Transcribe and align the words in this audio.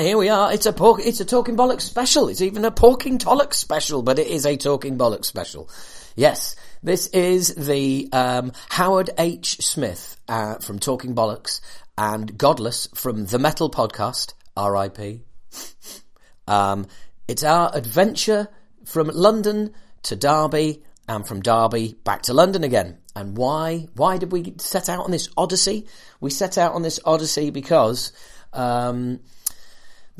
And 0.00 0.06
here 0.06 0.16
we 0.16 0.30
are. 0.30 0.50
It's 0.50 0.64
a 0.64 0.72
pork, 0.72 1.02
it's 1.04 1.20
a 1.20 1.26
talking 1.26 1.58
bollocks 1.58 1.82
special. 1.82 2.28
It's 2.28 2.40
even 2.40 2.64
a 2.64 2.70
porking 2.70 3.20
tollocks 3.20 3.58
special, 3.58 4.02
but 4.02 4.18
it 4.18 4.28
is 4.28 4.46
a 4.46 4.56
talking 4.56 4.96
bollocks 4.96 5.26
special. 5.26 5.68
Yes, 6.16 6.56
this 6.82 7.08
is 7.08 7.54
the 7.54 8.08
um, 8.10 8.52
Howard 8.70 9.10
H. 9.18 9.58
Smith 9.60 10.16
uh, 10.26 10.54
from 10.54 10.78
Talking 10.78 11.14
Bollocks 11.14 11.60
and 11.98 12.38
Godless 12.38 12.88
from 12.94 13.26
the 13.26 13.38
Metal 13.38 13.70
Podcast. 13.70 14.32
R.I.P. 14.56 15.20
Um, 16.48 16.86
it's 17.28 17.44
our 17.44 17.70
adventure 17.76 18.48
from 18.86 19.08
London 19.08 19.74
to 20.04 20.16
Derby 20.16 20.82
and 21.08 21.28
from 21.28 21.42
Derby 21.42 21.98
back 22.04 22.22
to 22.22 22.32
London 22.32 22.64
again. 22.64 22.96
And 23.14 23.36
why? 23.36 23.88
Why 23.96 24.16
did 24.16 24.32
we 24.32 24.54
set 24.56 24.88
out 24.88 25.04
on 25.04 25.10
this 25.10 25.28
odyssey? 25.36 25.88
We 26.22 26.30
set 26.30 26.56
out 26.56 26.72
on 26.72 26.80
this 26.80 27.00
odyssey 27.04 27.50
because 27.50 28.14
um, 28.54 29.20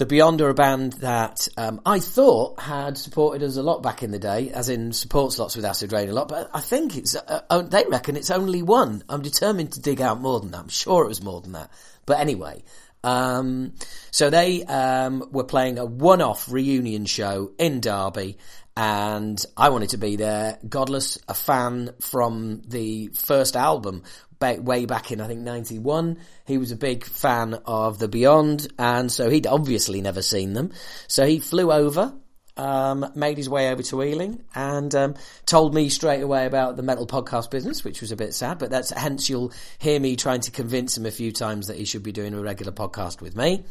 the 0.00 0.06
Beyond 0.06 0.40
are 0.40 0.48
a 0.48 0.54
band 0.54 0.94
that 0.94 1.46
um, 1.58 1.82
I 1.84 1.98
thought 1.98 2.58
had 2.58 2.96
supported 2.96 3.42
us 3.42 3.58
a 3.58 3.62
lot 3.62 3.82
back 3.82 4.02
in 4.02 4.12
the 4.12 4.18
day, 4.18 4.48
as 4.48 4.70
in 4.70 4.94
supports 4.94 5.38
lots 5.38 5.56
with 5.56 5.66
Acid 5.66 5.92
Rain 5.92 6.08
a 6.08 6.14
lot. 6.14 6.26
But 6.26 6.48
I 6.54 6.60
think 6.62 6.96
it's 6.96 7.14
uh, 7.14 7.42
uh, 7.50 7.60
they 7.60 7.84
reckon 7.86 8.16
it's 8.16 8.30
only 8.30 8.62
one. 8.62 9.04
I'm 9.10 9.20
determined 9.20 9.72
to 9.72 9.80
dig 9.82 10.00
out 10.00 10.18
more 10.18 10.40
than 10.40 10.52
that. 10.52 10.60
I'm 10.60 10.68
sure 10.70 11.04
it 11.04 11.08
was 11.08 11.22
more 11.22 11.42
than 11.42 11.52
that. 11.52 11.70
But 12.06 12.18
anyway, 12.18 12.64
um, 13.04 13.74
so 14.10 14.30
they 14.30 14.64
um, 14.64 15.28
were 15.32 15.44
playing 15.44 15.78
a 15.78 15.84
one-off 15.84 16.50
reunion 16.50 17.04
show 17.04 17.52
in 17.58 17.80
Derby, 17.80 18.38
and 18.78 19.44
I 19.54 19.68
wanted 19.68 19.90
to 19.90 19.98
be 19.98 20.16
there. 20.16 20.58
Godless, 20.66 21.18
a 21.28 21.34
fan 21.34 21.90
from 22.00 22.62
the 22.66 23.08
first 23.08 23.54
album, 23.54 24.04
way 24.40 24.86
back 24.86 25.12
in 25.12 25.20
I 25.20 25.26
think 25.26 25.40
'91. 25.40 26.18
He 26.46 26.58
was 26.58 26.72
a 26.72 26.76
big 26.76 27.04
fan 27.04 27.54
of 27.66 27.98
the 27.98 28.08
Beyond, 28.08 28.72
and 28.78 29.12
so 29.12 29.28
he'd 29.28 29.46
obviously 29.46 30.00
never 30.00 30.22
seen 30.22 30.54
them. 30.54 30.72
So 31.08 31.26
he 31.26 31.38
flew 31.38 31.70
over. 31.70 32.14
Um, 32.56 33.10
made 33.14 33.38
his 33.38 33.48
way 33.48 33.70
over 33.70 33.82
to 33.84 34.02
Ealing 34.02 34.42
and 34.54 34.94
um, 34.94 35.14
told 35.46 35.72
me 35.72 35.88
straight 35.88 36.20
away 36.20 36.44
about 36.44 36.76
the 36.76 36.82
metal 36.82 37.06
podcast 37.06 37.50
business, 37.50 37.84
which 37.84 38.02
was 38.02 38.12
a 38.12 38.16
bit 38.16 38.34
sad. 38.34 38.58
But 38.58 38.68
that's 38.68 38.90
hence 38.90 39.30
you'll 39.30 39.52
hear 39.78 39.98
me 39.98 40.14
trying 40.16 40.40
to 40.42 40.50
convince 40.50 40.98
him 40.98 41.06
a 41.06 41.10
few 41.10 41.32
times 41.32 41.68
that 41.68 41.78
he 41.78 41.86
should 41.86 42.02
be 42.02 42.12
doing 42.12 42.34
a 42.34 42.40
regular 42.42 42.72
podcast 42.72 43.22
with 43.22 43.34
me. 43.34 43.64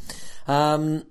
Um, 0.47 1.03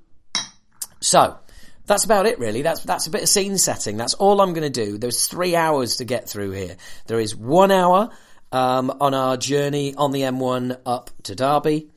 so 1.00 1.38
that's 1.86 2.04
about 2.04 2.26
it 2.26 2.40
really. 2.40 2.62
That's, 2.62 2.82
that's 2.82 3.06
a 3.06 3.10
bit 3.10 3.22
of 3.22 3.28
scene 3.28 3.58
setting. 3.58 3.96
That's 3.96 4.14
all 4.14 4.40
I'm 4.40 4.54
going 4.54 4.70
to 4.72 4.84
do. 4.86 4.98
There's 4.98 5.26
three 5.26 5.54
hours 5.54 5.96
to 5.96 6.04
get 6.04 6.28
through 6.28 6.52
here. 6.52 6.76
There 7.06 7.20
is 7.20 7.36
one 7.36 7.70
hour, 7.70 8.10
um, 8.52 8.96
on 9.00 9.14
our 9.14 9.36
journey 9.36 9.94
on 9.94 10.12
the 10.12 10.22
M1 10.22 10.80
up 10.86 11.10
to 11.24 11.34
Derby. 11.34 11.88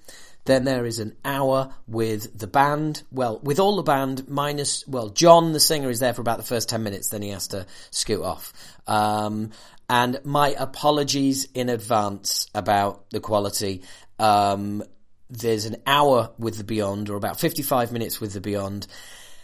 Then 0.45 0.63
there 0.63 0.85
is 0.85 0.99
an 0.99 1.15
hour 1.23 1.73
with 1.87 2.37
the 2.37 2.47
band. 2.47 3.03
Well, 3.11 3.39
with 3.43 3.59
all 3.59 3.75
the 3.75 3.83
band 3.83 4.27
minus, 4.27 4.87
well, 4.87 5.09
John, 5.09 5.53
the 5.53 5.59
singer, 5.59 5.89
is 5.89 5.99
there 5.99 6.13
for 6.13 6.21
about 6.21 6.37
the 6.37 6.43
first 6.43 6.69
10 6.69 6.81
minutes, 6.81 7.09
then 7.09 7.21
he 7.21 7.29
has 7.29 7.49
to 7.49 7.67
scoot 7.91 8.23
off. 8.23 8.51
Um, 8.87 9.51
and 9.87 10.19
my 10.23 10.55
apologies 10.57 11.47
in 11.53 11.69
advance 11.69 12.47
about 12.55 13.09
the 13.11 13.19
quality. 13.19 13.83
Um, 14.17 14.83
there's 15.29 15.65
an 15.65 15.77
hour 15.85 16.31
with 16.39 16.57
the 16.57 16.63
Beyond, 16.63 17.09
or 17.09 17.17
about 17.17 17.39
55 17.39 17.91
minutes 17.91 18.19
with 18.19 18.33
the 18.33 18.41
Beyond. 18.41 18.87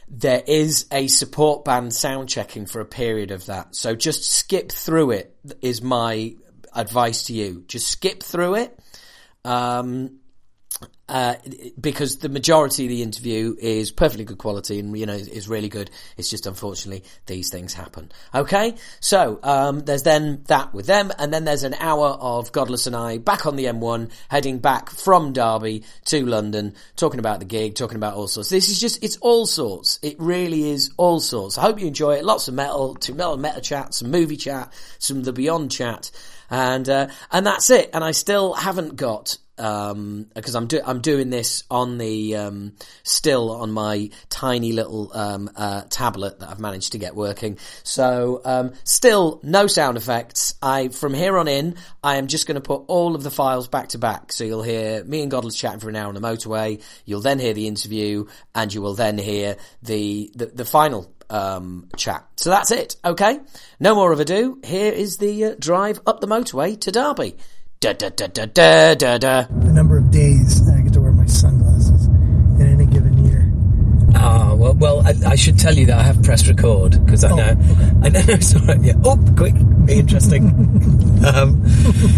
There 0.09 0.41
is 0.47 0.85
a 0.91 1.07
support 1.07 1.65
band 1.65 1.93
sound 1.93 2.29
checking 2.29 2.65
for 2.65 2.79
a 2.79 2.85
period 2.85 3.31
of 3.31 3.45
that. 3.47 3.75
So 3.75 3.93
just 3.93 4.23
skip 4.23 4.71
through 4.71 5.11
it 5.11 5.35
is 5.61 5.81
my 5.81 6.35
advice 6.75 7.23
to 7.23 7.33
you. 7.33 7.63
Just 7.67 7.87
skip 7.87 8.23
through 8.23 8.55
it. 8.55 8.79
Um, 9.43 10.19
uh, 11.09 11.35
because 11.79 12.17
the 12.17 12.27
majority 12.27 12.83
of 12.83 12.89
the 12.89 13.01
interview 13.01 13.55
is 13.57 13.91
perfectly 13.91 14.25
good 14.25 14.37
quality 14.37 14.77
and 14.79 14.97
you 14.97 15.05
know 15.05 15.13
is 15.13 15.47
really 15.47 15.69
good. 15.69 15.89
It's 16.17 16.29
just 16.29 16.45
unfortunately 16.45 17.05
these 17.25 17.49
things 17.49 17.73
happen. 17.73 18.11
Okay, 18.35 18.75
so 18.99 19.39
um, 19.41 19.79
there's 19.81 20.03
then 20.03 20.43
that 20.47 20.73
with 20.73 20.85
them, 20.85 21.11
and 21.17 21.33
then 21.33 21.45
there's 21.45 21.63
an 21.63 21.75
hour 21.75 22.07
of 22.07 22.51
Godless 22.51 22.87
and 22.87 22.95
I 22.95 23.19
back 23.19 23.45
on 23.45 23.55
the 23.55 23.65
M1, 23.65 24.11
heading 24.27 24.59
back 24.59 24.89
from 24.89 25.31
Derby 25.31 25.83
to 26.05 26.25
London, 26.25 26.75
talking 26.97 27.19
about 27.19 27.39
the 27.39 27.45
gig, 27.45 27.75
talking 27.75 27.97
about 27.97 28.15
all 28.15 28.27
sorts. 28.27 28.49
This 28.49 28.67
is 28.67 28.79
just 28.79 29.01
it's 29.01 29.17
all 29.17 29.45
sorts. 29.45 29.99
It 30.01 30.17
really 30.19 30.69
is 30.71 30.91
all 30.97 31.21
sorts. 31.21 31.57
I 31.57 31.61
hope 31.61 31.79
you 31.79 31.87
enjoy 31.87 32.15
it. 32.15 32.25
Lots 32.25 32.49
of 32.49 32.53
metal, 32.53 32.97
metal 33.13 33.37
meta 33.37 33.61
chat, 33.61 33.93
some 33.93 34.11
movie 34.11 34.37
chat, 34.37 34.73
some 34.99 35.23
the 35.23 35.31
Beyond 35.31 35.71
chat, 35.71 36.11
and 36.49 36.87
uh, 36.87 37.07
and 37.31 37.45
that's 37.45 37.69
it. 37.69 37.89
And 37.93 38.03
I 38.03 38.11
still 38.11 38.53
haven't 38.53 38.95
got 38.95 39.37
um, 39.57 40.27
because 40.35 40.55
I'm 40.55 40.67
do- 40.67 40.81
I'm 40.85 41.01
doing 41.01 41.29
this 41.29 41.63
on 41.69 41.97
the 41.97 42.35
um, 42.35 42.73
still 43.03 43.51
on 43.51 43.71
my 43.71 44.09
tiny 44.29 44.71
little 44.71 45.11
um, 45.13 45.49
uh, 45.55 45.83
tablet 45.89 46.39
that 46.39 46.49
I've 46.49 46.59
managed 46.59 46.91
to 46.91 46.97
get 46.97 47.15
working. 47.15 47.57
So 47.83 48.41
um, 48.45 48.73
still 48.83 49.39
no 49.43 49.67
sound 49.67 49.97
effects. 49.97 50.55
I 50.61 50.89
from 50.89 51.13
here 51.13 51.37
on 51.37 51.47
in, 51.47 51.75
I 52.03 52.17
am 52.17 52.27
just 52.27 52.47
going 52.47 52.55
to 52.55 52.61
put 52.61 52.83
all 52.87 53.15
of 53.15 53.23
the 53.23 53.31
files 53.31 53.67
back 53.67 53.89
to 53.89 53.97
back. 53.97 54.31
So 54.31 54.43
you'll 54.43 54.63
hear 54.63 55.03
me 55.03 55.21
and 55.21 55.31
Godless 55.31 55.55
chatting 55.55 55.79
for 55.79 55.89
an 55.89 55.95
hour 55.95 56.07
on 56.07 56.15
the 56.15 56.21
motorway. 56.21 56.81
You'll 57.05 57.21
then 57.21 57.39
hear 57.39 57.53
the 57.53 57.67
interview, 57.67 58.25
and 58.53 58.73
you 58.73 58.81
will 58.81 58.95
then 58.95 59.17
hear 59.17 59.57
the 59.81 60.31
the, 60.35 60.47
the 60.47 60.65
final 60.65 61.11
um, 61.29 61.89
chat. 61.95 62.25
So 62.35 62.49
that's 62.49 62.71
it. 62.71 62.95
Okay, 63.03 63.39
no 63.79 63.95
more 63.95 64.11
of 64.11 64.19
ado. 64.19 64.59
Here 64.63 64.91
is 64.91 65.17
the 65.17 65.45
uh, 65.45 65.55
drive 65.59 65.99
up 66.05 66.19
the 66.19 66.27
motorway 66.27 66.79
to 66.81 66.91
Derby. 66.91 67.35
Da, 67.79 67.93
da, 67.93 68.09
da, 68.09 68.27
da, 68.27 68.95
da, 68.95 69.17
da. 69.17 69.43
The 69.43 69.71
number 69.71 69.97
of 69.97 70.09
days 70.09 70.65
that 70.65 70.75
I 70.75 70.81
get 70.81 70.93
to 70.93 71.01
wear 71.01 71.11
my 71.11 71.25
sunglasses 71.27 72.07
in 72.07 72.61
any 72.61 72.85
given 72.87 73.23
year. 73.25 73.53
Ah, 74.15 74.55
well, 74.73 74.97
well, 74.97 75.07
I, 75.07 75.31
I 75.31 75.35
should 75.35 75.57
tell 75.59 75.75
you 75.75 75.85
that 75.87 75.97
I 75.99 76.03
have 76.03 76.21
pressed 76.23 76.47
record 76.47 77.03
because 77.05 77.23
I 77.23 77.31
Oh, 77.31 77.35
know, 77.35 77.43
okay. 77.51 77.61
I 78.03 78.09
know. 78.09 78.21
It's 78.27 78.55
all 78.55 78.61
right. 78.65 78.81
Yeah. 78.81 78.93
Oh, 79.03 79.17
quick, 79.37 79.53
be 79.85 79.93
interesting. 79.99 80.47
um, 81.25 81.67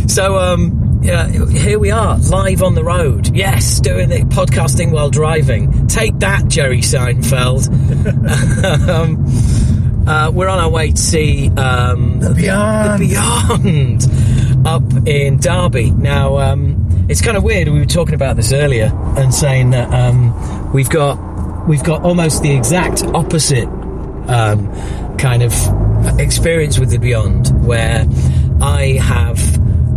so, 0.08 0.38
um, 0.38 1.00
yeah, 1.04 1.28
here 1.30 1.80
we 1.80 1.92
are, 1.92 2.18
live 2.18 2.62
on 2.64 2.76
the 2.76 2.84
road. 2.84 3.36
Yes, 3.36 3.80
doing 3.80 4.12
it, 4.12 4.28
podcasting 4.30 4.92
while 4.92 5.10
driving. 5.10 5.88
Take 5.88 6.20
that, 6.20 6.48
Jerry 6.48 6.80
Seinfeld. 6.82 7.68
um, 8.90 10.08
uh, 10.08 10.32
we're 10.32 10.48
on 10.48 10.60
our 10.60 10.70
way 10.70 10.92
to 10.92 10.98
see 10.98 11.50
um, 11.52 12.20
The 12.20 12.34
Beyond. 12.34 13.02
the 13.02 13.08
Beyond 13.08 14.68
up 14.68 15.08
in 15.08 15.38
Derby. 15.40 15.92
Now, 15.92 16.38
um, 16.38 17.06
it's 17.10 17.22
kind 17.22 17.38
of 17.38 17.44
weird. 17.44 17.70
We 17.70 17.80
were 17.80 17.86
talking 17.86 18.16
about 18.16 18.36
this 18.36 18.52
earlier 18.52 18.92
and 19.18 19.34
saying 19.34 19.70
that 19.72 19.94
um, 19.94 20.72
we've 20.74 20.90
got 20.90 21.18
we've 21.70 21.84
got 21.84 22.04
almost 22.04 22.42
the 22.42 22.52
exact 22.52 23.04
opposite 23.04 23.68
um, 24.28 25.18
kind 25.18 25.44
of 25.44 25.54
experience 26.20 26.80
with 26.80 26.90
the 26.90 26.98
Beyond, 26.98 27.66
where 27.66 28.08
I 28.60 28.98
have. 29.00 29.40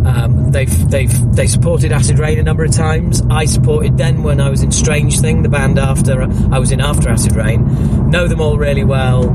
Um, 0.06 0.50
they've 0.50 0.90
they've 0.90 1.34
they 1.34 1.46
supported 1.46 1.90
Acid 1.90 2.18
Rain 2.18 2.38
a 2.38 2.42
number 2.42 2.64
of 2.64 2.72
times. 2.72 3.22
I 3.30 3.46
supported 3.46 3.96
them 3.96 4.22
when 4.22 4.40
I 4.40 4.50
was 4.50 4.62
in 4.62 4.70
Strange 4.70 5.20
Thing, 5.20 5.42
the 5.42 5.48
band 5.48 5.78
after 5.78 6.22
I 6.22 6.58
was 6.58 6.72
in 6.72 6.80
after 6.80 7.08
Acid 7.08 7.34
Rain. 7.36 8.10
Know 8.10 8.28
them 8.28 8.40
all 8.40 8.58
really 8.58 8.84
well. 8.84 9.30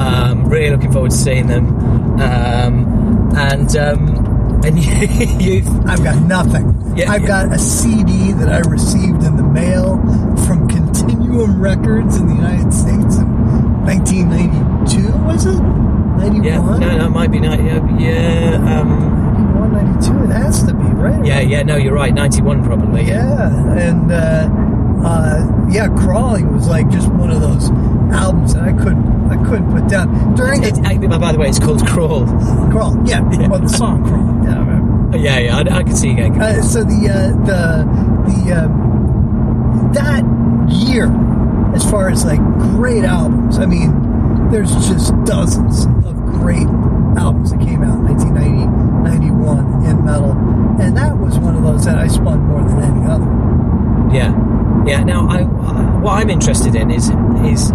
Um, 0.00 0.48
really 0.48 0.70
looking 0.70 0.92
forward 0.92 1.10
to 1.10 1.16
seeing 1.16 1.48
them. 1.48 1.66
Um, 2.20 3.32
and 3.36 3.76
um, 3.76 4.30
and 4.64 4.78
you, 5.42 5.62
have 5.62 5.86
I've 5.88 6.04
got 6.04 6.22
nothing. 6.22 6.96
Yeah, 6.96 7.10
I've 7.10 7.22
yeah. 7.22 7.46
got 7.46 7.52
a 7.52 7.58
CD 7.58 8.32
that 8.32 8.48
I 8.48 8.58
received 8.68 9.24
in 9.24 9.36
the 9.36 9.42
mail 9.42 9.96
from 10.46 10.68
Continuum 11.30 11.60
Records 11.62 12.16
in 12.16 12.26
the 12.26 12.34
United 12.34 12.72
States 12.72 13.16
in 13.16 13.26
1992, 13.86 15.12
was 15.24 15.46
it? 15.46 15.52
91? 15.60 16.42
yeah, 16.44 16.56
no, 16.58 16.96
no, 16.98 17.06
it 17.06 17.10
might 17.10 17.30
be 17.30 17.38
not. 17.38 17.62
Yeah, 17.62 17.78
yeah, 17.98 18.80
um, 18.80 18.88
91, 19.70 19.72
92, 19.72 20.24
it 20.24 20.34
has 20.34 20.62
to 20.64 20.74
be, 20.74 20.82
right? 20.82 21.24
yeah, 21.24 21.38
yeah. 21.40 21.62
No, 21.62 21.76
you're 21.76 21.94
right. 21.94 22.12
Ninety-one, 22.12 22.64
probably. 22.64 23.04
Yeah, 23.04 23.48
and 23.78 24.10
uh, 24.10 24.48
uh, 25.06 25.66
yeah, 25.70 25.86
crawling 25.88 26.52
was 26.52 26.66
like 26.68 26.88
just 26.90 27.08
one 27.12 27.30
of 27.30 27.40
those 27.40 27.70
albums 28.12 28.54
that 28.54 28.64
I 28.64 28.72
couldn't, 28.72 29.30
I 29.30 29.36
couldn't 29.48 29.70
put 29.72 29.88
down 29.88 30.34
during 30.34 30.64
It, 30.64 30.74
the 30.74 31.08
uh, 31.14 31.18
by 31.20 31.30
the 31.32 31.38
way, 31.38 31.48
it's 31.48 31.60
called 31.60 31.86
Crawl. 31.86 32.26
crawl. 32.72 32.96
Yeah, 33.06 33.22
Yeah. 33.40 33.46
well, 33.48 33.60
the 33.60 33.68
song 33.68 34.02
crawl. 34.04 34.44
Yeah. 34.44 35.16
Yeah, 35.16 35.38
yeah. 35.38 35.56
I, 35.74 35.78
I 35.78 35.82
can 35.84 35.94
see 35.94 36.08
you 36.10 36.16
getting. 36.16 36.40
Uh, 36.40 36.60
so 36.62 36.82
the 36.82 37.08
uh, 37.08 37.46
the 37.46 37.84
the 38.26 38.64
um, 38.64 39.90
that 39.94 40.22
year, 40.70 41.06
as 41.74 41.88
far 41.90 42.08
as 42.10 42.24
like 42.24 42.40
great 42.58 43.04
albums, 43.04 43.58
I 43.58 43.66
mean, 43.66 44.50
there's 44.50 44.72
just 44.88 45.12
dozens 45.24 45.84
of 45.84 46.14
great 46.40 46.66
albums 47.16 47.50
that 47.50 47.60
came 47.60 47.82
out 47.82 47.98
in 47.98 48.04
1990, 48.06 48.66
91 49.18 49.84
in 49.86 50.04
metal, 50.04 50.32
and 50.80 50.96
that 50.96 51.16
was 51.16 51.38
one 51.38 51.56
of 51.56 51.62
those 51.62 51.84
that 51.84 51.96
I 51.96 52.06
spun 52.06 52.40
more 52.40 52.62
than 52.62 52.82
any 52.82 53.06
other. 53.06 53.26
Yeah, 54.14 54.34
yeah. 54.86 55.04
Now, 55.04 55.28
I, 55.28 55.42
uh, 55.42 56.00
what 56.00 56.12
I'm 56.14 56.30
interested 56.30 56.74
in 56.74 56.90
is 56.90 57.10
is 57.44 57.70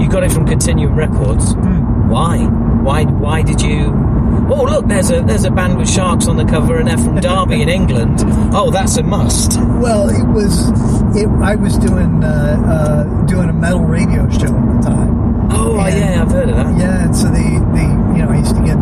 you 0.00 0.08
got 0.08 0.22
it 0.22 0.32
from 0.32 0.46
Continuum 0.46 0.94
Records. 0.94 1.52
Hmm. 1.54 2.08
Why? 2.10 2.44
Why? 2.44 3.04
Why 3.04 3.42
did 3.42 3.62
you? 3.62 4.17
Oh 4.50 4.64
look, 4.64 4.86
there's 4.86 5.10
a 5.10 5.20
there's 5.22 5.44
a 5.44 5.50
band 5.50 5.78
with 5.78 5.88
sharks 5.90 6.26
on 6.28 6.36
the 6.36 6.44
cover 6.44 6.76
and 6.78 6.88
they're 6.88 6.98
from 6.98 7.16
Derby 7.20 7.62
in 7.62 7.68
England. 7.68 8.18
Oh, 8.54 8.70
that's 8.70 8.96
a 8.96 9.02
must. 9.02 9.58
Well, 9.58 10.08
it 10.08 10.26
was. 10.32 10.68
It, 11.16 11.28
I 11.42 11.54
was 11.56 11.76
doing 11.78 12.22
uh, 12.24 12.62
uh, 12.66 13.26
doing 13.26 13.48
a 13.48 13.52
metal 13.52 13.80
radio 13.80 14.28
show 14.30 14.46
at 14.46 14.82
the 14.82 14.88
time. 14.88 15.50
Oh 15.50 15.78
And- 15.80 15.98
yeah, 15.98 16.22
I've 16.22 16.30
heard 16.30 16.48
of 16.50 16.56
that. 16.56 16.78
Yeah, 16.78 17.04
and 17.04 17.16
so 17.16 17.26
the 17.28 17.32
the 17.74 18.14
you 18.16 18.22
know 18.24 18.30
I 18.30 18.38
used 18.38 18.54
to 18.56 18.62
get 18.64 18.76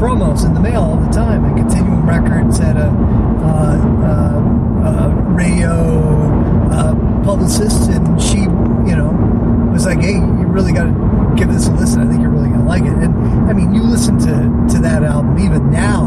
promos 0.00 0.44
in 0.46 0.54
the 0.54 0.60
mail 0.60 0.80
all 0.82 0.96
the 0.96 1.10
time. 1.10 1.44
And 1.44 1.56
Continuum 1.56 2.06
Records 2.08 2.58
had 2.58 2.76
a 2.76 2.88
uh, 2.88 3.76
uh, 4.04 4.88
uh, 4.88 5.08
radio 5.34 5.72
uh, 6.70 6.94
publicist, 7.24 7.90
and 7.90 8.20
she 8.22 8.38
you 8.38 8.96
know 8.96 9.10
was 9.72 9.86
like, 9.86 10.00
"Hey, 10.00 10.14
you 10.14 10.46
really 10.46 10.72
got 10.72 10.84
to 10.84 11.34
give 11.36 11.48
this 11.52 11.66
a 11.68 11.72
listen. 11.72 12.02
I 12.02 12.10
think 12.10 12.22
you're 12.22 12.30
like 12.72 12.84
it." 12.92 12.96
And 13.04 13.12
I 13.50 13.52
mean, 13.52 13.74
you 13.74 13.82
listen 13.82 14.18
to 14.28 14.34
to 14.72 14.78
that 14.82 15.02
album 15.02 15.38
even 15.38 15.70
now, 15.70 16.00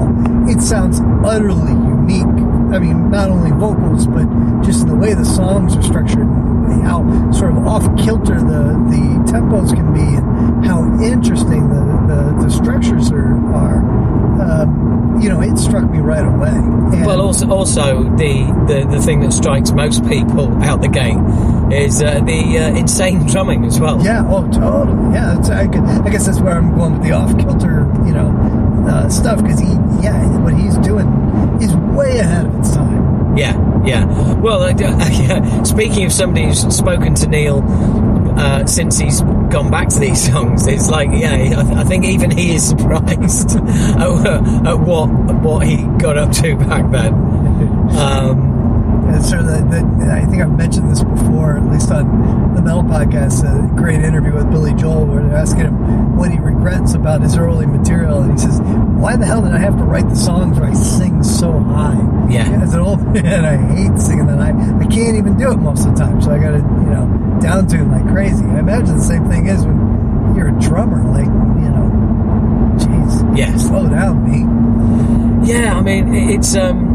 it 0.48 0.60
sounds 0.62 1.00
utterly 1.24 1.76
unique. 1.96 2.36
I 2.76 2.80
mean, 2.80 3.10
not 3.12 3.30
only 3.30 3.52
vocals, 3.52 4.08
but 4.08 4.26
just 4.68 4.88
the 4.88 4.96
way 4.96 5.14
the 5.14 5.26
songs 5.26 5.76
are 5.78 5.86
structured, 5.92 6.30
and 6.72 6.82
how 6.90 7.00
sort 7.32 7.52
of 7.52 7.58
off 7.68 7.86
kilter 8.04 8.40
the 8.54 8.64
the 8.94 9.04
tempos 9.32 9.70
can 9.80 9.94
be, 9.94 10.08
and 10.20 10.66
how 10.66 10.80
interesting 11.14 11.70
the 11.70 11.84
the, 12.10 12.22
the 12.44 12.50
structures 12.50 13.12
are. 13.12 13.35
You 15.26 15.32
know, 15.32 15.42
it 15.42 15.58
struck 15.58 15.90
me 15.90 15.98
right 15.98 16.24
away. 16.24 16.50
And 16.50 17.04
Well, 17.04 17.20
also, 17.20 17.50
also 17.50 18.04
the, 18.16 18.46
the, 18.68 18.88
the 18.88 19.02
thing 19.02 19.22
that 19.22 19.34
strikes 19.34 19.72
most 19.72 20.06
people 20.08 20.54
out 20.64 20.84
the 20.84 20.88
gate 20.88 21.18
is 21.74 22.00
uh, 22.00 22.20
the 22.20 22.60
uh, 22.60 22.78
insane 22.78 23.26
drumming 23.32 23.66
as 23.66 23.80
well. 23.80 24.00
Yeah, 24.06 24.24
oh, 24.28 24.48
totally. 24.52 25.16
Yeah, 25.16 25.40
it's, 25.40 25.50
I, 25.50 25.66
could, 25.66 25.82
I 25.82 26.10
guess 26.12 26.28
that's 26.28 26.40
where 26.40 26.56
I'm 26.56 26.76
going 26.76 27.00
with 27.00 27.04
the 27.08 27.14
off 27.14 27.36
kilter, 27.40 27.92
you 28.06 28.14
know, 28.14 28.86
uh, 28.88 29.10
stuff 29.10 29.42
because 29.42 29.60
he, 29.60 29.70
yeah, 30.04 30.38
what 30.44 30.54
he's 30.54 30.78
doing 30.78 31.08
is 31.60 31.76
way 31.98 32.20
ahead 32.20 32.46
of 32.46 32.60
its 32.60 32.76
time. 32.76 33.36
Yeah, 33.36 33.84
yeah. 33.84 34.06
Well, 34.36 34.62
uh, 34.62 34.70
yeah, 34.78 35.64
speaking 35.64 36.06
of 36.06 36.12
somebody 36.12 36.46
who's 36.46 36.62
spoken 36.76 37.16
to 37.16 37.28
Neil 37.28 37.64
uh, 38.38 38.66
since 38.66 38.98
he's 38.98 39.22
gone 39.22 39.70
back 39.72 39.90
to 39.90 40.00
these 40.00 40.26
songs, 40.32 40.68
it's 40.68 40.90
like, 40.90 41.10
yeah, 41.14 41.34
I, 41.58 41.82
I 41.82 41.84
think 41.84 42.06
even 42.06 42.32
he 42.32 42.56
is 42.56 42.68
surprised 42.70 43.56
at, 43.58 44.68
at 44.68 44.80
what 44.80 45.08
what 45.42 45.66
he 45.68 45.78
got 45.98 46.18
up 46.18 46.32
to 46.34 46.56
back 46.58 46.90
then. 46.92 47.14
Um, 47.98 48.55
And 49.08 49.24
so 49.24 49.38
the, 49.44 49.62
the, 49.70 50.12
I 50.12 50.26
think 50.26 50.42
I've 50.42 50.58
mentioned 50.58 50.90
this 50.90 51.04
before, 51.04 51.58
at 51.58 51.72
least 51.72 51.92
on 51.92 52.56
the 52.56 52.62
Metal 52.62 52.84
Podcast, 52.84 53.44
a 53.44 53.76
great 53.76 54.02
interview 54.02 54.34
with 54.34 54.50
Billy 54.52 54.74
Joel 54.74 55.06
where 55.06 55.22
they're 55.24 55.38
asking 55.38 55.62
him 55.62 56.18
what 56.18 56.32
he 56.32 56.40
regrets 56.40 56.94
about 56.94 57.22
his 57.22 57.38
early 57.38 57.66
material. 57.66 58.22
And 58.22 58.32
he 58.34 58.38
says, 58.38 58.60
why 58.62 59.16
the 59.16 59.26
hell 59.26 59.42
did 59.42 59.52
I 59.52 59.60
have 59.60 59.78
to 59.78 59.84
write 59.84 60.10
the 60.10 60.16
songs 60.16 60.60
where 60.60 60.70
I 60.70 60.74
sing 60.74 61.24
so 61.24 61.60
high? 61.60 62.00
Yeah. 62.30 62.50
As 62.62 62.74
an 62.74 62.80
old 62.82 63.02
man, 63.14 63.46
I 63.46 63.58
hate 63.76 64.00
singing 64.00 64.28
that 64.28 64.38
high. 64.38 64.80
I 64.80 64.88
can't 64.88 65.18
even 65.18 65.38
do 65.38 65.52
it 65.52 65.58
most 65.58 65.86
of 65.86 65.96
the 65.96 66.04
time. 66.04 66.22
So 66.22 66.32
I 66.32 66.40
got 66.40 66.52
to, 66.52 66.58
you 66.58 66.90
know, 66.90 67.40
down 67.42 67.68
tune 67.68 67.92
like 67.92 68.08
crazy. 68.08 68.44
I 68.46 68.60
imagine 68.60 68.98
the 68.98 69.04
same 69.04 69.30
thing 69.30 69.48
is 69.48 69.64
when 69.66 70.36
you're 70.36 70.56
a 70.56 70.60
drummer, 70.60 71.04
like, 71.12 71.28
you 71.28 71.70
know, 71.70 72.76
jeez. 72.78 73.38
Yeah. 73.38 73.56
Slow 73.58 73.88
down, 73.88 74.24
me. 74.26 75.52
yeah, 75.52 75.78
I 75.78 75.82
mean, 75.82 76.14
it's 76.14 76.56
um, 76.56 76.95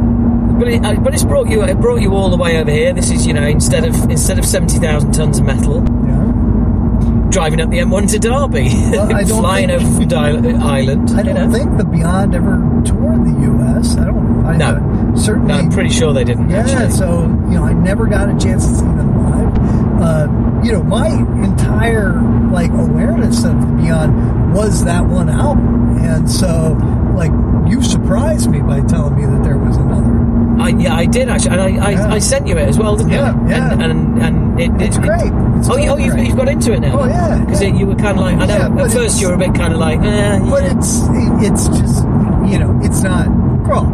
but 0.61 0.69
it, 0.69 0.85
uh, 0.85 0.95
but 1.01 1.13
it's 1.15 1.25
brought 1.25 1.49
you 1.49 1.65
it 1.65 1.81
brought 1.81 2.01
you 2.01 2.15
all 2.15 2.31
the 2.31 2.37
way 2.37 2.59
over 2.61 2.71
here. 2.71 2.93
This 2.93 3.11
is 3.11 3.27
you 3.27 3.33
know 3.33 3.43
instead 3.47 3.85
of 3.85 3.95
instead 4.11 4.39
of 4.39 4.45
seventy 4.45 4.79
thousand 4.79 5.13
tons 5.13 5.39
of 5.41 5.47
metal, 5.47 5.83
Yeah. 5.83 7.29
driving 7.31 7.61
up 7.61 7.71
the 7.71 7.79
M1 7.79 8.11
to 8.13 8.19
Derby, 8.19 8.69
Well, 8.93 9.27
flying 9.41 9.69
think- 9.69 9.83
over 9.83 9.95
from 9.97 10.09
Di- 10.09 10.53
Ireland. 10.63 11.11
I 11.17 11.23
don't 11.23 11.35
know. 11.35 11.51
think 11.51 11.77
the 11.79 11.85
Beyond 11.85 12.35
ever 12.35 12.57
toured 12.85 13.25
the 13.27 13.41
U.S. 13.47 13.97
I 13.97 14.05
don't. 14.05 14.45
I, 14.47 14.57
No. 14.57 14.67
uh, 14.67 15.17
certainly. 15.17 15.49
No, 15.49 15.55
I'm 15.55 15.71
pretty 15.71 15.91
sure 15.91 16.13
they 16.13 16.25
didn't. 16.25 16.51
yeah. 16.51 16.59
actually. 16.69 16.91
So 16.91 17.23
you 17.23 17.57
know, 17.57 17.65
I 17.65 17.73
never 17.73 18.07
got 18.07 18.29
a 18.29 18.39
chance 18.39 18.67
to 18.69 18.75
see 18.75 18.85
them 18.85 19.31
live. 19.31 20.01
Uh, 20.01 20.63
you 20.65 20.73
know, 20.73 20.83
my 20.83 21.09
entire 21.09 22.21
like 22.51 22.71
awareness 22.73 23.45
of 23.45 23.61
the 23.61 23.67
Beyond 23.83 24.55
was 24.55 24.85
that 24.85 25.05
one 25.07 25.29
album, 25.31 25.99
and 25.99 26.31
so 26.31 26.77
like 27.15 27.31
you 27.71 27.83
surprised 27.83 28.51
me 28.51 28.61
by 28.61 28.81
telling 28.83 29.15
me 29.17 29.25
that 29.27 29.43
there 29.45 29.57
was 29.59 29.77
another. 29.77 30.20
I, 30.61 30.69
yeah, 30.71 30.95
I 30.95 31.07
did 31.07 31.29
actually, 31.29 31.51
and 31.53 31.61
I, 31.61 31.87
I, 31.87 31.91
Yeah. 31.91 32.13
I 32.15 32.19
sent 32.19 32.47
you 32.47 32.57
it 32.59 32.69
as 32.69 32.79
well, 32.79 32.97
didn't 32.97 33.13
Yeah, 33.13 33.33
you? 33.43 33.49
yeah. 33.51 33.73
And 33.73 33.83
and, 33.83 34.23
and 34.23 34.61
it, 34.61 34.71
It's 34.87 34.97
it, 34.97 35.03
great. 35.03 35.33
It's 35.59 35.69
oh, 35.71 35.77
you, 35.77 35.91
oh 35.91 35.97
you've, 35.97 36.19
you've 36.19 36.37
got 36.37 36.49
into 36.49 36.73
it 36.73 36.81
now. 36.81 37.01
Oh, 37.01 37.07
yeah, 37.07 37.39
because 37.45 37.63
yeah. 37.63 37.75
you 37.75 37.87
were 37.87 37.95
kind 37.97 38.19
of 38.19 38.25
like 38.25 38.37
I 38.37 38.47
know. 38.47 38.85
At 38.85 38.93
first, 38.93 39.21
you 39.21 39.29
were 39.29 39.35
a 39.35 39.39
bit 39.39 39.55
kind 39.55 39.73
of 39.73 39.79
like, 39.81 40.01
eh, 40.01 40.39
But 40.49 40.65
it's 40.65 41.01
it's 41.47 41.69
just 41.79 42.05
you 42.51 42.59
know 42.59 42.79
it's 42.83 43.03
not 43.03 43.27
crawl. 43.65 43.87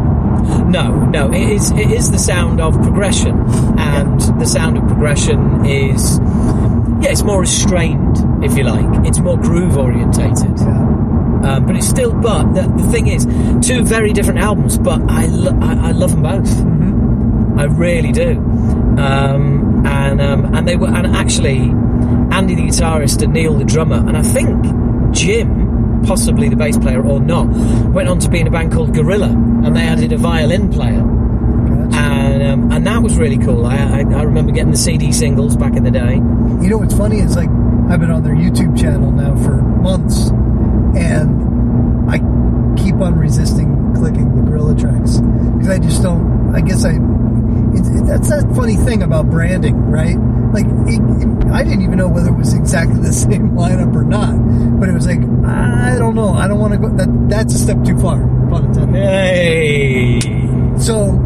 no, 0.69 1.05
no. 1.05 1.31
It 1.31 1.49
is 1.49 1.71
it 1.71 1.91
is 1.91 2.11
the 2.11 2.19
sound 2.19 2.59
of 2.61 2.73
progression, 2.81 3.35
and 3.77 4.19
the 4.39 4.45
sound 4.45 4.77
of 4.77 4.85
progression 4.87 5.65
is 5.65 6.19
yeah, 7.01 7.11
it's 7.11 7.23
more 7.23 7.41
restrained, 7.41 8.17
if 8.43 8.57
you 8.57 8.63
like. 8.63 9.05
It's 9.07 9.19
more 9.19 9.37
groove 9.37 9.77
orientated. 9.77 10.57
Um, 11.43 11.65
but 11.65 11.75
it's 11.75 11.87
still, 11.87 12.13
but 12.13 12.53
the, 12.53 12.61
the 12.61 12.91
thing 12.91 13.07
is, 13.07 13.25
two 13.65 13.83
very 13.83 14.13
different 14.13 14.39
albums, 14.39 14.77
but 14.77 14.99
I, 15.09 15.27
lo- 15.27 15.57
I, 15.61 15.89
I 15.89 15.91
love 15.91 16.11
them 16.11 16.23
both. 16.23 16.47
Mm-hmm. 16.47 17.59
I 17.59 17.63
really 17.65 18.11
do. 18.11 18.31
Um, 18.97 19.85
and 19.85 20.21
um, 20.21 20.55
and 20.55 20.67
they 20.67 20.75
were, 20.75 20.87
and 20.87 21.07
actually, 21.15 21.59
Andy 22.35 22.55
the 22.55 22.63
guitarist 22.63 23.21
and 23.21 23.33
Neil 23.33 23.53
the 23.53 23.63
drummer, 23.65 23.97
and 23.97 24.17
I 24.17 24.21
think 24.23 25.13
Jim, 25.13 26.01
possibly 26.03 26.49
the 26.49 26.55
bass 26.55 26.77
player 26.77 27.03
or 27.05 27.19
not, 27.19 27.47
went 27.93 28.09
on 28.09 28.19
to 28.19 28.29
be 28.29 28.39
in 28.39 28.47
a 28.47 28.51
band 28.51 28.71
called 28.73 28.93
Gorilla, 28.93 29.29
and 29.29 29.75
they 29.75 29.81
added 29.81 30.11
a 30.13 30.17
violin 30.17 30.71
player, 30.71 31.01
Gotcha. 31.01 31.97
and 31.97 32.43
um, 32.43 32.71
and 32.71 32.85
that 32.87 33.01
was 33.01 33.17
really 33.17 33.37
cool. 33.37 33.65
I, 33.65 33.75
I 33.77 33.99
I 33.99 34.23
remember 34.23 34.51
getting 34.51 34.71
the 34.71 34.77
CD 34.77 35.11
singles 35.11 35.55
back 35.55 35.75
in 35.75 35.83
the 35.83 35.91
day. 35.91 36.15
You 36.15 36.69
know 36.69 36.77
what's 36.77 36.95
funny 36.97 37.19
is 37.19 37.35
like 37.35 37.49
I've 37.89 37.99
been 37.99 38.11
on 38.11 38.23
their 38.23 38.35
YouTube 38.35 38.79
channel 38.79 39.11
now 39.11 39.35
for 39.35 39.55
months, 39.61 40.29
and 40.95 42.09
I 42.09 42.19
keep 42.81 42.95
on 42.95 43.17
resisting 43.17 43.93
clicking 43.95 44.35
the 44.35 44.49
gorilla 44.49 44.75
tracks 44.77 45.17
because 45.17 45.69
I 45.69 45.79
just 45.79 46.01
don't. 46.01 46.55
I 46.55 46.61
guess 46.61 46.85
I. 46.85 46.91
It, 46.91 47.85
it, 47.85 48.05
that's 48.07 48.29
that 48.29 48.53
funny 48.55 48.75
thing 48.75 49.03
about 49.03 49.29
branding, 49.29 49.75
right? 49.89 50.17
Like 50.53 50.65
it, 50.87 51.51
I 51.51 51.63
didn't 51.63 51.81
even 51.81 51.97
know 51.97 52.07
whether 52.07 52.29
it 52.29 52.37
was 52.37 52.53
exactly 52.53 53.01
the 53.01 53.13
same 53.13 53.51
lineup 53.51 53.93
or 53.95 54.03
not, 54.03 54.35
but 54.79 54.89
it 54.89 54.93
was 54.93 55.07
like 55.07 55.19
I 55.45 55.97
don't 55.97 56.15
know. 56.15 56.29
I 56.29 56.47
don't 56.47 56.59
want 56.59 56.73
to 56.73 56.79
go. 56.79 56.89
That 56.89 57.09
that's 57.29 57.53
a 57.55 57.57
step 57.57 57.83
too 57.83 57.97
far. 57.99 58.19
Pun 58.49 58.65
intended. 58.65 59.03
Hey. 59.03 60.19
So. 60.79 61.23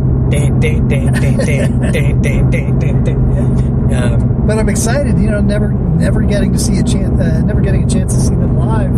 but 4.48 4.58
I'm 4.58 4.70
excited, 4.70 5.20
you 5.20 5.30
know, 5.30 5.42
never 5.42 5.72
never 5.72 6.22
getting 6.22 6.54
to 6.54 6.60
see 6.60 6.78
a 6.78 6.84
chance, 6.84 7.20
uh, 7.20 7.42
never 7.42 7.62
getting 7.62 7.84
a 7.84 7.90
chance 7.90 8.14
to 8.14 8.20
see 8.20 8.36
them 8.36 8.58
live 8.58 8.92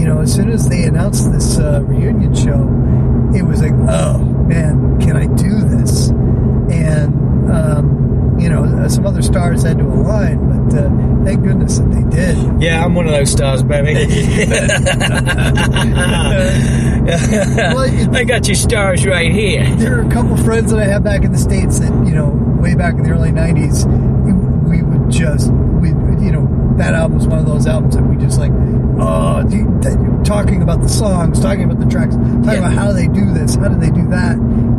you 0.00 0.06
know, 0.06 0.20
as 0.20 0.32
soon 0.34 0.50
as 0.50 0.68
they 0.68 0.84
announced 0.84 1.30
this 1.30 1.58
uh, 1.58 1.82
reunion 1.84 2.34
show, 2.34 2.62
it 3.36 3.42
was 3.42 3.60
like, 3.60 3.72
oh 3.88 4.18
man, 4.48 4.98
can 5.00 5.16
I 5.16 5.26
do 5.26 5.60
this? 5.60 6.08
And 6.08 7.50
um, 7.50 8.36
you 8.40 8.48
know, 8.48 8.64
uh, 8.64 8.88
some 8.88 9.06
other 9.06 9.20
stars 9.22 9.62
had 9.62 9.78
to 9.78 9.84
align, 9.84 10.38
but 10.70 10.78
uh, 10.78 10.88
thank 11.24 11.42
goodness 11.44 11.78
that 11.78 11.90
they 11.90 12.02
did. 12.16 12.62
yeah, 12.62 12.82
I'm 12.82 12.94
one 12.94 13.06
of 13.06 13.12
those 13.12 13.30
stars, 13.30 13.62
baby. 13.62 13.92
it- 14.00 14.50
I 18.14 18.24
got 18.24 18.46
your 18.46 18.54
stars 18.54 19.04
right 19.06 19.30
here. 19.32 19.64
There 19.76 19.98
are 19.98 20.06
a 20.06 20.10
couple 20.10 20.36
friends 20.38 20.70
that 20.70 20.80
I 20.80 20.84
have 20.86 21.02
back 21.04 21.24
in 21.24 21.32
the 21.32 21.38
states 21.38 21.78
that 21.80 21.90
you 22.06 22.14
know, 22.14 22.28
way 22.60 22.74
back 22.74 22.94
in 22.94 23.02
the 23.04 23.10
early 23.10 23.30
'90s, 23.30 23.84
we 24.68 24.82
would 24.82 25.10
just, 25.10 25.50
we, 25.52 25.88
you 26.24 26.30
know, 26.32 26.74
that 26.78 26.94
album 26.94 27.18
was 27.18 27.26
one 27.26 27.38
of 27.38 27.46
those 27.46 27.66
albums 27.66 27.96
that 27.96 28.02
we 28.04 28.16
just 28.16 28.38
like, 28.38 28.52
do 29.48 29.56
you- 29.56 29.78
th- 29.82 29.96
talking 30.24 30.62
about 30.62 30.82
the 30.82 30.88
songs, 30.88 31.40
talking 31.40 31.64
about 31.64 31.80
the 31.80 31.86
tracks, 31.86 32.14
talking 32.14 32.44
Yeah. 32.44 32.58
about 32.58 32.72
how 32.72 32.92
they 32.92 33.08
do 33.08 33.24
this, 33.32 33.54
how 33.56 33.68
do 33.68 33.76
they 33.76 33.90
do 33.90 34.06
that, 34.08 34.36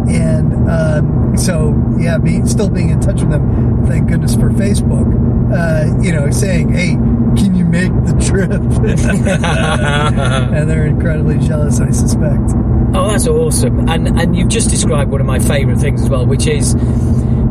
and 0.09 0.53
um, 0.69 1.35
so 1.37 1.75
yeah, 1.99 2.17
be, 2.17 2.45
still 2.45 2.69
being 2.69 2.89
in 2.89 2.99
touch 2.99 3.21
with 3.21 3.31
them. 3.31 3.85
Thank 3.87 4.07
goodness 4.09 4.35
for 4.35 4.49
Facebook. 4.51 5.07
Uh, 5.53 6.01
you 6.01 6.13
know, 6.13 6.29
saying, 6.31 6.71
hey, 6.71 6.91
can 7.35 7.53
you 7.55 7.65
make 7.65 7.91
the 8.05 8.13
trip? 8.25 8.51
and 9.41 10.69
they're 10.69 10.85
incredibly 10.85 11.37
jealous, 11.39 11.79
I 11.81 11.89
suspect. 11.91 12.51
Oh, 12.93 13.09
that's 13.09 13.27
awesome! 13.27 13.89
And 13.89 14.07
and 14.19 14.35
you've 14.35 14.49
just 14.49 14.69
described 14.69 15.11
one 15.11 15.21
of 15.21 15.27
my 15.27 15.39
favourite 15.39 15.79
things 15.79 16.01
as 16.03 16.09
well, 16.09 16.25
which 16.25 16.45
is 16.47 16.73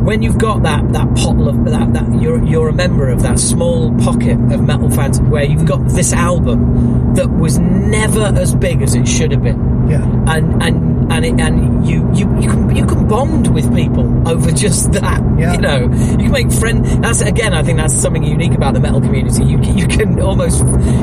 when 0.03 0.21
you've 0.21 0.37
got 0.37 0.63
that 0.63 0.91
that 0.93 1.07
pottle 1.15 1.47
of 1.47 1.65
that 1.65 1.93
that 1.93 2.21
you're 2.21 2.43
you're 2.43 2.69
a 2.69 2.73
member 2.73 3.09
of 3.09 3.21
that 3.21 3.39
small 3.39 3.95
pocket 3.99 4.37
of 4.51 4.61
metal 4.63 4.89
fans 4.89 5.19
where 5.21 5.43
you've 5.43 5.65
got 5.65 5.87
this 5.89 6.11
album 6.13 7.13
that 7.15 7.29
was 7.29 7.59
never 7.59 8.23
as 8.35 8.55
big 8.55 8.81
as 8.81 8.95
it 8.95 9.07
should 9.07 9.31
have 9.31 9.43
been. 9.43 9.89
Yeah. 9.89 10.03
and 10.27 10.63
and 10.63 11.11
and 11.11 11.25
it, 11.25 11.39
and 11.41 11.85
you 11.85 12.09
you 12.13 12.39
you 12.39 12.49
can 12.49 12.75
you 12.75 12.85
can 12.85 13.07
bond 13.07 13.53
with 13.53 13.73
people 13.75 14.27
over 14.27 14.51
just 14.65 14.91
that. 14.93 15.21
Yeah. 15.37 15.53
You 15.55 15.61
know, 15.61 15.79
you 15.81 16.17
can 16.17 16.31
make 16.31 16.51
friend. 16.51 16.85
That's 17.03 17.21
again, 17.21 17.53
I 17.53 17.63
think 17.63 17.77
that's 17.77 17.95
something 17.95 18.23
unique 18.23 18.53
about 18.53 18.73
the 18.73 18.79
metal 18.79 19.01
community. 19.01 19.43
You 19.43 19.59
you 19.61 19.87
can 19.87 20.19
almost, 20.21 20.59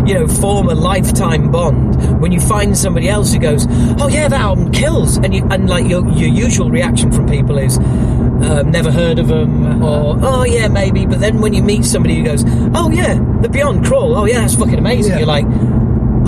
you 0.09 0.15
know, 0.15 0.27
form 0.29 0.69
a 0.69 0.75
lifetime 0.75 1.51
bond 1.51 2.21
when 2.21 2.33
you 2.33 2.41
find 2.41 2.77
somebody 2.77 3.09
else 3.09 3.33
who 3.33 3.41
goes, 3.41 3.67
"Oh 4.01 4.09
yeah, 4.09 4.29
that 4.29 4.41
album 4.41 4.73
kills," 4.73 5.19
and 5.19 5.35
you 5.35 5.47
and 5.51 5.69
like 5.69 5.87
your 5.87 6.09
your 6.09 6.31
usual 6.31 6.71
reaction 6.71 7.13
from 7.13 7.29
people 7.29 7.59
is. 7.59 7.79
Um, 8.39 8.71
never 8.71 8.88
heard 8.91 9.19
of 9.19 9.29
them, 9.29 9.83
or 9.83 10.19
oh 10.21 10.45
yeah, 10.45 10.69
maybe. 10.69 11.07
But 11.07 11.21
then 11.21 11.41
when 11.41 11.53
you 11.53 11.63
meet 11.63 11.85
somebody 11.85 12.17
who 12.17 12.25
goes, 12.25 12.45
oh 12.75 12.91
yeah, 12.91 13.15
the 13.43 13.49
Beyond 13.49 13.85
Crawl, 13.85 14.17
oh 14.17 14.25
yeah, 14.25 14.41
that's 14.41 14.57
fucking 14.57 14.79
amazing. 14.79 15.13
Yeah. 15.13 15.19
You're 15.19 15.27
like, 15.27 15.47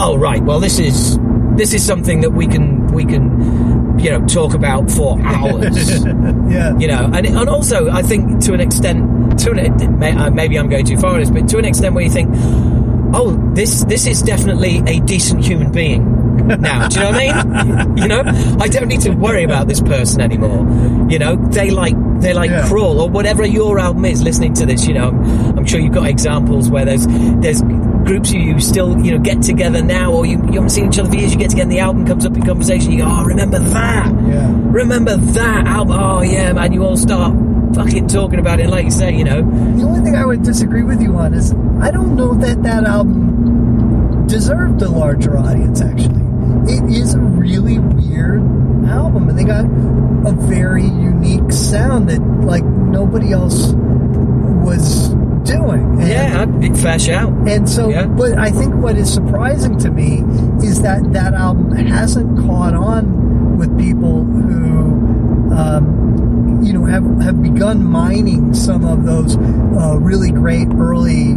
oh 0.01 0.17
right, 0.19 0.43
well 0.43 0.61
this 0.61 0.79
is 0.79 1.19
this 1.57 1.75
is 1.75 1.85
something 1.85 2.21
that 2.23 2.31
we 2.31 2.47
can 2.47 2.87
we 2.89 3.05
can 3.05 3.99
you 3.99 4.11
know 4.11 4.25
talk 4.27 4.55
about 4.55 4.91
for 4.91 5.21
hours. 5.25 6.05
yeah. 6.05 6.77
you 6.79 6.87
know, 6.87 7.11
and 7.13 7.27
and 7.27 7.49
also 7.49 7.91
I 7.91 8.03
think 8.03 8.43
to 8.45 8.55
an 8.55 8.61
extent, 8.61 9.39
to 9.41 9.51
an 9.53 10.03
uh, 10.03 10.31
maybe 10.31 10.59
I'm 10.59 10.69
going 10.69 10.87
too 10.87 10.97
far 10.97 11.15
on 11.15 11.21
this, 11.21 11.31
but 11.31 11.49
to 11.49 11.59
an 11.59 11.65
extent 11.65 11.95
where 11.95 12.05
you 12.05 12.11
think, 12.11 12.31
oh, 13.15 13.37
this 13.55 13.85
this 13.85 14.07
is 14.07 14.23
definitely 14.23 14.83
a 14.87 15.01
decent 15.01 15.45
human 15.45 15.71
being. 15.73 16.20
Now, 16.47 16.89
do 16.89 16.99
you 16.99 17.05
know 17.05 17.11
what 17.13 17.21
I 17.21 17.75
mean? 17.85 17.97
You 18.01 18.09
know, 18.09 18.23
I 18.61 18.69
don't 18.69 18.89
need 18.89 19.01
to 19.03 19.11
worry 19.11 19.45
about 19.45 19.69
this 19.69 19.81
person 19.81 20.21
anymore. 20.21 20.67
You 21.11 21.19
know, 21.19 21.37
they 21.37 21.71
like 21.71 21.95
they 22.21 22.33
like 22.35 22.51
Yeah. 22.51 22.67
crawl 22.69 23.01
or 23.01 23.09
whatever 23.11 23.45
your 23.47 23.79
album 23.79 24.05
is. 24.07 24.23
Listening 24.23 24.55
to 24.55 24.67
this, 24.67 24.87
you 24.87 24.95
know, 24.95 25.09
I'm, 25.09 25.59
I'm 25.59 25.67
sure 25.67 25.81
you've 25.81 25.93
got 25.95 26.09
examples 26.09 26.71
where 26.71 26.85
there's 26.85 27.07
there's 27.07 27.63
groups 28.07 28.33
you 28.33 28.59
still 28.61 28.99
you 29.05 29.13
know 29.13 29.19
get 29.19 29.43
together 29.43 29.83
now, 29.83 30.13
or 30.13 30.25
you, 30.27 30.39
you 30.47 30.53
haven't 30.55 30.71
seen 30.71 30.87
each 30.89 30.99
other 30.99 31.11
for 31.11 31.17
years. 31.17 31.33
You 31.33 31.39
get 31.39 31.51
together, 31.51 31.65
and 31.65 31.73
the 31.73 31.81
album 31.81 32.07
comes 32.07 32.25
up 32.25 32.35
in 32.37 32.43
conversation. 32.43 32.93
You 32.93 32.99
go, 32.99 33.07
oh, 33.09 33.25
remember 33.25 33.59
that? 33.59 34.07
Yeah. 34.29 34.51
Remember 34.53 35.17
that 35.17 35.67
album? 35.67 35.97
Oh 36.01 36.23
yeah, 36.23 36.53
man. 36.53 36.73
You 36.73 36.85
all 36.85 36.97
start 36.97 37.35
fucking 37.75 38.09
talking 38.09 38.39
about 38.41 38.61
it, 38.61 38.69
like 38.69 38.85
you 38.87 38.91
say, 38.91 39.15
you 39.17 39.25
know. 39.25 39.43
The 39.77 39.83
only 39.85 40.01
thing 40.01 40.17
I 40.17 40.25
would 40.25 40.43
disagree 40.43 40.83
with 40.83 41.01
you 41.03 41.17
on 41.17 41.35
is 41.35 41.53
I 41.81 41.91
don't 41.91 42.17
know 42.17 42.35
that 42.35 42.63
that 42.63 42.85
album 42.85 44.27
deserved 44.27 44.81
a 44.83 44.89
larger 44.89 45.37
audience. 45.37 45.81
Actually, 45.81 46.23
it 46.71 46.85
is 46.91 47.15
a 47.15 47.19
really 47.21 47.79
weird 47.79 48.41
album, 48.87 49.29
and 49.29 49.39
they 49.39 49.45
got 49.45 49.65
a 49.65 50.33
very 50.33 50.85
unique 50.85 51.53
sound 51.53 52.09
that 52.11 52.21
like 52.45 52.65
nobody 52.65 53.33
else 53.33 53.73
was 53.73 55.09
doing. 55.45 56.01
And, 56.01 56.09
Yeah, 56.09 56.45
big 56.45 56.77
fair 56.77 56.99
out. 57.17 57.33
And 57.49 57.69
so, 57.69 57.89
Yeah. 57.89 58.07
but 58.07 58.39
I 58.39 58.51
think 58.51 58.75
what 58.75 58.97
is 58.97 59.13
surprising 59.13 59.79
to 59.79 59.91
me 59.91 60.23
is 60.63 60.83
that 60.83 61.13
that 61.13 61.35
album 61.35 61.73
hasn't 61.73 62.39
caught 62.47 62.75
on 62.75 63.57
with 63.57 63.77
people 63.79 64.25
who, 64.25 65.55
um, 65.55 66.61
you 66.63 66.73
know, 66.73 66.85
have, 66.85 67.05
have 67.23 67.43
begun 67.43 67.85
mining 67.85 68.53
some 68.55 68.85
of 68.85 69.05
those 69.05 69.37
uh, 69.37 69.97
really 69.99 70.31
great 70.31 70.69
early 70.79 71.37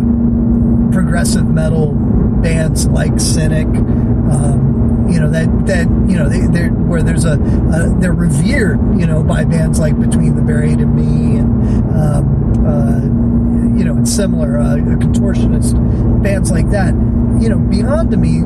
progressive 0.92 1.48
metal 1.50 1.94
bands 2.42 2.88
like 2.88 3.20
Cynic. 3.20 3.68
Um, 3.68 4.73
you 5.10 5.20
know 5.20 5.30
that 5.30 5.48
that 5.68 5.88
you 6.10 6.18
know 6.18 6.30
they 6.30 6.42
they're 6.48 6.70
where 6.70 7.04
there's 7.04 7.26
a, 7.26 7.34
a 7.34 7.96
they're 8.00 8.14
revered 8.14 8.80
you 9.00 9.06
know 9.06 9.24
by 9.24 9.44
bands 9.44 9.80
like 9.80 10.00
Between 10.00 10.36
the 10.36 10.42
Buried 10.42 10.80
and 10.80 10.96
Me 10.96 11.38
and 11.38 11.52
um, 11.96 12.66
uh, 12.66 13.78
you 13.78 13.86
know 13.86 13.94
and 13.94 14.08
similar 14.08 14.58
uh, 14.60 14.76
contortionist 14.76 15.74
bands 16.24 16.52
like 16.52 16.70
that 16.72 16.94
you 17.42 17.50
know 17.50 17.60
Beyond 17.60 18.12
to 18.12 18.18
me 18.18 18.42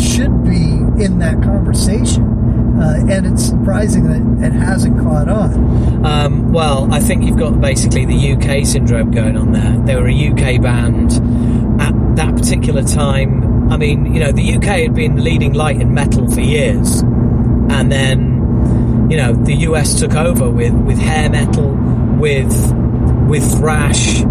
should 0.00 0.44
be 0.44 1.04
in 1.04 1.18
that 1.18 1.42
conversation 1.42 2.24
uh, 2.80 3.04
and 3.08 3.26
it's 3.26 3.44
surprising 3.44 4.04
that 4.08 4.46
it 4.46 4.52
hasn't 4.52 4.98
caught 5.00 5.28
on 5.28 6.04
Um, 6.04 6.52
well, 6.52 6.92
I 6.92 6.98
think 7.00 7.24
you've 7.24 7.38
got 7.38 7.60
basically 7.60 8.04
the 8.04 8.32
UK 8.32 8.66
syndrome 8.66 9.10
going 9.10 9.36
on 9.36 9.52
there. 9.52 9.78
They 9.86 9.94
were 9.94 10.08
a 10.08 10.30
UK 10.30 10.60
band 10.60 11.12
at 11.80 12.16
that 12.16 12.34
particular 12.34 12.82
time. 12.82 13.41
I 13.72 13.78
mean, 13.78 14.12
you 14.12 14.20
know, 14.20 14.32
the 14.32 14.54
UK 14.56 14.64
had 14.64 14.94
been 14.94 15.24
leading 15.24 15.54
light 15.54 15.80
in 15.80 15.94
metal 15.94 16.30
for 16.30 16.42
years, 16.42 17.00
and 17.00 17.90
then, 17.90 19.08
you 19.10 19.16
know, 19.16 19.32
the 19.32 19.54
US 19.68 19.98
took 19.98 20.14
over 20.14 20.50
with 20.50 20.74
with 20.74 20.98
hair 20.98 21.30
metal, 21.30 21.70
with 22.20 22.52
with 23.30 23.58
thrash, 23.58 24.22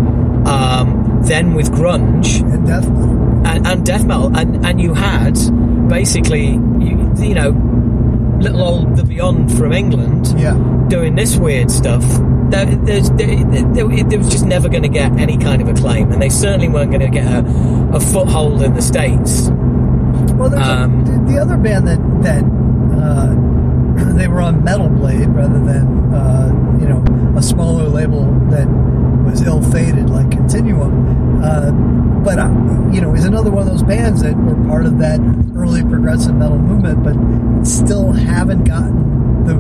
um, 0.45 1.21
then 1.23 1.55
with 1.55 1.71
grunge, 1.71 2.41
and 2.41 2.67
death 2.67 2.87
metal. 2.87 3.17
And, 3.47 3.65
and 3.65 3.83
death 3.83 4.05
metal, 4.05 4.37
and 4.37 4.63
and 4.63 4.79
you 4.79 4.93
had 4.93 5.33
basically, 5.89 6.49
you, 6.51 7.11
you 7.17 7.33
know, 7.33 7.49
little 8.41 8.61
old 8.61 8.95
the 8.95 9.03
Beyond 9.03 9.57
from 9.57 9.73
England 9.73 10.39
yeah. 10.39 10.53
doing 10.87 11.15
this 11.15 11.35
weird 11.35 11.71
stuff. 11.71 12.03
There, 12.51 12.65
there, 12.65 14.03
there, 14.03 14.17
was 14.19 14.29
just 14.29 14.45
never 14.45 14.67
going 14.69 14.83
to 14.83 14.89
get 14.89 15.13
any 15.17 15.37
kind 15.37 15.61
of 15.61 15.69
acclaim, 15.69 16.11
and 16.11 16.21
they 16.21 16.29
certainly 16.29 16.67
weren't 16.67 16.91
going 16.91 17.01
to 17.01 17.09
get 17.09 17.25
a, 17.25 17.39
a 17.93 17.99
foothold 17.99 18.61
in 18.61 18.73
the 18.73 18.81
states. 18.81 19.49
Well, 20.35 20.49
there's 20.49 20.67
Um, 20.67 21.01
a, 21.01 21.03
the- 21.05 21.31
the 21.33 21.37
other 21.39 21.57
band 21.57 21.87
that 21.87 21.99
that 22.23 22.43
uh, 23.01 24.13
they 24.17 24.27
were 24.27 24.41
on 24.41 24.63
Metal 24.63 24.89
Blade 24.89 25.29
rather 25.29 25.59
than 25.63 26.13
uh, 26.13 26.77
you 26.81 26.87
know 26.87 27.03
a 27.37 27.41
smaller 27.41 27.87
label 27.87 28.25
that 28.49 28.67
was 29.25 29.41
ill-fated 29.41 30.09
like 30.09 30.29
Continuum. 30.31 31.41
Uh, 31.43 31.71
but 32.23 32.37
uh, 32.37 32.49
you 32.91 32.99
know, 33.01 33.13
is 33.15 33.23
another 33.25 33.49
one 33.49 33.63
of 33.63 33.69
those 33.69 33.83
bands 33.83 34.21
that 34.21 34.35
were 34.35 34.55
part 34.67 34.85
of 34.85 34.97
that 34.99 35.19
early 35.55 35.81
progressive 35.83 36.35
metal 36.35 36.57
movement, 36.59 37.01
but 37.03 37.63
still 37.65 38.11
haven't 38.11 38.65
gotten 38.65 39.45
the 39.45 39.55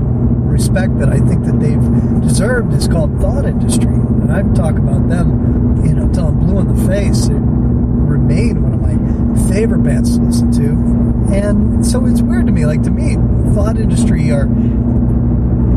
respect 0.51 0.99
that 0.99 1.09
I 1.09 1.17
think 1.19 1.45
that 1.45 1.59
they've 1.59 2.21
deserved. 2.21 2.73
Is 2.73 2.87
called 2.87 3.19
Thought 3.19 3.45
Industry, 3.45 3.93
and 3.93 4.31
I've 4.31 4.53
talked 4.53 4.77
about 4.77 5.07
them, 5.09 5.85
you 5.85 5.93
know, 5.93 6.11
till 6.13 6.27
I'm 6.27 6.39
blue 6.39 6.59
in 6.59 6.67
the 6.75 6.87
face. 6.87 7.27
They 7.27 7.35
remain 7.35 8.61
one 8.61 8.73
of 8.73 8.81
my 8.81 9.51
favorite 9.51 9.83
bands 9.83 10.17
to 10.17 10.23
listen 10.23 10.51
to. 10.51 11.33
And 11.33 11.85
so 11.85 12.05
it's 12.05 12.21
weird 12.21 12.45
to 12.47 12.51
me. 12.51 12.65
Like, 12.65 12.83
to 12.83 12.91
me, 12.91 13.15
Thought 13.53 13.77
Industry 13.77 14.31
are 14.31 14.47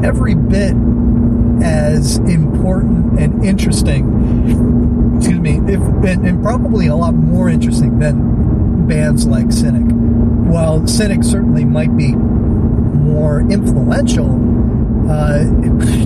every 0.04 0.34
bit 0.34 0.74
as 1.62 2.18
important 2.18 3.18
and 3.18 3.44
interesting, 3.44 5.14
excuse 5.16 5.38
me, 5.38 5.58
if, 5.72 5.80
and, 5.80 6.26
and 6.26 6.42
probably 6.42 6.88
a 6.88 6.96
lot 6.96 7.14
more 7.14 7.48
interesting 7.48 7.98
than 8.00 8.86
bands 8.86 9.26
like 9.26 9.50
Cynic. 9.52 9.84
While 10.52 10.86
Cynic 10.86 11.22
certainly 11.24 11.64
might 11.64 11.96
be 11.96 12.12
more 12.12 13.40
influential, 13.40 14.26
uh, 15.08 15.44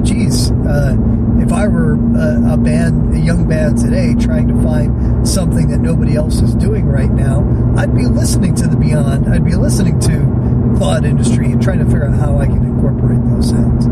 geez, 0.02 0.50
uh, 0.50 0.97
if 1.40 1.52
I 1.52 1.69
were 1.69 1.95
a, 1.95 2.55
a 2.55 2.57
band, 2.57 3.14
a 3.14 3.21
young 3.21 3.49
band 3.49 3.78
today, 3.78 4.14
trying 4.14 4.49
to 4.49 4.62
find 4.62 5.26
something 5.26 5.69
that 5.69 5.78
nobody 5.78 6.17
else 6.17 6.40
is 6.40 6.55
doing 6.55 6.87
right 6.87 7.11
now, 7.11 7.45
I'd 7.76 7.95
be 7.95 8.07
listening 8.07 8.55
to 8.57 8.67
the 8.67 8.76
Beyond. 8.76 9.33
I'd 9.33 9.45
be 9.45 9.55
listening 9.55 10.00
to 10.00 10.78
Thought 10.78 11.05
Industry 11.05 11.52
and 11.52 11.62
trying 11.62 11.78
to 11.78 11.85
figure 11.85 12.07
out 12.07 12.19
how 12.19 12.38
I 12.38 12.47
can 12.47 12.64
incorporate 12.64 13.21
those 13.31 13.50
sounds. 13.50 13.87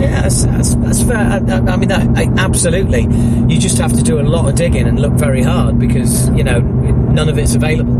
Yeah, 0.00 0.22
that's, 0.22 0.44
that's, 0.44 0.74
that's 0.76 1.02
fair. 1.02 1.16
I, 1.16 1.36
I 1.36 1.72
I 1.72 1.76
mean, 1.76 1.88
that, 1.90 2.16
I, 2.16 2.24
absolutely. 2.38 3.02
You 3.02 3.60
just 3.60 3.78
have 3.78 3.92
to 3.92 4.02
do 4.02 4.20
a 4.20 4.22
lot 4.22 4.48
of 4.48 4.54
digging 4.54 4.88
and 4.88 4.98
look 5.00 5.12
very 5.12 5.42
hard 5.42 5.78
because 5.78 6.28
you 6.30 6.42
know 6.44 6.60
none 6.60 7.28
of 7.28 7.38
it's 7.38 7.54
available. 7.54 7.94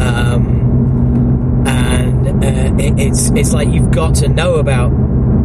Um, 0.00 1.64
and 1.66 2.44
uh, 2.44 2.82
it, 2.82 2.98
it's 2.98 3.30
it's 3.30 3.52
like 3.52 3.68
you've 3.68 3.90
got 3.90 4.14
to 4.16 4.28
know 4.28 4.54
about 4.54 4.90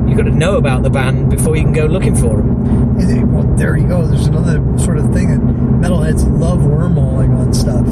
you've 0.08 0.18
got 0.18 0.24
to 0.26 0.32
know 0.32 0.58
about 0.58 0.84
the 0.84 0.90
band 0.90 1.30
before 1.30 1.56
you 1.56 1.64
can 1.64 1.74
go 1.74 1.86
looking 1.86 2.16
for 2.16 2.38
them. 2.38 3.00
It- 3.00 3.26
well, 3.28 3.44
there 3.56 3.78
you 3.78 3.88
go. 3.88 4.06
There's 4.08 4.28
another 4.28 4.62
sort 4.80 4.98
of 4.98 5.14
thing 5.14 5.30
that 5.30 5.40
metalheads 5.40 6.26
love 6.40 6.60
wormholing 6.60 7.38
on 7.38 7.54
stuff. 7.54 7.86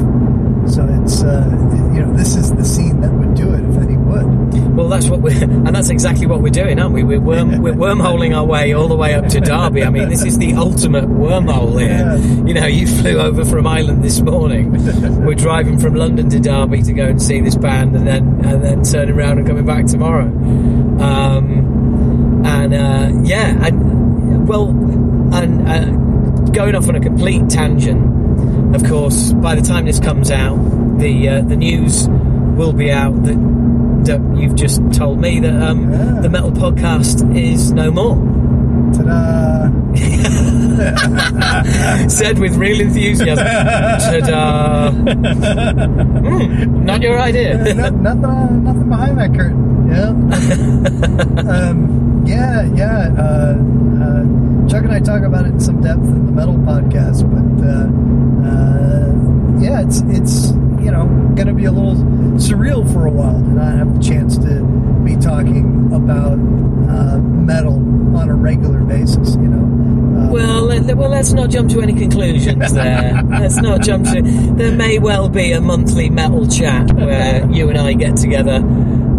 So 0.72 0.84
it's 1.03 1.22
uh, 1.24 1.45
you 1.93 2.01
know 2.01 2.13
this 2.13 2.36
is 2.36 2.51
the 2.51 2.65
scene 2.65 3.01
that 3.01 3.12
would 3.13 3.36
do 3.36 3.53
it 3.53 3.63
if 3.63 3.77
any 3.77 3.98
would. 3.98 4.75
Well, 4.75 4.89
that's 4.89 5.07
what 5.07 5.22
we're, 5.22 5.43
and 5.43 5.67
that's 5.75 5.89
exactly 5.89 6.25
what 6.25 6.41
we're 6.41 6.50
doing, 6.50 6.79
aren't 6.79 6.93
we? 6.93 7.03
We're 7.03 7.19
worm, 7.19 7.62
we're 7.62 7.74
wormholing 7.74 8.36
our 8.36 8.43
way 8.45 8.74
all 8.74 8.88
the 8.88 8.95
way 8.95 9.13
up 9.13 9.27
to 9.27 9.39
Derby. 9.39 9.84
I 9.84 9.89
mean, 9.91 10.10
this 10.10 10.25
is 10.25 10.39
the 10.39 10.53
ultimate 10.55 11.05
wormhole 11.05 11.79
here. 11.79 11.89
Yeah. 11.89 12.15
You 12.48 12.53
know, 12.55 12.65
you 12.65 12.88
flew 12.88 13.19
over 13.19 13.45
from 13.45 13.67
Ireland 13.67 14.03
this 14.03 14.19
morning. 14.22 14.72
we're 15.25 15.36
driving 15.36 15.77
from 15.79 15.93
London 15.93 16.29
to 16.29 16.39
Derby 16.39 16.81
to 16.81 16.93
go 16.93 17.05
and 17.05 17.22
see 17.22 17.41
this 17.41 17.55
band, 17.55 17.95
and 17.95 18.07
then 18.07 18.43
and 18.43 18.63
then 18.63 18.84
turning 18.84 19.15
around 19.15 19.38
and 19.38 19.48
coming 19.48 19.65
back 19.65 19.86
tomorrow. 19.86 20.25
Um, 20.25 21.75
and 22.46 22.74
uh, 22.74 23.10
yeah, 23.28 23.66
and 23.66 24.48
well, 24.48 24.70
and 24.70 25.68
uh, 25.68 25.86
going 26.52 26.75
off 26.75 26.88
on 26.88 26.96
a 26.96 27.00
complete 27.00 27.50
tangent. 27.50 28.14
Of 28.75 28.84
course, 28.86 29.34
by 29.34 29.56
the 29.56 29.62
time 29.62 29.86
this 29.86 30.00
comes 30.00 30.30
out, 30.32 30.58
the 31.00 31.30
uh, 31.30 31.42
the 31.42 31.56
news 31.56 32.08
will 32.58 32.74
be 32.74 32.92
out 32.92 33.24
that 33.24 33.38
that 34.06 34.22
you've 34.38 34.56
just 34.56 34.82
told 34.94 35.20
me 35.20 35.40
that 35.40 35.62
um, 35.62 35.92
Yeah. 35.92 36.20
the 36.22 36.30
metal 36.30 36.52
podcast 36.52 37.36
is 37.36 37.72
no 37.72 37.90
more. 37.92 38.16
Ta-da! 38.94 39.72
Said 42.08 42.38
with 42.40 42.56
real 42.56 42.82
enthusiasm. 42.82 43.46
Ta-da! 43.46 44.92
Hmm, 46.25 46.86
not 46.86 47.02
your 47.02 47.20
idea. 47.20 47.58
no, 47.74 47.90
nothing, 47.90 48.25
uh, 48.25 48.50
nothing 48.50 48.90
behind 48.90 49.18
that 49.20 49.34
curtain. 49.36 49.64
Yeah. 49.88 50.10
um, 51.50 52.24
yeah, 52.25 52.63
yeah. 52.74 53.13
Uh, 53.18 53.56
uh, 54.01 54.68
Chuck 54.68 54.84
and 54.84 54.92
I 54.92 55.00
talk 55.00 55.22
about 55.24 55.46
it 55.46 55.50
in 55.50 55.60
some 55.60 55.82
depth 55.82 56.04
in 56.04 56.25
the 56.25 56.32
metal 56.32 56.56
podcast, 56.56 57.22
but 57.30 57.46
uh, 57.63 57.86
uh, 58.50 59.62
yeah, 59.62 59.82
it's 59.86 60.01
it's 60.08 60.51
you 60.84 60.92
know 60.92 61.06
going 61.36 61.48
to 61.48 61.54
be 61.54 61.65
a 61.65 61.72
little 61.72 61.96
surreal 62.38 62.92
for 62.92 63.06
a 63.06 63.12
while 63.12 63.39
to 63.39 63.50
not 63.50 63.75
have 63.77 63.96
the 63.96 64.01
chance 64.04 64.38
to 64.39 64.63
be 65.06 65.15
talking 65.18 65.92
about 65.94 66.34
uh, 66.34 67.18
metal 67.20 67.75
on 68.18 68.30
a 68.30 68.34
regular 68.36 68.80
basis. 68.80 69.36
You 69.36 69.48
know. 69.48 69.65
Uh, 70.20 70.32
Well, 70.32 70.63
let, 70.65 70.98
well, 70.98 71.10
let's 71.10 71.32
not 71.34 71.50
jump 71.51 71.70
to 71.72 71.82
any 71.82 71.94
conclusions 71.94 72.74
there. 72.74 73.22
let's 73.30 73.58
not 73.58 73.82
jump 73.82 74.06
to. 74.08 74.22
There 74.56 74.72
may 74.72 74.98
well 74.98 75.30
be 75.30 75.51
a 75.51 75.62
monthly 75.62 76.10
metal 76.10 76.48
chat 76.48 76.92
where 76.94 77.46
you 77.51 77.70
and 77.70 77.77
I 77.77 77.94
get 77.94 78.18
together. 78.18 78.62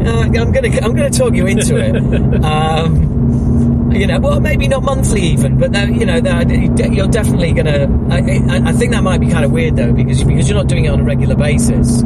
Uh, 0.04 0.22
I'm 0.22 0.52
gonna, 0.52 0.68
I'm 0.82 0.94
gonna 0.94 1.10
talk 1.10 1.34
you 1.34 1.46
into 1.46 1.76
it. 1.76 1.96
Um, 2.44 3.92
you 3.92 4.06
know, 4.06 4.20
well, 4.20 4.40
maybe 4.40 4.68
not 4.68 4.82
monthly 4.82 5.22
even, 5.22 5.58
but 5.58 5.72
that, 5.72 5.88
you 5.88 6.04
know, 6.04 6.20
that, 6.20 6.50
you're 6.92 7.08
definitely 7.08 7.52
gonna. 7.52 7.88
I, 8.10 8.18
I, 8.18 8.68
I 8.68 8.72
think 8.72 8.92
that 8.92 9.02
might 9.02 9.20
be 9.20 9.28
kind 9.30 9.44
of 9.44 9.52
weird 9.52 9.76
though, 9.76 9.92
because 9.92 10.22
because 10.22 10.48
you're 10.48 10.58
not 10.58 10.68
doing 10.68 10.84
it 10.84 10.88
on 10.88 11.00
a 11.00 11.04
regular 11.04 11.34
basis. 11.34 12.02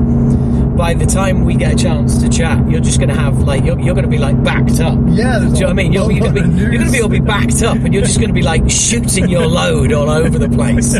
By 0.76 0.94
the 0.94 1.04
time 1.06 1.44
we 1.44 1.54
get 1.56 1.74
a 1.74 1.76
chance 1.76 2.22
to 2.22 2.28
chat, 2.28 2.68
you're 2.70 2.80
just 2.80 2.98
going 2.98 3.10
to 3.10 3.14
have 3.14 3.38
like 3.40 3.64
you're, 3.64 3.78
you're 3.78 3.94
going 3.94 4.04
to 4.04 4.10
be 4.10 4.18
like 4.18 4.42
backed 4.42 4.80
up. 4.80 4.98
Yeah, 5.08 5.38
do 5.38 5.44
you 5.46 5.50
know 5.50 5.60
what 5.60 5.68
I 5.68 5.72
mean? 5.74 5.92
You're, 5.92 6.10
you're 6.10 6.32
going 6.32 6.34
to 6.34 6.40
be 6.50 6.58
you're 6.60 6.70
going 6.72 6.86
to 6.86 6.92
be 6.92 7.00
all 7.02 7.08
be 7.08 7.20
backed 7.20 7.62
up, 7.62 7.76
and 7.78 7.92
you're 7.92 8.02
just 8.02 8.18
going 8.18 8.28
to 8.30 8.34
be 8.34 8.42
like 8.42 8.68
shooting 8.70 9.28
your 9.28 9.46
load 9.60 9.92
all 9.92 10.08
over 10.08 10.38
the 10.38 10.48
place 10.48 10.94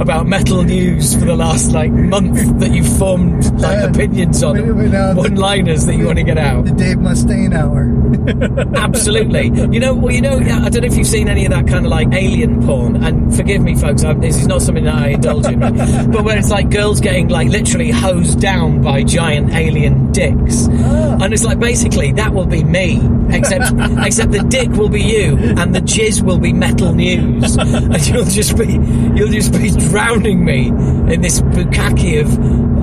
about 0.00 0.26
metal 0.26 0.62
news 0.62 1.14
for 1.14 1.24
the 1.24 1.34
last 1.36 1.72
like 1.72 1.90
month 1.92 2.60
that 2.60 2.70
you've 2.72 2.98
formed 2.98 3.44
like 3.60 3.78
Yeah. 3.78 3.84
opinions 3.90 4.42
on, 4.42 4.54
We- 4.56 4.72
we 4.84 4.88
know- 4.88 5.14
one-liners 5.14 5.86
that 5.86 5.96
you 5.96 6.06
want 6.06 6.18
to 6.18 6.24
get 6.24 6.38
out. 6.38 6.64
the 6.66 6.72
Dave 6.72 6.98
Mustaine 6.98 7.54
hour. 7.54 7.90
Absolutely. 8.76 9.46
You 9.46 9.80
know, 9.80 9.94
well, 9.94 10.12
you 10.14 10.20
know, 10.20 10.36
I 10.38 10.68
don't 10.68 10.82
know 10.82 10.86
if 10.86 10.96
you've 10.96 11.06
seen 11.06 11.28
any 11.28 11.44
of 11.46 11.50
that 11.50 11.66
kind 11.66 11.84
of 11.84 11.90
like 11.90 12.08
alien 12.12 12.64
porn. 12.64 13.02
And 13.02 13.34
forgive 13.34 13.62
me, 13.62 13.74
folks, 13.74 14.04
I'm, 14.04 14.20
this 14.20 14.36
is 14.38 14.46
not 14.46 14.62
something 14.62 14.84
that 14.84 14.94
I 14.94 15.08
indulge 15.08 15.46
in, 15.46 15.58
but 16.12 16.24
where 16.24 16.38
it's 16.38 16.50
like 16.50 16.70
girls 16.70 17.00
getting 17.00 17.28
like 17.28 17.48
literally 17.48 17.90
hosed 17.90 18.40
down 18.40 18.82
by 18.82 19.02
giant 19.14 19.52
alien 19.52 20.10
dicks, 20.10 20.66
and 20.66 21.32
it's 21.32 21.44
like 21.44 21.60
basically 21.60 22.10
that 22.12 22.34
will 22.34 22.46
be 22.46 22.64
me, 22.64 23.00
except 23.30 23.72
except 24.04 24.32
the 24.32 24.44
dick 24.48 24.70
will 24.70 24.88
be 24.88 25.02
you, 25.02 25.36
and 25.36 25.74
the 25.74 25.80
jizz 25.80 26.22
will 26.22 26.38
be 26.38 26.52
metal 26.52 26.92
news, 26.92 27.56
and 27.56 28.06
you'll 28.08 28.24
just 28.24 28.58
be 28.58 28.72
you'll 29.14 29.30
just 29.30 29.52
be 29.52 29.70
drowning 29.88 30.44
me 30.44 30.68
in 30.68 31.20
this 31.20 31.40
bukkake 31.40 32.20
of 32.20 32.28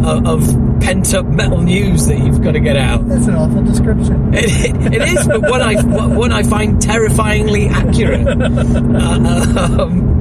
of, 0.05 0.25
of 0.25 0.81
pent 0.81 1.13
up 1.13 1.25
metal 1.25 1.61
news 1.61 2.07
that 2.07 2.17
you've 2.17 2.41
got 2.41 2.53
to 2.53 2.59
get 2.59 2.77
out. 2.77 3.07
That's 3.07 3.27
an 3.27 3.35
awful 3.35 3.63
description. 3.63 4.31
It, 4.41 4.93
it 4.93 5.01
is, 5.01 5.27
but 5.27 5.41
what 5.41 5.61
I 5.61 5.81
what 5.81 6.31
I 6.31 6.43
find 6.43 6.81
terrifyingly 6.81 7.67
accurate. 7.67 8.25
Uh, 8.25 9.81
um, 9.81 10.11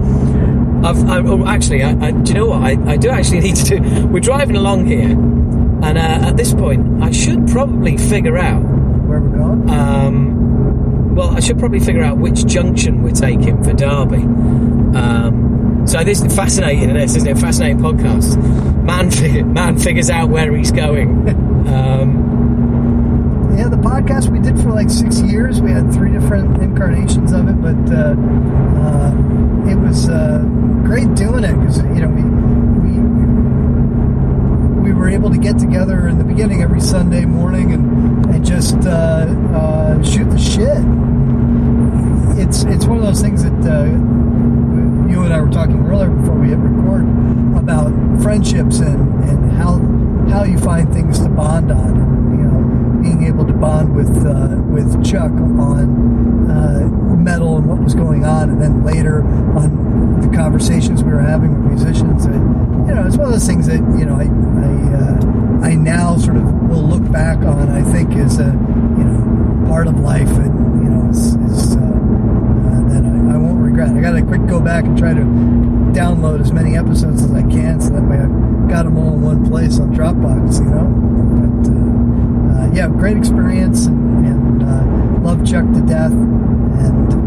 I've, 0.85 1.09
I, 1.09 1.19
oh, 1.19 1.47
actually, 1.47 1.83
I, 1.83 1.91
I, 1.91 2.11
do 2.11 2.33
you 2.33 2.39
know 2.39 2.47
what? 2.47 2.63
I, 2.63 2.93
I 2.93 2.97
do 2.97 3.11
actually 3.11 3.41
need 3.41 3.57
to 3.57 3.79
do. 3.79 4.07
We're 4.07 4.21
driving 4.21 4.57
along 4.57 4.87
here, 4.87 5.15
and 5.83 5.99
uh, 5.99 6.29
at 6.29 6.37
this 6.37 6.53
point, 6.55 7.03
I 7.03 7.11
should 7.11 7.47
probably 7.49 7.97
figure 7.97 8.37
out. 8.39 8.61
Where 8.63 9.21
we're 9.21 9.37
going? 9.37 9.71
Um, 9.71 11.15
well, 11.15 11.31
I 11.31 11.41
should 11.41 11.59
probably 11.59 11.81
figure 11.81 12.03
out 12.03 12.19
which 12.19 12.47
junction 12.47 13.03
we're 13.03 13.11
taking 13.13 13.63
for 13.63 13.73
Derby. 13.73 14.23
Um, 14.97 15.83
so 15.87 16.05
this 16.05 16.23
is 16.23 16.35
fascinating. 16.35 16.93
This 16.95 17.17
isn't 17.17 17.29
it? 17.29 17.37
A 17.37 17.41
fascinating 17.41 17.79
podcast. 17.79 18.37
Man, 18.85 19.53
man 19.53 19.79
figures 19.79 20.11
out 20.11 20.29
where 20.31 20.55
he's 20.57 20.71
going. 20.73 21.29
Um, 21.69 22.29
Yeah, 23.59 23.69
the 23.69 23.77
podcast 23.77 24.31
we 24.31 24.39
did 24.39 24.59
for 24.63 24.71
like 24.71 24.89
six 24.91 25.21
years. 25.21 25.61
We 25.61 25.71
had 25.73 25.93
three 25.93 26.13
different 26.13 26.63
incarnations 26.63 27.33
of 27.33 27.49
it, 27.49 27.61
but 27.61 27.77
uh, 27.93 28.15
uh, 28.81 29.71
it 29.71 29.77
was 29.77 30.09
uh, 30.09 30.43
great 30.85 31.13
doing 31.15 31.45
it 31.45 31.55
because 31.61 31.79
you 31.79 32.01
know 32.01 32.09
we 32.09 32.23
we 32.23 32.93
were 35.01 35.09
able 35.09 35.31
to 35.31 35.39
get 35.39 35.59
together 35.59 36.09
in 36.09 36.19
the 36.19 36.25
beginning 36.25 36.63
every 36.63 36.81
Sunday 36.81 37.25
morning 37.25 37.73
and 37.73 38.27
and 38.27 38.45
just 38.45 38.77
uh, 38.85 39.25
uh, 39.57 40.03
shoot 40.03 40.29
the 40.29 40.39
shit. 40.39 40.85
It's 42.39 42.65
it's 42.65 42.85
one 42.85 42.99
of 42.99 43.05
those 43.05 43.23
things 43.23 43.43
that 43.43 43.61
uh, 43.65 43.85
you 45.11 45.23
and 45.23 45.33
I 45.33 45.41
were 45.41 45.51
talking 45.51 45.81
earlier 45.87 46.11
before 46.11 46.35
we 46.35 46.49
hit 46.49 46.59
record 46.59 47.07
about 47.57 47.91
friendships 48.23 48.81
and, 48.81 49.25
and 49.25 49.53
how 49.53 49.79
how 50.29 50.45
you 50.45 50.59
find 50.59 50.93
things 50.93 51.19
to 51.21 51.31
bond 51.31 51.73
on. 51.73 52.30
And, 53.05 53.11
being 53.11 53.29
able 53.29 53.47
to 53.47 53.53
bond 53.53 53.95
with 53.95 54.27
uh, 54.27 54.57
with 54.69 55.05
Chuck 55.05 55.33
on 55.33 56.51
uh, 56.51 56.89
metal 57.17 57.57
and 57.57 57.67
what 57.67 57.83
was 57.83 57.95
going 57.95 58.25
on, 58.25 58.51
and 58.51 58.61
then 58.61 58.85
later 58.85 59.23
on 59.57 60.21
the 60.21 60.37
conversations 60.37 61.03
we 61.03 61.13
were 61.13 61.21
having 61.21 61.65
with 61.65 61.73
musicians. 61.83 62.27
That, 62.27 62.35
you 62.35 62.95
know, 62.95 63.05
it's 63.07 63.17
one 63.17 63.27
of 63.27 63.33
those 63.33 63.47
things 63.47 63.67
that 63.67 63.81
you 63.99 64.05
know 64.05 64.17
I 64.17 64.25
I, 64.25 64.73
uh, 64.97 65.67
I 65.67 65.75
now 65.75 66.17
sort 66.17 66.37
of 66.37 66.45
will 66.69 66.83
look 66.83 67.11
back 67.11 67.39
on. 67.39 67.71
I 67.71 67.83
think 67.93 68.13
as 68.15 68.39
a 68.39 68.45
you 68.45 69.05
know 69.05 69.67
part 69.69 69.87
of 69.87 69.99
life, 70.01 70.29
and 70.29 70.83
you 70.85 70.91
know 70.91 71.11
is, 71.11 71.35
is 71.35 71.77
uh, 71.77 71.81
uh, 71.81 72.89
that 72.89 73.05
I, 73.05 73.35
I 73.35 73.37
won't 73.37 73.63
regret. 73.63 73.91
I 73.91 74.01
got 74.01 74.13
to 74.13 74.23
quick 74.23 74.47
go 74.47 74.61
back 74.61 74.85
and 74.85 74.99
try 74.99 75.15
to 75.15 75.21
download 75.91 76.41
as 76.41 76.53
many 76.53 76.77
episodes 76.77 77.23
as 77.23 77.33
I 77.33 77.43
can, 77.43 77.81
so 77.81 77.91
that 77.91 78.03
way 78.03 78.19
I've 78.19 78.69
got 78.69 78.85
them 78.85 78.97
all 78.97 79.15
in 79.15 79.23
one 79.23 79.49
place 79.49 79.79
on 79.81 79.95
Dropbox. 79.95 80.59
You 80.59 80.71
know, 80.71 80.85
but 80.85 82.00
uh, 82.61 82.71
yeah, 82.73 82.89
great 82.89 83.17
experience, 83.17 83.87
and, 83.87 84.27
and 84.27 84.63
uh, 84.63 85.21
love 85.23 85.45
Chuck 85.47 85.65
to 85.75 85.81
death, 85.83 86.13
and. 86.13 87.15
Uh, 87.15 87.21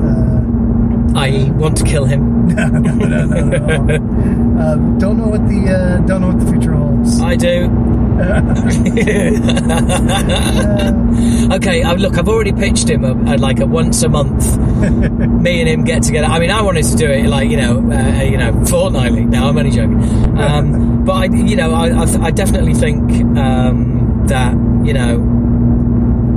I 1.16 1.52
want 1.52 1.78
to 1.78 1.84
kill 1.84 2.06
him. 2.06 2.48
no, 2.56 2.68
no, 2.68 2.94
no, 2.96 3.26
no, 3.26 3.78
no. 3.78 4.60
Uh, 4.60 4.76
don't 4.98 5.18
know 5.18 5.28
what 5.28 5.48
the 5.48 5.70
uh, 5.70 6.00
don't 6.08 6.22
know 6.22 6.30
what 6.30 6.40
the 6.40 6.52
future 6.52 6.74
holds. 6.74 7.22
I 7.22 7.36
do. 7.36 7.70
okay, 11.54 11.84
uh, 11.84 11.96
look, 11.96 12.18
I've 12.18 12.28
already 12.28 12.54
pitched 12.54 12.90
him 12.90 13.04
a, 13.04 13.12
a, 13.12 13.38
like 13.38 13.60
a 13.60 13.66
once 13.66 14.02
a 14.04 14.10
month. 14.10 14.58
me 14.58 15.62
and 15.62 15.70
him 15.70 15.84
get 15.84 16.04
together. 16.04 16.28
I 16.28 16.40
mean, 16.40 16.52
I 16.52 16.62
wanted 16.62 16.86
to 16.86 16.96
do 16.96 17.10
it 17.10 17.28
like 17.28 17.50
you 17.50 17.58
know, 17.58 17.92
uh, 17.92 18.24
you 18.24 18.38
know, 18.38 18.66
fortnightly. 18.66 19.26
Now 19.26 19.50
I'm 19.50 19.58
only 19.58 19.72
joking, 19.72 20.02
um, 20.38 21.06
but 21.06 21.14
I, 21.14 21.26
you 21.26 21.56
know, 21.56 21.74
I, 21.74 21.90
I, 21.90 22.26
I 22.26 22.32
definitely 22.32 22.74
think 22.74 23.12
um, 23.38 24.26
that 24.28 24.54
you 24.86 24.94
know, 24.94 25.18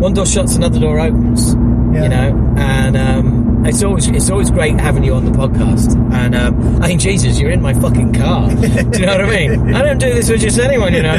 one 0.01 0.15
door 0.15 0.27
shuts, 0.27 0.57
another 0.57 0.79
door 0.81 0.99
opens. 1.01 1.55
Yeah. 1.55 2.03
You 2.03 2.09
know, 2.09 2.55
and. 2.59 2.97
Um, 2.97 3.47
it's 3.67 3.83
always 3.83 4.07
it's 4.07 4.31
always 4.31 4.51
great 4.51 4.79
having 4.79 5.03
you 5.03 5.15
on 5.15 5.25
the 5.25 5.33
podcast. 5.33 5.97
And 6.13 6.35
um, 6.35 6.83
I 6.83 6.89
mean, 6.89 6.99
Jesus, 6.99 7.41
you're 7.41 7.51
in 7.51 7.61
my 7.61 7.75
fucking 7.75 8.13
car. 8.13 8.49
do 8.55 8.61
you 8.61 9.07
know 9.07 9.19
what 9.19 9.23
I 9.23 9.29
mean? 9.29 9.75
I 9.75 9.83
don't 9.83 9.99
do 9.99 10.13
this 10.15 10.31
with 10.31 10.41
just 10.41 10.59
anyone, 10.59 10.95
you 10.95 11.03
know. 11.03 11.19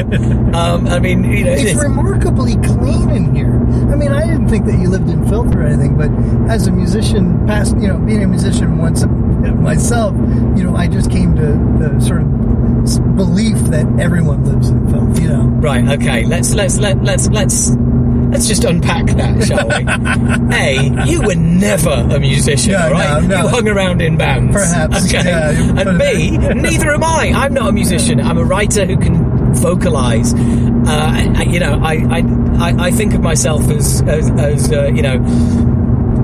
Um, 0.53 0.87
I 0.87 0.99
mean, 0.99 1.23
you 1.25 1.43
know, 1.43 1.51
It's 1.51 1.61
it's- 1.63 1.83
remarkably 1.83 2.55
clean 2.57 3.09
in 3.09 3.35
here. 3.35 3.53
I 3.91 3.95
mean, 3.95 4.11
I 4.13 4.25
didn't 4.25 4.47
think 4.47 4.65
that 4.65 4.79
you 4.79 4.89
lived 4.89 5.09
in 5.09 5.27
filth 5.27 5.53
or 5.55 5.63
anything, 5.63 5.97
but 5.97 6.09
as 6.49 6.67
a 6.67 6.71
musician, 6.71 7.45
past 7.47 7.75
you 7.77 7.87
know, 7.87 7.97
being 7.97 8.23
a 8.23 8.27
musician 8.27 8.77
once 8.77 9.05
myself, 9.05 10.15
you 10.55 10.63
know, 10.63 10.75
I 10.75 10.87
just 10.87 11.11
came 11.11 11.35
to 11.35 11.41
the 11.41 11.99
sort 11.99 12.21
of 12.21 12.27
belief 12.95 13.57
that 13.71 13.85
everyone 13.99 14.43
lives 14.45 14.69
in 14.69 14.89
filth. 14.91 15.19
You 15.19 15.27
know, 15.29 15.43
right. 15.43 15.87
Okay, 15.99 16.25
let's 16.25 16.53
let's 16.53 16.77
let 16.79 17.03
let's 17.03 17.27
let's 17.29 17.71
let's 18.31 18.47
just 18.47 18.63
unpack 18.63 19.05
that, 19.07 19.43
shall 19.47 19.67
we? 19.67 20.55
a, 21.03 21.05
you 21.09 21.21
were 21.21 21.35
never 21.35 21.89
a 21.89 22.19
musician, 22.19 22.73
No, 22.73 22.91
right? 22.91 23.21
no, 23.21 23.27
no. 23.27 23.41
You 23.43 23.47
hung 23.49 23.67
around 23.67 24.01
in 24.01 24.17
bands, 24.17 24.53
Perhaps, 24.55 25.05
Okay, 25.05 25.23
yeah, 25.29 25.81
and 25.81 25.99
B, 25.99 26.37
neither 26.69 26.91
am 26.91 27.03
I. 27.03 27.31
I'm 27.35 27.53
not 27.53 27.69
a 27.69 27.71
musician. 27.71 28.19
I'm 28.19 28.37
a 28.37 28.43
writer 28.43 28.85
who 28.85 28.97
can 28.97 29.53
vocalize. 29.55 30.33
Uh, 30.33 31.33
I, 31.37 31.43
you 31.43 31.59
know, 31.59 31.79
I, 31.81 31.93
I 31.95 32.19
I 32.59 32.85
I 32.87 32.91
think 32.91 33.13
of 33.13 33.21
myself 33.21 33.69
as 33.69 34.01
as, 34.03 34.29
as 34.31 34.71
uh, 34.71 34.85
you 34.87 35.01
know. 35.01 35.17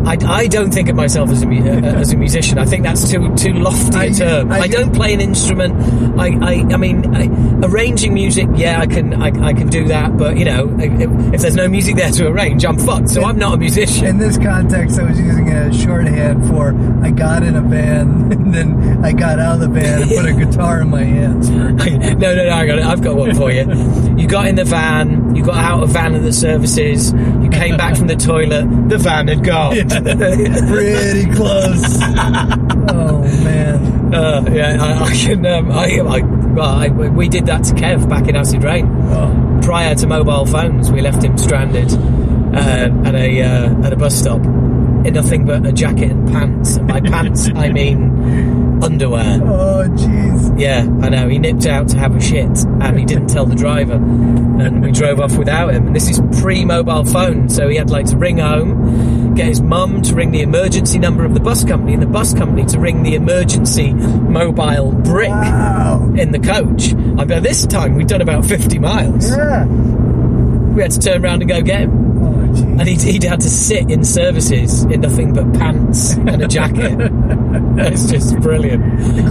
I, 0.06 0.18
I 0.26 0.48
don't 0.48 0.72
think 0.74 0.90
of 0.90 0.96
myself 0.96 1.30
as 1.30 1.42
a 1.44 1.46
mu- 1.48 1.62
uh, 1.68 1.82
as 2.00 2.12
a 2.14 2.18
musician. 2.18 2.58
I 2.58 2.66
think 2.66 2.84
that's 2.84 3.10
too 3.10 3.34
too 3.36 3.54
lofty 3.54 3.98
a 3.98 4.02
I- 4.02 4.10
term. 4.12 4.52
I, 4.52 4.60
I- 4.62 4.68
don't 4.68 4.94
play 4.94 5.14
an 5.14 5.22
instrument. 5.22 5.74
I 6.20 6.28
I, 6.28 6.54
I 6.74 6.78
mean, 6.78 7.16
I, 7.16 7.28
arranging 7.66 8.14
music. 8.14 8.48
Yeah, 8.56 8.80
I 8.82 8.86
can 8.88 9.14
I, 9.22 9.28
I 9.28 9.54
can 9.54 9.68
do 9.68 9.86
that. 9.88 10.18
But 10.18 10.38
you 10.38 10.46
know, 10.46 10.76
if, 10.80 11.34
if 11.36 11.42
there's 11.42 11.56
no 11.56 11.68
music 11.68 11.96
there 11.96 12.12
to 12.12 12.28
arrange, 12.28 12.66
I'm 12.66 12.78
fucked. 12.78 13.10
So 13.10 13.24
I'm 13.24 13.38
not 13.38 13.54
a 13.54 13.58
musician. 13.58 14.06
in 14.06 14.18
this 14.18 14.38
context, 14.38 15.00
I 15.00 15.04
was 15.04 15.20
using 15.20 15.50
a 15.50 15.74
shorthand 15.74 16.48
for 16.48 16.74
I 17.04 17.12
got 17.12 17.44
in 17.44 17.56
a 17.56 17.62
van 17.62 18.04
and 18.32 18.54
then 18.54 19.04
I 19.06 19.12
got 19.14 19.40
out 19.40 19.56
of 19.56 19.60
the 19.62 19.68
van 19.70 20.02
and 20.04 20.12
put 20.12 20.26
a 20.26 20.34
guitar 20.46 20.82
in 20.82 20.90
my 20.90 21.04
hands. 21.04 21.50
no, 21.50 21.70
no, 21.70 22.36
no. 22.36 22.50
I 22.50 22.66
got 22.66 22.80
it. 22.80 22.84
I've 22.86 23.02
got 23.02 23.16
one 23.16 23.34
for 23.36 23.52
you. 23.52 23.64
You 24.18 24.28
got 24.28 24.48
in 24.48 24.56
the 24.56 24.66
van. 24.66 25.36
You 25.36 25.44
got 25.44 25.56
out 25.56 25.84
of 25.84 25.90
van 25.90 26.14
at 26.16 26.24
the 26.24 26.34
services. 26.34 27.12
You 27.14 27.50
came 27.52 27.78
back 27.78 27.96
from 27.98 28.08
the 28.08 28.16
toilet. 28.16 28.90
The 28.90 28.98
van 28.98 29.28
had 29.28 29.44
gone. 29.44 29.74
Pretty 30.68 31.32
close. 31.34 31.98
oh 32.90 33.22
man. 33.44 34.14
Uh, 34.14 34.46
yeah, 34.52 34.78
I, 34.80 35.04
I 35.06 35.16
can. 35.16 35.46
Um, 35.46 35.72
I, 35.72 36.00
I, 36.00 36.22
well, 36.54 36.70
I, 36.70 36.88
we 36.90 37.30
did 37.30 37.48
that 37.48 37.64
to 37.66 37.74
Kev 37.74 38.08
back 38.08 38.28
in 38.28 38.36
Acid 38.36 38.64
Rain. 38.64 38.88
Oh. 38.88 39.60
Prior 39.64 39.96
to 39.96 40.08
mobile 40.08 40.46
phones, 40.46 40.92
we 40.92 41.02
left 41.02 41.24
him 41.24 41.38
stranded 41.38 41.92
uh, 41.94 42.90
at 43.06 43.16
a 43.16 43.42
uh, 43.42 43.86
at 43.86 43.94
a 43.94 43.96
bus 43.96 44.16
stop. 44.20 44.42
in 44.42 45.14
nothing 45.14 45.46
but 45.46 45.66
a 45.66 45.72
jacket 45.72 46.12
and 46.12 46.28
pants. 46.30 46.76
And 46.76 46.88
by 46.88 47.00
pants, 47.14 47.50
I 47.56 47.70
mean 47.70 48.82
underwear. 48.84 49.40
Oh, 49.44 49.88
jeez. 49.90 50.60
Yeah, 50.60 50.86
I 51.02 51.10
know. 51.10 51.28
He 51.30 51.40
nipped 51.40 51.66
out 51.66 51.88
to 51.90 51.98
have 51.98 52.16
a 52.16 52.22
shit 52.22 52.66
and 52.82 53.00
he 53.00 53.06
didn't 53.06 53.28
tell 53.28 53.46
the 53.46 53.56
driver. 53.56 53.94
And 53.94 54.84
we 54.84 54.92
drove 54.92 55.20
off 55.20 55.38
without 55.38 55.74
him. 55.74 55.88
And 55.88 55.96
this 55.96 56.10
is 56.10 56.22
pre 56.42 56.66
mobile 56.66 57.06
phone, 57.06 57.50
so 57.50 57.68
he 57.70 57.78
had 57.78 57.90
like 57.90 58.06
to 58.08 58.18
ring 58.18 58.38
home, 58.38 59.23
get 59.36 59.48
his 59.48 59.62
mum 59.62 60.02
to 60.04 60.16
ring 60.16 60.32
the 60.32 60.42
emergency 60.42 61.00
number 61.00 61.24
of 61.26 61.34
the 61.34 61.40
bus 61.40 61.64
company, 61.64 61.94
and 61.94 62.02
the 62.02 62.08
bus 62.08 62.34
company 62.34 62.66
to 62.68 62.80
ring 62.80 63.04
the 63.04 63.16
emergency 63.16 63.94
mobile 63.94 64.92
brick 64.92 65.30
Wow. 65.30 66.12
in 66.16 66.32
the 66.32 66.40
coach. 66.40 66.94
I 66.94 67.26
mean, 67.26 67.44
this 67.44 67.66
time 67.66 67.96
we'd 67.96 68.08
done 68.08 68.22
about 68.22 68.46
50 68.46 68.80
miles. 68.80 69.30
Yeah. 69.30 69.66
We 69.66 70.82
had 70.82 70.92
to 70.92 71.00
turn 71.00 71.24
around 71.24 71.42
and 71.42 71.50
go 71.50 71.62
get 71.62 71.82
him. 71.82 72.24
Oh, 72.24 72.32
jeez. 72.48 72.80
And 72.80 72.88
he'd, 72.88 73.02
he'd 73.02 73.24
had 73.24 73.42
to 73.42 73.50
sit 73.50 73.92
in 73.92 74.04
services 74.04 74.84
in 74.86 75.02
nothing 75.02 75.34
but 75.34 75.54
pants 75.54 76.14
and 76.14 76.42
a 76.42 76.48
jacket. 76.48 76.98
it's 77.78 78.10
just 78.10 78.36
brilliant. 78.40 78.84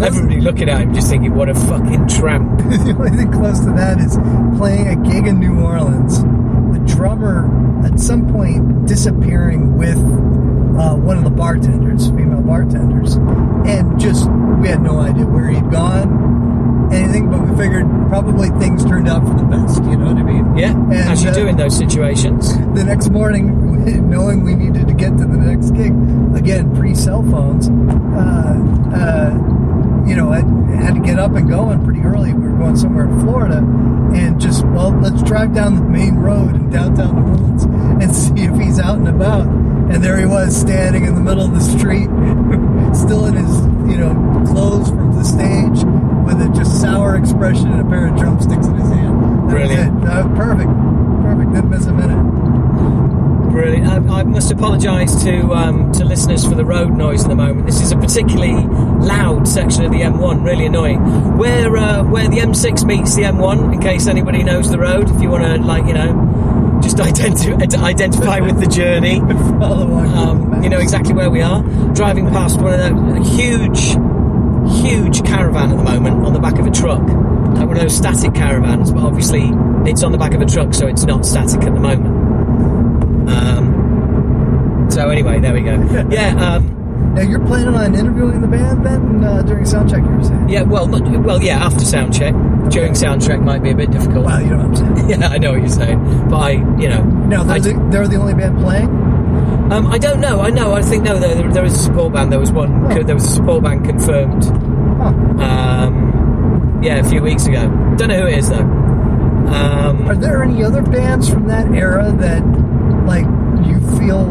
Everybody 0.03 0.41
looking 0.41 0.69
at 0.69 0.81
him 0.83 0.95
just 0.95 1.09
thinking, 1.11 1.35
what 1.35 1.49
a 1.49 1.55
fucking 1.55 2.07
tramp. 2.09 2.59
the 2.59 2.95
only 2.99 3.17
thing 3.17 3.33
close 3.33 3.59
to 3.61 3.73
that 3.73 3.99
is 3.99 4.17
playing 4.59 4.87
a 4.89 4.97
gig 5.09 5.27
in 5.27 5.41
New 5.41 5.59
Orleans. 5.61 6.21
Drummer 6.87 7.85
at 7.85 7.99
some 7.99 8.33
point 8.33 8.87
disappearing 8.87 9.77
with 9.77 9.99
uh, 9.99 10.95
one 10.97 11.19
of 11.19 11.25
the 11.25 11.31
bartenders, 11.31 12.09
female 12.11 12.43
bartenders, 12.43 13.15
and 13.15 13.99
just 14.01 14.29
we 14.61 14.69
had 14.69 14.81
no 14.83 14.99
idea 15.01 15.27
where 15.27 15.49
he'd 15.49 15.71
gone, 15.71 16.91
anything. 16.93 17.31
But 17.31 17.49
we 17.49 17.57
figured 17.57 17.87
probably 18.09 18.49
things 18.61 18.85
turned 18.85 19.09
out 19.09 19.27
for 19.27 19.35
the 19.35 19.45
best. 19.45 19.83
You 19.85 19.97
know 19.97 20.07
what 20.07 20.17
I 20.17 20.23
mean? 20.23 20.57
Yeah, 20.57 20.73
And, 20.73 20.93
as 20.95 21.23
you 21.23 21.31
uh, 21.31 21.35
do 21.35 21.47
in 21.47 21.57
those 21.57 21.77
situations. 21.77 22.57
the 22.75 22.85
next 22.85 23.11
morning, 23.11 24.09
knowing 24.11 24.43
we 24.43 24.55
needed 24.55 24.89
to 24.89 24.95
get 24.95 25.11
to 25.19 25.25
the 25.25 25.37
next 25.37 25.71
gig, 25.73 25.93
again, 26.37 26.75
pre 26.75 26.95
cell 26.95 27.23
phones, 27.23 27.69
uh, 27.69 28.97
uh, 28.97 29.31
you 30.07 30.17
know, 30.17 30.31
I 30.33 30.41
had 30.83 30.95
to 30.95 31.01
get 31.01 31.19
up 31.19 31.33
and 31.33 31.49
going 31.49 31.85
pretty 31.85 32.01
early. 32.01 32.33
We 32.33 32.49
were 32.49 32.59
going 32.59 32.77
somewhere 32.77 33.05
in 33.07 33.21
Florida, 33.21 33.59
and 33.59 34.41
just, 34.41 34.65
well, 34.67 34.91
let's 34.91 35.23
drive 35.23 35.55
down 35.55 35.77
the 35.77 35.83
main 35.83 36.17
road 36.17 36.55
in 36.55 36.71
downtown 36.71 37.15
New 37.17 37.31
Orleans 37.31 37.65
and 37.65 38.15
see 38.39 38.45
if 38.45 38.55
he's 38.61 38.79
out 38.79 38.99
and 38.99 39.09
about. 39.09 39.47
And 39.47 40.03
there 40.03 40.19
he 40.19 40.27
was, 40.27 40.59
standing 40.59 41.05
in 41.05 41.15
the 41.15 41.21
middle 41.21 41.45
of 41.45 41.53
the 41.53 41.61
street, 41.61 42.07
still 42.97 43.27
in 43.27 43.35
his, 43.35 43.57
you 43.91 43.99
know, 43.99 44.15
clothes 44.47 44.89
from 44.89 45.13
the 45.15 45.25
stage, 45.25 45.85
with 46.25 46.41
a 46.41 46.53
just 46.57 46.81
sour 46.81 47.17
expression 47.17 47.71
and 47.73 47.81
a 47.81 47.85
pair 47.91 48.07
of 48.09 48.17
drumsticks 48.19 48.67
in 48.67 48.75
his 48.75 48.89
hand. 48.89 49.21
That 49.21 49.43
was 49.45 49.53
Brilliant. 49.53 50.03
it. 50.03 50.09
Uh, 50.09 50.29
perfect. 50.35 50.71
Perfect. 51.23 51.53
Didn't 51.55 51.71
miss 51.71 51.87
a 51.87 51.93
minute. 51.93 52.62
Brilliant. 53.53 53.87
I, 53.87 54.21
I 54.21 54.23
must 54.23 54.51
apologise 54.51 55.23
to 55.25 55.53
um, 55.53 55.93
to 55.93 56.05
listeners 56.07 56.47
for 56.47 56.55
the 56.55 56.65
road 56.65 56.91
noise 56.97 57.23
at 57.25 57.29
the 57.29 57.35
moment. 57.35 57.67
This 57.67 57.83
is 57.83 57.93
a 57.93 57.97
particularly 57.97 58.55
loud 58.55 59.47
section 59.47 59.85
of 59.85 59.93
the 59.93 59.99
M1, 60.01 60.43
really 60.43 60.65
annoying. 60.67 61.37
Where 61.37 61.77
uh, 61.77 62.03
where 62.03 62.29
the 62.29 62.39
M6 62.39 62.85
meets 62.87 63.15
the 63.15 63.23
M1, 63.23 63.75
in 63.75 63.81
case 63.81 64.07
anybody 64.07 64.43
knows 64.43 64.71
the 64.71 64.79
road, 64.79 65.11
if 65.11 65.21
you 65.21 65.29
want 65.29 65.45
to, 65.45 65.57
like, 65.59 65.85
you 65.85 65.93
know, 65.93 66.81
just 66.83 66.97
identi- 66.99 67.79
identify 67.79 68.41
with 68.41 68.59
the 68.59 68.67
journey. 68.67 69.21
Follow 69.61 69.87
along 69.87 70.03
with 70.03 70.13
the 70.13 70.19
Um, 70.19 70.63
you 70.63 70.71
know 70.71 70.79
exactly 70.79 71.13
where 71.13 71.29
we 71.31 71.43
are. 71.43 71.63
Driving 71.93 72.29
past 72.29 72.59
one 72.59 72.73
of 72.73 72.81
the 72.81 73.21
a 73.21 73.25
huge, 73.25 73.97
huge 74.83 75.25
caravan 75.27 75.71
at 75.73 75.77
the 75.77 75.85
moment 75.85 76.25
on 76.25 76.33
the 76.33 76.41
back 76.41 76.59
of 76.59 76.67
a 76.67 76.71
truck. 76.71 77.03
Like 77.03 77.69
one 77.69 77.77
of 77.77 77.83
those 77.83 77.97
static 77.97 78.33
caravans, 78.35 78.91
but 78.93 79.03
obviously 79.03 79.51
it's 79.85 80.03
on 80.03 80.13
the 80.13 80.19
back 80.19 80.33
of 80.33 80.41
a 80.41 80.47
truck, 80.47 80.73
so 80.73 80.87
it's 80.87 81.05
not 81.05 81.27
static 81.27 81.63
at 81.63 81.75
the 81.75 81.81
moment. 81.81 82.22
Um, 83.33 84.89
so 84.91 85.09
anyway, 85.09 85.41
there 85.41 85.55
we 85.55 85.63
go. 85.63 85.73
Yeah, 86.11 86.35
um, 86.57 87.15
Now 87.15 87.23
you're 87.23 87.45
planning 87.47 87.75
on 87.75 87.95
interviewing 87.95 88.41
the 88.41 88.47
band 88.49 88.85
then 88.85 89.25
uh, 89.25 89.43
during 89.43 89.65
sound 89.65 89.89
check. 89.91 90.03
You 90.03 90.11
were 90.11 90.25
saying? 90.25 90.49
yeah. 90.49 90.63
Well, 90.63 90.87
not, 90.87 91.03
well, 91.25 91.43
yeah. 91.43 91.65
After 91.65 91.85
sound 91.85 92.13
check, 92.15 92.35
during 92.71 92.95
sound 92.95 93.23
check 93.23 93.41
might 93.41 93.63
be 93.63 93.71
a 93.71 93.75
bit 93.75 93.91
difficult. 93.91 94.27
Wow, 94.27 94.39
you 94.39 94.51
know 94.51 94.59
what 94.59 94.67
I'm 94.67 94.77
saying. 94.77 95.09
Yeah, 95.21 95.29
I 95.29 95.39
know 95.39 95.53
what 95.53 95.61
you're 95.61 95.69
saying, 95.69 96.29
but 96.31 96.37
I, 96.37 96.51
you 96.81 96.89
know, 96.89 97.03
No, 97.03 97.45
they're, 97.45 97.61
the, 97.61 97.89
they're 97.91 98.09
the 98.09 98.17
only 98.17 98.35
band 98.35 98.59
playing. 98.59 98.89
Um, 99.73 99.87
I 99.87 99.99
don't 99.99 100.21
know. 100.21 100.41
I 100.41 100.51
know. 100.51 100.73
I 100.75 100.83
think 100.83 101.03
no. 101.05 101.19
There, 101.19 101.51
there 101.53 101.65
is 101.65 101.75
a 101.75 101.79
support 101.79 102.13
band. 102.13 102.31
There 102.31 102.39
was 102.39 102.53
one. 102.53 102.93
Oh. 102.93 103.03
There 103.03 103.15
was 103.15 103.25
a 103.25 103.29
support 103.35 103.63
band 103.65 103.85
confirmed. 103.87 104.45
Huh. 104.45 105.09
Um, 105.43 106.81
yeah, 106.83 106.99
a 106.99 107.05
few 107.09 107.23
weeks 107.23 107.47
ago. 107.47 107.63
Don't 107.97 108.09
know 108.09 108.21
who 108.21 108.27
it 108.27 108.39
is 108.39 108.51
though. 108.51 108.59
Um, 108.59 110.09
Are 110.09 110.15
there 110.15 110.43
any 110.43 110.63
other 110.63 110.83
bands 110.83 111.29
from 111.29 111.49
that 111.49 111.67
era 111.75 112.13
that, 112.19 112.43
like, 113.07 113.25
you 113.67 113.81
feel 113.99 114.27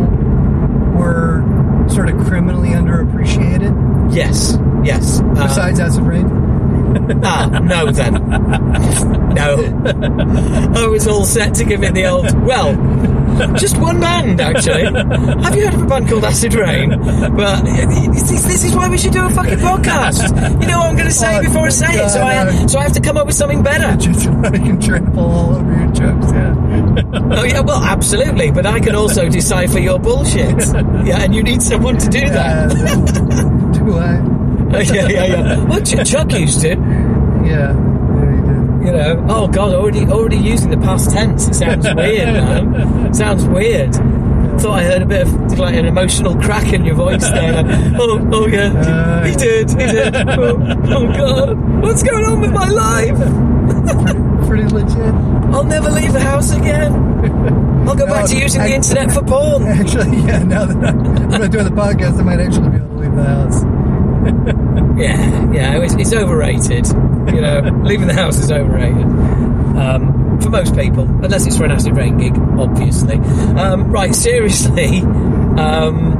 were 0.98 1.44
sort 1.90 2.10
of 2.10 2.18
criminally 2.26 2.70
underappreciated 2.70 4.14
yes, 4.14 4.58
yes. 4.84 5.20
Uh, 5.22 5.48
besides 5.48 5.80
Acid 5.80 6.04
Rain? 6.04 6.26
ah, 7.24 7.48
no 7.64 7.92
then. 7.92 8.14
no. 9.34 10.74
I 10.76 10.88
was 10.88 11.08
all 11.08 11.24
set 11.26 11.56
to 11.56 11.64
give 11.64 11.84
it 11.84 11.94
the 11.94 12.06
old. 12.06 12.34
Well, 12.46 12.76
just 13.56 13.78
one 13.78 14.00
band 14.02 14.42
actually. 14.42 14.84
Have 14.84 15.56
you 15.56 15.66
heard 15.66 15.74
of 15.74 15.84
a 15.84 15.86
band 15.86 16.10
called 16.10 16.26
Acid 16.26 16.54
Rain? 16.54 16.90
But 16.90 17.64
this, 17.64 18.44
this 18.44 18.64
is 18.66 18.76
why 18.76 18.90
we 18.90 18.98
should 18.98 19.14
do 19.14 19.26
a 19.26 19.30
fucking 19.30 19.60
podcast. 19.60 20.30
You 20.62 20.68
know 20.68 20.80
what 20.80 20.88
I'm 20.88 20.96
going 20.96 21.08
to 21.08 21.14
say 21.14 21.38
Oh, 21.38 21.42
before 21.42 21.68
I 21.68 21.70
say 21.70 22.04
it, 22.06 22.10
so 22.10 22.22
I 22.22 22.66
so 22.68 22.80
I 22.80 22.84
have 22.84 22.94
to 22.94 23.02
come 23.02 23.16
up 23.18 23.26
with 23.26 23.36
something 23.36 23.64
better. 23.64 23.96
Just 24.02 24.28
I 24.28 24.52
can 24.52 24.80
trample 24.80 25.24
all 25.24 25.56
over 25.56 25.72
your 25.72 25.92
jokes. 25.94 26.32
Yeah. 26.32 26.81
Oh 26.98 27.44
yeah, 27.44 27.62
well, 27.62 27.84
absolutely. 27.84 28.52
But 28.52 28.66
I 28.66 28.80
can 28.80 28.96
also 28.96 29.30
decipher 29.40 29.80
your 29.80 30.00
bullshit. 30.00 30.58
Yeah, 31.06 31.22
and 31.24 31.34
you 31.34 31.44
need 31.44 31.62
someone 31.62 31.98
to 31.98 32.10
do 32.10 32.20
Yeah, 32.20 32.68
that. 32.68 33.72
do 33.74 33.98
I? 33.98 34.82
yeah, 34.82 35.08
yeah, 35.08 35.26
yeah. 35.26 35.64
Well, 35.66 35.82
Ch- 35.82 36.10
Chuck 36.10 36.32
used 36.34 36.62
to. 36.62 36.70
Yeah. 36.70 36.76
Yeah, 37.46 37.74
you 37.74 38.42
did. 38.42 38.86
You 38.86 38.92
know. 38.94 39.26
Oh 39.30 39.48
God, 39.48 39.74
already 39.74 40.06
already 40.06 40.38
using 40.38 40.70
the 40.70 40.78
past 40.78 41.12
tense. 41.12 41.48
It 41.48 41.56
sounds 41.56 41.86
weird, 41.96 42.28
man. 42.28 43.14
Sounds 43.14 43.46
weird. 43.46 43.94
Thought 44.60 44.80
I 44.80 44.84
heard 44.84 45.02
a 45.02 45.06
bit 45.06 45.22
of 45.28 45.58
like 45.60 45.76
an 45.76 45.86
emotional 45.86 46.36
crack 46.36 46.72
in 46.74 46.86
your 46.86 46.96
voice 46.96 47.28
there. 47.30 47.54
Like, 47.64 47.94
oh, 48.00 48.30
oh 48.34 48.48
yeah, 48.48 48.72
Uh, 48.74 49.26
he 49.26 49.36
did, 49.36 49.70
he 49.72 49.76
did. 49.78 50.16
Oh, 50.16 50.58
oh 50.90 51.08
God, 51.08 51.82
what's 51.82 52.04
going 52.04 52.26
on 52.26 52.42
with 52.42 52.52
my 52.52 52.68
life? 52.70 53.18
Pretty 54.48 54.68
legit. 54.68 55.14
I'll 55.54 55.64
never 55.64 55.90
leave 55.90 56.14
the 56.14 56.20
house 56.20 56.52
again. 56.56 56.94
I'll 57.88 57.96
go 57.96 58.06
back 58.06 58.28
to 58.30 58.38
using 58.38 58.62
the 58.62 58.74
internet 58.74 59.12
for 59.12 59.22
porn. 59.26 59.64
Actually, 59.64 60.18
yeah. 60.18 60.44
Now 60.44 60.66
that 60.66 60.78
I'm, 60.78 61.06
I'm 61.06 61.42
not 61.42 61.52
doing 61.52 61.66
the 61.66 61.72
podcast, 61.72 62.20
I 62.20 62.24
might 62.24 62.40
actually 62.40 62.70
be 62.70 62.78
able 62.78 62.88
to 62.90 62.96
leave 62.98 63.16
the 63.16 63.24
house. 63.24 63.64
Yeah, 65.02 65.52
yeah, 65.52 65.82
it's, 65.82 65.96
it's 65.96 66.14
overrated. 66.14 66.86
You 67.34 67.42
know, 67.42 67.82
leaving 67.84 68.06
the 68.08 68.14
house 68.14 68.38
is 68.38 68.52
overrated 68.52 69.04
um, 69.04 70.40
for 70.42 70.50
most 70.50 70.76
people, 70.76 71.06
unless 71.24 71.48
it's 71.48 71.58
for 71.58 71.64
an 71.66 71.72
acid 71.72 71.96
rain 71.98 72.18
gig, 72.20 72.38
obviously. 72.38 73.16
Um, 73.16 73.90
right, 73.92 74.14
seriously, 74.14 75.00
um, 75.00 76.14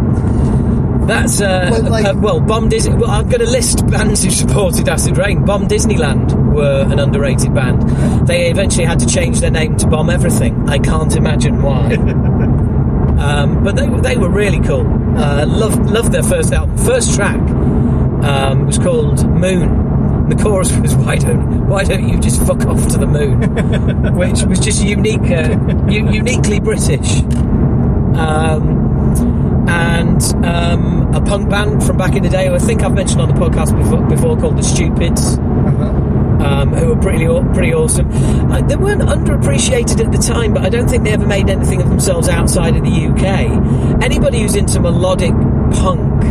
that's 1.08 1.42
uh, 1.42 1.68
Well, 1.72 1.84
like- 1.90 2.06
uh, 2.06 2.14
well, 2.18 2.40
Bomb 2.40 2.70
Disney. 2.70 2.96
Well, 2.96 3.10
I'm 3.10 3.28
going 3.30 3.42
to 3.46 3.50
list 3.50 3.86
bands 3.88 4.24
who 4.24 4.30
supported 4.32 4.88
Acid 4.88 5.18
Rain. 5.18 5.44
Bomb 5.46 5.68
Disneyland 5.68 6.54
were 6.54 6.82
an 6.90 7.00
underrated 7.00 7.54
band. 7.54 8.28
They 8.28 8.50
eventually 8.52 8.86
had 8.86 9.00
to 9.00 9.06
change 9.06 9.40
their 9.40 9.52
name 9.52 9.78
to 9.78 9.88
Bomb 9.88 10.10
Everything. 10.10 10.68
I 10.70 10.78
can't 10.80 11.16
imagine 11.16 11.62
why. 11.62 11.98
Um, 13.22 13.64
but 13.64 13.76
they, 13.76 13.88
were- 13.88 14.02
they 14.02 14.18
were 14.18 14.30
really 14.30 14.60
cool. 14.62 14.82
Uh, 15.16 15.46
loved, 15.46 15.86
loved 15.92 16.12
their 16.12 16.24
first 16.24 16.52
album. 16.54 16.76
First 16.78 17.14
track 17.14 17.38
um, 17.40 18.66
was 18.66 18.80
called 18.80 19.24
Moon. 19.30 20.28
The 20.30 20.36
chorus 20.38 20.76
was 20.78 20.96
"Why 20.96 21.18
don't 21.18 21.68
Why 21.68 21.84
don't 21.84 22.10
you 22.10 22.20
just 22.20 22.42
fuck 22.48 22.66
off 22.66 22.88
to 22.88 22.98
the 22.98 23.06
moon," 23.06 24.16
which 24.16 24.42
was 24.44 24.60
just 24.60 24.84
unique, 24.84 25.30
uh, 25.30 25.56
u- 25.88 26.10
uniquely 26.10 26.60
British. 26.60 27.20
Um, 28.16 29.41
and 29.68 30.22
um, 30.46 31.14
a 31.14 31.22
punk 31.22 31.50
band 31.50 31.84
from 31.84 31.98
back 31.98 32.16
in 32.16 32.24
the 32.24 32.30
day, 32.30 32.48
who 32.48 32.56
I 32.56 32.60
think 32.60 32.84
I've 32.84 32.94
mentioned 32.94 33.22
on 33.22 33.28
the 33.30 33.36
podcast 33.36 33.78
before, 33.78 34.02
before 34.08 34.38
called 34.38 34.58
the 34.58 34.64
Stupids 34.64 35.38
Uh-huh. 35.38 36.46
um, 36.46 36.74
who 36.74 36.88
were 36.88 36.96
pretty 37.02 37.26
pretty 37.54 37.74
awesome. 37.74 38.08
Uh, 38.52 38.62
they 38.62 38.76
weren't 38.76 39.02
underappreciated 39.02 40.04
at 40.04 40.12
the 40.12 40.18
time, 40.18 40.54
but 40.54 40.64
I 40.64 40.70
don't 40.70 40.88
think 40.90 41.04
they 41.04 41.12
ever 41.12 41.28
made 41.28 41.50
anything 41.50 41.82
of 41.82 41.90
themselves 41.90 42.28
outside 42.30 42.76
of 42.76 42.84
the 42.84 43.08
UK. 43.08 44.04
Anybody 44.04 44.42
who's 44.42 44.56
into 44.56 44.80
melodic 44.80 45.34
punk 45.74 46.24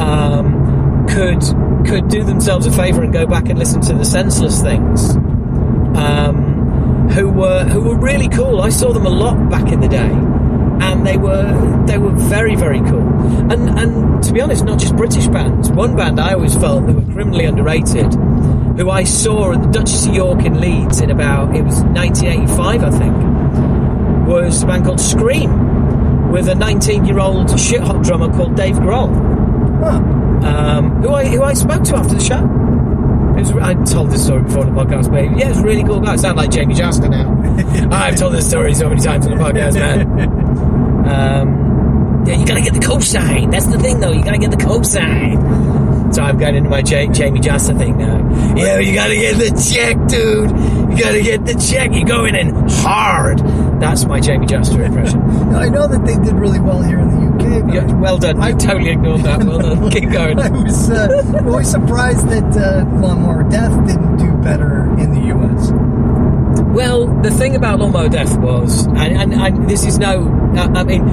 um, 0.00 1.06
could 1.08 1.42
could 1.86 2.08
do 2.08 2.24
themselves 2.24 2.66
a 2.66 2.72
favour 2.72 3.02
and 3.02 3.12
go 3.12 3.26
back 3.26 3.48
and 3.48 3.58
listen 3.58 3.80
to 3.82 3.94
the 3.94 4.04
Senseless 4.04 4.60
Things, 4.60 5.10
um, 5.96 7.08
who 7.10 7.28
were 7.30 7.64
who 7.64 7.80
were 7.80 7.96
really 7.98 8.28
cool. 8.28 8.60
I 8.60 8.68
saw 8.70 8.92
them 8.92 9.06
a 9.06 9.10
lot 9.10 9.48
back 9.50 9.70
in 9.72 9.80
the 9.80 9.88
day. 9.88 10.10
And 10.80 11.06
they 11.06 11.16
were 11.16 11.84
they 11.86 11.98
were 11.98 12.10
very 12.12 12.54
very 12.54 12.80
cool, 12.80 13.02
and 13.52 13.68
and 13.78 14.22
to 14.24 14.32
be 14.32 14.40
honest, 14.40 14.64
not 14.64 14.78
just 14.78 14.96
British 14.96 15.26
bands. 15.28 15.70
One 15.70 15.96
band 15.96 16.20
I 16.20 16.34
always 16.34 16.54
felt 16.54 16.84
who 16.84 16.92
were 16.94 17.12
criminally 17.12 17.44
underrated, 17.46 18.14
who 18.14 18.88
I 18.90 19.04
saw 19.04 19.52
at 19.52 19.62
the 19.62 19.68
Duchess 19.68 20.06
of 20.06 20.14
York 20.14 20.44
in 20.44 20.60
Leeds 20.60 21.00
in 21.00 21.10
about 21.10 21.54
it 21.56 21.62
was 21.62 21.80
1985 21.82 22.84
I 22.84 22.90
think 22.90 24.26
was 24.28 24.62
a 24.62 24.66
band 24.66 24.84
called 24.84 25.00
Scream 25.00 26.30
with 26.30 26.48
a 26.48 26.54
19 26.54 27.04
year 27.06 27.18
old 27.18 27.58
shit 27.58 27.80
hot 27.80 28.02
drummer 28.04 28.30
called 28.32 28.54
Dave 28.56 28.76
Grohl, 28.76 29.08
Huh. 29.82 30.46
um, 30.46 31.02
who 31.02 31.08
I 31.10 31.24
who 31.26 31.42
I 31.42 31.54
spoke 31.54 31.82
to 31.84 31.96
after 31.96 32.14
the 32.14 32.20
show. 32.20 32.42
Was, 33.38 33.52
I 33.52 33.74
told 33.84 34.10
this 34.10 34.24
story 34.24 34.42
before 34.42 34.66
on 34.66 34.74
the 34.74 34.80
podcast, 34.84 35.10
but 35.12 35.22
yeah, 35.38 35.46
it 35.46 35.50
was 35.50 35.62
really 35.62 35.84
cool 35.84 36.00
guy. 36.00 36.14
I 36.14 36.16
sound 36.16 36.36
like 36.36 36.50
Jamie 36.50 36.74
Jasta 36.74 37.08
now. 37.08 37.90
I've 37.96 38.16
told 38.16 38.34
this 38.34 38.48
story 38.48 38.74
so 38.74 38.88
many 38.88 39.00
times 39.00 39.26
on 39.28 39.38
the 39.38 39.42
podcast, 39.44 39.74
man. 39.74 40.67
Um, 41.08 42.24
yeah, 42.26 42.34
you 42.36 42.46
gotta 42.46 42.60
get 42.60 42.74
the 42.74 42.80
cosign. 42.80 43.50
That's 43.50 43.66
the 43.66 43.78
thing, 43.78 44.00
though. 44.00 44.12
You 44.12 44.22
gotta 44.22 44.38
get 44.38 44.50
the 44.50 44.56
cosign. 44.56 46.14
So 46.14 46.22
I've 46.22 46.38
got 46.38 46.54
into 46.54 46.70
my 46.70 46.82
J- 46.82 47.08
Jamie 47.08 47.40
Jasta 47.40 47.76
thing 47.76 47.98
now. 47.98 48.16
Yeah, 48.56 48.78
you 48.78 48.94
gotta 48.94 49.14
get 49.14 49.36
the 49.36 49.50
check, 49.72 49.96
dude. 50.08 50.50
You 50.98 51.04
gotta 51.04 51.22
get 51.22 51.44
the 51.44 51.54
check. 51.54 51.90
You're 51.92 52.04
going 52.08 52.34
in 52.34 52.54
hard. 52.68 53.38
That's 53.80 54.04
my 54.06 54.20
Jamie 54.20 54.46
Jasta 54.46 54.84
impression. 54.84 55.20
Now, 55.48 55.60
I 55.60 55.68
know 55.70 55.86
that 55.86 56.04
they 56.04 56.16
did 56.16 56.34
really 56.34 56.60
well 56.60 56.82
here 56.82 56.98
in 56.98 57.08
the 57.08 57.26
UK. 57.34 57.64
But 57.66 57.74
Yeah, 57.74 57.92
well 58.00 58.18
done. 58.18 58.40
I 58.42 58.52
totally 58.52 58.90
ignored 58.90 59.22
that. 59.22 59.42
Well 59.44 59.58
done. 59.60 59.90
Keep 59.90 60.10
going. 60.10 60.38
I 60.38 60.48
was 60.50 60.90
uh, 60.90 61.42
always 61.46 61.70
surprised 61.70 62.28
that 62.28 62.56
uh, 62.56 62.84
Lawnmower 63.00 63.44
Death 63.48 63.86
didn't 63.86 64.16
do 64.18 64.30
better 64.42 64.82
in 64.98 65.12
the 65.14 65.34
US. 65.34 65.70
Well, 66.74 67.06
the 67.22 67.30
thing 67.30 67.56
about 67.56 67.80
Lawnmower 67.80 68.08
Death 68.08 68.36
was, 68.38 68.86
and, 68.86 68.98
and, 68.98 69.32
and 69.34 69.68
this 69.68 69.84
is 69.86 69.98
no, 69.98 70.28
uh, 70.56 70.68
I 70.74 70.84
mean, 70.84 71.04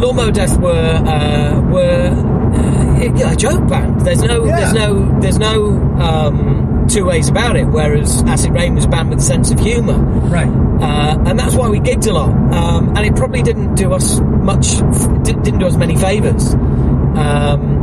Lawnmower 0.00 0.32
Death 0.32 0.58
were 0.58 0.72
uh, 1.06 1.60
were 1.70 2.10
uh, 2.10 3.30
a 3.32 3.36
joke 3.36 3.68
band. 3.68 4.00
There's 4.02 4.22
no, 4.22 4.44
Yeah. 4.44 4.56
there's 4.60 4.72
no, 4.74 5.20
there's 5.20 5.38
no 5.38 5.76
um, 5.98 6.86
two 6.88 7.04
ways 7.06 7.28
about 7.28 7.56
it. 7.56 7.64
Whereas 7.66 8.22
Acid 8.24 8.52
Rain 8.52 8.74
was 8.74 8.84
a 8.84 8.88
band 8.88 9.10
with 9.10 9.20
a 9.20 9.22
sense 9.22 9.50
of 9.50 9.58
humour. 9.60 9.98
Right. 9.98 10.48
Uh, 10.48 11.16
and 11.26 11.38
that's 11.38 11.54
why 11.54 11.68
we 11.68 11.78
gigged 11.78 12.06
a 12.08 12.12
lot. 12.12 12.30
Um, 12.52 12.88
and 12.96 13.06
it 13.06 13.14
probably 13.16 13.42
didn't 13.42 13.76
do 13.76 13.92
us 13.92 14.18
much, 14.20 14.78
di- 15.24 15.40
didn't 15.42 15.60
do 15.60 15.66
us 15.66 15.76
many 15.76 15.96
favours. 15.96 16.54
Um, 16.54 17.78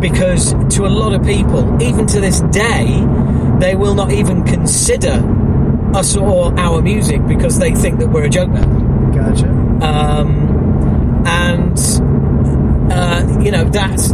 because 0.00 0.52
to 0.76 0.86
a 0.86 0.88
lot 0.88 1.12
of 1.14 1.24
people, 1.24 1.80
even 1.82 2.06
to 2.06 2.20
this 2.20 2.40
day, 2.50 2.86
they 3.60 3.74
will 3.74 3.94
not 3.94 4.12
even 4.12 4.44
consider 4.44 5.22
us 5.94 6.16
or 6.16 6.58
our 6.58 6.82
music 6.82 7.26
because 7.26 7.58
they 7.58 7.72
think 7.74 7.98
that 8.00 8.08
we're 8.08 8.24
a 8.24 8.30
joke 8.30 8.52
band. 8.52 9.14
Gotcha. 9.14 9.48
Um, 9.84 11.24
and, 11.26 11.78
uh, 12.92 13.40
you 13.42 13.50
know, 13.50 13.64
that's. 13.64 14.12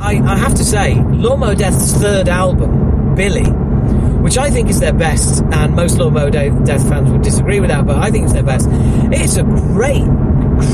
I, 0.00 0.20
I 0.22 0.36
have 0.36 0.54
to 0.56 0.64
say, 0.64 0.96
Lawnmower 0.96 1.54
Death's 1.54 1.92
third 1.94 2.28
album, 2.28 3.14
Billy, 3.14 3.44
which 4.20 4.36
I 4.36 4.50
think 4.50 4.68
is 4.68 4.80
their 4.80 4.92
best, 4.92 5.42
and 5.52 5.74
most 5.74 5.98
Lawnmower 5.98 6.30
Death 6.30 6.88
fans 6.88 7.10
would 7.10 7.22
disagree 7.22 7.60
with 7.60 7.70
that, 7.70 7.86
but 7.86 7.96
I 7.96 8.10
think 8.10 8.24
it's 8.24 8.34
their 8.34 8.42
best. 8.42 8.68
It's 8.70 9.36
a 9.36 9.44
great, 9.44 10.04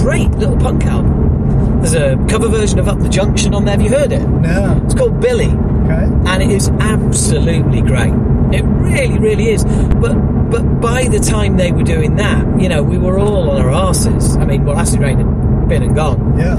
great 0.02 0.30
little 0.32 0.56
punk 0.56 0.84
album. 0.84 1.80
There's 1.80 1.94
a 1.94 2.16
cover 2.28 2.48
version 2.48 2.78
of 2.78 2.88
Up 2.88 2.98
the 2.98 3.08
Junction 3.08 3.54
on 3.54 3.64
there. 3.64 3.76
Have 3.76 3.82
you 3.82 3.90
heard 3.90 4.12
it? 4.12 4.26
No. 4.26 4.80
It's 4.84 4.94
called 4.94 5.20
Billy 5.20 5.50
Okay. 5.92 6.30
and 6.30 6.42
it 6.42 6.50
is 6.50 6.68
absolutely 6.80 7.82
great. 7.82 8.12
It 8.52 8.62
really, 8.64 9.18
really 9.18 9.50
is. 9.50 9.64
But 9.64 10.14
but 10.50 10.80
by 10.80 11.06
the 11.08 11.20
time 11.20 11.56
they 11.56 11.70
were 11.72 11.82
doing 11.84 12.16
that, 12.16 12.44
you 12.60 12.68
know, 12.68 12.82
we 12.82 12.98
were 12.98 13.18
all 13.18 13.50
on 13.50 13.60
our 13.62 13.70
asses. 13.70 14.36
I 14.36 14.44
mean, 14.44 14.64
well, 14.64 14.76
Acid 14.78 15.00
Rain 15.00 15.18
had 15.18 15.68
been 15.68 15.82
and 15.84 15.94
gone, 15.94 16.36
Yeah. 16.38 16.56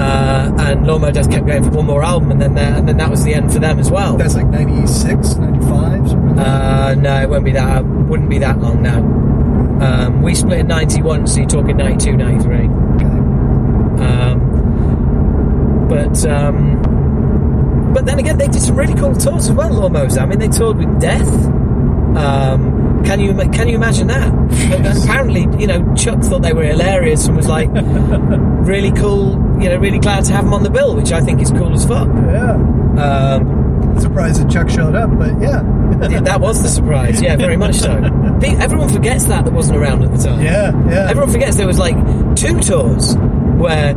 uh, 0.00 0.54
and 0.60 0.86
Lawnmower 0.86 1.10
Death 1.10 1.28
kept 1.30 1.46
going 1.46 1.64
for 1.64 1.70
one 1.70 1.86
more 1.86 2.04
album, 2.04 2.30
and 2.30 2.40
then 2.40 2.54
that, 2.54 2.78
and 2.78 2.88
then 2.88 2.96
that 2.98 3.10
was 3.10 3.24
the 3.24 3.34
end 3.34 3.52
for 3.52 3.58
them 3.58 3.80
as 3.80 3.90
well. 3.90 4.16
That's 4.16 4.36
like 4.36 4.46
96, 4.46 5.34
95, 5.36 6.08
something 6.08 6.26
like 6.28 6.36
that. 6.36 6.46
Uh, 6.46 6.94
no, 6.94 7.20
it 7.22 7.28
won't 7.28 7.44
be 7.44 7.52
that. 7.52 7.84
Wouldn't 7.84 8.30
be 8.30 8.38
that 8.38 8.60
long 8.60 8.82
now. 8.82 8.98
Um, 9.84 10.22
we 10.22 10.34
split 10.36 10.60
in 10.60 10.68
'91, 10.68 11.26
so 11.26 11.40
you're 11.40 11.48
talking 11.48 11.76
'92, 11.76 12.16
'93. 12.16 12.56
Okay. 12.56 13.04
Um, 14.06 15.86
but 15.88 16.24
um, 16.26 16.80
but 17.96 18.04
then 18.04 18.18
again, 18.18 18.36
they 18.36 18.46
did 18.46 18.60
some 18.60 18.76
really 18.76 18.92
cool 18.92 19.14
tours 19.14 19.48
as 19.48 19.52
well. 19.52 19.70
Lawnmowers. 19.70 20.20
I 20.20 20.26
mean, 20.26 20.38
they 20.38 20.48
toured 20.48 20.76
with 20.76 21.00
Death. 21.00 21.26
Um, 21.26 23.02
can 23.06 23.20
you 23.20 23.34
can 23.34 23.68
you 23.68 23.74
imagine 23.74 24.08
that? 24.08 24.28
And 24.34 24.86
apparently, 24.86 25.48
you 25.58 25.66
know, 25.66 25.94
Chuck 25.94 26.20
thought 26.20 26.42
they 26.42 26.52
were 26.52 26.64
hilarious 26.64 27.26
and 27.26 27.34
was 27.34 27.48
like 27.48 27.70
really 27.72 28.92
cool. 28.92 29.30
You 29.62 29.70
know, 29.70 29.78
really 29.78 29.98
glad 29.98 30.26
to 30.26 30.32
have 30.34 30.44
them 30.44 30.52
on 30.52 30.62
the 30.62 30.68
bill, 30.68 30.94
which 30.94 31.10
I 31.10 31.22
think 31.22 31.40
is 31.40 31.50
cool 31.50 31.72
as 31.72 31.86
fuck. 31.86 32.06
Yeah. 32.08 32.56
Um, 33.00 33.98
Surprised 33.98 34.42
that 34.42 34.50
Chuck 34.50 34.68
showed 34.68 34.94
up, 34.94 35.08
but 35.18 35.40
yeah. 35.40 35.62
yeah, 36.10 36.20
that 36.20 36.38
was 36.38 36.62
the 36.62 36.68
surprise. 36.68 37.22
Yeah, 37.22 37.36
very 37.36 37.56
much 37.56 37.76
so. 37.76 37.92
Everyone 38.42 38.90
forgets 38.90 39.24
that 39.24 39.46
that 39.46 39.54
wasn't 39.54 39.78
around 39.78 40.04
at 40.04 40.12
the 40.12 40.18
time. 40.18 40.42
yeah, 40.42 40.70
yeah. 40.90 41.08
Everyone 41.08 41.32
forgets 41.32 41.56
there 41.56 41.66
was 41.66 41.78
like 41.78 41.96
two 42.36 42.60
tours 42.60 43.16
where 43.56 43.94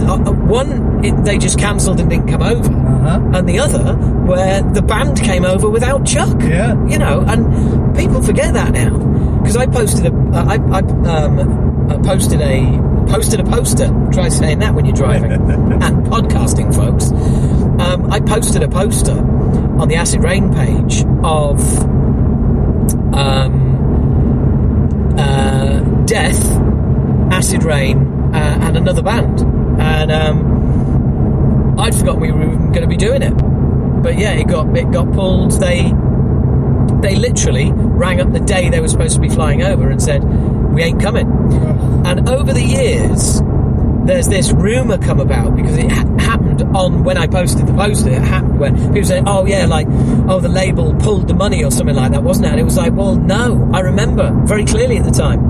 uh, 0.00 0.14
uh, 0.16 0.32
one 0.32 1.04
it, 1.04 1.24
they 1.24 1.38
just 1.38 1.58
cancelled 1.58 2.00
and 2.00 2.10
didn't 2.10 2.28
come 2.28 2.42
over, 2.42 2.72
Uh-huh. 2.72 3.20
and 3.34 3.48
the 3.48 3.58
other 3.58 3.94
where 4.26 4.62
the 4.62 4.82
band 4.82 5.20
came 5.20 5.44
over 5.44 5.68
without 5.68 6.04
Chuck. 6.06 6.40
Yeah. 6.42 6.74
you 6.86 6.98
know, 6.98 7.20
and 7.26 7.96
people 7.96 8.22
forget 8.22 8.54
that 8.54 8.72
now 8.72 8.96
because 9.38 9.56
I 9.56 9.66
posted 9.66 10.06
a 10.06 10.12
uh, 10.16 10.44
I, 10.44 10.56
I 10.56 10.80
um, 11.08 11.90
I 11.90 11.96
posted 11.98 12.40
a 12.40 12.86
posted 13.08 13.40
a 13.40 13.44
poster. 13.44 13.88
Try 14.12 14.28
saying 14.28 14.58
that 14.58 14.74
when 14.74 14.84
you're 14.84 14.94
driving 14.94 15.32
and 15.32 16.06
podcasting, 16.06 16.74
folks. 16.74 17.10
Um, 17.80 18.10
I 18.10 18.18
posted 18.20 18.62
a 18.64 18.68
poster 18.68 19.12
on 19.80 19.86
the 19.88 19.94
Acid 19.94 20.22
Rain 20.24 20.52
page 20.52 21.04
of 21.22 21.60
um, 23.14 25.14
uh, 25.16 25.80
Death, 26.04 26.44
Acid 27.32 27.62
Rain, 27.64 27.98
uh, 28.34 28.58
and 28.62 28.76
another 28.76 29.00
band. 29.02 29.38
And 29.78 30.10
um, 30.12 31.78
I'd 31.78 31.94
forgotten 31.94 32.20
we 32.20 32.32
were 32.32 32.44
going 32.56 32.82
to 32.82 32.86
be 32.88 32.96
doing 32.96 33.22
it. 33.22 33.32
But 34.02 34.18
yeah, 34.18 34.32
it 34.32 34.46
got 34.48 34.76
it 34.76 34.90
got 34.90 35.12
pulled. 35.12 35.52
They 35.52 35.92
they 37.00 37.16
literally 37.16 37.70
rang 37.72 38.20
up 38.20 38.32
the 38.32 38.40
day 38.40 38.68
they 38.70 38.80
were 38.80 38.88
supposed 38.88 39.14
to 39.14 39.20
be 39.20 39.28
flying 39.28 39.62
over 39.62 39.88
and 39.90 40.02
said, 40.02 40.22
"We 40.72 40.82
ain't 40.82 41.00
coming." 41.00 41.26
And 42.06 42.28
over 42.28 42.52
the 42.52 42.62
years, 42.62 43.40
there's 44.06 44.28
this 44.28 44.52
rumor 44.52 44.98
come 44.98 45.20
about 45.20 45.54
because 45.56 45.76
it 45.76 45.90
ha- 45.90 46.16
happened 46.18 46.62
on 46.76 47.04
when 47.04 47.18
I 47.18 47.26
posted 47.26 47.66
the 47.66 47.74
poster. 47.74 48.10
It 48.10 48.22
happened 48.22 48.58
when 48.58 48.76
people 48.92 49.04
say, 49.04 49.22
"Oh 49.26 49.46
yeah, 49.46 49.66
like 49.66 49.86
oh 50.28 50.40
the 50.40 50.48
label 50.48 50.94
pulled 50.94 51.28
the 51.28 51.34
money 51.34 51.64
or 51.64 51.70
something 51.70 51.96
like 51.96 52.12
that, 52.12 52.22
wasn't 52.22 52.46
it?" 52.46 52.50
And 52.50 52.60
it 52.60 52.64
was 52.64 52.76
like, 52.76 52.92
"Well, 52.94 53.16
no, 53.16 53.70
I 53.72 53.80
remember 53.80 54.32
very 54.44 54.64
clearly 54.64 54.96
at 54.98 55.04
the 55.04 55.10
time. 55.10 55.40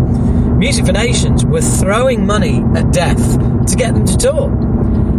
Music 0.59 0.87
for 0.87 0.93
Nations 0.93 1.45
were 1.45 1.61
throwing 1.61 2.27
money 2.27 2.65
at 2.75 2.93
Death 2.93 3.39
to 3.67 3.77
get 3.77 3.95
them 3.95 4.05
to 4.05 4.17
tour 4.17 4.49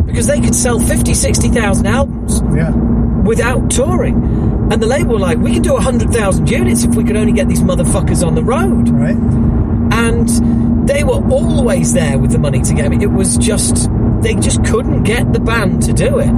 because 0.05 0.27
they 0.27 0.39
could 0.39 0.53
sell 0.55 0.79
50, 0.79 1.13
60,000 1.13 1.87
albums 1.87 2.43
Yeah. 2.53 2.71
without 3.23 3.69
touring." 3.69 4.15
And 4.71 4.81
the 4.81 4.87
label 4.87 5.13
were 5.13 5.19
like, 5.19 5.39
"We 5.39 5.53
can 5.53 5.61
do 5.61 5.75
100,000 5.75 6.49
units 6.49 6.83
if 6.83 6.93
we 6.95 7.03
could 7.03 7.15
only 7.15 7.31
get 7.31 7.47
these 7.47 7.61
motherfuckers 7.61 8.25
on 8.25 8.35
the 8.35 8.43
road." 8.43 8.89
Right? 8.89 9.17
and 9.91 10.29
they 10.87 11.03
were 11.03 11.21
always 11.29 11.93
there 11.93 12.17
with 12.17 12.31
the 12.31 12.37
money 12.37 12.61
to 12.61 12.73
get 12.73 12.91
it. 12.93 13.01
It 13.01 13.11
was 13.11 13.37
just 13.37 13.89
they 14.21 14.35
just 14.35 14.63
couldn't 14.63 15.03
get 15.03 15.33
the 15.33 15.39
band 15.39 15.81
to 15.83 15.93
do 15.93 16.19
it. 16.19 16.29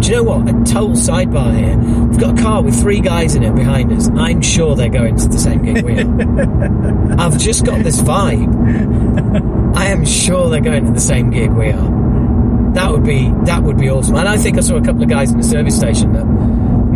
Do 0.00 0.08
you 0.10 0.16
know 0.16 0.22
what? 0.24 0.48
A 0.48 0.52
total 0.72 0.90
sidebar 0.90 1.56
here. 1.56 1.76
We've 2.06 2.20
got 2.20 2.38
a 2.38 2.42
car 2.42 2.62
with 2.62 2.78
three 2.80 3.00
guys 3.00 3.34
in 3.34 3.42
it 3.42 3.54
behind 3.54 3.92
us. 3.92 4.08
I'm 4.08 4.42
sure 4.42 4.74
they're 4.76 4.88
going 4.88 5.16
to 5.16 5.28
the 5.28 5.38
same 5.38 5.64
gig 5.64 5.84
we 5.84 6.00
are. 6.00 7.16
I've 7.20 7.38
just 7.38 7.64
got 7.64 7.82
this 7.82 8.00
vibe. 8.00 9.74
I 9.76 9.86
am 9.86 10.04
sure 10.04 10.50
they're 10.50 10.60
going 10.60 10.84
to 10.86 10.92
the 10.92 11.00
same 11.00 11.30
gig 11.30 11.50
we 11.50 11.70
are. 11.70 12.72
That 12.74 12.90
would 12.92 13.04
be 13.04 13.32
that 13.44 13.62
would 13.62 13.78
be 13.78 13.88
awesome. 13.88 14.16
And 14.16 14.28
I 14.28 14.36
think 14.36 14.58
I 14.58 14.60
saw 14.60 14.76
a 14.76 14.82
couple 14.82 15.02
of 15.02 15.08
guys 15.08 15.30
in 15.30 15.38
the 15.38 15.44
service 15.44 15.76
station 15.76 16.12
that 16.12 16.24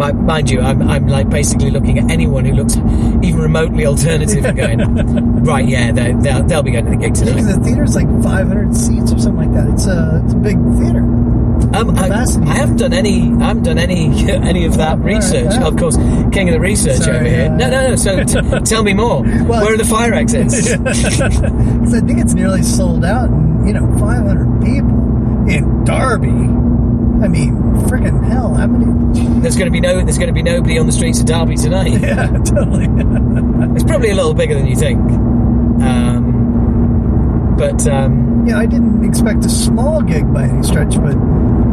mi- 0.00 0.12
mind 0.12 0.50
you, 0.50 0.60
I'm, 0.60 0.82
I'm 0.82 1.06
like 1.06 1.28
basically 1.28 1.70
looking 1.70 1.98
at 1.98 2.10
anyone 2.10 2.44
who 2.44 2.52
looks 2.52 2.76
even 2.76 3.36
remotely 3.36 3.86
alternative 3.86 4.44
and 4.44 4.56
going, 4.56 4.78
right, 5.44 5.66
yeah, 5.66 5.92
they, 5.92 6.12
they'll, 6.14 6.42
they'll 6.44 6.62
be 6.62 6.70
going 6.72 6.86
to 6.86 6.90
the 6.90 6.96
gig 6.96 7.14
tonight. 7.14 7.42
the 7.42 7.60
theater's 7.62 7.94
like 7.94 8.08
500 8.22 8.74
seats 8.74 9.12
or 9.12 9.18
something 9.18 9.36
like 9.36 9.52
that. 9.52 9.72
It's 9.72 9.86
a, 9.86 10.22
it's 10.24 10.34
a 10.34 10.36
big 10.36 10.56
theater. 10.78 11.02
Um, 11.74 11.96
I. 11.96 12.08
I 12.10 12.54
haven't 12.54 12.76
done 12.78 12.92
any, 12.92 13.22
I 13.40 13.44
haven't 13.48 13.62
done 13.64 13.78
any, 13.78 14.06
any 14.30 14.64
of 14.66 14.76
that 14.78 14.94
Oh, 14.98 15.00
right, 15.02 15.14
research. 15.16 15.52
yeah. 15.54 15.66
Of 15.66 15.76
course, 15.76 15.96
king 16.32 16.48
of 16.48 16.54
the 16.54 16.60
research 16.60 16.98
Sorry, 16.98 17.16
over 17.16 17.24
here. 17.28 17.36
yeah. 17.44 17.56
No, 17.56 17.70
no, 17.70 17.88
no. 17.90 17.96
So 17.96 18.24
t- 18.24 18.60
tell 18.64 18.82
me 18.82 18.92
more. 18.94 19.22
Well, 19.22 19.62
Where 19.64 19.74
are 19.74 19.76
the 19.76 19.84
fire 19.84 20.12
exits? 20.14 20.68
Because 20.76 21.94
I 21.94 22.00
think 22.06 22.18
it's 22.20 22.34
nearly 22.34 22.62
sold 22.62 23.04
out. 23.04 23.28
And, 23.30 23.66
you 23.66 23.72
know, 23.74 23.86
500 23.98 24.62
people 24.62 25.48
in 25.48 25.84
Derby. 25.84 26.28
I 26.28 27.28
mean, 27.28 27.54
freaking 27.88 28.26
hell, 28.28 28.54
how 28.54 28.66
many? 28.66 29.40
There's 29.40 29.56
going 29.56 29.66
to 29.66 29.72
be 29.72 29.80
no, 29.80 30.02
there's 30.02 30.16
going 30.18 30.28
to 30.28 30.32
be 30.34 30.42
nobody 30.42 30.78
on 30.78 30.86
the 30.86 30.92
streets 30.92 31.20
of 31.20 31.26
Derby 31.26 31.56
tonight. 31.56 32.00
Yeah, 32.00 32.26
totally. 32.44 32.86
It's 33.74 33.84
probably 33.84 34.10
a 34.10 34.14
little 34.14 34.34
bigger 34.34 34.54
than 34.54 34.66
you 34.66 34.76
think. 34.76 34.98
Um, 35.00 36.29
but 37.60 37.86
um, 37.86 38.46
yeah, 38.48 38.58
I 38.58 38.66
didn't 38.66 39.04
expect 39.04 39.44
a 39.44 39.50
small 39.50 40.00
gig 40.00 40.32
by 40.32 40.44
any 40.44 40.62
stretch, 40.62 40.96
but 40.96 41.16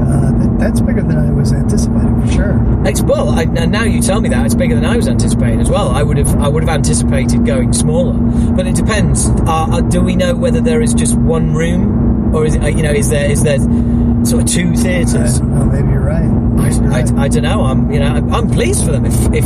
Uh, 0.08 0.32
that, 0.40 0.52
that's 0.60 0.80
bigger 0.80 1.04
than 1.04 1.18
I 1.18 1.32
was 1.32 1.52
anticipating 1.52 2.16
for 2.22 2.32
sure. 2.32 2.56
It's, 2.88 3.02
well, 3.02 3.28
I, 3.30 3.44
and 3.44 3.72
now 3.74 3.84
you 3.84 4.00
tell 4.02 4.22
me 4.22 4.30
that 4.30 4.46
it's 4.46 4.56
bigger 4.56 4.76
than 4.76 4.86
I 4.86 4.96
was 4.96 5.08
anticipating 5.08 5.60
as 5.60 5.70
well. 5.70 5.90
I 5.92 6.02
would 6.02 6.18
have, 6.18 6.34
I 6.40 6.48
would 6.48 6.64
have 6.64 6.74
anticipated 6.74 7.46
going 7.46 7.74
smaller, 7.74 8.14
but 8.56 8.66
it 8.66 8.76
depends. 8.76 9.28
Uh, 9.28 9.68
uh, 9.76 9.82
do 9.82 10.00
we 10.02 10.16
know 10.16 10.34
whether 10.34 10.62
there 10.62 10.82
is 10.82 10.94
just 10.94 11.14
one 11.18 11.54
room, 11.54 12.34
or 12.34 12.46
is 12.46 12.56
it, 12.56 12.64
uh, 12.64 12.68
you 12.68 12.84
know, 12.84 12.94
is 12.94 13.10
there 13.10 13.30
is 13.30 13.44
there 13.44 13.60
sort 14.28 14.44
of 14.44 14.50
two 14.50 14.76
theatres? 14.76 15.40
don't. 15.40 15.72
Maybe 15.72 15.90
you're 15.90 16.02
right. 16.02 16.24
I, 16.24 16.70
Maybe 16.70 16.76
you're 16.76 16.94
I, 16.94 17.02
right. 17.02 17.14
I 17.18 17.28
don't 17.28 17.44
know. 17.44 17.62
I'm 17.64 17.92
you 17.92 18.00
know 18.00 18.08
I'm, 18.08 18.34
I'm 18.34 18.50
pleased 18.50 18.86
for 18.86 18.92
them. 18.92 19.06
If 19.06 19.16
if 19.34 19.46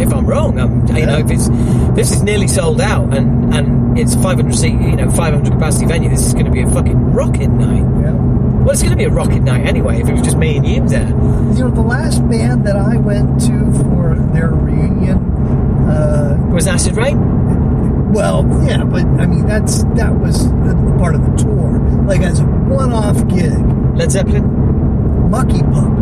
if 0.00 0.12
I'm 0.14 0.26
wrong, 0.26 0.58
I'm 0.58 0.86
you 0.96 1.06
know 1.06 1.18
if 1.18 1.30
it's 1.30 1.48
this 1.94 2.12
is 2.12 2.22
nearly 2.22 2.48
sold 2.48 2.80
out 2.80 3.12
and 3.14 3.52
and 3.54 3.98
it's 3.98 4.14
500 4.14 4.54
seat 4.54 4.72
you 4.72 4.96
know 4.96 5.10
500 5.10 5.52
capacity 5.52 5.86
venue. 5.86 6.08
This 6.08 6.26
is 6.26 6.32
going 6.32 6.46
to 6.46 6.52
be 6.52 6.62
a 6.62 6.70
fucking 6.70 7.12
rocking 7.12 7.58
night. 7.58 7.84
yeah. 8.02 8.12
Well, 8.60 8.70
it's 8.70 8.82
going 8.82 8.92
to 8.92 8.96
be 8.98 9.04
a 9.04 9.10
rocking 9.10 9.44
night 9.44 9.66
anyway. 9.66 10.00
If 10.00 10.08
it 10.08 10.12
was 10.12 10.22
just 10.22 10.36
me 10.36 10.56
and 10.56 10.66
you 10.66 10.86
there. 10.86 11.08
You 11.08 11.64
know, 11.64 11.70
the 11.70 11.80
last 11.80 12.20
band 12.28 12.66
that 12.66 12.76
I 12.76 12.96
went 12.98 13.40
to 13.42 13.72
for 13.82 14.14
their 14.34 14.50
reunion, 14.50 15.16
uh, 15.88 16.36
Was 16.52 16.66
Acid 16.66 16.96
Rain? 16.96 17.18
well, 18.12 18.44
yeah, 18.66 18.84
but 18.84 19.04
I 19.04 19.26
mean, 19.26 19.46
that's 19.46 19.82
that 19.94 20.14
was 20.14 20.46
part 20.98 21.14
of 21.14 21.22
the 21.24 21.36
tour. 21.42 21.78
Like 22.06 22.20
as 22.20 22.40
a 22.40 22.44
one-off 22.44 23.16
gig, 23.28 23.54
Led 24.00 24.10
Zeppelin? 24.12 25.30
Mucky 25.30 25.60
Pup. 25.60 25.92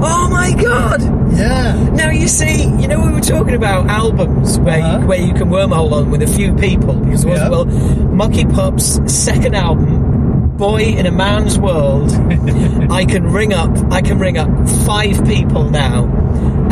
Oh 0.00 0.28
my 0.30 0.52
god! 0.62 1.02
Yeah, 1.36 1.74
Now 1.90 2.10
you 2.10 2.28
see, 2.28 2.62
you 2.80 2.86
know 2.86 3.04
we 3.04 3.12
were 3.12 3.20
talking 3.20 3.54
about 3.54 3.86
albums 3.88 4.60
where 4.60 4.80
Uh-huh. 4.80 5.00
you, 5.00 5.06
where 5.08 5.20
you 5.20 5.34
can 5.34 5.48
wormhole 5.50 5.90
on 5.92 6.10
with 6.12 6.22
a 6.22 6.26
few 6.28 6.54
people 6.54 6.94
because 6.94 7.24
Yeah. 7.24 7.48
well, 7.48 7.64
Mucky 7.64 8.44
Pup's 8.44 9.00
second 9.12 9.56
album, 9.56 10.07
Boy 10.58 10.82
in 10.82 11.06
a 11.06 11.12
Man's 11.12 11.56
World. 11.56 12.10
I 12.90 13.04
can 13.04 13.30
ring 13.32 13.52
up, 13.52 13.70
I 13.92 14.02
can 14.02 14.18
ring 14.18 14.36
up 14.36 14.48
five 14.86 15.24
people 15.24 15.70
now, 15.70 16.04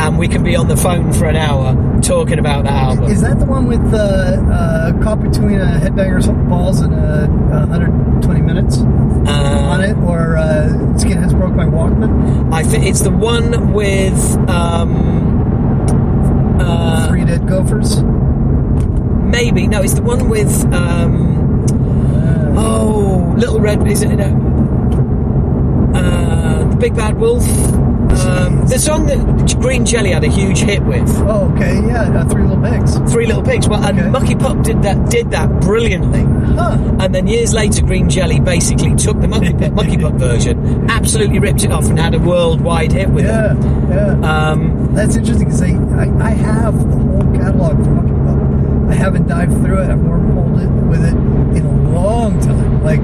and 0.00 0.18
we 0.18 0.26
can 0.26 0.42
be 0.42 0.56
on 0.56 0.66
the 0.66 0.76
phone 0.76 1.12
for 1.12 1.26
an 1.26 1.36
hour 1.36 2.00
talking 2.02 2.40
about 2.40 2.64
that 2.64 2.72
album. 2.72 3.04
is 3.04 3.22
that 3.22 3.38
the 3.38 3.44
one 3.44 3.66
with 3.66 3.80
uh, 3.94 4.42
uh, 4.52 5.02
caught 5.04 5.22
between 5.22 5.60
a 5.60 5.66
headbangers 5.80 6.26
balls 6.48 6.80
and 6.80 6.94
a, 6.94 7.28
120 7.28 8.40
minutes 8.42 8.78
on 8.78 9.28
Uh, 9.28 9.78
it, 9.88 9.96
or 9.98 10.36
uh, 10.36 10.68
Skinheads 10.98 11.38
broke 11.38 11.54
my 11.54 11.66
Walkman? 11.66 12.52
I 12.52 12.64
think 12.64 12.86
it's 12.86 13.02
the 13.02 13.10
one 13.12 13.72
with. 13.72 14.36
Um, 14.48 16.58
uh, 16.60 17.06
Three 17.08 17.24
Dead 17.24 17.46
Gophers. 17.46 18.02
maybe 18.02 19.68
no, 19.68 19.80
it's 19.82 19.94
the 19.94 20.02
one 20.02 20.28
with. 20.28 20.64
Um, 20.72 21.36
Uh, 22.56 22.58
Oh, 22.58 23.15
Little 23.36 23.60
Red, 23.60 23.86
is 23.86 24.02
it? 24.02 24.16
No. 24.16 24.24
Uh, 25.94 26.68
the 26.70 26.76
Big 26.76 26.94
Bad 26.96 27.18
Wolf. 27.18 27.46
Um, 28.26 28.66
the 28.66 28.78
song 28.78 29.06
that 29.06 29.56
Green 29.60 29.84
Jelly 29.84 30.10
had 30.10 30.24
a 30.24 30.28
huge 30.28 30.58
hit 30.60 30.82
with, 30.84 31.06
oh, 31.28 31.52
okay, 31.54 31.74
yeah, 31.86 32.02
uh, 32.18 32.24
Three 32.28 32.44
Little 32.44 32.62
Pigs. 32.62 33.12
Three 33.12 33.26
Little 33.26 33.42
Pigs. 33.42 33.68
Well, 33.68 33.84
and 33.84 33.98
Okay. 33.98 34.08
Mucky 34.08 34.34
Pup 34.34 34.62
did 34.62 34.82
that 34.82 35.10
did 35.10 35.30
that 35.32 35.60
brilliantly. 35.60 36.22
Huh. 36.54 36.78
And 37.00 37.14
then 37.14 37.26
years 37.26 37.52
later, 37.52 37.82
Green 37.84 38.08
Jelly 38.08 38.40
basically 38.40 38.94
took 38.96 39.20
the 39.20 39.28
Mucky 39.28 39.52
Pup, 39.52 39.72
Mucky 39.72 39.98
Pup 39.98 40.14
version, 40.14 40.88
absolutely 40.90 41.38
ripped 41.40 41.62
it 41.64 41.70
off, 41.72 41.84
and 41.88 41.98
had 41.98 42.14
a 42.14 42.18
worldwide 42.18 42.92
hit 42.92 43.10
with 43.10 43.26
Yeah, 43.26 43.52
it. 43.52 43.58
yeah. 43.90 44.50
Um, 44.50 44.94
That's 44.94 45.16
interesting 45.16 45.46
because 45.48 45.62
I, 45.62 45.74
I, 45.74 46.26
I 46.26 46.30
have 46.30 46.78
the 46.78 46.96
whole 46.96 47.32
catalog 47.34 47.76
for 47.84 47.90
Mucky 47.90 48.12
Pup. 48.12 48.90
I 48.90 48.94
haven't 48.94 49.28
dived 49.28 49.52
through 49.52 49.82
it. 49.82 49.90
I've 49.90 49.98
wormholed 49.98 50.60
it 50.62 50.68
with 50.88 51.04
it 51.04 51.14
in 51.58 51.66
a 51.66 51.90
long 51.92 52.40
time, 52.40 52.82
like 52.82 53.00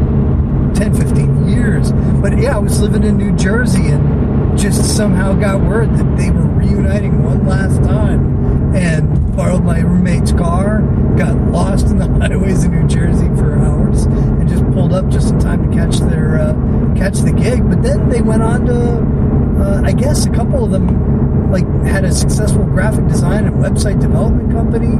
10, 0.75 0.95
15 0.95 1.49
years. 1.49 1.93
But 2.21 2.39
yeah, 2.39 2.57
I 2.57 2.59
was 2.59 2.81
living 2.81 3.05
in 3.05 3.17
New 3.17 3.37
Jersey 3.37 3.89
and 3.89 4.59
just 4.59 4.97
somehow 4.97 5.35
got 5.35 5.61
word 5.61 5.95
that 5.95 6.17
they 6.17 6.31
were 6.31 6.47
reuniting 6.47 7.23
one 7.23 7.47
last 7.47 7.83
time 7.83 8.75
and 8.75 9.37
borrowed 9.37 9.65
my 9.65 9.81
roommate's 9.81 10.33
car, 10.33 10.81
got 11.17 11.37
lost 11.51 11.87
in 11.87 11.99
the 11.99 12.09
highways 12.21 12.65
of 12.65 12.73
New 12.73 12.87
Jersey 12.87 13.29
for 13.37 13.59
hours 13.59 14.05
and 14.05 14.49
just 14.49 14.65
pulled 14.73 14.93
up 14.93 15.09
just 15.09 15.33
in 15.33 15.41
time 15.41 15.71
to 15.71 15.77
catch 15.77 15.99
their 15.99 16.39
uh, 16.39 16.55
catch 16.97 17.19
the 17.19 17.33
gig. 17.33 17.69
But 17.69 17.83
then 17.83 18.09
they 18.09 18.23
went 18.23 18.43
on 18.43 18.67
to 18.67 19.33
uh, 19.63 19.83
I 19.85 19.93
guess 19.93 20.27
a 20.27 20.31
couple 20.31 20.65
of 20.65 20.71
them 20.71 21.51
like 21.51 21.67
had 21.85 22.05
a 22.05 22.13
successful 22.13 22.65
graphic 22.65 23.07
design 23.09 23.45
and 23.47 23.57
website 23.57 24.01
development 24.01 24.51
company, 24.53 24.97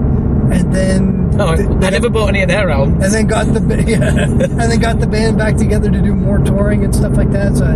and 0.51 0.75
then 0.75 1.31
oh, 1.41 1.55
th- 1.57 1.69
I 1.69 1.91
never 1.91 2.09
bought 2.09 2.29
any 2.31 2.43
of 2.43 2.49
their 2.49 2.71
albums. 2.71 3.05
and 3.05 3.13
then 3.13 3.27
got 3.27 3.47
the 3.53 3.61
yeah, 3.87 4.25
and 4.25 4.61
then 4.61 4.81
got 4.81 5.01
the 5.01 5.07
band 5.07 5.39
back 5.39 5.57
together 5.57 5.91
to 5.91 6.01
do 6.01 6.15
more 6.15 6.39
touring 6.39 6.85
and 6.85 6.95
stuff 6.95 7.17
like 7.17 7.31
that. 7.33 7.57
So 7.57 7.67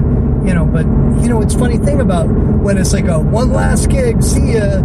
you 0.46 0.54
know, 0.54 0.64
but 0.66 0.86
you 1.22 1.28
know, 1.28 1.42
it's 1.42 1.54
funny 1.54 1.78
thing 1.78 2.00
about 2.00 2.26
when 2.26 2.78
it's 2.78 2.92
like 2.92 3.06
a 3.06 3.18
one 3.18 3.52
last 3.52 3.90
gig, 3.90 4.22
see 4.22 4.54
ya. 4.54 4.82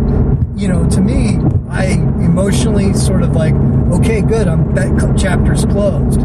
You 0.56 0.67
know, 0.67 0.88
to 0.89 1.02
me, 1.02 1.38
I 1.70 1.86
emotionally 2.24 2.94
sort 2.94 3.24
of 3.24 3.36
like, 3.36 3.56
okay, 4.00 4.22
good, 4.22 4.48
I'm 4.48 4.76
that 4.76 5.17
chapter's 5.17 5.65
closed, 5.65 6.20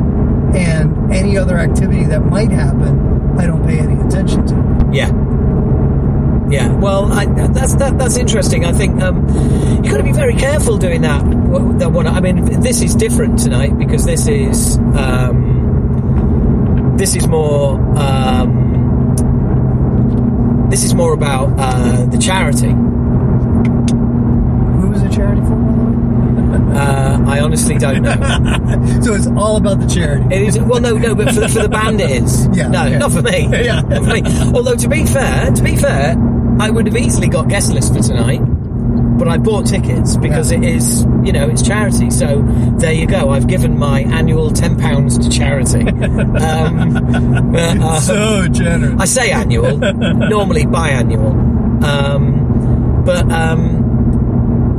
and 0.55 1.12
any 1.12 1.38
other 1.38 1.59
activity 1.59 2.05
that 2.05 2.21
might 2.21 2.51
happen, 2.51 3.38
I 3.38 3.47
don't 3.47 3.66
pay 3.66 3.79
any 3.79 4.01
attention 4.07 4.47
to. 4.47 4.90
Yeah. 4.92 5.11
Yeah, 6.49 6.73
well, 6.77 7.13
I, 7.13 7.25
that's 7.49 7.75
that, 7.77 7.99
that's 7.99 8.17
interesting. 8.17 8.65
I 8.65 8.73
think 8.73 9.01
um, 9.03 9.27
you've 9.83 9.91
got 9.91 9.97
to 9.97 10.05
be 10.05 10.13
very 10.13 10.35
careful 10.35 10.79
doing 10.79 11.03
that. 11.03 11.25
That 11.79 11.93
one, 11.93 12.07
I 12.07 12.21
mean, 12.21 12.61
this 12.61 12.83
is 12.83 12.95
different 12.95 13.39
tonight 13.39 13.77
because 13.79 14.05
this 14.05 14.29
is 14.29 14.77
um, 14.95 16.95
this 16.97 17.17
is 17.17 17.27
more 17.27 17.81
um, 17.99 19.17
this 20.71 20.85
is 20.85 20.95
more 20.95 21.15
about 21.15 21.53
uh, 21.59 22.05
the 22.07 22.19
charity. 22.19 22.71
Who 24.81 24.93
is 24.93 25.03
a 25.03 25.09
charity 25.09 25.41
for, 25.43 25.49
the? 25.49 25.76
Uh, 26.53 27.25
I 27.27 27.41
honestly 27.41 27.77
don't 27.79 28.03
know. 28.03 28.15
So 29.03 29.15
it's 29.15 29.27
all 29.29 29.57
about 29.57 29.81
the 29.81 29.87
charity. 29.87 30.35
It 30.35 30.43
is 30.43 30.59
well, 30.59 30.81
no, 30.81 30.97
no, 30.97 31.15
but 31.15 31.35
for, 31.35 31.49
for 31.49 31.63
the 31.63 31.69
band 31.69 32.01
it 32.01 32.11
is. 32.11 32.49
Yeah, 32.57 32.69
no, 32.69 32.99
not 32.99 33.13
for 33.13 33.23
me. 33.23 33.49
Yeah. 33.65 33.81
Not 33.83 34.05
for 34.05 34.13
me. 34.15 34.23
Although 34.55 34.77
to 34.77 34.89
be 34.89 35.05
fair, 35.07 35.51
to 35.51 35.63
be 35.63 35.77
fair, 35.77 36.15
I 36.61 36.71
would 36.71 36.87
have 36.87 36.97
easily 36.97 37.29
got 37.29 37.49
guest 37.49 37.73
list 37.73 37.93
for 37.95 38.01
tonight, 38.03 38.41
but 39.19 39.29
I 39.29 39.39
bought 39.39 39.67
tickets 39.67 40.17
because 40.17 40.51
Yeah. 40.53 40.59
it 40.59 40.65
is, 40.65 41.03
you 41.25 41.33
know, 41.33 41.49
it's 41.49 41.63
charity. 41.63 42.11
So 42.11 42.43
there 42.79 42.93
you 42.93 43.07
go. 43.07 43.31
I've 43.31 43.47
given 43.47 43.79
my 43.79 44.01
annual 44.01 44.51
ten 44.51 44.77
pounds 44.79 45.19
to 45.19 45.29
charity. 45.29 45.81
um, 45.89 47.55
uh, 47.55 48.01
So 48.01 48.49
generous. 48.49 49.01
I 49.01 49.05
say 49.05 49.31
annual, 49.33 49.77
normally 49.79 50.65
biannual. 50.65 51.83
Um, 51.85 53.03
but 53.05 53.31
um, 53.31 53.76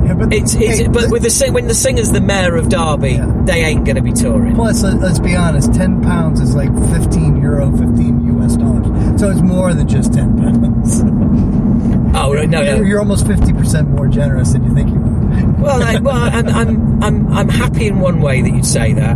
Yeah, 0.07 0.13
but 0.13 0.33
it's, 0.33 0.53
it's 0.55 0.77
hey, 0.79 0.87
but 0.87 0.99
th- 1.01 1.11
with 1.11 1.23
the 1.23 1.51
when 1.51 1.67
the 1.67 1.73
singer's 1.75 2.11
the 2.11 2.21
mayor 2.21 2.55
of 2.55 2.69
Derby, 2.69 3.11
Yeah. 3.13 3.41
they 3.45 3.63
ain't 3.65 3.83
going 3.85 3.97
to 3.97 4.01
be 4.01 4.13
touring. 4.13 4.55
plus, 4.55 4.81
let, 4.83 4.99
let's 5.01 5.19
be 5.19 5.35
honest, 5.35 5.73
ten 5.73 6.01
pounds 6.01 6.39
is 6.39 6.55
like 6.55 6.71
fifteen 6.91 7.41
euro, 7.41 7.69
fifteen 7.71 8.39
US 8.41 8.55
dollars. 8.55 9.19
So 9.19 9.29
it's 9.29 9.41
more 9.41 9.73
than 9.73 9.87
just 9.87 10.13
ten 10.13 10.37
pounds. 10.37 11.01
Oh 12.15 12.33
right, 12.33 12.49
no, 12.49 12.63
no. 12.63 12.77
You're, 12.77 12.85
you're 12.87 12.99
almost 12.99 13.27
fifty 13.27 13.53
percent 13.53 13.89
more 13.89 14.07
generous 14.07 14.53
than 14.53 14.63
you 14.63 14.73
think 14.73 14.89
you 14.89 14.95
are. 14.95 15.61
Well, 15.61 15.83
I, 15.83 15.99
well, 15.99 16.15
I'm, 16.15 16.47
I'm, 16.47 17.03
I'm, 17.03 17.27
I'm 17.33 17.49
happy 17.49 17.85
in 17.87 17.99
one 17.99 18.21
way 18.21 18.41
that 18.41 18.49
you'd 18.49 18.65
say 18.65 18.93
that, 18.93 19.15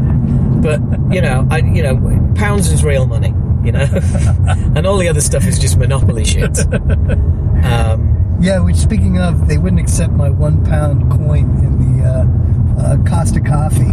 but 0.61 0.79
you 1.11 1.21
know, 1.21 1.47
I, 1.49 1.59
you 1.59 1.81
know, 1.81 2.33
pounds 2.35 2.69
is 2.71 2.83
real 2.83 3.07
money, 3.07 3.29
you 3.65 3.71
know, 3.71 3.79
and 4.75 4.85
all 4.85 4.97
the 4.97 5.07
other 5.07 5.21
stuff 5.21 5.47
is 5.47 5.57
just 5.57 5.77
monopoly 5.77 6.25
shit. 6.25 6.59
Um, 7.63 8.20
Yeah, 8.41 8.59
which 8.59 8.77
speaking 8.77 9.19
of, 9.19 9.47
they 9.47 9.57
wouldn't 9.59 9.79
accept 9.79 10.13
my 10.13 10.29
one 10.29 10.65
pound 10.65 11.11
coin 11.11 11.45
in 11.63 11.99
the 11.99 12.03
uh, 12.03 12.25
uh, 12.81 12.97
Costa 13.07 13.39
Coffee, 13.39 13.91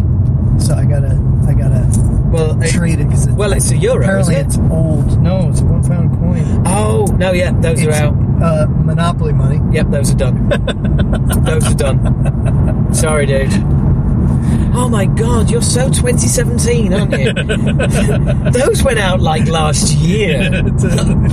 so 0.58 0.74
I 0.74 0.86
gotta, 0.86 1.20
I 1.46 1.52
gotta 1.52 1.86
well, 2.30 2.58
trade 2.62 2.98
it 3.00 3.04
because 3.08 3.28
well, 3.28 3.52
it's 3.52 3.70
a 3.70 3.76
euro, 3.76 4.00
apparently 4.02 4.36
isn't 4.36 4.46
it? 4.46 4.64
it's 4.64 4.72
old. 4.72 5.20
No, 5.20 5.50
it's 5.50 5.60
a 5.60 5.64
one 5.64 5.82
pound 5.86 6.18
coin. 6.18 6.62
Oh 6.66 7.04
no, 7.18 7.32
yeah, 7.32 7.52
those 7.60 7.80
It's 7.82 7.88
are 7.98 8.04
out. 8.06 8.14
uh, 8.42 8.66
monopoly 8.68 9.34
money. 9.34 9.60
Yep, 9.74 9.90
those 9.90 10.12
are 10.12 10.16
done. 10.16 10.48
those 11.44 11.66
are 11.66 11.74
done. 11.74 12.94
Sorry, 12.94 13.26
dude. 13.26 13.52
Oh 14.74 14.88
my 14.88 15.06
god, 15.06 15.50
you're 15.50 15.60
so 15.60 15.88
2017, 15.88 16.94
aren't 16.94 17.18
you? 17.18 17.32
Those 18.52 18.82
went 18.82 18.98
out 18.98 19.20
like 19.20 19.46
last 19.48 19.92
year. 19.94 20.50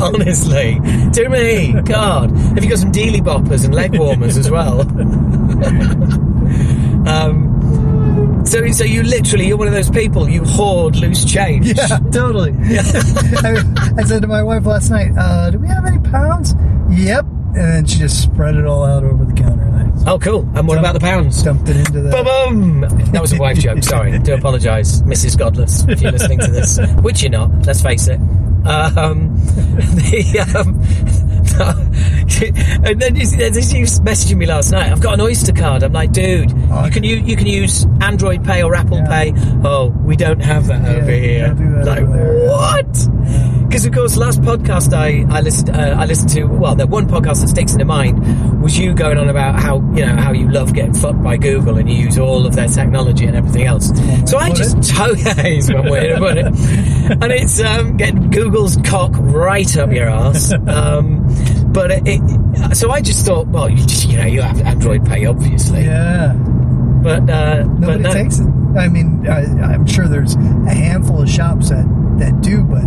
Honestly. 0.02 0.80
To 1.14 1.30
me, 1.30 1.74
God. 1.84 2.32
Have 2.32 2.64
you 2.64 2.70
got 2.70 2.80
some 2.80 2.92
dealy 2.92 3.22
boppers 3.22 3.66
and 3.66 3.74
leg 3.74 3.98
warmers 3.98 4.38
as 4.38 4.50
well? 4.50 4.82
um, 7.08 8.44
so, 8.46 8.68
so 8.72 8.84
you 8.84 9.04
literally, 9.04 9.48
you're 9.48 9.58
one 9.58 9.68
of 9.68 9.74
those 9.74 9.90
people, 9.90 10.30
you 10.30 10.44
hoard 10.44 10.96
loose 10.96 11.26
change. 11.26 11.68
Yeah, 11.68 12.00
totally. 12.12 12.54
I, 12.54 13.64
I 13.98 14.04
said 14.04 14.22
to 14.22 14.28
my 14.28 14.44
wife 14.44 14.66
last 14.66 14.90
night, 14.90 15.12
uh, 15.18 15.52
"Do 15.52 15.60
we 15.60 15.68
have 15.68 15.86
any 15.86 16.00
pounds?" 16.00 16.56
Yep. 16.90 17.26
And 17.56 17.64
then 17.72 17.86
she 17.86 18.00
just 18.00 18.22
spread 18.22 18.56
it 18.56 18.66
all 18.66 18.84
out 18.84 19.04
over 19.06 19.24
the 19.24 19.34
counter. 19.34 19.64
And 19.64 19.76
I 20.08 20.12
Oh, 20.12 20.20
cool. 20.20 20.42
And 20.56 20.68
what 20.68 20.78
about 20.78 20.94
the 20.94 21.00
pounds? 21.00 21.42
dumped 21.42 21.70
it 21.70 21.78
into 21.78 22.02
the. 22.02 22.10
Boom! 22.12 22.82
That 22.82 23.22
was 23.22 23.32
a 23.32 23.38
wife 23.38 23.58
joke. 23.60 23.82
Sorry. 23.84 24.20
Do 24.20 24.34
apologise, 24.34 25.02
Mrs. 25.04 25.38
Godless, 25.38 25.86
if 25.88 26.02
you're 26.02 26.12
listening 26.12 26.40
to 26.40 26.52
this, 26.52 26.80
which 27.02 27.22
you're 27.22 27.32
not. 27.32 27.66
Let's 27.66 27.82
face 27.82 28.08
it. 28.08 28.20
Um, 28.66 29.36
the, 29.46 30.54
um, 30.56 31.45
and 32.86 33.02
then 33.02 33.16
you, 33.16 33.26
see, 33.26 33.38
this 33.38 33.74
you 33.74 33.86
messaging 33.86 34.38
me 34.38 34.46
last 34.46 34.72
night. 34.72 34.92
I've 34.92 35.02
got 35.02 35.14
an 35.16 35.22
Oyster 35.22 35.54
card. 35.54 35.84
I'm 35.84 35.94
like, 35.94 36.12
dude, 36.12 36.52
Oh, 36.70 36.86
you 36.86 36.92
can 36.92 37.04
you, 37.04 37.16
you 37.18 37.36
can 37.36 37.48
use 37.48 37.86
Android 38.02 38.44
Pay 38.44 38.64
or 38.64 38.76
Apple 38.76 38.98
Yeah. 38.98 39.08
Pay. 39.08 39.34
Oh, 39.64 39.88
we 39.88 40.16
don't 40.16 40.42
have 40.42 40.68
that 40.68 40.86
over 40.98 41.12
here. 41.12 41.54
that 41.54 41.86
like 41.86 42.02
over 42.02 42.46
what? 42.48 43.66
Because 43.68 43.86
of 43.86 43.94
course, 43.94 44.16
last 44.16 44.42
podcast 44.42 44.94
I 44.94 45.26
I 45.36 45.42
listened 45.42 45.70
uh, 45.72 45.96
I 45.98 46.06
listened 46.06 46.30
to. 46.32 46.44
Well, 46.46 46.76
the 46.76 46.88
one 46.88 47.08
podcast 47.08 47.42
that 47.42 47.50
sticks 47.50 47.74
in 47.74 47.80
the 47.80 47.86
mind 47.86 48.62
was 48.62 48.78
you 48.78 48.94
going 48.94 49.18
on 49.18 49.28
about 49.30 49.60
how 49.60 49.78
you 49.96 50.06
know 50.06 50.16
how 50.16 50.32
you 50.32 50.50
love 50.50 50.74
getting 50.74 50.94
fucked 50.94 51.22
by 51.22 51.36
Google 51.38 51.78
and 51.78 51.90
you 51.90 51.96
use 52.06 52.18
all 52.18 52.46
of 52.46 52.56
their 52.56 52.68
technology 52.68 53.26
and 53.26 53.36
everything 53.36 53.64
else. 53.66 53.88
So 54.30 54.38
I 54.38 54.52
just 54.52 54.82
totally 54.96 55.58
is 55.58 55.72
one 55.74 55.90
way 55.90 56.08
to 56.08 56.18
put 56.18 56.38
it, 56.38 56.46
and 56.46 57.32
it's 57.32 57.60
um, 57.60 57.98
getting 57.98 58.30
Google's 58.30 58.78
cock 58.86 59.12
right 59.16 59.76
up 59.78 59.92
your 59.92 60.10
ass. 60.10 60.54
Um, 60.68 61.26
but 61.74 61.92
it, 61.92 62.04
it, 62.06 62.76
so 62.76 62.92
I 62.92 63.02
just 63.02 63.26
thought, 63.26 63.48
well, 63.48 63.70
you, 63.70 63.86
just, 63.86 64.08
you 64.08 64.18
know, 64.18 64.26
you 64.26 64.42
have 64.42 64.60
Android 64.62 65.06
Pay, 65.06 65.26
obviously, 65.26 65.84
Yeah. 65.86 66.34
but 66.34 67.30
uh, 67.30 67.64
but 67.64 67.80
Nobody 67.80 68.04
no. 68.04 68.12
takes 68.14 68.40
it. 68.40 68.48
I 68.78 68.88
mean, 68.90 69.28
I, 69.28 69.44
I'm 69.74 69.86
sure 69.86 70.08
there's 70.08 70.36
a 70.36 70.74
handful 70.74 71.22
of 71.22 71.30
shops 71.30 71.70
that, 71.70 71.86
that 72.20 72.42
do, 72.42 72.64
but, 72.64 72.84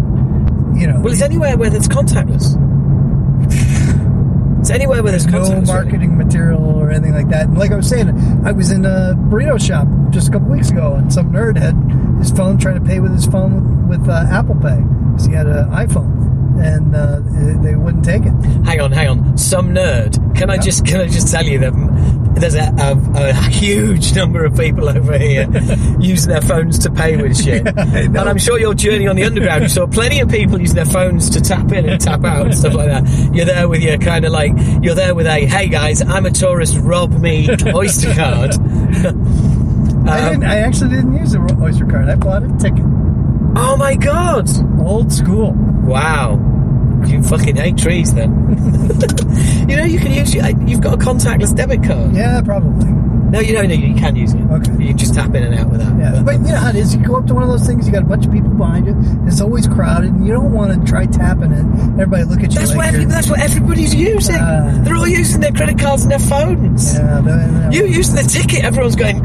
you 0.79 0.87
know, 0.87 1.01
Well, 1.01 1.13
it's 1.13 1.23
anywhere 1.23 1.57
where 1.57 1.71
there's 1.71 1.89
contactless. 1.89 2.57
It's 4.61 4.71
anywhere 4.71 5.03
where 5.03 5.13
there's 5.13 5.27
no 5.27 5.41
contactless. 5.43 5.51
really. 5.53 5.67
marketing 5.67 6.19
material 6.19 6.65
or 6.65 6.91
anything 6.91 7.15
like 7.15 7.29
that. 7.29 7.45
And 7.47 7.57
like 7.57 7.71
I 7.71 7.77
was 7.77 7.89
saying, 7.89 8.09
I 8.45 8.53
was 8.53 8.71
in 8.73 8.85
a 8.85 9.15
burrito 9.17 9.59
shop 9.65 9.87
just 10.11 10.29
a 10.29 10.33
couple 10.33 10.49
weeks 10.49 10.71
ago, 10.71 10.95
and 10.95 11.13
some 11.13 11.33
nerd 11.33 11.57
had 11.57 11.75
his 12.19 12.33
phone 12.33 12.59
trying 12.59 12.75
to 12.75 12.81
pay 12.85 12.99
with 13.01 13.13
his 13.13 13.25
phone 13.27 13.87
with 13.89 14.07
uh, 14.09 14.27
Apple 14.31 14.57
Pay 14.57 14.83
because 15.13 15.27
he 15.27 15.33
had 15.33 15.47
an 15.47 15.71
iPhone, 15.71 16.18
and 16.61 16.95
uh, 16.95 17.21
they 17.63 17.75
wouldn't 17.75 18.05
take 18.05 18.23
it. 18.25 18.33
Hang 18.65 18.81
on, 18.81 18.93
hang 18.93 19.09
on. 19.09 19.39
Some 19.39 19.71
nerd. 19.71 20.15
Can 20.37 20.51
I 20.51 20.55
Yeah. 20.55 20.61
just 20.63 20.85
can 20.87 21.01
I 21.01 21.07
just 21.09 21.33
tell 21.33 21.45
you 21.45 21.59
that 21.61 21.73
there's 22.39 22.55
a, 22.55 22.73
a, 22.79 23.31
a 23.31 23.33
huge 23.51 24.15
number 24.15 24.45
of 24.45 24.57
people 24.57 24.89
over 24.89 25.19
here 25.19 25.49
using 25.99 26.31
their 26.31 26.41
phones 26.41 26.79
to 26.81 26.91
pay 26.91 27.17
with 27.17 27.37
shit. 27.43 27.67
I 27.79 27.83
and. 28.01 28.17
I'm 28.19 28.39
sure 28.39 28.59
your 28.61 28.75
journey 28.75 29.09
on 29.09 29.17
the 29.17 29.25
underground, 29.25 29.63
you 29.65 29.69
saw 29.69 29.87
plenty 29.89 30.21
of 30.21 30.29
people 30.29 30.61
using 30.61 30.77
their 30.77 30.85
phones 30.85 31.31
to 31.31 31.41
tap 31.41 31.73
in 31.73 31.89
and 31.89 32.01
tap 32.01 32.25
out 32.25 32.47
and 32.47 32.55
stuff 32.57 32.75
like 32.75 32.87
that. 32.89 33.31
You're 33.35 33.47
there 33.47 33.69
with 33.69 33.83
your 33.83 33.99
kind 33.99 34.25
of 34.25 34.31
like 34.33 34.53
you're 34.83 34.95
there 34.95 35.15
with 35.17 35.27
a 35.27 35.47
hey 35.47 35.69
guys, 35.69 36.01
I'm 36.03 36.27
a 36.27 36.31
tourist, 36.31 36.77
rob 36.81 37.13
me 37.19 37.49
Oyster 37.75 38.15
card. 38.15 38.55
I 40.07 40.21
Um, 40.21 40.31
didn't. 40.41 40.45
I 40.45 40.59
actually 40.61 40.91
didn't 40.91 41.15
use 41.15 41.33
the 41.33 41.59
Oyster 41.61 41.87
card. 41.87 42.09
I 42.09 42.15
bought 42.15 42.43
a 42.43 42.49
ticket, 42.59 42.85
oh 43.59 43.77
my 43.77 43.95
god! 43.95 44.49
old 44.81 45.13
school. 45.13 45.53
Wow. 45.53 46.45
You 47.07 47.23
fucking 47.23 47.57
hate 47.57 47.79
trees 47.79 48.13
then. 48.13 48.31
you 49.69 49.77
know, 49.77 49.85
you 49.85 49.99
can 49.99 50.13
use, 50.13 50.35
you've 50.35 50.81
got 50.81 50.95
a 50.95 50.97
contactless 50.97 51.55
debit 51.55 51.85
card. 51.85 52.15
Yeah, 52.15 52.41
probably. 52.43 52.89
No, 53.31 53.41
you 53.41 53.53
don't. 53.53 53.69
No, 53.69 53.75
you 53.75 53.95
can 53.95 54.17
use 54.17 54.33
it. 54.33 54.41
Okay. 54.41 54.73
You 54.73 54.89
can 54.89 54.99
just 54.99 55.15
tap 55.15 55.35
in 55.35 55.43
and 55.45 55.55
out 55.55 55.71
with 55.71 55.81
that. 55.81 55.99
Yeah, 55.99 56.23
but 56.23 56.35
you 56.37 56.49
know 56.49 56.57
how 56.57 56.71
it 56.71 56.77
is. 56.77 56.95
You 56.95 57.05
go 57.05 57.17
up 57.17 57.27
to 57.27 57.35
one 57.35 57.43
of 57.43 57.49
those 57.51 57.67
things, 57.67 57.87
you 57.87 57.93
got 57.93 58.03
a 58.03 58.07
bunch 58.07 58.25
of 58.27 58.33
people 58.33 58.51
behind 58.51 58.87
you. 58.87 58.95
It's 59.27 59.41
always 59.41 59.67
crowded, 59.67 60.11
and 60.13 60.27
you 60.27 60.33
don't 60.33 60.53
want 60.53 60.73
to 60.73 60.91
try 60.91 61.05
tapping 61.07 61.53
it. 61.53 61.65
Everybody 62.01 62.25
look 62.25 62.41
at 62.43 62.53
you 62.53 62.59
that's 62.59 62.71
like 62.71 62.77
what 62.79 62.87
every, 62.87 63.05
that's 63.05 63.29
what 63.29 63.41
everybody's 63.41 63.95
using. 63.95 64.37
Ah. 64.39 64.81
They're 64.83 64.97
all 64.97 65.07
using 65.07 65.41
their 65.41 65.53
credit 65.53 65.79
cards 65.79 66.03
and 66.03 66.11
their 66.11 66.19
phones. 66.19 66.95
Yeah, 66.95 67.71
You 67.71 67.87
use 67.87 68.13
the 68.13 68.23
ticket. 68.23 68.65
Everyone's 68.65 68.97
going. 68.97 69.23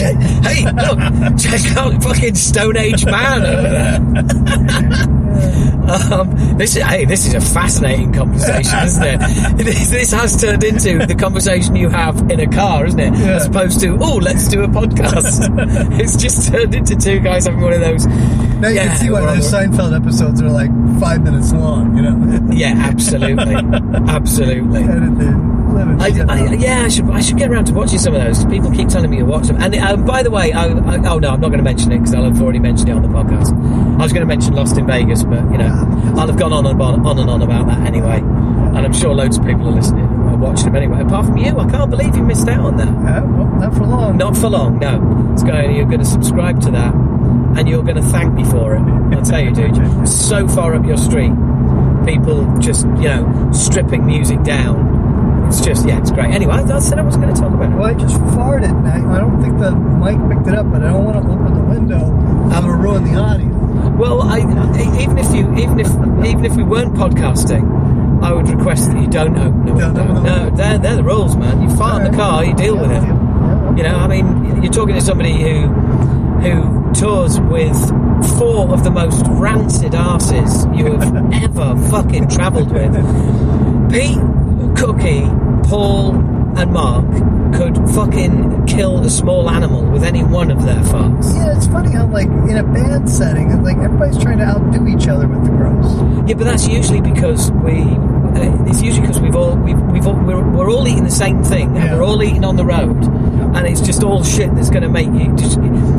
hey, 0.00 0.64
look! 0.64 0.98
Check 1.38 1.76
out 1.76 2.02
fucking 2.02 2.34
Stone 2.34 2.76
Age 2.76 3.04
man 3.04 3.42
over 3.42 3.62
there. 3.62 5.20
um, 6.12 6.58
this 6.58 6.76
is 6.76 6.82
hey, 6.82 7.04
this 7.04 7.26
is 7.26 7.34
a 7.34 7.40
fascinating 7.40 8.12
conversation, 8.12 8.78
isn't 8.84 9.04
it? 9.04 9.56
This, 9.58 9.90
this 9.90 10.12
has 10.12 10.40
turned 10.40 10.62
into 10.64 11.04
the 11.06 11.14
conversation 11.14 11.76
you 11.76 11.88
have 11.88 12.30
in 12.30 12.40
a 12.40 12.46
car, 12.46 12.86
isn't 12.86 13.00
it? 13.00 13.12
Yeah. 13.14 13.36
As 13.36 13.46
opposed 13.46 13.80
to 13.80 13.96
oh, 14.00 14.16
let's 14.16 14.48
do 14.48 14.62
a 14.62 14.68
podcast. 14.68 15.48
it's 16.00 16.16
just 16.16 16.52
turned 16.52 16.74
into 16.74 16.96
two 16.96 17.20
guys 17.20 17.46
having 17.46 17.60
one 17.60 17.72
of 17.72 17.80
those. 17.80 18.06
Now 18.06 18.68
you 18.68 18.74
yeah, 18.74 18.88
can 18.88 18.96
see 18.98 19.10
why 19.10 19.20
those 19.34 19.50
Seinfeld 19.50 19.96
episodes 19.96 20.42
are 20.42 20.50
like 20.50 20.70
five 21.00 21.22
minutes 21.22 21.52
long. 21.52 21.96
You 21.96 22.02
know, 22.02 22.52
Yeah, 22.52 22.74
absolutely, 22.76 23.54
absolutely. 24.08 25.59
Edit 25.80 25.98
the 25.98 26.26
living 26.26 26.28
I, 26.30 26.46
I, 26.46 26.54
yeah, 26.54 26.84
I 26.84 26.88
should 26.88 27.10
I 27.10 27.20
should 27.20 27.36
get 27.36 27.50
around 27.50 27.66
to 27.66 27.74
watching 27.74 27.98
some 27.98 28.14
of 28.14 28.22
those. 28.22 28.44
People 28.46 28.70
keep 28.70 28.88
telling 28.88 29.10
me 29.10 29.18
to 29.18 29.24
watch 29.24 29.46
them. 29.46 29.60
And 29.60 29.74
um, 29.76 30.04
by 30.04 30.22
the 30.22 30.30
way, 30.30 30.52
I, 30.52 30.66
oh 30.68 31.18
no, 31.18 31.30
I'm 31.30 31.40
not 31.40 31.40
going 31.40 31.58
to 31.58 31.62
mention 31.62 31.92
it 31.92 31.98
because 31.98 32.14
I'll 32.14 32.24
have 32.24 32.40
already 32.40 32.58
mentioned 32.58 32.88
it 32.88 32.92
on 32.92 33.02
the 33.02 33.08
podcast. 33.08 33.52
I 33.98 34.02
was 34.02 34.12
going 34.12 34.22
to 34.22 34.26
mention 34.26 34.54
Lost 34.54 34.76
in 34.76 34.86
Vegas, 34.86 35.24
but 35.24 35.42
you 35.50 35.58
know, 35.58 36.14
I'll 36.16 36.26
have 36.26 36.38
gone 36.38 36.52
on 36.52 36.66
and 36.66 36.80
on, 36.80 37.06
on 37.06 37.18
and 37.18 37.30
on 37.30 37.42
about 37.42 37.66
that 37.66 37.86
anyway. 37.86 38.18
And 38.18 38.78
I'm 38.78 38.92
sure 38.92 39.12
loads 39.14 39.36
of 39.36 39.44
people 39.44 39.68
are 39.68 39.72
listening, 39.72 40.04
are 40.04 40.36
watching 40.36 40.66
them 40.66 40.76
anyway. 40.76 41.02
Apart 41.02 41.26
from 41.26 41.36
you, 41.38 41.58
I 41.58 41.68
can't 41.68 41.90
believe 41.90 42.14
you 42.16 42.22
missed 42.22 42.48
out 42.48 42.64
on 42.64 42.76
that. 42.76 42.88
Well, 43.26 43.46
not 43.46 43.74
for 43.74 43.84
long. 43.84 44.16
Not 44.16 44.36
for 44.36 44.48
long, 44.48 44.78
no. 44.78 45.32
It's 45.32 45.42
going. 45.42 45.74
You're 45.74 45.86
going 45.86 46.00
to 46.00 46.04
subscribe 46.04 46.60
to 46.62 46.70
that, 46.70 46.94
and 46.94 47.68
you're 47.68 47.82
going 47.82 47.96
to 47.96 48.02
thank 48.02 48.32
me 48.34 48.44
for 48.44 48.76
it. 48.76 48.80
I'll 48.80 49.22
tell 49.22 49.40
you, 49.40 49.52
dude. 49.52 49.76
So 50.06 50.46
far 50.46 50.74
up 50.74 50.86
your 50.86 50.96
street, 50.96 51.32
people 52.06 52.46
just 52.58 52.86
you 52.86 53.08
know 53.08 53.50
stripping 53.52 54.06
music 54.06 54.42
down. 54.44 54.99
It's 55.50 55.60
just 55.60 55.86
yeah, 55.86 55.98
it's 55.98 56.10
great. 56.12 56.30
Anyway, 56.30 56.54
I, 56.54 56.62
I 56.62 56.78
said 56.78 56.98
I 56.98 57.02
wasn't 57.02 57.24
going 57.24 57.34
to 57.34 57.40
talk 57.40 57.52
about 57.52 57.72
it. 57.72 57.74
Well, 57.74 57.84
I 57.86 57.94
just 57.94 58.14
farted. 58.34 58.70
and 58.70 58.86
I, 58.86 59.16
I 59.16 59.18
don't 59.18 59.42
think 59.42 59.58
the 59.58 59.72
mic 59.72 60.16
picked 60.30 60.46
it 60.48 60.54
up, 60.54 60.70
but 60.70 60.82
I 60.82 60.92
don't 60.92 61.04
want 61.04 61.16
to 61.18 61.32
open 61.32 61.54
the 61.54 61.62
window. 61.74 62.04
I'm 62.54 62.62
gonna 62.64 62.76
ruin 62.76 63.04
the 63.04 63.18
audio. 63.18 63.48
Well, 63.96 64.22
I, 64.22 64.38
I- 64.38 65.00
even 65.02 65.18
if 65.18 65.34
you 65.34 65.52
even 65.56 65.80
if 65.80 65.88
even 66.24 66.44
if 66.44 66.54
we 66.56 66.62
weren't 66.62 66.94
podcasting, 66.94 68.22
I 68.22 68.32
would 68.32 68.48
request 68.48 68.90
that 68.92 69.00
you 69.00 69.08
don't 69.08 69.36
open 69.36 69.64
the 69.66 69.72
Don't 69.74 69.94
window. 69.94 70.02
open 70.02 70.14
the 70.14 70.22
No, 70.22 70.50
they're 70.56 70.78
they're 70.78 70.96
the 70.96 71.02
rules, 71.04 71.34
man. 71.36 71.60
You 71.62 71.76
fart 71.76 72.04
in 72.04 72.12
the 72.12 72.16
car, 72.16 72.44
you 72.44 72.54
deal 72.54 72.76
with 72.78 72.90
it. 72.92 73.02
Yeah. 73.02 73.76
You 73.76 73.82
know, 73.82 73.96
I 73.96 74.06
mean, 74.08 74.62
you're 74.62 74.72
talking 74.72 74.94
to 74.94 75.00
somebody 75.00 75.32
who 75.32 75.66
who 75.66 76.92
tours 76.94 77.40
with 77.40 77.76
four 78.38 78.72
of 78.72 78.84
the 78.84 78.90
most 78.90 79.24
rancid 79.28 79.94
asses 79.94 80.64
you 80.76 80.86
have 80.96 81.32
ever 81.42 81.76
fucking 81.90 82.28
travelled 82.28 82.70
with. 82.72 82.94
Pete, 83.90 84.18
Cookie, 84.76 85.22
Paul, 85.68 86.14
and 86.56 86.72
Mark 86.72 87.06
could 87.54 87.76
fucking 87.94 88.66
kill 88.66 88.98
a 89.00 89.10
small 89.10 89.48
animal 89.50 89.84
with 89.84 90.02
any 90.02 90.22
one 90.22 90.50
of 90.50 90.64
their 90.64 90.80
farts. 90.82 91.34
Yeah, 91.34 91.56
it's 91.56 91.66
funny 91.66 91.90
how 91.90 92.06
like 92.06 92.26
in 92.26 92.56
a 92.56 92.62
band 92.62 93.10
setting, 93.10 93.62
like 93.62 93.76
everybody's 93.78 94.18
trying 94.22 94.38
to 94.38 94.44
outdo 94.44 94.86
each 94.86 95.08
other 95.08 95.28
with 95.28 95.44
the 95.44 95.50
gross. 95.50 96.28
Yeah, 96.28 96.34
but 96.34 96.44
that's 96.44 96.66
usually 96.68 97.00
because 97.00 97.50
we. 97.52 97.82
Uh, 98.34 98.64
it's 98.66 98.82
usually 98.82 99.06
because 99.06 99.20
we've 99.20 99.34
all 99.36 99.56
we've, 99.56 99.80
we've 99.90 100.06
all, 100.06 100.14
we're, 100.14 100.48
we're 100.50 100.70
all 100.70 100.86
eating 100.86 101.04
the 101.04 101.10
same 101.10 101.42
thing, 101.42 101.76
and 101.76 101.90
we're 101.92 102.02
all 102.02 102.22
eating 102.22 102.44
on 102.44 102.56
the 102.56 102.64
road, 102.64 102.96
and 103.56 103.66
it's 103.66 103.80
just 103.80 104.02
all 104.02 104.22
shit 104.22 104.54
that's 104.54 104.70
going 104.70 104.82
to 104.82 104.88
make 104.88 105.08
you, 105.08 105.34
just, 105.36 105.58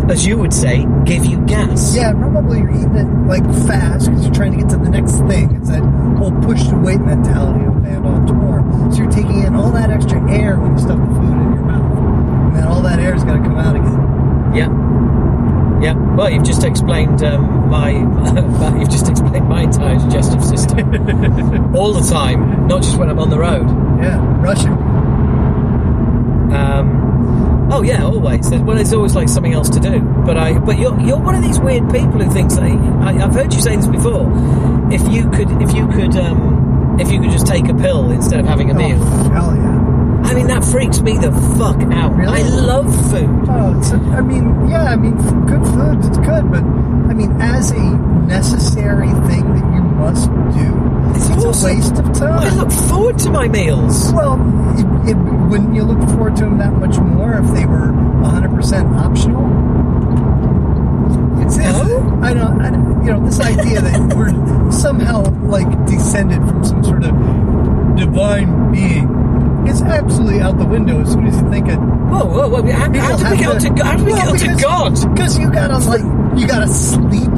as 0.10 0.26
you 0.26 0.38
would 0.38 0.54
say, 0.54 0.86
give 1.06 1.26
you 1.26 1.40
gas. 1.46 1.96
Yeah, 1.96 2.14
probably 2.14 2.60
you're 2.60 2.72
eating 2.72 2.96
it 2.96 3.28
like 3.28 3.44
fast 3.68 4.10
because 4.10 4.26
you're 4.26 4.34
trying 4.34 4.52
to 4.52 4.58
get 4.60 4.70
to 4.70 4.78
the 4.78 4.90
next 4.90 5.18
thing. 5.28 5.56
It's 5.56 5.70
that 5.70 5.84
whole 6.18 6.32
push 6.42 6.64
to 6.68 6.76
weight 6.78 7.02
mentality 7.02 7.66
of 7.66 7.78
a 7.78 7.80
band 7.82 8.06
on 8.08 8.26
tour. 8.26 8.92
So 8.92 9.04
you're 9.04 9.12
taking 9.12 9.44
in 9.44 9.56
all 9.56 9.72
that 9.72 9.90
extra 9.90 10.20
air 10.32 10.58
when 10.60 10.74
you 10.74 10.80
stuff 10.80 11.00
the 11.00 11.06
food 11.16 11.36
in 11.36 11.54
your 11.54 11.66
mouth, 11.66 11.98
and 11.98 12.56
then 12.56 12.68
all 12.68 12.82
that 12.82 13.00
air's 13.00 13.24
got 13.24 13.34
to 13.34 13.44
come 13.44 13.58
out 13.58 13.76
again. 13.76 14.56
Yeah. 14.56 14.91
Yeah. 15.82 15.94
Well, 16.16 16.30
you've 16.30 16.44
just 16.44 16.64
explained 16.64 17.24
um, 17.24 17.70
my. 17.70 17.92
you've 18.80 18.90
just 18.90 19.10
explained 19.10 19.48
my 19.50 19.64
entire 19.64 19.98
digestive 19.98 20.44
system 20.44 21.76
all 21.76 21.94
the 21.94 22.08
time, 22.08 22.68
not 22.68 22.84
just 22.84 22.98
when 22.98 23.10
I'm 23.10 23.20
on 23.20 23.30
the 23.30 23.40
road. 23.40 23.68
Yeah, 24.02 24.18
rushing. 24.42 24.74
Um, 26.54 27.70
oh 27.72 27.82
yeah, 27.82 28.04
always. 28.04 28.50
Well, 28.52 28.76
there's 28.76 28.94
always 28.94 29.16
like 29.16 29.30
something 29.30 29.54
else 29.54 29.70
to 29.70 29.80
do. 29.80 30.02
But 30.02 30.38
I, 30.38 30.60
but 30.60 30.78
you're 30.78 31.00
you're 31.02 31.20
one 31.20 31.36
of 31.36 31.42
these 31.42 31.60
weird 31.60 31.90
people 31.90 32.20
who 32.22 32.32
thinks 32.32 32.56
that, 32.56 32.64
I, 32.64 33.24
I've 33.24 33.34
heard 33.34 33.54
you 33.54 33.62
say 33.62 33.76
this 33.76 33.88
before. 33.88 34.30
If 34.92 35.02
you 35.12 35.30
could, 35.32 35.50
if 35.62 35.74
you 35.74 35.88
could, 35.88 36.16
um, 36.18 37.00
if 37.00 37.12
you 37.12 37.20
could 37.22 37.32
just 37.32 37.48
take 37.48 37.68
a 37.70 37.74
pill 37.74 38.12
instead 38.12 38.40
of 38.40 38.46
having 38.46 38.70
a 38.70 38.74
meal. 38.74 38.98
Oh, 39.00 39.30
hell 39.30 39.56
yeah. 39.56 39.91
I 40.24 40.34
mean, 40.34 40.48
that 40.48 40.64
freaks 40.64 41.02
me 41.02 41.18
the 41.18 41.32
fuck 41.58 41.82
out. 41.92 42.16
Really? 42.16 42.42
I 42.42 42.48
love 42.48 42.86
food. 43.12 43.30
Oh, 43.50 44.14
I 44.16 44.22
mean, 44.22 44.70
yeah, 44.70 44.84
I 44.86 44.96
mean, 44.96 45.16
good 45.46 45.66
food, 45.68 46.06
it's 46.06 46.18
good, 46.20 46.50
but 46.52 46.64
I 46.64 47.14
mean, 47.14 47.32
as 47.42 47.72
a 47.72 47.80
necessary 48.28 49.10
thing 49.28 49.46
that 49.54 49.74
you 49.74 49.82
must 49.82 50.30
do, 50.30 51.16
It's 51.16 51.30
it's, 51.30 51.46
awesome. 51.46 51.70
a 51.70 51.74
waste 51.74 51.98
of 51.98 52.14
time. 52.14 52.40
I 52.40 52.56
look 52.56 52.72
forward 52.72 53.20
to 53.20 53.30
my 53.32 53.48
meals. 53.48 54.12
Well, 54.14 54.36
it, 54.80 55.10
it, 55.12 55.16
wouldn't 55.50 55.76
you 55.76 55.84
look 55.84 56.00
forward 56.10 56.36
to 56.38 56.44
them 56.44 56.58
that 56.60 56.74
much 56.74 56.98
more 57.00 57.34
if 57.34 57.52
they 57.54 57.66
were 57.66 57.92
100% 58.24 58.96
optional? 58.98 59.42
No? 61.58 62.20
I 62.24 62.34
don't, 62.34 62.62
I 62.62 62.70
don't, 62.72 63.04
you 63.04 63.12
know, 63.12 63.26
this 63.26 63.40
idea 63.40 63.82
that 63.82 64.16
we're 64.16 64.72
somehow 64.72 65.24
like 65.48 65.68
descended 65.86 66.38
from 66.40 66.64
some 66.64 66.84
sort 66.84 67.04
of 67.04 67.12
divine 67.98 68.72
being 68.72 69.08
is 69.68 69.82
absolutely 69.82 70.40
out 70.42 70.58
the 70.58 70.66
window 70.66 71.02
as 71.02 71.12
soon 71.12 71.28
as 71.28 71.36
you 71.42 71.50
think 71.50 71.68
it. 71.68 71.78
Whoa, 71.78 72.26
whoa, 72.26 72.50
whoa! 72.50 72.72
How, 72.72 72.80
how 72.80 72.88
did 72.88 72.94
we 72.94 73.00
have 73.00 73.62
get 73.62 73.62
to- 73.62 73.76
to, 73.76 73.84
how 73.86 73.98
did 73.98 74.06
we 74.06 74.12
Well, 74.14 74.34
get 74.36 74.56
to 74.58 74.62
God? 74.62 74.94
Because 75.16 75.38
you 75.40 75.52
gotta 75.52 75.78
like, 75.80 76.02
you 76.40 76.48
gotta 76.48 76.68
sleep, 76.68 77.30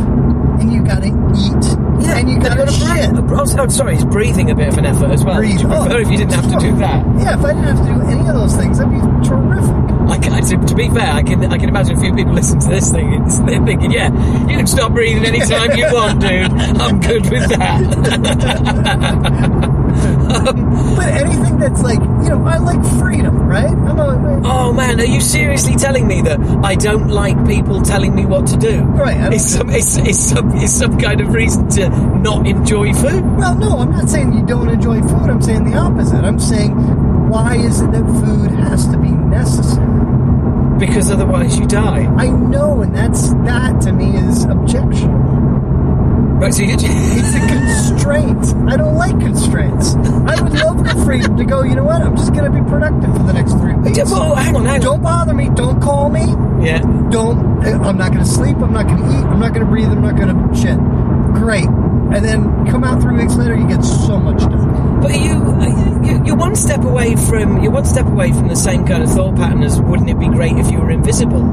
and 0.59 0.71
you 0.74 0.84
gotta 0.84 1.07
eat, 1.07 2.05
Yeah. 2.05 2.17
and 2.17 2.30
you 2.30 2.38
I've 2.38 2.57
got 2.57 2.67
Can 2.67 2.67
you 2.67 3.03
shit. 3.03 3.28
breathe? 3.28 3.59
Oh, 3.59 3.67
sorry, 3.67 3.95
it's 3.95 4.05
breathing 4.05 4.49
a 4.51 4.55
bit 4.55 4.67
of 4.69 4.78
an 4.78 4.86
effort 4.86 5.11
as 5.11 5.24
well. 5.24 5.38
Breathe. 5.38 5.53
Would 5.53 5.61
you 5.61 5.67
prefer 5.67 5.97
Oh. 5.97 6.01
if 6.01 6.09
you 6.11 6.17
didn't 6.17 6.34
have 6.34 6.51
to 6.51 6.57
do 6.59 6.71
oh, 6.74 6.80
that? 6.80 7.05
Yeah, 7.19 7.38
if 7.39 7.45
I 7.45 7.53
didn't 7.53 7.63
have 7.78 7.86
to 7.88 7.93
do 7.93 8.01
any 8.09 8.28
of 8.30 8.36
those 8.36 8.55
things, 8.55 8.78
that'd 8.80 8.91
be 8.93 8.99
terrific. 9.28 9.93
I 10.14 10.18
can, 10.20 10.43
to, 10.43 10.57
to 10.68 10.76
be 10.76 10.89
fair, 10.89 11.11
I 11.11 11.24
can 11.24 11.43
I 11.45 11.57
can 11.57 11.70
imagine 11.70 11.97
a 11.97 11.99
few 11.99 12.14
people 12.14 12.34
listen 12.34 12.59
to 12.59 12.70
this 12.70 12.91
thing 12.91 13.16
and 13.16 13.32
they're 13.47 13.66
thinking, 13.66 13.91
yeah, 13.91 14.11
you 14.47 14.57
can 14.57 14.68
stop 14.68 14.91
breathing 14.93 15.26
anytime 15.26 15.76
you 15.76 15.86
want, 15.91 16.22
dude. 16.22 16.51
I'm 16.80 16.99
good 16.99 17.24
with 17.32 17.49
that. 17.49 19.74
But 19.93 21.07
anything 21.14 21.59
that's 21.59 21.82
like, 21.82 21.99
you 21.99 22.30
know, 22.30 22.43
I 22.45 22.57
like 22.57 22.84
freedom, 22.99 23.38
right? 23.47 23.70
I'm 23.70 23.99
a, 23.99 24.41
oh 24.43 24.74
man, 24.74 24.99
are 24.99 25.05
you 25.05 25.22
seriously 25.22 25.76
telling 25.76 26.07
me 26.07 26.22
that 26.22 26.39
I 26.64 26.76
don't 26.76 27.09
like 27.09 27.45
people 27.47 27.82
telling 27.82 28.16
me 28.16 28.26
what 28.26 28.47
to 28.47 28.57
do? 28.57 28.82
Right, 28.82 29.34
It's 29.34 29.51
some 29.51 29.70
it's, 29.70 29.97
it's 29.97 30.20
some 30.20 30.51
it's 30.55 30.74
some 30.74 30.97
kind 30.99 31.22
of 31.22 31.34
reason 31.34 31.70
to 31.70 31.89
not 31.89 32.47
enjoy 32.47 32.93
food. 32.93 33.24
well, 33.38 33.55
no, 33.55 33.80
I'm 33.80 33.91
not 33.91 34.09
saying 34.09 34.34
you 34.34 34.45
don't 34.45 34.70
enjoy 34.70 35.01
food. 35.01 35.30
I'm 35.30 35.41
saying 35.41 35.70
the 35.70 35.78
opposite. 35.78 36.24
I'm 36.24 36.39
saying, 36.39 36.72
why 37.30 37.55
is 37.55 37.82
it 37.82 37.91
that 37.91 38.05
food 38.05 38.51
has 38.51 38.88
to 38.88 38.97
be 38.97 39.09
necessary? 39.11 39.93
Because 40.80 41.11
otherwise 41.11 41.57
you 41.57 41.67
die. 41.67 42.05
I 42.17 42.28
know, 42.28 42.82
and 42.82 42.95
that's 42.95 43.30
that 43.45 43.82
to 43.82 43.93
me 43.93 44.15
is 44.17 44.43
objectionable. 44.45 45.34
Right, 46.43 46.53
so 46.53 46.63
you 46.63 46.76
It's 46.78 47.36
a 47.36 47.47
constraint. 47.47 48.69
I 48.69 48.76
don't 48.76 48.95
like 48.95 49.17
constraints. 49.17 49.95
I 49.95 50.41
would 50.41 50.51
love 50.51 50.84
the 50.84 51.05
freedom 51.05 51.38
to 51.38 51.45
go. 51.45 51.63
You 51.63 51.76
know 51.76 51.86
what? 51.86 52.01
I'm 52.01 52.17
just 52.17 52.34
going 52.34 52.51
to 52.51 52.61
be 52.61 52.67
productive 52.67 53.15
for 53.15 53.24
the 53.24 53.32
next 53.32 53.53
three 53.53 53.76
weeks. 53.76 54.11
Well, 54.11 54.36
hang 54.36 54.53
on, 54.55 54.65
hang 54.65 54.76
on. 54.76 54.82
Don't 54.82 55.01
bother 55.01 55.34
me. 55.34 55.49
Don't 55.55 55.80
call 55.80 56.09
me. 56.09 56.26
Yeah. 56.65 56.82
Don't. 57.11 57.65
Eh, 57.65 57.71
I'm 57.71 57.97
not 57.97 58.11
going 58.11 58.26
to 58.26 58.30
sleep. 58.30 58.57
I'm 58.57 58.74
not 58.74 58.88
going 58.88 58.97
to 58.97 59.09
eat. 59.09 59.24
I'm 59.24 59.39
not 59.39 59.53
going 59.53 59.65
to 59.65 59.71
breathe. 59.71 59.88
I'm 59.88 60.01
not 60.01 60.17
going 60.17 60.36
to 60.36 60.55
shit. 60.59 60.78
Great. 61.34 61.65
And 61.65 62.26
then 62.26 62.65
come 62.67 62.84
out 62.84 63.01
three 63.01 63.15
weeks 63.15 63.36
later, 63.36 63.55
you 63.55 63.67
get 63.67 63.82
so 63.82 64.19
much 64.19 64.41
done. 64.41 64.93
But 65.04 65.20
you, 65.20 66.10
you, 66.10 66.26
you're 66.26 66.36
one 66.38 66.56
step 66.56 66.82
away 66.84 67.16
from 67.16 67.62
you're 67.62 67.72
one 67.72 67.86
step 67.86 68.06
away 68.08 68.32
from 68.32 68.47
the 68.47 68.56
same 68.56 68.86
kind 68.88 69.04
of 69.04 69.10
thought 69.12 69.36
pattern 69.36 69.62
as 69.64 69.80
wouldn't 69.80 70.10
it 70.10 70.18
be 70.20 70.28
great 70.28 70.54
if 70.58 70.72
you 70.72 70.80
were 70.80 70.89
invisible? 70.91 71.43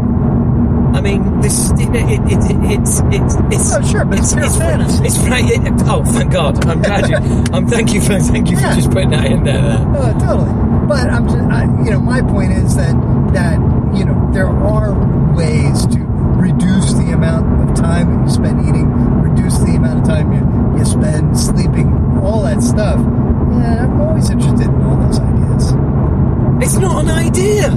I 0.95 1.01
mean, 1.01 1.41
this 1.41 1.71
it, 1.73 1.81
it, 1.81 1.95
it, 1.95 2.21
it, 2.51 2.81
it's 2.81 3.01
it's 3.13 3.35
it's 3.55 3.75
Oh, 3.75 3.83
sure, 3.83 4.05
but 4.05 4.19
it's 4.19 4.33
pure 4.35 4.51
fantasy. 4.51 5.05
It's 5.05 5.19
right. 5.19 5.45
It, 5.45 5.73
oh, 5.87 6.05
thank 6.05 6.33
God! 6.33 6.65
I'm 6.67 6.83
glad 6.83 7.09
you. 7.09 7.17
I'm 7.53 7.67
thank 7.69 7.93
you 7.95 8.01
for 8.01 8.19
thank 8.19 8.51
you 8.51 8.57
Yeah. 8.59 8.71
for 8.71 8.77
just 8.81 8.91
putting 8.91 9.11
that 9.11 9.27
in 9.27 9.45
there. 9.45 9.63
there. 9.63 9.97
Uh, 9.97 10.13
totally. 10.19 10.87
But 10.89 11.09
I'm 11.11 11.27
just, 11.29 11.39
I, 11.39 11.63
you 11.85 11.91
know, 11.93 12.01
my 12.01 12.21
point 12.23 12.53
is 12.53 12.75
that 12.77 12.95
that 13.35 13.55
you 13.97 14.05
know 14.05 14.31
there 14.33 14.49
are 14.49 14.93
ways 15.35 15.87
to 15.87 15.99
reduce 16.01 16.93
the 16.95 17.13
amount 17.13 17.71
of 17.71 17.77
time 17.77 18.11
that 18.17 18.25
you 18.27 18.31
spend 18.35 18.61
eating, 18.69 18.91
reduce 19.23 19.59
the 19.59 19.77
amount 19.77 20.01
of 20.01 20.07
time 20.07 20.33
you, 20.33 20.41
you 20.81 20.85
spend 20.87 21.39
sleeping, 21.39 21.89
all 22.23 22.43
that 22.43 22.63
stuff. 22.63 22.99
Yeah, 22.99 23.85
I'm 23.85 24.01
always 24.01 24.31
interested 24.31 24.67
in 24.67 24.83
all 24.83 24.97
those 24.97 25.19
ideas. 25.21 25.73
It's 26.63 26.77
not 26.79 27.05
an 27.05 27.11
idea. 27.11 27.71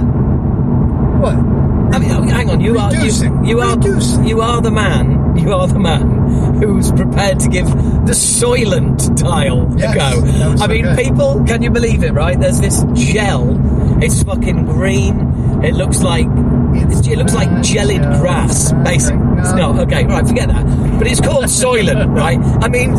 What? 1.20 1.34
I 1.34 1.98
mean, 1.98 2.10
oh, 2.10 2.22
hang 2.22 2.50
on. 2.50 2.60
You 2.60 2.78
are 2.78 2.92
you, 2.94 3.10
you 3.44 3.60
are 3.60 3.76
Reducing. 3.76 4.24
you 4.24 4.40
are 4.40 4.60
the 4.60 4.70
man. 4.70 5.36
You 5.36 5.52
are 5.52 5.66
the 5.68 5.78
man 5.78 6.54
who's 6.62 6.90
prepared 6.92 7.40
to 7.40 7.48
give 7.48 7.66
the 7.66 8.12
Soylent 8.12 9.16
dial 9.18 9.68
Yes, 9.76 9.94
a 9.94 10.58
go. 10.58 10.64
I 10.64 10.66
mean, 10.68 10.84
good. 10.84 10.98
people, 10.98 11.44
can 11.46 11.62
you 11.62 11.70
believe 11.70 12.02
it? 12.04 12.12
Right? 12.12 12.38
There's 12.38 12.60
this 12.60 12.84
gel. 12.94 13.56
It's 14.02 14.22
fucking 14.22 14.64
green. 14.66 15.33
It 15.64 15.74
looks 15.74 16.02
like 16.02 16.26
It's 16.74 17.06
it 17.06 17.16
looks 17.18 17.34
like 17.34 17.48
gelid 17.62 18.20
grass, 18.20 18.72
basically. 18.84 19.20
It's 19.38 19.52
no. 19.52 19.72
not 19.72 19.80
okay. 19.86 20.04
Right, 20.04 20.26
forget 20.26 20.48
that. 20.48 20.98
But 20.98 21.06
it's 21.06 21.20
called 21.20 21.44
Soylent, 21.44 22.14
right? 22.14 22.38
I 22.62 22.68
mean, 22.68 22.90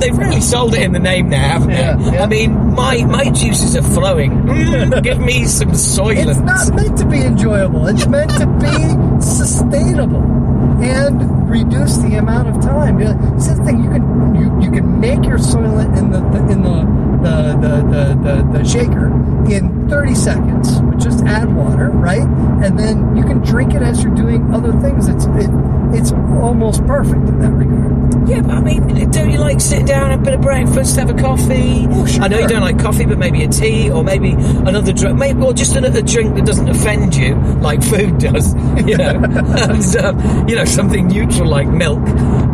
they've 0.00 0.16
really 0.16 0.40
sold 0.40 0.74
it 0.74 0.82
in 0.82 0.92
the 0.92 0.98
name 0.98 1.30
there, 1.30 1.40
haven't 1.40 1.68
they? 1.68 1.74
Yeah, 1.74 2.12
yeah. 2.12 2.22
I 2.22 2.26
mean, 2.26 2.74
my 2.74 3.04
my 3.04 3.30
juices 3.30 3.76
are 3.76 3.82
flowing. 3.82 4.32
Mm, 4.32 5.02
give 5.02 5.20
me 5.20 5.44
some 5.44 5.70
Soylent. 5.70 6.30
It's 6.30 6.40
not 6.40 6.74
meant 6.74 6.98
to 6.98 7.06
be 7.06 7.22
enjoyable. 7.22 7.86
It's 7.86 8.06
meant 8.06 8.30
to 8.32 8.46
be 8.46 9.22
sustainable 9.22 10.49
and 10.82 11.50
reduce 11.50 11.96
the 11.98 12.16
amount 12.16 12.48
of 12.48 12.62
time. 12.62 13.00
It's 13.00 13.48
the 13.48 13.56
thing 13.64 13.82
you 13.82 13.90
can 13.90 14.34
you, 14.34 14.62
you 14.62 14.70
can 14.70 15.00
make 15.00 15.24
your 15.24 15.38
soylent 15.38 15.96
in 15.98 16.10
the, 16.10 16.20
the 16.20 16.52
in 16.52 16.62
the 16.62 17.00
the, 17.22 17.58
the, 17.60 17.76
the, 17.90 18.42
the 18.42 18.58
the 18.58 18.64
shaker 18.64 19.06
in 19.50 19.88
30 19.88 20.14
seconds. 20.14 20.80
Just 21.02 21.24
add 21.24 21.54
water, 21.54 21.90
right? 21.90 22.26
And 22.64 22.78
then 22.78 23.16
you 23.16 23.24
can 23.24 23.40
drink 23.40 23.74
it 23.74 23.82
as 23.82 24.02
you're 24.02 24.14
doing 24.14 24.54
other 24.54 24.72
things. 24.80 25.08
It's 25.08 25.24
it, 25.26 25.50
it's 25.94 26.12
almost 26.12 26.86
perfect 26.86 27.28
in 27.28 27.38
that 27.40 27.50
regard. 27.50 28.28
Yeah, 28.28 28.42
but 28.42 28.50
I 28.52 28.60
mean, 28.60 29.10
don't 29.10 29.30
you 29.30 29.38
like 29.38 29.60
sitting 29.60 29.86
down, 29.86 30.10
have 30.10 30.20
a 30.20 30.22
bit 30.22 30.34
of 30.34 30.40
breakfast, 30.40 30.96
have 30.96 31.10
a 31.10 31.14
coffee? 31.14 31.86
Oh, 31.90 32.06
sure. 32.06 32.22
I 32.22 32.28
know 32.28 32.38
you 32.38 32.46
don't 32.46 32.60
like 32.60 32.78
coffee, 32.78 33.06
but 33.06 33.18
maybe 33.18 33.42
a 33.42 33.48
tea 33.48 33.90
or 33.90 34.04
maybe 34.04 34.30
another 34.30 34.92
drink, 34.92 35.18
maybe 35.18 35.42
or 35.42 35.52
just 35.52 35.74
another 35.74 36.02
drink 36.02 36.36
that 36.36 36.46
doesn't 36.46 36.68
offend 36.68 37.16
you, 37.16 37.34
like 37.60 37.82
food 37.82 38.18
does. 38.18 38.54
You 38.80 38.96
know, 38.96 39.10
and, 39.22 39.96
um, 39.96 40.48
you 40.48 40.56
know 40.56 40.64
something 40.64 41.08
neutral 41.08 41.48
like 41.48 41.68
milk. 41.68 42.00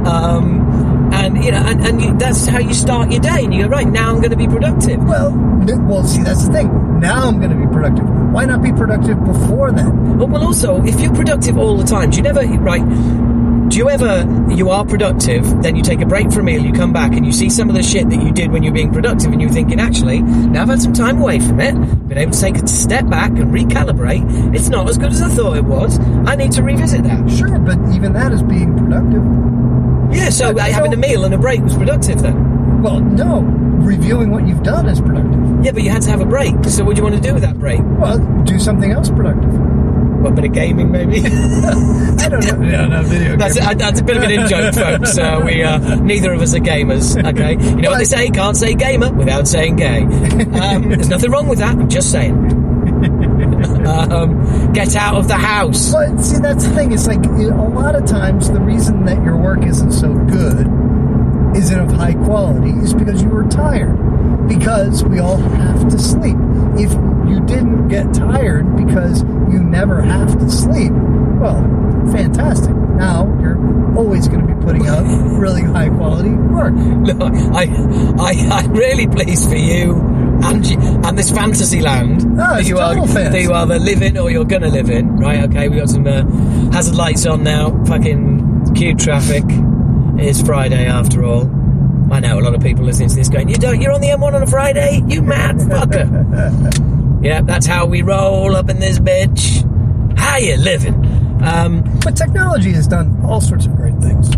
Um, 0.06 0.95
and 1.24 1.44
you 1.44 1.50
know, 1.50 1.58
and, 1.58 1.86
and 1.86 2.02
you, 2.02 2.16
that's 2.18 2.46
how 2.46 2.58
you 2.58 2.74
start 2.74 3.10
your 3.10 3.20
day. 3.20 3.44
And 3.44 3.54
you 3.54 3.64
go 3.64 3.68
right 3.68 3.86
now, 3.86 4.10
I'm 4.10 4.20
going 4.20 4.30
to 4.30 4.36
be 4.36 4.46
productive. 4.46 5.02
Well, 5.02 5.32
well, 5.86 6.04
see, 6.04 6.22
that's 6.22 6.46
the 6.46 6.52
thing. 6.52 7.00
Now 7.00 7.28
I'm 7.28 7.38
going 7.38 7.50
to 7.50 7.56
be 7.56 7.72
productive. 7.72 8.06
Why 8.32 8.44
not 8.44 8.62
be 8.62 8.72
productive 8.72 9.22
before 9.24 9.72
then? 9.72 10.18
But 10.18 10.28
well, 10.28 10.44
also, 10.44 10.82
if 10.84 11.00
you're 11.00 11.14
productive 11.14 11.58
all 11.58 11.76
the 11.76 11.84
time, 11.84 12.10
do 12.10 12.18
you 12.18 12.22
never 12.22 12.40
right? 12.40 12.84
Do 13.68 13.78
you 13.78 13.90
ever 13.90 14.52
you 14.52 14.70
are 14.70 14.84
productive, 14.84 15.44
then 15.62 15.74
you 15.74 15.82
take 15.82 16.00
a 16.00 16.06
break 16.06 16.30
for 16.30 16.40
a 16.40 16.44
meal, 16.44 16.64
you 16.64 16.72
come 16.72 16.92
back 16.92 17.12
and 17.12 17.26
you 17.26 17.32
see 17.32 17.50
some 17.50 17.68
of 17.68 17.74
the 17.74 17.82
shit 17.82 18.08
that 18.10 18.22
you 18.22 18.30
did 18.30 18.52
when 18.52 18.62
you're 18.62 18.72
being 18.72 18.92
productive, 18.92 19.32
and 19.32 19.40
you're 19.40 19.50
thinking, 19.50 19.80
actually, 19.80 20.20
now 20.20 20.62
I've 20.62 20.68
had 20.68 20.80
some 20.80 20.92
time 20.92 21.20
away 21.20 21.40
from 21.40 21.60
it, 21.60 21.74
been 22.08 22.18
able 22.18 22.32
to 22.32 22.40
take 22.40 22.56
a 22.56 22.66
step 22.68 23.08
back 23.08 23.30
and 23.30 23.52
recalibrate. 23.52 24.54
It's 24.54 24.68
not 24.68 24.88
as 24.88 24.98
good 24.98 25.10
as 25.10 25.20
I 25.20 25.28
thought 25.28 25.56
it 25.56 25.64
was. 25.64 25.98
I 26.26 26.36
need 26.36 26.52
to 26.52 26.62
revisit 26.62 27.02
that. 27.02 27.28
Sure, 27.30 27.58
but 27.58 27.78
even 27.92 28.12
that 28.12 28.32
is 28.32 28.42
being 28.42 28.76
productive. 28.76 29.65
Yeah, 30.12 30.30
so 30.30 30.52
But 30.52 30.64
uh, 30.64 30.66
you 30.66 30.72
having 30.72 30.92
a 30.92 30.96
meal 30.96 31.24
and 31.24 31.34
a 31.34 31.38
break 31.38 31.62
was 31.62 31.76
productive 31.76 32.22
then. 32.22 32.82
Well, 32.82 33.00
no. 33.00 33.40
Reviewing 33.40 34.30
what 34.30 34.46
you've 34.46 34.62
done 34.62 34.88
is 34.88 35.00
productive. 35.00 35.64
Yeah, 35.64 35.72
but 35.72 35.82
you 35.82 35.90
had 35.90 36.02
to 36.02 36.10
have 36.10 36.20
a 36.20 36.26
break. 36.26 36.54
So 36.64 36.84
what 36.84 36.96
do 36.96 37.00
you 37.00 37.08
want 37.08 37.16
to 37.16 37.20
do 37.20 37.34
with 37.34 37.42
that 37.42 37.58
break? 37.58 37.80
Well, 37.82 38.18
do 38.44 38.58
something 38.58 38.90
else 38.92 39.10
productive. 39.10 39.52
What, 40.20 40.32
a 40.32 40.34
bit 40.36 40.44
of 40.46 40.52
gaming, 40.52 40.90
maybe? 40.90 41.18
I 41.26 42.28
don't 42.28 42.44
know. 42.44 42.56
no, 42.56 42.86
no, 42.86 43.02
video 43.02 43.36
That's, 43.36 43.56
a, 43.56 43.74
that's 43.74 44.00
a 44.00 44.04
bit 44.04 44.16
of 44.16 44.22
an 44.22 44.30
in 44.30 44.48
joke, 44.48 44.74
folks. 45.00 45.18
Uh, 45.18 45.42
we 45.44 45.62
uh, 45.62 45.96
neither 45.96 46.32
of 46.32 46.40
us 46.40 46.54
are 46.54 46.58
gamers. 46.58 47.16
Okay, 47.32 47.52
you 47.52 47.76
know 47.82 47.90
what 47.90 47.98
they 47.98 48.04
say? 48.04 48.28
Can't 48.30 48.56
say 48.56 48.74
gamer 48.74 49.12
without 49.12 49.46
saying 49.46 49.76
gay. 49.76 50.02
Um, 50.02 50.88
there's 50.88 51.08
nothing 51.08 51.30
wrong 51.30 51.48
with 51.48 51.58
that. 51.58 51.76
I'm 51.76 51.88
just 51.88 52.10
saying. 52.10 52.75
Um, 53.86 54.72
get 54.72 54.94
out 54.96 55.16
of 55.16 55.28
the 55.28 55.36
house. 55.36 55.92
But 55.92 56.18
see, 56.18 56.38
that's 56.38 56.66
the 56.66 56.74
thing. 56.74 56.92
It's 56.92 57.06
like 57.06 57.24
a 57.24 57.30
lot 57.30 57.94
of 57.94 58.06
times 58.06 58.50
the 58.50 58.60
reason 58.60 59.04
that 59.06 59.22
your 59.24 59.36
work 59.36 59.64
isn't 59.64 59.92
so 59.92 60.12
good, 60.12 60.66
isn't 61.56 61.80
of 61.80 61.90
high 61.92 62.14
quality, 62.14 62.70
is 62.70 62.94
because 62.94 63.22
you 63.22 63.28
were 63.28 63.44
tired. 63.44 63.96
Because 64.48 65.02
we 65.04 65.18
all 65.18 65.38
have 65.38 65.88
to 65.88 65.98
sleep. 65.98 66.36
If 66.76 66.92
you 67.28 67.40
didn't 67.46 67.88
get 67.88 68.14
tired 68.14 68.76
because 68.76 69.22
you 69.22 69.62
never 69.62 70.00
have 70.00 70.38
to 70.38 70.50
sleep, 70.50 70.92
well, 70.92 71.60
fantastic. 72.12 72.74
Now 72.74 73.26
you're 73.40 73.58
always 73.96 74.28
going 74.28 74.46
to 74.46 74.54
be 74.54 74.60
putting 74.62 74.86
out 74.86 75.02
really 75.38 75.62
high 75.62 75.88
quality 75.88 76.30
work. 76.30 76.74
Look, 76.74 77.32
I, 77.32 77.64
I, 78.18 78.48
I'm 78.52 78.72
really 78.72 79.06
pleased 79.06 79.48
for 79.48 79.56
you 79.56 80.15
and 80.44 80.66
you, 80.66 80.78
and 80.78 81.18
this 81.18 81.30
fantasy 81.30 81.80
land 81.80 82.22
Oh, 82.24 82.36
that 82.36 82.64
you 82.66 82.78
are 82.78 82.94
that 83.06 83.40
you 83.40 83.52
either 83.52 83.78
live 83.78 84.02
in 84.02 84.16
or 84.18 84.30
you're 84.30 84.44
gonna 84.44 84.68
live 84.68 84.90
in. 84.90 85.16
Right? 85.16 85.40
Okay, 85.48 85.68
we 85.68 85.76
got 85.76 85.88
some 85.90 86.06
uh, 86.06 86.22
hazard 86.72 86.94
lights 86.94 87.26
on 87.26 87.42
now. 87.42 87.82
Fucking 87.84 88.74
queued 88.74 88.98
traffic. 88.98 89.44
It's 90.18 90.40
Friday 90.42 90.86
after 90.86 91.24
all. 91.24 91.50
I 92.10 92.20
know 92.20 92.38
a 92.38 92.42
lot 92.42 92.54
of 92.54 92.62
people 92.62 92.84
listening 92.84 93.08
to 93.10 93.14
this 93.16 93.28
going, 93.28 93.48
"You 93.48 93.56
don't? 93.56 93.80
You're 93.80 93.92
on 93.92 94.00
the 94.00 94.08
M1 94.08 94.32
on 94.34 94.42
a 94.42 94.46
Friday? 94.46 95.02
You 95.08 95.22
mad 95.22 95.56
fucker?" 95.56 97.20
yeah, 97.22 97.40
that's 97.42 97.66
how 97.66 97.86
we 97.86 98.02
roll 98.02 98.54
up 98.56 98.68
in 98.70 98.78
this 98.78 98.98
bitch. 98.98 99.62
How 100.18 100.36
you 100.38 100.56
living? 100.56 100.94
Um, 101.42 101.82
But 102.04 102.16
technology 102.16 102.72
has 102.72 102.86
done 102.88 103.20
all 103.24 103.40
sorts 103.40 103.66
of 103.66 103.76
great 103.76 103.98
things. 103.98 104.30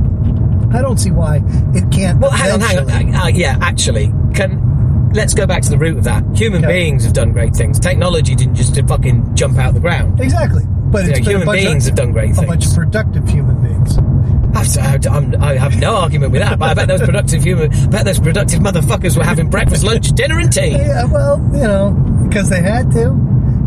I 0.74 0.82
don't 0.82 0.98
see 0.98 1.10
why 1.10 1.42
it 1.74 1.90
can't. 1.92 2.18
Well, 2.20 2.30
hang 2.30 2.52
on, 2.52 2.60
hang 2.60 2.78
on. 2.78 2.82
eventually- 2.88 3.14
Uh, 3.14 3.26
yeah, 3.28 3.58
actually, 3.60 4.12
can 4.34 4.58
let's 5.18 5.34
go 5.34 5.46
back 5.46 5.62
to 5.62 5.70
the 5.70 5.78
root 5.78 5.98
of 5.98 6.04
that. 6.04 6.24
Human 6.34 6.64
Okay. 6.64 6.72
beings 6.84 7.04
have 7.04 7.12
done 7.12 7.32
great 7.32 7.54
things. 7.54 7.78
Technology 7.78 8.34
didn't 8.34 8.54
just 8.54 8.74
fucking 8.86 9.34
jump 9.34 9.58
out 9.58 9.74
the 9.74 9.80
ground. 9.80 10.20
Exactly. 10.20 10.62
But 10.90 11.04
been 11.06 11.22
human 11.22 11.42
a 11.42 11.46
bunch 11.46 11.60
beings 11.60 11.86
of, 11.86 11.90
have 11.90 11.96
done 11.96 12.12
great 12.12 12.34
things. 12.34 12.38
a 12.38 12.46
bunch 12.46 12.66
of 12.66 12.74
productive 12.74 13.28
human 13.28 13.62
beings. 13.62 13.98
I, 14.78 14.98
I'm- 15.10 15.34
I 15.40 15.54
have 15.56 15.78
no 15.78 15.94
argument 15.96 16.32
with 16.32 16.40
that. 16.40 16.58
But 16.58 16.70
I 16.70 16.74
bet 16.74 16.88
those 16.88 17.02
productive 17.02 17.42
human, 17.44 17.72
I 17.72 17.86
bet 17.88 18.04
those 18.06 18.18
productive 18.18 18.60
motherfuckers 18.60 19.16
were 19.16 19.24
having 19.24 19.50
breakfast, 19.50 19.84
lunch, 19.84 20.08
dinner, 20.12 20.38
and 20.38 20.50
tea. 20.52 20.70
Yeah, 20.70 21.04
well, 21.04 21.38
you 21.52 21.60
know, 21.60 21.90
because 22.28 22.48
they 22.48 22.62
had 22.62 22.90
to. 22.92 23.10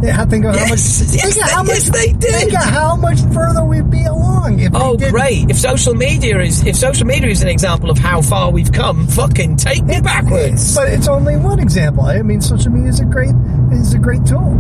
Yeah, 0.04 0.26
think 0.26 0.46
of 0.46 0.56
how 0.56 0.62
much. 0.62 0.70
Yes, 0.72 1.22
think 1.22 1.46
of 1.46 1.52
how 1.52 1.64
much. 1.64 1.84
they 1.84 2.14
did. 2.14 2.34
Think 2.34 2.54
of 2.54 2.64
how 2.64 2.96
much 2.96 3.20
further 3.34 3.64
we'd 3.64 3.90
be 3.92 4.04
along 4.06 4.60
if 4.60 4.72
Oh, 4.74 4.98
great! 4.98 5.50
If 5.50 5.58
social 5.58 5.94
media 5.94 6.40
is 6.40 6.66
if 6.66 6.76
social 6.76 7.06
media 7.06 7.30
is 7.30 7.42
an 7.44 7.50
example 7.50 7.90
of 7.92 7.98
how 7.98 8.22
far 8.22 8.52
we've 8.52 8.72
come, 8.72 9.08
fucking 9.08 9.58
take 9.58 9.84
me 9.84 10.02
backwards. 10.02 10.76
But 10.76 10.90
it's 10.90 11.08
only 11.08 11.38
one 11.38 11.60
example. 11.60 12.04
I 12.06 12.22
mean, 12.24 12.42
social 12.42 12.72
media 12.72 12.90
is 12.90 13.00
a 13.00 13.06
great 13.06 13.36
is 13.72 13.94
a 13.94 14.00
great 14.00 14.26
tool. 14.26 14.58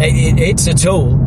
It, 0.00 0.14
it, 0.14 0.40
it's 0.40 0.66
a 0.66 0.74
tool. 0.74 1.18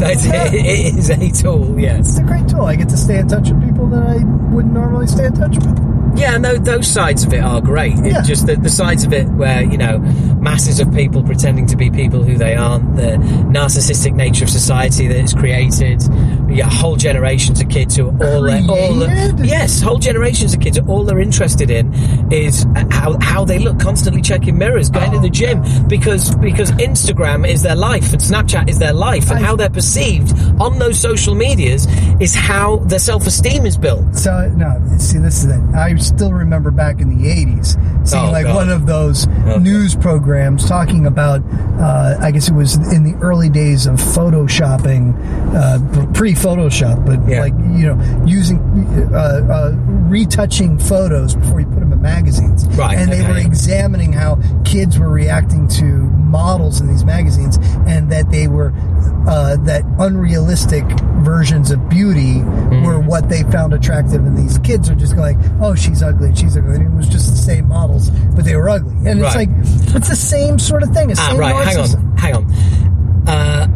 It's, 0.00 0.24
it 0.26 0.98
is 0.98 1.08
a 1.10 1.30
tool. 1.30 1.78
Yes. 1.78 2.08
It's 2.10 2.18
a 2.18 2.22
great 2.22 2.48
tool. 2.48 2.62
I 2.66 2.76
get 2.76 2.88
to 2.90 2.96
stay 2.96 3.18
in 3.18 3.28
touch 3.28 3.48
with 3.48 3.62
people 3.64 3.86
that 3.88 4.02
I 4.02 4.24
wouldn't 4.52 4.74
normally 4.74 5.06
stay 5.06 5.26
in 5.26 5.32
touch 5.34 5.54
with. 5.56 5.78
Yeah, 6.16 6.36
no, 6.38 6.56
those 6.56 6.86
sides 6.86 7.24
of 7.24 7.32
it 7.32 7.42
are 7.42 7.60
great. 7.60 7.94
It's 7.98 8.06
Yeah. 8.06 8.22
just 8.22 8.46
the, 8.46 8.56
the 8.56 8.68
sides 8.70 9.04
of 9.04 9.12
it 9.12 9.26
where, 9.28 9.62
you 9.62 9.76
know, 9.76 9.98
masses 10.40 10.78
of 10.80 10.92
people 10.94 11.22
pretending 11.22 11.66
to 11.66 11.76
be 11.76 11.90
people 11.90 12.22
who 12.22 12.36
they 12.36 12.54
aren't, 12.54 12.96
the 12.96 13.16
narcissistic 13.50 14.14
nature 14.14 14.44
of 14.44 14.50
society 14.50 15.08
that 15.08 15.16
is 15.16 15.32
created, 15.34 16.02
yeah, 16.48 16.68
whole 16.68 16.96
generations 16.96 17.60
of 17.60 17.68
kids 17.68 17.96
who 17.96 18.08
are 18.08 18.26
all, 18.26 18.42
they're- 18.42 18.62
all 18.68 19.44
yes, 19.44 19.80
whole 19.80 19.98
generations 19.98 20.54
of 20.54 20.60
kids, 20.60 20.78
are 20.78 20.86
all 20.86 21.02
they're 21.04 21.18
interested 21.20 21.70
in 21.70 21.92
is 22.32 22.64
how, 22.90 23.18
how 23.20 23.44
they 23.44 23.58
look, 23.58 23.78
constantly 23.80 24.22
checking 24.22 24.56
mirrors, 24.56 24.90
going 24.90 25.10
to 25.12 25.18
the 25.18 25.26
oh. 25.26 25.30
gym, 25.30 25.62
because, 25.88 26.34
because 26.36 26.70
Instagram 26.72 27.48
is 27.48 27.62
their 27.62 27.76
life 27.76 28.12
and 28.12 28.20
Snapchat 28.20 28.68
is 28.68 28.78
their 28.78 28.92
life 28.92 29.30
and 29.30 29.38
I- 29.40 29.42
how 29.46 29.56
they're 29.56 29.68
perceived 29.70 30.32
on 30.60 30.78
those 30.78 30.98
social 31.00 31.34
medias 31.34 31.86
is 32.20 32.34
how 32.34 32.76
their 32.78 32.98
self-esteem 32.98 33.66
is 33.66 33.76
built. 33.76 34.14
So 34.14 34.48
no, 34.56 34.80
see, 34.98 35.18
this 35.18 35.42
is 35.44 35.50
it. 35.50 35.60
I 35.74 35.88
still 36.04 36.32
remember 36.32 36.70
back 36.70 37.00
in 37.00 37.08
the 37.08 37.28
'80s 37.28 37.76
seeing 38.08 38.24
Oh, 38.26 38.30
like 38.30 38.44
God. 38.46 38.54
one 38.54 38.68
of 38.70 38.86
those 38.86 39.26
Okay. 39.26 39.58
news 39.58 39.94
programs 39.96 40.68
talking 40.68 41.06
about. 41.06 41.42
Uh, 41.78 42.16
I 42.20 42.30
guess 42.30 42.48
it 42.48 42.54
was 42.54 42.76
in 42.92 43.02
the 43.04 43.14
early 43.20 43.48
days 43.48 43.86
of 43.86 43.96
photoshopping, 43.96 45.14
uh, 45.54 46.06
pre-Photoshop, 46.12 47.04
but 47.04 47.26
Yeah. 47.28 47.40
like 47.40 47.54
you 47.72 47.86
know, 47.86 48.24
using 48.26 48.58
uh, 49.12 49.16
uh, 49.18 49.72
retouching 50.08 50.78
photos 50.78 51.34
before 51.34 51.60
you 51.60 51.66
put 51.66 51.80
them 51.80 51.92
in 51.92 52.00
magazines. 52.00 52.66
Right, 52.76 52.96
and 52.98 53.10
they 53.10 53.22
okay. 53.22 53.32
were 53.32 53.38
examining 53.38 54.12
how 54.12 54.38
kids 54.64 54.98
were 54.98 55.08
reacting 55.10 55.66
to 55.68 55.84
models 55.84 56.80
in 56.80 56.88
these 56.88 57.04
magazines, 57.04 57.58
and 57.86 58.10
that 58.10 58.30
they 58.30 58.46
were 58.48 58.72
uh, 59.26 59.56
that 59.64 59.82
unrealistic 59.98 60.84
versions 61.22 61.70
of 61.70 61.88
beauty 61.88 62.42
Mm-hmm. 62.44 62.84
were 62.84 62.98
what 63.00 63.28
they 63.28 63.42
found 63.44 63.72
attractive, 63.74 64.24
and 64.24 64.36
these 64.36 64.58
kids 64.58 64.88
are 64.90 64.94
just 64.94 65.14
going, 65.16 65.38
"Oh, 65.60 65.74
she's 65.94 66.02
ugly, 66.02 66.28
and 66.28 66.38
she's 66.38 66.56
ugly." 66.56 66.74
And 66.76 66.86
it 66.92 66.96
was 66.96 67.08
just 67.08 67.30
the 67.30 67.36
same 67.36 67.68
models, 67.68 68.10
but 68.34 68.44
they 68.44 68.56
were 68.56 68.68
ugly, 68.68 68.94
and 69.08 69.20
it's 69.20 69.34
Right. 69.34 69.48
like 69.48 69.96
it's 69.96 70.08
the 70.08 70.16
same 70.16 70.58
sort 70.58 70.82
of 70.82 70.90
thing. 70.90 71.10
It's 71.10 71.20
Ah, 71.20 71.28
same 71.30 71.38
right. 71.38 71.54
Hang 71.64 71.78
on. 71.78 72.16
Hang 72.16 72.34
on. 72.36 73.28
Uh, 73.28 73.66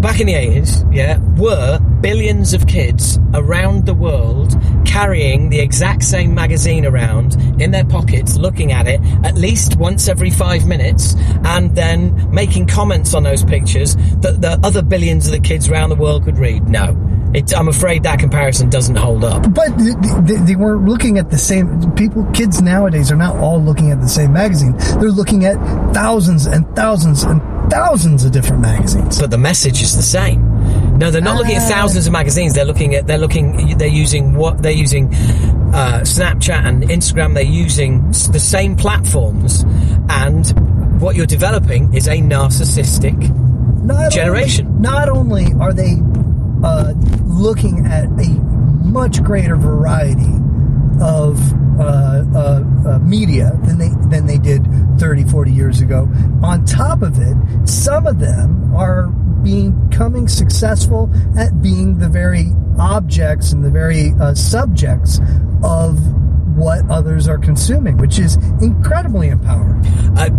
back 0.00 0.20
in 0.20 0.26
the 0.26 0.34
eighties, 0.34 0.84
yeah, 0.92 1.18
were 1.36 1.78
billions 2.00 2.54
of 2.54 2.66
kids 2.66 3.18
around 3.34 3.86
the 3.86 3.94
world 3.94 4.54
carrying 4.84 5.50
the 5.50 5.58
exact 5.58 6.02
same 6.02 6.34
magazine 6.34 6.86
around 6.86 7.34
in 7.60 7.70
their 7.70 7.84
pockets, 7.84 8.36
looking 8.36 8.72
at 8.72 8.86
it 8.86 9.00
at 9.24 9.34
least 9.34 9.76
once 9.76 10.08
every 10.08 10.30
five 10.30 10.66
minutes, 10.66 11.14
and 11.44 11.74
then 11.74 12.32
making 12.32 12.66
comments 12.66 13.14
on 13.14 13.22
those 13.22 13.44
pictures 13.44 13.96
that 14.20 14.40
the 14.40 14.58
other 14.62 14.82
billions 14.82 15.26
of 15.26 15.32
the 15.32 15.40
kids 15.40 15.68
around 15.68 15.90
the 15.90 15.96
world 15.96 16.24
could 16.24 16.38
read. 16.38 16.68
No. 16.68 16.96
It, 17.34 17.54
I'm 17.54 17.68
afraid 17.68 18.04
that 18.04 18.18
comparison 18.18 18.70
doesn't 18.70 18.96
hold 18.96 19.22
up. 19.22 19.52
But 19.52 19.76
th- 19.76 20.00
th- 20.00 20.14
they, 20.22 20.36
they 20.36 20.56
weren't 20.56 20.86
looking 20.86 21.18
at 21.18 21.30
the 21.30 21.36
same 21.36 21.92
people. 21.92 22.24
Kids 22.32 22.62
nowadays 22.62 23.12
are 23.12 23.16
not 23.16 23.36
all 23.36 23.62
looking 23.62 23.90
at 23.90 24.00
the 24.00 24.08
same 24.08 24.32
magazine. 24.32 24.74
They're 24.98 25.10
looking 25.10 25.44
at 25.44 25.56
thousands 25.92 26.46
and 26.46 26.64
thousands 26.74 27.24
and 27.24 27.42
thousands 27.70 28.24
of 28.24 28.32
different 28.32 28.62
magazines. 28.62 29.18
but 29.20 29.30
the 29.30 29.38
message 29.38 29.82
is 29.82 29.96
the 29.96 30.02
same. 30.02 30.44
No, 30.98 31.10
they're 31.10 31.20
not 31.22 31.36
looking 31.36 31.56
at 31.56 31.62
Ah. 31.70 31.74
thousands 31.74 32.06
of 32.06 32.12
magazines. 32.12 32.54
They're 32.54 32.64
looking 32.64 32.94
at 32.94 33.06
they're 33.06 33.18
looking 33.18 33.76
they're 33.78 33.88
using 33.88 34.34
what 34.34 34.62
they're 34.62 34.72
using 34.72 35.14
uh, 35.72 36.00
Snapchat 36.02 36.64
and 36.66 36.82
Instagram. 36.84 37.34
They're 37.34 37.42
using 37.44 38.08
the 38.10 38.40
same 38.40 38.74
platforms, 38.74 39.64
and 40.08 41.00
what 41.00 41.14
you're 41.14 41.26
developing 41.26 41.94
is 41.94 42.08
a 42.08 42.18
narcissistic. 42.18 43.16
not 43.84 44.10
Generation. 44.10 44.66
Only, 44.66 44.80
not 44.80 45.08
only 45.08 45.46
are 45.60 45.72
they 45.72 45.96
uh, 46.64 46.92
looking 47.26 47.86
at 47.86 48.04
a 48.06 48.28
much 48.84 49.22
greater 49.22 49.56
variety 49.56 50.34
of 51.00 51.38
uh, 51.80 52.24
uh, 52.34 52.64
uh, 52.86 52.98
media 53.00 53.52
than 53.64 53.78
they 53.78 53.90
than 54.08 54.26
they 54.26 54.38
did 54.38 54.66
30, 54.98 55.24
40 55.24 55.52
years 55.52 55.80
ago. 55.80 56.08
On 56.42 56.64
top 56.64 57.02
of 57.02 57.18
it, 57.18 57.36
some 57.68 58.06
of 58.06 58.18
them 58.18 58.74
are 58.74 59.08
becoming 59.42 60.28
successful 60.28 61.10
at 61.38 61.62
being 61.62 61.98
the 61.98 62.08
very 62.08 62.52
objects 62.78 63.52
and 63.52 63.64
the 63.64 63.70
very 63.70 64.12
uh, 64.20 64.34
subjects 64.34 65.20
of 65.62 65.98
what 66.56 66.88
others 66.90 67.28
are 67.28 67.38
consuming, 67.38 67.96
which 67.98 68.18
is 68.18 68.34
incredibly 68.60 69.28
empowering. 69.28 69.84
I, 70.16 70.30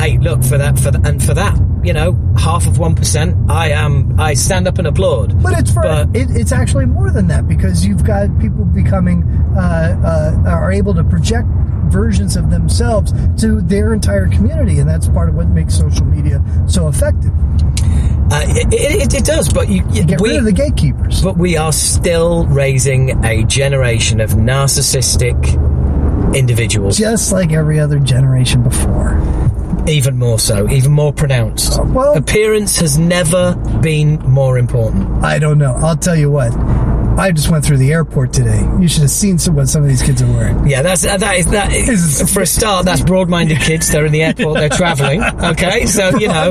hey, 0.00 0.18
look 0.18 0.42
for 0.42 0.56
that 0.56 0.78
for 0.78 0.90
that, 0.90 1.06
and 1.06 1.22
for 1.22 1.34
that, 1.34 1.54
you 1.88 1.94
know, 1.94 2.12
half 2.36 2.66
of 2.66 2.78
one 2.78 2.94
percent. 2.94 3.34
I 3.50 3.70
am. 3.70 4.20
I 4.20 4.34
stand 4.34 4.68
up 4.68 4.76
and 4.78 4.86
applaud. 4.86 5.42
But 5.42 5.58
it's 5.58 5.72
for 5.72 5.80
But- 5.82 6.14
it, 6.14 6.28
it's 6.30 6.52
actually 6.52 6.84
more 6.84 7.10
than 7.10 7.28
that 7.28 7.48
because 7.48 7.84
you've 7.86 8.04
got 8.04 8.28
people 8.38 8.66
becoming 8.66 9.22
uh, 9.56 10.42
uh, 10.44 10.50
are 10.50 10.70
able 10.70 10.92
to 10.94 11.02
project 11.02 11.48
versions 11.88 12.36
of 12.36 12.50
themselves 12.50 13.10
to 13.40 13.62
their 13.62 13.94
entire 13.94 14.28
community, 14.28 14.78
and 14.80 14.86
that's 14.88 15.08
part 15.08 15.30
of 15.30 15.34
what 15.34 15.48
makes 15.48 15.78
social 15.78 16.04
media 16.04 16.42
so 16.66 16.88
effective. 16.88 17.32
Uh, 18.30 18.44
it, 18.48 18.68
it, 18.70 19.14
it 19.14 19.24
does, 19.24 19.50
but 19.50 19.70
you, 19.70 19.82
you- 19.90 20.04
Get 20.04 20.20
we, 20.20 20.28
rid 20.28 20.38
of 20.40 20.44
the 20.44 20.52
gatekeepers. 20.52 21.22
But 21.22 21.38
we 21.38 21.56
are 21.56 21.72
still 21.72 22.44
raising 22.48 23.24
a 23.24 23.44
generation 23.44 24.20
of 24.20 24.32
narcissistic 24.32 25.38
individuals. 26.34 26.98
Just 26.98 27.32
like 27.32 27.52
every 27.52 27.80
other 27.80 27.98
generation 27.98 28.62
before. 28.62 29.16
Even 29.88 30.18
more 30.18 30.38
so, 30.38 30.68
even 30.68 30.92
more 30.92 31.12
pronounced. 31.12 31.78
Uh, 31.78 31.82
well- 31.84 32.16
Appearance 32.16 32.78
has 32.80 32.98
never 32.98 33.54
been 33.82 34.16
more 34.30 34.58
important. 34.58 35.24
I 35.24 35.38
don't 35.38 35.58
know. 35.58 35.74
I'll 35.76 35.96
tell 35.96 36.16
you 36.16 36.30
what. 36.30 36.52
I 37.18 37.32
just 37.32 37.50
went 37.50 37.64
through 37.64 37.78
the 37.78 37.90
airport 37.92 38.32
today. 38.32 38.60
You 38.80 38.86
should 38.86 39.00
have 39.02 39.10
seen 39.10 39.38
some, 39.38 39.56
what 39.56 39.68
some 39.68 39.82
of 39.82 39.88
these 39.88 40.02
kids 40.02 40.22
are 40.22 40.26
wearing. 40.30 40.68
Yeah, 40.68 40.82
that's 40.82 41.04
uh, 41.04 41.16
that 41.16 41.36
is 41.36 41.46
that 41.50 41.72
is, 41.74 42.32
for 42.32 42.42
a 42.42 42.46
start. 42.46 42.84
That's 42.84 43.00
broad-minded 43.00 43.58
kids. 43.58 43.90
They're 43.90 44.06
in 44.06 44.12
the 44.12 44.22
airport. 44.22 44.58
They're 44.58 44.68
travelling. 44.68 45.24
Okay, 45.24 45.86
so 45.86 46.16
you 46.18 46.28
know, 46.28 46.50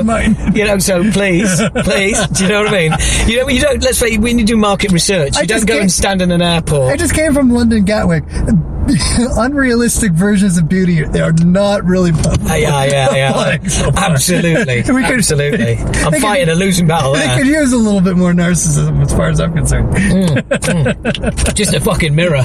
you 0.54 0.64
know. 0.66 0.78
So 0.78 1.10
please, 1.10 1.58
please, 1.84 2.26
do 2.28 2.42
you 2.44 2.50
know 2.50 2.64
what 2.64 2.74
I 2.74 2.88
mean? 2.88 2.92
You 3.26 3.40
know, 3.40 3.48
you 3.48 3.60
don't. 3.62 3.82
Let's 3.82 3.96
say 3.96 4.18
when 4.18 4.38
you 4.38 4.44
do 4.44 4.58
market 4.58 4.92
research, 4.92 5.36
I 5.38 5.42
you 5.42 5.46
don't 5.46 5.60
go 5.66 5.72
can't- 5.72 5.82
and 5.84 5.92
stand 5.92 6.20
in 6.20 6.30
an 6.32 6.42
airport. 6.42 6.92
I 6.92 6.96
just 6.98 7.14
came 7.14 7.32
from 7.32 7.48
London 7.50 7.84
Gatwick. 7.86 8.24
Unrealistic 9.36 10.12
versions 10.12 10.56
of 10.58 10.68
beauty 10.68 11.02
they 11.04 11.20
are 11.20 11.32
not 11.32 11.84
really 11.84 12.10
Yeah, 12.12 12.84
yeah, 12.84 13.14
yeah. 13.14 13.32
Like, 13.36 13.68
so. 13.68 13.90
Absolutely, 13.96 14.76
We 14.94 15.02
could- 15.04 15.18
absolutely. 15.18 15.76
I'm 15.76 15.92
they 15.92 16.18
could- 16.18 16.22
fighting 16.22 16.48
a 16.48 16.54
losing 16.54 16.86
battle 16.86 17.12
They 17.12 17.20
there. 17.20 17.38
could 17.38 17.46
use 17.46 17.72
a 17.72 17.76
little 17.76 18.00
bit 18.00 18.16
more 18.16 18.32
narcissism 18.32 19.02
as 19.02 19.12
far 19.14 19.28
as 19.28 19.40
I'm 19.40 19.52
concerned. 19.54 19.94
Just 21.56 21.74
a 21.74 21.80
fucking 21.80 22.14
mirror. 22.14 22.42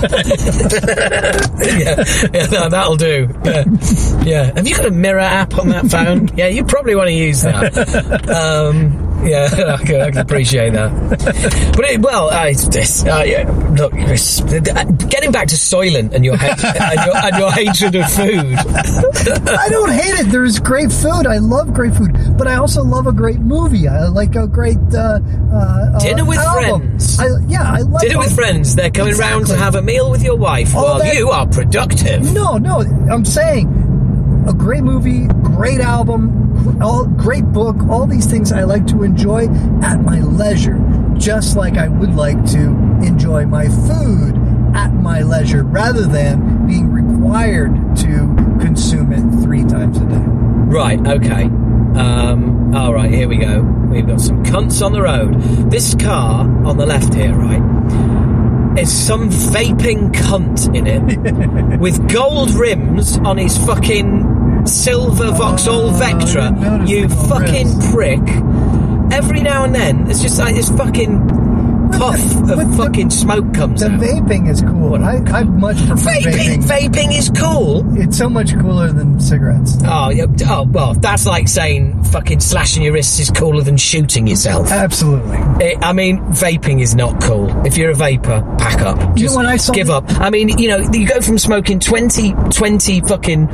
yeah, 1.64 2.04
yeah 2.34 2.46
no, 2.48 2.70
that'll 2.70 2.98
do. 2.98 3.30
Yeah. 3.46 3.64
yeah. 4.24 4.52
Have 4.56 4.68
you 4.68 4.76
got 4.76 4.86
a 4.88 4.92
mirror 4.92 5.20
app 5.20 5.58
on 5.58 5.70
that 5.70 5.88
phone? 5.88 6.30
Yeah, 6.36 6.48
you 6.48 6.64
probably 6.66 6.96
want 6.96 7.08
to 7.08 7.14
use 7.14 7.42
that. 7.44 8.30
Um, 8.30 9.13
yeah, 9.24 9.76
I 9.80 9.84
can, 9.84 10.02
I 10.02 10.12
can 10.12 10.18
appreciate 10.20 10.74
that. 10.74 11.74
But 11.76 11.86
it, 11.86 12.02
well, 12.02 12.30
uh, 12.30 12.46
it's 12.48 12.68
this. 12.68 13.04
Uh, 13.06 13.24
yeah, 13.26 13.50
look, 13.78 13.94
it's, 13.96 14.42
getting 15.06 15.32
back 15.32 15.48
to 15.50 15.56
Soylent 15.56 16.14
and 16.14 16.26
your, 16.26 16.36
ha- 16.38 16.56
and 16.92 17.06
your 17.06 17.18
and 17.18 17.38
your 17.38 17.52
hatred 17.52 17.96
of 17.96 18.12
food. 18.12 18.56
I 19.50 19.70
don't 19.70 19.92
hate 19.92 20.20
it. 20.20 20.32
There's 20.32 20.60
great 20.60 20.92
food. 20.92 21.28
I 21.28 21.38
love 21.38 21.74
great 21.74 21.94
food, 21.94 22.38
but 22.38 22.48
I 22.48 22.56
also 22.56 22.84
love 22.84 23.08
a 23.08 23.14
great 23.14 23.40
movie. 23.40 23.88
I 23.88 24.08
like 24.08 24.36
a 24.36 24.48
great 24.48 24.78
uh, 24.94 25.20
uh, 25.54 26.00
Dinner 26.00 26.24
uh, 26.24 26.26
with 26.26 26.38
album. 26.40 26.82
friends. 26.82 27.20
I, 27.20 27.28
yeah, 27.48 27.64
I 27.64 27.80
like 27.80 28.02
Dinner 28.02 28.20
with 28.20 28.36
friends. 28.36 28.76
They're 28.76 28.92
coming 28.92 29.16
round 29.16 29.48
to 29.48 29.56
have 29.58 29.76
a 29.76 29.82
meal 29.82 30.10
with 30.12 30.24
your 30.24 30.36
wife 30.38 30.76
All 30.76 30.84
while 30.84 31.00
that- 31.00 31.16
you 31.16 31.30
are 31.30 31.48
productive. 31.48 32.34
No, 32.34 32.58
no, 32.58 32.80
I'm 33.12 33.26
saying 33.26 33.93
a 34.48 34.54
great 34.54 34.84
movie, 34.84 35.28
great 35.44 35.80
album, 35.80 36.82
all 36.82 37.06
great 37.06 37.46
book, 37.46 37.76
all 37.90 38.06
these 38.06 38.26
things 38.26 38.52
I 38.52 38.64
like 38.64 38.86
to 38.88 39.04
enjoy 39.04 39.48
at 39.82 40.02
my 40.04 40.22
leisure, 40.22 40.80
just 41.18 41.56
like 41.56 41.78
I 41.78 41.88
would 41.88 42.16
like 42.16 42.44
to 42.52 42.60
enjoy 43.04 43.46
my 43.46 43.68
food 43.68 44.36
at 44.76 44.94
my 44.94 45.22
leisure 45.22 45.64
rather 45.64 46.06
than 46.06 46.68
being 46.68 46.92
required 46.92 47.74
to 47.98 48.36
consume 48.60 49.14
it 49.14 49.44
three 49.44 49.64
times 49.64 49.98
a 49.98 50.06
day. 50.06 50.24
Right, 50.26 51.00
okay. 51.00 51.44
Um, 51.44 52.74
all 52.74 52.94
right, 52.94 53.12
here 53.12 53.28
we 53.28 53.38
go. 53.38 53.62
We've 53.62 54.08
got 54.08 54.20
some 54.20 54.44
cunts 54.44 54.84
on 54.84 54.94
the 54.94 55.02
road. 55.02 55.40
This 55.70 55.94
car 55.96 56.42
on 56.66 56.78
the 56.78 56.86
left 56.86 57.14
here, 57.14 57.36
right, 57.36 58.80
is 58.80 58.92
some 58.92 59.30
vaping 59.30 60.12
cunt 60.12 60.76
in 60.76 60.88
it 60.88 61.80
with 61.80 62.12
gold 62.12 62.52
rims 62.52 63.18
on 63.20 63.38
his 63.38 63.56
fucking 63.60 64.33
silver 64.66 65.32
Vauxhall 65.32 65.92
Vectra, 65.92 66.88
you 66.88 67.08
fucking 67.10 67.80
prick. 67.92 68.22
Every 69.14 69.42
now 69.42 69.64
and 69.66 69.76
then, 69.76 70.10
it's 70.10 70.22
just 70.22 70.40
like 70.40 70.56
this 70.56 70.70
fucking 70.70 71.42
puff 71.94 72.18
but 72.48 72.58
of 72.58 72.72
the- 72.72 72.76
fucking 72.78 73.12
smoke 73.12 73.54
comes 73.54 73.82
The 73.82 73.88
out. 73.92 74.00
vaping 74.00 74.50
is 74.50 74.62
cool. 74.64 74.96
I, 75.04 75.18
I 75.32 75.44
much 75.44 75.78
prefer 75.86 76.10
Vaping, 76.10 76.64
vaping. 76.64 76.90
vaping 76.90 77.16
is 77.16 77.30
cool. 77.38 77.84
It's 77.96 78.18
so 78.18 78.28
much 78.28 78.58
cooler 78.58 78.92
than 78.92 79.20
cigarettes. 79.20 79.78
Oh, 79.86 80.12
oh, 80.48 80.64
well, 80.72 80.94
that's 80.96 81.28
like 81.28 81.48
saying 81.48 82.04
fucking 82.06 82.40
slashing 82.40 82.82
your 82.82 82.94
wrists 82.94 83.20
is 83.20 83.30
cooler 83.30 83.62
than 83.62 83.78
shooting 83.78 84.26
yourself. 84.26 84.72
Absolutely. 84.72 85.38
It, 85.64 85.78
I 85.84 85.94
mean, 85.94 86.18
vaping 86.32 86.82
is 86.82 86.96
not 86.96 87.22
cool. 87.22 87.48
If 87.64 87.78
you're 87.78 87.92
a 87.92 87.96
vapor, 87.96 88.42
pack 88.58 88.82
up. 88.82 88.98
You 89.00 89.06
know 89.06 89.14
Just 89.16 89.36
what 89.36 89.46
I 89.46 89.58
saw- 89.58 89.74
give 89.74 89.92
up. 89.92 90.06
I 90.20 90.32
mean, 90.32 90.58
you 90.58 90.70
know, 90.70 90.80
you 90.92 91.08
go 91.08 91.22
from 91.22 91.38
smoking 91.38 91.80
20, 91.80 92.34
20 92.50 93.02
fucking 93.02 93.50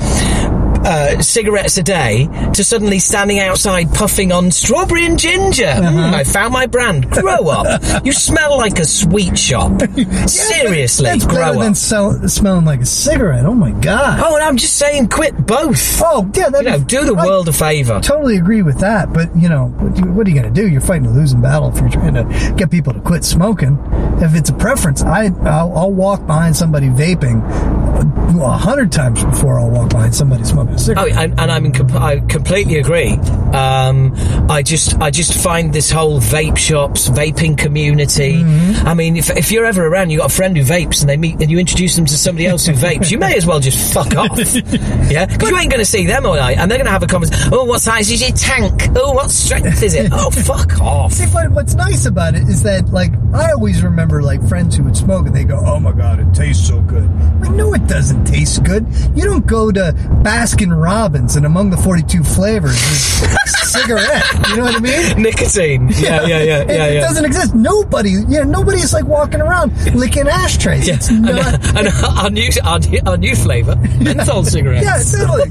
uh, 0.85 1.21
cigarettes 1.21 1.77
a 1.77 1.83
day 1.83 2.27
to 2.53 2.63
suddenly 2.63 2.99
standing 2.99 3.39
outside 3.39 3.93
puffing 3.93 4.31
on 4.31 4.51
strawberry 4.51 5.05
and 5.05 5.19
ginger. 5.19 5.65
Uh-huh. 5.65 5.89
Mm, 5.89 6.13
I 6.13 6.23
found 6.23 6.53
my 6.53 6.65
brand. 6.65 7.09
Grow 7.09 7.47
up. 7.49 7.81
you 8.05 8.11
smell 8.11 8.57
like 8.57 8.79
a 8.79 8.85
sweet 8.85 9.37
shop. 9.37 9.81
Seriously, 10.27 11.05
That's 11.05 11.25
grow 11.25 11.35
better 11.35 11.57
up. 11.57 11.63
than 11.63 11.75
sell, 11.75 12.27
smelling 12.27 12.65
like 12.65 12.81
a 12.81 12.85
cigarette. 12.85 13.45
Oh 13.45 13.53
my 13.53 13.71
god. 13.71 14.19
oh, 14.23 14.35
and 14.35 14.43
I'm 14.43 14.57
just 14.57 14.77
saying, 14.77 15.09
quit 15.09 15.35
both. 15.45 16.01
Oh 16.01 16.29
yeah, 16.35 16.49
that 16.49 16.63
you 16.63 16.69
know, 16.69 16.79
do 16.79 17.05
the 17.05 17.15
I 17.15 17.25
world 17.25 17.47
a 17.49 17.53
favour. 17.53 17.99
Totally 18.01 18.37
agree 18.37 18.61
with 18.61 18.79
that, 18.79 19.13
but 19.13 19.35
you 19.35 19.49
know, 19.49 19.67
what, 19.67 20.07
what 20.09 20.27
are 20.27 20.29
you 20.29 20.39
going 20.39 20.53
to 20.53 20.61
do? 20.61 20.67
You're 20.67 20.81
fighting 20.81 21.07
a 21.07 21.11
losing 21.11 21.41
battle 21.41 21.69
if 21.69 21.79
you're 21.79 21.89
trying 21.89 22.13
to 22.13 22.53
get 22.55 22.71
people 22.71 22.93
to 22.93 23.01
quit 23.01 23.23
smoking. 23.23 23.77
If 24.21 24.35
it's 24.35 24.49
a 24.49 24.53
preference, 24.53 25.01
I 25.01 25.25
I'll, 25.43 25.77
I'll 25.77 25.91
walk 25.91 26.25
behind 26.25 26.55
somebody 26.55 26.87
vaping 26.87 27.43
a 27.99 28.57
hundred 28.57 28.91
times 28.91 29.23
before 29.23 29.59
I'll 29.59 29.69
walk 29.69 29.89
behind 29.89 30.15
somebody 30.15 30.43
smoking 30.43 30.68
Oh, 30.97 31.07
and, 31.07 31.39
and 31.39 31.51
I'm 31.51 31.71
comp- 31.71 31.93
I 31.93 32.19
completely 32.19 32.77
agree. 32.79 33.11
Um, 33.53 34.13
I 34.49 34.61
just 34.63 34.99
I 34.99 35.11
just 35.11 35.41
find 35.43 35.73
this 35.73 35.89
whole 35.91 36.19
vape 36.19 36.57
shops, 36.57 37.09
vaping 37.09 37.57
community. 37.57 38.43
I 38.85 38.93
mean, 38.93 39.17
if, 39.17 39.29
if 39.29 39.51
you're 39.51 39.65
ever 39.65 39.85
around, 39.85 40.09
you 40.09 40.19
got 40.19 40.31
a 40.31 40.33
friend 40.33 40.55
who 40.55 40.63
vapes, 40.63 41.01
and 41.01 41.09
they 41.09 41.17
meet, 41.17 41.41
and 41.41 41.49
you 41.49 41.59
introduce 41.59 41.95
them 41.95 42.05
to 42.05 42.17
somebody 42.17 42.47
else 42.47 42.65
who 42.65 42.73
vapes, 42.73 43.11
you 43.11 43.17
may 43.17 43.35
as 43.35 43.45
well 43.45 43.59
just 43.59 43.93
fuck 43.93 44.15
off. 44.15 44.37
yeah, 45.09 45.25
because 45.25 45.49
you 45.49 45.57
ain't 45.57 45.71
going 45.71 45.79
to 45.79 45.85
see 45.85 46.05
them 46.05 46.25
all 46.25 46.35
night, 46.35 46.57
and 46.57 46.69
they're 46.69 46.77
going 46.77 46.85
to 46.85 46.91
have 46.91 47.03
a 47.03 47.07
conversation. 47.07 47.49
Oh, 47.53 47.65
what 47.65 47.81
size 47.81 48.09
is 48.11 48.21
your 48.21 48.31
tank? 48.31 48.89
Oh, 48.95 49.13
what 49.13 49.31
strength 49.31 49.81
is 49.83 49.93
it? 49.95 50.11
Oh, 50.21 50.29
fuck 50.31 50.81
off. 50.81 51.13
See, 51.13 51.25
but 51.31 51.49
what's 51.51 51.75
nice 51.75 52.05
about 52.05 52.35
it 52.35 52.43
is 52.49 52.63
that, 52.63 52.89
like, 52.89 53.11
I 53.33 53.51
always 53.51 53.81
remember, 53.83 54.21
like, 54.21 54.45
friends 54.49 54.75
who 54.75 54.83
would 54.83 54.97
smoke 54.97 55.27
and 55.27 55.35
they 55.35 55.45
go, 55.45 55.61
oh 55.65 55.79
my 55.79 55.93
god, 55.93 56.19
it 56.19 56.33
tastes 56.33 56.67
so 56.67 56.81
good. 56.81 57.09
Like, 57.39 57.51
no, 57.51 57.73
it 57.73 57.87
doesn't 57.87 58.25
taste 58.25 58.63
good. 58.65 58.85
You 59.15 59.23
don't 59.23 59.45
go 59.45 59.71
to 59.71 59.93
Baskin 60.23 60.58
Robbins 60.67 61.37
and 61.37 61.45
among 61.45 61.69
the 61.69 61.77
42 61.77 62.23
flavors 62.23 62.73
is 62.75 63.21
cigarette. 63.71 64.23
You 64.49 64.57
know 64.57 64.63
what 64.63 64.75
I 64.75 64.79
mean? 64.79 65.21
Nicotine. 65.23 65.87
Yeah, 65.89 66.25
yeah, 66.25 66.41
yeah, 66.43 66.59
It, 66.59 66.69
yeah, 66.69 66.85
it 66.87 66.93
yeah. 66.95 67.01
doesn't 67.01 67.23
exist. 67.25 67.55
Nobody, 67.55 68.11
you 68.11 68.25
know, 68.27 68.43
nobody's 68.43 68.91
like 68.93 69.05
walking 69.05 69.39
around 69.39 69.71
licking 69.95 70.27
ashtrays. 70.27 70.87
Yeah. 70.87 70.95
It's 70.95 71.09
And, 71.09 71.21
not. 71.21 71.77
and 71.77 71.87
our 72.17 72.29
new 72.29 72.49
our, 72.65 72.79
new- 72.79 73.01
our 73.05 73.17
new 73.17 73.35
flavour, 73.35 73.75
menthol 74.01 74.43
cigarettes. 74.43 75.13
Yeah, 75.13 75.25
totally. 75.25 75.49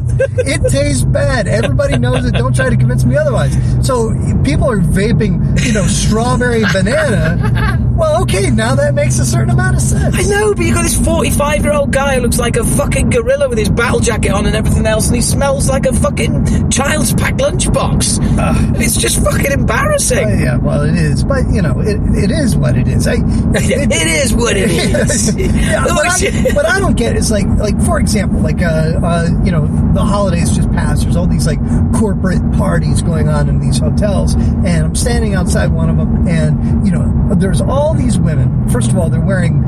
it 0.52 0.70
tastes 0.70 1.04
bad. 1.04 1.48
Everybody 1.48 1.96
knows 1.98 2.26
it. 2.26 2.32
Don't 2.34 2.54
try 2.54 2.68
to 2.68 2.76
convince 2.76 3.04
me 3.06 3.16
otherwise. 3.16 3.56
So 3.86 4.10
people 4.44 4.70
are 4.70 4.80
vaping, 4.80 5.58
you 5.64 5.72
know, 5.72 5.86
strawberry 5.86 6.62
banana. 6.72 7.78
Well, 7.96 8.22
okay, 8.22 8.50
now 8.50 8.74
that 8.76 8.94
makes 8.94 9.18
a 9.18 9.24
certain 9.26 9.50
amount 9.50 9.76
of 9.76 9.82
sense. 9.82 10.14
I 10.16 10.22
know, 10.30 10.54
but 10.54 10.64
you 10.64 10.72
got 10.74 10.82
this 10.82 10.94
45 11.04 11.64
year 11.64 11.72
old 11.72 11.90
guy 11.92 12.16
who 12.16 12.20
looks 12.22 12.38
like 12.38 12.56
a 12.56 12.64
fucking 12.64 13.10
gorilla 13.10 13.48
with 13.48 13.58
his 13.58 13.68
battle 13.68 13.98
jacket 14.00 14.30
on 14.30 14.46
and 14.46 14.54
everything 14.54 14.86
else, 14.86 14.97
and 15.06 15.16
he 15.16 15.22
smells 15.22 15.68
like 15.68 15.86
a 15.86 15.92
fucking 15.92 16.70
child's 16.70 17.14
packed 17.14 17.38
lunchbox. 17.38 18.18
and 18.20 18.76
it's 18.82 18.96
just 18.96 19.22
fucking 19.22 19.50
Uh, 19.50 19.54
embarrassing. 19.54 20.40
yeah, 20.40 20.56
well, 20.56 20.82
it 20.82 20.94
is, 20.96 21.24
but 21.24 21.48
you 21.50 21.62
know, 21.62 21.80
it, 21.80 21.98
it 22.24 22.30
is 22.30 22.56
what 22.56 22.76
it 22.76 22.88
is. 22.88 23.06
I, 23.08 23.14
it 23.18 23.92
is 24.24 24.34
what 24.34 24.56
it 24.56 24.70
is. 24.70 25.34
yeah, 25.36 25.84
but, 25.84 26.06
I, 26.06 26.54
but 26.54 26.66
I 26.66 26.78
don't 26.80 26.96
get 26.96 27.14
it. 27.14 27.18
It's 27.18 27.30
like, 27.30 27.46
like 27.58 27.80
for 27.82 27.98
example, 28.00 28.40
like 28.40 28.60
uh, 28.62 28.98
uh, 29.02 29.28
you 29.44 29.52
know, 29.52 29.66
the 29.94 30.02
holidays 30.02 30.54
just 30.56 30.70
passed. 30.72 31.02
There's 31.04 31.16
all 31.16 31.26
these 31.26 31.46
like 31.46 31.60
corporate 31.94 32.42
parties 32.52 33.02
going 33.02 33.28
on 33.28 33.48
in 33.48 33.60
these 33.60 33.78
hotels, 33.78 34.34
and 34.34 34.84
I'm 34.84 34.94
standing 34.94 35.34
outside 35.34 35.68
one 35.72 35.88
of 35.90 35.96
them, 35.96 36.26
and 36.28 36.84
you 36.86 36.92
know, 36.92 37.34
there's 37.36 37.60
all 37.60 37.94
these 37.94 38.18
women. 38.18 38.68
First 38.68 38.90
of 38.90 38.98
all, 38.98 39.08
they're 39.08 39.20
wearing. 39.20 39.64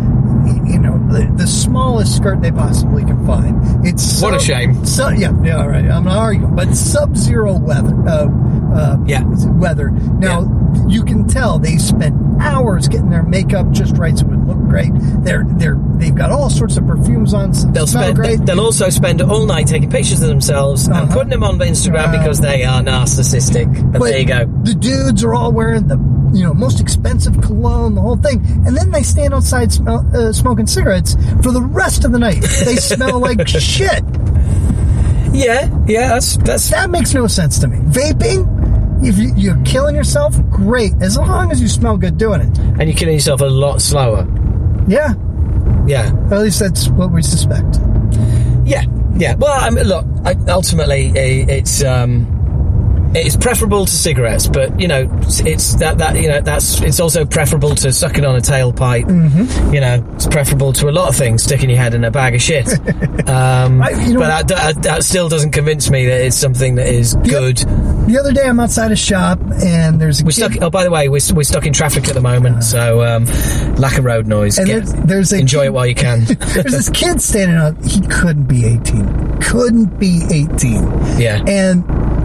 You 0.67 0.79
know 0.79 0.97
the, 1.13 1.31
the 1.37 1.47
smallest 1.47 2.17
skirt 2.17 2.41
they 2.41 2.51
possibly 2.51 3.05
can 3.05 3.27
find. 3.27 3.87
It's 3.87 4.23
What 4.23 4.35
a 4.35 4.39
shame. 4.41 4.87
So, 4.87 5.09
yeah, 5.21 5.33
yeah, 5.43 5.61
all 5.61 5.69
right. 5.69 5.85
I'm 5.85 6.05
not 6.05 6.17
arguing, 6.17 6.55
but 6.57 6.75
sub-zero 6.75 7.59
weather. 7.59 7.95
Uh, 8.09 8.29
uh, 8.75 8.97
Yeah. 9.07 9.25
weather. 9.59 9.91
Now 9.91 10.49
you 10.89 11.03
can 11.05 11.27
tell 11.27 11.59
they 11.59 11.77
spent 11.77 12.15
hours 12.41 12.89
getting 12.89 13.11
their 13.11 13.23
makeup 13.25 13.71
just 13.73 13.97
right 13.99 14.17
so 14.17 14.25
it 14.27 14.31
would 14.31 14.47
look 14.47 14.59
great. 14.69 14.91
They're 15.25 15.45
they're 15.47 15.77
they've 15.97 16.15
got 16.15 16.31
all 16.31 16.49
sorts 16.49 16.77
of 16.77 16.87
perfumes 16.87 17.35
on. 17.35 17.51
They'll 17.73 17.87
smell 17.87 18.05
spend. 18.05 18.17
great. 18.17 18.47
They'll 18.47 18.61
also 18.61 18.89
spend 18.89 19.21
all 19.23 19.45
night 19.47 19.67
taking 19.67 19.91
pictures 19.91 20.23
of 20.23 20.29
themselves 20.29 20.87
and 20.87 20.97
Uh-huh. 20.97 21.13
putting 21.15 21.31
them 21.31 21.43
on 21.45 21.59
Instagram 21.59 22.13
Wow. 22.13 22.19
because 22.19 22.41
they 22.41 22.65
are 22.65 22.81
narcissistic. 22.83 23.65
And 23.77 23.93
But 23.93 24.03
there 24.03 24.19
you 24.19 24.27
go. 24.27 24.47
The 24.63 24.75
dudes 24.75 25.23
are 25.25 25.35
all 25.35 25.53
wearing 25.53 25.89
the 25.89 25.99
you 26.33 26.45
know 26.45 26.55
most 26.55 26.81
expensive 26.81 27.41
cologne, 27.41 27.97
the 27.97 28.01
whole 28.01 28.17
thing, 28.17 28.41
and 28.65 28.77
then 28.77 28.93
they 28.93 29.03
stand 29.03 29.35
outside 29.35 29.73
smell, 29.73 30.07
uh, 30.15 30.33
smoking 30.33 30.67
cigarettes 30.69 31.17
for 31.43 31.51
the 31.51 31.61
rest 31.63 32.05
of 32.05 32.13
the 32.13 32.19
night. 32.21 32.41
They 32.65 32.77
smell 32.77 33.19
like 33.19 33.47
shit. 33.59 34.05
Yeah, 35.33 35.69
yeah. 35.87 36.09
That's 36.09 36.37
that's. 36.39 36.69
That 36.71 36.91
makes 36.91 37.15
no 37.15 37.27
sense 37.27 37.59
to 37.61 37.69
me. 37.69 37.79
Vaping, 37.79 39.05
if 39.07 39.17
you, 39.19 39.33
you're 39.37 39.63
killing 39.65 39.95
yourself, 39.95 40.35
great. 40.51 40.93
As 41.01 41.17
long 41.17 41.51
as 41.53 41.61
you 41.63 41.69
smell 41.69 41.97
good 41.97 42.19
doing 42.19 42.41
it. 42.41 42.59
And 42.59 42.83
you're 42.83 42.95
killing 42.97 43.15
yourself 43.15 43.41
a 43.41 43.45
lot 43.47 43.81
slower. 43.81 44.27
Yeah, 44.89 45.15
Yeah. 45.87 46.13
at 46.33 46.39
least 46.41 46.59
that's 46.59 46.89
what 46.89 47.13
we 47.13 47.23
suspect. 47.23 47.79
Yeah, 48.65 48.85
yeah. 49.17 49.35
Well, 49.37 49.53
I 49.53 49.71
mean, 49.71 49.85
look, 49.85 50.05
I, 50.25 50.35
ultimately, 50.49 51.11
i- 51.11 51.47
it's 51.49 51.85
um, 51.85 52.27
it's 53.15 53.37
preferable 53.37 53.87
to 53.87 53.93
cigarettes, 53.93 54.47
but 54.47 54.79
you 54.81 54.89
know, 54.89 55.03
it's- 55.03 55.75
that 55.77 55.99
that 55.99 56.17
you 56.21 56.29
know 56.29 56.41
that's 56.41 56.81
it's 56.81 57.01
also 57.01 57.25
preferable 57.25 57.75
to 57.77 57.93
sucking 57.93 58.25
on 58.25 58.37
a 58.37 58.41
tailpipe. 58.41 59.05
Mm-hmm. 59.05 59.75
You 59.75 59.81
know, 59.81 60.05
it's 60.15 60.27
preferable 60.27 60.73
to 60.75 60.89
a 60.89 60.93
lot 60.93 61.09
of 61.09 61.17
things, 61.17 61.43
sticking 61.43 61.71
your 61.71 61.79
head 61.79 61.95
in 61.95 62.05
a 62.05 62.11
bag 62.11 62.35
of 62.35 62.43
shit. 62.43 62.69
um, 63.29 63.83
I- 63.83 63.91
you 64.07 64.15
know- 64.15 64.21
but 64.21 64.47
that, 64.47 64.49
that 64.49 64.83
that 64.83 65.05
still 65.05 65.29
doesn't 65.29 65.51
convince 65.53 65.91
me 65.91 66.07
that 66.07 66.21
it's 66.21 66.37
something 66.37 66.77
that 66.77 66.87
is 66.87 67.15
good. 67.15 67.57
The 67.59 68.19
other 68.19 68.33
day, 68.33 68.47
I'm 68.47 68.59
outside 68.59 68.91
a 68.93 68.97
shop 68.97 69.39
and 69.63 70.01
there's 70.01 70.21
a 70.21 70.25
We're 70.25 70.31
kid, 70.33 70.53
stuck. 70.55 70.63
Oh, 70.63 70.71
by 70.71 70.83
the 70.85 70.91
way, 70.91 71.09
we're, 71.09 71.21
we're 71.35 71.43
stuck 71.45 71.65
in 71.67 71.73
traffic 71.73 72.09
at 72.09 72.15
the 72.15 72.21
moment, 72.21 72.65
so 72.65 73.03
um, 73.05 73.25
lack 73.77 73.99
of 73.99 74.05
road 74.05 74.27
noise. 74.27 74.59
And 74.59 74.67
Get- 74.67 74.85
there's- 74.87 75.07
there's 75.07 75.33
enjoy 75.33 75.61
kid- 75.63 75.67
it 75.67 75.73
while 75.73 75.87
you 75.87 75.95
can. 75.95 76.25
there's 76.25 76.73
this 76.73 76.89
kid 76.91 77.21
standing 77.21 77.57
up. 77.57 77.77
He 77.85 78.01
couldn't 78.01 78.45
be 78.45 78.65
18. 78.67 79.39
Couldn't 79.41 79.99
be 80.01 80.23
18. 80.31 80.83
Yeah. 81.21 81.43
And 81.47 81.85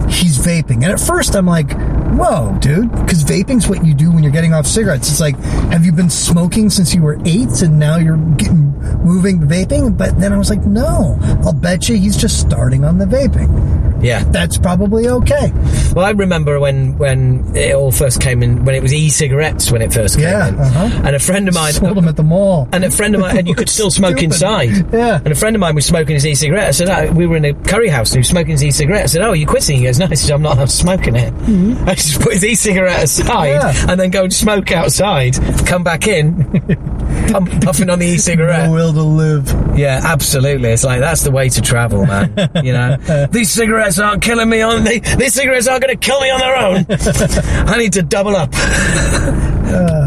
he's 0.09 0.37
vaping. 0.37 0.83
And 0.83 0.85
at 0.85 0.99
first, 0.99 1.35
I'm 1.35 1.45
like, 1.45 1.71
whoa, 2.15 2.57
dude. 2.59 2.91
Because 2.91 3.23
vaping's 3.23 3.67
what 3.67 3.85
you 3.85 3.93
do 3.93 4.11
when 4.11 4.23
you're 4.23 4.31
getting 4.31 4.53
off 4.53 4.65
cigarettes. 4.65 5.09
It's 5.09 5.19
like, 5.19 5.37
have 5.71 5.85
you 5.85 5.91
been 5.91 6.09
smoking 6.09 6.69
since 6.69 6.93
you 6.93 7.01
were 7.01 7.19
eight 7.25 7.61
and 7.61 7.77
now 7.79 7.97
you're 7.97 8.17
getting 8.35 8.64
moving 9.05 9.39
vaping? 9.41 9.97
But 9.97 10.19
then 10.19 10.33
I 10.33 10.37
was 10.37 10.49
like, 10.49 10.65
no. 10.65 11.17
I'll 11.45 11.53
bet 11.53 11.87
you 11.87 11.95
he's 11.97 12.17
just 12.17 12.39
starting 12.39 12.83
on 12.83 12.97
the 12.97 13.05
vaping. 13.05 14.03
yeah. 14.03 14.23
That's 14.25 14.57
probably 14.57 15.07
okay. 15.07 15.51
Well, 15.93 16.05
I 16.05 16.11
remember 16.11 16.59
when 16.59 16.97
when 16.97 17.55
it 17.55 17.73
all 17.75 17.91
first 17.91 18.19
came 18.19 18.43
in, 18.43 18.65
when 18.65 18.75
it 18.75 18.81
was 18.81 18.93
e-cigarettes 18.93 19.71
when 19.71 19.81
it 19.81 19.93
first 19.93 20.15
came 20.15 20.23
Yeah, 20.25 20.47
in, 20.49 20.59
uh-huh. 20.59 21.01
and 21.05 21.15
a 21.15 21.19
friend 21.19 21.47
of 21.47 21.53
mine. 21.53 21.73
Sold 21.73 21.95
them 21.95 22.07
at 22.07 22.15
the 22.17 22.23
mall. 22.23 22.67
And 22.73 22.83
a 22.83 22.91
friend 22.91 23.15
of 23.15 23.21
mine, 23.21 23.37
and 23.37 23.47
you 23.47 23.55
could 23.55 23.69
still 23.69 23.91
smoke 23.91 24.17
Stupid. 24.17 24.23
inside. 24.25 24.93
Yeah. 24.93 25.17
And 25.23 25.27
a 25.27 25.35
friend 25.35 25.55
of 25.55 25.59
mine 25.59 25.75
was 25.75 25.85
smoking 25.85 26.15
his 26.15 26.25
e-cigarette. 26.25 26.67
I 26.67 26.71
said, 26.71 26.89
oh, 26.89 27.13
we 27.13 27.27
were 27.27 27.37
in 27.37 27.45
a 27.45 27.53
curry 27.53 27.87
house 27.89 28.09
and 28.09 28.15
he 28.17 28.19
was 28.19 28.27
smoking 28.29 28.51
his 28.51 28.63
e-cigarette. 28.63 29.03
I 29.03 29.05
said, 29.05 29.21
oh, 29.21 29.29
are 29.29 29.35
you 29.35 29.45
quitting? 29.47 29.77
He 29.77 29.83
goes, 29.83 29.99
no. 29.99 30.07
I 30.09 30.15
said, 30.15 30.31
I'm 30.31 30.41
not, 30.41 30.57
I'm 30.57 30.67
smoking 30.67 31.15
it. 31.15 31.33
I 31.87 31.95
just 31.95 32.19
put 32.21 32.33
his 32.33 32.43
e-cigarette 32.43 33.03
aside 33.03 33.35
Mm-hmm. 33.35 33.85
Yeah. 33.85 33.91
and 33.91 33.99
then 33.99 34.09
go 34.09 34.23
and 34.23 34.33
smoke 34.33 34.71
outside, 34.71 35.35
come 35.67 35.83
back 35.83 36.07
in, 36.07 36.33
pump, 37.31 37.61
puffing 37.63 37.89
on 37.89 37.99
the 37.99 38.05
e-cigarette. 38.15 38.67
No 38.67 38.73
will 38.73 38.93
to 38.93 39.03
live. 39.03 39.77
Yeah, 39.77 40.01
absolutely. 40.03 40.69
It's 40.69 40.83
like 40.83 40.99
that's 40.99 41.23
the 41.23 41.31
way 41.31 41.49
to 41.49 41.61
travel, 41.61 42.05
man. 42.05 42.33
You 42.63 42.73
know, 42.73 43.27
these 43.31 43.51
cigarettes 43.51 43.99
aren't 43.99 44.23
killing 44.23 44.49
me 44.49 44.61
on 44.61 44.83
they, 44.83 44.99
these 44.99 45.33
cigarettes 45.33 45.67
aren't 45.67 45.83
going 45.83 45.97
to 45.97 45.99
kill 45.99 46.21
me 46.21 46.29
on 46.29 46.39
their 46.39 46.55
own. 46.55 46.85
I 47.69 47.77
need 47.77 47.93
to 47.93 48.03
double 48.03 48.35
up. 48.35 48.51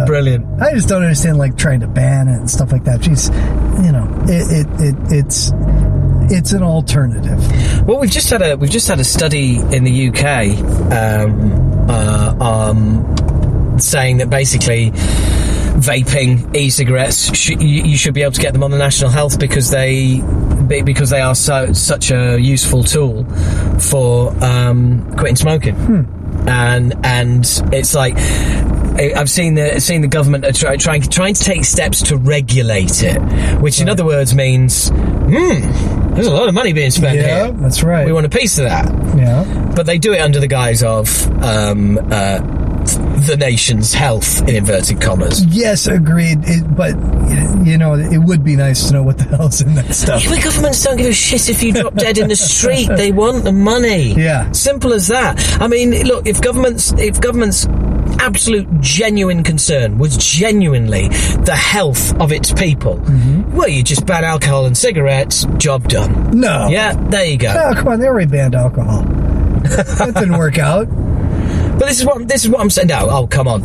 Brilliant. 0.07 0.63
I 0.63 0.73
just 0.73 0.89
don't 0.89 1.03
understand 1.03 1.37
like 1.37 1.57
trying 1.57 1.81
to 1.81 1.87
ban 1.89 2.29
it 2.29 2.37
and 2.37 2.51
stuff 2.51 2.73
like 2.73 2.85
that. 2.85 3.01
Jeez, 3.01 3.29
you 3.85 3.93
know, 3.93 4.09
it, 4.27 4.67
it, 4.67 4.81
it 4.81 5.13
it's 5.13 5.53
it's 6.31 6.53
an 6.53 6.63
alternative. 6.63 7.87
Well, 7.87 7.99
we've 7.99 8.11
just 8.11 8.31
had 8.31 8.43
a 8.43 8.57
we've 8.57 8.71
just 8.71 8.89
had 8.89 9.01
a 9.01 9.05
study 9.05 9.57
in 9.57 9.85
the 9.85 10.09
UK 10.09 10.57
um, 10.93 11.91
uh, 11.91 12.35
um, 12.41 13.05
saying 13.81 14.19
that 14.19 14.31
basically 14.31 14.91
vaping, 15.79 16.55
e-cigarettes, 16.57 17.35
sh- 17.37 17.51
you, 17.51 17.97
should 17.97 18.15
be 18.15 18.23
able 18.23 18.33
to 18.33 18.41
get 18.41 18.53
them 18.53 18.63
on 18.65 18.71
the 18.71 18.79
national 18.79 19.11
health 19.11 19.39
because 19.39 19.71
they 19.71 20.21
because 20.85 21.09
they 21.11 21.21
are 21.21 21.35
so 21.35 21.73
such 21.73 22.11
a 22.11 22.39
useful 22.39 22.83
tool 22.85 23.25
for 23.79 24.33
um, 24.45 25.11
quitting 25.17 25.37
smoking. 25.37 25.77
And 26.47 26.95
and 27.05 27.45
it's 27.73 27.95
like 27.95 28.17
I've 28.19 29.31
seen 29.31 29.55
the 29.55 29.81
seen 29.81 30.01
the 30.01 30.09
government 30.09 30.45
are 30.45 30.53
try, 30.53 30.77
trying 30.77 31.03
trying 31.03 31.35
to 31.35 31.43
take 31.43 31.65
steps 31.65 32.03
to 32.05 32.17
regulate 32.17 33.03
it, 33.03 33.19
which 33.61 33.81
in 33.81 33.89
other 33.89 34.05
words 34.05 34.35
means, 34.35 34.89
hmm, 34.91 36.15
there's 36.15 36.27
a 36.27 36.35
lot 36.35 36.49
of 36.49 36.55
money 36.55 36.73
being 36.73 36.91
spent 36.91 37.17
Yeah, 37.19 37.45
here. 37.47 37.53
that's 37.53 37.83
right. 37.83 38.07
We 38.07 38.13
want 38.13 38.27
a 38.27 38.31
piece 38.31 38.59
of 38.59 38.65
that 38.65 38.87
Yeah. 39.17 39.73
but 39.77 39.87
they 39.87 39.99
do 39.99 40.13
it 40.13 40.21
under 40.21 40.41
the 40.41 40.49
guise 40.49 40.83
of 40.83 41.09
um, 41.43 41.99
uh, 42.11 42.41
the 42.97 43.37
nation's 43.37 43.93
health 43.93 44.41
in 44.49 44.57
inverted 44.57 45.01
commas. 45.01 45.45
Yes, 45.47 45.87
agreed. 45.87 46.39
It, 46.43 46.65
but 46.77 46.95
you 47.67 47.77
know, 47.77 47.95
it 47.95 48.19
would 48.19 48.45
be 48.45 48.57
nice 48.57 48.89
to 48.89 48.95
know 48.95 49.03
what 49.03 49.19
the 49.19 49.25
hell's 49.25 49.61
in 49.61 49.75
that 49.75 49.93
stuff. 49.95 50.23
The 50.25 50.41
governments 50.43 50.83
don't 50.83 50.97
give 50.97 51.07
a 51.07 51.13
shit 51.13 51.49
if 51.49 51.63
you 51.63 51.73
drop 51.73 51.95
dead 51.95 52.19
in 52.19 52.29
the 52.29 52.37
street. 52.37 52.89
They 52.89 53.13
want 53.13 53.45
the 53.45 53.53
money. 53.53 54.15
Yeah. 54.15 54.51
simple 54.53 54.93
as 54.93 55.09
that. 55.09 55.61
I 55.61 55.69
mean, 55.69 55.91
look, 56.05 56.27
if 56.27 56.41
governments, 56.41 56.93
if 56.99 57.21
governments. 57.21 57.67
Absolute 58.21 58.81
genuine 58.81 59.45
concern 59.45 59.99
was 59.99 60.17
genuinely 60.17 61.07
the 61.09 61.55
health 61.55 62.19
of 62.21 62.33
its 62.33 62.53
people. 62.53 62.97
Mm-hmm. 62.97 63.55
Well, 63.55 63.69
you 63.69 63.85
just 63.85 64.07
ban 64.07 64.25
alcohol 64.25 64.65
and 64.67 64.77
cigarettes, 64.77 65.45
job 65.59 65.87
done. 65.89 66.33
No. 66.33 66.69
Yeah, 66.69 66.95
there 67.11 67.27
you 67.27 67.37
go. 67.37 67.55
Oh, 67.55 67.75
come 67.77 67.89
on, 67.89 68.01
they 68.01 68.09
already 68.09 68.29
banned 68.29 68.57
alcohol. 68.57 69.03
that 69.03 70.15
didn't 70.15 70.37
work 70.39 70.59
out. 70.59 70.89
But 71.79 71.87
this 71.87 72.01
is 72.01 72.05
what 72.07 72.27
this 72.29 72.45
is 72.45 72.51
what 72.51 72.61
I'm 72.61 72.71
saying. 72.71 72.89
No, 72.89 73.07
oh 73.11 73.27
come 73.27 73.47
on. 73.49 73.63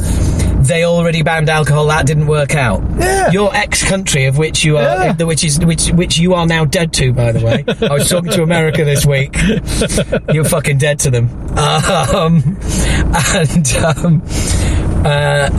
They 0.64 0.86
already 0.86 1.24
banned 1.24 1.49
alcohol. 1.49 1.88
That 1.88 2.05
didn't 2.05 2.28
work 2.28 2.55
out. 2.55 2.82
Yeah. 2.97 3.32
Your 3.32 3.53
ex-country 3.53 4.26
of 4.26 4.38
which 4.38 4.64
you 4.64 4.78
are, 4.78 4.82
Yeah. 4.82 5.24
which 5.24 5.43
is 5.43 5.59
which 5.59 5.89
which 5.89 6.18
you 6.18 6.34
are 6.36 6.45
now 6.45 6.64
dead 6.64 6.93
to. 6.93 7.11
By 7.11 7.34
the 7.34 7.43
way, 7.45 7.66
I 7.89 7.93
was 7.93 8.07
talking 8.09 8.32
to 8.32 8.43
America 8.43 8.86
this 8.86 9.05
week. 9.05 9.36
You're 10.34 10.45
fucking 10.45 10.78
dead 10.78 10.99
to 10.99 11.11
them. 11.11 11.30
Um, 11.57 12.57
and 13.36 13.68
um, 13.78 14.22
uh, 15.05 15.49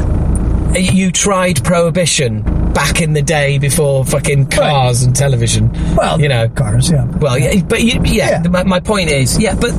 you 0.75 1.13
tried 1.13 1.63
prohibition 1.63 2.43
back 2.73 3.01
in 3.03 3.13
the 3.13 3.23
day 3.23 3.59
before 3.59 4.05
fucking 4.07 4.49
cars 4.49 5.03
and 5.03 5.15
television. 5.15 5.71
Well, 5.95 6.19
you 6.21 6.29
know, 6.29 6.49
cars, 6.49 6.91
yeah. 6.91 7.05
well, 7.05 7.39
yeah, 7.39 7.63
but 7.63 7.83
you, 7.83 8.01
yeah. 8.05 8.43
Yeah. 8.43 8.49
My, 8.49 8.63
my 8.65 8.81
point 8.81 9.11
is, 9.11 9.39
yeah, 9.39 9.55
but. 9.55 9.73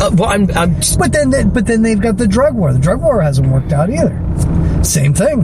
Uh, 0.00 0.10
what 0.12 0.30
I'm, 0.30 0.50
I'm 0.56 0.76
But 0.98 1.12
then, 1.12 1.30
they, 1.30 1.44
but 1.44 1.66
then 1.66 1.82
they've 1.82 2.00
got 2.00 2.16
the 2.16 2.26
drug 2.26 2.54
war. 2.54 2.72
The 2.72 2.78
drug 2.78 3.02
war 3.02 3.20
hasn't 3.20 3.48
worked 3.48 3.72
out 3.72 3.90
either. 3.90 4.18
Same 4.82 5.12
thing. 5.12 5.42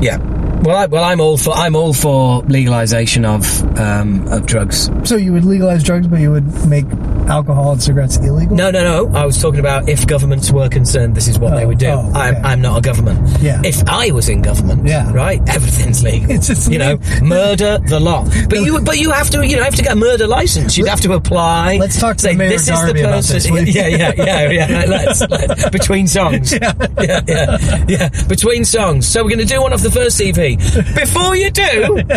Yeah. 0.00 0.16
Well, 0.62 0.76
I, 0.76 0.86
well, 0.86 1.04
I'm 1.04 1.20
all 1.20 1.38
for 1.38 1.52
I'm 1.54 1.76
all 1.76 1.92
for 1.92 2.42
legalization 2.42 3.24
of 3.24 3.44
um, 3.78 4.26
of 4.28 4.44
drugs. 4.46 4.90
So 5.04 5.16
you 5.16 5.32
would 5.32 5.44
legalize 5.44 5.82
drugs, 5.84 6.06
but 6.08 6.20
you 6.20 6.30
would 6.32 6.66
make 6.68 6.84
alcohol 7.28 7.72
and 7.72 7.82
cigarettes 7.82 8.16
illegal. 8.16 8.56
No, 8.56 8.70
no, 8.70 8.82
no. 8.82 9.16
I 9.18 9.24
was 9.24 9.40
talking 9.40 9.60
about 9.60 9.88
if 9.88 10.06
governments 10.06 10.50
were 10.50 10.68
concerned, 10.68 11.14
this 11.14 11.28
is 11.28 11.38
what 11.38 11.54
they 11.54 11.64
Oh, 11.64 11.68
would 11.68 11.78
do. 11.78 11.86
oh, 11.88 12.10
okay. 12.10 12.18
I'm, 12.20 12.44
I'm 12.44 12.60
not 12.62 12.78
a 12.78 12.80
government. 12.80 13.40
Yeah. 13.40 13.60
If 13.64 13.86
I 13.88 14.10
was 14.10 14.28
in 14.28 14.42
government, 14.42 14.86
Yeah. 14.86 15.12
right, 15.12 15.40
everything's 15.48 16.02
legal. 16.02 16.30
It's 16.30 16.46
just 16.48 16.70
you 16.70 16.78
know, 16.78 16.98
murder 17.22 17.78
the 17.86 18.00
lot. 18.00 18.24
But 18.48 18.60
you, 18.60 18.80
but 18.80 18.98
you 18.98 19.10
have 19.12 19.30
to, 19.30 19.46
you 19.46 19.56
know, 19.56 19.62
have 19.64 19.74
to 19.76 19.82
get 19.82 19.92
a 19.92 19.96
murder 19.96 20.26
license. 20.26 20.76
You'd 20.76 20.88
have 20.88 21.00
to 21.02 21.12
apply. 21.12 21.76
Let's 21.76 22.00
talk 22.00 22.16
to 22.16 22.22
say 22.22 22.34
Mayor 22.34 22.48
this 22.50 22.66
Derby 22.66 23.00
is 23.00 23.06
the 23.06 23.12
person. 23.36 23.54
this, 23.54 23.74
yeah, 23.74 23.86
yeah, 23.88 24.12
yeah, 24.16 24.50
yeah. 24.50 24.84
Let's, 24.88 25.20
let's 25.28 25.68
between 25.70 26.06
songs. 26.08 26.52
Yeah. 26.58 26.72
yeah, 27.00 27.20
yeah, 27.28 27.84
yeah. 27.88 28.08
Between 28.26 28.64
songs. 28.64 29.06
So 29.06 29.22
we're 29.22 29.30
going 29.30 29.46
to 29.46 29.54
do 29.54 29.60
one 29.62 29.72
off 29.72 29.82
the 29.82 29.90
first 29.90 30.20
EP. 30.20 30.36
Before 30.56 31.36
you 31.36 31.50
do, 31.50 32.02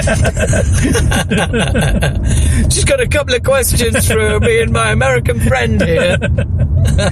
just 2.70 2.88
got 2.88 3.00
a 3.02 3.08
couple 3.10 3.34
of 3.36 3.44
questions 3.44 4.08
for 4.08 4.40
me 4.40 4.62
and 4.62 4.72
my 4.72 4.92
American 4.92 5.40
friend 5.40 5.82
here. 5.82 6.18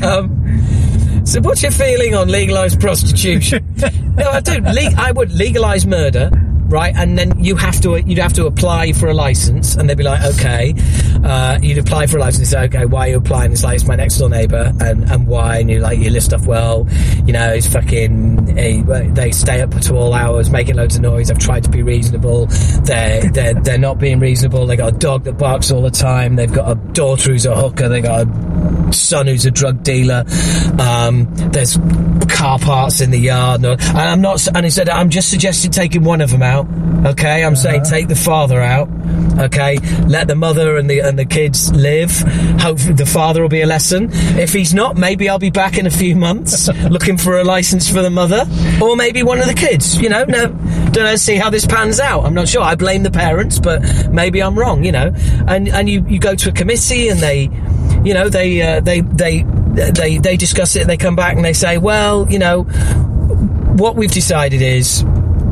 Um, 0.04 1.26
so, 1.26 1.42
what's 1.42 1.62
your 1.62 1.72
feeling 1.72 2.16
on 2.16 2.28
legalised 2.30 2.80
prostitution? 2.80 3.66
no, 4.16 4.30
I 4.30 4.40
don't. 4.42 4.64
Le- 4.64 4.96
I 4.98 5.12
would 5.12 5.32
legalise 5.32 5.86
murder, 5.86 6.30
right? 6.70 6.94
And 6.96 7.18
then 7.18 7.44
you 7.44 7.56
have 7.56 7.80
to 7.82 8.02
you'd 8.02 8.20
have 8.20 8.34
to 8.34 8.46
apply 8.46 8.94
for 8.94 9.08
a 9.08 9.14
license, 9.14 9.76
and 9.76 9.90
they'd 9.90 9.98
be 9.98 10.04
like, 10.04 10.22
okay, 10.36 10.74
uh, 11.24 11.60
you'd 11.62 11.78
apply 11.78 12.08
for 12.08 12.18
a 12.18 12.22
license. 12.22 12.50
They 12.50 12.58
say, 12.58 12.64
okay, 12.66 12.86
why 12.86 13.08
are 13.08 13.12
you 13.12 13.18
applying? 13.18 13.52
It's 13.52 13.64
like 13.64 13.76
it's 13.76 13.88
my 13.88 13.96
next 13.96 14.18
door 14.18 14.30
neighbour, 14.30 14.74
and 14.80 15.10
and 15.10 15.28
why? 15.28 15.60
And 15.60 15.70
you 15.70 15.80
like 15.80 16.00
you 16.00 16.10
list 16.10 16.34
off 16.34 16.46
well, 16.46 16.88
you 17.26 17.34
know, 17.34 17.52
it's 17.54 17.68
fucking. 17.68 18.46
they 18.46 19.32
stay 19.32 19.62
up 19.62 19.72
to 19.72 19.96
all 19.96 20.14
hours, 20.14 20.50
making 20.50 20.76
loads 20.76 20.96
of 20.96 21.02
noise. 21.02 21.32
I've 21.32 21.40
tried 21.40 21.64
to 21.64 21.70
be 21.70 21.84
reasonable. 21.84 22.48
They're 22.84 23.30
they're 23.32 23.54
they're 23.56 23.78
not 23.78 24.00
being 24.00 24.20
reasonable. 24.20 24.66
They 24.66 24.76
got 24.76 24.96
a 24.96 24.98
dog 24.98 25.24
that 25.26 25.38
barks 25.38 25.72
all 25.72 25.82
the 25.82 25.92
time. 25.92 26.36
They've 26.36 26.52
got 26.52 26.72
a 26.72 26.76
daughter 26.94 27.32
who's 27.32 27.46
a 27.46 27.56
hooker. 27.56 27.90
They 27.90 28.02
got 28.02 28.28
a 28.28 28.94
son 28.94 29.28
who's 29.28 29.46
a 29.46 29.52
drug 29.52 29.84
dealer. 29.84 30.26
Um, 30.80 31.28
there's 31.52 31.78
car 32.30 32.60
parts 32.60 33.02
in 33.02 33.12
the 33.12 33.20
yard, 33.20 33.64
and 33.64 33.82
I'm 33.82 34.22
not. 34.22 34.48
And 34.56 34.66
he 34.66 34.70
said, 34.70 34.90
I'm 34.90 35.10
just 35.10 35.30
suggesting 35.30 35.72
taking 35.72 36.04
one 36.04 36.22
of 36.22 36.32
them 36.32 36.42
out. 36.42 36.59
Okay, 37.06 37.44
I'm 37.44 37.56
saying 37.56 37.84
take 37.84 38.08
the 38.08 38.16
father 38.16 38.62
out. 38.62 38.90
Okay, 39.40 39.78
let 40.08 40.28
the 40.28 40.36
mother 40.36 40.78
and 40.78 40.90
the 40.90 41.00
and 41.00 41.18
the 41.18 41.26
kids 41.26 41.72
live. 41.72 42.12
Hopefully, 42.60 42.94
the 42.94 43.06
father 43.06 43.42
will 43.42 43.50
be 43.50 43.62
a 43.62 43.66
lesson. 43.66 44.10
If 44.38 44.52
he's 44.54 44.74
not, 44.74 44.98
maybe 44.98 45.30
I'll 45.30 45.40
be 45.40 45.50
back 45.50 45.78
in 45.78 45.86
a 45.86 45.92
few 45.92 46.16
months 46.16 46.68
looking 46.90 47.18
for 47.18 47.40
a 47.40 47.44
license 47.44 47.90
for 47.90 48.02
the 48.02 48.10
mother, 48.10 48.46
or 48.82 48.96
maybe 48.96 49.24
one 49.24 49.40
of 49.40 49.48
the 49.48 49.54
kids. 49.54 50.00
You 50.00 50.10
know, 50.10 50.26
no, 50.26 50.48
don't 50.48 50.96
know. 50.96 51.16
See 51.16 51.36
how 51.36 51.50
this 51.50 51.66
pans 51.66 52.00
out. 52.00 52.26
I'm 52.26 52.34
not 52.34 52.50
sure. 52.50 52.62
I 52.62 52.76
blame 52.76 53.04
the 53.04 53.12
parents, 53.12 53.60
but 53.60 53.82
maybe 54.12 54.42
I'm 54.42 54.58
wrong. 54.58 54.84
You 54.84 54.92
know, 54.92 55.14
and 55.48 55.70
and 55.70 55.90
you 55.90 56.06
you 56.08 56.20
go 56.20 56.36
to 56.36 56.50
a 56.50 56.54
committee 56.54 57.08
and 57.08 57.20
they 57.20 57.50
you 58.04 58.14
know 58.14 58.30
they 58.30 58.62
uh, 58.62 58.80
they 58.82 59.02
they 59.02 59.44
they 59.44 60.18
they 60.18 60.38
discuss 60.38 60.76
it 60.76 60.82
and 60.82 60.90
they 60.90 60.98
come 60.98 61.16
back 61.16 61.36
and 61.36 61.46
they 61.46 61.54
say 61.54 61.78
well 61.78 62.28
you 62.30 62.40
know 62.40 62.64
what 62.64 63.96
we've 63.96 64.12
decided 64.12 64.62
is 64.62 65.04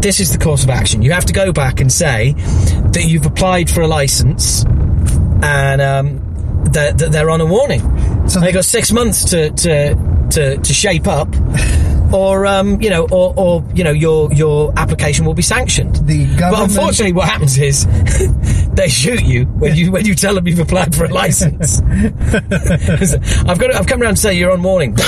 this 0.02 0.20
is 0.20 0.32
the 0.32 0.38
course 0.38 0.64
of 0.64 0.70
action. 0.70 1.02
You 1.02 1.12
have 1.12 1.26
to 1.26 1.34
go 1.34 1.52
back 1.52 1.80
and 1.80 1.92
say 1.92 2.34
that 2.34 3.06
you've 3.06 3.26
applied 3.26 3.70
for 3.70 3.82
a 3.82 3.88
license 3.88 4.64
and 4.64 5.82
um, 5.82 6.64
that, 6.74 6.98
that 6.98 7.12
they're 7.12 7.30
on 7.30 7.42
a 7.42 7.46
warning. 7.46 7.82
So 8.30 8.40
they 8.40 8.52
got 8.52 8.66
six 8.66 8.92
months 8.92 9.26
to 9.32 9.52
to 9.52 9.96
to, 10.32 10.58
to 10.58 10.74
shape 10.74 11.08
up 11.08 11.30
or 12.14 12.46
um, 12.46 12.82
you 12.82 12.90
know 12.90 13.08
or, 13.10 13.34
or 13.38 13.64
you 13.74 13.84
know 13.84 13.92
your 13.92 14.32
your 14.34 14.74
application 14.78 15.26
will 15.26 15.34
be 15.34 15.42
sanctioned. 15.42 15.96
The 15.96 16.26
government... 16.26 16.52
but 16.52 16.62
unfortunately 16.64 17.14
what 17.14 17.28
happens 17.28 17.58
is 17.58 17.86
they 18.78 18.88
shoot 18.88 19.24
you 19.24 19.46
when 19.46 19.76
you 19.76 19.92
when 19.92 20.06
you 20.06 20.16
tell 20.16 20.36
them 20.36 20.48
you've 20.48 20.60
applied 20.60 20.96
for 20.96 21.06
a 21.06 21.10
license 21.14 21.82
I've 21.82 23.60
got. 23.60 23.68
To, 23.72 23.76
I've 23.78 23.88
come 23.88 24.02
around 24.02 24.16
to 24.16 24.22
say 24.22 24.34
you're 24.36 24.52
on 24.52 24.62
warning. 24.64 24.96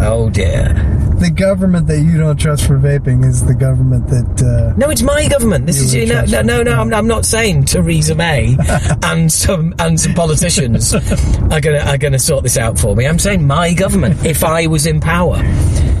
oh 0.00 0.30
dear. 0.32 0.72
The 1.18 1.30
government 1.30 1.86
that 1.86 2.00
you 2.00 2.18
don't 2.18 2.36
trust 2.38 2.66
for 2.66 2.78
vaping 2.78 3.24
is 3.24 3.44
the 3.46 3.54
government 3.54 4.08
that. 4.08 4.42
Uh, 4.42 4.74
No, 4.76 4.90
it's 4.90 5.02
my 5.02 5.28
government. 5.28 5.66
This 5.66 5.94
You 5.94 6.02
is 6.02 6.10
would 6.10 6.30
no, 6.30 6.42
no, 6.42 6.62
no, 6.62 6.62
no. 6.64 6.80
I'm, 6.80 6.92
I'm 6.92 7.06
not 7.06 7.24
saying 7.24 7.64
Theresa 7.64 8.14
May 8.14 8.56
and 9.04 9.30
some 9.30 9.74
and 9.78 9.98
some 9.98 10.14
politicians 10.14 10.94
are 10.94 11.60
gonna 11.60 11.78
are 11.86 11.98
gonna 11.98 12.18
sort 12.18 12.42
this 12.42 12.56
out 12.58 12.78
for 12.78 12.94
me. 12.96 13.06
I'm 13.06 13.18
saying 13.18 13.46
my 13.46 13.72
government. 13.72 14.24
If 14.26 14.42
I 14.44 14.66
was 14.66 14.86
in 14.86 15.00
power, 15.00 15.38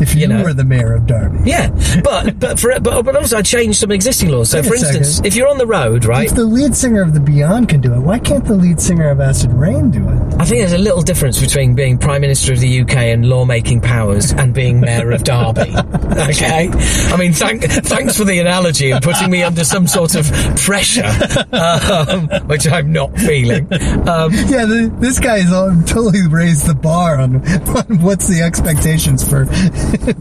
if 0.00 0.14
you, 0.14 0.22
You 0.22 0.28
know. 0.28 0.42
were 0.42 0.54
the 0.54 0.64
mayor 0.64 0.94
of 0.94 1.06
Derby. 1.06 1.38
yeah. 1.48 1.70
But 2.02 2.38
but 2.40 2.58
for 2.58 2.78
but, 2.80 3.04
but 3.04 3.16
also 3.16 3.38
I 3.38 3.42
changed 3.42 3.78
some 3.78 3.92
existing 3.92 4.30
laws. 4.30 4.50
So 4.50 4.58
Wait 4.60 4.66
for 4.66 4.74
instance, 4.74 5.08
second. 5.16 5.26
if 5.26 5.36
you're 5.36 5.48
on 5.48 5.58
the 5.58 5.66
road, 5.66 5.93
right? 6.04 6.26
If 6.26 6.34
the 6.34 6.44
lead 6.44 6.74
singer 6.74 7.02
of 7.02 7.14
the 7.14 7.20
Beyond 7.20 7.68
can 7.68 7.80
do 7.80 7.94
it, 7.94 8.00
why 8.00 8.18
can't 8.18 8.44
the 8.44 8.54
lead 8.54 8.80
singer 8.80 9.08
of 9.10 9.20
Acid 9.20 9.52
Rain 9.52 9.90
do 9.90 10.08
it? 10.08 10.34
I 10.40 10.44
think 10.44 10.60
there's 10.60 10.72
a 10.72 10.78
little 10.78 11.02
difference 11.02 11.40
between 11.40 11.74
being 11.74 11.98
Prime 11.98 12.20
Minister 12.20 12.52
of 12.52 12.60
the 12.60 12.80
UK 12.80 12.96
and 12.96 13.28
lawmaking 13.28 13.80
powers 13.80 14.32
and 14.32 14.52
being 14.52 14.80
Mayor 14.80 15.12
of 15.12 15.24
Derby. 15.24 15.74
Okay? 16.14 16.70
I 16.72 17.16
mean, 17.16 17.32
thank, 17.32 17.64
thanks 17.64 18.16
for 18.16 18.24
the 18.24 18.38
analogy 18.38 18.92
and 18.92 19.02
putting 19.02 19.30
me 19.30 19.42
under 19.42 19.64
some 19.64 19.88
sort 19.88 20.14
of 20.14 20.26
pressure, 20.58 21.10
um, 21.52 22.28
which 22.46 22.68
I'm 22.68 22.92
not 22.92 23.16
feeling. 23.18 23.64
Um, 24.08 24.32
Yeah, 24.32 24.64
the, 24.64 24.94
this 25.00 25.18
guy's 25.18 25.52
all, 25.52 25.74
totally 25.82 26.26
raised 26.28 26.66
the 26.66 26.74
bar 26.74 27.18
on, 27.18 27.36
on 27.68 28.00
what's 28.00 28.28
the 28.28 28.42
expectations 28.42 29.28
for. 29.28 29.46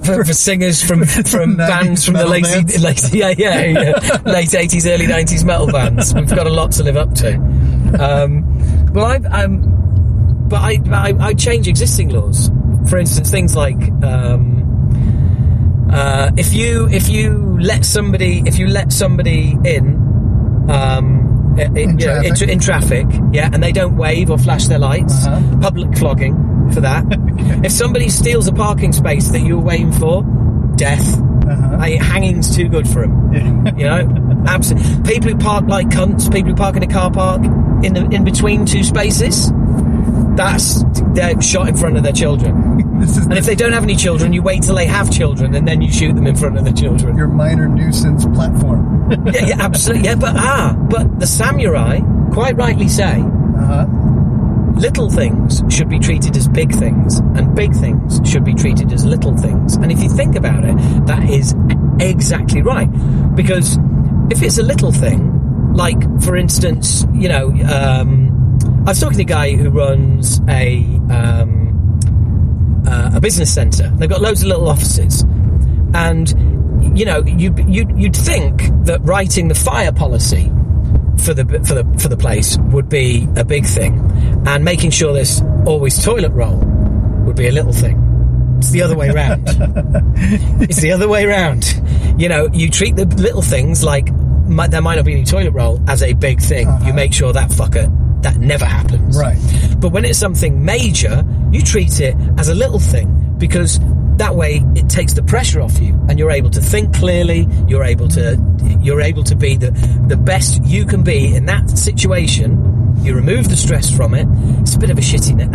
for, 0.04 0.26
for 0.26 0.34
singers 0.34 0.84
from 0.84 1.06
from 1.06 1.56
90s 1.56 1.58
bands 1.58 2.06
from 2.06 2.16
the 2.16 2.26
late, 2.26 2.44
late 2.80 3.14
yeah 3.14 3.34
yeah 3.38 3.64
yeah 3.66 4.22
late 4.26 4.50
80s 4.50 4.92
early 4.92 5.06
90s 5.06 5.46
metal 5.46 5.63
bands 5.68 6.14
we've 6.14 6.30
got 6.30 6.48
a 6.48 6.50
lot 6.50 6.72
to 6.72 6.84
live 6.84 6.98
up 6.98 7.14
to 7.14 7.34
um, 8.00 8.44
well 8.94 9.06
I 9.06 9.16
um, 9.44 9.62
but 10.50 10.62
I, 10.62 10.80
I 10.92 11.14
I 11.30 11.34
change 11.34 11.68
existing 11.68 12.10
laws 12.10 12.50
for 12.90 12.98
instance 12.98 13.30
things 13.32 13.56
like 13.56 13.82
um, 14.04 14.62
uh, 15.92 16.32
if 16.38 16.54
you 16.54 16.88
if 16.90 17.10
you 17.10 17.58
let 17.62 17.86
somebody 17.86 18.42
if 18.46 18.58
you 18.60 18.68
let 18.68 18.92
somebody 18.92 19.56
in 19.64 19.96
um, 20.70 21.56
i- 21.58 21.64
i- 21.64 21.80
you 21.80 21.88
know, 21.88 21.98
traffic. 21.98 22.28
into- 22.30 22.52
in 22.52 22.60
traffic, 22.60 23.06
yeah, 23.32 23.50
and 23.54 23.62
they 23.62 23.72
don't 23.72 23.96
wave 23.98 24.30
or 24.32 24.38
flash 24.38 24.66
their 24.68 24.80
lights, 24.80 25.26
Uh-huh. 25.28 25.58
public 25.62 25.96
flogging, 25.98 26.36
for 26.72 26.82
that. 26.82 27.04
If 27.66 27.72
somebody 27.72 28.10
steals 28.10 28.48
a 28.48 28.54
parking 28.54 28.92
space 28.94 29.30
that 29.30 29.42
you 29.42 29.58
were 29.58 29.64
waiting 29.64 29.92
for, 29.92 30.24
death. 30.78 31.20
Uh-huh. 31.20 31.78
I, 31.80 31.98
hanging's 32.02 32.56
too 32.56 32.70
good 32.70 32.88
for 32.88 33.02
them. 33.02 33.68
You 33.78 33.86
know, 33.86 34.02
absolutely. 34.48 35.14
People 35.14 35.32
who 35.32 35.38
park 35.38 35.66
like 35.68 35.88
cunts, 35.88 36.32
people 36.32 36.52
who 36.52 36.56
park 36.56 36.76
in 36.76 36.84
a 36.84 36.88
car 36.88 37.12
park 37.12 37.44
in 37.84 37.94
the 37.94 38.08
in 38.12 38.24
between 38.24 38.66
two 38.66 38.84
spaces, 38.84 39.52
that's 40.36 40.84
they're 41.14 41.40
shot 41.42 41.68
in 41.68 41.78
front 41.78 41.98
of 41.98 42.04
their 42.04 42.14
children. 42.14 43.00
this 43.00 43.18
is 43.18 43.26
And 43.26 43.38
if 43.38 43.46
they 43.46 43.56
don't 43.56 43.74
have 43.74 43.84
any 43.84 43.96
children, 43.96 44.34
you 44.34 44.42
wait 44.42 44.64
till 44.64 44.76
they 44.76 44.86
have 44.86 45.12
children 45.12 45.56
and 45.56 45.68
then 45.68 45.82
you 45.82 45.92
shoot 45.92 46.14
them 46.14 46.28
in 46.28 46.36
front 46.36 46.58
of 46.58 46.66
the 46.66 46.72
children. 46.72 47.18
your 47.18 47.28
minor 47.28 47.68
nuisance 47.68 48.26
platform. 48.26 48.92
Yeah, 49.34 49.46
yeah, 49.46 49.56
absolutely. 49.60 50.06
Yeah, 50.06 50.16
but 50.16 50.36
ah, 50.38 50.76
but 50.90 51.20
the 51.20 51.28
samurai 51.28 52.00
quite 52.32 52.56
rightly 52.56 52.88
say 52.88 53.20
uh-huh. 53.20 53.86
little 54.76 55.10
things 55.10 55.62
should 55.70 55.90
be 55.90 56.00
treated 56.00 56.36
as 56.38 56.48
big 56.48 56.74
things, 56.74 57.20
and 57.20 57.54
big 57.54 57.74
things 57.76 58.22
should 58.28 58.44
be 58.44 58.54
treated 58.54 58.92
as 58.94 59.06
little 59.06 59.36
things. 59.36 59.76
And 59.76 59.92
if 59.92 60.02
you 60.02 60.10
think 60.10 60.36
about 60.36 60.64
it, 60.64 60.76
that 61.06 61.30
is 61.30 61.54
exactly 62.00 62.62
right. 62.62 62.90
Because 63.36 63.78
if 64.32 64.42
it's 64.42 64.58
a 64.58 64.64
little 64.64 64.92
thing, 64.92 65.74
like 65.74 66.00
for 66.22 66.36
instance, 66.36 67.06
you 67.14 67.30
know, 67.30 67.50
um, 67.72 68.58
I 68.86 68.92
was 68.92 69.00
talking 69.00 69.18
to 69.18 69.24
a 69.24 69.26
guy 69.26 69.56
who 69.56 69.70
runs 69.70 70.40
a 70.48 70.84
um, 71.10 72.84
uh, 72.88 73.12
a 73.16 73.22
business 73.22 73.54
centre. 73.54 73.92
They've 73.96 74.10
got 74.10 74.22
loads 74.22 74.42
of 74.42 74.50
little 74.50 74.70
offices, 74.70 75.24
and 75.94 76.30
you 76.98 77.06
know, 77.06 77.24
you 77.26 77.54
you 77.68 77.88
you'd 77.96 78.16
think 78.16 78.62
that 78.86 79.00
writing 79.04 79.48
the 79.48 79.56
fire 79.56 79.92
policy 79.92 80.52
for 81.18 81.34
the 81.34 81.46
for 81.66 81.76
the 81.76 82.00
for 82.00 82.08
the 82.08 82.18
place 82.18 82.58
would 82.72 82.90
be 82.90 83.28
a 83.36 83.44
big 83.44 83.66
thing, 83.66 84.00
and 84.46 84.64
making 84.64 84.92
sure 84.92 85.14
there's 85.14 85.42
always 85.66 86.04
toilet 86.04 86.32
roll 86.32 86.58
would 87.26 87.36
be 87.36 87.48
a 87.48 87.52
little 87.52 87.74
thing. 87.74 88.13
It's 88.64 88.72
the 88.72 88.82
other 88.82 88.96
way 88.96 89.10
around. 89.10 89.44
it's 90.62 90.80
the 90.80 90.94
other 90.94 91.10
way 91.10 91.26
around. 91.26 91.66
You 92.18 92.30
know, 92.30 92.48
you 92.54 92.70
treat 92.70 92.96
the 92.96 93.06
little 93.06 93.42
things 93.42 93.84
like 93.84 94.10
mi- 94.48 94.68
there 94.68 94.82
might 94.82 94.96
not 94.96 95.04
be 95.04 95.12
any 95.12 95.26
toilet 95.26 95.52
roll 95.52 95.82
as 95.90 96.02
a 96.02 96.14
big 96.14 96.42
thing. 96.42 96.68
You 96.68 96.74
uh-huh. 96.74 96.94
make 96.94 97.14
sure 97.14 97.34
that 97.34 97.52
fucker 97.52 97.92
that 98.22 98.38
never 98.38 98.64
happens. 98.64 99.18
Right. 99.18 99.38
But 99.80 99.90
when 99.90 100.06
it's 100.06 100.18
something 100.18 100.64
major, 100.64 101.26
you 101.52 101.62
treat 101.62 102.00
it 102.00 102.16
as 102.38 102.48
a 102.48 102.56
little 102.56 102.80
thing 102.80 103.36
because 103.38 103.80
that 104.18 104.36
way 104.36 104.62
it 104.76 104.90
takes 104.90 105.14
the 105.14 105.24
pressure 105.24 105.60
off 105.62 105.80
you 105.80 105.94
and 106.08 106.20
you're 106.20 106.32
able 106.32 106.50
to 106.52 106.62
think 106.62 106.94
clearly, 106.96 107.48
you're 107.68 107.84
able 107.84 108.08
to 108.10 108.38
you're 108.82 109.02
able 109.02 109.24
to 109.24 109.36
be 109.36 109.56
the 109.58 109.72
the 110.08 110.18
best 110.18 110.64
you 110.66 110.86
can 110.86 111.04
be 111.04 111.36
in 111.36 111.46
that 111.46 111.70
situation. 111.78 112.70
You 113.02 113.16
remove 113.16 113.50
the 113.50 113.58
stress 113.58 113.90
from 113.90 114.14
it. 114.14 114.28
It's 114.62 114.76
a 114.76 114.80
bit 114.80 114.90
of 114.92 114.98
a 114.98 115.02
shitty 115.02 115.34
uh, 115.42 115.46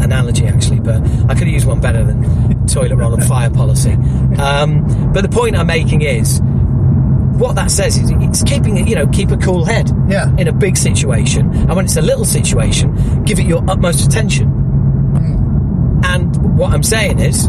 uh, 0.00 0.02
analogy, 0.04 0.46
actually, 0.46 0.80
but 0.80 1.00
I 1.00 1.34
could 1.34 1.46
have 1.46 1.48
used 1.48 1.66
one 1.66 1.80
better 1.80 2.02
than 2.04 2.66
toilet 2.66 2.96
roll 2.96 3.14
and 3.14 3.24
fire 3.24 3.50
policy. 3.50 3.92
Um, 4.38 5.12
but 5.12 5.22
the 5.22 5.28
point 5.30 5.56
I'm 5.56 5.68
making 5.68 6.02
is, 6.02 6.40
what 7.38 7.54
that 7.54 7.70
says 7.70 7.96
is 7.96 8.10
it's 8.10 8.42
keeping 8.42 8.76
it, 8.78 8.88
you 8.88 8.94
know, 8.96 9.06
keep 9.06 9.30
a 9.30 9.36
cool 9.36 9.64
head 9.64 9.90
Yeah. 10.08 10.34
in 10.36 10.48
a 10.48 10.52
big 10.52 10.76
situation, 10.76 11.50
and 11.52 11.74
when 11.76 11.84
it's 11.84 11.96
a 11.96 12.02
little 12.02 12.24
situation, 12.24 13.22
give 13.24 13.38
it 13.38 13.46
your 13.46 13.62
utmost 13.70 14.04
attention. 14.04 14.48
And 16.04 16.58
what 16.58 16.72
I'm 16.72 16.82
saying 16.82 17.20
is, 17.20 17.48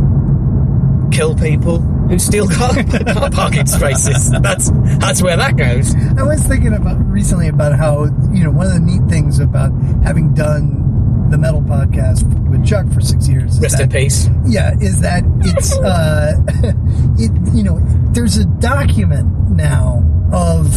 kill 1.14 1.36
people 1.36 1.80
who 1.80 2.18
steal 2.20 2.47
car, 2.47 2.74
car 3.14 3.30
parking 3.30 3.66
spaces. 3.68 4.32
That's 4.41 4.70
that's 4.99 5.22
where 5.22 5.38
that 5.38 5.55
goes. 5.55 5.93
I 6.18 6.24
was 6.24 6.43
thinking 6.43 6.74
about 6.74 6.97
recently 7.09 7.47
about 7.47 7.78
how 7.78 8.05
you 8.34 8.43
know 8.43 8.51
one 8.51 8.68
of 8.68 8.74
the 8.74 8.80
neat 8.80 9.01
things 9.09 9.39
about 9.39 9.72
having 10.03 10.34
done 10.34 11.30
the 11.30 11.38
metal 11.38 11.61
podcast 11.61 12.24
with 12.49 12.66
Chuck 12.66 12.86
for 12.93 13.01
six 13.01 13.28
years. 13.28 13.53
is 13.55 13.61
Rest 13.61 13.80
in 13.80 13.89
peace. 13.89 14.30
Yeah, 14.45 14.74
is 14.80 15.01
that 15.01 15.24
it's 15.41 15.78
uh, 15.80 16.34
it 17.18 17.32
you 17.55 17.64
know 17.64 17.80
there's 18.14 18.38
a 18.38 18.45
document 18.45 19.28
now 19.51 20.03
of 20.34 20.68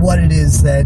what 0.00 0.18
it 0.18 0.32
is 0.32 0.62
that 0.62 0.84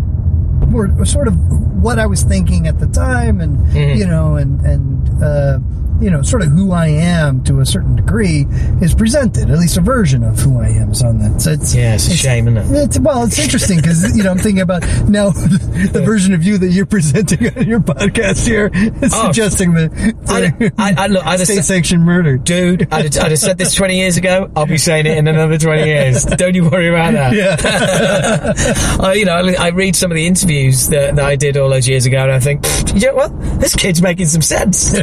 were 0.70 1.04
sort 1.04 1.28
of 1.28 1.34
what 1.82 1.98
I 1.98 2.06
was 2.06 2.22
thinking 2.22 2.66
at 2.66 2.78
the 2.80 2.86
time, 2.86 3.40
and 3.40 3.56
Mm-hmm. 3.66 3.98
you 3.98 4.06
know, 4.06 4.36
and 4.36 4.60
and 4.62 5.22
uh, 5.22 5.58
you 6.00 6.10
know, 6.10 6.22
sort 6.22 6.42
of 6.42 6.48
who 6.48 6.72
I 6.72 6.88
am 6.88 7.42
to 7.44 7.60
a 7.60 7.66
certain 7.66 7.96
degree 7.96 8.46
is 8.80 8.94
presented. 8.94 9.50
At 9.50 9.58
least 9.58 9.76
a 9.76 9.80
version 9.80 10.22
of 10.24 10.38
who 10.38 10.58
I 10.60 10.68
am 10.68 10.90
is 10.92 11.02
on 11.02 11.18
that. 11.18 11.40
So 11.40 11.52
it's 11.52 11.74
Yeah, 11.74 11.94
it's 11.94 12.08
a 12.08 12.16
shame, 12.16 12.48
isn't 12.48 12.74
it? 12.74 12.84
it's, 12.84 12.98
well, 12.98 13.24
it's 13.24 13.38
interesting 13.38 13.76
because 13.78 14.16
you 14.16 14.22
know 14.22 14.30
I'm 14.30 14.38
thinking 14.38 14.60
about 14.62 14.82
now 15.08 15.30
the 15.30 16.02
version 16.04 16.34
of 16.34 16.42
you 16.44 16.58
that 16.58 16.68
you're 16.68 16.86
presenting 16.86 17.46
on 17.56 17.66
your 17.66 17.80
podcast 17.80 18.46
here 18.46 18.70
is 18.74 19.12
Oh, 19.14 19.26
suggesting 19.26 19.74
that 19.74 19.90
I- 20.28 20.66
uh, 20.66 20.70
I- 20.78 21.04
I- 21.04 21.06
look, 21.08 21.24
I'd 21.26 21.38
have 21.38 21.46
said- 21.46 21.54
state-sanctioned 21.54 22.04
murder. 22.04 22.36
Dude, 22.36 22.88
I'd, 22.92 23.16
I'd 23.16 23.30
have 23.30 23.38
said 23.38 23.58
this 23.58 23.74
20 23.74 23.96
years 23.96 24.16
ago. 24.16 24.50
I'll 24.56 24.66
be 24.66 24.78
saying 24.78 25.06
it 25.06 25.16
in 25.16 25.26
another 25.28 25.58
20 25.58 25.84
years. 25.84 26.24
Don't 26.36 26.54
you 26.54 26.68
worry 26.68 26.88
about 26.88 27.12
that. 27.14 27.32
Yeah, 27.34 27.56
I, 29.06 29.14
you 29.14 29.24
know, 29.24 29.34
I, 29.34 29.54
I 29.66 29.68
read 29.70 29.96
some 29.96 30.10
of 30.10 30.14
the 30.16 30.26
interviews 30.26 30.88
that, 30.88 31.16
that 31.16 31.24
I 31.24 31.36
did 31.36 31.56
all 31.56 31.70
those 31.70 31.88
years 31.88 32.06
ago, 32.06 32.18
and 32.22 32.32
I 32.32 32.40
think, 32.40 32.64
you 32.94 33.06
know 33.08 33.14
what? 33.14 33.60
This 33.60 33.74
kid's 33.74 34.02
making 34.02 34.26
some 34.26 34.42
sense. 34.42 34.94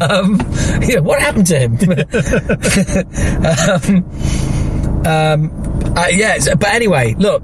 Um, 0.00 0.40
yeah, 0.82 1.00
what 1.00 1.20
happened 1.20 1.46
to 1.48 1.58
him? 1.58 1.76
um, 5.06 5.06
um, 5.06 5.50
uh, 5.96 6.08
yes, 6.10 6.48
but 6.48 6.68
anyway, 6.68 7.14
look. 7.14 7.42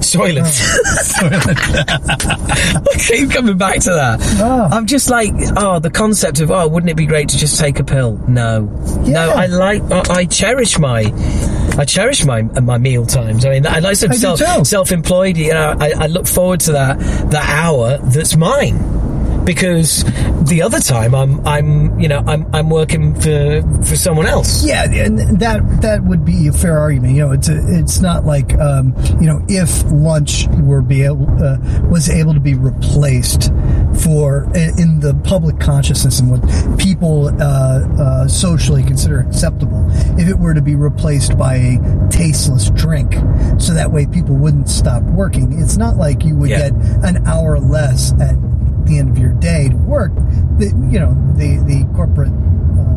Soylent. 0.00 0.46
I 2.88 2.98
keep 2.98 3.30
coming 3.30 3.58
back 3.58 3.80
to 3.80 3.90
that. 3.90 4.18
Oh. 4.40 4.68
I'm 4.74 4.86
just 4.86 5.10
like, 5.10 5.30
oh, 5.58 5.78
the 5.78 5.90
concept 5.90 6.40
of, 6.40 6.50
oh, 6.50 6.66
wouldn't 6.68 6.88
it 6.88 6.96
be 6.96 7.04
great 7.04 7.28
to 7.30 7.36
just 7.36 7.60
take 7.60 7.78
a 7.80 7.84
pill? 7.84 8.16
No, 8.26 8.62
no. 8.62 9.30
I 9.30 9.44
like, 9.46 9.82
I, 9.90 10.02
I 10.10 10.24
cherish 10.24 10.78
my, 10.78 11.12
I 11.76 11.84
cherish 11.84 12.24
my 12.24 12.40
my 12.42 12.78
meal 12.78 13.04
times. 13.04 13.44
I 13.44 13.50
mean, 13.50 13.66
I 13.66 13.80
like 13.80 13.96
some 13.96 14.14
self, 14.14 14.40
self-employed. 14.66 15.36
You 15.36 15.52
know, 15.52 15.76
I, 15.78 15.92
I 15.96 16.06
look 16.06 16.26
forward 16.26 16.60
to 16.60 16.72
that 16.72 16.98
that 17.30 17.46
hour 17.48 17.98
that's 17.98 18.36
mine. 18.36 18.78
Because 19.44 20.04
the 20.48 20.62
other 20.62 20.80
time 20.80 21.14
I'm 21.14 21.46
I'm 21.46 21.98
you 21.98 22.08
know 22.08 22.22
I'm 22.26 22.46
I'm 22.54 22.70
working 22.70 23.14
for 23.14 23.62
for 23.82 23.96
someone 23.96 24.26
else. 24.26 24.64
yeah, 24.64 24.84
and 24.84 25.18
that 25.40 25.60
that 25.82 26.04
would 26.04 26.24
be 26.24 26.46
a 26.48 26.52
fair 26.52 26.78
argument. 26.78 27.14
You 27.14 27.20
know, 27.26 27.32
it's 27.32 27.48
a, 27.48 27.58
it's 27.78 28.00
not 28.00 28.24
like 28.24 28.54
um, 28.58 28.94
you 29.20 29.26
know 29.26 29.44
if 29.48 29.82
lunch 29.90 30.46
were 30.62 30.82
be 30.82 31.02
able 31.02 31.28
uh, 31.42 31.56
was 31.88 32.08
able 32.08 32.34
to 32.34 32.40
be 32.40 32.54
replaced 32.54 33.50
for 34.02 34.44
in 34.54 35.00
the 35.00 35.18
public 35.24 35.58
consciousness 35.58 36.20
and 36.20 36.30
what 36.30 36.78
people 36.78 37.28
uh, 37.42 37.42
uh, 37.98 38.28
socially 38.28 38.82
consider 38.82 39.20
acceptable. 39.20 39.84
If 40.18 40.28
it 40.28 40.38
were 40.38 40.54
to 40.54 40.62
be 40.62 40.74
replaced 40.74 41.36
by 41.38 41.56
a 41.56 42.08
tasteless 42.10 42.70
drink, 42.70 43.14
so 43.58 43.72
that 43.74 43.90
way 43.90 44.06
people 44.06 44.36
wouldn't 44.36 44.68
stop 44.68 45.02
working. 45.02 45.58
It's 45.60 45.76
not 45.76 45.96
like 45.96 46.24
you 46.24 46.36
would 46.36 46.50
Yeah. 46.50 46.70
get 46.70 46.72
an 47.04 47.26
hour 47.26 47.58
less 47.58 48.12
at 48.20 48.36
the 48.90 48.98
end 48.98 49.10
of 49.10 49.18
your 49.18 49.32
day 49.34 49.68
to 49.68 49.76
work. 49.76 50.12
The, 50.58 50.66
you 50.90 50.98
know, 50.98 51.14
the 51.36 51.62
the 51.64 51.88
corporate. 51.94 52.32
Uh, 52.32 52.89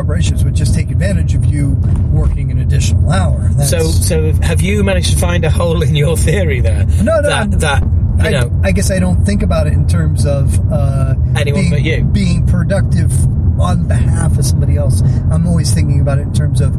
Corporations 0.00 0.44
would 0.44 0.54
just 0.54 0.74
take 0.74 0.90
advantage 0.90 1.34
of 1.34 1.46
you 1.46 1.70
working 2.12 2.50
an 2.50 2.58
additional 2.58 3.10
hour. 3.10 3.48
That's- 3.56 3.70
So 3.70 3.78
so 3.80 4.32
have 4.42 4.60
you 4.60 4.84
managed 4.84 5.12
to 5.12 5.16
find 5.18 5.42
a 5.42 5.48
hole 5.50 5.80
in 5.82 5.94
your 5.96 6.18
theory 6.18 6.60
there? 6.60 6.84
No, 7.02 7.18
no, 7.20 7.22
That 7.22 7.50
that 7.60 7.82
you 7.82 7.88
I, 8.20 8.30
know. 8.30 8.60
I 8.62 8.72
guess 8.72 8.90
I 8.90 8.98
don't 8.98 9.24
think 9.24 9.42
about 9.42 9.66
it 9.66 9.72
in 9.72 9.86
terms 9.88 10.26
of 10.26 10.60
uh, 10.70 11.14
Anyone 11.34 11.60
being, 11.62 11.70
but 11.70 11.82
you. 11.82 12.04
being 12.04 12.46
productive 12.46 13.10
on 13.58 13.88
behalf 13.88 14.36
of 14.36 14.44
somebody 14.44 14.76
else. 14.76 15.00
I'm 15.32 15.46
always 15.46 15.72
thinking 15.72 16.02
about 16.02 16.18
it 16.18 16.22
in 16.28 16.34
terms 16.34 16.60
of 16.60 16.76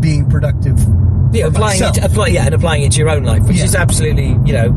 being 0.00 0.30
productive. 0.30 0.78
Yeah, 1.32 1.46
applying 1.46 1.80
myself. 1.80 1.96
it, 1.98 2.04
apply, 2.04 2.26
yeah, 2.28 2.44
and 2.46 2.54
applying 2.54 2.82
it 2.84 2.92
to 2.92 2.98
your 2.98 3.08
own 3.08 3.24
life, 3.24 3.42
which 3.48 3.56
Yeah. 3.56 3.64
is 3.64 3.74
absolutely, 3.74 4.36
you 4.44 4.52
know, 4.52 4.68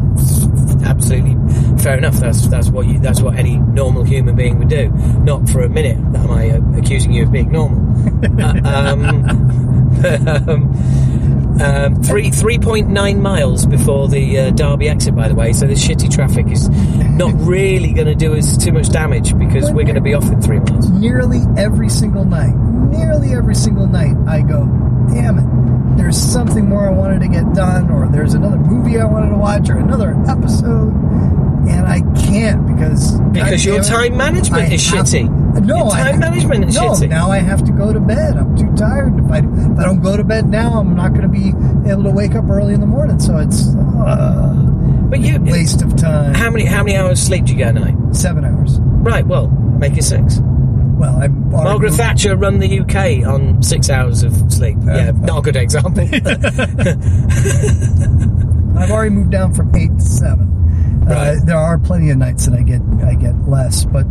absolutely 0.85 1.35
fair 1.83 1.97
enough. 1.97 2.15
That's 2.15 2.47
that's 2.47 2.69
what 2.69 2.87
you, 2.87 2.97
that's 2.99 3.21
what 3.21 3.35
any 3.35 3.57
normal 3.57 4.03
human 4.03 4.35
being 4.35 4.57
would 4.59 4.69
do. 4.69 4.89
Not 5.23 5.49
for 5.49 5.61
a 5.63 5.69
minute 5.69 5.97
am 5.97 6.31
I 6.31 6.51
uh, 6.51 6.61
accusing 6.79 7.11
you 7.11 7.23
of 7.23 7.31
being 7.31 7.51
normal. 7.51 7.74
Uh, 8.39 8.61
um, 8.65 9.05
um, 10.49 11.61
um, 11.61 12.03
three 12.03 12.31
three 12.31 12.59
point 12.59 12.89
nine 12.89 13.21
miles 13.21 13.65
before 13.65 14.07
the 14.07 14.39
uh, 14.39 14.49
Derby 14.51 14.89
exit, 14.89 15.15
by 15.15 15.27
the 15.27 15.35
way. 15.35 15.53
So 15.53 15.67
this 15.67 15.85
shitty 15.85 16.13
traffic 16.13 16.47
is 16.47 16.69
not 16.69 17.33
really 17.35 17.93
going 17.93 18.07
to 18.07 18.15
do 18.15 18.35
us 18.35 18.57
too 18.57 18.71
much 18.71 18.89
damage 18.89 19.37
because 19.37 19.71
we're 19.71 19.83
going 19.83 19.95
to 19.95 20.01
be 20.01 20.13
off 20.13 20.25
in 20.25 20.41
three 20.41 20.59
miles. 20.59 20.89
nearly 20.89 21.41
every 21.57 21.89
single 21.89 22.25
night, 22.25 22.55
nearly 22.55 23.33
every 23.33 23.55
single 23.55 23.87
night, 23.87 24.15
I 24.27 24.41
go, 24.41 24.65
damn 25.13 25.39
it. 25.39 25.84
There's 25.97 26.17
something 26.17 26.67
more 26.67 26.87
I 26.87 26.91
wanted 26.91 27.21
to 27.21 27.27
get 27.27 27.53
done, 27.53 27.89
or 27.89 28.07
there's 28.09 28.33
another 28.33 28.57
movie 28.57 28.99
I 28.99 29.05
wanted 29.05 29.29
to 29.29 29.37
watch, 29.37 29.69
or 29.69 29.77
another 29.77 30.15
episode. 30.27 30.93
and 31.67 31.87
I 31.87 32.01
can't 32.27 32.67
because 32.67 33.19
Because 33.31 33.65
your 33.65 33.81
time 33.81 34.15
management 34.17 34.69
I 34.69 34.73
is 34.75 34.87
have- 34.91 35.05
shitty. 35.07 35.29
No, 35.65 35.77
Your 35.77 35.89
time 35.91 36.05
have- 36.11 36.19
management 36.19 36.65
is 36.65 36.75
no, 36.75 36.91
shitty. 36.91 37.09
now 37.09 37.31
I 37.31 37.39
have 37.39 37.63
to 37.63 37.71
go 37.71 37.91
to 37.93 37.99
bed. 37.99 38.37
I'm 38.37 38.55
too 38.55 38.71
tired. 38.75 39.17
If 39.17 39.31
I, 39.31 39.37
if 39.39 39.79
I 39.79 39.83
don't 39.83 40.01
go 40.01 40.15
to 40.15 40.23
bed 40.23 40.47
now, 40.47 40.79
I'm 40.79 40.95
not 40.95 41.13
going 41.15 41.23
to 41.23 41.27
be 41.27 41.49
able 41.89 42.03
to 42.03 42.11
wake 42.11 42.35
up 42.35 42.47
early 42.49 42.73
in 42.75 42.81
the 42.81 42.85
morning. 42.85 43.19
So 43.19 43.37
it's 43.37 43.73
uh, 43.75 44.53
But 45.09 45.21
you, 45.21 45.39
waste 45.41 45.81
of 45.81 45.95
time. 45.95 46.33
how 46.35 46.51
many 46.51 46.65
how 46.65 46.83
many 46.83 46.97
hours 46.97 47.19
sleep 47.21 47.45
do 47.45 47.53
you 47.53 47.57
get 47.57 47.75
a 47.75 47.79
night? 47.79 47.95
Seven 48.15 48.43
hours. 48.45 48.77
Right, 48.79 49.25
well, 49.25 49.47
make 49.47 49.97
it 49.97 50.03
six. 50.03 50.39
Well, 50.97 51.15
I'm 51.21 51.53
already 51.53 51.69
Margaret 51.69 51.89
moved- 51.89 51.97
Thatcher 52.01 52.35
run 52.35 52.59
the 52.59 52.79
UK 52.79 53.27
on 53.27 53.61
six 53.61 53.89
hours 53.89 54.23
of 54.23 54.33
sleep. 54.51 54.77
yeah, 54.85 55.11
not 55.11 55.39
a 55.39 55.41
good 55.41 55.55
example. 55.55 56.01
I've 58.77 58.91
already 58.91 59.11
moved 59.15 59.31
down 59.31 59.53
from 59.53 59.73
eight 59.75 59.91
to 59.97 60.05
seven. 60.05 60.51
Right. 61.05 61.37
Uh, 61.37 61.45
there 61.45 61.57
are 61.57 61.77
plenty 61.77 62.09
of 62.09 62.17
nights 62.17 62.45
that 62.47 62.57
I 62.57 62.63
get 62.63 62.81
I 63.03 63.13
get 63.15 63.35
less, 63.47 63.85
but 63.85 64.05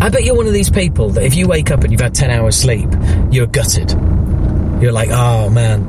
I 0.00 0.08
bet 0.08 0.24
you're 0.24 0.34
one 0.34 0.46
of 0.46 0.52
these 0.52 0.70
people 0.70 1.10
that 1.10 1.22
if 1.24 1.34
you 1.34 1.46
wake 1.46 1.70
up 1.70 1.82
and 1.84 1.92
you've 1.92 2.00
had 2.00 2.14
10 2.14 2.30
hours 2.30 2.56
sleep, 2.56 2.88
you're 3.30 3.46
gutted. 3.46 3.90
You're 4.82 4.92
like, 4.92 5.10
oh 5.12 5.48
man, 5.50 5.84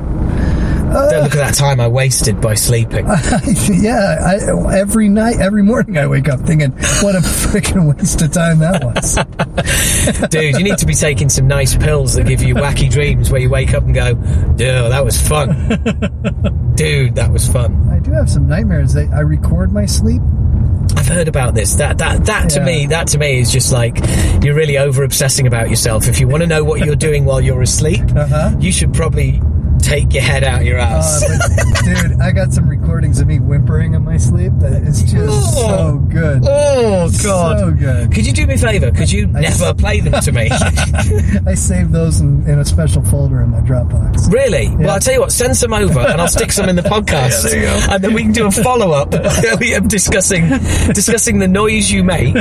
don't 1.10 1.22
look 1.24 1.32
at 1.34 1.38
that 1.38 1.54
time 1.54 1.80
I 1.80 1.88
wasted 1.88 2.40
by 2.40 2.54
sleeping. 2.54 3.06
yeah, 3.72 4.18
I, 4.20 4.76
every 4.78 5.08
night, 5.08 5.38
every 5.40 5.62
morning, 5.62 5.98
I 5.98 6.06
wake 6.06 6.28
up 6.28 6.40
thinking, 6.40 6.70
"What 7.02 7.14
a 7.14 7.20
freaking 7.20 7.94
waste 7.96 8.22
of 8.22 8.32
time 8.32 8.58
that 8.60 8.82
was." 8.84 10.28
Dude, 10.30 10.56
you 10.56 10.64
need 10.64 10.78
to 10.78 10.86
be 10.86 10.94
taking 10.94 11.28
some 11.28 11.46
nice 11.46 11.76
pills 11.76 12.14
that 12.14 12.26
give 12.26 12.42
you 12.42 12.54
wacky 12.54 12.90
dreams 12.90 13.30
where 13.30 13.40
you 13.40 13.50
wake 13.50 13.74
up 13.74 13.84
and 13.84 13.94
go, 13.94 14.14
dude, 14.14 14.92
that 14.92 15.04
was 15.04 15.20
fun. 15.20 15.48
Dude, 16.74 17.14
that 17.16 17.30
was 17.32 17.46
fun. 17.50 17.88
I 17.90 17.98
do 18.00 18.12
have 18.12 18.28
some 18.30 18.46
nightmares. 18.48 18.92
That 18.94 19.10
I 19.12 19.20
record 19.20 19.72
my 19.72 19.86
sleep. 19.86 20.20
I've 20.96 21.06
heard 21.08 21.28
about 21.28 21.54
this. 21.54 21.74
That 21.76 21.98
that 21.98 22.26
that 22.26 22.50
to 22.50 22.60
Yeah. 22.60 22.66
me, 22.66 22.86
that 22.88 23.06
to 23.08 23.18
me 23.18 23.38
is 23.40 23.50
just 23.50 23.72
like 23.72 23.98
you're 24.42 24.54
really 24.54 24.76
over 24.78 25.02
obsessing 25.04 25.46
about 25.46 25.70
yourself. 25.70 26.08
If 26.08 26.20
you 26.20 26.28
want 26.28 26.42
to 26.42 26.46
know 26.46 26.62
what 26.64 26.84
you're 26.84 26.96
doing 26.96 27.24
while 27.24 27.40
you're 27.40 27.62
asleep, 27.62 28.02
Uh-huh. 28.14 28.54
you 28.58 28.70
should 28.72 28.92
probably 28.92 29.40
take 29.84 30.12
your 30.14 30.22
head 30.22 30.42
out 30.44 30.64
your 30.64 30.78
Uh, 30.80 30.84
ass. 30.86 31.22
dude, 31.84 32.20
I 32.20 32.32
got 32.32 32.52
some 32.52 32.66
recordings 32.68 33.20
of 33.20 33.26
me 33.26 33.38
whimpering 33.38 33.94
in 33.94 34.02
my 34.04 34.16
sleep. 34.16 34.52
That 34.58 34.82
is 34.82 35.02
just 35.02 35.14
Oh. 35.28 35.66
so 35.68 35.98
good. 36.08 36.42
oh 36.48 37.10
God! 37.22 37.58
So 37.58 37.70
good. 37.72 38.12
Could 38.12 38.26
you 38.26 38.32
do 38.32 38.46
me 38.46 38.54
a 38.54 38.58
favour? 38.58 38.90
Could 38.90 39.10
you 39.12 39.30
I- 39.34 39.40
never 39.40 39.74
play 39.74 40.00
them 40.00 40.20
to 40.20 40.32
me? 40.32 40.48
I 41.46 41.54
saved 41.54 41.92
those 41.92 42.20
in, 42.20 42.46
in 42.48 42.58
a 42.58 42.64
special 42.64 43.02
folder 43.04 43.42
in 43.42 43.50
my 43.50 43.60
Dropbox. 43.60 44.32
really? 44.32 44.74
Well, 44.76 44.90
I'll 44.90 45.00
tell 45.00 45.14
you 45.14 45.20
what. 45.20 45.32
Send 45.32 45.56
some 45.56 45.72
over, 45.72 46.00
and 46.00 46.20
I'll 46.20 46.28
stick 46.28 46.52
some 46.52 46.68
in 46.68 46.76
the 46.76 46.82
podcast, 46.94 47.44
go. 47.52 47.92
and 47.94 48.02
then 48.02 48.14
we 48.14 48.22
can 48.22 48.32
do 48.32 48.46
a 48.46 48.50
follow 48.50 48.92
up 48.92 49.10
discussing 49.88 50.48
discussing 50.92 51.38
the 51.38 51.48
noise 51.48 51.90
you 51.90 52.04
make 52.04 52.34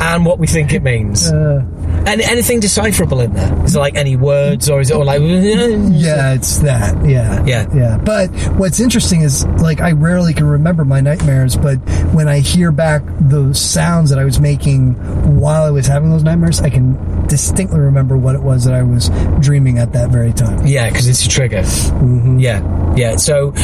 and 0.00 0.24
what 0.26 0.38
we 0.38 0.46
think 0.46 0.72
it 0.72 0.82
means. 0.82 1.30
Uh, 1.30 1.62
And 2.06 2.20
anything 2.20 2.60
decipherable 2.60 3.20
in 3.20 3.32
there? 3.32 3.64
Is 3.64 3.74
it 3.74 3.78
like 3.78 3.94
any 3.94 4.16
words, 4.16 4.68
or 4.68 4.80
is 4.80 4.90
it 4.90 4.94
all 4.94 5.04
like? 5.04 5.20
yeah, 5.20 6.34
it's 6.34 6.58
that. 6.58 7.08
Yeah. 7.08 7.44
Yeah. 7.46 7.66
Yeah. 7.74 7.98
But 7.98 8.28
what's 8.56 8.80
interesting 8.80 9.22
is, 9.22 9.46
like, 9.46 9.80
I 9.80 9.92
rarely 9.92 10.34
can 10.34 10.46
remember 10.46 10.84
my 10.84 11.00
nightmares, 11.00 11.56
but 11.56 11.76
when 12.12 12.28
I 12.28 12.40
hear 12.40 12.72
back 12.72 13.02
those 13.20 13.60
sounds 13.60 14.10
that 14.10 14.18
I 14.18 14.24
was 14.24 14.38
making 14.38 14.94
while 15.40 15.62
I 15.62 15.70
was 15.70 15.86
having 15.86 16.10
those 16.10 16.24
nightmares, 16.24 16.60
I 16.60 16.68
can 16.68 17.26
distinctly 17.26 17.80
remember 17.80 18.16
what 18.16 18.34
it 18.34 18.42
was 18.42 18.64
that 18.64 18.74
I 18.74 18.82
was 18.82 19.08
dreaming 19.40 19.78
at 19.78 19.92
that 19.94 20.10
very 20.10 20.32
time. 20.32 20.66
Yeah, 20.66 20.90
because 20.90 21.08
it's 21.08 21.24
a 21.24 21.28
trigger. 21.28 21.62
Mm-hmm. 21.62 22.38
Yeah, 22.38 22.94
yeah. 22.96 23.16
So, 23.16 23.54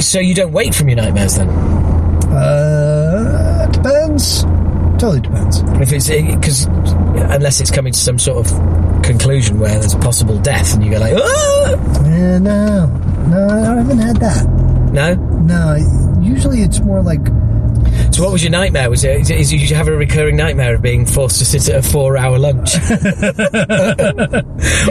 so 0.00 0.20
you 0.20 0.34
don't 0.34 0.52
wake 0.52 0.74
from 0.74 0.88
your 0.88 0.96
nightmares 0.96 1.36
then? 1.36 1.48
Uh, 1.48 3.70
depends. 3.72 4.44
Totally 5.04 5.20
depends. 5.20 5.60
If 5.82 5.92
it's 5.92 6.08
because 6.08 6.64
unless 6.64 7.60
it's 7.60 7.70
coming 7.70 7.92
to 7.92 7.98
some 7.98 8.18
sort 8.18 8.38
of 8.38 9.02
conclusion 9.02 9.60
where 9.60 9.78
there's 9.78 9.92
a 9.92 9.98
possible 9.98 10.38
death, 10.38 10.72
and 10.72 10.82
you 10.82 10.90
go 10.90 10.98
like, 10.98 11.12
ah! 11.14 11.72
Eh, 12.06 12.38
no, 12.38 12.86
no, 13.28 13.48
I 13.50 13.76
haven't 13.76 13.98
had 13.98 14.16
that. 14.16 14.48
no. 14.94 15.14
No, 15.44 15.76
usually 16.22 16.62
it's 16.62 16.80
more 16.80 17.02
like 17.02 17.20
So 18.14 18.22
what 18.22 18.30
was 18.32 18.44
your 18.44 18.52
nightmare? 18.52 18.88
Was 18.90 19.02
it? 19.02 19.22
Is, 19.22 19.30
is 19.30 19.50
did 19.50 19.68
you 19.68 19.74
have 19.74 19.88
a 19.88 19.92
recurring 19.96 20.36
nightmare 20.36 20.76
of 20.76 20.82
being 20.82 21.04
forced 21.04 21.40
to 21.40 21.44
sit 21.44 21.68
at 21.68 21.84
a 21.84 21.88
four-hour 21.90 22.38
lunch? 22.38 22.74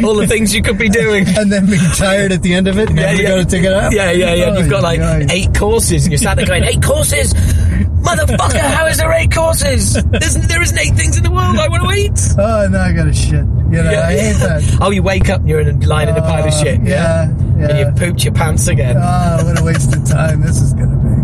All 0.03 0.15
the 0.15 0.25
things 0.27 0.53
you 0.53 0.61
could 0.61 0.77
be 0.77 0.89
doing. 0.89 1.25
and 1.37 1.49
then 1.49 1.65
being 1.67 1.79
tired 1.95 2.33
at 2.33 2.41
the 2.41 2.53
end 2.53 2.67
of 2.67 2.77
it 2.77 2.89
and 2.89 2.99
having 2.99 3.17
to 3.19 3.23
go 3.23 3.37
to 3.41 3.45
take 3.45 3.63
it 3.63 3.71
out. 3.71 3.93
Yeah, 3.93 4.11
yeah, 4.11 4.33
yeah. 4.33 4.45
Oh, 4.49 4.57
You've 4.59 4.69
got 4.69 4.83
like 4.83 4.99
God. 4.99 5.31
eight 5.31 5.55
courses, 5.55 6.03
and 6.03 6.11
you're 6.11 6.17
sat 6.19 6.35
there 6.35 6.45
going, 6.45 6.65
eight 6.65 6.83
courses. 6.83 7.33
Motherfucker, 7.33 8.59
how 8.59 8.87
is 8.87 8.97
there 8.97 9.11
eight 9.13 9.31
courses? 9.31 9.93
There's, 10.03 10.35
there 10.47 10.61
isn't 10.61 10.77
eight 10.77 10.93
things 10.95 11.15
in 11.15 11.23
the 11.23 11.31
world 11.31 11.55
I 11.57 11.69
want 11.69 11.83
to 11.83 11.91
eat. 11.97 12.19
Oh, 12.37 12.67
now 12.69 12.81
I 12.83 12.91
got 12.91 13.07
a 13.07 13.13
shit. 13.13 13.31
You 13.71 13.81
know, 13.81 13.89
I 14.03 14.11
hate 14.17 14.33
that. 14.39 14.77
Oh, 14.81 14.91
you 14.91 15.01
wake 15.01 15.29
up 15.29 15.39
and 15.39 15.47
you're 15.49 15.61
in 15.61 15.81
a 15.81 15.87
line 15.87 16.09
in 16.09 16.17
a 16.17 16.21
pile 16.21 16.43
of 16.45 16.53
Uh, 16.53 16.63
shit. 16.63 16.81
yeah, 16.83 17.29
And 17.29 17.59
yeah. 17.61 17.79
you've 17.87 17.95
pooped 17.95 18.23
your 18.25 18.33
pants 18.33 18.67
again. 18.67 18.97
Oh, 18.97 19.45
what 19.45 19.59
a 19.61 19.63
waste 19.63 19.95
of 19.95 20.03
time 20.05 20.41
this 20.41 20.61
is 20.61 20.73
going 20.73 20.89
to 20.89 20.97
be. 20.97 21.22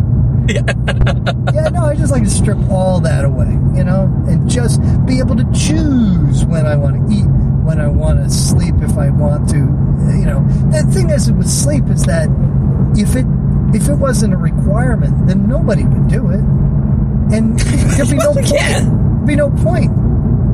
Yeah. 0.56 0.64
yeah, 1.54 1.70
no, 1.70 1.86
I 1.86 1.95
just 1.95 2.12
like 2.12 2.24
to 2.24 2.30
strip 2.30 2.58
all 2.72 3.00
that 3.02 3.24
away, 3.24 3.52
you 3.78 3.84
know, 3.84 4.04
and 4.28 4.50
just 4.50 4.82
be 5.06 5.20
able 5.20 5.36
to 5.36 5.45
choose 5.54 6.43
when 6.45 6.66
I 6.66 6.76
want 6.76 6.95
to 7.08 7.16
eat, 7.16 7.26
when 7.66 7.80
I 7.80 7.88
want 7.88 8.24
to 8.24 8.30
sleep, 8.32 8.74
if 8.82 8.97
I 8.97 9.10
want 9.12 9.47
to, 9.50 9.58
you 9.58 10.26
know. 10.26 10.43
The 10.72 10.89
thing 10.91 11.12
is 11.12 11.32
with 11.32 11.47
sleep 11.47 11.86
is 11.89 12.04
that 12.06 12.30
if 12.97 13.16
it 13.16 13.26
if 13.76 13.88
it 13.88 13.95
wasn't 13.95 14.34
a 14.34 14.38
requirement, 14.38 15.28
then 15.28 15.47
nobody 15.47 15.84
would 15.84 16.08
do 16.08 16.30
it, 16.32 16.39
and 17.32 17.60
there'd 17.97 18.10
be 18.10 18.16
no 18.18 18.34
point. 18.34 18.47
There'd 18.50 19.28
be 19.28 19.36
no 19.36 19.52
point. 19.52 19.91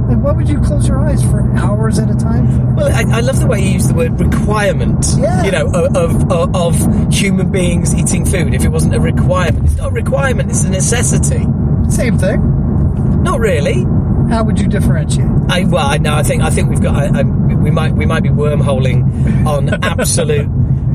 Like, 0.08 0.24
why 0.24 0.32
would 0.34 0.48
you 0.48 0.60
close 0.62 0.88
your 0.88 1.00
eyes 1.00 1.24
for 1.24 1.42
hours 1.58 1.98
at 1.98 2.10
a 2.10 2.16
time 2.16 2.48
for? 2.52 2.76
Well, 2.76 2.92
I, 2.94 3.18
I 3.18 3.22
love 3.22 3.40
the 3.40 3.48
way 3.48 3.60
you 3.62 3.72
use 3.72 3.88
the 3.88 3.96
word 3.96 4.20
requirement. 4.20 5.06
Yeah. 5.18 5.44
You 5.44 5.52
know, 5.52 5.68
of, 5.68 5.96
of, 5.96 6.32
of, 6.32 6.56
of 6.56 7.14
human 7.14 7.52
beings 7.52 7.96
eating 7.96 8.26
food. 8.26 8.54
If 8.54 8.64
it 8.64 8.70
wasn't 8.70 8.94
a 8.94 9.00
requirement, 9.00 9.66
it's 9.66 9.78
not 9.78 9.88
a 9.88 9.92
requirement. 9.92 10.52
It's 10.52 10.64
a 10.64 10.70
necessity. 10.70 11.46
Same 11.90 12.20
thing. 12.20 13.24
Not 13.24 13.40
really. 13.40 13.84
How 14.30 14.44
would 14.44 14.60
you 14.60 14.68
differentiate? 14.68 15.28
I 15.50 15.64
well, 15.66 15.86
I 15.86 15.98
know. 15.98 16.14
I 16.14 16.24
think 16.24 16.42
I 16.44 16.50
think 16.50 16.70
we've 16.70 16.82
got. 16.82 16.96
I, 16.96 17.20
I, 17.20 17.24
we 17.24 17.72
might 17.72 17.94
we 17.94 18.06
might 18.06 18.24
be 18.24 18.30
wormholing 18.30 19.46
on 19.46 19.70
absolute. 19.84 20.48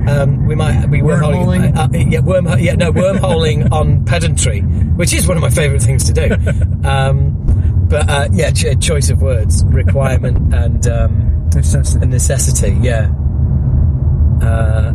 Um, 0.09 0.47
we 0.47 0.55
might 0.55 0.87
be 0.87 1.01
wormholing. 1.01 1.73
Wormholing? 1.73 1.77
Uh, 1.77 1.83
uh, 1.83 2.11
yeah, 2.11 2.21
worm. 2.21 2.47
Yeah, 2.59 2.75
no, 2.75 2.93
wormholing 2.93 3.71
on 3.71 4.05
pedantry, 4.05 4.61
which 4.61 5.13
is 5.13 5.29
one 5.29 5.37
of 5.37 5.43
my 5.43 5.51
favourite 5.51 5.83
things 5.83 6.05
to 6.05 6.13
do. 6.13 6.37
Um, 6.81 7.60
but 7.91 8.09
uh, 8.09 8.28
yeah, 8.32 8.51
ch- 8.53 8.80
choice 8.80 9.11
of 9.11 9.20
words, 9.20 9.64
requirement, 9.66 10.55
and 10.55 10.86
um, 10.86 11.51
Necessity. 11.55 12.05
a 12.05 12.07
necessity. 12.07 12.78
Yeah. 12.80 13.11
Uh, 14.41 14.93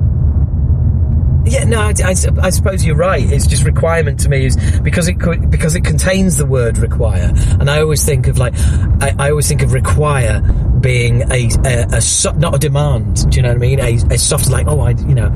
yeah, 1.48 1.64
no, 1.64 1.80
I, 1.80 1.94
I 2.04 2.16
I 2.42 2.50
suppose 2.50 2.84
you're 2.84 2.96
right. 2.96 3.22
It's 3.32 3.46
just 3.46 3.66
requirement 3.66 4.20
to 4.22 4.30
me 4.30 4.48
is 4.48 4.56
because 4.82 5.08
it 5.08 5.20
co- 5.20 5.38
because 5.38 5.76
it 5.76 5.84
contains 5.86 6.38
the 6.38 6.46
word 6.46 6.80
require, 6.80 7.32
and 7.60 7.70
I 7.70 7.82
always 7.82 8.04
think 8.04 8.26
of 8.28 8.40
like 8.40 8.56
I, 9.00 9.14
I 9.20 9.30
always 9.30 9.48
think 9.48 9.62
of 9.62 9.72
require 9.72 10.42
being 10.82 11.22
a, 11.32 11.50
a, 11.64 11.86
a 11.98 12.02
so- 12.02 12.32
not 12.32 12.56
a 12.56 12.58
demand. 12.58 13.30
Do 13.30 13.36
you 13.36 13.44
know 13.44 13.50
what 13.50 13.58
I 13.58 13.60
mean? 13.60 13.80
A, 13.80 13.94
a 14.16 14.18
soft 14.18 14.50
like 14.50 14.66
oh 14.68 14.80
I 14.80 14.92
you 14.92 15.14
know 15.14 15.32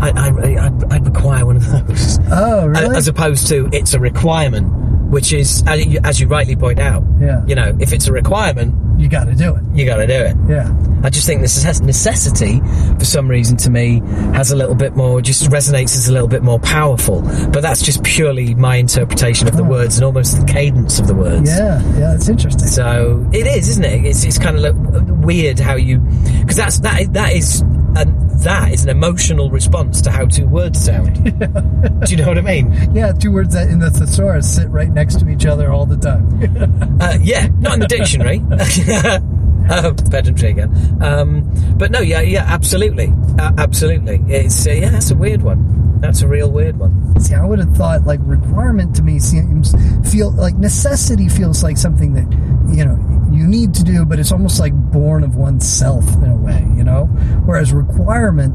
I 0.00 0.10
I 0.16 0.66
I'd, 0.66 0.92
I'd 0.94 1.04
require 1.06 1.44
one 1.44 1.56
of 1.56 1.66
those 1.70 2.18
Oh, 2.32 2.66
really? 2.66 2.96
as 2.96 3.06
opposed 3.06 3.46
to 3.48 3.68
it's 3.70 3.92
a 3.92 4.00
requirement, 4.00 4.66
which 5.10 5.32
is 5.32 5.62
as 5.66 5.84
you, 5.84 6.00
as 6.04 6.20
you 6.20 6.28
rightly 6.28 6.56
point 6.56 6.78
out. 6.78 7.02
Yeah. 7.20 7.44
You 7.46 7.54
know, 7.54 7.76
if 7.80 7.92
it's 7.92 8.06
a 8.06 8.12
requirement, 8.12 8.74
you 9.00 9.08
got 9.08 9.24
to 9.24 9.34
do 9.34 9.56
it. 9.56 9.62
you 9.74 9.86
got 9.86 9.96
to 9.96 10.06
do 10.06 10.12
it. 10.12 10.36
Yeah. 10.48 10.74
I 11.02 11.08
just 11.10 11.26
think 11.26 11.40
this 11.40 11.64
necessity, 11.80 12.60
for 12.98 13.04
some 13.04 13.28
reason, 13.28 13.56
to 13.58 13.70
me, 13.70 14.00
has 14.34 14.52
a 14.52 14.56
little 14.56 14.74
bit 14.74 14.94
more, 14.94 15.22
just 15.22 15.50
resonates 15.50 15.96
as 15.96 16.08
a 16.08 16.12
little 16.12 16.28
bit 16.28 16.42
more 16.42 16.58
powerful. 16.60 17.22
But 17.22 17.62
that's 17.62 17.82
just 17.82 18.04
purely 18.04 18.54
my 18.54 18.76
interpretation 18.76 19.48
of 19.48 19.56
the 19.56 19.64
words 19.64 19.96
and 19.96 20.04
almost 20.04 20.38
the 20.38 20.46
cadence 20.46 20.98
of 20.98 21.06
the 21.06 21.14
words. 21.14 21.50
Yeah. 21.50 21.82
Yeah. 21.98 22.14
It's 22.14 22.28
interesting. 22.28 22.68
So 22.68 23.26
it 23.32 23.46
is, 23.46 23.68
isn't 23.70 23.84
it? 23.84 24.04
It's, 24.04 24.24
it's 24.24 24.38
kind 24.38 24.64
of 24.64 25.24
weird 25.24 25.58
how 25.58 25.76
you, 25.76 25.98
because 26.40 26.56
that's 26.56 26.80
that 26.80 27.12
that 27.14 27.32
is 27.32 27.62
and 27.96 28.29
that 28.40 28.72
is 28.72 28.84
an 28.84 28.90
emotional 28.90 29.50
response 29.50 30.00
to 30.02 30.10
how 30.10 30.26
two 30.26 30.46
words 30.46 30.82
sound. 30.82 31.14
Do 31.24 32.10
you 32.10 32.16
know 32.16 32.28
what 32.28 32.38
I 32.38 32.42
mean? 32.42 32.94
Yeah. 32.94 33.12
Two 33.12 33.32
words 33.32 33.54
that 33.54 33.68
in 33.68 33.78
the 33.78 33.90
thesaurus 33.90 34.54
sit 34.54 34.68
right 34.68 34.90
next 34.90 35.20
to 35.20 35.28
each 35.28 35.46
other 35.46 35.70
all 35.72 35.86
the 35.86 35.96
time. 35.96 37.00
Uh, 37.00 37.18
yeah, 37.20 37.48
not 37.58 37.74
in 37.74 37.80
the 37.80 37.86
dictionary. 37.86 38.38
uh, 39.68 39.94
pedantry 40.10 40.50
again. 40.50 40.98
Um, 41.02 41.50
but 41.76 41.90
no, 41.90 42.00
yeah, 42.00 42.20
yeah, 42.20 42.44
absolutely, 42.46 43.12
uh, 43.38 43.52
absolutely. 43.58 44.22
It's 44.28 44.66
uh, 44.66 44.70
yeah, 44.72 44.90
that's 44.90 45.10
a 45.10 45.16
weird 45.16 45.42
one. 45.42 45.98
That's 46.00 46.22
a 46.22 46.28
real 46.28 46.50
weird 46.50 46.78
one. 46.78 47.20
See, 47.20 47.34
I 47.34 47.44
would 47.44 47.58
have 47.58 47.76
thought 47.76 48.04
like 48.04 48.20
requirement 48.22 48.96
to 48.96 49.02
me 49.02 49.18
seems 49.18 49.74
feel 50.10 50.30
like 50.30 50.56
necessity 50.56 51.28
feels 51.28 51.62
like 51.62 51.76
something 51.76 52.14
that 52.14 52.30
you 52.74 52.84
know 52.84 52.96
you 53.30 53.46
need 53.46 53.74
to 53.74 53.84
do, 53.84 54.04
but 54.04 54.18
it's 54.18 54.32
almost 54.32 54.58
like 54.60 54.72
born 54.74 55.22
of 55.22 55.36
oneself 55.36 56.04
in 56.14 56.30
a 56.30 56.36
way, 56.36 56.66
you 56.76 56.84
know. 56.84 57.04
Whereas 57.44 57.72
requirement, 57.72 58.54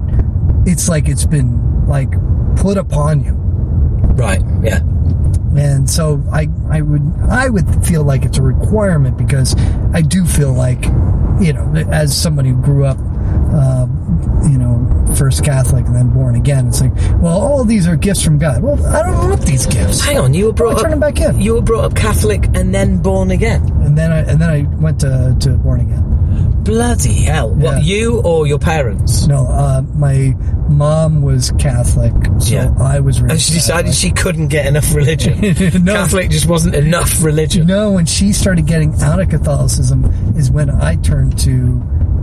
it's 0.67 0.89
like 0.89 1.07
it's 1.07 1.25
been 1.25 1.87
like 1.87 2.11
put 2.57 2.77
upon 2.77 3.23
you. 3.23 3.33
Right? 4.15 4.41
Yeah. 4.63 4.79
And 5.57 5.89
so 5.89 6.23
I 6.31 6.47
I 6.69 6.81
would 6.81 7.01
I 7.29 7.49
would 7.49 7.85
feel 7.85 8.03
like 8.03 8.23
it's 8.23 8.37
a 8.37 8.41
requirement 8.41 9.17
because 9.17 9.55
I 9.93 10.01
do 10.01 10.25
feel 10.25 10.53
like 10.53 10.83
you 11.39 11.53
know 11.53 11.73
as 11.91 12.15
somebody 12.15 12.49
who 12.49 12.61
grew 12.61 12.85
up. 12.85 12.97
Uh, 13.53 13.87
you 14.49 14.57
know, 14.57 15.15
first 15.15 15.43
Catholic 15.43 15.85
and 15.85 15.95
then 15.95 16.09
born 16.09 16.35
again. 16.35 16.67
It's 16.67 16.81
like, 16.81 16.93
well, 17.21 17.39
all 17.39 17.63
these 17.63 17.87
are 17.87 17.95
gifts 17.95 18.21
from 18.21 18.37
God. 18.37 18.61
Well, 18.61 18.85
I 18.85 19.03
don't 19.03 19.29
want 19.29 19.41
these 19.41 19.65
gifts. 19.65 20.03
Hang 20.03 20.19
on, 20.19 20.33
you 20.33 20.47
were 20.47 20.53
brought 20.53 20.77
turn 20.77 20.85
up, 20.85 20.91
them 20.91 20.99
back 20.99 21.19
in? 21.19 21.39
You 21.39 21.55
were 21.55 21.61
brought 21.61 21.85
up 21.85 21.95
Catholic 21.95 22.45
and 22.53 22.73
then 22.73 22.97
born 23.01 23.31
again. 23.31 23.61
And 23.83 23.97
then 23.97 24.11
I 24.11 24.19
and 24.19 24.41
then 24.41 24.49
I 24.49 24.61
went 24.81 24.99
to, 25.01 25.35
to 25.39 25.57
born 25.57 25.81
again. 25.81 26.44
Bloody 26.65 27.13
hell! 27.21 27.51
What 27.51 27.77
Yeah. 27.77 27.95
you 27.95 28.21
or 28.21 28.47
your 28.47 28.57
parents? 28.59 29.27
No, 29.27 29.45
uh, 29.45 29.83
my 29.93 30.35
mom 30.67 31.21
was 31.21 31.51
Catholic, 31.59 32.11
so 32.39 32.53
Yeah. 32.55 32.73
I 32.79 32.99
was 32.99 33.21
raised. 33.21 33.31
And 33.33 33.41
she 33.41 33.53
decided 33.53 33.85
Catholic. 33.91 33.95
she 33.95 34.11
couldn't 34.11 34.47
get 34.47 34.65
enough 34.65 34.93
religion. 34.95 35.39
No. 35.83 35.93
Catholic 35.93 36.31
just 36.31 36.47
wasn't 36.47 36.73
enough 36.75 37.23
religion. 37.23 37.67
No, 37.67 37.91
when 37.91 38.05
she 38.07 38.33
started 38.33 38.65
getting 38.65 38.99
out 39.01 39.19
of 39.21 39.29
Catholicism 39.29 40.05
is 40.35 40.49
when 40.49 40.69
I 40.71 40.95
turned 40.97 41.37
to 41.39 41.51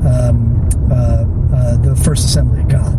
um, 0.05 0.69
uh, 0.91 0.95
uh, 1.55 1.77
the 1.79 1.95
First 2.05 2.25
Assembly 2.25 2.61
of 2.63 2.69
God. 2.69 2.99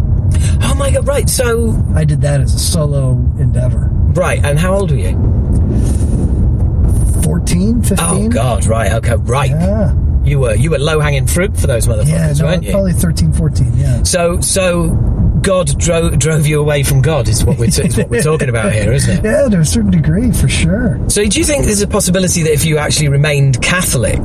Oh 0.64 0.76
my 0.76 0.90
god! 0.92 1.06
Right. 1.06 1.30
So 1.30 1.76
I 1.94 2.06
did 2.06 2.22
that 2.22 2.40
as 2.40 2.54
a 2.56 2.60
solo 2.60 3.12
endeavor. 3.38 3.90
right. 4.16 4.40
And 4.44 4.58
how 4.58 4.76
old 4.76 4.92
were 4.92 4.98
you? 4.98 5.12
14, 7.24 7.82
15? 7.82 7.98
Oh 8.02 8.30
god! 8.30 8.66
Right. 8.66 8.92
Okay. 8.94 9.16
Right. 9.18 9.50
Yeah, 9.52 9.94
You 10.24 10.40
were 10.40 10.56
you 10.56 10.72
were 10.72 10.80
low 10.80 11.00
hanging 11.00 11.28
fruit 11.28 11.58
for 11.58 11.68
those 11.68 11.88
motherfuckers, 11.88 12.08
yeah 12.08 12.34
no, 12.34 12.46
weren't 12.46 12.64
you? 12.64 12.72
probably 12.72 12.94
13, 12.94 13.34
14, 13.34 13.72
yeah. 13.76 14.04
So 14.04 14.40
so 14.42 14.90
God 15.42 15.78
drove 15.78 16.18
drove 16.18 16.48
you 16.48 16.62
away 16.62 16.84
from 16.84 17.02
God 17.02 17.28
is 17.28 17.44
what 17.44 17.58
we're 17.58 17.70
t- 17.70 17.86
is 17.86 17.98
what 17.98 18.10
we're 18.10 18.24
talking 18.24 18.48
about 18.48 18.72
here, 18.72 18.94
isn't 18.94 19.18
it? 19.18 19.26
Yeah, 19.26 19.50
to 19.50 19.60
a 19.60 19.66
certain 19.66 19.92
degree, 19.92 20.32
for 20.32 20.48
sure. 20.48 20.98
So 21.10 21.26
do 21.26 21.38
you 21.38 21.44
think 21.44 21.66
there's 21.66 21.82
a 21.82 21.88
possibility 21.88 22.44
that 22.44 22.54
if 22.54 22.64
you 22.64 22.78
actually 22.78 23.10
remained 23.10 23.62
Catholic, 23.62 24.22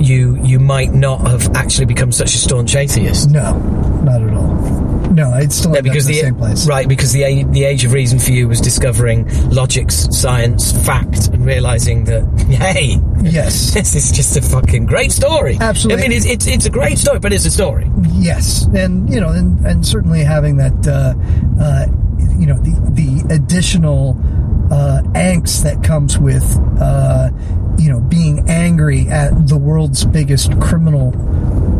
you 0.00 0.42
you 0.42 0.58
might 0.58 0.92
not 0.94 1.26
have 1.28 1.54
actually 1.54 1.86
become 1.86 2.10
such 2.10 2.34
a 2.34 2.38
staunch 2.38 2.74
atheist? 2.74 3.28
No, 3.30 3.58
not 4.02 4.22
at 4.22 4.32
all. 4.32 4.87
No, 5.18 5.30
I'd 5.30 5.52
still 5.52 5.74
Yeah, 5.74 5.80
because 5.80 6.06
the, 6.06 6.14
the 6.14 6.20
same 6.20 6.34
place. 6.36 6.66
right 6.66 6.88
because 6.88 7.12
the 7.12 7.42
the 7.44 7.64
age 7.64 7.84
of 7.84 7.92
reason 7.92 8.18
for 8.18 8.30
you 8.32 8.46
was 8.48 8.60
discovering 8.60 9.26
logic, 9.50 9.90
science, 9.90 10.72
fact, 10.86 11.28
and 11.28 11.44
realizing 11.44 12.04
that 12.04 12.22
hey, 12.48 12.98
Yes. 13.22 13.74
this 13.78 13.94
is 13.96 14.12
just 14.12 14.36
a 14.36 14.42
fucking 14.42 14.86
great 14.86 15.10
story. 15.12 15.56
Absolutely. 15.60 16.04
I 16.04 16.08
mean, 16.08 16.16
it's 16.16 16.26
it's, 16.26 16.46
it's 16.46 16.66
a 16.66 16.70
great 16.70 16.98
story, 16.98 17.18
but 17.18 17.32
it's 17.32 17.44
a 17.46 17.50
story. 17.50 17.90
Yes, 18.12 18.66
and 18.74 19.12
you 19.12 19.20
know, 19.20 19.30
and, 19.30 19.64
and 19.66 19.84
certainly 19.84 20.22
having 20.22 20.56
that, 20.58 20.78
uh, 20.86 21.14
uh, 21.62 21.86
you 22.38 22.46
know, 22.46 22.58
the 22.58 22.74
the 22.90 23.34
additional 23.34 24.16
uh, 24.70 25.02
angst 25.14 25.62
that 25.62 25.82
comes 25.82 26.18
with, 26.18 26.44
uh, 26.80 27.30
you 27.78 27.90
know, 27.90 28.00
being 28.00 28.48
angry 28.48 29.08
at 29.08 29.48
the 29.48 29.56
world's 29.56 30.04
biggest 30.04 30.58
criminal 30.60 31.14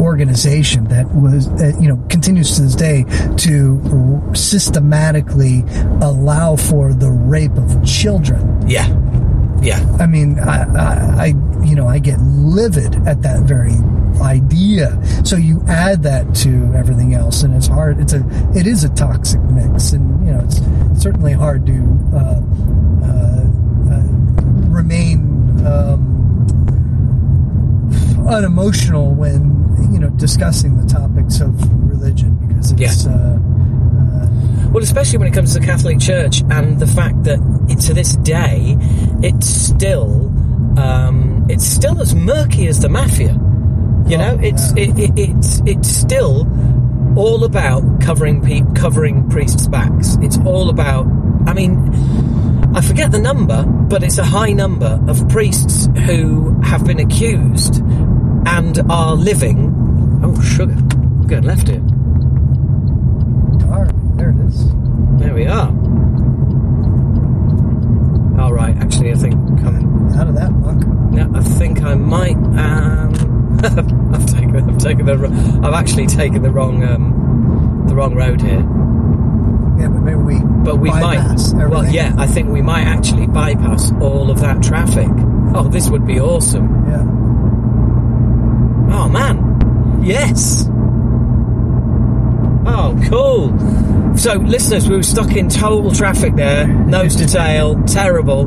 organization 0.01 0.85
that 0.85 1.07
was, 1.15 1.49
uh, 1.49 1.73
you 1.81 1.89
know, 1.89 1.97
continues 2.09 2.57
to 2.57 2.63
this 2.63 2.75
day 2.75 3.05
to 3.37 3.81
r- 3.93 4.35
systematically 4.35 5.65
allow 6.01 6.57
for 6.57 6.95
the 6.95 7.11
rape 7.11 7.57
of 7.57 7.85
children. 7.85 8.69
Yeah, 8.69 8.87
yeah. 9.61 9.85
I 9.99 10.07
mean, 10.07 10.39
I, 10.39 10.63
I, 10.63 11.25
I, 11.25 11.27
you 11.65 11.75
know, 11.75 11.89
I 11.89 11.99
get 11.99 12.21
livid 12.21 12.95
at 13.07 13.23
that 13.23 13.43
very 13.43 13.75
idea. 14.23 14.99
So 15.25 15.37
you 15.37 15.63
add 15.69 16.03
that 16.05 16.35
to 16.37 16.73
everything 16.75 17.15
else, 17.15 17.43
and 17.43 17.55
it's 17.55 17.67
hard. 17.67 18.01
It's 18.01 18.13
a, 18.13 18.23
it 18.55 18.67
is 18.67 18.85
a 18.85 18.89
toxic 18.91 19.41
mix, 19.43 19.93
and 19.93 20.27
you 20.27 20.33
know, 20.33 20.41
it's 20.45 20.61
certainly 21.03 21.33
hard 21.33 21.67
to 21.67 21.79
uh, 22.15 22.41
uh, 23.05 23.45
uh, 23.95 24.03
remain 24.71 25.21
um, 25.67 26.47
unemotional 28.29 29.15
when 29.15 29.67
you 29.93 29.99
know 29.99 30.11
discussing 30.11 30.77
the 30.77 30.87
topics 30.87 31.41
of 31.41 31.55
religion 31.89 32.37
because 32.47 32.73
it's. 32.73 33.05
Yeah. 33.07 33.13
Uh, 33.13 33.39
Well, 34.69 34.83
especially 34.83 35.19
when 35.19 35.29
it 35.29 35.35
comes 35.35 35.55
to 35.55 35.61
the 35.61 35.65
Catholic 35.67 35.99
Church 35.99 36.43
and 36.51 36.79
the 36.79 36.87
fact 36.87 37.25
that 37.25 37.41
it, 37.71 37.81
to 37.87 37.95
this 37.95 38.17
day, 38.17 38.77
it's 39.23 39.49
still 39.49 40.29
um, 40.79 41.47
it's 41.49 41.65
still 41.65 42.01
as 42.03 42.15
murky 42.15 42.67
as 42.69 42.81
the 42.81 42.89
mafia. 42.91 43.33
You 44.09 44.17
know, 44.17 44.39
it's 44.41 44.73
it, 44.73 44.99
it, 44.99 45.11
it's 45.17 45.61
it's 45.67 45.89
still 45.89 46.47
all 47.17 47.45
about 47.45 48.01
covering 48.01 48.41
pe- 48.43 48.63
covering 48.75 49.29
priests' 49.29 49.67
backs. 49.69 50.17
It's 50.23 50.39
all 50.39 50.71
about. 50.71 51.07
I 51.47 51.53
mean, 51.53 51.77
I 52.75 52.81
forget 52.81 53.11
the 53.13 53.19
number, 53.19 53.65
but 53.65 54.03
it's 54.03 54.19
a 54.19 54.25
high 54.25 54.53
number 54.53 54.99
of 55.09 55.29
priests 55.29 55.89
who 56.07 56.59
have 56.63 56.87
been 56.87 57.01
accused 57.01 57.83
and 58.47 58.79
are 58.91 59.15
living. 59.15 59.75
Oh, 60.23 60.41
sugar! 60.41 60.77
Going 61.27 61.45
left 61.45 61.69
here. 61.69 61.83
there 64.17 64.31
it 64.31 64.39
is. 64.47 64.67
There 65.19 65.35
we 65.35 65.47
are. 65.47 65.69
All 68.41 68.53
right. 68.53 68.77
Actually, 68.79 69.13
I 69.13 69.17
think 69.17 69.35
I'm, 69.35 70.09
Out 70.15 70.29
of 70.29 70.35
that 70.37 70.51
muck. 70.53 70.87
no, 71.13 71.31
I 71.35 71.43
think 71.43 71.83
I 71.83 71.95
might. 71.95 72.37
Um, 72.37 73.38
I've 74.15 74.27
taken. 74.27 74.71
I've 74.71 74.79
taken 74.79 75.07
the. 75.07 75.61
I've 75.65 75.75
actually 75.75 76.07
taken 76.07 76.43
the 76.43 76.51
wrong. 76.51 76.85
Um, 76.85 77.85
the 77.89 77.95
wrong 77.95 78.15
road 78.15 78.41
here. 78.41 78.61
Yeah, 79.81 79.89
but 79.89 80.01
maybe 80.01 80.19
we. 80.19 80.41
But 80.41 80.77
we 80.77 80.91
bypass 80.91 81.53
might. 81.55 81.69
Well, 81.69 81.87
yeah. 81.87 82.15
I 82.19 82.27
think 82.27 82.51
we 82.51 82.63
might 82.63 82.85
actually 82.85 83.27
bypass 83.27 83.93
all 84.01 84.31
of 84.31 84.41
that 84.41 84.63
traffic. 84.63 85.09
Oh, 85.55 85.69
this 85.71 85.89
would 85.89 86.07
be 86.07 86.21
awesome. 86.21 86.69
Yeah. 86.89 87.05
Oh 88.95 89.09
man. 89.09 90.01
Yes. 90.03 90.69
Oh, 92.71 92.99
cool. 93.09 94.17
So, 94.17 94.35
listeners, 94.35 94.89
we 94.89 94.97
were 94.97 95.03
stuck 95.03 95.35
in 95.37 95.49
total 95.49 95.91
traffic 95.91 96.35
there, 96.35 96.67
nose 96.67 97.17
to 97.17 97.27
tail, 97.27 97.83
terrible, 97.85 98.47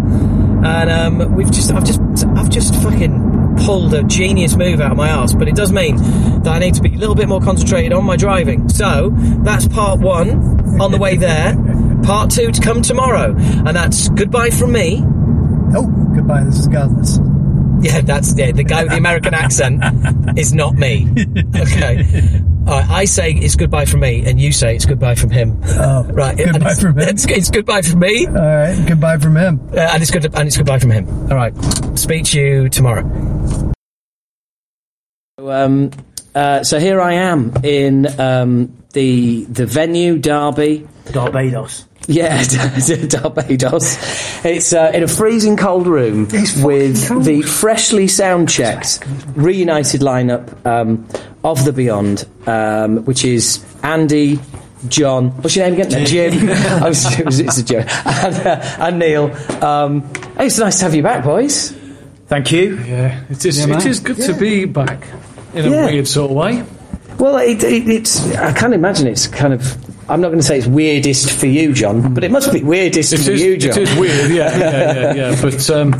and 0.63 0.89
um, 0.89 1.35
we've 1.35 1.51
just, 1.51 1.71
I've 1.71 1.85
just, 1.85 2.01
I've 2.35 2.49
just 2.49 2.75
fucking 2.75 3.30
pulled 3.57 3.93
a 3.93 4.03
genius 4.03 4.55
move 4.55 4.79
out 4.79 4.91
of 4.91 4.97
my 4.97 5.09
ass. 5.09 5.33
But 5.33 5.47
it 5.47 5.55
does 5.55 5.71
mean 5.71 5.97
that 6.43 6.47
I 6.47 6.59
need 6.59 6.73
to 6.75 6.81
be 6.81 6.93
a 6.93 6.97
little 6.97 7.15
bit 7.15 7.27
more 7.27 7.41
concentrated 7.41 7.93
on 7.93 8.05
my 8.05 8.15
driving. 8.15 8.69
So 8.69 9.11
that's 9.43 9.67
part 9.67 9.99
one 9.99 10.81
on 10.81 10.91
the 10.91 10.97
way 10.97 11.17
there. 11.17 11.55
Part 12.03 12.31
two 12.31 12.51
to 12.51 12.61
come 12.61 12.81
tomorrow, 12.81 13.35
and 13.37 13.75
that's 13.75 14.09
goodbye 14.09 14.49
from 14.49 14.71
me. 14.71 15.03
Oh, 15.75 15.85
goodbye. 16.15 16.43
This 16.45 16.57
is 16.57 16.67
godless. 16.67 17.19
Yeah, 17.81 18.01
that's 18.01 18.35
yeah, 18.35 18.51
the 18.51 18.63
guy 18.63 18.83
with 18.83 18.91
the 18.91 18.97
American 18.97 19.35
accent 19.35 19.83
is 20.37 20.51
not 20.53 20.73
me. 20.73 21.07
Okay. 21.55 22.41
All 22.67 22.79
right, 22.79 22.89
I 22.89 23.05
say 23.05 23.31
it's 23.31 23.55
goodbye 23.55 23.85
from 23.85 24.01
me, 24.01 24.23
and 24.25 24.39
you 24.39 24.51
say 24.51 24.75
it's 24.75 24.85
goodbye 24.85 25.15
from 25.15 25.31
him. 25.31 25.59
Oh, 25.65 26.03
Right. 26.11 26.37
Goodbye 26.37 26.71
it's, 26.71 26.81
from 26.81 26.97
him. 26.99 27.09
It's, 27.09 27.25
it's 27.29 27.49
goodbye 27.49 27.81
from 27.81 27.99
me, 27.99 28.27
uh, 28.27 28.31
All 28.31 28.45
right. 28.57 28.87
Goodbye 28.87 29.17
from 29.17 29.35
him. 29.35 29.59
and 29.73 30.01
it's 30.01 30.11
good. 30.11 30.25
And 30.35 30.47
it's 30.47 30.57
goodbye 30.57 30.79
from 30.79 30.91
him. 30.91 31.07
All 31.31 31.35
right. 31.37 31.53
Speak 31.97 32.25
to 32.25 32.39
you 32.39 32.69
tomorrow. 32.69 33.03
Um. 35.39 35.91
Uh, 36.33 36.63
so 36.63 36.79
here 36.79 37.01
I 37.01 37.13
am 37.15 37.51
in 37.63 38.07
um, 38.19 38.77
the 38.93 39.43
the 39.45 39.65
venue 39.65 40.17
Derby. 40.17 40.87
Barbados. 41.13 41.85
Yeah, 42.07 42.43
Barbados. 43.21 43.97
It's 44.43 44.73
uh, 44.73 44.91
in 44.93 45.03
a 45.03 45.07
freezing 45.07 45.55
cold 45.55 45.87
room 45.87 46.27
with 46.63 47.23
the 47.25 47.41
freshly 47.43 48.07
sound 48.07 48.49
checked, 48.49 49.03
reunited 49.35 50.01
lineup 50.01 50.65
um, 50.65 51.07
of 51.43 51.63
the 51.63 51.71
Beyond, 51.71 52.25
um, 52.47 53.05
which 53.05 53.23
is 53.23 53.63
Andy, 53.83 54.39
John. 54.87 55.29
What's 55.41 55.55
your 55.55 55.69
name 55.69 55.79
again? 55.79 55.91
No, 55.91 56.03
Jim. 56.05 56.49
I 56.83 56.87
was, 56.89 57.19
it 57.19 57.25
was, 57.25 57.39
it's 57.39 57.57
a 57.59 57.63
joke. 57.63 57.87
And, 58.05 58.35
uh, 58.47 58.75
and 58.79 58.99
Neil. 58.99 59.25
Um, 59.63 60.01
hey, 60.37 60.47
it's 60.47 60.57
nice 60.57 60.79
to 60.79 60.85
have 60.85 60.95
you 60.95 61.03
back, 61.03 61.23
boys. 61.23 61.71
Thank 62.27 62.51
you. 62.51 62.77
Yeah, 62.77 63.23
it 63.29 63.45
is. 63.45 63.57
Yeah, 63.59 63.65
it 63.65 63.67
man. 63.69 63.87
is 63.87 63.99
good 63.99 64.17
to 64.17 64.33
be 64.33 64.65
back 64.65 65.07
in 65.53 65.65
a 65.65 65.69
Yeah. 65.69 65.85
weird 65.85 66.07
sort 66.07 66.31
of 66.31 66.37
way. 66.37 66.63
Well, 67.19 67.37
it, 67.37 67.63
it, 67.63 67.87
it's. 67.87 68.25
I 68.35 68.53
can't 68.53 68.73
imagine 68.73 69.05
it's 69.07 69.27
kind 69.27 69.53
of. 69.53 69.77
I'm 70.11 70.19
not 70.19 70.27
going 70.27 70.39
to 70.39 70.45
say 70.45 70.57
it's 70.57 70.67
weirdest 70.67 71.39
for 71.39 71.45
you, 71.45 71.71
John, 71.73 72.13
but 72.13 72.25
it 72.25 72.31
must 72.31 72.51
be 72.51 72.61
weirdest 72.61 73.13
It 73.13 73.19
for 73.19 73.31
is, 73.31 73.41
you, 73.41 73.55
John. 73.57 73.71
it 73.71 73.77
is 73.77 73.95
weird, 73.97 74.29
yeah, 74.31 74.57
yeah, 74.57 74.93
yeah, 74.93 75.13
yeah. 75.31 75.41
But 75.41 75.69
um, 75.69 75.95